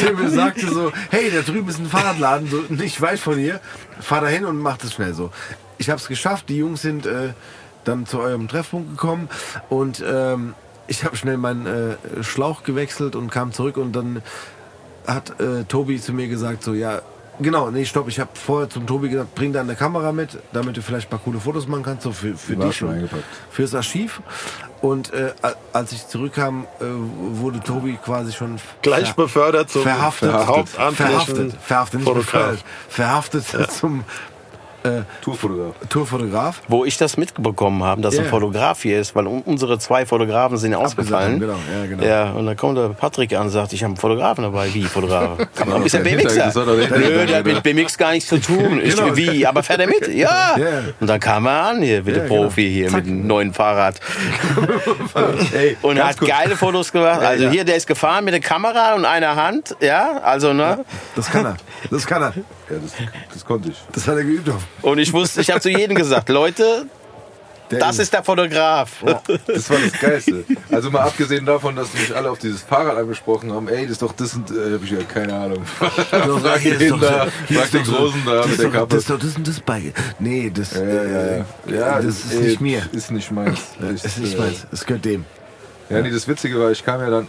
der 0.00 0.12
mir 0.14 0.30
sagte 0.30 0.68
so, 0.72 0.92
hey, 1.10 1.30
da 1.30 1.40
drüben 1.42 1.68
ist 1.68 1.78
ein 1.78 1.86
Fahrradladen, 1.86 2.48
so 2.50 2.64
nicht 2.68 3.00
weit 3.00 3.18
von 3.20 3.36
hier. 3.38 3.60
Fahr 4.00 4.20
da 4.20 4.26
hin 4.26 4.44
und 4.44 4.58
mach 4.58 4.76
das 4.78 4.94
schnell 4.94 5.14
so. 5.14 5.30
Ich 5.78 5.88
habe 5.90 6.00
es 6.00 6.08
geschafft. 6.08 6.48
Die 6.48 6.56
Jungs 6.58 6.82
sind 6.82 7.06
äh, 7.06 7.32
dann 7.84 8.06
zu 8.06 8.18
eurem 8.20 8.48
Treffpunkt 8.48 8.90
gekommen 8.90 9.28
und 9.68 10.02
ähm, 10.06 10.54
ich 10.88 11.04
habe 11.04 11.16
schnell 11.16 11.36
meinen 11.36 11.66
äh, 11.66 12.22
Schlauch 12.24 12.64
gewechselt 12.64 13.14
und 13.14 13.30
kam 13.30 13.52
zurück 13.52 13.76
und 13.76 13.92
dann 13.92 14.22
hat 15.06 15.38
äh, 15.40 15.64
Tobi 15.64 16.00
zu 16.00 16.12
mir 16.12 16.28
gesagt 16.28 16.62
so, 16.64 16.74
ja, 16.74 17.00
genau, 17.40 17.70
nee, 17.70 17.84
stopp, 17.84 18.08
ich 18.08 18.18
habe 18.20 18.30
vorher 18.34 18.68
zum 18.68 18.86
Tobi 18.86 19.08
gesagt, 19.08 19.34
bring 19.34 19.52
deine 19.52 19.74
Kamera 19.74 20.12
mit, 20.12 20.38
damit 20.52 20.76
du 20.76 20.82
vielleicht 20.82 21.06
ein 21.06 21.10
paar 21.10 21.20
coole 21.20 21.40
Fotos 21.40 21.66
machen 21.68 21.82
kannst, 21.84 22.02
so 22.02 22.12
für, 22.12 22.34
für 22.36 22.52
Die 22.54 22.58
war 22.58 22.66
dich 22.66 22.76
schon 22.76 22.88
und 22.88 23.10
fürs 23.50 23.74
Archiv. 23.74 24.20
Und 24.80 25.12
äh, 25.12 25.32
als 25.72 25.90
ich 25.92 26.06
zurückkam, 26.06 26.66
äh, 26.80 26.84
wurde 27.40 27.58
Tobi 27.60 27.98
quasi 28.04 28.32
schon 28.32 28.58
Gleich 28.82 29.08
ver- 29.08 29.22
befördert 29.22 29.70
zum 29.70 29.82
verhaftet, 29.82 30.32
hauptamtlichen 30.32 30.94
verhaftet, 30.94 31.52
verhaftet, 31.60 32.00
nicht 32.00 32.06
Fotograf. 32.08 32.24
befördert, 32.32 32.64
verhaftet 32.88 33.44
zum 33.72 34.04
Tourfotograf. 35.22 35.74
Tourfotograf. 35.88 36.62
Wo 36.68 36.84
ich 36.84 36.96
das 36.96 37.16
mitbekommen 37.16 37.82
habe, 37.84 38.00
dass 38.00 38.16
Ja. 38.16 38.22
ein 38.22 38.28
Fotograf 38.28 38.82
hier 38.82 39.00
ist, 39.00 39.14
weil 39.14 39.26
un- 39.26 39.42
unsere 39.44 39.78
zwei 39.78 40.06
Fotografen 40.06 40.56
sind 40.56 40.72
ja 40.72 40.78
ausgefallen. 40.78 41.40
Genau, 41.40 41.52
ja, 41.54 41.86
genau. 41.86 42.02
Ja, 42.04 42.30
und 42.32 42.46
dann 42.46 42.56
kommt 42.56 42.78
der 42.78 42.88
Patrick 42.90 43.32
an 43.34 43.42
und 43.46 43.50
sagt, 43.50 43.72
ich 43.72 43.82
habe 43.82 43.90
einen 43.92 43.96
Fotografen 43.96 44.44
dabei. 44.44 44.72
Wie, 44.72 44.84
Fotograf? 44.84 45.38
Kann 45.54 45.68
man 45.68 45.78
ein 45.78 45.82
bisschen 45.84 46.04
der 46.04 46.10
BMXer. 46.16 46.52
Nö, 46.64 47.26
der 47.26 47.38
hat 47.38 47.44
mit? 47.46 47.62
BMX 47.62 47.96
gar 47.98 48.12
nichts 48.12 48.28
zu 48.28 48.38
tun. 48.40 48.80
Ich, 48.88 48.96
Genau. 48.96 49.16
Wie, 49.16 49.46
aber 49.46 49.62
fährt 49.62 49.80
er 49.80 49.86
mit? 49.86 50.08
Ja. 50.14 50.56
Ja. 50.56 50.66
Und 51.00 51.06
dann 51.06 51.20
kam 51.20 51.46
er 51.46 51.62
an 51.68 51.82
hier, 51.82 52.02
bitte 52.02 52.18
Ja, 52.20 52.26
genau. 52.26 52.42
Profi 52.44 52.68
hier 52.70 52.88
Zack. 52.88 53.04
mit 53.04 53.06
einem 53.12 53.26
neuen 53.26 53.52
Fahrrad. 53.52 54.00
Ey, 55.54 55.76
Und 55.82 56.02
hat 56.02 56.18
kurz. 56.18 56.30
geile 56.30 56.56
Fotos 56.56 56.92
gemacht. 56.92 57.20
Also 57.20 57.44
ja. 57.44 57.50
hier, 57.50 57.64
der 57.64 57.76
ist 57.76 57.86
gefahren 57.86 58.24
mit 58.24 58.34
der 58.34 58.40
Kamera 58.40 58.94
und 58.94 59.04
einer 59.04 59.36
Hand. 59.36 59.76
Ja, 59.80 60.20
also 60.22 60.52
ne. 60.52 60.84
Das 61.16 61.30
kann 61.30 61.44
er. 61.44 61.56
Das 61.90 62.06
kann 62.06 62.22
er. 62.22 62.32
Ja, 62.70 62.76
das, 62.82 62.92
das 63.32 63.44
konnte 63.44 63.70
ich. 63.70 63.76
Das 63.92 64.06
hat 64.06 64.16
er 64.16 64.24
geübt 64.24 64.48
auf. 64.50 64.62
Und 64.82 64.98
ich 64.98 65.12
wusste, 65.12 65.40
ich 65.40 65.50
habe 65.50 65.60
zu 65.60 65.70
jedem 65.70 65.96
gesagt, 65.96 66.28
Leute, 66.28 66.86
Der 67.70 67.78
das 67.80 67.98
ist 67.98 68.12
der 68.12 68.22
Fotograf. 68.24 69.02
Das 69.46 69.68
war 69.70 69.78
das 69.78 69.92
Geilste. 70.00 70.44
Also 70.70 70.90
mal 70.90 71.00
abgesehen 71.02 71.44
davon, 71.46 71.76
dass 71.76 71.92
mich 71.94 72.14
alle 72.14 72.30
auf 72.30 72.38
dieses 72.38 72.62
Fahrrad 72.62 72.96
angesprochen 72.96 73.52
haben, 73.52 73.68
ey, 73.68 73.82
das 73.82 73.92
ist 73.92 74.02
doch 74.02 74.12
das 74.12 74.34
und 74.34 74.50
äh, 74.50 74.74
hab 74.74 74.82
ich 74.82 74.90
ja 74.90 74.98
keine 75.02 75.34
Ahnung. 75.34 75.64
Frag 75.64 75.94
den 76.62 77.00
da, 77.00 77.26
frag 77.52 77.70
den 77.70 77.84
Großen 77.84 78.22
da 78.24 78.32
das 78.36 78.46
mit 78.46 78.52
ist 78.54 78.60
der 78.62 78.66
doch- 78.70 78.72
Kappe. 78.74 78.88
Das 78.94 78.98
ist 79.00 79.10
doch 79.10 79.18
das 79.18 79.36
und 79.36 79.48
das 79.48 79.60
bei. 79.60 79.92
Nee, 80.18 80.50
das, 80.54 80.74
Ja, 80.74 80.82
ja, 80.84 81.02
äh, 81.02 81.38
ja. 81.38 81.44
ja 81.74 81.96
das 82.02 82.24
ist 82.24 82.32
ey, 82.34 82.40
nicht 82.40 82.60
mir. 82.60 82.82
Ist 82.92 83.10
nicht 83.10 83.30
meins. 83.30 83.60
Das 83.80 84.04
ist 84.04 84.16
äh, 84.18 84.20
nicht 84.20 84.38
meins. 84.38 84.66
Es 84.72 84.84
gehört 84.86 85.04
dem. 85.04 85.24
Ja, 85.90 86.00
nee, 86.02 86.10
das 86.10 86.26
Witzige 86.28 86.58
war, 86.60 86.70
ich 86.70 86.84
kam 86.84 87.00
ja 87.00 87.08
dann 87.10 87.28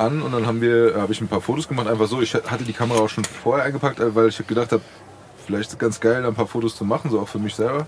an 0.00 0.22
und 0.22 0.32
dann 0.32 0.46
haben 0.46 0.60
wir, 0.60 0.94
habe 0.96 1.12
ich 1.12 1.20
ein 1.20 1.28
paar 1.28 1.40
Fotos 1.40 1.68
gemacht, 1.68 1.86
einfach 1.86 2.06
so. 2.06 2.20
Ich 2.20 2.34
hatte 2.34 2.64
die 2.64 2.72
Kamera 2.72 3.00
auch 3.00 3.08
schon 3.08 3.24
vorher 3.24 3.64
eingepackt, 3.64 4.00
äh, 4.00 4.14
weil 4.14 4.28
ich 4.28 4.46
gedacht 4.46 4.72
habe, 4.72 4.82
vielleicht 5.46 5.68
ist 5.68 5.72
es 5.74 5.78
ganz 5.78 6.00
geil, 6.00 6.24
ein 6.24 6.34
paar 6.34 6.46
Fotos 6.46 6.76
zu 6.76 6.84
machen, 6.84 7.10
so 7.10 7.20
auch 7.20 7.28
für 7.28 7.38
mich 7.38 7.54
selber. 7.54 7.86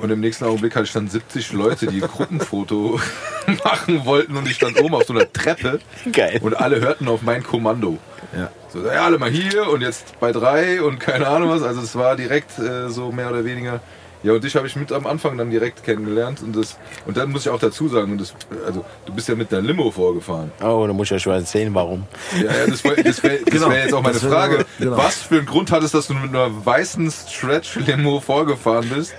Und 0.00 0.10
im 0.10 0.20
nächsten 0.20 0.44
Augenblick 0.44 0.74
hatte 0.74 0.86
ich 0.86 0.92
dann 0.92 1.08
70 1.08 1.52
Leute, 1.52 1.86
die 1.86 2.02
ein 2.02 2.08
Gruppenfoto 2.08 3.00
machen 3.64 4.04
wollten 4.04 4.36
und 4.36 4.48
ich 4.48 4.56
stand 4.56 4.80
oben 4.80 4.94
auf 4.94 5.04
so 5.04 5.12
einer 5.12 5.32
Treppe 5.32 5.78
Geil. 6.12 6.40
und 6.42 6.54
alle 6.58 6.80
hörten 6.80 7.06
auf 7.06 7.22
mein 7.22 7.44
Kommando. 7.44 7.98
Ja. 8.36 8.50
So, 8.68 8.84
ja, 8.84 9.04
alle 9.04 9.18
mal 9.18 9.30
hier 9.30 9.68
und 9.68 9.82
jetzt 9.82 10.18
bei 10.18 10.32
drei 10.32 10.82
und 10.82 10.98
keine 10.98 11.28
Ahnung 11.28 11.50
was. 11.50 11.62
Also 11.62 11.80
es 11.80 11.94
war 11.94 12.16
direkt 12.16 12.58
äh, 12.58 12.88
so 12.88 13.12
mehr 13.12 13.30
oder 13.30 13.44
weniger. 13.44 13.80
Ja, 14.24 14.32
und 14.32 14.42
dich 14.42 14.56
habe 14.56 14.66
ich 14.66 14.74
mit 14.74 14.90
am 14.90 15.06
Anfang 15.06 15.36
dann 15.36 15.50
direkt 15.50 15.84
kennengelernt. 15.84 16.42
Und, 16.42 16.56
das, 16.56 16.78
und 17.06 17.16
dann 17.16 17.30
muss 17.30 17.42
ich 17.42 17.50
auch 17.50 17.58
dazu 17.58 17.88
sagen, 17.88 18.12
und 18.12 18.20
das, 18.22 18.34
also, 18.66 18.82
du 19.04 19.12
bist 19.12 19.28
ja 19.28 19.34
mit 19.34 19.52
der 19.52 19.60
Limo 19.60 19.90
vorgefahren. 19.90 20.50
Oh, 20.62 20.86
da 20.86 20.92
muss 20.94 21.08
ich 21.08 21.12
euch 21.12 21.26
mal 21.26 21.36
erzählen, 21.40 21.72
warum. 21.74 22.04
Ja, 22.42 22.44
ja 22.50 22.66
das 22.66 22.82
wäre 22.82 23.02
das 23.02 23.22
wär, 23.22 23.38
das 23.44 23.52
Genau. 23.52 23.68
wär 23.70 23.82
jetzt 23.84 23.92
auch 23.94 24.02
meine 24.02 24.14
Das 24.18 24.24
Frage. 24.24 24.64
genau. 24.78 24.96
Was 24.96 25.16
für 25.18 25.36
einen 25.36 25.46
Grund 25.46 25.70
hattest, 25.70 25.92
dass 25.94 26.06
du 26.06 26.14
mit 26.14 26.30
einer 26.30 26.48
weißen 26.66 27.10
Stretch-Limo 27.10 28.20
vorgefahren 28.20 28.88
bist 28.88 29.14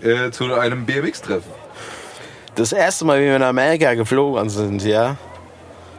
äh, 0.00 0.30
zu 0.30 0.54
einem 0.54 0.86
BMX-Treffen? 0.86 1.50
Das 2.54 2.72
erste 2.72 3.04
Mal, 3.04 3.20
wie 3.20 3.24
wir 3.24 3.38
nach 3.40 3.48
Amerika 3.48 3.94
geflogen 3.94 4.48
sind, 4.48 4.82
ja, 4.84 5.16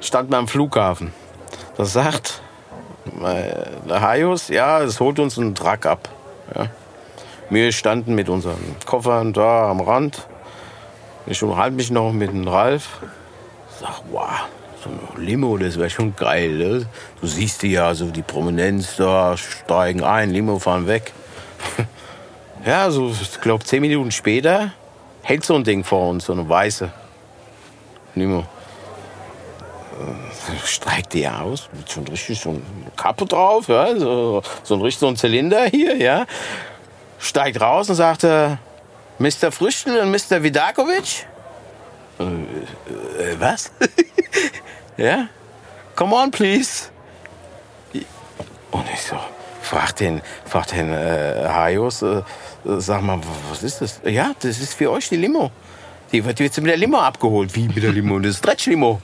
standen 0.01 0.31
wir 0.31 0.37
am 0.37 0.47
Flughafen. 0.47 1.11
Da 1.75 1.83
sagt 1.85 2.41
äh, 3.23 3.87
der 3.89 4.01
Haius, 4.01 4.47
ja, 4.47 4.81
es 4.81 4.99
holt 5.01 5.19
uns 5.19 5.37
einen 5.37 5.53
Truck 5.53 5.85
ab. 5.85 6.07
Ja. 6.55 6.67
Wir 7.49 7.71
standen 7.71 8.13
mit 8.13 8.27
unseren 8.27 8.75
Koffern 8.85 9.31
da 9.31 9.69
am 9.69 9.79
Rand. 9.79 10.27
Ich 11.25 11.41
unterhalte 11.41 11.77
mich 11.77 11.89
noch 11.89 12.11
mit 12.11 12.29
dem 12.29 12.45
Ralf. 12.45 12.99
Sag, 13.79 14.01
wow, 14.11 14.27
so 14.83 14.89
ein 14.89 15.25
Limo, 15.25 15.57
das 15.57 15.77
wäre 15.77 15.89
schon 15.89 16.13
geil. 16.15 16.49
Ne? 16.49 16.85
Du 17.21 17.27
siehst 17.27 17.61
die 17.61 17.71
ja, 17.71 17.93
so 17.93 18.11
die 18.11 18.21
Prominenz 18.21 18.97
da, 18.97 19.37
steigen 19.37 20.03
ein, 20.03 20.31
Limo 20.31 20.59
fahren 20.59 20.87
weg. 20.87 21.13
ja, 22.65 22.91
so, 22.91 23.09
ich 23.09 23.39
glaube, 23.39 23.63
zehn 23.63 23.81
Minuten 23.81 24.11
später 24.11 24.73
hält 25.21 25.45
so 25.45 25.55
ein 25.55 25.63
Ding 25.63 25.85
vor 25.85 26.09
uns, 26.09 26.25
so 26.25 26.33
eine 26.33 26.47
weiße 26.47 26.91
Limo. 28.15 28.39
Äh, 28.39 28.43
Steigt 30.65 31.13
die 31.13 31.27
aus, 31.27 31.69
mit 31.71 31.89
schon 31.89 32.07
richtig 32.07 32.41
so 32.41 32.49
eine 32.49 32.61
Kappe 32.97 33.25
drauf, 33.25 33.69
ja, 33.69 33.97
so, 33.97 34.41
so 34.63 34.75
ein 34.75 34.81
richtig 34.81 34.99
so 34.99 35.07
ein 35.07 35.15
Zylinder 35.15 35.67
hier, 35.67 35.95
ja. 35.95 36.25
Steigt 37.19 37.59
raus 37.61 37.89
und 37.89 37.95
sagt, 37.95 38.23
äh, 38.23 38.57
Mr. 39.19 39.51
Früchtel 39.51 39.99
und 39.99 40.11
Mr. 40.11 40.43
Vidakovic? 40.43 41.25
Äh, 42.19 42.23
äh, 42.23 43.39
was? 43.39 43.71
ja? 44.97 45.27
Come 45.95 46.15
on, 46.15 46.31
please. 46.31 46.89
Und 48.71 48.85
ich 48.93 49.01
so, 49.01 49.17
frag 49.61 49.95
den, 49.95 50.21
frag 50.45 50.67
den 50.67 50.93
äh, 50.93 51.47
Hajos, 51.47 52.01
äh, 52.03 52.21
sag 52.63 53.01
mal, 53.01 53.19
was 53.49 53.63
ist 53.63 53.81
das? 53.81 54.01
Ja, 54.03 54.33
das 54.39 54.59
ist 54.59 54.73
für 54.73 54.91
euch 54.91 55.09
die 55.09 55.15
Limo. 55.15 55.51
Die 56.11 56.23
wird 56.23 56.39
jetzt 56.39 56.57
mit 56.57 56.69
der 56.69 56.77
Limo 56.77 56.99
abgeholt. 56.99 57.53
Wie 57.55 57.67
mit 57.67 57.81
der 57.81 57.91
Limo? 57.91 58.19
Das 58.19 58.31
ist 58.31 58.37
Stretch-Limo. 58.39 59.01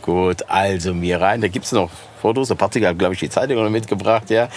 Gut, 0.00 0.48
also 0.48 0.94
mir 0.94 1.20
rein. 1.20 1.40
Da 1.40 1.48
gibt's 1.48 1.72
noch 1.72 1.90
Fotos. 2.20 2.48
Der 2.48 2.54
Patrick 2.54 2.86
hat, 2.86 2.98
glaube 2.98 3.14
ich, 3.14 3.20
die 3.20 3.28
Zeitung 3.28 3.62
noch 3.62 3.70
mitgebracht, 3.70 4.30
ja. 4.30 4.48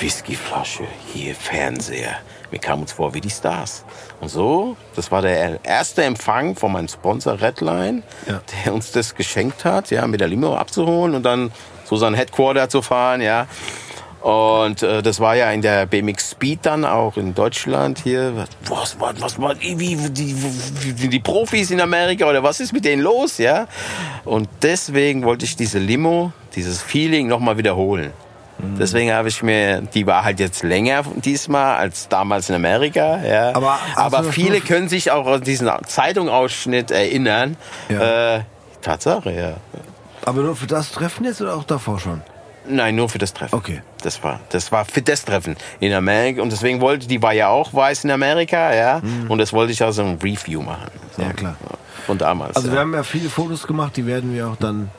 Whiskyflasche, 0.00 0.84
hier 1.12 1.34
Fernseher. 1.34 2.16
Wir 2.50 2.58
kamen 2.58 2.82
uns 2.82 2.92
vor 2.92 3.12
wie 3.14 3.20
die 3.20 3.30
Stars. 3.30 3.84
Und 4.20 4.28
so, 4.28 4.76
das 4.96 5.10
war 5.10 5.22
der 5.22 5.62
erste 5.64 6.02
Empfang 6.04 6.56
von 6.56 6.72
meinem 6.72 6.88
Sponsor 6.88 7.40
Redline, 7.40 8.02
Ja. 8.26 8.40
der 8.64 8.74
uns 8.74 8.92
das 8.92 9.14
geschenkt 9.14 9.64
hat, 9.64 9.90
ja, 9.90 10.06
mit 10.06 10.20
der 10.20 10.28
Limo 10.28 10.54
abzuholen 10.56 11.14
und 11.14 11.22
dann 11.24 11.52
zu 11.84 11.96
seinem 11.96 12.14
Headquarter 12.14 12.68
zu 12.68 12.80
fahren, 12.82 13.20
ja. 13.20 13.46
Und 14.20 14.82
äh, 14.82 15.00
das 15.00 15.20
war 15.20 15.36
ja 15.36 15.50
in 15.52 15.62
der 15.62 15.86
BMX 15.86 16.32
Speed 16.32 16.60
dann 16.66 16.84
auch 16.84 17.16
in 17.16 17.34
Deutschland 17.34 18.00
hier. 18.00 18.46
Was, 18.64 18.98
was, 18.98 19.20
was, 19.20 19.40
was 19.40 19.60
wie, 19.60 19.78
wie, 19.78 20.10
die, 20.10 20.34
wie, 21.00 21.08
die 21.08 21.20
Profis 21.20 21.70
in 21.70 21.80
Amerika 21.80 22.26
oder 22.28 22.42
was 22.42 22.58
ist 22.58 22.72
mit 22.72 22.84
denen 22.84 23.02
los, 23.02 23.38
ja? 23.38 23.68
Und 24.24 24.48
deswegen 24.62 25.24
wollte 25.24 25.44
ich 25.44 25.54
diese 25.54 25.78
Limo, 25.78 26.32
dieses 26.56 26.82
Feeling 26.82 27.28
nochmal 27.28 27.58
wiederholen. 27.58 28.12
Deswegen 28.78 29.12
habe 29.12 29.28
ich 29.28 29.42
mir, 29.42 29.82
die 29.82 30.06
war 30.06 30.24
halt 30.24 30.40
jetzt 30.40 30.62
länger 30.62 31.04
diesmal 31.16 31.76
als 31.76 32.08
damals 32.08 32.48
in 32.48 32.56
Amerika, 32.56 33.22
ja. 33.22 33.54
Aber 33.54 33.78
Aber 33.94 34.24
viele 34.24 34.60
können 34.60 34.88
sich 34.88 35.10
auch 35.10 35.26
an 35.26 35.42
diesen 35.42 35.70
Zeitungausschnitt 35.86 36.90
erinnern. 36.90 37.56
Ja. 37.88 38.36
Äh, 38.36 38.40
Tatsache, 38.82 39.32
ja. 39.32 39.56
Aber 40.24 40.42
nur 40.42 40.56
für 40.56 40.66
das 40.66 40.92
Treffen 40.92 41.24
jetzt 41.24 41.40
oder 41.40 41.54
auch 41.54 41.64
davor 41.64 41.98
schon? 42.00 42.22
Nein, 42.68 42.96
nur 42.96 43.08
für 43.08 43.18
das 43.18 43.32
Treffen. 43.32 43.54
Okay. 43.54 43.82
Das 44.02 44.22
war, 44.22 44.40
das 44.50 44.70
war 44.72 44.84
für 44.84 45.02
das 45.02 45.24
Treffen 45.24 45.56
in 45.80 45.92
Amerika. 45.92 46.42
Und 46.42 46.52
deswegen 46.52 46.80
wollte, 46.80 47.06
die 47.06 47.22
war 47.22 47.32
ja 47.32 47.48
auch 47.48 47.72
weiß 47.72 48.04
in 48.04 48.10
Amerika, 48.10 48.74
ja. 48.74 49.00
Und 49.28 49.38
das 49.38 49.52
wollte 49.52 49.72
ich 49.72 49.82
also 49.82 50.02
ein 50.02 50.18
Review 50.22 50.62
machen. 50.62 50.90
So. 51.16 51.22
Mhm. 51.22 51.28
Ja, 51.28 51.34
klar. 51.34 51.56
Von 52.06 52.18
damals. 52.18 52.56
Also 52.56 52.68
ja. 52.68 52.74
wir 52.74 52.80
haben 52.80 52.94
ja 52.94 53.02
viele 53.02 53.28
Fotos 53.28 53.66
gemacht, 53.66 53.96
die 53.96 54.06
werden 54.06 54.34
wir 54.34 54.48
auch 54.48 54.56
dann 54.56 54.90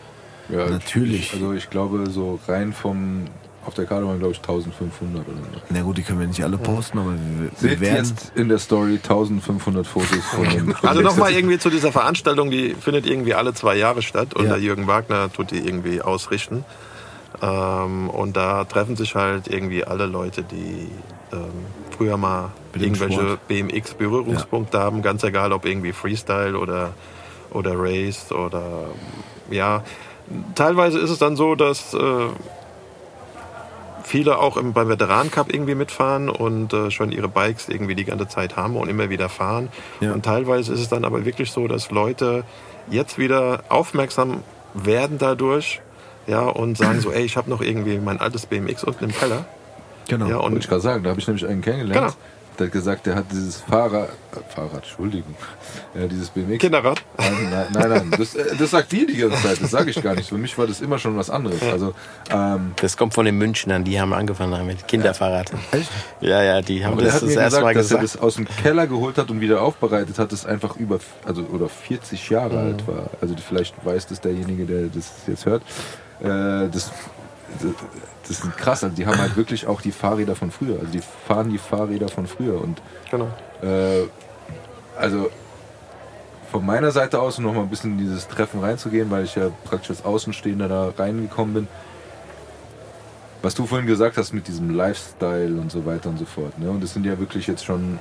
Ja, 0.49 0.65
Natürlich. 0.67 1.27
Ich, 1.27 1.33
also 1.33 1.53
ich 1.53 1.69
glaube, 1.69 2.09
so 2.09 2.39
rein 2.47 2.73
vom. 2.73 3.25
Auf 3.69 3.75
der 3.75 3.85
Karte 3.85 4.07
waren, 4.07 4.17
glaube 4.17 4.31
ich, 4.33 4.39
1500 4.39 5.27
oder 5.27 5.37
so. 5.37 5.61
Na 5.69 5.81
gut, 5.83 5.99
die 5.99 6.01
können 6.01 6.19
wir 6.19 6.25
nicht 6.25 6.43
alle 6.43 6.57
posten, 6.57 6.97
aber 6.97 7.11
wir, 7.11 7.51
wir 7.61 7.69
Seht 7.69 7.79
werden. 7.79 7.97
jetzt 7.97 8.31
in 8.35 8.49
der 8.49 8.57
Story 8.57 8.95
1500 8.95 9.85
Fotos 9.85 10.25
von 10.33 10.49
dem. 10.49 10.75
Also 10.81 11.01
nochmal 11.01 11.33
irgendwie 11.33 11.59
zu 11.59 11.69
dieser 11.69 11.91
Veranstaltung, 11.91 12.49
die 12.49 12.73
findet 12.73 13.05
irgendwie 13.05 13.35
alle 13.35 13.53
zwei 13.53 13.75
Jahre 13.75 14.01
statt 14.01 14.33
und 14.33 14.45
Ja. 14.45 14.53
der 14.53 14.59
Jürgen 14.59 14.87
Wagner 14.87 15.31
tut 15.31 15.51
die 15.51 15.59
irgendwie 15.59 16.01
ausrichten. 16.01 16.65
Ähm, 17.43 18.09
und 18.09 18.35
da 18.35 18.63
treffen 18.65 18.95
sich 18.95 19.13
halt 19.13 19.47
irgendwie 19.47 19.83
alle 19.85 20.07
Leute, 20.07 20.41
die 20.41 20.87
ähm, 21.31 21.39
früher 21.95 22.17
mal 22.17 22.49
irgendwelche. 22.73 23.37
BMX-Berührungspunkte 23.47 24.79
haben, 24.79 25.03
ganz 25.03 25.23
egal 25.23 25.53
ob 25.53 25.65
irgendwie 25.65 25.91
Freestyle 25.93 26.57
oder, 26.57 26.93
oder 27.51 27.73
Race 27.75 28.31
oder 28.31 28.85
ja. 29.51 29.83
Teilweise 30.55 30.97
ist 30.99 31.09
es 31.11 31.17
dann 31.19 31.35
so, 31.35 31.55
dass 31.55 31.93
äh, 31.93 31.97
viele 34.09 34.39
auch 34.39 34.57
im, 34.57 34.73
beim 34.73 34.89
Veteran-Cup 34.89 35.53
irgendwie 35.53 35.75
mitfahren 35.75 36.29
und 36.29 36.73
äh, 36.73 36.89
schon 36.91 37.11
ihre 37.11 37.29
Bikes 37.29 37.69
irgendwie 37.69 37.95
die 37.95 38.05
ganze 38.05 38.27
Zeit 38.27 38.55
haben 38.55 38.75
und 38.75 38.89
immer 38.89 39.09
wieder 39.09 39.29
fahren. 39.29 39.69
Ja. 40.01 40.13
Und 40.13 40.25
teilweise 40.25 40.73
ist 40.73 40.79
es 40.79 40.89
dann 40.89 41.05
aber 41.05 41.25
wirklich 41.25 41.51
so, 41.51 41.67
dass 41.67 41.91
Leute 41.91 42.43
jetzt 42.89 43.17
wieder 43.17 43.63
aufmerksam 43.69 44.43
werden 44.73 45.17
dadurch 45.19 45.81
ja, 46.27 46.41
und 46.41 46.77
sagen 46.77 46.99
so, 47.01 47.11
ey, 47.13 47.23
ich 47.23 47.37
habe 47.37 47.49
noch 47.49 47.61
irgendwie 47.61 47.97
mein 47.99 48.19
altes 48.19 48.47
BMX 48.47 48.83
unten 48.83 49.05
im 49.05 49.11
Keller. 49.11 49.45
Genau. 50.07 50.25
Ja, 50.25 50.35
Wollte 50.35 50.47
und 50.47 50.57
ich 50.57 50.67
gerade 50.67 50.81
sagen, 50.81 51.03
da 51.03 51.11
habe 51.11 51.19
ich 51.19 51.27
nämlich 51.27 51.45
einen 51.45 51.61
kennengelernt. 51.61 52.07
Genau. 52.07 52.13
Der 52.59 52.65
hat 52.65 52.73
gesagt, 52.73 53.05
der 53.05 53.15
hat 53.15 53.25
dieses 53.31 53.61
Fahrrad, 53.61 54.09
äh, 54.33 54.53
Fahrrad, 54.53 54.75
Entschuldigung, 54.83 55.33
ja, 55.95 56.07
dieses 56.07 56.29
BMX. 56.29 56.59
Kinderrad. 56.59 57.01
Nein, 57.17 57.33
nein, 57.49 57.67
nein, 57.71 57.89
nein. 57.89 58.11
Das, 58.17 58.35
äh, 58.35 58.55
das 58.57 58.71
sagt 58.71 58.91
ihr 58.91 59.07
die 59.07 59.15
ganze 59.15 59.41
Zeit, 59.41 59.61
das 59.61 59.71
sage 59.71 59.89
ich 59.91 60.01
gar 60.03 60.13
nicht. 60.13 60.27
Für 60.27 60.37
mich 60.37 60.57
war 60.57 60.67
das 60.67 60.81
immer 60.81 60.99
schon 60.99 61.15
was 61.15 61.29
anderes. 61.29 61.61
Also, 61.63 61.93
ähm, 62.29 62.73
das 62.75 62.97
kommt 62.97 63.13
von 63.13 63.25
den 63.25 63.37
Münchnern, 63.37 63.85
die 63.85 63.99
haben 64.01 64.11
angefangen 64.13 64.51
damit 64.51 64.87
Kinderfahrrad. 64.89 65.51
Echt? 65.71 65.89
Ja, 66.19 66.43
ja, 66.43 66.61
die 66.61 66.83
haben 66.85 66.93
aber 66.93 67.03
das 67.03 67.13
hat 67.15 67.21
das 67.21 67.29
mir 67.29 67.39
erste 67.41 67.61
Mal 67.61 67.73
gesagt, 67.73 68.03
dass 68.03 68.15
er 68.15 68.19
das 68.19 68.21
aus 68.21 68.35
dem 68.35 68.45
Keller 68.45 68.87
geholt 68.87 69.17
hat 69.17 69.31
und 69.31 69.39
wieder 69.39 69.61
aufbereitet 69.61 70.19
hat, 70.19 70.31
das 70.33 70.45
einfach 70.45 70.75
über, 70.75 70.99
also, 71.25 71.43
oder 71.43 71.69
40 71.69 72.29
Jahre 72.29 72.55
Mhm. 72.55 72.67
alt 72.67 72.87
war. 72.87 73.09
Also 73.21 73.35
vielleicht 73.47 73.73
weiß 73.85 74.07
das 74.07 74.19
derjenige, 74.19 74.65
der 74.65 74.87
das 74.87 75.11
jetzt 75.27 75.45
hört. 75.45 75.63
Äh, 76.21 76.25
das, 76.69 76.91
das, 77.61 77.71
das 78.29 78.39
ist 78.39 78.57
krass. 78.57 78.83
Also 78.83 78.95
die 78.95 79.05
haben 79.05 79.17
halt 79.17 79.35
wirklich 79.35 79.67
auch 79.67 79.81
die 79.81 79.91
Fahrräder 79.91 80.35
von 80.35 80.51
früher. 80.51 80.79
Also 80.79 80.91
die 80.91 81.01
fahren 81.27 81.49
die 81.49 81.57
Fahrräder 81.57 82.07
von 82.07 82.27
früher 82.27 82.61
und 82.61 82.81
Genau. 83.11 83.27
Äh, 83.61 84.03
also 84.97 85.29
von 86.51 86.65
meiner 86.65 86.91
Seite 86.91 87.19
aus, 87.19 87.37
um 87.37 87.43
noch 87.43 87.53
mal 87.53 87.61
ein 87.61 87.69
bisschen 87.69 87.91
in 87.93 87.97
dieses 87.99 88.27
Treffen 88.27 88.59
reinzugehen, 88.59 89.11
weil 89.11 89.23
ich 89.25 89.35
ja 89.35 89.49
praktisch 89.65 89.89
als 89.91 90.05
Außenstehender 90.05 90.67
da 90.67 90.93
reingekommen 90.97 91.53
bin. 91.53 91.67
Was 93.41 93.55
du 93.55 93.65
vorhin 93.65 93.87
gesagt 93.87 94.17
hast 94.17 94.33
mit 94.33 94.47
diesem 94.49 94.69
Lifestyle 94.75 95.59
und 95.61 95.71
so 95.71 95.85
weiter 95.85 96.09
und 96.09 96.19
so 96.19 96.25
fort. 96.25 96.59
Ne? 96.59 96.69
Und 96.69 96.83
das 96.83 96.93
sind 96.93 97.05
ja 97.05 97.17
wirklich 97.19 97.47
jetzt 97.47 97.63
schon, 97.63 97.97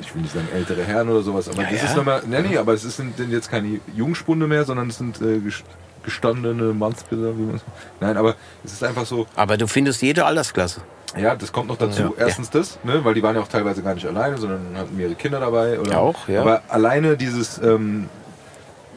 ich 0.00 0.14
will 0.14 0.22
nicht 0.22 0.32
sagen 0.32 0.46
ältere 0.54 0.84
Herren 0.84 1.08
oder 1.08 1.22
sowas, 1.22 1.48
aber 1.48 1.62
Ja, 1.62 1.70
das 1.70 1.82
ja. 1.82 1.88
ist 1.88 1.96
nochmal, 1.96 2.22
nee, 2.26 2.40
nee, 2.42 2.56
aber 2.56 2.74
es 2.74 2.82
sind 2.82 3.18
jetzt 3.30 3.50
keine 3.50 3.80
Jungspunde 3.96 4.46
mehr, 4.46 4.64
sondern 4.64 4.88
es 4.88 4.98
sind 4.98 5.20
äh, 5.20 5.40
gestandene 6.06 6.72
Mannsbilder, 6.72 7.36
wie 7.36 7.42
man 7.42 7.60
Nein, 8.00 8.16
aber 8.16 8.34
es 8.64 8.72
ist 8.72 8.82
einfach 8.82 9.04
so, 9.04 9.26
Aber 9.36 9.58
du 9.58 9.66
findest 9.66 10.00
jede 10.00 10.24
Altersklasse. 10.24 10.80
ja, 11.18 11.34
das 11.36 11.52
kommt 11.52 11.68
noch 11.68 11.76
dazu. 11.76 12.02
Ja. 12.02 12.12
Erstens 12.26 12.48
das, 12.48 12.78
ne, 12.84 13.04
weil 13.04 13.12
die 13.12 13.22
waren 13.22 13.34
ja 13.36 13.42
auch 13.42 13.48
teilweise 13.48 13.82
gar 13.82 13.94
nicht 13.94 14.06
alleine, 14.06 14.38
sondern 14.38 14.60
hatten 14.76 14.96
mehrere 14.96 15.16
Kinder 15.16 15.40
dabei. 15.40 15.78
Oder, 15.78 16.00
Auch, 16.00 16.28
ja. 16.28 16.40
Aber 16.40 16.62
alleine 16.68 17.16
dieses, 17.16 17.58
ähm, 17.58 18.08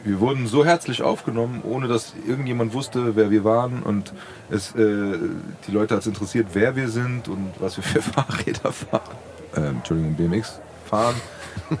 wir 0.04 0.20
wurden 0.20 0.46
so 0.46 0.64
herzlich 0.64 1.02
aufgenommen, 1.02 1.60
ohne 1.62 1.88
dass 1.88 2.14
irgendjemand 2.26 2.72
wusste, 2.72 3.16
wer 3.16 3.30
wir 3.30 3.44
waren 3.44 3.82
und 3.82 4.14
es, 4.50 4.74
äh, 4.74 5.18
die 5.66 5.72
Leute 5.72 5.94
hat 5.94 6.00
es 6.02 6.06
interessiert, 6.06 6.46
wer 6.54 6.74
wir 6.76 6.88
sind 6.88 7.28
und 7.28 7.52
was 7.58 7.76
wir 7.76 7.84
für 7.84 8.00
Fahrräder 8.14 8.72
fahren. 8.72 9.02
Ähm, 9.56 9.76
Entschuldigung, 9.78 10.14
BMX 10.14 10.60
fahren, 10.88 11.16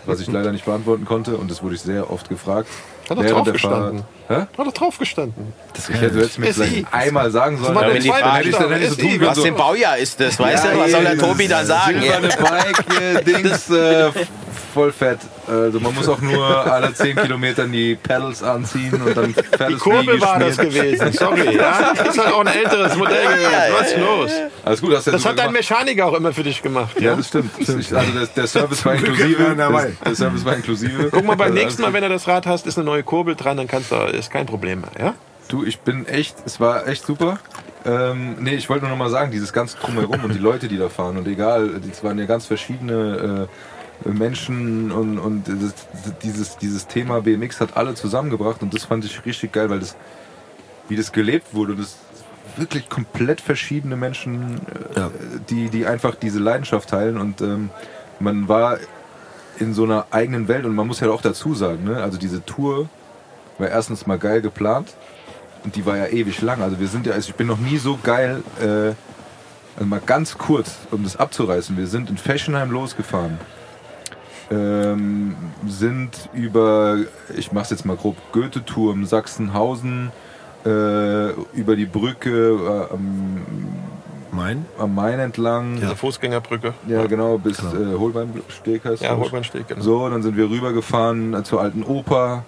was 0.06 0.20
ich 0.20 0.28
leider 0.30 0.52
nicht 0.52 0.64
beantworten 0.64 1.04
konnte 1.04 1.36
und 1.36 1.50
das 1.50 1.62
wurde 1.62 1.76
ich 1.76 1.80
sehr 1.82 2.10
oft 2.10 2.28
gefragt. 2.28 2.68
Hat 3.10 3.18
er 3.18 3.24
während 3.24 3.36
drauf 3.38 3.44
der 3.44 3.52
gestanden? 3.54 4.04
Fahrt. 4.28 4.40
Hä? 4.40 4.46
Hat 4.58 4.66
er 4.66 4.72
drauf 4.72 4.98
gestanden? 4.98 5.52
Ich 5.76 5.88
hätte 5.88 6.10
du 6.10 6.20
hättest 6.20 6.38
mir 6.38 6.54
vielleicht 6.54 6.94
einmal 6.94 7.30
sagen 7.32 7.58
sollen. 7.58 7.74
der 7.74 7.94
wenn 7.94 8.06
dann 8.06 8.34
hätte 8.36 8.48
ich 8.48 8.56
dann 8.56 8.70
hätte 8.70 8.84
ich 8.84 8.90
so 8.90 8.96
tun 8.96 9.10
können, 9.10 9.26
Was 9.26 9.44
ein 9.44 9.56
Baujahr 9.56 9.98
ist 9.98 10.20
das, 10.20 10.38
weißt 10.38 10.64
du? 10.64 10.78
Was 10.78 10.90
soll 10.92 11.02
der 11.02 11.18
Tobi 11.18 11.48
dann 11.48 11.66
sagen? 11.66 12.00
Silberne 12.00 12.28
Bike, 12.28 13.24
Dings, 13.26 13.70
äh, 13.70 14.10
voll 14.74 14.92
fett. 14.92 15.18
Also 15.46 15.80
man 15.80 15.94
muss 15.94 16.08
auch 16.08 16.20
nur 16.20 16.44
alle 16.72 16.92
10 16.94 17.16
Kilometer 17.16 17.66
die 17.66 17.94
Pedals 17.96 18.42
anziehen 18.42 19.00
und 19.02 19.16
dann 19.16 19.34
fährt 19.34 19.70
Die 19.70 19.74
Kurbel 19.74 20.20
war 20.20 20.38
das 20.38 20.56
gewesen, 20.56 21.12
sorry. 21.12 21.56
Ja? 21.56 21.92
Das 21.96 22.14
ist 22.16 22.24
halt 22.24 22.32
auch 22.34 22.40
ein 22.40 22.46
älteres 22.46 22.96
Modell 22.96 23.24
gewesen. 23.26 23.50
Was 23.78 23.88
ist 23.92 23.98
los? 23.98 24.30
Alles 24.64 24.80
gut, 24.80 24.94
hast 24.94 25.06
du 25.06 25.10
Das 25.12 25.24
hat 25.24 25.38
dein. 25.38 25.52
Mechaniker 25.52 26.06
auch 26.06 26.14
immer 26.14 26.32
für 26.32 26.42
dich 26.44 26.62
gemacht. 26.62 27.00
Ja, 27.00 27.10
Ja? 27.10 27.16
das 27.16 27.28
stimmt. 27.28 27.50
Also 27.58 27.78
der, 27.90 28.26
der 28.26 28.46
Service 28.46 28.84
war 28.84 28.94
inklusive. 28.96 29.54
Der, 29.56 29.90
der 30.04 30.14
Service 30.14 30.44
war 30.44 30.54
inklusive. 30.56 31.08
Guck 31.10 31.24
mal, 31.24 31.34
beim 31.36 31.50
Also 31.52 31.54
nächsten 31.62 31.82
Mal, 31.82 31.92
wenn 31.92 32.02
du 32.02 32.08
das 32.08 32.28
Rad 32.28 32.46
hast, 32.46 32.66
ist 32.66 32.78
eine 32.78 32.84
neue 32.84 33.02
Kurbel 33.02 33.34
dran, 33.34 33.56
dann 33.56 33.66
kannst 33.66 33.90
du, 33.90 33.96
ist 33.96 34.30
kein 34.30 34.46
Problem 34.46 34.82
mehr. 34.82 34.90
Ja? 35.06 35.14
Du, 35.48 35.64
ich 35.64 35.80
bin 35.80 36.06
echt, 36.06 36.36
es 36.46 36.60
war 36.60 36.86
echt 36.86 37.04
super. 37.04 37.38
Ähm, 37.84 38.36
nee, 38.38 38.54
ich 38.54 38.68
wollte 38.68 38.82
nur 38.84 38.90
noch 38.90 39.02
mal 39.04 39.10
sagen, 39.10 39.30
dieses 39.32 39.52
ganze 39.52 39.76
Drumherum 39.78 40.22
und 40.22 40.34
die 40.34 40.38
Leute, 40.38 40.68
die 40.68 40.76
da 40.78 40.88
fahren 40.90 41.16
und 41.16 41.26
egal, 41.26 41.70
es 41.90 42.04
waren 42.04 42.18
ja 42.18 42.26
ganz 42.26 42.44
verschiedene 42.46 43.48
Menschen 44.04 44.90
und, 44.92 45.18
und 45.18 45.44
dieses, 46.22 46.56
dieses 46.58 46.86
Thema 46.86 47.20
BMX 47.22 47.60
hat 47.60 47.76
alle 47.76 47.94
zusammengebracht 47.94 48.62
und 48.62 48.72
das 48.74 48.84
fand 48.84 49.04
ich 49.04 49.24
richtig 49.24 49.52
geil, 49.52 49.70
weil 49.70 49.80
das, 49.80 49.96
wie 50.88 50.96
das 50.96 51.12
gelebt 51.12 51.54
wurde, 51.54 51.76
das 51.76 51.96
wirklich 52.56 52.88
komplett 52.88 53.40
verschiedene 53.40 53.96
Menschen, 53.96 54.60
äh, 54.94 54.98
Ja. 55.00 55.10
die, 55.48 55.68
die 55.68 55.86
einfach 55.86 56.14
diese 56.14 56.38
Leidenschaft 56.40 56.88
teilen 56.90 57.18
und 57.18 57.40
ähm, 57.40 57.70
man 58.18 58.48
war 58.48 58.78
in 59.58 59.74
so 59.74 59.84
einer 59.84 60.06
eigenen 60.10 60.48
Welt 60.48 60.64
und 60.64 60.74
man 60.74 60.86
muss 60.86 61.00
ja 61.00 61.10
auch 61.10 61.22
dazu 61.22 61.54
sagen, 61.54 61.84
ne? 61.84 62.02
also 62.02 62.18
diese 62.18 62.44
Tour 62.44 62.88
war 63.58 63.68
erstens 63.68 64.06
mal 64.06 64.18
geil 64.18 64.40
geplant 64.40 64.94
und 65.64 65.76
die 65.76 65.84
war 65.84 65.96
ja 65.98 66.06
ewig 66.06 66.40
lang. 66.40 66.62
Also 66.62 66.80
wir 66.80 66.88
sind 66.88 67.06
ja, 67.06 67.12
also 67.12 67.28
ich 67.28 67.34
bin 67.34 67.46
noch 67.46 67.58
nie 67.58 67.76
so 67.76 67.98
geil, 68.02 68.42
äh, 68.60 68.94
also 69.76 69.86
mal 69.86 70.00
ganz 70.04 70.36
kurz, 70.38 70.72
um 70.90 71.04
das 71.04 71.16
abzureißen. 71.16 71.76
Wir 71.76 71.86
sind 71.86 72.10
in 72.10 72.16
Fechenheim 72.16 72.70
losgefahren. 72.70 73.38
Ähm, 74.50 75.36
sind 75.68 76.28
über, 76.32 76.98
ich 77.36 77.52
mach's 77.52 77.70
jetzt 77.70 77.84
mal 77.86 77.96
grob, 77.96 78.16
Goethe-Turm, 78.32 79.04
Sachsenhausen, 79.06 80.10
äh, 80.66 81.30
über 81.54 81.76
die 81.76 81.86
Brücke 81.86 82.88
äh, 82.90 82.92
am, 82.92 83.42
Mein? 84.32 84.66
am 84.78 84.94
Main 84.94 85.20
entlang. 85.20 85.76
Diese 85.76 85.94
Fußgängerbrücke. 85.94 86.74
Ja, 86.88 87.06
genau, 87.06 87.38
bis 87.38 87.60
äh, 87.60 87.96
Holbeinsteg 87.96 88.84
heißt 88.84 89.02
Ja. 89.02 89.16
Holbeinsteg, 89.16 89.68
genau. 89.68 89.80
So, 89.82 90.08
dann 90.08 90.22
sind 90.22 90.36
wir 90.36 90.50
rübergefahren 90.50 91.32
äh, 91.34 91.42
zur 91.44 91.60
alten 91.60 91.84
Oper, 91.84 92.44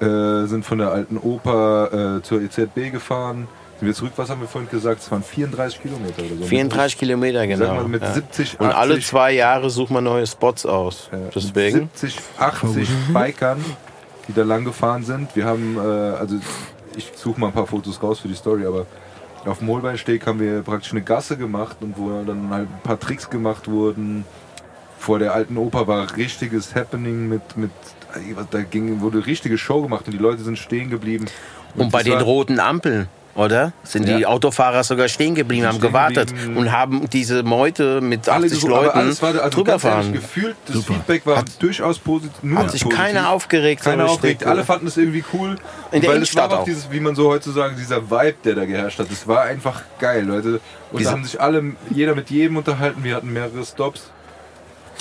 äh, 0.00 0.44
sind 0.44 0.64
von 0.64 0.78
der 0.78 0.92
alten 0.92 1.16
Oper 1.16 2.18
äh, 2.18 2.22
zur 2.22 2.42
EZB 2.42 2.92
gefahren. 2.92 3.48
Sind 3.78 3.86
wir 3.88 3.94
zurück, 3.94 4.12
was 4.16 4.30
haben 4.30 4.40
wir 4.40 4.48
vorhin 4.48 4.70
gesagt? 4.70 5.02
Es 5.02 5.10
waren 5.10 5.22
34 5.22 5.82
Kilometer 5.82 6.22
oder 6.22 6.36
so. 6.36 6.44
34 6.44 6.98
Kilometer, 6.98 7.40
Sag 7.40 7.48
genau. 7.48 7.74
mal, 7.74 7.88
mit 7.88 8.02
ja. 8.02 8.12
70, 8.12 8.58
Und 8.58 8.66
alle 8.68 8.94
80, 8.94 9.06
zwei 9.06 9.32
Jahre 9.32 9.68
sucht 9.68 9.90
man 9.90 10.04
neue 10.04 10.26
Spots 10.26 10.64
aus. 10.64 11.08
äh, 11.12 11.16
Deswegen. 11.34 11.90
70, 11.94 12.18
80 12.38 12.88
Bikern, 13.12 13.62
die 14.28 14.32
da 14.32 14.44
lang 14.44 14.64
gefahren 14.64 15.02
sind. 15.04 15.36
Wir 15.36 15.44
haben, 15.44 15.76
äh, 15.76 15.80
also 15.80 16.36
ich 16.96 17.12
suche 17.14 17.38
mal 17.38 17.48
ein 17.48 17.52
paar 17.52 17.66
Fotos 17.66 18.02
raus 18.02 18.20
für 18.20 18.28
die 18.28 18.34
Story, 18.34 18.64
aber 18.64 18.86
auf 19.44 19.58
dem 19.58 19.68
Holbeinsteg 19.68 20.26
haben 20.26 20.40
wir 20.40 20.62
praktisch 20.62 20.92
eine 20.92 21.02
Gasse 21.02 21.36
gemacht 21.36 21.76
und 21.80 21.98
wo 21.98 22.08
dann 22.24 22.48
halt 22.50 22.68
ein 22.68 22.80
paar 22.82 22.98
Tricks 22.98 23.28
gemacht 23.28 23.68
wurden. 23.68 24.24
Vor 24.98 25.18
der 25.18 25.34
alten 25.34 25.58
Oper 25.58 25.86
war 25.86 26.16
richtiges 26.16 26.74
Happening 26.74 27.28
mit, 27.28 27.56
mit 27.58 27.70
da 28.50 28.62
ging, 28.62 29.02
wurde 29.02 29.26
richtige 29.26 29.58
Show 29.58 29.82
gemacht 29.82 30.06
und 30.06 30.12
die 30.14 30.18
Leute 30.18 30.42
sind 30.42 30.58
stehen 30.58 30.88
geblieben. 30.88 31.26
Und 31.76 31.92
bei 31.92 31.98
das 31.98 32.04
den 32.04 32.14
war- 32.14 32.22
roten 32.22 32.58
Ampeln, 32.58 33.06
oder? 33.36 33.72
Sind 33.84 34.08
die 34.08 34.12
Ja. 34.22 34.28
Autofahrer 34.28 34.82
sogar 34.82 35.08
stehen 35.08 35.34
geblieben, 35.34 35.62
Sind 35.62 35.68
haben 35.68 35.76
stehen 35.78 35.88
gewartet 35.88 36.28
geblieben. 36.30 36.56
und 36.56 36.72
haben 36.72 37.08
diese 37.10 37.42
Meute 37.42 38.00
mit 38.00 38.28
alle 38.28 38.46
80 38.46 38.50
gesucht, 38.60 38.72
aber 38.72 38.82
Leuten 38.86 38.98
alles 38.98 39.22
war 39.22 39.32
da, 39.32 39.38
also 39.40 39.56
drüber 39.56 39.72
ganz 39.72 39.84
ehrlich, 39.84 40.00
fahren. 40.04 40.12
gefühlt, 40.14 40.56
das 40.66 40.84
Feedback 40.84 41.26
war 41.26 41.44
durchaus 41.58 41.98
positiv. 41.98 42.42
Nur 42.42 42.58
Hat 42.58 42.70
sich 42.72 42.82
positiv. 42.82 43.02
keiner 43.04 43.30
aufgeregt. 43.30 43.84
so 43.84 43.90
Keiner 43.90 44.06
aufgeregt. 44.06 44.44
Alle 44.44 44.64
fanden 44.64 44.86
es 44.86 44.96
irgendwie 44.96 45.24
cool. 45.32 45.56
In 45.92 46.00
der 46.00 46.10
weil 46.10 46.16
Innenstadt 46.16 46.46
es 46.46 46.50
war 46.50 46.56
auch 46.58 46.62
auch. 46.62 46.64
dieses, 46.66 46.90
wie 46.90 47.00
man 47.00 47.14
so 47.14 47.28
heutzutage, 47.30 47.76
dieser 47.76 48.10
Vibe, 48.10 48.34
der 48.44 48.54
da 48.56 48.64
geherrscht 48.64 48.98
hat. 48.98 49.10
Das 49.10 49.28
war 49.28 49.42
einfach 49.42 49.82
geil, 50.00 50.24
Leute. 50.24 50.60
Und 50.90 50.98
Diese- 51.00 51.04
da 51.10 51.16
haben 51.16 51.24
sich 51.24 51.40
alle, 51.40 51.62
jeder 51.90 52.14
mit 52.14 52.30
jedem 52.30 52.56
unterhalten. 52.56 53.04
Wir 53.04 53.14
hatten 53.16 53.32
mehrere 53.32 53.64
Stops. 53.64 54.10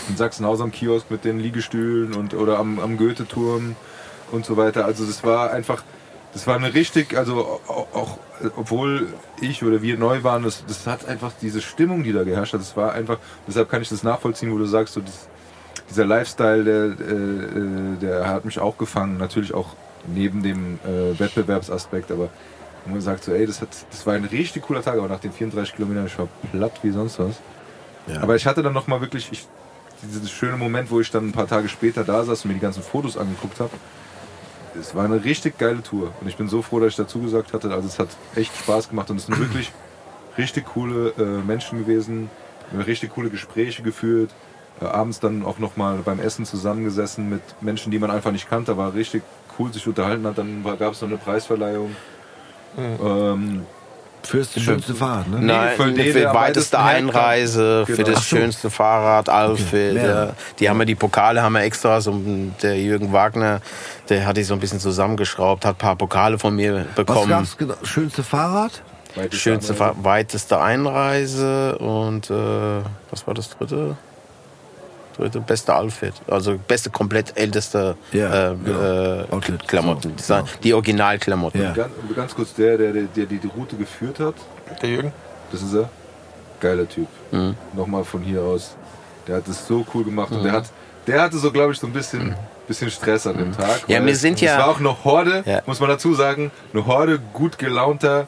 In 0.10 0.18
Sachsenhaus 0.18 0.60
am 0.60 0.72
Kiosk 0.72 1.10
mit 1.10 1.24
den 1.24 1.40
Liegestühlen 1.40 2.14
und 2.16 2.34
oder 2.34 2.60
am, 2.60 2.80
am 2.80 2.98
Goethe-Turm 2.98 3.76
und 4.32 4.46
so 4.46 4.58
weiter. 4.58 4.84
Also 4.86 5.06
das 5.06 5.24
war 5.24 5.52
einfach, 5.52 5.84
das 6.36 6.46
war 6.48 6.58
eine 6.58 6.74
richtig, 6.74 7.18
also 7.18 7.62
auch, 7.66 8.18
obwohl 8.58 9.08
ich 9.40 9.64
oder 9.64 9.82
wir 9.82 9.98
neu 9.98 10.22
waren, 10.24 10.44
das, 10.44 10.66
das 10.68 10.86
hat 10.86 11.08
einfach 11.08 11.32
diese 11.42 11.62
Stimmung, 11.62 12.04
die 12.04 12.12
da 12.12 12.26
geherrscht 12.26 12.52
hat. 12.52 12.60
Das 12.60 12.76
war 12.76 12.92
einfach, 12.92 13.20
deshalb 13.48 13.70
kann 13.70 13.82
ich 13.82 13.88
das 13.88 14.04
nachvollziehen, 14.04 14.52
wo 14.52 14.58
du 14.58 14.66
sagst, 14.66 14.96
so 14.96 15.00
das, 15.00 15.30
dieser 15.90 16.04
Lifestyle, 16.04 16.66
der, 16.66 17.08
äh, 17.08 17.96
der 18.02 18.28
hat 18.28 18.44
mich 18.44 18.60
auch 18.60 18.78
gefangen. 18.78 19.18
Natürlich 19.18 19.54
auch 19.54 19.78
neben 20.14 20.44
dem 20.44 20.78
äh, 20.84 21.18
Wettbewerbsaspekt, 21.18 22.12
aber 22.12 22.28
wo 22.84 22.92
man 22.92 23.00
sagt 23.00 23.24
so, 23.24 23.32
ey, 23.32 23.46
das, 23.48 23.62
hat, 23.62 23.70
das 23.90 24.06
war 24.06 24.16
ein 24.16 24.26
richtig 24.26 24.64
cooler 24.64 24.84
Tag, 24.84 24.98
aber 24.98 25.08
nach 25.08 25.22
den 25.22 25.32
34 25.32 25.74
Kilometern, 25.74 26.08
ich 26.08 26.20
war 26.20 26.28
platt 26.52 26.74
wie 26.84 26.92
sonst 26.92 27.18
was. 27.18 27.40
Ja. 28.08 28.22
Aber 28.22 28.36
ich 28.36 28.46
hatte 28.46 28.62
dann 28.62 28.74
nochmal 28.74 29.00
wirklich 29.00 29.32
ich, 29.32 29.48
dieses 30.04 30.30
schöne 30.30 30.58
Moment, 30.58 30.92
wo 30.92 31.00
ich 31.00 31.10
dann 31.12 31.30
ein 31.30 31.32
paar 31.32 31.48
Tage 31.48 31.70
später 31.70 32.04
da 32.04 32.26
saß 32.26 32.44
und 32.44 32.50
mir 32.50 32.56
die 32.56 32.60
ganzen 32.60 32.84
Fotos 32.84 33.18
angeguckt 33.18 33.62
habe. 33.62 33.72
Es 34.80 34.96
war 34.96 35.06
eine 35.06 35.24
richtig 35.24 35.58
geile 35.58 35.82
Tour 35.82 36.12
und 36.22 36.28
ich 36.28 36.38
bin 36.38 36.48
so 36.48 36.62
froh, 36.62 36.80
dass 36.80 36.90
ich 36.90 36.96
dazu 36.96 37.20
gesagt 37.20 37.54
hatte. 37.54 37.72
Also 37.72 37.88
es 37.88 38.00
hat 38.00 38.10
echt 38.36 38.56
Spaß 38.58 38.90
gemacht 38.90 39.10
und 39.10 39.18
es 39.18 39.26
sind 39.26 39.40
wirklich 39.40 39.72
richtig 40.38 40.66
coole 40.66 41.14
äh, 41.18 41.44
Menschen 41.46 41.80
gewesen, 41.80 42.30
wir 42.72 42.80
haben 42.80 42.86
richtig 42.86 43.14
coole 43.14 43.30
Gespräche 43.30 43.84
geführt. 43.84 44.32
Äh, 44.82 44.86
abends 44.86 45.20
dann 45.20 45.46
auch 45.46 45.60
nochmal 45.60 46.00
beim 46.04 46.20
Essen 46.20 46.46
zusammengesessen 46.46 47.30
mit 47.30 47.42
Menschen, 47.62 47.92
die 47.92 48.00
man 48.00 48.12
einfach 48.12 48.32
nicht 48.32 48.50
kannte, 48.50 48.76
war 48.78 48.94
richtig 48.94 49.24
cool 49.58 49.72
sich 49.72 49.88
unterhalten 49.88 50.26
hat. 50.26 50.38
Dann 50.38 50.64
gab 50.64 50.94
es 50.94 51.02
noch 51.02 51.08
eine 51.08 51.18
Preisverleihung. 51.18 51.96
Ähm, 52.78 53.66
Fürs 54.26 54.50
schönste 54.60 54.94
Fahrrad, 54.96 55.28
ne? 55.30 55.40
Nein, 55.42 55.76
für 55.76 55.84
für, 55.86 55.92
die 55.94 56.14
der 56.14 56.30
am 56.32 56.36
weiteste. 56.36 56.80
Einreise, 56.80 57.86
für 57.86 57.96
Genau. 57.96 58.08
das 58.10 58.18
Ach 58.18 58.24
so. 58.24 58.36
schönste 58.38 58.70
Fahrrad, 58.70 59.30
Alfred. 59.30 59.94
mehrere. 59.94 60.26
ja. 60.28 60.34
Die 60.60 60.70
haben 60.70 60.78
wir, 60.80 60.86
die 60.86 60.96
Pokale 60.96 61.42
haben 61.42 61.54
wir 61.54 61.62
extra, 61.62 62.02
so 62.02 62.20
der 62.62 62.80
Jürgen 62.80 63.14
Wagner, 63.14 63.62
der 64.10 64.26
hat 64.26 64.38
die 64.38 64.44
so 64.44 64.54
ein 64.54 64.60
bisschen 64.60 64.80
zusammengeschraubt, 64.80 65.66
hat 65.66 65.76
ein 65.76 65.78
paar 65.78 65.96
Pokale 65.96 66.38
von 66.40 66.56
mir 66.56 66.86
Was 66.88 66.96
bekommen. 66.96 67.30
gab's 67.30 67.58
genau? 67.58 67.76
Schönste 67.84 68.24
Fahrrad? 68.24 68.82
weiteste 69.16 69.38
Schönste. 69.38 69.74
Fahr 69.74 69.96
weiteste 70.04 70.60
Einreise 70.60 71.78
und 71.78 72.30
äh, 72.30 72.34
was 73.12 73.26
war 73.26 73.34
das 73.34 73.50
dritte? 73.50 73.96
Dritte, 75.18 75.40
beste 75.40 75.74
Outfit. 75.76 76.14
Also 76.28 76.58
beste 76.68 76.90
komplett 76.90 77.38
älteste 77.38 77.96
Ja, 78.12 78.52
äh, 78.52 78.56
genau. 78.64 78.82
äh, 78.82 79.26
Outlet. 79.32 79.68
Klamotten. 79.68 80.14
So, 80.18 80.34
Die 80.36 80.40
genau. 80.42 80.50
Die 80.64 80.74
Originalklamotten. 80.74 81.62
Ja. 81.62 81.72
Ganz, 81.74 81.92
ganz 82.16 82.36
kurz, 82.36 82.54
der, 82.54 82.78
der, 82.78 82.92
der, 82.94 83.04
der 83.04 83.26
die 83.26 83.48
Route 83.56 83.76
geführt 83.78 84.20
hat, 84.20 84.36
Der 84.82 84.90
Jürgen? 84.90 85.14
das 85.52 85.62
ist 85.62 85.74
er. 85.74 85.90
Geiler 86.60 86.88
Typ. 86.88 87.08
Mhm. 87.32 87.56
Nochmal 87.74 88.04
von 88.04 88.22
hier 88.22 88.42
aus. 88.42 88.76
Der 89.28 89.38
hat 89.38 89.48
es 89.48 89.68
so 89.68 89.86
cool 89.94 90.04
gemacht 90.04 90.32
und 90.32 90.44
der 90.44 90.52
hat, 90.52 90.66
der 91.08 91.22
hatte 91.22 91.38
so, 91.38 91.52
glaube 91.52 91.74
ich, 91.74 91.80
so 91.80 91.88
ein 91.88 91.94
bisschen, 91.94 92.36
bisschen 92.68 92.90
Stress 92.92 93.26
an 93.28 93.38
dem 93.38 93.52
Tag. 93.56 93.88
Mhm. 93.88 93.94
Ja, 93.94 94.00
weil 94.00 94.08
wir 94.08 94.16
sind 94.16 94.40
ja- 94.42 94.54
Es 94.54 94.58
war 94.60 94.70
auch 94.70 94.80
noch 94.80 95.04
Horde, 95.06 95.44
Ja. 95.46 95.62
muss 95.66 95.80
man 95.80 95.90
dazu 95.90 96.14
sagen, 96.14 96.52
eine 96.74 96.86
Horde 96.86 97.20
gut 97.34 97.58
gelaunter, 97.58 98.28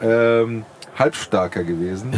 ähm, 0.00 0.64
halbstarker 0.98 1.64
gewesen. 1.64 2.12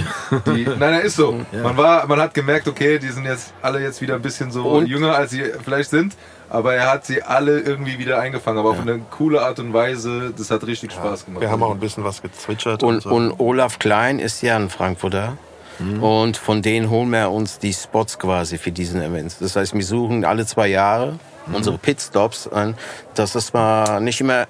Die, 0.47 0.65
nein, 0.65 0.79
nein, 0.79 1.01
ist 1.03 1.17
so. 1.17 1.41
Man 1.53 1.77
war, 1.77 2.07
man 2.07 2.21
hat 2.21 2.35
gemerkt, 2.35 2.67
okay, 2.69 2.99
die 2.99 3.09
sind 3.09 3.25
jetzt 3.25 3.53
alle 3.63 3.81
jetzt 3.81 4.01
wieder 4.01 4.15
ein 4.15 4.23
bisschen 4.23 4.51
so 4.51 4.65
Und- 4.65 4.87
jünger, 4.87 5.15
als 5.15 5.31
sie 5.33 5.43
vielleicht 5.63 5.91
sind. 5.91 6.17
Aber 6.49 6.75
er 6.75 6.91
hat 6.91 7.07
sie 7.07 7.23
alle 7.23 7.61
irgendwie 7.61 7.99
wieder 7.99 8.19
eingefangen, 8.19 8.59
aber 8.59 8.71
auf 8.71 8.81
eine 8.81 8.99
coole 9.11 9.41
Art 9.41 9.61
und 9.61 9.73
Weise. 9.73 10.33
Das 10.37 10.51
hat 10.51 10.67
richtig 10.67 10.91
Spaß 10.93 11.27
gemacht. 11.27 11.43
Wir 11.43 11.51
haben 11.51 11.63
auch 11.63 11.71
ein 11.71 11.79
bisschen 11.79 12.03
was 12.03 12.23
gezwitschert. 12.23 12.83
Und, 12.83 13.03
so. 13.03 13.11
und 13.11 13.39
Olaf 13.39 13.79
Klein 13.79 14.19
ist 14.19 14.43
ja 14.43 14.57
ein 14.57 14.69
Frankfurter. 14.69 15.37
Und 16.01 16.37
von 16.37 16.61
denen 16.61 16.91
holen 16.91 17.09
wir 17.11 17.31
uns 17.31 17.59
die 17.59 17.73
Spots 17.73 18.19
quasi 18.19 18.59
für 18.59 18.71
diesen 18.71 19.01
Events. 19.01 19.39
Das 19.39 19.57
heißt, 19.57 19.73
wir 19.73 19.83
suchen 19.85 20.27
alle 20.27 20.45
zwei 20.45 20.67
Jahre 20.69 21.19
unsere 21.53 21.79
Pitstops 21.79 22.47
an, 22.49 22.77
dass 23.15 23.33
das 23.33 23.53
mal 23.55 24.01
nicht 24.01 24.21
immer 24.21 24.47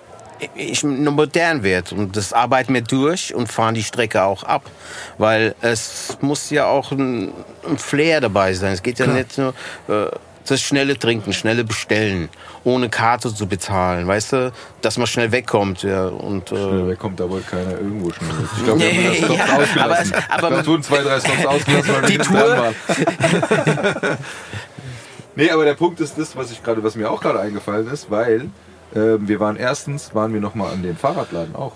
ich, 0.54 0.82
modern 0.84 1.62
wird. 1.62 1.92
Und 1.92 2.16
das 2.16 2.32
arbeiten 2.32 2.74
wir 2.74 2.82
durch 2.82 3.34
und 3.34 3.50
fahren 3.50 3.74
die 3.74 3.82
Strecke 3.84 4.22
auch 4.22 4.42
ab. 4.42 4.62
Weil 5.18 5.54
es 5.60 6.16
muss 6.20 6.50
ja 6.50 6.66
auch 6.66 6.92
ein, 6.92 7.32
ein 7.68 7.78
Flair 7.78 8.20
dabei 8.20 8.54
sein. 8.54 8.72
Es 8.72 8.82
geht 8.82 8.98
ja 8.98 9.06
nicht 9.06 9.38
nur 9.38 9.54
äh, 9.88 10.06
das 10.46 10.60
schnelle 10.60 10.98
Trinken, 10.98 11.32
schnelle 11.32 11.62
Bestellen, 11.64 12.28
ohne 12.64 12.88
Karte 12.88 13.32
zu 13.34 13.46
bezahlen. 13.46 14.06
Weißt 14.08 14.32
du, 14.32 14.52
dass 14.80 14.96
man 14.98 15.06
schnell 15.06 15.30
wegkommt. 15.32 15.82
Ja, 15.82 16.06
und, 16.06 16.50
äh, 16.50 16.56
Schnell 16.56 16.88
weg 16.88 16.98
kommt 16.98 17.20
da 17.20 17.28
wohl 17.30 17.42
keiner 17.42 17.72
irgendwo 17.72 18.10
schnell 18.10 18.28
weg. 18.30 18.46
Ich 18.56 18.64
glaube, 18.64 18.80
wir 18.80 18.88
haben 18.92 19.04
das 19.06 19.16
Stops 19.18 19.36
ja, 19.38 19.44
ausgelassen. 19.56 20.14
aber 20.30 20.46
aber 20.46 20.58
ich 20.58 20.64
glaub, 20.64 20.82
zwei, 20.84 21.02
drei 21.02 21.20
Stops 21.20 21.46
ausgelassen, 21.46 21.94
weil 21.94 22.02
wir 22.02 22.08
Die 22.08 22.18
nicht 22.18 22.30
Tour- 22.30 22.56
waren. 22.56 22.74
nee, 25.36 25.50
aber 25.50 25.64
der 25.64 25.74
Punkt 25.74 26.00
ist 26.00 26.18
das, 26.18 26.34
was, 26.36 26.50
ich 26.50 26.62
gerade, 26.62 26.82
was 26.82 26.96
mir 26.96 27.10
auch 27.10 27.20
gerade 27.20 27.40
eingefallen 27.40 27.88
ist, 27.90 28.10
weil 28.10 28.48
ähm, 28.94 29.28
wir 29.28 29.40
waren 29.40 29.56
erstens, 29.56 30.14
waren 30.14 30.32
wir 30.34 30.40
noch 30.40 30.54
mal 30.54 30.72
an 30.72 30.82
dem 30.82 30.96
Fahrradladen 30.96 31.54
auch. 31.54 31.72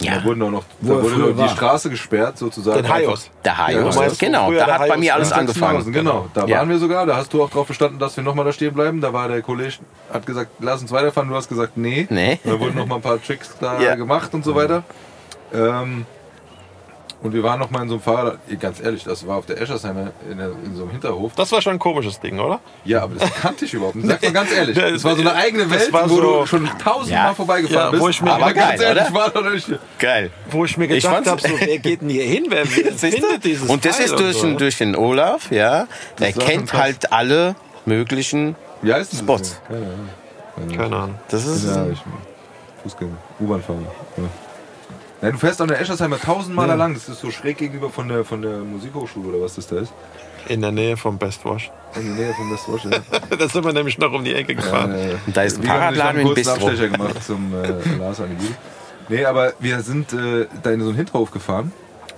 Ja. 0.00 0.16
Da 0.16 0.24
wurden 0.24 0.42
auch 0.42 0.50
noch, 0.50 0.64
da 0.80 0.88
wurde 1.00 1.16
noch 1.16 1.26
die 1.28 1.36
war. 1.38 1.48
Straße 1.50 1.88
gesperrt 1.88 2.36
sozusagen. 2.36 2.82
Den 2.82 2.92
Haios. 2.92 3.30
Der 3.44 3.56
Haios, 3.56 3.94
Ja, 3.94 4.08
genau. 4.18 4.50
Da 4.52 4.66
hat 4.66 4.78
bei 4.80 4.88
Haios 4.88 4.98
mir 4.98 5.14
alles 5.14 5.30
angefangen. 5.32 5.92
Genau, 5.92 6.26
da 6.34 6.44
Ja. 6.46 6.58
waren 6.58 6.68
wir 6.70 6.78
sogar, 6.78 7.06
da 7.06 7.16
hast 7.16 7.32
du 7.32 7.40
auch 7.42 7.50
drauf 7.50 7.66
verstanden, 7.66 8.00
dass 8.00 8.16
wir 8.16 8.24
nochmal 8.24 8.44
da 8.44 8.52
stehen 8.52 8.74
bleiben. 8.74 9.00
Da 9.00 9.12
war 9.12 9.28
der 9.28 9.42
Kollege, 9.42 9.74
hat 10.12 10.26
gesagt, 10.26 10.50
lass 10.58 10.82
uns 10.82 10.90
weiterfahren. 10.90 11.28
Du 11.28 11.36
hast 11.36 11.48
gesagt, 11.48 11.76
nee. 11.76 12.08
Nee. 12.10 12.40
Da 12.42 12.58
wurden 12.58 12.76
noch 12.76 12.86
mal 12.86 12.96
ein 12.96 13.02
paar 13.02 13.22
Tricks 13.22 13.54
da 13.60 13.80
Ja. 13.80 13.94
gemacht 13.94 14.34
und 14.34 14.44
so 14.44 14.56
weiter. 14.56 14.82
Ähm, 15.54 16.04
und 17.22 17.32
wir 17.32 17.42
waren 17.42 17.58
noch 17.60 17.70
mal 17.70 17.82
in 17.82 17.88
so 17.88 17.94
einem 17.94 18.02
Fahrrad, 18.02 18.38
ganz 18.60 18.80
ehrlich, 18.80 19.04
das 19.04 19.26
war 19.26 19.36
auf 19.36 19.46
der 19.46 19.60
Eschersheimer 19.60 20.10
in, 20.30 20.38
der, 20.38 20.48
in 20.64 20.74
so 20.74 20.82
einem 20.82 20.90
Hinterhof. 20.92 21.32
Das 21.36 21.52
war 21.52 21.62
schon 21.62 21.74
ein 21.74 21.78
komisches 21.78 22.18
Ding, 22.20 22.38
oder? 22.40 22.60
Ja, 22.84 23.02
aber 23.02 23.14
das 23.16 23.32
kannte 23.34 23.64
ich 23.64 23.74
überhaupt 23.74 23.96
nicht. 23.96 24.08
Sag 24.08 24.22
mal 24.22 24.32
ganz 24.32 24.52
ehrlich, 24.52 24.76
das 24.76 25.04
war 25.04 25.14
so 25.14 25.20
eine 25.20 25.34
eigene 25.34 25.70
Welt, 25.70 25.92
war 25.92 26.08
wo 26.10 26.16
so- 26.16 26.20
du 26.40 26.46
schon 26.46 26.68
tausendmal 26.82 27.28
Ja. 27.28 27.34
vorbeigefahren 27.34 27.84
Ja, 27.86 27.90
bist. 27.90 28.02
wo 28.02 28.08
ich 28.08 28.22
mir- 28.22 28.32
aber 28.32 28.44
Aber 28.46 28.54
ganz 28.54 28.80
geil, 28.80 28.88
ehrlich, 28.96 29.02
oder? 29.10 29.14
war 29.14 29.30
da 29.30 29.50
nicht. 29.50 29.68
Geil. 29.98 30.30
Wo 30.50 30.64
ich 30.64 30.76
mir 30.76 30.88
gedacht 30.88 31.26
habe, 31.26 31.40
so, 31.40 31.48
wer 31.58 31.78
geht 31.78 32.00
denn 32.02 32.08
hier 32.08 32.24
hin? 32.24 32.46
Wer, 32.48 32.64
wer 32.76 32.92
Siehst 32.92 33.02
du? 33.18 33.20
findet 33.22 33.44
dieses 33.44 33.68
Und 33.68 33.84
das 33.84 33.96
Teil 33.96 34.06
ist 34.06 34.18
durch, 34.18 34.36
so? 34.38 34.46
den, 34.46 34.58
durch 34.58 34.78
den 34.78 34.96
Olaf, 34.96 35.50
ja. 35.50 35.86
Der 36.18 36.32
kennt 36.32 36.72
halt 36.72 37.12
alle 37.12 37.54
möglichen 37.86 38.56
Wie 38.82 38.92
heißt 38.92 39.12
dieses 39.12 39.24
Spots. 39.24 39.60
Keine 39.68 39.78
Ahnung. 39.86 40.76
Keine 40.76 40.96
Ahnung. 40.96 41.14
Das 41.28 41.46
ist 41.46 41.64
Ja, 41.66 41.86
ich, 41.92 41.98
Fußgänger, 42.82 43.12
U-Bahn-Fahrer. 43.40 43.78
Ja. 44.16 44.24
Ja, 45.22 45.30
du 45.30 45.38
fährst 45.38 45.60
an 45.60 45.68
der 45.68 45.80
Eschersheimer 45.80 46.18
tausendmal 46.20 46.68
Ja. 46.68 46.74
lang. 46.74 46.94
Das 46.94 47.08
ist 47.08 47.20
so 47.20 47.30
schräg 47.30 47.58
gegenüber 47.58 47.90
von 47.90 48.08
der, 48.08 48.24
von 48.24 48.42
der 48.42 48.58
Musikhochschule 48.58 49.28
oder 49.28 49.44
was 49.44 49.54
das 49.54 49.68
da 49.68 49.78
ist. 49.78 49.92
In 50.48 50.60
der 50.60 50.72
Nähe 50.72 50.96
vom 50.96 51.16
Best 51.18 51.44
Wash. 51.44 51.70
In 51.94 52.16
der 52.16 52.26
Nähe 52.26 52.34
von 52.34 52.50
Westwash. 52.50 52.84
Ja. 52.86 53.00
da 53.36 53.48
sind 53.48 53.64
wir 53.64 53.72
nämlich 53.72 53.96
noch 53.98 54.12
um 54.12 54.24
die 54.24 54.34
Ecke 54.34 54.56
gefahren. 54.56 54.92
Äh, 54.92 55.14
Und 55.24 55.36
da 55.36 55.42
ist 55.42 55.58
ein 55.58 55.62
Fahrradladen 55.64 56.22
kurzen 56.22 56.34
Bistro. 56.34 56.52
Abstecher 56.66 56.88
gemacht 56.88 57.22
zum 57.22 57.52
äh, 57.54 57.96
Lars 57.98 58.20
Anegil. 58.20 58.50
Nee, 59.08 59.24
aber 59.24 59.52
wir 59.60 59.80
sind 59.82 60.12
äh, 60.12 60.46
da 60.62 60.70
in 60.72 60.80
so 60.80 60.88
einen 60.88 60.96
Hinterhof 60.96 61.30
gefahren. 61.30 61.70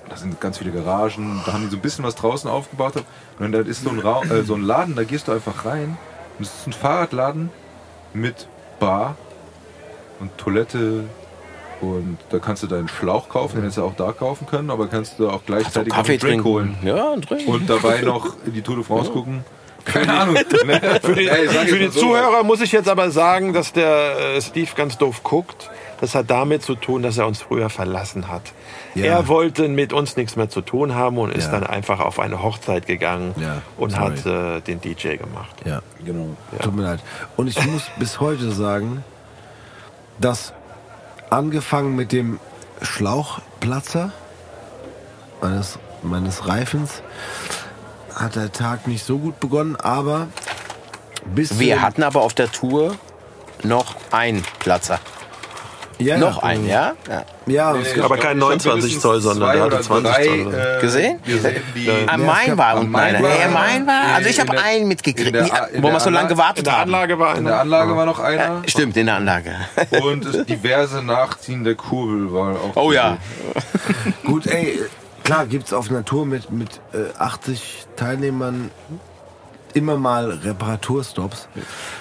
Da 0.09 0.17
sind 0.17 0.41
ganz 0.41 0.57
viele 0.59 0.71
Garagen. 0.71 1.43
Da 1.45 1.53
haben 1.53 1.65
die 1.65 1.69
so 1.71 1.77
ein 1.77 1.81
bisschen 1.83 2.05
was 2.05 2.15
draußen 2.15 2.49
aufgebaut. 2.49 2.95
Und 3.39 3.53
dann 3.53 3.67
ist 3.67 3.83
so 3.85 3.91
ein, 3.91 3.99
Raum, 3.99 4.31
äh, 4.31 4.43
so 4.45 4.55
ein 4.55 4.63
Laden, 4.63 4.95
da 4.97 5.05
gehst 5.05 5.29
du 5.29 5.33
einfach 5.33 5.67
rein. 5.67 5.99
Und 6.39 6.47
es 6.47 6.55
ist 6.55 6.67
ein 6.67 6.73
Fahrradladen 6.73 7.51
mit 8.15 8.49
Bar 8.81 9.17
und 10.21 10.37
Toilette. 10.39 11.05
Und 11.93 12.19
da 12.31 12.39
kannst 12.39 12.63
du 12.63 12.67
deinen 12.67 12.89
Schlauch 12.89 13.29
kaufen, 13.29 13.57
den 13.57 13.63
hättest 13.63 13.79
du 13.79 13.85
auch 13.85 13.95
da 13.97 14.13
kaufen 14.13 14.47
können, 14.47 14.71
aber 14.71 14.87
kannst 14.89 15.19
du 15.19 15.29
auch 15.31 15.43
gleichzeitig 15.47 15.89
noch 15.93 15.97
Kaffee 15.99 16.13
einen 16.13 16.21
Drink 16.21 16.43
trinken. 16.43 16.45
holen. 16.49 16.77
Ja, 16.85 17.13
ein 17.13 17.21
Drink. 17.21 17.47
Und 17.49 17.69
dabei 17.71 18.01
noch 18.03 18.35
die 18.47 18.63
Tour 18.63 18.77
de 18.77 18.85
France 18.85 19.11
gucken. 19.11 19.45
Keine 19.85 20.13
Ahnung. 20.19 20.37
Für 21.03 21.15
die, 21.15 21.29
Ey, 21.29 21.47
für 21.47 21.79
die 21.79 21.89
so. 21.89 22.01
Zuhörer 22.01 22.43
muss 22.43 22.63
ich 22.63 22.73
jetzt 22.73 22.89
aber 22.89 23.11
sagen, 23.11 23.53
dass 23.53 23.71
der 23.75 24.37
äh, 24.37 24.41
Steve 24.41 24.71
ganz 24.75 24.97
doof 24.97 25.23
guckt. 25.23 25.69
Das 26.01 26.15
hat 26.15 26.31
damit 26.31 26.63
zu 26.63 26.75
tun, 26.75 27.03
dass 27.03 27.19
er 27.19 27.27
uns 27.27 27.43
früher 27.43 27.69
verlassen 27.69 28.29
hat. 28.29 28.41
Ja. 28.95 29.05
Er 29.05 29.29
wollte 29.29 29.69
mit 29.69 29.93
uns 29.93 30.17
nichts 30.17 30.37
mehr 30.37 30.49
zu 30.49 30.63
tun 30.63 30.95
haben 30.95 31.19
und 31.19 31.33
ist 31.35 31.47
Ja. 31.47 31.61
dann 31.61 31.65
einfach 31.67 32.01
auf 32.01 32.19
eine 32.19 32.43
Hochzeit 32.43 32.87
gegangen 32.87 33.35
Ja, 33.39 33.61
und 33.77 33.91
sorry. 33.91 34.17
hat 34.17 34.27
äh, 34.27 34.61
den 34.63 34.81
DJ 34.81 35.17
gemacht. 35.17 35.55
Ja, 35.67 35.83
Genau. 36.05 36.31
tut 36.63 36.75
mir 36.75 36.83
leid. 36.83 37.01
Und 37.37 37.49
ich 37.49 37.63
muss 37.67 37.83
bis 37.99 38.21
heute 38.21 38.53
sagen, 38.53 39.05
dass 40.19 40.55
angefangen 41.35 41.97
mit 41.97 42.13
dem 42.13 42.39
Schlauchplatzer 42.81 44.13
meines, 45.41 45.79
meines 46.03 46.47
Reifens 46.47 47.03
hat 48.15 48.37
der 48.37 48.53
Tag 48.53 48.87
nicht 48.87 49.05
so 49.05 49.19
gut 49.19 49.41
begonnen, 49.41 49.77
aber 49.77 50.29
bis 51.35 51.59
Wir 51.59 51.83
hatten 51.83 52.03
aber 52.03 52.23
auf 52.23 52.35
der 52.35 52.51
Tour 52.53 52.97
noch 53.63 53.97
einen 54.13 54.45
Platzer. 54.61 55.01
Ja, 55.99 56.17
Noch 56.19 56.43
einen, 56.43 56.67
ja? 56.69 56.93
ja. 57.09 57.25
Ja, 57.47 57.77
es 57.77 57.95
gab- 57.95 58.07
Aber 58.07 58.17
kein 58.17 58.39
29 58.39 58.99
Zoll, 59.01 59.21
sondern 59.21 59.53
der 59.53 59.63
hatte 59.65 59.81
20 59.81 60.15
Zoll. 60.15 60.55
äh, 60.55 60.81
Gesehen? 60.81 61.21
Ja, 61.27 61.35
ich 61.37 62.51
hab- 62.51 62.57
war 62.59 62.69
am 62.71 62.79
unten 62.81 62.93
Main 62.93 63.17
einer. 63.17 63.23
war- 63.55 63.71
Ja. 63.77 64.15
Also 64.17 64.29
ich 64.31 64.41
habe 64.41 64.59
einen 64.61 64.89
mitgekriegt, 64.89 65.35
wo 65.81 65.89
wir 65.93 66.01
so 66.01 66.11
lange 66.11 66.29
gewartet 66.29 66.59
In 66.59 66.65
der 66.65 66.73
haben. 66.73 66.95
Anlage 66.95 67.19
war 67.19 67.37
in 67.37 67.45
der 67.45 67.53
einer. 67.55 67.61
Anlage 67.63 67.97
war 67.97 68.07
noch 68.07 68.19
einer. 68.19 68.43
Ja, 68.43 68.63
stimmt, 68.67 68.97
in 68.97 69.07
der 69.07 69.17
Anlage. 69.17 69.53
Und 70.03 70.49
diverse 70.49 71.03
Nachziehen 71.03 71.65
der 71.65 71.75
Kurbel 71.75 72.33
war 72.33 72.55
auch. 72.57 72.77
Oh 72.77 72.93
ja. 72.93 73.19
Gut, 74.25 74.47
ey, 74.47 74.81
klar 75.23 75.47
gibt's 75.47 75.73
auf 75.73 75.91
einer 75.91 76.05
Tour 76.05 76.27
mit, 76.27 76.51
mit 76.51 76.81
äh, 76.93 77.17
80 77.19 77.87
Teilnehmern 77.97 78.71
immer 79.75 79.97
mal 79.97 80.31
Reparaturstops. 80.31 81.49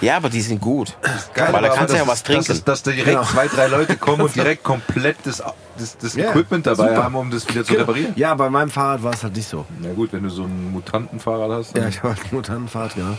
Ja, 0.02 0.18
aber 0.18 0.30
die 0.30 0.42
sind 0.42 0.62
gut. 0.62 0.96
Geil, 1.34 1.52
Weil 1.52 1.62
da 1.64 1.70
kannst 1.70 1.94
du 1.94 1.98
ja 1.98 2.08
was 2.08 2.24
trinken. 2.24 2.46
Dass, 2.48 2.64
dass 2.64 2.84
da 2.84 2.92
direkt 2.92 3.10
Genau. 3.18 3.24
zwei, 3.24 3.48
drei 3.48 3.68
Leute 3.68 3.98
kommen 3.98 4.22
und 4.22 4.36
direkt 4.36 4.64
komplett 4.64 5.18
das, 5.24 5.44
das, 5.78 5.98
das 5.98 6.14
Ja, 6.16 6.30
Equipment 6.30 6.66
dabei 6.68 6.90
super. 6.90 7.04
haben, 7.04 7.16
um 7.16 7.30
das 7.32 7.48
wieder 7.48 7.64
zu 7.66 7.74
reparieren. 7.74 8.14
Ja, 8.16 8.34
bei 8.36 8.50
meinem 8.50 8.70
Fahrrad 8.70 9.04
war 9.04 9.14
es 9.14 9.24
halt 9.24 9.36
nicht 9.36 9.48
so. 9.50 9.66
Na 9.82 9.92
gut, 9.94 10.14
wenn 10.14 10.24
du 10.24 10.30
so 10.30 10.44
ein 10.44 10.72
Mutantenfahrrad 10.72 11.52
hast. 11.52 11.76
Ja, 11.78 11.88
ich 11.88 11.98
habe 12.04 12.10
halt 12.16 12.20
ein 12.24 12.36
Mutantenfahrrad, 12.36 12.96
genau. 12.96 13.18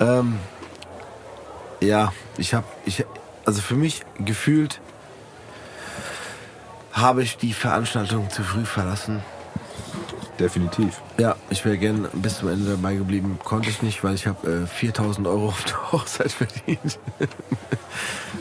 Ähm, 0.00 0.38
ja, 1.80 2.12
ich 2.36 2.54
habe, 2.54 2.66
ich, 2.84 3.04
also 3.44 3.60
für 3.62 3.74
mich 3.74 4.02
gefühlt 4.18 4.80
habe 6.92 7.22
ich 7.22 7.36
die 7.36 7.52
Veranstaltung 7.52 8.30
zu 8.30 8.42
früh 8.42 8.64
verlassen. 8.64 9.22
Definitiv. 10.40 11.00
Ja, 11.18 11.36
ich 11.50 11.64
wäre 11.64 11.78
gern 11.78 12.08
bis 12.14 12.38
zum 12.38 12.48
Ende 12.48 12.70
dabei 12.72 12.94
geblieben. 12.94 13.38
Konnte 13.44 13.68
ich 13.70 13.82
nicht, 13.82 14.02
weil 14.04 14.14
ich 14.14 14.26
habe 14.26 14.64
äh, 14.64 14.66
4000 14.66 15.26
Euro 15.26 15.48
auf 15.48 15.64
der 15.64 15.76
Hochzeit 15.92 16.32
verdient. 16.32 16.98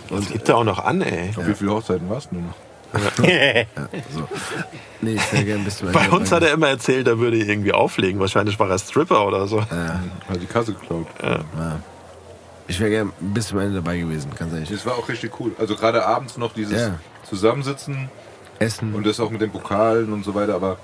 Das 0.09 0.29
gibt 0.29 0.47
er 0.49 0.57
auch 0.57 0.63
noch 0.63 0.79
an, 0.83 1.01
ey. 1.01 1.29
Auf 1.35 1.47
wie 1.47 1.53
viele 1.55 1.71
Hochzeiten 1.71 2.09
warst 2.09 2.29
du 2.31 2.35
noch? 2.37 2.55
So. 4.13 4.27
Nee, 5.01 5.15
ich 5.15 5.33
wäre 5.33 5.43
gern 5.43 5.63
bis 5.65 5.77
zum 5.79 5.87
Ende 5.89 5.99
Bei 5.99 6.09
uns 6.15 6.29
dabei 6.29 6.45
hat 6.45 6.49
er 6.49 6.53
immer 6.53 6.69
erzählt, 6.69 7.07
er 7.07 7.19
würde 7.19 7.37
irgendwie 7.37 7.73
auflegen. 7.73 8.19
Wahrscheinlich 8.21 8.57
war 8.57 8.69
er 8.69 8.79
Stripper 8.79 9.25
oder 9.27 9.47
so. 9.47 9.61
Hat 9.61 10.41
die 10.41 10.45
Kasse 10.45 10.73
geklaut. 10.73 11.07
Ich 12.67 12.79
wäre 12.79 12.89
gern 12.89 13.11
bis 13.19 13.47
zum 13.47 13.59
Ende 13.59 13.75
dabei 13.75 13.97
gewesen, 13.97 14.31
ganz 14.37 14.53
ehrlich. 14.53 14.69
Das 14.69 14.85
war 14.85 14.93
auch 14.95 15.07
richtig 15.09 15.39
cool. 15.39 15.51
Also 15.59 15.75
gerade 15.75 16.05
abends 16.05 16.37
noch 16.37 16.53
dieses 16.53 16.79
Ja. 16.81 16.99
Zusammensitzen 17.29 18.09
Essen. 18.59 18.93
und 18.95 19.05
das 19.05 19.19
auch 19.19 19.29
mit 19.29 19.41
den 19.41 19.51
Pokalen 19.51 20.13
und 20.13 20.23
so 20.23 20.33
weiter. 20.33 20.55
Aber 20.55 20.77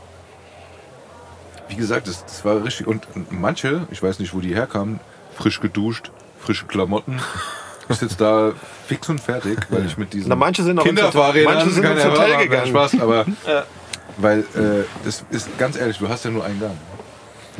wie 1.71 1.75
gesagt, 1.75 2.07
das, 2.07 2.25
das 2.25 2.43
war 2.43 2.63
richtig. 2.63 2.85
Und, 2.85 3.07
manche, 3.31 3.87
ich 3.91 4.03
weiß 4.03 4.19
nicht, 4.19 4.33
wo 4.33 4.41
die 4.41 4.53
herkamen, 4.53 4.99
frisch 5.35 5.61
geduscht, 5.61 6.11
frische 6.39 6.65
Klamotten. 6.65 7.19
Ich 7.89 7.97
sitze 7.97 8.17
da 8.17 8.51
fix 8.87 9.09
und 9.09 9.19
fertig, 9.19 9.57
weil 9.69 9.85
ich 9.85 9.97
mit 9.97 10.13
diesen 10.13 10.29
Na, 10.29 10.35
manche 10.35 10.63
sind 10.63 10.79
Kinderfahrrädern 10.79 11.55
manche 11.55 11.69
sind 11.71 11.83
ins 11.85 12.05
Hotel 12.05 12.37
gegangen. 12.37 12.67
Spaß, 12.67 13.01
aber 13.01 13.25
weil 14.17 14.39
äh, 14.39 14.85
das 15.03 15.25
ist 15.29 15.57
ganz 15.57 15.77
ehrlich, 15.77 15.97
du 15.97 16.07
hast 16.07 16.25
ja 16.25 16.31
nur 16.31 16.43
einen 16.45 16.59
Gang. 16.59 16.77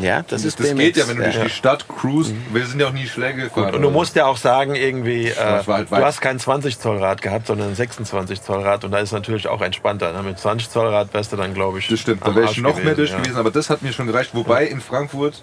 Ja, 0.02 0.22
das, 0.22 0.28
Das, 0.28 0.45
ist 0.45 0.60
das 0.60 0.68
BMX. 0.68 0.84
geht 0.84 0.98
ja, 0.98 1.07
wenn 1.07 1.18
du 1.18 1.23
durch 1.23 1.40
die 1.40 1.49
Stadt 1.49 1.88
cruist. 1.88 2.34
Wir 2.52 2.65
sind 2.65 2.80
ja 2.80 2.88
auch 2.88 2.94
nie 2.94 3.07
Schläge 3.07 3.44
gefahren. 3.44 3.76
Und 3.76 3.82
du 3.82 3.90
musst 3.90 4.15
ja 4.15 4.26
auch 4.26 4.38
sagen, 4.38 4.76
irgendwie, 4.76 5.28
äh, 5.28 5.36
halt 5.36 5.91
du 5.91 5.95
hast 5.95 6.22
kein 6.22 6.40
20 6.40 6.80
Zoll 6.80 6.98
Rad 6.98 7.22
gehabt, 7.22 7.48
sondern 7.48 7.69
ein 7.69 7.76
26 7.76 8.41
Zoll 8.41 8.61
Rad 8.61 8.84
und 8.84 8.91
da 8.91 8.99
ist 8.99 9.11
natürlich 9.11 9.48
auch 9.48 9.61
entspannter. 9.61 10.14
Ne? 10.14 10.23
Mit 10.23 10.40
20 10.40 10.69
Zoll 10.69 10.88
Rad 10.88 11.14
wärst 11.14 11.32
du 11.32 11.38
dann, 11.38 11.53
glaube 11.53 11.80
ich, 11.80 11.88
Das 11.88 11.99
stimmt, 11.99 12.26
da 12.26 12.36
wäre 12.36 12.52
ich 12.52 12.57
noch 12.57 12.82
mehr 12.84 12.95
durch 12.95 13.11
ja. 13.11 13.19
gewesen, 13.19 13.38
aber 13.38 13.52
das 13.52 13.69
hat 13.69 13.82
mir 13.82 13.94
schon 13.94 14.07
gereicht. 14.07 14.32
Wobei 14.34 14.65
in 14.65 14.82
Frankfurt, 14.82 15.41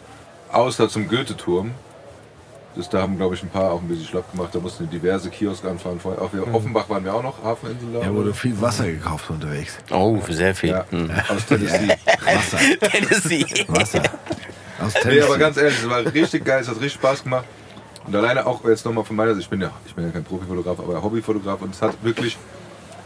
außer 0.51 0.89
zum 0.89 1.09
Goethe-Turm, 1.09 1.73
das, 2.79 2.89
da 2.89 3.03
haben, 3.03 3.17
glaube 3.19 3.35
ich, 3.35 3.43
ein 3.43 3.51
paar 3.51 3.73
auch 3.73 3.83
ein 3.83 3.89
bisschen 3.89 4.07
schlapp 4.07 4.31
gemacht. 4.33 4.55
Da 4.55 4.59
mussten 4.61 4.85
wir 4.91 4.99
diverse 4.99 5.29
Kioske 5.29 5.69
anfahren. 5.69 6.01
Vorher- 6.01 6.23
Auf 6.23 6.31
Offenbach 6.55 6.89
waren 6.89 7.05
wir 7.05 7.13
auch 7.15 7.23
noch, 7.23 7.43
Hafeninsel 7.43 7.89
da. 7.93 8.01
ja, 8.01 8.15
wurde 8.15 8.33
viel 8.33 8.59
Wasser 8.61 8.87
gekauft 8.87 9.29
unterwegs. 9.29 9.77
Oh, 9.91 10.19
sehr 10.31 10.55
viel. 10.55 10.71
ja, 10.71 10.85
Hm. 10.91 11.11
aus 11.29 11.45
Tennessee. 11.45 11.89
Wasser. 12.25 12.59
Tennessee. 12.81 13.45
Wasser. 13.69 14.03
Aus 14.81 14.95
nee, 14.95 15.01
Tennessee. 15.03 15.23
aber 15.23 15.39
ganz 15.39 15.57
ehrlich, 15.59 15.79
es 15.83 15.91
war 15.91 15.99
richtig 16.15 16.45
geil, 16.45 16.61
es 16.63 16.69
hat 16.69 16.77
richtig 16.77 16.95
Spaß 16.95 17.25
gemacht. 17.25 17.45
Und 18.07 18.15
alleine 18.17 18.47
auch 18.47 18.65
jetzt 18.65 18.87
nochmal 18.87 19.05
von 19.05 19.17
meiner 19.17 19.31
Seite, 19.33 19.41
ich 19.43 19.51
bin 19.51 19.61
ja, 19.61 19.71
ich 19.85 19.95
bin 19.95 20.05
ja 20.05 20.11
kein 20.11 20.25
Profifotograf, 20.25 20.79
aber 20.79 21.03
Hobbyfotograf 21.03 21.61
und 21.61 21.75
es 21.75 21.83
hat 21.83 21.93
wirklich 22.03 22.39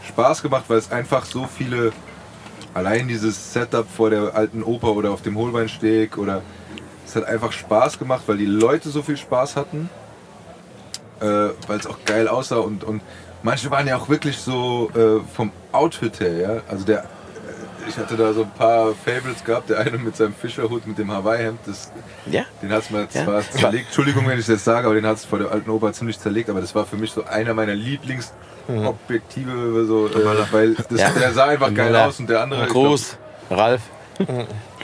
Spaß 0.07 0.41
gemacht, 0.43 0.63
weil 0.69 0.77
es 0.77 0.91
einfach 0.91 1.25
so 1.25 1.45
viele, 1.47 1.91
allein 2.73 3.07
dieses 3.07 3.51
Setup 3.53 3.85
vor 3.89 4.09
der 4.11 4.35
alten 4.35 4.63
Oper 4.63 4.89
oder 4.93 5.11
auf 5.11 5.21
dem 5.21 5.37
Holbeinsteg 5.37 6.17
oder 6.17 6.41
es 7.05 7.15
hat 7.15 7.25
einfach 7.25 7.51
Spaß 7.51 7.99
gemacht, 7.99 8.23
weil 8.27 8.37
die 8.37 8.45
Leute 8.45 8.89
so 8.89 9.01
viel 9.01 9.17
Spaß 9.17 9.55
hatten, 9.55 9.89
äh, 11.21 11.25
weil 11.67 11.79
es 11.79 11.87
auch 11.87 11.97
geil 12.05 12.27
aussah 12.27 12.57
und, 12.57 12.83
und 12.83 13.01
manche 13.43 13.71
waren 13.71 13.87
ja 13.87 13.97
auch 13.97 14.09
wirklich 14.09 14.37
so 14.37 14.91
äh, 14.95 15.21
vom 15.35 15.51
Outfit 15.71 16.19
her, 16.19 16.33
ja, 16.37 16.61
also 16.69 16.85
der 16.85 17.05
ich 17.85 17.97
hatte 17.97 18.15
da 18.15 18.31
so 18.31 18.43
ein 18.43 18.51
paar 18.51 18.93
Favorites 18.93 19.43
gehabt. 19.43 19.69
Der 19.69 19.79
eine 19.79 19.97
mit 19.97 20.15
seinem 20.15 20.33
Fischerhut, 20.33 20.87
mit 20.87 20.97
dem 20.97 21.11
Hawaii-Hemd, 21.11 21.59
das 21.65 21.91
Ja. 22.27 22.43
den 22.61 22.71
hat 22.71 22.83
es 22.83 22.89
mir 22.89 23.01
Ja. 23.01 23.09
zwar 23.25 23.41
zerlegt, 23.41 23.87
Entschuldigung, 23.87 24.25
wenn 24.25 24.39
ich 24.39 24.45
das 24.45 24.63
sage, 24.63 24.85
aber 24.87 24.95
den 24.95 25.05
hat 25.05 25.17
es 25.17 25.25
vor 25.25 25.39
der 25.39 25.51
alten 25.51 25.69
Oper 25.69 25.91
ziemlich 25.91 26.17
zerlegt, 26.17 26.49
aber 26.49 26.61
das 26.61 26.73
war 26.73 26.85
für 26.85 26.95
mich 26.95 27.11
so 27.11 27.25
einer 27.25 27.53
meiner 27.53 27.75
Lieblingsobjektive, 27.75 29.83
so, 29.85 30.07
äh, 30.07 30.53
weil 30.53 30.75
das, 30.89 31.01
Ja. 31.01 31.09
der 31.09 31.33
sah 31.33 31.47
einfach 31.47 31.73
geil 31.73 31.93
aus 31.93 32.19
und 32.19 32.29
der 32.29 32.39
andere. 32.41 32.63
ich 32.63 32.69
Gruß, 32.71 33.17
Ralf. 33.49 33.81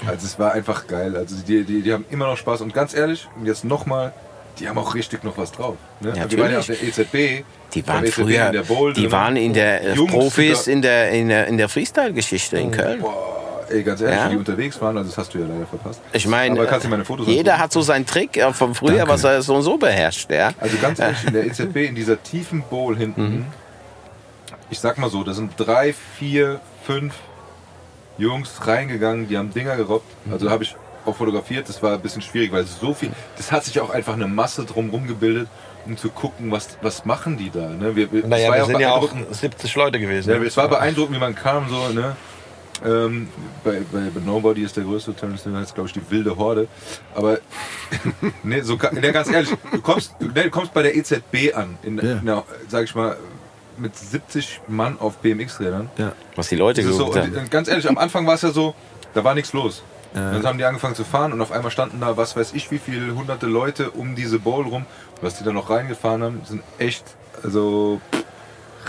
Also 0.08 0.26
es 0.26 0.40
war 0.40 0.54
einfach 0.54 0.88
geil. 0.88 1.16
Also 1.16 1.36
die, 1.48 1.64
die, 1.64 1.82
die 1.82 1.94
haben 1.94 2.06
immer 2.10 2.28
noch 2.28 2.38
Spaß 2.38 2.62
und 2.62 2.74
ganz 2.74 2.94
ehrlich, 2.94 3.28
und 3.38 3.46
jetzt 3.46 3.64
nochmal, 3.66 4.14
die 4.60 4.68
haben 4.70 4.78
auch 4.78 4.96
richtig 4.96 5.24
noch 5.24 5.38
was 5.38 5.52
drauf. 5.52 5.76
Ne? 6.00 6.14
Ja, 6.16 6.24
Also 6.24 6.38
wir 6.38 6.44
waren 6.44 6.52
ja 6.54 6.60
auf 6.60 6.66
der 6.68 6.82
EZB. 6.82 7.44
Die 7.74 7.88
waren 7.88 8.04
EZB 8.06 8.14
früher, 8.14 8.48
in 8.48 8.54
der 8.54 8.64
Bowl 8.64 8.94
die 8.94 9.02
drin. 9.04 9.12
waren 9.12 9.36
in 9.36 9.54
der 9.54 9.82
äh, 9.84 9.94
Jungs 9.94 10.12
Profis 10.12 10.68
in 10.68 10.82
der, 10.82 11.12
in 11.12 11.28
der, 11.30 11.48
in 11.48 11.58
der 11.58 11.70
Freestyle-Geschichte 11.70 12.58
in 12.58 12.72
Köln. 12.72 13.00
Boah, 13.02 13.66
ey, 13.70 13.84
ganz 13.84 14.02
ehrlich, 14.02 14.18
Ja. 14.18 14.30
die 14.30 14.38
unterwegs 14.38 14.82
waren, 14.82 14.98
also 14.98 15.10
das 15.10 15.18
hast 15.18 15.34
du 15.34 15.40
ja 15.40 15.46
leider 15.48 15.68
verpasst. 15.68 16.02
Ich 16.14 16.26
meine, 16.28 16.56
Aber 16.60 16.68
kannst 16.68 16.86
du 16.86 16.90
meine 16.90 17.06
Fotos 17.06 17.28
jeder 17.28 17.58
hat 17.60 17.72
so 17.72 17.82
seinen 17.82 18.06
Trick 18.06 18.38
äh, 18.38 18.52
von 18.54 18.74
früher, 18.74 19.08
was 19.08 19.24
er 19.24 19.42
so 19.42 19.56
und 19.56 19.62
so 19.64 19.78
beherrscht. 19.78 20.32
Ja? 20.32 20.52
Also 20.60 20.78
ganz 20.82 21.00
ehrlich, 21.00 21.24
in 21.28 21.34
der 21.34 21.46
EZB, 21.46 21.76
in 21.90 21.96
dieser 21.96 22.22
tiefen 22.24 22.64
Bowl 22.64 22.98
hinten, 22.98 23.22
Mhm. 23.22 23.46
ich 24.72 24.80
sag 24.80 24.98
mal 24.98 25.10
so, 25.10 25.24
da 25.24 25.34
sind 25.34 25.52
drei, 25.58 25.94
vier, 26.18 26.60
fünf 26.84 27.14
Jungs 28.20 28.68
reingegangen, 28.68 29.28
die 29.28 29.38
haben 29.38 29.54
Dinger 29.54 29.76
gerobbt. 29.76 30.06
Mhm. 30.26 30.34
Also 30.34 30.50
habe 30.50 30.64
ich 30.64 30.76
auch 31.06 31.16
fotografiert, 31.16 31.68
das 31.70 31.82
war 31.82 31.94
ein 31.94 32.02
bisschen 32.02 32.22
schwierig, 32.22 32.52
weil 32.52 32.66
so 32.66 32.94
viel, 32.94 33.12
das 33.38 33.52
hat 33.52 33.64
sich 33.64 33.80
auch 33.80 33.90
einfach 33.90 34.14
eine 34.14 34.28
Masse 34.28 34.66
drumherum 34.66 35.08
gebildet, 35.08 35.48
um 35.86 35.98
zu 35.98 36.10
gucken, 36.10 36.52
was, 36.52 36.78
was 36.82 37.06
machen 37.06 37.38
die 37.38 37.50
da. 37.50 37.70
Ne? 37.70 37.96
Wir, 37.96 38.12
wir, 38.12 38.28
Naja, 38.28 38.54
wir 38.54 38.66
sind 38.66 38.80
ja 38.80 38.92
auch 38.92 39.08
beeindruckend. 39.08 39.36
70 39.36 39.76
Leute 39.76 40.00
gewesen. 40.00 40.30
Ja, 40.30 40.38
es 40.38 40.58
war 40.58 40.68
beeindruckend, 40.68 41.16
wie 41.16 41.20
man 41.20 41.36
kam, 41.36 41.70
so, 41.70 41.90
ne? 41.90 42.16
Ähm, 42.86 43.28
bei, 43.64 43.82
bei, 43.92 44.10
Nobody 44.26 44.64
ist 44.64 44.78
der 44.78 44.86
größte 44.86 45.14
Terrence 45.14 45.44
Hill, 45.44 45.54
heißt 45.54 45.76
glaube 45.76 45.88
ich 45.90 45.94
die 45.94 46.02
wilde 46.10 46.38
Horde. 46.38 46.68
Aber 47.14 47.40
nee, 48.44 48.62
so 48.62 48.78
nee, 48.92 49.12
ganz 49.12 49.30
ehrlich, 49.30 49.50
du 49.72 49.82
kommst, 49.82 50.16
nee, 50.22 50.44
du 50.44 50.50
kommst 50.50 50.74
bei 50.74 50.84
der 50.84 50.96
EZB 50.96 51.54
an, 51.56 51.78
in, 51.84 51.98
Ja. 51.98 52.14
in 52.20 52.26
der, 52.26 52.44
sag 52.70 52.86
ich 52.86 52.96
mal, 52.96 53.18
mit 53.80 53.96
70 53.98 54.62
Mann 54.68 55.00
auf 55.00 55.18
BMX-Rädern. 55.18 55.90
Ja. 55.98 56.14
Was 56.36 56.50
die 56.50 56.56
Leute 56.56 56.82
ist 56.82 56.94
so, 56.94 57.16
haben. 57.16 57.50
ganz 57.50 57.68
ehrlich, 57.68 57.88
am 57.88 57.98
Anfang 57.98 58.26
war 58.28 58.36
es 58.36 58.42
ja 58.42 58.52
so, 58.52 58.76
da 59.14 59.24
war 59.24 59.36
nichts 59.36 59.54
los. 59.54 59.84
Dann 60.14 60.44
haben 60.44 60.58
die 60.58 60.66
angefangen 60.66 60.96
zu 60.96 61.04
fahren 61.04 61.34
und 61.34 61.42
auf 61.42 61.52
einmal 61.52 61.70
standen 61.70 62.02
da, 62.02 62.18
was 62.18 62.36
weiß 62.36 62.54
ich, 62.54 62.72
wie 62.72 62.80
viele 62.80 63.14
hunderte 63.14 63.46
Leute 63.46 63.92
um 63.92 64.16
diese 64.16 64.40
Bowl 64.40 64.66
rum. 64.66 64.86
Und 65.16 65.24
Was 65.24 65.38
die 65.38 65.44
da 65.44 65.52
noch 65.52 65.70
reingefahren 65.70 66.24
haben, 66.24 66.42
sind 66.46 66.64
echt, 66.80 67.04
also 67.44 68.02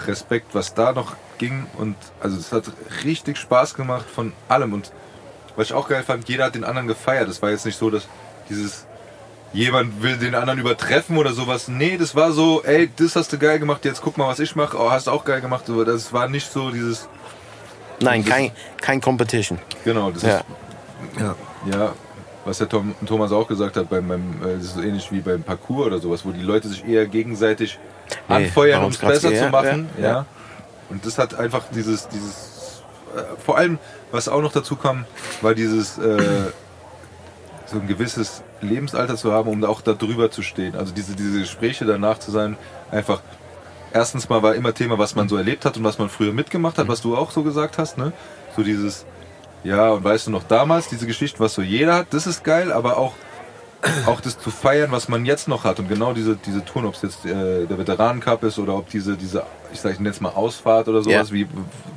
Respekt, 0.07 0.55
was 0.55 0.73
da 0.73 0.93
noch 0.93 1.17
ging. 1.37 1.67
Und 1.77 1.97
also 2.21 2.39
es 2.39 2.53
hat 2.53 2.65
richtig 3.05 3.37
Spaß 3.37 3.75
gemacht 3.75 4.07
von 4.09 4.33
allem. 4.49 4.73
Und 4.73 4.93
was 5.57 5.67
ich 5.67 5.73
auch 5.75 5.89
geil 5.89 6.03
fand, 6.03 6.29
jeder 6.29 6.47
hat 6.47 6.55
den 6.55 6.65
anderen 6.65 6.89
gefeiert. 6.89 7.29
Es 7.29 7.43
war 7.43 7.51
jetzt 7.51 7.67
nicht 7.67 7.79
so, 7.79 7.91
dass 7.91 8.09
dieses 8.49 8.87
jemand 9.53 10.03
will 10.03 10.17
den 10.17 10.35
anderen 10.35 10.59
übertreffen 10.61 11.17
oder 11.17 11.33
sowas. 11.33 11.69
Nee, 11.69 11.97
das 11.99 12.15
war 12.15 12.33
so, 12.33 12.63
ey, 12.65 12.91
das 12.97 13.17
hast 13.17 13.33
du 13.33 13.39
geil 13.39 13.59
gemacht, 13.59 13.85
jetzt 13.85 14.01
guck 14.03 14.17
mal, 14.17 14.29
was 14.29 14.39
ich 14.39 14.55
mache. 14.57 14.77
Oh, 14.79 14.91
hast 14.91 15.07
du 15.07 15.11
auch 15.11 15.25
geil 15.25 15.41
gemacht. 15.41 15.65
Das 15.87 16.13
war 16.13 16.29
nicht 16.29 16.51
so 16.51 16.71
dieses, 16.71 17.09
Nein, 18.01 18.25
kein, 18.25 18.51
kein 18.81 19.01
Competition. 19.01 19.59
genau, 19.85 20.11
das 20.11 20.23
Ja. 20.23 20.39
ist 20.39 20.45
Ja, 21.71 21.93
was 22.45 22.59
der 22.59 22.69
Tom, 22.69 22.95
Thomas 23.05 23.33
auch 23.33 23.47
gesagt 23.47 23.77
hat, 23.77 23.91
beim, 23.91 24.09
beim, 24.09 24.23
äh, 24.43 24.55
das 24.57 24.67
ist 24.67 24.75
so 24.75 24.81
ähnlich 24.83 25.11
wie 25.13 25.21
beim 25.21 25.43
Parcours 25.43 25.87
oder 25.89 25.99
sowas, 25.99 26.25
wo 26.25 26.31
die 26.31 26.41
Leute 26.41 26.69
sich 26.69 26.87
eher 26.87 27.07
gegenseitig 27.07 27.79
Nee, 28.29 28.35
anfeuern, 28.37 28.83
um 28.85 28.91
es 28.91 28.99
besser 28.99 29.31
ja, 29.33 29.45
zu 29.45 29.51
machen. 29.51 29.91
ja, 29.99 30.03
Ja, 30.03 30.09
ja. 30.13 30.27
Und 30.89 31.05
das 31.05 31.19
hat 31.19 31.35
einfach 31.35 31.65
dieses, 31.75 32.09
dieses 32.09 32.83
äh, 33.15 33.21
vor 33.45 33.59
allem, 33.59 33.79
was 34.11 34.29
auch 34.29 34.41
noch 34.41 34.53
dazu 34.53 34.75
kam, 34.77 35.05
war 35.43 35.55
dieses 35.55 35.99
äh, 35.99 36.23
so 37.71 37.79
ein 37.79 37.87
gewisses 37.87 38.43
Lebensalter 38.61 39.17
zu 39.17 39.33
haben, 39.33 39.49
um 39.49 39.65
auch 39.65 39.81
da 39.81 39.93
drüber 39.93 40.31
zu 40.31 40.43
stehen. 40.43 40.75
Also 40.75 40.93
diese, 40.93 41.15
diese 41.15 41.41
Gespräche 41.41 41.85
danach 41.85 42.19
zu 42.19 42.31
sein, 42.31 42.57
einfach 42.91 43.21
erstens 43.93 44.29
mal 44.29 44.43
war 44.43 44.55
immer 44.55 44.75
Thema, 44.75 44.99
was 44.99 45.15
man 45.15 45.29
so 45.29 45.37
erlebt 45.37 45.65
hat 45.65 45.77
und 45.77 45.85
was 45.85 45.99
man 45.99 46.09
früher 46.09 46.33
mitgemacht 46.33 46.79
hat, 46.79 46.89
was 46.89 47.01
du 47.01 47.17
auch 47.17 47.31
so 47.31 47.43
gesagt 47.43 47.79
hast, 47.79 47.99
ne? 47.99 48.13
So 48.57 48.63
dieses, 48.63 49.05
ja, 49.65 49.91
und 49.91 50.05
weißt 50.05 50.27
du 50.27 50.31
noch 50.31 50.45
damals, 50.45 50.89
diese 50.89 51.07
Geschichte, 51.07 51.41
was 51.41 51.55
so 51.55 51.63
jeder 51.63 51.95
hat, 51.95 52.07
das 52.11 52.27
ist 52.27 52.43
geil, 52.45 52.73
aber 52.73 52.97
auch, 52.99 53.15
auch 54.07 54.21
das 54.21 54.39
zu 54.39 54.51
feiern, 54.51 54.91
was 54.91 55.09
man 55.09 55.25
jetzt 55.25 55.49
noch 55.49 55.65
hat. 55.65 55.79
Und 55.79 55.89
genau 55.89 56.13
diese, 56.13 56.37
diese 56.37 56.65
Touren, 56.65 56.87
ob 56.87 56.95
es 56.95 57.03
jetzt 57.03 57.25
äh, 57.25 57.67
der 57.67 57.79
Veteranencup 57.79 58.43
ist 58.45 58.59
oder 58.59 58.75
ob 58.75 58.89
diese, 58.91 59.17
diese 59.17 59.45
ich 59.73 59.81
sag 59.81 59.93
ich 59.93 59.99
nenne 60.01 60.11
es 60.11 60.21
mal 60.21 60.31
Ausfahrt 60.31 60.89
oder 60.89 61.03
sowas, 61.03 61.29
Ja. 61.31 61.35
wie, 61.35 61.47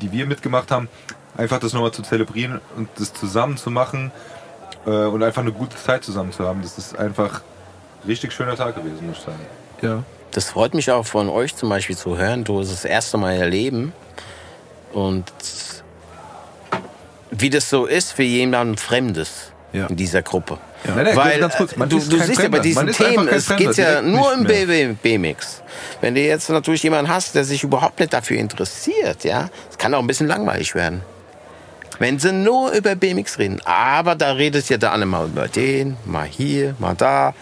die 0.02 0.12
wir 0.12 0.26
mitgemacht 0.26 0.72
haben, 0.72 0.88
einfach 1.36 1.60
das 1.60 1.74
nochmal 1.74 1.92
zu 1.92 2.04
zelebrieren 2.04 2.62
und 2.78 2.88
das 2.98 3.14
zusammen 3.14 3.58
zu 3.58 3.72
machen 3.72 4.12
äh, 4.86 4.90
und 4.90 5.24
einfach 5.24 5.42
eine 5.42 5.52
gute 5.52 5.76
Zeit 5.78 6.04
zusammen 6.04 6.32
zu 6.32 6.46
haben, 6.46 6.62
das 6.62 6.78
ist 6.78 6.98
einfach 6.98 7.42
ein 8.04 8.08
richtig 8.08 8.34
schöner 8.34 8.56
Tag 8.56 8.76
gewesen, 8.76 9.08
muss 9.08 9.18
ich 9.18 9.24
sagen. 9.24 9.40
Ja. 9.82 10.04
Das 10.32 10.50
freut 10.50 10.74
mich 10.74 10.90
auch 10.92 11.06
von 11.06 11.30
euch 11.30 11.56
zum 11.56 11.70
Beispiel 11.70 11.96
zu 11.96 12.18
hören. 12.18 12.44
Du 12.44 12.60
es 12.60 12.70
das 12.70 12.86
erste 12.86 13.18
Mal 13.18 13.34
erleben. 13.34 13.94
Und 14.92 15.32
wie 17.32 17.50
das 17.50 17.70
so 17.70 17.86
ist 17.86 18.14
für 18.14 18.24
jemanden 18.24 18.78
Fremdes 18.78 19.52
Ja. 19.74 19.88
in 19.88 19.96
dieser 19.96 20.22
Gruppe. 20.22 20.58
Nein, 20.86 21.06
nein, 21.06 21.16
Weil 21.16 21.40
ganz 21.40 21.56
kurz, 21.56 21.76
man 21.78 21.88
du, 21.88 21.98
ist 21.98 22.12
du 22.12 22.20
siehst 22.20 22.42
ja 22.42 22.50
bei 22.50 22.60
diesen 22.60 22.88
Themen, 22.92 23.28
es 23.28 23.48
geht 23.56 23.78
ja 23.78 24.02
nur 24.02 24.34
im 24.34 24.44
BMX. 24.96 25.62
Wenn 26.02 26.14
du 26.16 26.22
jetzt 26.22 26.50
natürlich 26.50 26.84
jemanden 26.84 27.10
hast, 27.10 27.36
der 27.36 27.46
sich 27.46 27.64
überhaupt 27.64 28.00
nicht 28.00 28.12
dafür 28.12 28.38
interessiert, 28.38 29.24
ja, 29.24 29.50
es 29.72 29.78
kann 29.78 29.94
auch 29.94 30.00
ein 30.00 30.08
bisschen 30.08 30.28
langweilig 30.28 30.76
werden. 30.76 31.02
Wenn 32.00 32.20
sie 32.20 32.32
nur 32.32 32.72
über 32.72 32.96
BMX 32.96 33.40
reden. 33.40 33.62
Aber 33.66 34.16
da 34.16 34.32
redet 34.34 34.70
ja 34.70 34.78
der 34.78 34.92
andere 34.92 35.10
mal 35.10 35.28
über 35.28 35.48
den, 35.48 35.98
mal 36.06 36.26
hier, 36.26 36.76
mal 36.80 36.96
da. 36.96 37.34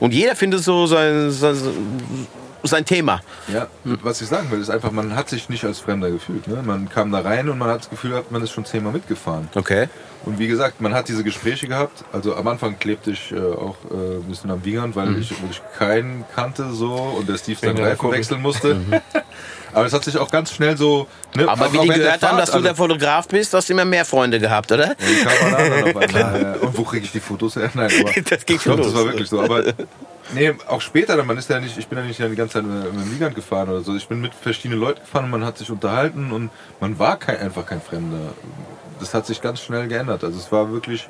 Und 0.00 0.12
jeder 0.12 0.36
findet 0.36 0.62
so 0.62 0.86
sein, 0.86 1.30
sein, 1.30 1.56
sein 2.62 2.84
Thema. 2.84 3.22
Ja, 3.48 3.66
was 3.84 4.20
ich 4.20 4.28
sagen 4.28 4.50
will, 4.50 4.60
ist 4.60 4.70
einfach, 4.70 4.90
man 4.90 5.16
hat 5.16 5.28
sich 5.28 5.48
nicht 5.48 5.64
als 5.64 5.80
Fremder 5.80 6.10
gefühlt. 6.10 6.46
Ne? 6.48 6.62
Man 6.62 6.88
kam 6.88 7.10
da 7.10 7.20
rein 7.20 7.48
und 7.48 7.58
man 7.58 7.68
hat 7.70 7.80
das 7.80 7.90
Gefühl 7.90 8.10
gehabt, 8.10 8.30
man 8.30 8.42
ist 8.42 8.50
schon 8.50 8.64
zehnmal 8.64 8.92
mitgefahren. 8.92 9.48
Okay. 9.54 9.88
Und 10.24 10.38
wie 10.38 10.48
gesagt, 10.48 10.80
man 10.80 10.92
hat 10.92 11.08
diese 11.08 11.22
Gespräche 11.22 11.68
gehabt. 11.68 12.04
Also 12.12 12.34
am 12.34 12.46
Anfang 12.48 12.78
klebte 12.78 13.12
ich 13.12 13.32
äh, 13.32 13.38
auch 13.38 13.76
äh, 13.90 14.16
ein 14.16 14.24
bisschen 14.24 14.50
am 14.50 14.64
Wiegand, 14.64 14.96
weil 14.96 15.16
ich 15.18 15.30
wirklich 15.30 15.62
keinen 15.78 16.24
kannte 16.34 16.72
so 16.72 16.92
und 16.92 17.28
der 17.28 17.38
Steve 17.38 17.58
seinen 17.60 17.76
der 17.76 17.86
Reifen 17.86 18.10
wechseln 18.10 18.42
musste. 18.42 18.80
Aber 19.76 19.84
es 19.84 19.92
hat 19.92 20.04
sich 20.04 20.16
auch 20.16 20.30
ganz 20.30 20.52
schnell 20.52 20.74
so. 20.74 21.06
Ne, 21.34 21.46
Aber 21.46 21.70
wie 21.70 21.78
die 21.80 21.88
gehört 21.88 22.22
haben, 22.22 22.38
dass 22.38 22.48
du 22.48 22.54
also- 22.54 22.64
der 22.64 22.74
Fotograf 22.74 23.28
bist, 23.28 23.52
hast 23.52 23.68
du 23.68 23.74
immer 23.74 23.84
mehr 23.84 24.06
Freunde 24.06 24.40
gehabt, 24.40 24.72
oder? 24.72 24.96
Ja, 24.96 26.54
Und 26.62 26.78
wo 26.78 26.82
kriege 26.82 27.04
ich 27.04 27.12
die 27.12 27.20
Fotos 27.20 27.56
her? 27.56 27.68
Nein, 27.74 27.90
aber 28.00 28.22
Das 28.30 28.46
ging 28.46 28.58
schon 28.58 28.78
das 28.78 28.94
war 28.94 29.04
wirklich 29.04 29.28
so. 29.28 29.38
Aber 29.38 29.62
nee, 30.32 30.54
auch 30.66 30.80
später, 30.80 31.22
man 31.22 31.36
ist 31.36 31.50
ja 31.50 31.60
nicht, 31.60 31.76
ich 31.76 31.88
bin 31.88 31.98
ja 31.98 32.04
nicht 32.04 32.18
die 32.18 32.34
ganze 32.34 32.54
Zeit 32.54 32.64
mit 32.64 32.86
dem 32.86 33.12
Wiegand 33.12 33.34
gefahren 33.34 33.68
oder 33.68 33.82
so. 33.82 33.94
Ich 33.94 34.08
bin 34.08 34.22
mit 34.22 34.32
verschiedenen 34.32 34.80
Leuten 34.80 35.00
gefahren 35.00 35.26
und 35.26 35.30
man 35.32 35.44
hat 35.44 35.58
sich 35.58 35.70
unterhalten 35.70 36.32
und 36.32 36.48
man 36.80 36.98
war 36.98 37.18
kein, 37.18 37.36
einfach 37.36 37.66
kein 37.66 37.82
Fremder. 37.82 38.32
Das 38.98 39.12
hat 39.12 39.26
sich 39.26 39.42
ganz 39.42 39.60
schnell 39.60 39.88
geändert. 39.88 40.24
Also 40.24 40.38
es 40.38 40.50
war 40.50 40.72
wirklich 40.72 41.06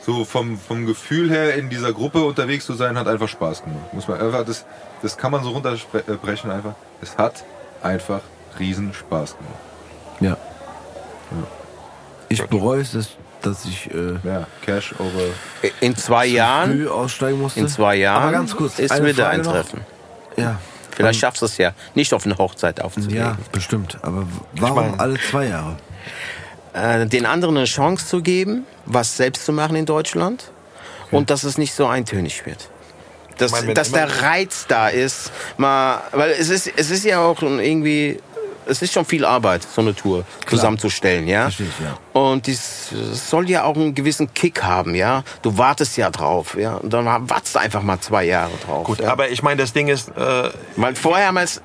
so 0.00 0.24
vom, 0.24 0.58
vom 0.58 0.86
Gefühl 0.86 1.28
her 1.30 1.56
in 1.56 1.68
dieser 1.68 1.92
Gruppe 1.92 2.24
unterwegs 2.24 2.64
zu 2.64 2.72
sein, 2.72 2.96
hat 2.96 3.06
einfach 3.06 3.28
Spaß 3.28 3.64
gemacht. 3.64 3.92
Muss 3.92 4.08
man 4.08 4.18
einfach, 4.18 4.46
das, 4.46 4.64
das 5.02 5.18
kann 5.18 5.30
man 5.30 5.44
so 5.44 5.50
runterbrechen 5.50 6.50
einfach. 6.50 6.72
Es 7.02 7.18
hat 7.18 7.44
einfach 7.86 8.20
riesen 8.58 8.92
Spaß 8.94 9.36
gemacht. 9.36 9.54
Ja. 10.20 10.36
Ich 12.28 12.42
bereue 12.44 12.80
es, 12.80 12.92
dass, 12.92 13.08
dass 13.42 13.64
ich 13.64 13.88
äh, 13.94 14.14
Ja, 14.24 14.46
Cash 14.64 14.94
over. 14.98 15.22
In 15.80 15.96
zwei 15.96 16.26
Jahren, 16.26 16.72
früh 16.72 16.88
aussteigen 16.88 17.40
musste. 17.40 17.60
in 17.60 17.68
zwei 17.68 17.96
Jahren 17.96 18.22
Aber 18.22 18.32
ganz 18.32 18.56
kurz, 18.56 18.78
ist 18.78 18.90
eine 18.90 19.06
wieder 19.06 19.24
Frage 19.24 19.30
ein 19.36 19.40
noch. 19.42 19.52
Treffen. 19.52 19.80
Ja. 20.36 20.58
Vielleicht 20.90 21.20
schaffst 21.20 21.42
du 21.42 21.46
es 21.46 21.58
ja, 21.58 21.72
nicht 21.94 22.14
auf 22.14 22.24
eine 22.24 22.38
Hochzeit 22.38 22.80
aufzulegen. 22.80 23.16
Ja, 23.16 23.36
bestimmt. 23.52 23.98
Aber 24.02 24.26
warum 24.54 24.76
meine- 24.76 24.98
alle 25.00 25.18
zwei 25.30 25.46
Jahre? 25.46 25.76
Äh, 26.72 27.06
den 27.06 27.26
anderen 27.26 27.56
eine 27.56 27.66
Chance 27.66 28.06
zu 28.06 28.22
geben, 28.22 28.64
was 28.86 29.16
selbst 29.16 29.44
zu 29.44 29.52
machen 29.52 29.76
in 29.76 29.84
Deutschland 29.86 30.50
und 31.10 31.28
dass 31.30 31.44
es 31.44 31.58
nicht 31.58 31.74
so 31.74 31.86
eintönig 31.86 32.44
wird. 32.46 32.68
Dass, 33.38 33.52
meine, 33.52 33.74
dass 33.74 33.92
der 33.92 34.22
Reiz 34.22 34.66
da 34.68 34.88
ist, 34.88 35.30
mal, 35.56 36.02
weil 36.12 36.30
es 36.30 36.48
ist, 36.48 36.70
es 36.76 36.90
ist 36.90 37.04
ja 37.04 37.20
auch 37.20 37.42
irgendwie, 37.42 38.18
es 38.66 38.82
ist 38.82 38.92
schon 38.92 39.04
viel 39.04 39.24
Arbeit, 39.24 39.62
so 39.62 39.80
eine 39.80 39.94
Tour 39.94 40.24
zusammenzustellen, 40.46 41.26
ja. 41.28 41.42
Verstehe 41.42 41.66
ich, 41.66 41.84
ja. 41.84 41.98
Und 42.20 42.46
dies 42.46 42.92
es 42.92 43.30
soll 43.30 43.48
ja 43.48 43.64
auch 43.64 43.76
einen 43.76 43.94
gewissen 43.94 44.32
Kick 44.34 44.62
haben, 44.62 44.94
ja. 44.94 45.22
Du 45.42 45.56
wartest 45.58 45.96
ja 45.96 46.10
drauf, 46.10 46.56
ja. 46.58 46.76
Und 46.76 46.92
dann 46.92 47.04
wartest 47.28 47.54
du 47.54 47.60
einfach 47.60 47.82
mal 47.82 48.00
zwei 48.00 48.24
Jahre 48.24 48.52
drauf. 48.64 48.84
Gut, 48.84 49.00
ja. 49.00 49.10
aber 49.10 49.28
ich 49.28 49.42
meine, 49.42 49.60
das 49.60 49.72
Ding 49.72 49.88
ist, 49.88 50.08
äh, 50.16 50.50
Weil 50.76 50.94
vorher 50.94 51.28
haben 51.28 51.36
wir 51.36 51.42
es 51.42 51.60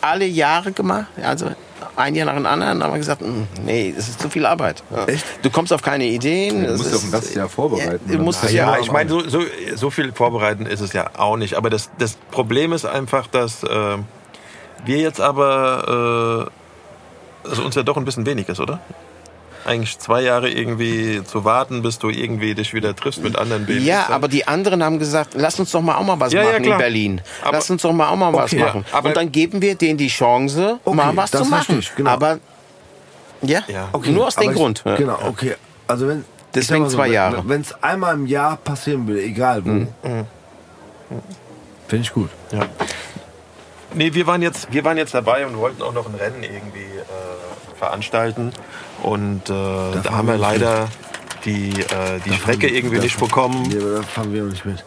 alle 0.00 0.26
Jahre 0.26 0.72
gemacht, 0.72 1.06
also 1.22 1.50
ein 1.96 2.14
Jahr 2.14 2.26
nach 2.26 2.34
dem 2.34 2.46
anderen, 2.46 2.82
haben 2.82 2.92
wir 2.92 2.98
gesagt, 2.98 3.20
"Mm, 3.22 3.46
nee, 3.64 3.92
das 3.96 4.08
ist 4.08 4.20
zu 4.20 4.28
viel 4.28 4.44
Arbeit. 4.46 4.82
Ja. 4.94 5.04
Echt? 5.06 5.24
Du 5.42 5.50
kommst 5.50 5.72
auf 5.72 5.82
keine 5.82 6.04
Ideen. 6.04 6.64
Du 6.64 6.70
musst 6.72 6.84
ja 6.84 6.90
ist- 6.90 6.96
auch 6.98 7.04
ein 7.04 7.10
ganzes 7.12 7.34
Jahr 7.34 7.48
vorbereiten. 7.48 8.00
Ja, 8.10 8.16
du 8.16 8.22
musst 8.22 8.42
ja, 8.44 8.50
ja, 8.50 8.78
ich 8.80 8.90
meine, 8.92 9.10
so, 9.10 9.20
so, 9.28 9.40
so 9.74 9.90
viel 9.90 10.12
vorbereiten 10.12 10.66
ist 10.66 10.80
es 10.80 10.92
ja 10.92 11.10
auch 11.16 11.36
nicht. 11.36 11.54
Aber 11.54 11.70
das, 11.70 11.90
das 11.98 12.16
Problem 12.30 12.72
ist 12.72 12.84
einfach, 12.84 13.26
dass 13.26 13.62
äh, 13.64 13.96
wir 14.84 14.98
jetzt 14.98 15.20
aber, 15.20 16.48
äh, 17.44 17.48
also 17.48 17.62
uns 17.64 17.74
ja 17.74 17.82
doch 17.82 17.96
ein 17.96 18.04
bisschen 18.04 18.26
wenig 18.26 18.48
ist, 18.48 18.60
oder? 18.60 18.80
Eigentlich 19.64 19.98
zwei 19.98 20.20
Jahre 20.22 20.50
irgendwie 20.50 21.22
zu 21.24 21.44
warten, 21.44 21.80
bis 21.82 21.98
du 21.98 22.10
irgendwie 22.10 22.54
dich 22.54 22.74
wieder 22.74 22.94
triffst 22.94 23.22
mit 23.22 23.36
anderen 23.36 23.64
Babys. 23.64 23.84
Ja, 23.84 24.08
aber 24.10 24.28
die 24.28 24.46
anderen 24.46 24.84
haben 24.84 24.98
gesagt, 24.98 25.30
lass 25.34 25.58
uns 25.58 25.70
doch 25.70 25.80
mal 25.80 25.96
auch 25.96 26.02
mal 26.04 26.20
was 26.20 26.32
Ja, 26.34 26.40
ja, 26.42 26.46
machen 26.48 26.56
in 26.58 26.62
klar. 26.64 26.78
Berlin. 26.78 27.20
Aber- 27.42 27.52
lass 27.52 27.70
uns 27.70 27.80
doch 27.82 27.92
mal 27.92 28.08
auch 28.08 28.16
mal 28.16 28.32
was 28.34 28.52
Okay, 28.52 28.62
machen. 28.62 28.84
aber- 28.92 29.08
Und 29.08 29.16
dann 29.16 29.32
geben 29.32 29.62
wir 29.62 29.74
denen 29.74 29.96
die 29.96 30.08
Chance, 30.08 30.78
Okay, 30.84 30.96
mal 30.96 31.16
was 31.16 31.30
das 31.30 31.44
zu 31.44 31.48
machen. 31.48 31.78
ich, 31.78 31.94
genau. 31.94 32.10
Aber 32.10 32.38
ja, 33.40 33.60
Ja. 33.66 33.88
nur 34.06 34.26
aus 34.26 34.36
dem 34.36 34.50
ich- 34.50 34.56
Grund. 34.56 34.82
Ja. 34.84 34.96
Genau, 34.96 35.18
okay. 35.26 35.54
Also 35.86 36.08
wenn 36.08 36.24
Deswegen 36.54 36.82
mal 36.82 36.90
zwei 36.90 37.08
Jahre. 37.08 37.42
Wenn 37.46 37.62
es 37.62 37.72
einmal 37.82 38.14
im 38.14 38.26
Jahr 38.26 38.56
passieren 38.58 39.06
würde, 39.08 39.22
egal 39.22 39.64
wo, 39.64 39.70
Mhm. 39.70 39.88
finde 41.88 42.02
ich 42.02 42.12
gut. 42.12 42.30
Ja. 42.52 42.66
Nee, 43.94 44.12
wir 44.12 44.26
waren, 44.26 44.42
jetzt, 44.42 44.72
wir 44.72 44.84
waren 44.84 44.96
jetzt 44.96 45.14
dabei 45.14 45.46
und 45.46 45.56
wollten 45.56 45.80
auch 45.82 45.92
noch 45.92 46.06
ein 46.06 46.14
Rennen 46.16 46.42
irgendwie 46.42 46.80
äh, 46.80 47.78
veranstalten. 47.78 48.52
Und 49.04 49.48
äh, 49.48 49.52
da 49.52 50.10
haben 50.10 50.28
wir 50.28 50.34
wir 50.34 50.38
leider 50.38 50.88
die, 51.44 51.70
äh, 51.70 52.20
die 52.24 52.32
Strecke 52.32 52.68
irgendwie 52.68 52.98
nicht 52.98 53.18
bekommen. 53.18 53.66
Nee, 53.68 53.78
aber 53.78 53.96
da 53.96 54.02
fahren 54.02 54.32
wir 54.32 54.42
nicht 54.44 54.64
mit. 54.64 54.84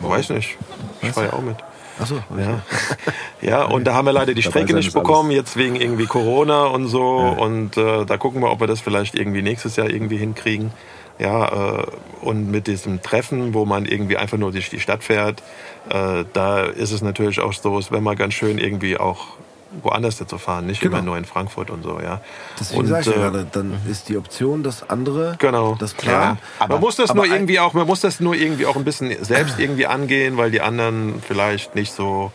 Weiß 0.00 0.30
nicht. 0.30 0.56
Ich 1.00 1.16
war 1.16 1.24
ja 1.24 1.32
auch 1.32 1.42
mit. 1.42 1.56
Achso, 2.00 2.16
Ja. 2.36 2.62
ja, 3.42 3.64
und 3.64 3.84
da 3.84 3.94
haben 3.94 4.06
wir 4.06 4.12
leider 4.12 4.34
die 4.34 4.42
Strecke 4.42 4.74
nicht 4.74 4.88
ist 4.88 4.96
alles. 4.96 5.06
bekommen, 5.06 5.30
jetzt 5.30 5.56
wegen 5.56 5.76
irgendwie 5.76 6.06
Corona 6.06 6.64
und 6.64 6.88
so. 6.88 7.02
Und 7.02 7.76
äh, 7.76 8.04
da 8.04 8.16
gucken 8.16 8.40
wir, 8.42 8.50
ob 8.50 8.60
wir 8.60 8.66
das 8.66 8.80
vielleicht 8.80 9.14
irgendwie 9.14 9.42
nächstes 9.42 9.76
Jahr 9.76 9.90
irgendwie 9.90 10.16
hinkriegen. 10.16 10.72
Ja, 11.18 11.80
äh, 11.80 11.86
und 12.22 12.50
mit 12.50 12.66
diesem 12.66 13.02
Treffen, 13.02 13.54
wo 13.54 13.64
man 13.64 13.84
irgendwie 13.84 14.16
einfach 14.16 14.38
nur 14.38 14.52
durch 14.52 14.70
die 14.70 14.80
Stadt 14.80 15.04
fährt, 15.04 15.42
äh, 15.90 16.24
da 16.32 16.62
ist 16.62 16.92
es 16.92 17.02
natürlich 17.02 17.40
auch 17.40 17.52
so, 17.52 17.78
es 17.78 17.90
wäre 17.90 18.00
mal 18.00 18.16
ganz 18.16 18.34
schön 18.34 18.58
irgendwie 18.58 18.96
auch 18.96 19.36
woanders 19.82 20.16
zu 20.16 20.38
fahren, 20.38 20.66
nicht 20.66 20.80
Genau. 20.80 20.96
immer 20.98 21.04
nur 21.06 21.16
in 21.18 21.24
Frankfurt 21.24 21.70
und 21.70 21.82
so, 21.82 22.00
ja. 22.00 22.20
Deswegen 22.60 22.80
und, 22.80 22.86
sage 22.88 23.00
ich 23.02 23.06
ja 23.06 23.12
äh, 23.12 23.16
gerade, 23.16 23.46
dann 23.50 23.80
ist 23.90 24.08
die 24.08 24.16
Option 24.16 24.62
das 24.62 24.88
andere, 24.88 25.36
Genau. 25.38 25.74
das 25.78 25.94
Plan. 25.94 26.38
man 26.68 26.80
muss 26.80 26.96
das 26.96 27.10
aber 27.10 27.24
nur 27.26 27.34
irgendwie 27.34 27.58
auch, 27.60 27.72
man 27.72 27.86
muss 27.86 28.00
das 28.00 28.20
nur 28.20 28.34
irgendwie 28.34 28.66
auch 28.66 28.76
ein 28.76 28.84
bisschen 28.84 29.24
selbst 29.24 29.58
irgendwie 29.58 29.86
angehen, 29.86 30.36
weil 30.36 30.50
die 30.50 30.60
anderen 30.60 31.22
vielleicht 31.26 31.74
nicht 31.74 31.92
so, 31.92 32.32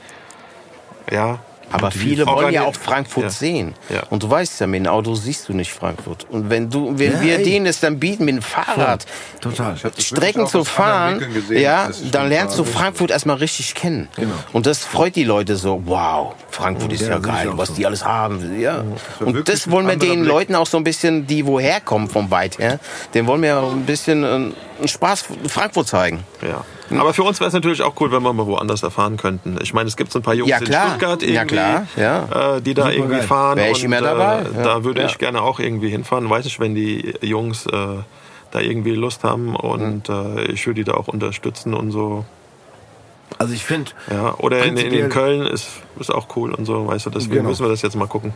ja. 1.11 1.39
Aber 1.69 1.91
viele 1.91 2.25
wollen 2.25 2.53
ja 2.53 2.63
auch 2.63 2.75
Frankfurt 2.75 3.23
Ja. 3.25 3.29
sehen. 3.29 3.73
Ja. 3.89 4.03
Und 4.09 4.23
du 4.23 4.29
weißt 4.29 4.61
ja, 4.61 4.67
mit 4.67 4.85
dem 4.85 4.91
Auto 4.91 5.15
siehst 5.15 5.49
du 5.49 5.53
nicht 5.53 5.73
Frankfurt. 5.73 6.25
Und 6.29 6.49
wenn 6.49 6.69
du, 6.69 6.97
wenn 6.97 7.11
Ja, 7.13 7.21
wir 7.21 7.37
ey. 7.39 7.43
denen 7.43 7.65
es 7.65 7.79
dann 7.81 7.99
bieten, 7.99 8.23
mit 8.25 8.35
dem 8.35 8.41
Fahrrad 8.41 9.05
Total. 9.41 9.75
Hab 9.83 9.95
das 9.95 10.05
Strecken 10.05 10.47
zu 10.47 10.63
fahren, 10.63 11.19
gesehen, 11.33 11.61
ja, 11.61 11.89
dann 12.11 12.29
lernst 12.29 12.57
du. 12.57 12.63
Frankfurt 12.63 13.11
erstmal 13.11 13.37
richtig 13.37 13.75
kennen. 13.75 14.07
Und 14.53 14.65
das 14.65 14.79
freut 14.85 15.15
die 15.15 15.23
Leute 15.25 15.55
so, 15.57 15.81
wow, 15.85 16.35
Frankfurt 16.49 16.93
ist 16.93 17.01
Ja, 17.01 17.19
das 17.19 17.21
geil, 17.23 17.49
was 17.53 17.69
so. 17.69 17.73
die 17.75 17.85
alles 17.85 18.03
haben. 18.05 18.59
Ja. 18.59 18.83
war 19.19 19.27
Und 19.27 19.47
das 19.49 19.69
wollen 19.69 19.87
wir 19.87 19.97
den 19.97 20.21
Blick. 20.21 20.27
Leuten 20.27 20.55
auch 20.55 20.67
so 20.67 20.77
ein 20.77 20.83
bisschen, 20.83 21.27
die 21.27 21.45
woher 21.45 21.81
kommen 21.81 22.09
vom 22.09 22.31
weit 22.31 22.57
her, 22.59 22.79
den 23.13 23.27
wollen 23.27 23.41
wir 23.41 23.57
ein 23.61 23.85
bisschen 23.85 24.23
äh, 24.23 24.27
einen 24.27 24.53
Spaß 24.87 25.25
Frankfurt 25.47 25.87
zeigen. 25.87 26.23
Ja. 26.41 26.63
Aber 26.91 27.13
für 27.13 27.23
uns 27.23 27.39
wäre 27.39 27.47
es 27.49 27.53
natürlich 27.53 27.81
auch 27.81 27.93
cool, 27.99 28.11
wenn 28.11 28.23
wir 28.23 28.31
mal 28.33 28.45
woanders 28.45 28.81
erfahren 28.83 29.17
könnten. 29.17 29.57
Ich 29.61 29.73
meine, 29.73 29.87
es 29.87 29.97
gibt 29.97 30.11
so 30.11 30.19
ein 30.19 30.21
paar 30.21 30.33
Jungs 30.33 30.49
Ja, 30.49 30.57
in. 30.59 30.65
Stuttgart 30.67 31.21
Ja, 31.21 31.27
irgendwie, 31.41 31.47
klar, 31.55 31.87
ja. 31.97 32.55
Äh, 32.57 32.61
die 32.61 32.73
da 32.73 32.89
irgendwie 32.91 33.17
geil. 33.17 33.23
fahren. 33.27 33.57
Wär 33.57 33.71
ich 33.71 33.83
immer 33.83 33.97
und, 33.97 34.03
dabei, 34.03 34.39
Äh, 34.41 34.55
ja. 34.55 34.63
Da 34.63 34.83
würde 34.83 35.01
Ja. 35.01 35.07
ich 35.07 35.17
gerne 35.17 35.41
auch 35.41 35.59
irgendwie 35.59 35.89
hinfahren. 35.89 36.29
Weiß 36.29 36.45
nicht, 36.45 36.59
wenn 36.59 36.75
die 36.75 37.13
Jungs 37.21 37.65
äh, 37.65 37.71
da 38.51 38.59
irgendwie 38.59 38.91
Lust 38.95 39.23
haben 39.23 39.55
und 39.55 40.07
Mhm. 40.07 40.37
äh, 40.37 40.43
ich 40.45 40.65
würde 40.65 40.75
die 40.81 40.83
da 40.85 40.93
auch 40.93 41.07
unterstützen 41.09 41.73
und 41.73 41.91
so. 41.91 42.23
Also 43.37 43.53
ich 43.53 43.65
finde, 43.65 43.91
Ja. 44.09 44.35
Oder 44.37 44.63
in, 44.63 44.77
in, 44.77 44.93
in 44.93 45.09
Köln 45.09 45.41
ist, 45.45 45.67
ist 45.99 46.13
auch 46.13 46.27
cool 46.37 46.53
und 46.53 46.65
so, 46.65 46.87
weißt 46.87 47.07
du. 47.07 47.09
Deswegen 47.09 47.35
Genau. 47.35 47.49
müssen 47.49 47.65
wir 47.65 47.69
das 47.69 47.81
jetzt 47.81 47.95
mal 47.97 48.07
gucken. 48.07 48.33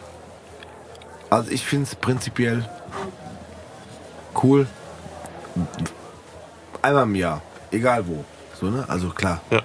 also 1.29 1.49
ich 1.49 1.63
finde 1.65 1.85
es 1.85 1.95
prinzipiell 1.95 2.67
cool. 4.43 4.67
Einmal 6.81 7.03
im 7.03 7.15
Jahr, 7.15 7.41
egal 7.71 8.05
wo. 8.07 8.23
So, 8.61 8.67
ne? 8.69 8.85
Also 8.87 9.09
klar. 9.09 9.41
Ja. 9.49 9.61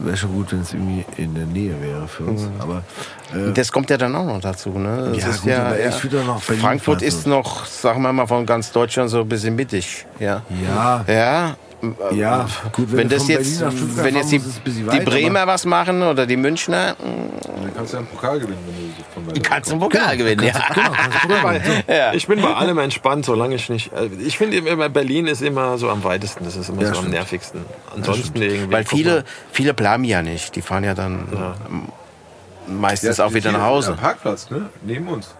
Wäre 0.00 0.16
schon 0.16 0.32
gut, 0.32 0.52
wenn 0.52 0.60
es 0.60 0.72
irgendwie 0.74 1.04
in 1.16 1.34
der 1.34 1.46
Nähe 1.46 1.74
wäre 1.80 2.06
für 2.06 2.24
uns. 2.24 2.42
Mhm. 2.42 2.60
Aber 2.60 2.82
äh, 3.34 3.52
Das 3.52 3.72
kommt 3.72 3.90
ja 3.90 3.96
dann 3.96 4.14
auch 4.14 4.24
noch 4.26 4.40
dazu. 4.40 4.70
Ne? 4.78 5.12
Das 5.14 5.22
Ja, 5.24 5.28
ist 5.30 5.40
gut, 5.42 5.50
ja, 5.50 5.66
aber 5.66 5.80
ja. 5.80 5.88
ich 5.88 6.04
nach 6.04 6.40
Berlin 6.42 6.62
Frankfurt 6.62 6.98
fahren, 6.98 7.08
ist 7.08 7.22
so. 7.24 7.30
noch, 7.30 7.66
sagen 7.66 8.02
wir 8.02 8.12
mal, 8.12 8.26
von 8.26 8.46
ganz 8.46 8.70
Deutschland 8.70 9.10
so 9.10 9.20
ein 9.22 9.28
bisschen 9.28 9.56
mittig. 9.56 10.06
Ja. 10.20 10.42
ja, 10.64 11.04
Ja. 11.08 11.56
Ja, 12.12 12.46
gut, 12.72 12.90
Wenn, 12.90 13.08
du 13.08 13.14
das 13.16 13.28
jetzt, 13.28 13.60
Berlin 13.60 13.90
wenn 13.96 14.16
jetzt 14.16 14.32
die, 14.32 14.40
die 14.66 15.00
Bremer 15.00 15.46
was 15.46 15.64
machen 15.64 16.02
oder 16.02 16.26
die 16.26 16.36
Münchner, 16.36 16.96
Dann 16.98 17.74
kannst 17.74 17.92
du 17.92 17.96
ja 17.96 18.00
einen 18.00 18.08
Pokal 18.08 18.40
gewinnen, 18.40 18.58
wenn 18.66 18.94
du 18.96 19.04
von 19.14 19.26
weiter 19.26 19.40
kannst 19.42 19.70
du 19.70 19.74
einen 19.74 19.80
Pokal 19.82 20.16
gewinnen. 20.16 20.50
Ja. 21.88 22.12
Ich 22.14 22.26
bin 22.26 22.40
bei 22.42 22.52
allem 22.54 22.78
entspannt, 22.78 23.24
solange 23.26 23.54
ich 23.54 23.68
nicht. 23.68 23.92
äh, 23.92 24.06
Ich 24.24 24.36
finde 24.38 24.56
immer, 24.56 24.88
Berlin 24.88 25.26
ist 25.28 25.40
immer 25.42 25.78
so 25.78 25.88
am 25.88 26.02
weitesten. 26.04 26.44
Das 26.44 26.56
ist 26.56 26.68
immer 26.68 26.82
Ja, 26.82 26.88
so 26.88 26.94
am 26.94 26.98
stimmt. 26.98 27.14
nervigsten. 27.14 27.64
Ansonsten 27.94 28.42
irgendwie. 28.42 28.72
Weil 28.72 28.84
viele, 28.84 29.24
viele 29.52 29.72
bleiben 29.74 30.04
ja 30.04 30.22
nicht. 30.22 30.56
Die 30.56 30.62
fahren 30.62 30.82
ja 30.84 30.94
dann 30.94 31.28
meistens 32.66 33.18
Ja, 33.18 33.24
auch 33.26 33.34
wieder 33.34 33.52
nach 33.52 33.62
Hause. 33.62 33.92
Am 33.92 33.96
Parkplatz, 33.98 34.50
ne? 34.50 34.68
Neben 34.82 35.06
uns. 35.08 35.34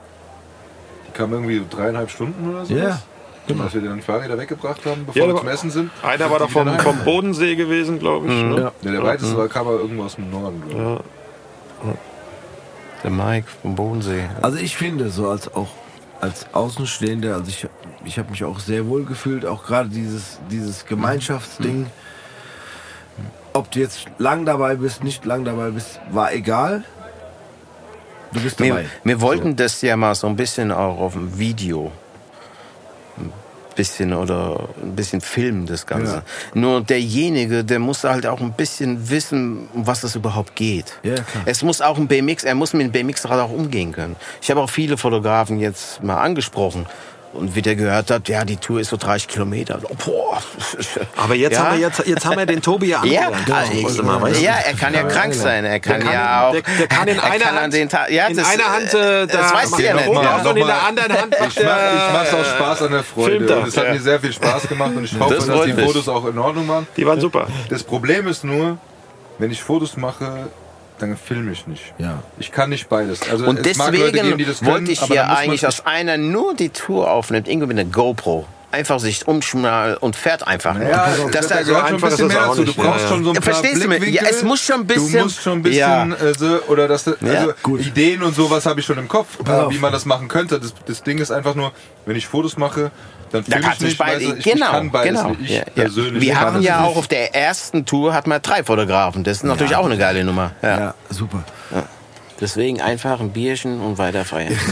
Die 1.09 1.13
kamen 1.13 1.33
irgendwie 1.33 1.63
dreieinhalb 1.69 2.11
Stunden 2.11 2.49
oder 2.51 2.65
so. 2.65 2.75
Ja, 2.75 3.01
Genau. 3.49 3.65
Als 3.65 3.75
wir 3.75 3.81
dann 3.81 3.97
die 3.97 4.03
Fahrräder 4.03 4.39
weggebracht 4.39 4.85
haben, 4.87 5.07
bevor 5.07 5.23
Ja, 5.23 5.29
wir 5.29 5.37
zum 5.37 5.49
Essen 5.49 5.71
sind. 5.71 5.91
Einer 6.03 6.31
war 6.31 6.39
da 6.39 6.47
Die 6.47 6.53
vom, 6.53 6.79
vom. 6.79 6.99
Bodensee 6.99 7.57
gewesen, 7.57 7.99
glaube 7.99 8.29
ich. 8.29 8.33
Ne? 8.33 8.57
Ja. 8.57 8.73
Ja, 8.83 8.91
der 8.93 9.03
weiteste 9.03 9.37
war, 9.37 9.49
kam 9.49 9.67
aber 9.67 9.79
irgendwo 9.81 10.05
aus 10.05 10.17
dem 10.17 10.31
Norden, 10.31 10.63
glaube 10.69 11.03
ich. 11.85 13.03
Der 13.03 13.11
Mike 13.11 13.47
vom 13.63 13.75
Bodensee. 13.75 14.25
Also 14.43 14.59
ich 14.59 14.77
finde, 14.77 15.11
so 15.11 15.29
als 15.29 15.53
auch 15.55 15.69
als 16.21 16.47
Außenstehender, 16.53 17.35
also 17.35 17.49
ich, 17.49 17.67
ich 18.05 18.19
habe 18.19 18.31
mich 18.31 18.43
auch 18.45 18.59
sehr 18.59 18.87
wohl 18.89 19.05
gefühlt, 19.05 19.47
auch 19.47 19.65
gerade 19.65 19.89
dieses, 19.89 20.41
dieses 20.51 20.85
Gemeinschaftsding. 20.87 21.87
Ob 23.53 23.71
du 23.71 23.79
jetzt 23.81 24.07
lang 24.19 24.45
dabei 24.45 24.75
bist, 24.77 25.05
nicht 25.05 25.25
lang 25.25 25.45
dabei 25.45 25.71
bist, 25.71 26.01
war 26.11 26.33
egal. 26.33 26.85
Du 28.33 28.41
bist 28.41 28.61
dabei. 28.61 28.83
Wir, 28.83 28.89
wir 29.05 29.21
wollten 29.21 29.57
das 29.57 29.81
ja 29.81 29.97
mal 29.97 30.15
so 30.15 30.27
ein 30.27 30.37
bisschen 30.37 30.71
auch 30.73 30.99
auf 30.99 31.13
dem 31.15 31.39
Video. 31.39 31.91
Bisschen 33.79 34.13
oder 34.13 34.69
ein 34.83 34.97
bisschen 34.97 35.21
filmen, 35.21 35.67
das 35.67 35.87
Ganze. 35.87 36.15
Ja. 36.15 36.23
Nur 36.53 36.81
derjenige, 36.81 37.63
der 37.63 37.79
muss 37.79 38.03
halt 38.03 38.27
auch 38.27 38.41
ein 38.41 38.53
bisschen 38.55 39.09
wissen, 39.09 39.69
um 39.73 39.87
was 39.87 40.03
es 40.03 40.17
überhaupt 40.17 40.57
geht. 40.57 40.99
Ja, 41.05 41.15
klar. 41.15 41.45
Es 41.47 41.63
muss 41.63 41.81
auch 41.81 41.97
ein 41.97 42.09
BMX, 42.09 42.43
er 42.43 42.57
muss 42.57 42.73
mit 42.73 42.93
dem 42.93 43.07
BMX-Rad 43.07 43.39
auch 43.39 43.53
umgehen 43.53 43.93
können. 43.93 44.17
Ich 44.43 44.51
habe 44.51 44.61
auch 44.61 44.69
viele 44.69 44.97
Fotografen 44.97 45.61
jetzt 45.61 46.03
mal 46.03 46.21
angesprochen. 46.21 46.87
Und 47.35 47.55
wie 47.55 47.61
der 47.63 47.77
gehört 47.77 48.11
hat, 48.11 48.27
ja, 48.29 48.45
die 48.45 48.57
Tour 48.57 48.81
ist 48.81 48.89
so 48.89 48.97
30 48.97 49.29
Kilometer. 49.29 49.79
Oh, 49.83 49.95
boah. 50.05 50.43
Aber 51.17 51.35
jetzt, 51.35 51.53
Ja. 51.53 51.65
haben 51.67 51.73
wir, 51.79 51.87
jetzt, 51.87 52.07
jetzt 52.07 52.25
haben 52.25 52.39
wir 52.39 52.47
den 52.47 52.63
Tobi 52.63 52.87
ja 52.89 53.05
Ja, 53.05 53.31
also, 53.85 54.03
mal, 54.03 54.21
weißt 54.23 54.41
du? 54.41 54.45
ja, 54.45 54.55
er 54.67 54.73
kann 54.75 54.95
ja 54.95 55.03
krank 55.05 55.35
sein. 55.35 55.65
Er 55.67 55.79
kann, 55.79 56.01
kann- 56.01 56.13
ja 56.13 56.49
auch. 56.49 56.53
der- 56.53 56.63
der 56.63 56.89
kann 56.89 57.07
in 57.07 57.17
er 57.19 57.25
einer 57.25 57.45
kann 57.45 57.57
an 57.57 57.63
Hand- 57.65 57.75
den 57.75 57.89
Tag. 57.91 58.11
Ja, 58.11 58.27
in 58.29 58.37
das, 58.37 58.49
einer 58.49 58.65
Hand, 58.73 58.95
äh, 58.95 59.27
das 59.27 59.31
da 59.51 59.55
weißt 59.55 59.79
du 59.79 59.83
ja 59.83 59.95
macht 59.95 60.07
nicht. 60.07 60.17
er 60.17 60.23
Ja. 60.23 60.31
Fotos 60.39 60.51
und 60.51 60.57
in 60.57 60.67
der 60.67 60.83
anderen 60.87 61.13
Hand 61.13 61.35
macht 61.39 61.59
Ich, 61.59 61.65
mach, 61.65 61.77
ich 61.77 62.13
mach's 62.15 62.35
aus 62.35 62.47
er. 62.47 62.55
Spaß 62.57 62.83
an 62.83 62.93
der 62.93 63.05
Freude. 63.05 63.57
Und 63.59 63.69
es 63.69 63.77
hat 63.77 63.85
Ja. 63.85 63.93
mir 63.93 64.01
sehr 64.01 64.21
viel 64.21 64.33
Spaß 64.33 64.69
gemacht 64.69 64.93
und 64.97 65.05
ich 65.05 65.19
hoffe, 65.21 65.35
Das 65.35 65.47
dass 65.47 65.65
die. 65.67 65.73
Fotos 65.75 66.09
auch 66.09 66.25
in 66.27 66.39
Ordnung 66.39 66.67
waren. 66.67 66.87
Die 66.97 67.07
waren 67.07 67.21
super. 67.21 67.47
Das 67.69 67.83
Problem 67.85 68.27
ist 68.27 68.43
nur, 68.43 68.79
wenn 69.39 69.51
ich 69.51 69.63
Fotos 69.63 69.97
mache, 69.99 70.49
dann 70.99 71.17
filme 71.17 71.53
ich 71.53 71.67
nicht. 71.67 71.95
Ja. 71.99 72.23
Ich 72.39 72.53
kann 72.53 72.71
nicht 72.71 72.89
beides. 72.89 73.21
Also 73.31 73.47
Und 73.47 73.65
deswegen 73.65 74.13
geben, 74.13 74.45
das 74.47 74.61
können, 74.61 74.71
wollte 74.71 74.93
ich 74.93 75.01
hier 75.03 75.29
eigentlich, 75.29 75.61
dass 75.63 75.87
einer 75.87 76.17
nur 76.17 76.55
die 76.55 76.71
Tour 76.71 77.11
aufnimmt, 77.11 77.49
irgendwie 77.49 77.69
mit 77.69 77.79
einer 77.79 77.89
GoPro. 77.91 78.47
Einfach 78.71 79.01
sich 79.01 79.27
umschnallt 79.27 80.03
und 80.03 80.15
fährt 80.15 80.47
einfach. 80.47 80.79
Ja, 80.79 81.09
dass 81.33 81.47
da 81.49 81.55
er 81.55 81.65
so 81.65 81.73
gehört 81.73 81.89
schon 81.89 82.05
ein 82.05 82.09
ist 82.13 82.21
das 82.21 82.29
mehr 82.29 82.41
dazu. 82.43 82.65
Du 82.65 82.75
brauchst 82.75 83.03
ja, 83.05 83.09
schon 83.09 83.25
so 83.25 83.31
ein 83.31 83.35
Ja, 83.37 83.41
paar 83.41 83.55
verstehst 83.55 83.83
du 83.83 83.89
mich? 83.89 83.99
Blickwinkel. 83.99 84.25
Ja, 84.27 84.31
es 84.31 84.43
muss 84.43 84.61
schon 84.61 84.81
ein 84.81 84.87
bisschen- 84.87 85.13
Du 85.13 85.19
musst 85.25 85.43
schon 85.43 85.53
ein 85.55 85.63
bisschen, 85.63 85.79
Ja. 85.79 86.05
äh, 86.05 86.35
so, 86.39 86.61
oder 86.69 86.87
das, 86.87 87.09
also. 87.09 87.55
Ideen 87.79 88.23
und 88.23 88.35
sowas 88.37 88.67
habe 88.67 88.81
ich 88.81 88.85
schon 88.85 88.99
im 88.99 89.09
Kopf, 89.09 89.39
wie 89.71 89.79
man 89.79 89.91
das 89.91 90.05
machen 90.05 90.29
könnte. 90.29 90.61
Das, 90.61 90.75
das 90.87 91.03
Ding 91.03 91.17
ist 91.17 91.31
einfach 91.31 91.55
nur, 91.55 91.73
wenn 92.05 92.15
ich 92.17 92.27
Fotos 92.27 92.59
mache, 92.59 92.91
dann 93.31 93.45
Da 93.47 93.61
kannst 93.61 93.81
du 93.81 93.87
nicht, 93.87 93.99
beide, 93.99 94.17
weißt 94.21 94.33
du, 94.33 94.37
ich, 94.37 94.45
genau, 94.45 94.67
ich 94.67 94.73
kann 94.73 94.91
beides 94.91 95.21
genau. 95.21 95.31
nicht. 95.31 95.41
Ich 95.43 95.51
Ja, 95.51 95.57
ja. 95.59 95.65
persönlich 95.75 96.23
Wir 96.23 96.35
kann 96.35 96.43
haben 96.47 96.57
das 96.57 96.65
ja 96.65 96.81
nicht. 96.81 96.91
auch 96.91 96.97
auf 96.97 97.09
der 97.09 97.35
ersten 97.35 97.85
Tour 97.87 98.15
hat 98.15 98.27
man 98.27 98.41
drei 98.43 98.65
Fotografen. 98.65 99.25
Das 99.25 99.39
ist 99.39 99.43
natürlich 99.45 99.77
auch 99.77 99.87
eine 99.87 99.99
geile 99.99 100.25
Nummer. 100.25 100.53
Ja. 100.63 100.79
Ja, 100.79 100.95
super. 101.11 101.45
Deswegen 102.41 102.81
einfach 102.81 103.21
ein 103.21 103.31
Bierchen 103.33 103.81
und 103.81 103.99
weiter 103.99 104.25
feiern. 104.25 104.57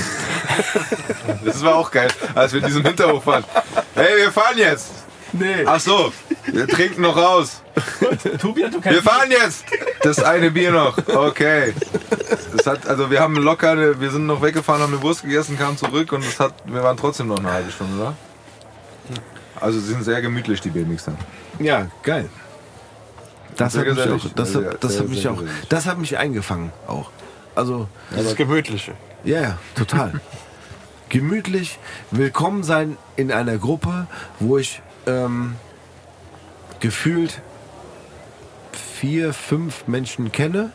Das 1.44 1.62
war 1.62 1.74
auch 1.76 1.90
geil, 1.90 2.08
als 2.34 2.52
wir 2.52 2.60
in 2.60 2.66
diesem 2.66 2.84
Hinterhof 2.84 3.24
fahren. 3.24 3.44
Hey, 3.94 4.16
wir 4.16 4.32
fahren 4.32 4.56
jetzt! 4.56 4.90
Nee. 5.32 5.64
Ach 5.66 5.80
so, 5.80 6.12
wir 6.46 6.66
trinken 6.66 7.02
noch 7.02 7.16
raus. 7.16 7.62
Wir 8.82 9.02
fahren 9.02 9.30
jetzt! 9.30 9.64
Das 10.02 10.22
eine 10.22 10.50
Bier 10.50 10.70
noch. 10.70 10.96
Okay. 11.08 11.74
Das 12.56 12.66
hat, 12.66 12.86
also 12.86 13.10
wir 13.10 13.20
haben 13.20 13.36
locker, 13.36 14.00
wir 14.00 14.10
sind 14.10 14.26
noch 14.26 14.40
weggefahren, 14.40 14.82
haben 14.82 14.92
eine 14.94 15.02
Wurst 15.02 15.22
gegessen, 15.22 15.58
kamen 15.58 15.76
zurück 15.76 16.12
und 16.12 16.24
es 16.24 16.38
hat, 16.40 16.54
wir 16.64 16.82
waren 16.82 16.96
trotzdem 16.96 17.26
noch 17.28 17.38
eine 17.38 17.52
halbe 17.52 17.70
Stunde 17.70 18.02
da. 18.02 18.14
Also 19.60 19.78
sie 19.80 19.86
sind 19.92 20.04
sehr 20.04 20.20
gemütlich, 20.20 20.60
die 20.60 20.70
BMX 20.70 21.04
dann. 21.06 21.16
Ja, 21.58 21.88
geil. 22.02 22.28
Das 23.56 23.72
Sehr 23.72 23.86
hat 23.86 23.96
mich 23.96 24.00
auch, 24.10 24.30
das, 24.34 24.54
hat, 24.54 24.84
das 24.84 24.92
sehr, 24.92 25.00
hat 25.02 25.08
mich 25.08 25.22
sehr 25.22 25.30
auch, 25.32 25.38
gesellig. 25.38 25.68
das 25.70 25.86
hat 25.86 25.98
mich 25.98 26.18
eingefangen 26.18 26.72
auch. 26.86 27.10
Also, 27.54 27.88
Das 28.10 28.26
ist 28.26 28.36
Gemütliche. 28.36 28.92
ja, 29.24 29.40
ja, 29.40 29.58
total. 29.74 30.20
Gemütlich, 31.08 31.78
willkommen 32.10 32.64
sein 32.64 32.98
in 33.16 33.32
einer 33.32 33.56
Gruppe, 33.56 34.08
wo 34.40 34.58
ich 34.58 34.82
ähm, 35.06 35.54
gefühlt 36.80 37.40
vier, 38.72 39.32
fünf 39.32 39.86
Menschen 39.88 40.32
kenne, 40.32 40.70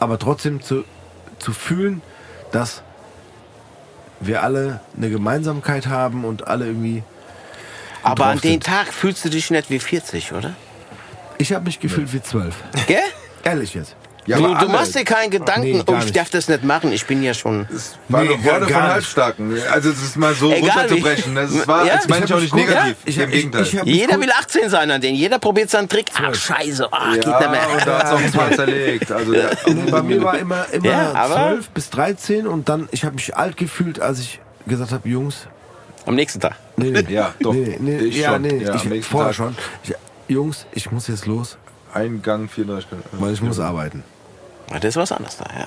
aber 0.00 0.18
trotzdem 0.18 0.62
zu, 0.62 0.84
zu 1.38 1.52
fühlen, 1.52 2.02
dass 2.52 2.82
wir 4.20 4.42
alle 4.42 4.80
eine 4.96 5.10
Gemeinsamkeit 5.10 5.86
haben 5.86 6.24
und 6.24 6.46
alle 6.46 6.66
irgendwie. 6.66 7.02
Aber 8.02 8.26
an 8.26 8.38
dem 8.38 8.52
sind. 8.52 8.64
Tag 8.64 8.92
fühlst 8.92 9.24
du 9.24 9.30
dich 9.30 9.50
nicht 9.50 9.70
wie 9.70 9.78
40, 9.78 10.32
oder? 10.32 10.54
Ich 11.38 11.52
habe 11.52 11.64
mich 11.64 11.80
gefühlt 11.80 12.12
wie 12.12 12.22
zwölf. 12.22 12.56
Gell? 12.86 12.98
Ehrlich 13.42 13.74
jetzt. 13.74 13.94
Ja, 14.26 14.38
du, 14.38 14.54
du 14.54 14.68
machst 14.68 14.94
dir 14.94 15.04
keinen 15.04 15.30
Gedanken, 15.30 15.62
Nee, 15.78 15.82
oh, 15.86 15.96
ich 16.04 16.12
darf 16.12 16.30
das 16.30 16.48
nicht 16.48 16.64
machen, 16.64 16.90
ich 16.92 17.06
bin 17.06 17.22
ja 17.22 17.32
schon. 17.32 17.68
Es 17.74 17.96
war 18.08 18.22
Nee, 18.24 18.36
gar 18.38 18.60
von. 18.60 18.74
Halbstarken. 18.82 19.56
Also 19.70 19.90
es 19.90 20.02
ist 20.02 20.16
mal 20.16 20.34
so 20.34 20.50
Egal 20.52 20.70
runterzubrechen. 20.70 21.34
Das 21.36 21.68
war, 21.68 21.86
Ja, 21.86 21.96
das 21.96 22.08
meine 22.08 22.24
ich 22.24 22.34
auch 22.34 22.40
nicht 22.40 22.50
gut- 22.50 22.60
negativ. 22.60 22.84
Ja, 22.84 22.94
ich 23.04 23.16
Im 23.18 23.22
ich- 23.24 23.30
Gegenteil. 23.30 23.62
ich 23.62 23.72
mich 23.74 23.84
Jeder 23.84 24.20
will 24.20 24.30
18 24.30 24.68
sein 24.68 24.90
an 24.90 25.00
den. 25.00 25.14
Jeder 25.14 25.38
probiert 25.38 25.70
seinen 25.70 25.88
Trick. 25.88 26.06
Ach, 26.14 26.34
scheiße. 26.34 26.88
Ach, 26.90 27.14
geht 27.14 27.24
ja, 27.24 27.38
nicht 27.40 27.50
mehr. 27.50 27.70
und 27.70 27.86
da 27.86 27.98
hat 27.98 28.04
es 28.06 28.10
auch 28.12 28.18
ein 28.20 28.32
paar 28.32 28.50
zerlegt. 28.56 29.12
Also, 29.12 29.32
ja. 29.34 29.48
Bei 29.90 30.02
mir 30.02 30.22
war 30.22 30.38
immer, 30.38 30.66
immer 30.72 30.86
Ja, 30.86 31.12
aber- 31.14 31.34
12 31.34 31.68
bis 31.70 31.90
13 31.90 32.46
und 32.48 32.68
dann, 32.68 32.88
ich 32.90 33.04
habe 33.04 33.14
mich 33.14 33.36
alt 33.36 33.56
gefühlt, 33.56 34.00
als 34.00 34.18
ich 34.18 34.40
gesagt 34.66 34.90
habe, 34.92 35.08
Jungs, 35.08 35.46
Am 36.04 36.14
nächsten 36.16 36.40
Tag. 36.40 36.56
nee, 36.76 36.90
nee, 36.90 37.04
Ja, 37.12 37.32
doch. 37.40 37.52
nee, 37.52 37.76
nee, 37.80 37.98
Ich 37.98 38.16
ja, 38.18 38.32
schon. 38.32 38.42
nee, 38.42 38.58
Ja, 38.64 38.70
am 38.72 38.76
ich, 38.76 38.84
nächsten 38.84 39.10
vorher 39.12 39.28
Tag. 39.30 39.36
schon. 39.36 39.56
Ich, 39.84 39.94
Jungs, 40.28 40.66
ich 40.72 40.90
muss 40.90 41.06
jetzt 41.06 41.26
los, 41.26 41.56
Ein 41.94 42.20
Gang 42.22 42.50
34 42.50 42.86
Stunden. 42.88 43.04
weil 43.12 43.32
ich 43.32 43.40
muss 43.42 43.58
arbeiten. 43.60 44.02
Ja, 44.70 44.78
Das 44.78 44.84
ist 44.90 44.96
was 44.96 45.12
anderes 45.12 45.36
da, 45.36 45.44
ja. 45.58 45.66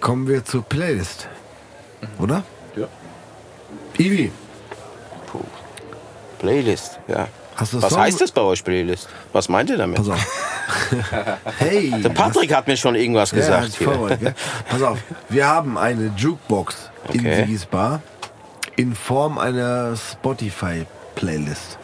Kommen 0.00 0.26
wir 0.26 0.44
zur 0.44 0.62
Playlist. 0.62 1.28
Oder? 2.18 2.42
Ja. 2.76 2.86
Ivi, 3.98 4.32
Playlist, 6.38 6.98
ja. 7.06 7.28
hast 7.54 7.74
du 7.74 7.82
Was 7.82 7.90
Song? 7.92 8.00
heißt 8.00 8.20
das 8.20 8.32
bei 8.32 8.40
euch 8.40 8.64
Playlist? 8.64 9.08
Was 9.34 9.48
meint 9.50 9.68
ihr 9.68 9.76
damit? 9.76 9.98
Pass 9.98 10.08
auf. 10.08 10.26
hey. 11.58 11.90
Der 12.02 12.08
Patrick 12.08 12.54
hat 12.54 12.66
mir 12.66 12.78
schon 12.78 12.94
irgendwas 12.94 13.30
Ja, 13.32 13.36
gesagt. 13.36 13.76
vorbereitet, 13.76 14.20
gell? 14.20 14.34
Pass 14.70 14.82
auf, 14.82 14.98
wir 15.28 15.46
haben 15.46 15.76
eine 15.76 16.10
Jukebox 16.16 16.90
in 17.12 17.20
Okay. 17.20 17.44
Sigis 17.44 17.66
Bar 17.66 18.00
in 18.76 18.94
Form 18.94 19.36
einer 19.36 19.94
Spotify-Playlist. 19.96 21.78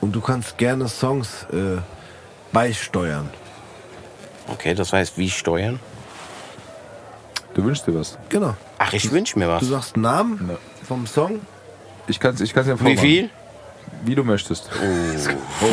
Und 0.00 0.12
du 0.12 0.20
kannst 0.20 0.58
gerne 0.58 0.88
Songs 0.88 1.46
äh, 1.52 1.80
beisteuern. 2.52 3.30
Okay, 4.48 4.74
das 4.74 4.92
heißt, 4.92 5.18
wie 5.18 5.30
steuern? 5.30 5.78
Du 7.54 7.64
wünschst 7.64 7.86
dir 7.86 7.94
was. 7.94 8.18
Genau. 8.28 8.54
Ach, 8.78 8.92
ich 8.92 9.10
wünsche 9.10 9.38
mir 9.38 9.48
was. 9.48 9.60
Du 9.60 9.66
sagst 9.66 9.94
einen 9.94 10.02
Namen 10.02 10.48
Ja. 10.50 10.56
vom 10.86 11.06
Song. 11.06 11.40
Ich 12.06 12.20
kann 12.20 12.34
es 12.34 12.40
ich 12.40 12.54
kann's 12.54 12.68
ja 12.68 12.74
Wie 12.74 12.78
vormachen. 12.84 12.98
viel? 12.98 13.30
Wie 14.04 14.14
du 14.14 14.24
möchtest. 14.24 14.70
Oh. 14.72 15.66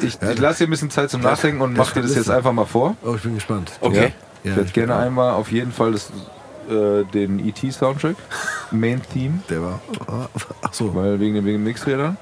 Ich, 0.00 0.20
ich 0.20 0.38
lasse 0.38 0.58
dir 0.64 0.68
ein 0.68 0.70
bisschen 0.70 0.90
Zeit 0.90 1.10
zum 1.10 1.20
Nachdenken 1.20 1.60
und 1.60 1.76
mache 1.76 1.94
dir 1.94 2.02
das 2.02 2.16
jetzt 2.16 2.28
einfach 2.30 2.52
mal 2.52 2.64
vor. 2.64 2.96
Oh, 3.04 3.14
ich 3.14 3.22
bin 3.22 3.34
gespannt. 3.34 3.70
Okay. 3.80 4.12
Ich 4.42 4.50
Ja, 4.50 4.56
hätte 4.56 4.66
ich 4.66 4.72
gerne 4.72 4.96
einmal 4.96 5.32
auf 5.34 5.52
jeden 5.52 5.70
Fall 5.70 5.92
das, 5.92 6.10
äh, 6.68 7.04
den 7.04 7.38
ET-Soundtrack, 7.46 8.16
Main 8.72 9.00
Theme, 9.12 9.40
Der 9.48 9.62
war. 9.62 9.80
Ach 10.62 10.72
so. 10.72 10.92
weil 10.94 11.20
wegen 11.20 11.34
den, 11.34 11.44
wegen 11.44 11.58
den 11.58 11.64
Mixrädern. 11.64 12.16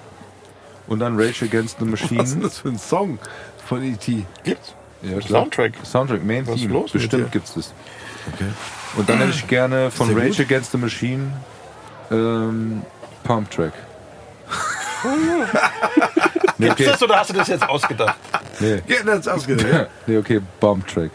Und 0.88 0.98
dann 0.98 1.18
Rage 1.18 1.44
Against 1.46 1.78
the 1.78 1.90
Was 1.90 2.00
ist 2.02 2.10
Machine. 2.10 2.24
denn 2.24 2.42
das 2.42 2.58
für 2.58 2.68
ein 2.68 2.78
Song 2.78 3.18
von 3.66 3.82
E.T.? 3.82 4.26
Gibt's? 4.44 4.74
Ja, 5.02 5.18
klar. 5.18 5.42
Soundtrack. 5.42 5.72
Soundtrack, 5.84 6.24
Main 6.24 6.46
Was 6.46 6.56
ist 6.56 6.62
Theme. 6.62 6.72
los 6.74 6.92
Bestimmt 6.92 7.32
gibt's 7.32 7.54
das. 7.54 7.72
Okay. 8.34 8.44
Und 8.96 9.08
dann 9.08 9.18
hätte 9.18 9.30
ich 9.30 9.46
gerne 9.46 9.90
von 9.90 10.08
Sehr 10.08 10.16
gut. 10.16 10.24
Rage 10.24 10.42
Against 10.42 10.72
the 10.72 10.78
Machine 10.78 11.32
ähm, 12.10 12.82
Pump 13.24 13.50
Track. 13.50 13.72
nee, 16.58 16.66
Gibt's 16.66 16.80
okay. 16.82 16.90
das 16.90 17.02
oder 17.02 17.16
hast 17.16 17.30
du 17.30 17.34
das 17.34 17.48
jetzt 17.48 17.66
ausgedacht? 17.68 18.16
Nee. 18.58 18.82
Ja, 18.86 19.02
das 19.04 19.20
ist 19.20 19.28
ausgedacht. 19.28 19.88
nee, 20.06 20.18
okay, 20.18 20.40
Bump 20.58 20.86
Track. 20.86 21.10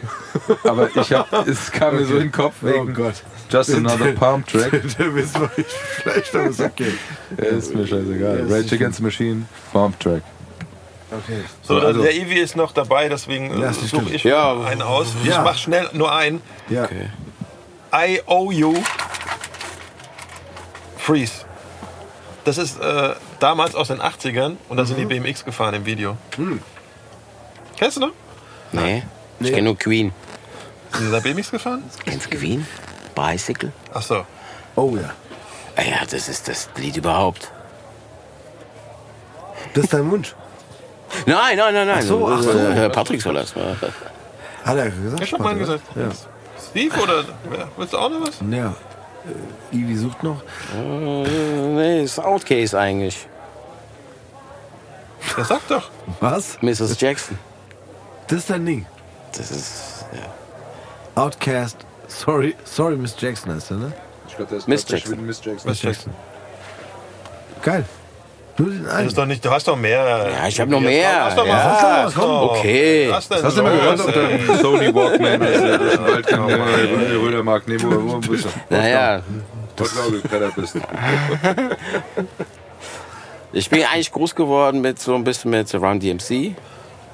Aber 0.63 0.89
ich 0.95 1.13
hab, 1.13 1.47
es 1.47 1.71
kam 1.71 1.95
mir 1.95 2.05
so 2.05 2.15
in 2.15 2.21
den 2.21 2.31
Kopf 2.31 2.55
Oh 2.63 2.67
wegen 2.67 2.93
Gott. 2.93 3.21
Just 3.49 3.75
Another 3.75 4.13
Pump 4.13 4.47
Track. 4.47 4.71
Der 4.71 4.83
ist 4.83 5.39
wirklich 5.39 5.67
schlecht, 6.01 6.35
aber 6.35 6.45
ist 6.45 6.61
okay. 6.61 6.93
Ja, 7.37 7.43
ist 7.45 7.75
mir 7.75 7.85
scheißegal. 7.85 8.37
Ja, 8.37 8.45
ist 8.45 8.51
Rage 8.51 8.61
nicht 8.63 8.73
Against 8.73 8.97
the 8.97 9.03
Machine, 9.03 9.45
Bump 9.71 9.99
Track. 9.99 10.23
Okay. 11.23 11.43
So, 11.61 11.75
also- 11.75 11.87
also, 11.87 12.01
der 12.01 12.15
Ivi 12.15 12.35
ist 12.39 12.55
noch 12.55 12.71
dabei, 12.71 13.09
deswegen 13.09 13.59
Ja, 13.61 13.69
äh, 13.69 13.73
suche 13.73 14.13
ich 14.13 14.23
Ja. 14.23 14.59
einen 14.61 14.81
aus. 14.81 15.07
Ich 15.23 15.29
Ja. 15.29 15.41
mach 15.41 15.57
schnell 15.57 15.89
nur 15.93 16.13
einen. 16.13 16.41
Ja. 16.69 16.83
Okay. 16.85 17.09
I 17.93 18.21
owe 18.25 18.53
you. 18.53 18.73
Freeze. 20.97 21.45
Das 22.43 22.57
ist 22.57 22.79
äh, 22.79 23.13
damals 23.39 23.75
aus 23.75 23.87
den 23.87 24.01
80ern 24.01 24.57
und 24.69 24.77
da 24.77 24.85
sind 24.85 24.97
die 24.97 25.05
BMX 25.05 25.45
gefahren 25.45 25.73
im 25.75 25.85
Video. 25.85 26.17
Kennst 27.77 27.97
du 27.97 28.01
noch? 28.01 28.11
Nee, 28.71 29.03
ich 29.39 29.49
kenne 29.49 29.63
nur 29.63 29.77
Queen. 29.77 30.11
Sind 30.93 31.07
die 31.07 31.11
da 31.11 31.19
BMX 31.19 31.51
gefahren? 31.51 31.83
Kennst 32.05 32.25
du 32.31 32.37
Queen? 32.37 32.67
Bicycle? 33.15 33.71
Ach 33.93 34.01
so. 34.01 34.25
Oh 34.75 34.95
ja. 34.95 35.11
Ah 35.75 35.81
ja, 35.81 36.05
das 36.09 36.27
ist 36.29 36.47
das 36.47 36.69
Lied 36.77 36.97
überhaupt. 36.97 37.51
Das 39.73 39.85
ist 39.85 39.93
dein 39.93 40.09
Wunsch. 40.11 40.35
Nein, 41.25 41.57
nein, 41.57 41.73
nein, 41.73 41.87
nein. 41.87 41.97
Ach 41.99 42.01
so, 42.01 42.27
ach 42.27 42.41
so. 42.41 42.51
Äh, 42.51 42.73
Herr 42.73 42.89
Patrick 42.89 43.21
soll 43.21 43.35
das 43.35 43.55
mal. 43.55 43.75
Hat 44.63 44.77
er 44.77 44.89
gesagt? 44.89 45.23
Ich 45.23 45.33
hab 45.33 45.39
mal 45.39 45.55
gesagt. 45.55 45.83
Ja. 45.95 46.09
Steve 46.69 46.99
oder 47.01 47.23
willst 47.77 47.93
du 47.93 47.97
auch 47.97 48.09
noch 48.09 48.21
was? 48.21 48.39
ja. 48.49 48.75
Äh, 49.71 49.75
Ivi 49.75 49.95
sucht 49.95 50.21
noch. 50.23 50.41
Äh, 50.75 50.83
nee, 51.27 52.03
ist 52.03 52.19
Outcase 52.19 52.77
eigentlich. 52.77 53.27
Ja, 55.37 55.43
sag 55.43 55.67
doch. 55.67 55.89
Was? 56.19 56.61
Mrs. 56.61 56.99
Jackson. 56.99 57.37
Das 58.27 58.39
ist 58.39 58.49
dein 58.49 58.65
Ding. 58.65 58.85
Das 59.35 59.51
ist. 59.51 60.05
Ja. 60.13 61.21
Outcast. 61.21 61.77
Sorry, 62.07 62.55
sorry, 62.63 62.95
Miss 62.95 63.15
Jackson 63.19 63.53
heißt 63.53 63.71
er, 63.71 63.77
ne? 63.77 63.93
Ich 64.27 64.35
glaube, 64.35 64.49
der 64.49 64.57
ist 64.59 64.67
Miss 64.67 64.85
Jackson. 64.87 65.25
Miss 65.25 65.43
Jackson. 65.43 65.69
Was 65.71 65.81
Jackson? 65.81 66.13
Geil. 67.61 67.85
Nur 68.57 68.69
den 68.69 68.85
Das 68.85 69.03
ist 69.03 69.17
doch 69.17 69.25
nicht, 69.25 69.43
du 69.43 69.51
hast 69.51 69.67
doch 69.67 69.75
mehr. 69.75 70.29
Ja, 70.31 70.47
ich 70.47 70.59
hab 70.59 70.69
noch 70.69 70.79
mehr. 70.79 71.25
Hast 71.25 71.37
doch 71.37 71.45
Ja, 71.45 71.53
mal 71.53 72.03
hast 72.05 72.15
du 72.15 72.21
noch. 72.21 72.51
okay. 72.57 73.07
Was 73.11 73.29
Hast 73.29 73.57
du 73.57 73.63
mal 73.63 73.75
gehört 73.75 74.15
deinem 74.15 74.57
Sony 74.61 74.95
Walkman, 74.95 75.41
als 75.41 75.61
du 75.61 75.77
durch 75.77 75.95
den 75.95 76.03
Wald 76.05 76.27
kam, 76.27 76.49
äh, 76.49 76.53
Rödermarkt, 77.15 77.67
nee, 77.67 77.77
wo, 77.79 78.13
wo 78.13 78.17
bist 78.19 78.45
du? 78.45 78.49
Naja, 78.69 79.21
Potsdam 79.75 80.11
geklettert 80.11 80.55
bist. 80.55 80.75
ich 83.53 83.69
bin 83.69 83.83
eigentlich 83.83 84.11
groß 84.11 84.35
geworden 84.35 84.81
mit 84.81 84.99
so 84.99 85.15
ein 85.15 85.23
bisschen 85.23 85.51
mit 85.51 85.73
Run 85.75 85.99
DMC, 85.99 86.55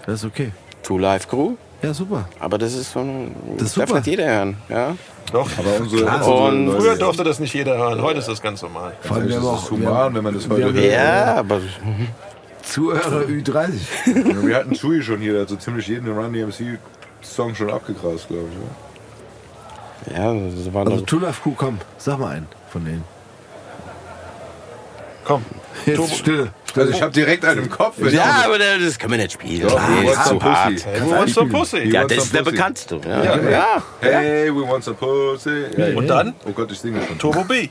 Das 0.06 0.16
ist 0.16 0.26
okay. 0.26 0.52
Two 0.84 0.98
Live 0.98 1.28
Crew. 1.28 1.53
Ja, 1.82 1.94
super. 1.94 2.28
Aber 2.40 2.58
das 2.60 2.74
ist 2.74 2.94
schon. 2.94 3.34
Das 3.58 3.70
ist 3.70 3.78
darf 3.80 3.92
nicht 3.94 4.08
jeder 4.08 4.26
hören. 4.28 4.58
Ja? 4.70 4.95
Doch. 5.32 5.50
Aber 5.58 5.75
unsere, 5.80 6.01
Klar. 6.03 6.17
unsere 6.17 6.35
Und 6.48 6.66
Leute- 6.67 6.82
Früher 6.82 6.95
durfte 6.98 7.24
das 7.24 7.40
nicht 7.40 7.53
jeder 7.53 7.77
hören. 7.77 8.01
Heute 8.01 8.19
ist 8.19 8.27
das 8.27 8.41
ganz 8.41 8.61
normal. 8.61 8.93
Vor 9.01 9.17
allem, 9.17 9.30
wir 9.30 9.35
haben 9.38 9.43
das 9.43 9.51
auch 9.53 9.64
ist 9.64 9.72
human, 9.72 9.93
haben 9.93 10.16
wenn 10.16 10.24
man 10.24 10.33
das 10.33 10.50
heute 10.50 10.74
hört. 10.74 10.75
Ja, 10.85 11.35
aber. 11.35 11.59
Zuhörer 12.64 13.22
Ü30. 13.25 13.72
Ja, 14.08 14.45
wir 14.48 14.56
hatten 14.56 14.75
Chewie 14.75 15.01
schon 15.01 15.19
hier, 15.19 15.33
der 15.33 15.41
hat 15.43 15.50
so 15.50 15.56
ziemlich 15.56 15.88
jeden 15.88 16.11
Run 16.16 16.32
DMC 16.33 16.77
Song 17.22 17.56
schon 17.56 17.69
abgegrast, 17.72 18.27
glaube 18.27 18.45
ich. 18.51 20.14
Ja. 20.14 20.33
Ja, 20.33 20.50
das 20.56 20.74
war 20.74 20.88
Also 20.88 21.19
Life 21.19 21.41
Crew, 21.43 21.53
komm, 21.56 21.77
sag 21.98 22.19
mal 22.19 22.35
einen 22.35 22.48
von 22.72 22.83
denen. 22.83 23.03
Komm. 25.24 25.45
Jetzt 25.85 25.98
Turbo- 25.98 26.16
still. 26.16 26.50
Also 26.75 26.91
ich 26.91 27.01
habe 27.01 27.11
direkt 27.11 27.43
einen 27.45 27.64
im 27.64 27.69
Kopf. 27.69 27.98
Ja, 28.00 28.08
ich- 28.08 28.45
aber 28.45 28.58
das 28.59 28.98
können 29.00 29.11
wir 29.11 29.17
nicht 29.17 29.33
spielen. 29.33 29.67
Doch, 29.67 29.80
Nee, 29.90 30.08
we 30.08 30.11
ist 30.11 30.17
want 30.17 30.27
some 30.27 30.40
pussy. 30.40 30.85
Wo 31.01 31.11
wohnst 31.17 31.38
du 31.38 31.48
Pussy? 31.50 31.77
We 31.77 31.83
Ja, 31.90 32.00
want 32.01 32.11
das 32.11 32.17
some 32.17 32.25
ist 32.27 32.35
der 32.35 32.43
bekannteste. 32.43 33.01
Ja, 33.08 33.24
Ja. 33.24 33.50
ja. 33.50 33.83
Hey, 34.00 34.56
we 34.56 34.67
want 34.67 34.83
some 34.83 34.95
pussy. 34.95 35.66
Ja, 35.77 35.98
Und 35.98 36.08
dann 36.08 36.33
Oh 36.45 36.51
Gott, 36.51 36.72
ich 36.72 36.80
singe 36.80 37.06
schon. 37.06 37.17
Turbo 37.19 37.43
B. 37.43 37.69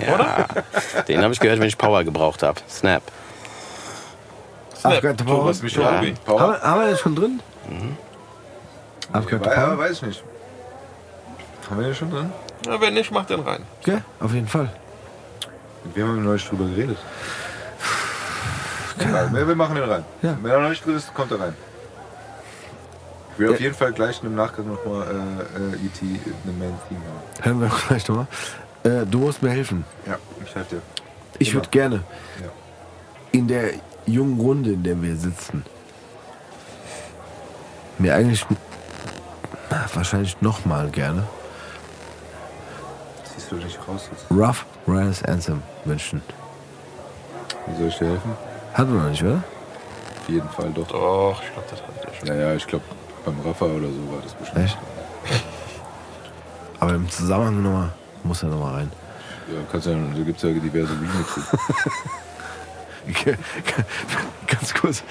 ja. 0.00 0.46
Den 1.06 1.22
habe 1.22 1.32
ich 1.32 1.40
gehört, 1.40 1.60
wenn 1.60 1.68
ich 1.68 1.78
Power 1.78 2.02
gebraucht 2.04 2.42
habe. 2.42 2.60
Snap. 2.68 3.02
Ach 4.82 5.00
Gott, 5.02 5.18
Turbo 5.18 5.36
Power. 5.38 5.54
mich 5.62 5.74
Ja. 5.74 5.82
Turbo 5.82 6.00
B. 6.00 6.06
Haben, 6.08 6.14
Power? 6.24 6.38
wir- 6.52 6.60
haben 6.62 6.80
wir 6.80 6.90
das 6.90 7.00
schon 7.00 7.14
drin? 7.16 7.40
Abgehört 9.12 9.46
Ja, 9.46 9.52
Power? 9.66 9.78
weiß 9.78 9.92
ich 9.92 10.02
nicht. 10.02 10.24
Haben 11.70 11.80
wir 11.80 11.86
den 11.86 11.94
schon 11.94 12.10
drin? 12.10 12.32
Ja, 12.66 12.80
wenn 12.80 12.94
nicht, 12.94 13.10
mach 13.10 13.24
den 13.26 13.40
rein. 13.40 13.62
Okay, 13.82 13.98
auf 14.20 14.32
jeden 14.34 14.48
Fall. 14.48 14.70
Wir 15.94 16.04
haben 16.06 16.22
neulich 16.24 16.46
drüber 16.48 16.64
geredet. 16.66 16.98
Ja, 19.00 19.32
wir 19.32 19.46
wir 19.48 19.54
machen 19.56 19.74
den 19.76 19.84
rein. 19.84 20.04
Ja. 20.22 20.36
Wenn 20.42 20.50
er 20.50 20.60
noch 20.60 20.68
nicht 20.70 20.84
drin 20.84 20.96
ist, 20.96 21.12
kommt 21.14 21.30
er 21.30 21.40
rein. 21.40 21.54
Ich 23.32 23.38
will 23.38 23.50
auf 23.52 23.60
jeden 23.60 23.74
Fall 23.74 23.92
gleich 23.92 24.20
im 24.24 24.34
Nachgang 24.34 24.66
nochmal 24.66 25.02
äh, 25.06 25.84
äh, 25.84 25.86
E.T. 25.86 26.04
in 26.04 26.20
the 26.44 26.50
Main 26.58 26.74
Theme 26.88 27.00
haben. 27.00 27.44
Hören 27.44 27.60
wir 27.60 27.70
gleich 27.88 28.08
nochmal. 28.08 28.26
Äh, 28.82 29.06
du 29.06 29.18
musst 29.20 29.40
mir 29.42 29.50
helfen. 29.50 29.84
Ja, 30.06 30.16
ich 30.44 30.54
helfe 30.54 30.76
dir. 30.76 30.82
Ich 31.38 31.54
würde 31.54 31.68
gerne 31.68 32.02
Ja. 32.42 32.48
in 33.30 33.46
der 33.46 33.70
jungen 34.06 34.40
Runde, 34.40 34.72
in 34.72 34.82
der 34.82 35.00
wir 35.00 35.14
sitzen, 35.16 35.64
mir 37.98 38.14
eigentlich 38.16 38.44
wahrscheinlich 39.94 40.40
nochmal 40.40 40.88
gerne 40.90 41.24
du 43.50 43.56
nicht 43.56 43.78
raus 43.86 44.08
jetzt? 44.10 44.30
Rough 44.30 44.66
Riders 44.86 45.22
Anthem 45.24 45.62
wünschen. 45.84 46.22
Wie 47.66 47.76
soll 47.76 47.88
ich 47.88 47.98
dir 47.98 48.08
helfen? 48.08 48.32
Hatten 48.74 48.92
wir 48.92 49.02
noch 49.02 49.10
nicht, 49.10 49.22
oder? 49.22 49.42
Auf 50.20 50.28
jeden 50.28 50.48
Fall 50.50 50.70
doch. 50.70 50.88
Doch, 50.88 51.42
ich 51.42 51.52
glaube, 51.52 51.68
das 51.70 51.82
hat 51.82 52.04
er 52.04 52.14
schon. 52.14 52.28
Ja, 52.28 52.34
ja, 52.34 52.54
ich 52.54 52.66
glaube, 52.66 52.84
beim 53.24 53.40
Rafa 53.40 53.64
oder 53.66 53.88
so 53.88 54.12
war 54.12 54.22
das 54.22 54.34
bestimmt. 54.34 54.64
Echt? 54.64 54.78
Aber 56.80 56.94
im 56.94 57.08
Zusammenhang 57.10 57.62
nochmal, 57.62 57.92
muss 58.22 58.42
er 58.42 58.50
nochmal 58.50 58.74
rein. 58.74 58.92
Ja, 59.48 59.60
kannst 59.70 59.86
ja, 59.86 59.94
da 59.94 60.22
gibt 60.22 60.36
es 60.36 60.42
ja 60.42 60.50
diverse 60.50 60.92
Remixe. 60.92 61.40
Ganz 64.46 64.74
kurz. 64.74 65.02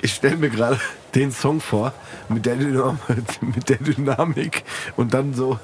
Ich 0.00 0.14
stelle 0.14 0.36
mir 0.36 0.50
gerade 0.50 0.78
den 1.14 1.32
Song 1.32 1.60
vor 1.60 1.92
mit 2.28 2.46
der, 2.46 2.56
mit 3.40 3.68
der 3.68 3.76
Dynamik 3.78 4.64
und 4.96 5.14
dann 5.14 5.34
so 5.34 5.58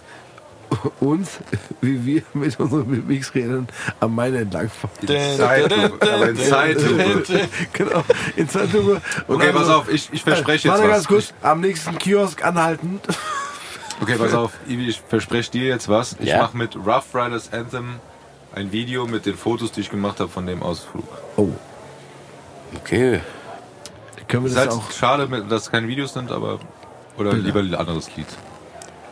uns, 1.00 1.38
wie 1.80 2.04
wir 2.04 2.22
mit 2.34 2.58
unseren 2.60 3.06
Mixrädern 3.06 3.68
am 4.00 4.14
Main 4.14 4.34
entlang 4.34 4.68
fahren. 4.70 4.90
Zeitlupe, 5.36 6.12
aber 6.12 6.28
in 6.30 6.36
Zeitlupe. 6.36 7.22
genau, 7.72 8.04
in 8.36 8.48
Zeitlupe. 8.48 9.00
Und 9.28 9.36
Okay, 9.36 9.52
pass 9.52 9.68
auf, 9.68 9.88
ich, 9.92 10.08
ich 10.12 10.22
verspreche 10.22 10.68
jetzt 10.68 10.76
Warte 10.78 10.88
was. 10.88 10.96
ganz 10.96 11.06
kurz, 11.08 11.34
am 11.42 11.60
nächsten 11.60 11.98
Kiosk 11.98 12.44
anhalten. 12.44 13.00
Okay, 14.02 14.16
pass 14.18 14.34
auf, 14.34 14.50
Ivi, 14.66 14.88
ich 14.88 15.00
verspreche 15.08 15.52
dir 15.52 15.66
jetzt 15.66 15.88
was. 15.88 16.16
Ich 16.18 16.26
Ja. 16.26 16.38
mache 16.38 16.56
mit 16.56 16.74
Rough 16.74 17.14
Riders 17.14 17.52
Anthem 17.52 18.00
ein 18.52 18.72
Video 18.72 19.06
mit 19.06 19.24
den 19.24 19.36
Fotos, 19.36 19.70
die 19.70 19.82
ich 19.82 19.90
gemacht 19.90 20.18
habe 20.18 20.28
von 20.28 20.46
dem 20.46 20.64
Ausflug. 20.64 21.04
Oh, 21.36 21.50
Okay. 22.76 23.20
Können 24.26 24.42
wir 24.42 24.48
Ist 24.48 24.56
das 24.56 24.66
halt 24.68 24.72
auch. 24.72 24.90
schade, 24.90 25.44
dass 25.48 25.62
es 25.62 25.70
keine 25.70 25.86
Videos 25.86 26.12
sind, 26.12 26.32
aber. 26.32 26.58
Oder 27.16 27.30
Bilder. 27.30 27.46
lieber 27.46 27.60
ein 27.60 27.74
anderes 27.76 28.14
Lied. 28.16 28.26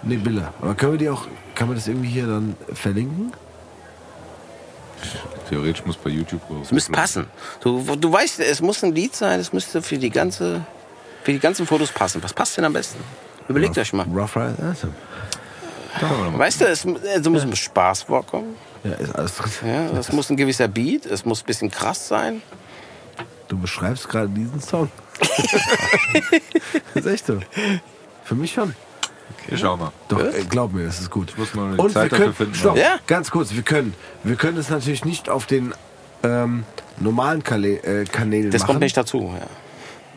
Nee, 0.03 0.17
Bilder. 0.17 0.53
Aber 0.61 0.75
können 0.75 0.93
wir 0.93 0.99
die 0.99 1.09
auch. 1.09 1.27
Kann 1.55 1.69
man 1.69 1.77
das 1.77 1.87
irgendwie 1.87 2.09
hier 2.09 2.27
dann 2.27 2.57
verlinken? 2.73 3.33
Theoretisch 5.49 5.85
muss 5.85 5.97
bei 5.97 6.11
YouTube 6.11 6.43
raus. 6.49 6.67
Es 6.67 6.73
müsste 6.73 6.93
passen. 6.93 7.27
Du, 7.61 7.97
du 7.97 8.13
weißt, 8.13 8.41
es 8.41 8.61
muss 8.61 8.83
ein 8.83 8.95
Lied 8.95 9.15
sein, 9.15 9.39
es 9.41 9.53
müsste 9.53 9.83
für 9.83 9.99
die 9.99 10.11
ganze, 10.11 10.65
für 11.23 11.33
die 11.33 11.39
ganzen 11.39 11.67
Fotos 11.67 11.91
passen. 11.91 12.23
Was 12.23 12.33
passt 12.33 12.57
denn 12.57 12.65
am 12.65 12.73
besten? 12.73 13.01
Überlegt 13.49 13.77
euch 13.77 13.93
mal. 13.93 14.07
Rough 14.07 14.37
Rider 14.37 14.57
Anthem. 14.63 14.95
Weißt 16.39 16.61
du, 16.61 16.65
es, 16.67 16.85
es 16.85 17.29
muss 17.29 17.43
ein 17.43 17.55
Spaß 17.55 18.05
vorkommen. 18.05 18.57
Ja, 18.83 18.93
ist 18.93 19.15
alles 19.15 19.37
drin. 19.37 19.53
Ja, 19.67 19.99
es 19.99 20.13
muss 20.13 20.31
ein 20.31 20.37
gewisser 20.37 20.69
Beat, 20.69 21.07
es 21.07 21.25
muss 21.25 21.43
ein 21.43 21.47
bisschen 21.47 21.71
krass 21.71 22.09
sein. 22.09 22.43
Du 23.49 23.59
beschreibst 23.59 24.09
gerade 24.09 24.29
diesen 24.29 24.61
Song. 24.61 24.91
das 26.95 27.05
ist 27.05 27.07
echt 27.07 27.27
so. 27.27 27.39
Für 28.25 28.35
mich 28.35 28.53
schon. 28.53 28.75
Okay, 29.47 29.57
schau 29.57 29.77
mal. 29.77 29.93
Doch, 30.09 30.21
äh, 30.21 30.45
glaub 30.49 30.73
mir, 30.73 30.85
das 30.87 31.01
ist 31.01 31.11
gut. 31.11 31.35
muss 31.37 31.55
mal 31.55 31.73
die 31.75 31.79
Und 31.79 31.93
Zeit 31.93 32.05
wir 32.05 32.09
dafür 32.11 32.25
können, 32.27 32.35
finden, 32.35 32.55
stopp, 32.55 32.77
Ja. 32.77 32.97
ganz 33.07 33.31
kurz, 33.31 33.53
wir 33.55 33.63
können, 33.63 33.95
wir 34.25 34.37
können 34.37 34.57
es 34.59 34.71
natürlich 34.71 35.05
nicht 35.05 35.29
auf 35.29 35.47
den 35.47 35.75
ähm, 36.23 36.65
normalen 37.01 37.43
Kale 37.43 37.83
äh, 37.83 38.05
Kanälen 38.05 38.51
Das 38.51 38.63
machen. 38.63 38.69
kommt 38.73 38.81
nicht 38.81 38.97
dazu. 38.97 39.33
Ja. 39.39 39.47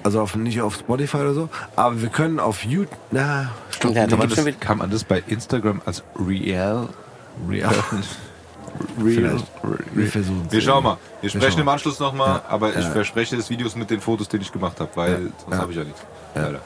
Also 0.04 0.22
auf, 0.22 0.36
nicht 0.36 0.62
auf 0.62 0.76
Spotify 0.76 1.18
oder 1.18 1.34
so. 1.34 1.50
Aber 1.76 2.00
wir 2.00 2.10
können 2.10 2.40
auf 2.40 2.64
YouTube. 2.64 2.96
Na, 3.10 3.50
stopp. 3.72 3.96
Ja, 3.96 4.04
da 4.04 4.10
Kann 4.12 4.20
man, 4.20 4.30
das, 4.30 4.46
wieder- 4.46 4.58
kann 4.60 4.78
man 4.78 4.92
das 4.92 5.04
bei 5.04 5.24
Instagram 5.26 5.82
als 5.86 6.04
Real? 6.20 6.90
Real. 7.50 7.74
Real. 9.04 9.38
Wir 9.94 10.08
versuchen 10.10 10.46
Wir 10.52 10.62
schauen 10.62 10.84
mal. 10.84 10.98
Wir 11.22 11.30
sprechen 11.30 11.52
schauen 11.54 11.62
im 11.62 11.70
Anschluss 11.70 12.00
nochmal, 12.00 12.42
aber 12.48 12.70
ich 12.76 12.84
Ja. 12.84 12.92
verspreche 12.92 13.36
das 13.38 13.50
Videos 13.50 13.76
mit 13.76 13.90
den 13.90 14.02
Fotos, 14.02 14.28
die 14.28 14.38
ich 14.38 14.52
gemacht 14.52 14.80
habe, 14.80 14.92
weil 14.96 15.12
Ja. 15.12 15.18
sonst 15.18 15.52
Ja. 15.52 15.58
habe 15.58 15.72
ich 15.72 15.78
ja 15.78 15.84
nichts. 15.86 16.02
Leider. 16.36 16.60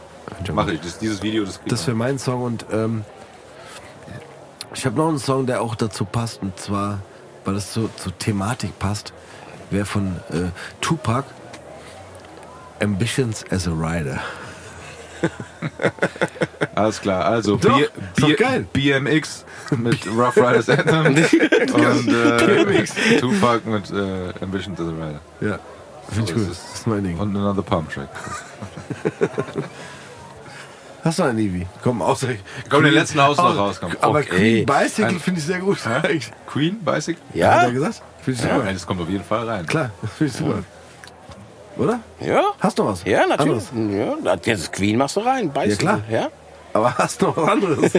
Mache 0.54 0.74
ich. 0.74 0.82
Das, 0.82 0.98
dieses 1.00 1.22
Video, 1.22 1.46
das 1.46 1.60
Das 1.68 1.86
wäre 1.88 1.96
mein 1.98 2.18
Song 2.20 2.42
und 2.44 2.66
ähm, 2.72 3.04
ich 4.74 4.86
habe 4.86 4.96
noch 4.98 5.10
einen 5.10 5.20
Song, 5.20 5.46
der 5.46 5.62
auch 5.62 5.76
dazu 5.76 6.06
passt 6.06 6.42
und 6.42 6.58
zwar, 6.60 7.00
weil 7.46 7.56
es 7.56 7.74
so 7.74 7.90
zur 7.98 8.18
Thematik 8.18 8.78
passt, 8.80 9.14
wäre 9.72 9.86
von 9.86 10.16
äh, 10.32 10.50
Tupac 10.82 11.26
Ambitions 12.82 13.44
as 13.52 13.68
a 13.68 13.72
Rider. 13.72 14.20
Alles 16.76 17.02
klar, 17.02 17.26
also 17.26 17.58
Doch, 17.58 17.78
B- 18.16 18.36
B-. 18.36 18.64
BMX 19.02 19.44
mit 19.78 20.08
Rough 20.18 20.38
Riders 20.38 20.70
Anthem 20.70 21.08
und 21.74 22.08
äh, 22.08 22.86
Tupac 23.20 23.66
mit 23.70 23.92
äh, 23.92 24.32
Ambition 24.42 24.76
to 24.78 24.86
the 24.86 24.92
Rider. 24.94 25.20
Ja, 25.42 25.60
finde 26.10 26.24
ich 26.24 26.30
So, 26.30 26.36
gut. 26.36 26.50
das 26.52 26.76
ist- 26.76 26.88
mein 26.88 27.04
Ding. 27.04 27.18
Und 27.18 27.36
Another 27.36 27.62
Pump 27.64 27.90
Track. 27.92 28.08
Hast 31.04 31.20
du 31.20 31.24
einen 31.24 31.40
Ivi? 31.40 31.66
Komm, 31.84 32.02
außer. 32.02 32.28
Komm, 32.70 32.84
den 32.84 32.94
letzten 32.94 33.22
Haus 33.22 33.38
noch 33.38 33.56
raus, 33.58 33.78
komm. 33.80 33.92
Aber 34.02 34.20
Okay. 34.20 34.64
Queen 34.64 34.66
Bicycle 34.66 35.20
finde 35.20 35.40
ich 35.40 35.46
sehr 35.46 35.60
gut. 35.60 35.78
Eigentlich. 35.88 36.30
Queen, 36.48 36.78
Bicycle? 36.84 37.22
Hat 37.30 37.36
Ja? 37.36 37.64
er 37.64 37.72
gesagt? 37.72 38.02
Finde 38.22 38.40
ich 38.40 38.46
Ja, 38.46 38.56
super. 38.58 38.74
das 38.74 38.86
kommt 38.88 39.02
auf 39.02 39.10
jeden 39.10 39.24
Fall 39.24 39.48
rein. 39.50 39.66
Klar, 39.66 39.92
das 40.02 40.12
finde 40.12 40.32
ich 40.34 40.38
super. 40.38 40.64
Oder? 41.78 42.00
Ja? 42.20 42.44
Hast 42.60 42.78
du 42.78 42.86
was? 42.86 43.04
Ja, 43.06 43.26
natürlich. 43.26 43.64
Anderes? 43.72 44.22
Ja, 44.26 44.36
das 44.36 44.72
Queen 44.72 44.98
machst 44.98 45.16
du 45.16 45.22
rein. 45.22 45.50
Bicycle, 45.52 45.78
klar. 45.78 46.02
Ja? 46.12 46.28
Aber 46.74 46.94
hast 46.98 47.22
du 47.22 47.28
noch 47.28 47.38
was 47.38 47.50
anderes? 47.50 47.94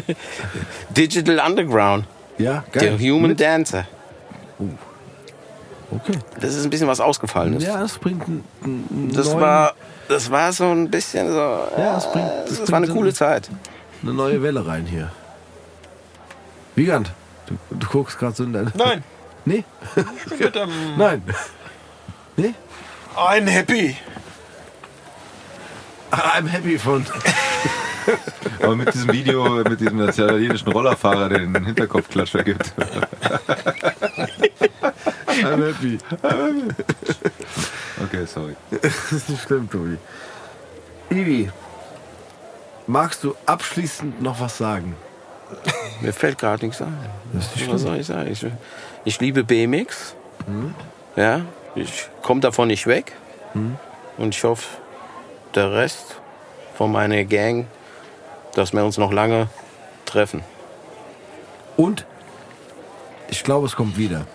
Digital 0.90 1.40
Underground. 1.46 2.04
ja, 2.38 2.62
Der 2.74 2.96
geil. 2.96 2.98
Human 3.00 3.30
Mit- 3.30 3.40
Dancer. 3.40 3.86
Okay. 5.90 6.18
Das 6.40 6.54
ist 6.54 6.64
ein 6.64 6.70
bisschen 6.70 6.86
was 6.86 7.00
ausgefallen. 7.00 7.58
Ja, 7.60 7.80
das 7.80 7.98
bringt 7.98 8.22
einen, 8.26 8.44
einen 8.62 9.12
Das 9.12 9.26
neuen, 9.28 9.40
war, 9.40 9.74
das 10.10 10.30
war 10.30 10.52
so 10.52 10.64
ein 10.70 10.90
bisschen 10.90 11.28
so. 11.30 11.38
Ja, 11.38 11.94
das 11.94 12.10
bringt- 12.12 12.28
äh, 12.28 12.44
das 12.48 12.60
das, 12.60 12.70
war 12.72 12.78
eine 12.78 12.88
coole. 12.88 13.12
Zeit. 13.14 13.48
eine 14.02 14.12
neue 14.12 14.42
Welle 14.42 14.66
rein 14.66 14.84
hier. 14.86 15.10
Wiegand, 16.74 17.12
du, 17.46 17.56
du 17.76 17.86
guckst 17.88 18.18
gerade 18.18 18.34
so 18.34 18.44
in 18.44 18.52
deine. 18.52 18.72
Nein, 18.76 19.04
Nee? 19.44 19.64
ich 19.96 20.24
bin 20.28 20.38
mit 20.38 20.54
dem 20.54 20.70
Nein. 20.98 21.22
Nee? 22.36 22.54
ein 23.16 23.46
Happy. 23.46 23.96
I'm 26.12 26.46
happy 26.48 26.78
von. 26.78 27.06
Aber 28.62 28.74
mit 28.76 28.92
diesem 28.92 29.12
Video, 29.12 29.44
mit 29.62 29.78
diesem 29.80 30.00
italienischen 30.08 30.68
Rollerfahrer, 30.72 31.28
der 31.28 31.38
den 31.40 31.64
Hinterkopfklatscher 31.64 32.42
gibt. 32.42 32.72
I'm 35.42 35.64
happy. 35.66 35.98
Okay, 38.04 38.24
sorry. 38.26 38.56
Das 38.82 39.12
ist 39.12 39.28
nicht 39.28 39.42
schlimm, 39.42 39.68
Tobi. 39.68 39.98
Ivi, 41.10 41.50
magst 42.86 43.24
du 43.24 43.34
abschließend 43.46 44.22
noch 44.22 44.40
was 44.40 44.56
sagen? 44.58 44.96
Mir 46.00 46.12
fällt 46.12 46.38
gerade 46.38 46.64
nichts 46.64 46.80
ein. 46.80 46.96
Das 47.32 47.46
ist 47.46 47.56
nicht 47.56 47.72
Was 47.72 47.82
soll 47.82 47.96
ich 47.96 48.06
sagen? 48.06 48.30
Ich, 48.30 48.46
ich 49.04 49.20
liebe 49.20 49.42
BMX. 49.44 50.14
Ja, 51.16 51.42
ich 51.74 52.08
komme 52.22 52.40
davon 52.40 52.68
nicht 52.68 52.86
weg. 52.86 53.12
Und 54.16 54.34
ich 54.34 54.44
hoffe, 54.44 54.66
der 55.54 55.72
Rest 55.72 56.20
von 56.76 56.92
meiner 56.92 57.24
Gang, 57.24 57.66
dass 58.54 58.72
wir 58.72 58.84
uns 58.84 58.96
noch 58.96 59.12
lange 59.12 59.48
treffen. 60.06 60.42
Und 61.76 62.06
ich 63.28 63.42
glaube, 63.42 63.66
es 63.66 63.74
kommt 63.74 63.96
wieder. 63.96 64.26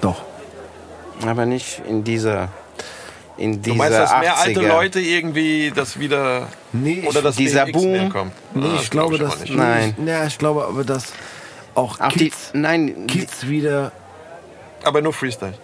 Doch. 0.00 0.22
Aber 1.26 1.46
nicht 1.46 1.82
in 1.88 2.04
dieser. 2.04 2.48
In 3.38 3.62
dieser 3.62 3.72
Du 3.74 3.78
meinst, 3.78 3.98
dass 3.98 4.18
mehr 4.20 4.36
alte 4.38 4.60
80er. 4.60 4.68
Leute 4.68 5.00
irgendwie 5.00 5.72
das 5.74 5.98
wieder. 5.98 6.48
Nee, 6.72 7.04
Oder 7.08 7.22
dass 7.22 7.36
dieser 7.36 7.64
Boom- 7.66 8.10
kommt? 8.10 8.32
Nee, 8.54 8.66
Ah, 8.66 8.78
ich 8.80 8.90
glaube, 8.90 9.16
glaub 9.18 9.30
dass. 9.38 9.48
Nein. 9.48 9.96
Ja, 10.04 10.26
ich 10.26 10.38
glaube 10.38 10.64
aber, 10.66 10.84
dass 10.84 11.12
auch 11.74 11.98
Auch 11.98 12.08
die, 12.12 12.24
Kids, 12.28 12.50
nein, 12.52 13.06
Kids 13.06 13.46
wieder. 13.48 13.90
Aber 14.84 15.00
nur 15.00 15.12
Freestyle. 15.14 15.54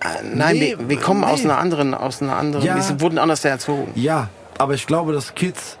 äh, 0.00 0.22
nein 0.22 0.56
Nee, 0.58 0.76
wir, 0.78 0.88
wir 0.88 1.00
kommen 1.00 1.24
aus 1.24 1.40
nee. 1.40 1.46
einer 1.50 1.58
anderen, 1.58 1.94
aus 1.94 2.22
einer 2.22 2.36
anderen. 2.36 2.64
Ja. 2.64 2.76
Wir 2.76 3.00
wurden 3.00 3.18
anders 3.18 3.44
erzogen. 3.44 3.90
Ja, 3.96 4.28
aber 4.58 4.74
ich 4.74 4.86
glaube, 4.86 5.12
dass 5.12 5.34
Kids 5.34 5.78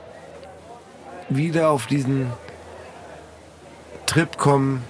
wieder 1.28 1.70
auf 1.70 1.86
diesen 1.86 2.32
Trip 4.06 4.36
kommen, 4.36 4.82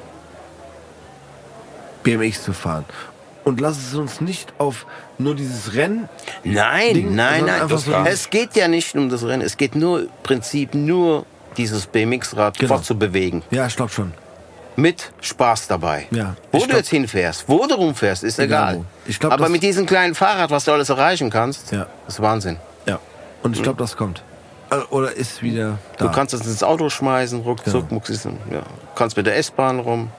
BMX 2.03 2.45
zu 2.45 2.53
fahren. 2.53 2.85
Und 3.47 3.61
lass 3.61 3.79
es 3.79 3.95
uns 3.95 4.21
nicht 4.21 4.53
auf 4.59 4.87
nur 5.19 5.37
dieses 5.37 5.75
Rennen. 5.75 6.09
Nein, 6.43 6.95
Ding, 6.95 7.15
nein, 7.15 7.45
nein. 7.45 7.69
so 7.69 7.93
es 8.05 8.29
geht 8.29 8.57
ja 8.57 8.67
nicht 8.67 8.97
um 8.97 9.09
das 9.09 9.23
Rennen. 9.25 9.41
Es 9.41 9.57
geht 9.57 9.77
nur 9.77 10.01
im 10.01 10.09
Prinzip 10.25 10.75
nur 10.75 11.25
dieses 11.57 11.87
BMX-Rad 11.87 12.59
Genau. 12.59 12.75
fortzubewegen. 12.75 13.43
Ja, 13.53 13.69
ich 13.69 13.77
glaube 13.77 13.93
schon. 13.93 14.13
Mit 14.75 15.13
Spaß 15.21 15.69
dabei. 15.69 16.09
Ja, 16.11 16.35
Wo 16.51 16.59
du 16.59 16.67
glaub- 16.67 16.77
jetzt 16.79 16.89
hinfährst, 16.91 17.45
wo 17.47 17.65
du 17.69 17.77
rumfährst, 17.77 18.25
ist 18.25 18.41
Egal 18.41 18.75
egal. 18.75 19.17
glaub, 19.21 19.33
Aber 19.33 19.49
mit 19.49 19.63
diesem 19.63 19.87
kleinen 19.87 20.17
Fahrrad, 20.17 20.51
was 20.51 20.65
du 20.65 20.73
alles 20.73 20.89
erreichen 20.89 21.31
kannst, 21.31 21.71
Ja. 21.71 21.87
ist 22.09 22.21
Wahnsinn. 22.21 22.57
Ja. 22.85 22.99
Und 23.45 23.55
ich 23.57 23.63
glaube, 23.63 23.79
das 23.79 23.97
kommt. 23.97 24.25
Äh, 24.71 24.79
Oder 24.91 25.13
ist 25.13 25.41
wieder 25.45 25.79
da. 25.99 26.07
Du 26.07 26.11
kannst 26.13 26.35
es 26.35 26.45
ins 26.45 26.65
Auto 26.65 26.89
schmeißen, 26.91 27.43
ruckzuck, 27.43 27.89
Genau. 27.89 27.95
muckst 27.95 28.25
ja. 28.51 28.63
kannst 28.97 29.17
mit 29.17 29.27
der 29.27 29.37
S-Bahn 29.37 29.79
rum, 29.79 30.11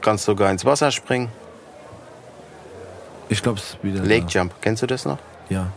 kannst 0.00 0.24
sogar 0.24 0.50
ins 0.50 0.64
Wasser 0.64 0.90
springen. 0.90 1.28
Ich 3.28 3.42
glaube, 3.42 3.58
es 3.58 3.70
ist 3.70 3.84
wieder 3.84 4.02
Lake 4.02 4.26
Jump, 4.28 4.54
kennst 4.60 4.82
du 4.82 4.86
das 4.86 5.04
noch? 5.04 5.18
da. 5.48 5.54
Ja. 5.54 5.72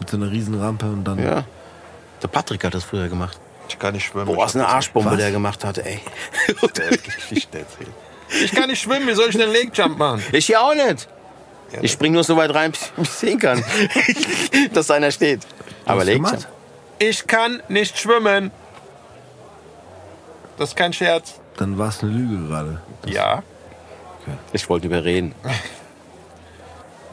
Mit 0.00 0.10
so 0.10 0.16
einer 0.16 0.30
riesen 0.30 0.60
Rampe 0.60 0.86
und 0.86 1.04
dann. 1.04 1.22
Ja. 1.22 1.44
Der 2.22 2.28
Patrick 2.28 2.64
hat 2.64 2.74
das 2.74 2.84
früher 2.84 3.08
gemacht. 3.08 3.38
Ich 3.68 3.78
kann 3.78 3.94
nicht 3.94 4.04
schwimmen. 4.04 4.26
Boah, 4.26 4.46
ist 4.46 4.54
eine 4.54 4.64
das 4.64 4.72
Arschbombe, 4.72 5.10
Was? 5.12 5.18
der 5.18 5.30
gemacht 5.30 5.64
hat, 5.64 5.78
ey. 5.78 6.00
Geschichte 6.60 7.60
erzählt. 7.60 7.90
Ich 8.44 8.52
kann 8.52 8.68
nicht 8.68 8.82
schwimmen, 8.82 9.06
wie 9.06 9.14
soll 9.14 9.28
ich 9.28 9.36
denn 9.36 9.52
Lake 9.52 9.70
Jump 9.72 9.98
machen? 9.98 10.22
Ich 10.32 10.48
ja 10.48 10.60
auch 10.60 10.74
nicht. 10.74 11.08
Ich 11.80 11.92
spring 11.92 12.12
nur 12.12 12.22
so 12.24 12.36
weit 12.36 12.52
rein, 12.54 12.72
bis 12.72 12.90
ich 12.98 13.08
sehen 13.10 13.38
kann, 13.38 13.64
dass 14.74 14.90
einer 14.90 15.10
steht. 15.10 15.40
Aber 15.86 16.04
Lake? 16.04 16.18
Jump. 16.18 16.46
Ich 16.98 17.26
kann 17.26 17.62
nicht 17.68 17.98
schwimmen. 17.98 18.50
Das 20.58 20.70
ist 20.70 20.76
kein 20.76 20.92
Scherz. 20.92 21.40
Dann 21.56 21.78
war 21.78 21.88
es 21.88 22.02
eine 22.02 22.12
Lüge 22.12 22.46
gerade. 22.46 22.80
Ja. 23.06 23.42
Ich 24.52 24.68
wollte 24.68 24.86
überreden. 24.86 25.34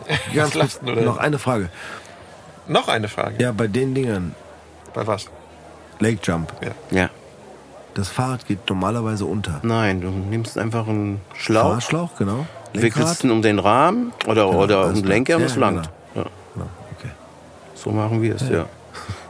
Ganz 0.34 0.54
kurz, 0.54 0.82
noch 0.82 1.18
eine 1.18 1.40
Frage. 1.40 1.70
Noch 2.68 2.88
eine 2.88 3.08
Frage. 3.08 3.36
Ja, 3.42 3.52
bei 3.52 3.68
den 3.68 3.94
Dingern, 3.96 4.36
Bei 4.94 5.06
was? 5.06 5.26
Lake 6.00 6.20
Jump, 6.24 6.54
Ja. 6.92 7.10
das 7.94 8.10
Fahrrad 8.10 8.46
geht 8.48 8.68
normalerweise 8.70 9.26
unter. 9.26 9.60
Nein, 9.64 10.02
du 10.02 10.10
nimmst 10.10 10.58
einfach 10.58 10.88
einen 10.88 11.20
Schlauch, 11.36 11.74
Fahrschlauch, 11.74 12.16
genau. 12.18 12.46
wickelst 12.74 13.24
ihn 13.24 13.32
um 13.32 13.42
den 13.42 13.60
Rahmen 13.60 14.14
oder, 14.28 14.50
oder 14.50 14.86
um 14.88 14.94
den. 14.96 15.06
Lenker 15.06 15.36
und 15.36 15.42
Ja, 15.42 15.48
es 15.48 15.56
ja, 15.56 15.60
langt. 15.62 15.90
Ja. 16.16 16.24
Genau, 16.54 16.68
okay. 16.98 17.10
So 17.76 17.92
machen 17.92 18.22
wir 18.22 18.36
es, 18.36 18.48
ja. 18.50 18.66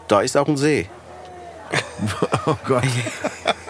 Da 0.07 0.21
ist 0.21 0.35
auch 0.37 0.47
ein 0.47 0.57
See. 0.57 0.89
Oh 2.45 2.55
Gott. 2.65 2.83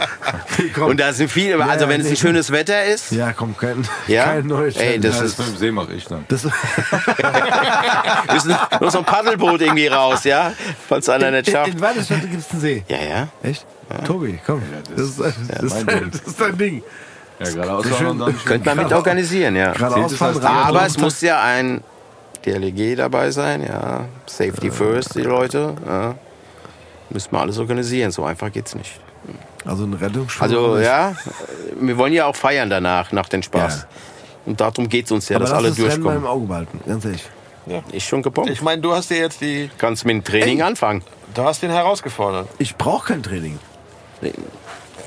komm. 0.76 0.86
Und 0.90 1.00
da 1.00 1.14
sind 1.14 1.30
viele, 1.30 1.64
also 1.64 1.86
ja, 1.86 1.90
wenn 1.90 2.02
es 2.02 2.08
nee. 2.08 2.14
ein 2.14 2.18
schönes 2.18 2.52
Wetter 2.52 2.84
ist, 2.86 3.12
Ja, 3.12 3.34
komm, 3.34 3.56
kein, 3.58 3.88
Ja? 4.08 4.24
kein 4.34 4.48
neues 4.48 4.76
Ey, 4.78 5.00
das 5.00 5.18
Ja, 5.20 5.24
ist- 5.26 5.40
das 5.40 5.46
mit 5.48 5.56
dem 5.56 5.60
See 5.60 5.72
mache 5.72 5.94
ich 5.94 6.06
dann. 6.06 6.26
das, 6.28 6.44
müssen 8.34 8.56
nur 8.80 8.92
so 8.92 9.00
ein 9.00 9.06
Paddelboot 9.06 9.62
irgendwie 9.62 9.88
raus, 9.88 10.24
ja? 10.24 10.54
Falls 10.88 11.10
einer 11.10 11.32
nicht 11.32 11.48
in, 11.48 11.54
schafft. 11.54 11.70
in 11.74 11.82
Weiderswerte 11.82 12.28
gibt 12.28 12.42
es 12.44 12.52
einen 12.52 12.62
See. 12.62 12.84
Ja, 12.88 12.98
ja. 12.98 13.28
Echt? 13.44 13.66
Tobi, 14.06 14.40
komm. 14.46 14.62
das, 14.96 15.16
das- 15.18 15.28
ist, 15.38 15.50
das, 15.50 15.64
ist 15.64 15.76
dein, 15.76 15.86
Ding. 16.00 16.12
das 16.12 16.22
ist 16.22 16.42
dein 16.42 16.58
Ding. 16.58 16.84
Ja, 17.40 17.50
geradeaus 17.52 17.84
Sehr 17.86 17.94
fahren 17.94 18.00
schön. 18.06 18.08
und 18.10 18.20
dann 18.20 18.46
Könnte 18.46 18.66
man 18.76 18.78
mit 18.86 18.94
organisieren, 18.94 19.56
ja. 19.56 19.72
Geradeaus 19.72 20.14
fahren, 20.16 20.44
Aber 20.46 20.86
es 20.86 20.98
muss 20.98 21.22
ja 21.22 21.42
ein 21.42 21.82
DLG 22.46 22.96
dabei 22.98 23.32
sein, 23.32 23.64
ja. 23.64 24.06
Safety 24.26 24.70
first, 24.72 25.16
die 25.16 25.22
Leute. 25.22 25.74
Ja. 25.88 26.16
Müssen 27.10 27.32
wir 27.32 27.40
alles 27.42 27.58
organisieren, 27.58 28.12
so 28.12 28.24
einfach 28.26 28.52
geht's 28.52 28.76
nicht. 28.76 29.00
Also 29.66 29.84
ein 29.84 29.94
Rettungsschwimmer. 29.94 30.44
Also 30.44 30.78
ja, 30.80 31.16
wir 31.80 31.98
wollen 31.98 32.14
ja 32.14 32.26
auch 32.26 32.36
feiern 32.36 32.70
danach, 32.70 33.12
nach 33.12 33.30
dem 33.30 33.44
Spaß. 33.44 33.82
Ja. 33.82 33.88
Und 34.46 34.62
darum 34.62 34.88
geht's 34.90 35.12
uns 35.12 35.30
ja, 35.30 35.36
Aber 35.36 35.46
dass 35.46 35.54
alle 35.54 35.70
das 35.70 35.78
Rennen 35.80 36.02
mal 36.02 36.16
im 36.16 36.22
durchkommen. 36.22 36.28
Auge 36.28 36.46
behalten, 36.48 36.80
ganz 36.88 37.06
ehrlich. 37.06 37.24
Ist 37.92 38.08
schon 38.08 38.24
gepumpt. 38.24 38.50
Ich 38.50 38.62
meine, 38.64 38.82
du 38.82 38.94
hast 38.94 39.12
dir 39.12 39.18
jetzt 39.20 39.42
die, 39.42 39.70
Kannst 39.78 40.04
mit 40.06 40.16
dem 40.16 40.24
Training 40.24 40.62
anfangen. 40.64 41.04
du 41.36 41.44
hast 41.44 41.62
ihn 41.62 41.70
herausgefordert. 41.70 42.48
Ich 42.58 42.76
brauche 42.76 43.10
kein 43.14 43.22
Training. 43.22 43.60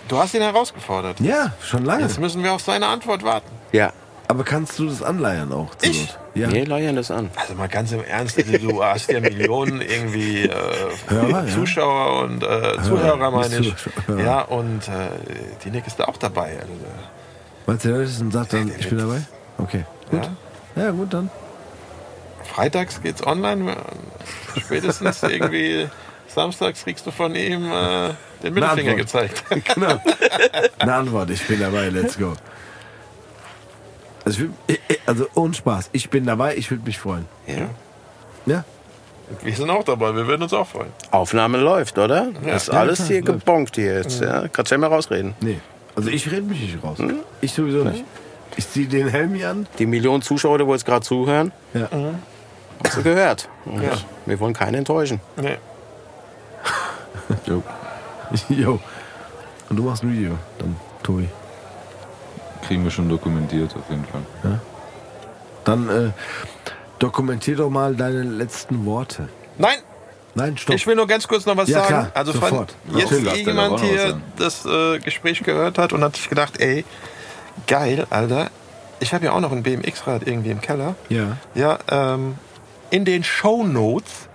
Du 0.07 0.17
hast 0.19 0.35
ihn 0.35 0.43
herausgefordert. 0.43 1.19
Ja, 1.21 1.53
schon 1.63 1.85
lange. 1.85 2.03
Jetzt 2.03 2.21
müssen 2.21 2.43
wir 2.45 2.53
auf 2.53 2.63
seine 2.63 2.87
Antwort 2.87 3.25
warten. 3.25 3.49
Ja. 3.73 3.93
Aber 4.29 4.45
kannst 4.45 4.79
du 4.79 4.87
das 4.87 5.03
anleiern 5.03 5.53
auch? 5.53 5.71
Ich? 5.83 6.01
Not? 6.09 6.19
Ja. 6.35 6.51
Wir 6.51 6.67
leiern 6.67 6.97
das 6.97 7.11
an. 7.11 7.31
Also 7.37 7.55
mal 7.55 7.69
ganz 7.69 7.93
im 7.93 8.03
Ernst, 8.03 8.39
also 8.39 8.57
du 8.57 8.83
hast 8.83 9.11
ja 9.11 9.21
Millionen 9.21 9.83
irgendwie 9.83 10.45
äh, 10.45 10.51
Hörer, 11.09 11.47
ja. 11.47 11.55
Zuschauer 11.55 12.23
und 12.23 12.43
äh, 12.43 12.83
Zuhörer, 12.83 13.31
meine 13.31 13.59
ich. 13.59 13.75
Ja, 14.09 14.41
und 14.43 14.89
äh, 14.89 15.09
die 15.65 15.71
Nick 15.71 15.87
ist 15.87 15.99
da 16.01 16.05
auch 16.05 16.17
dabei. 16.17 16.53
Also, 16.59 16.73
Meinst 17.67 17.85
du, 17.85 17.89
der 17.91 18.01
ist 18.01 18.21
und 18.21 18.33
sagt 18.33 18.55
dann, 18.55 18.73
ich 18.79 18.89
bin 18.89 18.99
dabei? 18.99 19.23
Okay, 19.59 19.85
gut. 20.11 20.25
ja. 20.77 20.83
Ja, 20.85 20.91
gut, 20.91 21.13
dann. 21.13 21.31
Freitags 22.45 23.03
geht's 23.03 23.27
online. 23.27 23.77
Spätestens 24.59 25.23
irgendwie 25.23 25.89
samstags 26.29 26.85
kriegst 26.85 27.07
du 27.07 27.11
von 27.11 27.35
ihm 27.35 27.71
äh, 27.71 28.11
den 28.43 28.55
Mittelfinger 28.55 28.95
gezeigt. 28.95 29.45
Genau. 29.75 30.01
Eine 30.79 30.95
Antwort, 30.95 31.31
ich 31.31 31.47
bin 31.47 31.61
dabei, 31.61 31.89
let's 31.91 32.19
go. 32.19 32.33
Also, 34.25 34.43
ich, 34.45 34.49
will- 34.69 34.79
also 35.07 35.27
ohne 35.35 35.55
Spaß, 35.55 35.91
ich 35.93 36.09
bin 36.11 36.27
dabei, 36.27 36.57
ich 36.57 36.71
würde 36.71 36.85
mich 36.85 36.99
freuen. 36.99 37.27
Ja. 37.47 37.69
Ja? 38.47 38.65
Wir 39.43 39.55
sind 39.55 39.71
auch 39.71 39.85
dabei, 39.85 40.15
wir 40.15 40.27
würden 40.27 40.43
uns 40.43 40.53
auch 40.53 40.67
freuen. 40.67 40.91
Aufnahme 41.11 41.59
läuft, 41.59 41.97
oder? 41.99 42.29
ist 42.55 42.69
Ja, 42.69 42.75
alles 42.81 42.97
klar, 42.99 43.09
hier 43.09 43.25
läuft. 43.25 43.41
gebonkt 43.41 43.75
hier 43.77 43.95
jetzt. 43.95 44.21
Ja? 44.21 44.47
Kannst 44.49 44.71
ja 44.73 44.79
mal 44.79 44.89
rausreden. 44.89 45.35
Nee. 45.41 45.61
Also 45.97 46.11
ich 46.11 46.31
rede 46.31 46.43
mich 46.43 46.61
nicht 46.61 46.83
raus. 46.85 46.99
Ich 47.41 47.53
sowieso 47.53 47.85
nicht. 47.85 48.05
Ich 48.57 48.69
ziehe 48.69 48.87
den 48.87 49.09
Helm 49.09 49.35
hier 49.35 49.51
an. 49.51 49.67
Die 49.79 49.87
Millionen 49.87 50.23
Zuschauer, 50.23 50.59
die 50.59 50.65
jetzt 50.65 50.85
gerade 50.85 51.05
zuhören, 51.05 51.53
Ja. 51.73 51.89
hast 52.85 52.97
du 52.99 53.03
gehört. 53.03 53.49
Und 53.65 53.83
Ja. 53.83 53.93
Wir 54.27 54.39
wollen 54.41 54.53
keinen 54.55 54.75
enttäuschen. 54.77 55.21
Nee. 55.37 55.57
Jo, 57.47 57.63
Jo. 58.49 58.81
Und 59.71 59.77
du 59.77 59.83
machst 59.85 60.03
ein 60.03 60.13
Video, 60.13 60.33
dann, 60.59 60.77
Tobi. 61.03 61.29
Kriegen 62.63 62.85
wir 62.85 62.91
schon 62.91 63.09
dokumentiert 63.09 63.75
auf 63.77 63.89
jeden 63.91 64.05
Fall. 64.05 64.23
Dann 65.65 65.89
äh, 65.89 66.11
dokumentier 66.99 67.57
doch 67.57 67.71
mal 67.71 67.95
deine 67.95 68.23
letzten 68.23 68.85
Worte. 68.87 69.29
Nein, 69.59 69.79
Nein, 70.35 70.57
stopp. 70.57 70.75
ich 70.77 70.87
will 70.87 70.97
nur 70.97 71.07
ganz 71.07 71.29
kurz 71.29 71.45
noch 71.47 71.57
was 71.57 71.69
Ja, 71.69 71.81
sagen. 71.81 71.89
klar, 71.89 72.11
also 72.15 72.33
sofort. 72.33 72.75
wenn 72.87 72.99
jetzt 73.01 73.13
der 73.13 73.37
jemand 73.37 73.81
hier 73.81 74.21
das 74.37 74.65
äh, 74.65 74.99
Gespräch 74.99 75.43
gehört 75.43 75.79
hat 75.79 75.93
und 75.93 76.03
hat 76.03 76.17
sich 76.17 76.29
gedacht, 76.29 76.59
ey, 76.61 76.85
geil, 77.67 78.07
Alter, 78.11 78.51
ich 79.01 79.13
habe 79.13 79.27
ja 79.27 79.33
auch 79.33 79.41
noch 79.41 79.53
ein 79.53 79.63
BMX-Rad 79.63 80.27
irgendwie 80.27 80.51
im 80.51 80.61
Keller. 80.61 80.95
Ja. 81.09 81.37
Ja, 81.55 81.79
ähm, 81.91 82.37
in 82.91 83.05
den 83.05 83.25
Show 83.25 83.65
Notes, 83.65 84.29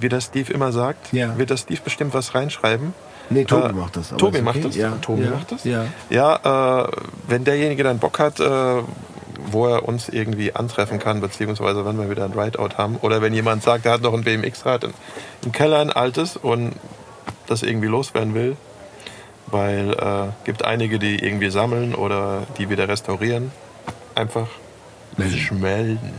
wie 0.00 0.08
das 0.08 0.24
Steve 0.26 0.52
immer 0.52 0.72
sagt, 0.72 1.12
Mhm. 1.12 1.18
Ja. 1.18 1.38
wird 1.38 1.50
das 1.50 1.60
Steve 1.60 1.80
bestimmt 1.84 2.12
was 2.14 2.34
reinschreiben. 2.34 2.92
Nee, 3.30 3.44
Tobi 3.44 3.68
Äh, 3.68 3.72
macht 3.72 3.96
das. 3.96 4.10
aber 4.10 4.18
Tobi 4.18 4.38
ist 4.38 4.44
macht 4.44 4.56
okay. 4.56 4.66
das? 4.66 4.76
Ja. 4.76 4.90
Tobi 5.00 5.24
ja. 5.24 5.30
macht 5.30 5.52
das? 5.52 5.64
Ja. 5.64 5.86
Ja, 6.10 6.84
äh, 6.84 6.88
wenn 7.28 7.44
derjenige 7.44 7.82
dann 7.82 7.98
Bock 7.98 8.18
hat, 8.18 8.40
äh, 8.40 8.82
wo 9.46 9.66
er 9.66 9.86
uns 9.86 10.08
irgendwie 10.08 10.54
antreffen 10.54 10.98
kann, 10.98 11.20
beziehungsweise 11.20 11.84
wenn 11.84 11.98
wir 11.98 12.10
wieder 12.10 12.24
ein 12.24 12.32
Rideout 12.32 12.76
haben, 12.76 12.96
oder 12.96 13.22
wenn 13.22 13.34
jemand 13.34 13.62
sagt, 13.62 13.86
er 13.86 13.92
hat 13.92 14.02
noch 14.02 14.14
ein 14.14 14.24
BMX-Rad 14.24 14.84
im, 14.84 14.94
im 15.44 15.52
Keller, 15.52 15.80
ein 15.80 15.90
altes, 15.90 16.36
und 16.36 16.72
das 17.46 17.62
irgendwie 17.62 17.88
loswerden 17.88 18.34
will, 18.34 18.56
weil 19.46 19.92
äh, 19.92 20.32
gibt 20.44 20.64
einige, 20.64 20.98
die 20.98 21.22
irgendwie 21.24 21.50
sammeln 21.50 21.94
oder 21.94 22.42
die 22.58 22.70
wieder 22.70 22.88
restaurieren, 22.88 23.52
einfach 24.14 24.48
sich 25.18 25.52
melden. 25.52 26.12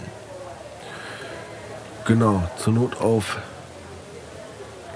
Genau, 2.06 2.43
zur 2.58 2.74
Not 2.74 3.01
auf 3.01 3.38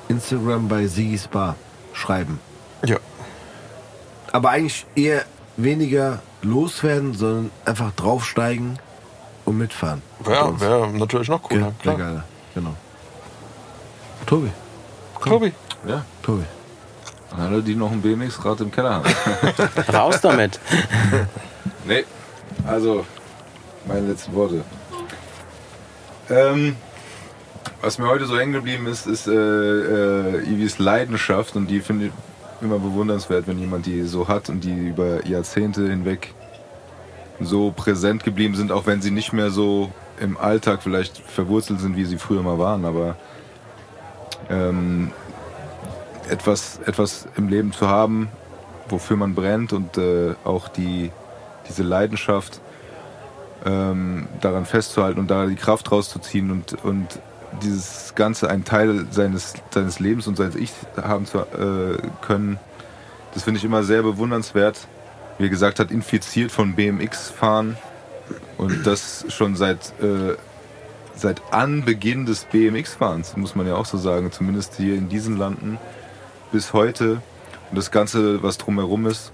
Instagram 0.08 0.68
bei 0.68 0.86
Sigis 0.86 1.28
Bar 1.28 1.56
schreiben. 2.00 2.40
Ja. 2.86 2.98
Aber 4.32 4.50
eigentlich 4.50 4.86
eher 4.96 5.24
weniger 5.58 6.22
loswerden, 6.42 7.14
sondern 7.14 7.52
einfach 7.66 7.92
draufsteigen 7.96 8.80
und 9.46 9.58
mitfahren. 9.58 10.02
Wäre 10.24 10.60
wär 10.60 10.88
natürlich 10.88 11.28
noch 11.30 11.42
cooler. 11.44 11.74
Ja. 11.84 12.24
Genau. 12.56 12.76
Tobi, 14.26 14.52
Tobi, 15.24 15.54
Ja, 15.88 16.06
Tobi. 16.22 16.44
an 17.32 17.42
alle, 17.42 17.62
die 17.64 17.76
noch 17.76 17.92
ein 17.92 18.02
BMX-Rad 18.02 18.62
im 18.62 18.72
Keller 18.72 18.96
haben. 18.96 19.10
Raus 19.94 20.22
damit. 20.22 20.60
Nee, 21.86 22.06
also 22.68 23.06
meine 23.88 24.08
letzten 24.08 24.34
Worte. 24.36 24.64
Ähm, 26.30 26.76
was 27.82 27.98
mir 27.98 28.08
heute 28.08 28.26
so 28.26 28.38
hängen 28.38 28.54
geblieben 28.54 28.88
ist, 28.88 29.08
ist 29.08 29.28
äh, 29.28 29.32
äh, 29.32 30.44
Ivis 30.44 30.80
Leidenschaft 30.80 31.56
und 31.56 31.68
die 31.68 31.80
finde 31.80 32.08
ich 32.08 32.12
immer 32.62 32.80
bewundernswert, 32.80 33.48
wenn 33.48 33.60
jemand 33.60 33.86
die 33.86 34.04
so 34.04 34.28
hat 34.28 34.50
und 34.50 34.64
die 34.64 34.74
über 34.74 35.26
Jahrzehnte 35.26 35.88
hinweg 35.88 36.34
so 37.40 37.72
präsent 37.72 38.24
geblieben 38.24 38.56
sind, 38.56 38.72
auch 38.72 38.86
wenn 38.86 39.02
sie 39.02 39.12
nicht 39.12 39.32
mehr 39.32 39.50
so 39.50 39.92
im 40.20 40.38
Alltag 40.38 40.84
vielleicht 40.84 41.18
verwurzelt 41.18 41.80
sind, 41.80 41.96
wie 41.96 42.04
sie 42.06 42.18
früher 42.18 42.44
mal 42.44 42.60
waren, 42.60 42.84
aber 42.84 43.16
ähm, 44.50 45.12
etwas, 46.30 46.80
etwas 46.86 47.28
im 47.38 47.48
Leben 47.48 47.72
zu 47.72 47.88
haben, 47.88 48.28
wofür 48.90 49.16
man 49.16 49.36
brennt 49.36 49.72
und 49.72 49.98
äh, 49.98 50.36
auch 50.44 50.68
die, 50.68 51.12
diese 51.70 51.84
Leidenschaft 51.84 52.60
ähm, 53.66 54.28
daran 54.42 54.66
festzuhalten 54.66 55.20
und 55.20 55.32
da 55.32 55.46
die 55.46 55.56
Kraft 55.56 55.92
rauszuziehen 55.92 56.52
und, 56.52 56.74
und 56.84 57.20
dieses 57.62 58.14
Ganze 58.16 58.50
ein 58.50 58.64
Teil 58.64 59.08
seines, 59.12 59.54
seines 59.72 60.00
Lebens 60.00 60.28
und 60.28 60.36
seines 60.36 60.56
Ich 60.56 60.72
haben 61.02 61.26
zu 61.26 61.40
äh, 61.40 61.98
können, 62.22 62.60
das 63.34 63.44
finde 63.44 63.60
ich 63.60 63.66
immer 63.66 63.84
sehr 63.84 64.04
bewundernswert. 64.04 64.88
Wie 65.38 65.44
er 65.46 65.50
gesagt 65.50 65.80
hat, 65.80 65.92
infiziert 65.92 66.52
von 66.52 66.76
BMX-Fahren 66.76 67.78
und 68.58 68.86
das 68.86 69.26
schon 69.30 69.56
seit, 69.56 69.94
äh, 70.02 70.36
seit 71.16 71.42
Anbeginn 71.54 72.26
des 72.26 72.46
BMX-Fahrens, 72.46 73.38
muss 73.38 73.56
man 73.56 73.66
ja 73.66 73.76
auch 73.76 73.86
so 73.86 73.98
sagen, 73.98 74.32
zumindest 74.32 74.76
hier 74.76 74.96
in 74.96 75.08
diesen 75.08 75.38
Landen 75.38 75.78
bis 76.52 76.74
heute 76.74 77.22
und 77.70 77.78
das 77.78 77.92
Ganze, 77.92 78.44
was 78.44 78.58
drumherum 78.58 79.06
ist, 79.06 79.32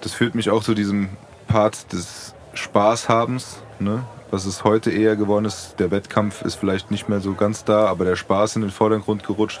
das 0.00 0.12
führt 0.12 0.34
mich 0.34 0.50
auch 0.50 0.62
zu 0.62 0.74
diesem 0.74 1.10
Part 1.48 1.92
des 1.92 2.34
Spaßhabens, 2.54 3.58
ne? 3.80 4.04
Was 4.30 4.44
es 4.44 4.64
heute 4.64 4.90
eher 4.90 5.16
geworden 5.16 5.44
ist. 5.44 5.76
Der 5.78 5.90
Wettkampf 5.90 6.42
ist 6.42 6.56
vielleicht 6.56 6.90
nicht 6.90 7.08
mehr 7.08 7.20
so 7.20 7.34
ganz 7.34 7.64
da, 7.64 7.86
aber 7.86 8.04
der 8.04 8.16
Spaß 8.16 8.56
in 8.56 8.62
den 8.62 8.70
Vordergrund 8.70 9.24
gerutscht. 9.24 9.60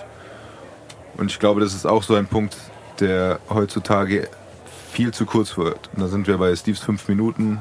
Und 1.16 1.30
ich 1.30 1.38
glaube, 1.38 1.60
das 1.60 1.74
ist 1.74 1.86
auch 1.86 2.02
so 2.02 2.14
ein 2.14 2.26
Punkt, 2.26 2.56
der 3.00 3.38
heutzutage 3.48 4.28
viel 4.90 5.12
zu 5.12 5.26
kurz 5.26 5.56
wird. 5.56 5.90
Und 5.94 6.02
da 6.02 6.08
sind 6.08 6.26
wir 6.26 6.38
bei 6.38 6.54
Steves 6.56 6.80
fünf 6.80 7.06
Minuten. 7.08 7.60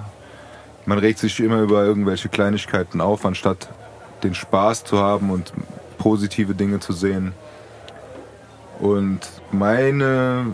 Man 0.85 0.99
regt 0.99 1.19
sich 1.19 1.39
immer 1.39 1.61
über 1.61 1.83
irgendwelche 1.83 2.29
Kleinigkeiten 2.29 3.01
auf, 3.01 3.25
anstatt 3.25 3.69
den 4.23 4.33
Spaß 4.33 4.83
zu 4.83 4.99
haben 4.99 5.29
und 5.29 5.53
positive 5.97 6.55
Dinge 6.55 6.79
zu 6.79 6.93
sehen. 6.93 7.33
Und 8.79 9.19
meine 9.51 10.47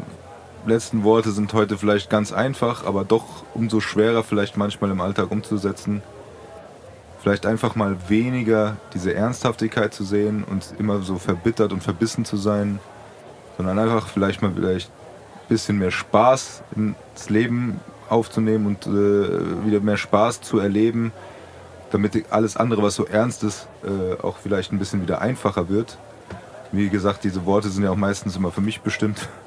letzten 0.65 1.03
Worte 1.03 1.31
sind 1.31 1.53
heute 1.53 1.77
vielleicht 1.77 2.09
ganz 2.09 2.31
einfach, 2.31 2.85
aber 2.85 3.03
doch 3.03 3.43
umso 3.53 3.79
schwerer 3.79 4.23
vielleicht 4.23 4.57
manchmal 4.57 4.91
im 4.91 5.01
Alltag 5.01 5.31
umzusetzen. 5.31 6.03
Vielleicht 7.21 7.45
einfach 7.45 7.75
mal 7.75 7.97
weniger 8.09 8.77
diese 8.95 9.13
Ernsthaftigkeit 9.13 9.93
zu 9.93 10.03
sehen 10.03 10.43
und 10.43 10.73
immer 10.79 11.01
so 11.01 11.19
verbittert 11.19 11.71
und 11.71 11.83
verbissen 11.83 12.25
zu 12.25 12.35
sein, 12.35 12.79
sondern 13.57 13.77
einfach 13.77 14.07
vielleicht 14.07 14.41
mal 14.41 14.51
vielleicht 14.55 14.89
ein 14.89 15.47
bisschen 15.47 15.77
mehr 15.77 15.91
Spaß 15.91 16.63
ins 16.75 17.29
Leben 17.29 17.79
aufzunehmen 18.09 18.65
und 18.65 18.87
äh, 18.87 19.65
wieder 19.65 19.81
mehr 19.81 19.97
Spaß 19.97 20.41
zu 20.41 20.57
erleben, 20.57 21.11
damit 21.91 22.25
alles 22.31 22.57
andere, 22.57 22.81
was 22.81 22.95
so 22.95 23.05
ernst 23.05 23.43
ist, 23.43 23.67
äh, 23.83 24.19
auch 24.21 24.37
vielleicht 24.37 24.71
ein 24.71 24.79
bisschen 24.79 25.03
wieder 25.03 25.21
einfacher 25.21 25.69
wird. 25.69 25.99
Wie 26.71 26.89
gesagt, 26.89 27.23
diese 27.23 27.45
Worte 27.45 27.69
sind 27.69 27.83
ja 27.83 27.91
auch 27.91 27.97
meistens 27.97 28.35
immer 28.35 28.51
für 28.51 28.61
mich 28.61 28.81
bestimmt. 28.81 29.29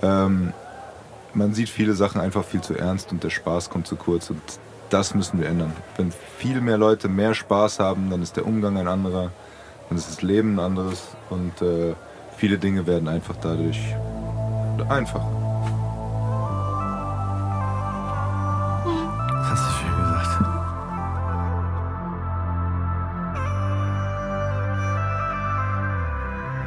Ähm, 0.00 0.52
man 1.34 1.54
sieht 1.54 1.68
viele 1.68 1.94
Sachen 1.94 2.20
einfach 2.20 2.44
viel 2.44 2.60
zu 2.60 2.72
ernst 2.72 3.10
und 3.10 3.24
der 3.24 3.30
Spaß 3.30 3.68
kommt 3.68 3.88
zu 3.88 3.96
kurz 3.96 4.30
und 4.30 4.40
das 4.90 5.14
müssen 5.14 5.40
wir 5.40 5.48
ändern. 5.48 5.72
Wenn 5.96 6.12
viel 6.38 6.60
mehr 6.60 6.78
Leute 6.78 7.08
mehr 7.08 7.34
Spaß 7.34 7.78
haben, 7.78 8.10
dann 8.10 8.22
ist 8.22 8.36
der 8.36 8.46
Umgang 8.46 8.76
ein 8.78 8.88
anderer, 8.88 9.30
dann 9.88 9.98
ist 9.98 10.08
das 10.08 10.22
Leben 10.22 10.54
ein 10.56 10.60
anderes 10.60 11.08
und 11.30 11.60
äh, 11.62 11.94
viele 12.36 12.58
Dinge 12.58 12.86
werden 12.86 13.08
einfach 13.08 13.36
dadurch 13.40 13.78
einfacher. 14.88 15.30
Das 19.28 19.50
hast 19.50 19.64
du 19.66 19.72
schön 19.78 19.96
gesagt. 19.98 20.28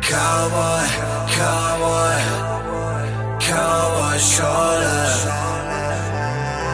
Cowboy, 0.01 0.85
Cowboy, 1.38 2.19
Cowboy 3.40 4.19
Schorle. 4.19 5.50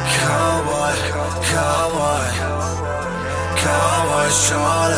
Cowboy, 0.08 0.96
Cowboy, 1.52 2.28
Cowboy 3.56 4.30
Schorle. 4.32 4.98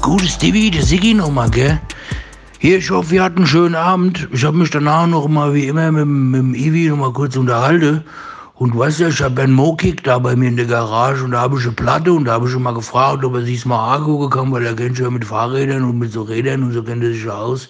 Gutes 0.00 0.34
Stevie, 0.34 0.70
der 0.70 0.82
Siggi 0.82 1.12
nochmal, 1.12 1.50
gell? 1.50 1.78
Hier, 2.60 2.78
ich 2.78 2.90
hoffe, 2.90 3.10
wir 3.10 3.22
hatten 3.22 3.38
einen 3.38 3.46
schönen 3.46 3.74
Abend. 3.74 4.26
Ich 4.32 4.42
habe 4.44 4.56
mich 4.56 4.70
danach 4.70 5.06
noch 5.06 5.28
mal 5.28 5.52
wie 5.52 5.66
immer 5.66 5.92
mit, 5.92 6.06
mit 6.06 6.40
dem 6.40 6.54
Ivi 6.54 6.88
noch 6.88 6.96
mal 6.96 7.12
kurz 7.12 7.36
unterhalten. 7.36 8.04
Und 8.54 8.74
du 8.74 8.78
weißt 8.78 9.00
ja, 9.00 9.08
ich 9.08 9.20
habe 9.20 9.42
einen 9.42 9.52
Mokik 9.52 10.02
da 10.02 10.18
bei 10.18 10.34
mir 10.34 10.48
in 10.48 10.56
der 10.56 10.64
Garage 10.64 11.22
und 11.24 11.32
da 11.32 11.42
habe 11.42 11.58
ich 11.58 11.64
eine 11.64 11.74
Platte 11.74 12.12
und 12.12 12.24
da 12.24 12.32
habe 12.32 12.46
ich 12.46 12.52
schon 12.52 12.62
mal 12.62 12.72
gefragt, 12.72 13.22
ob 13.22 13.34
er 13.34 13.42
sich 13.42 13.66
mal 13.66 13.96
angucken 13.96 14.30
kann, 14.30 14.50
weil 14.50 14.64
er 14.64 14.74
kennt 14.74 14.96
sich 14.96 15.04
ja 15.04 15.10
mit 15.10 15.26
Fahrrädern 15.26 15.84
und 15.84 15.98
mit 15.98 16.10
so 16.10 16.22
Rädern 16.22 16.62
und 16.62 16.72
so 16.72 16.82
kennt 16.82 17.04
er 17.04 17.10
sich 17.10 17.24
ja 17.24 17.34
aus. 17.34 17.68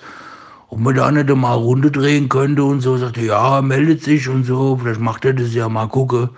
Ob 0.71 0.81
man 0.81 0.95
da 0.95 1.11
nicht 1.11 1.35
mal 1.35 1.55
eine 1.55 1.65
Runde 1.65 1.91
drehen 1.91 2.29
könnte 2.29 2.63
und 2.63 2.81
so. 2.81 2.97
Sagt 2.99 3.17
er, 3.17 3.25
ja, 3.25 3.63
meldet 3.63 4.03
sich 4.03 4.29
und 4.29 4.45
so. 4.45 4.77
Vielleicht 4.77 5.01
macht 5.01 5.25
er 5.25 5.33
das 5.33 5.55
ja 5.55 5.69
mal 5.69 5.89
gucken. 5.89 6.29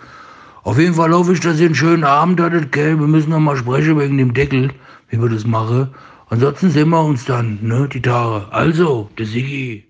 Auf 0.62 0.78
jeden 0.78 0.94
Fall 0.94 1.12
hoffe 1.12 1.32
ich, 1.32 1.40
dass 1.40 1.58
ihr 1.58 1.66
einen 1.66 1.74
schönen 1.74 2.04
Abend 2.04 2.40
hattet, 2.40 2.70
gell? 2.70 3.00
Wir 3.00 3.06
müssen 3.06 3.30
noch 3.30 3.40
mal 3.40 3.56
sprechen 3.56 3.98
wegen 3.98 4.18
dem 4.18 4.34
Deckel, 4.34 4.70
wie 5.08 5.20
wir 5.20 5.28
das 5.28 5.46
machen. 5.46 5.88
Ansonsten 6.28 6.70
sehen 6.70 6.90
wir 6.90 7.02
uns 7.02 7.24
dann, 7.24 7.58
ne, 7.62 7.88
die 7.92 8.02
Tage. 8.02 8.46
Also, 8.52 9.10
der 9.18 9.26
Sigi. 9.26 9.89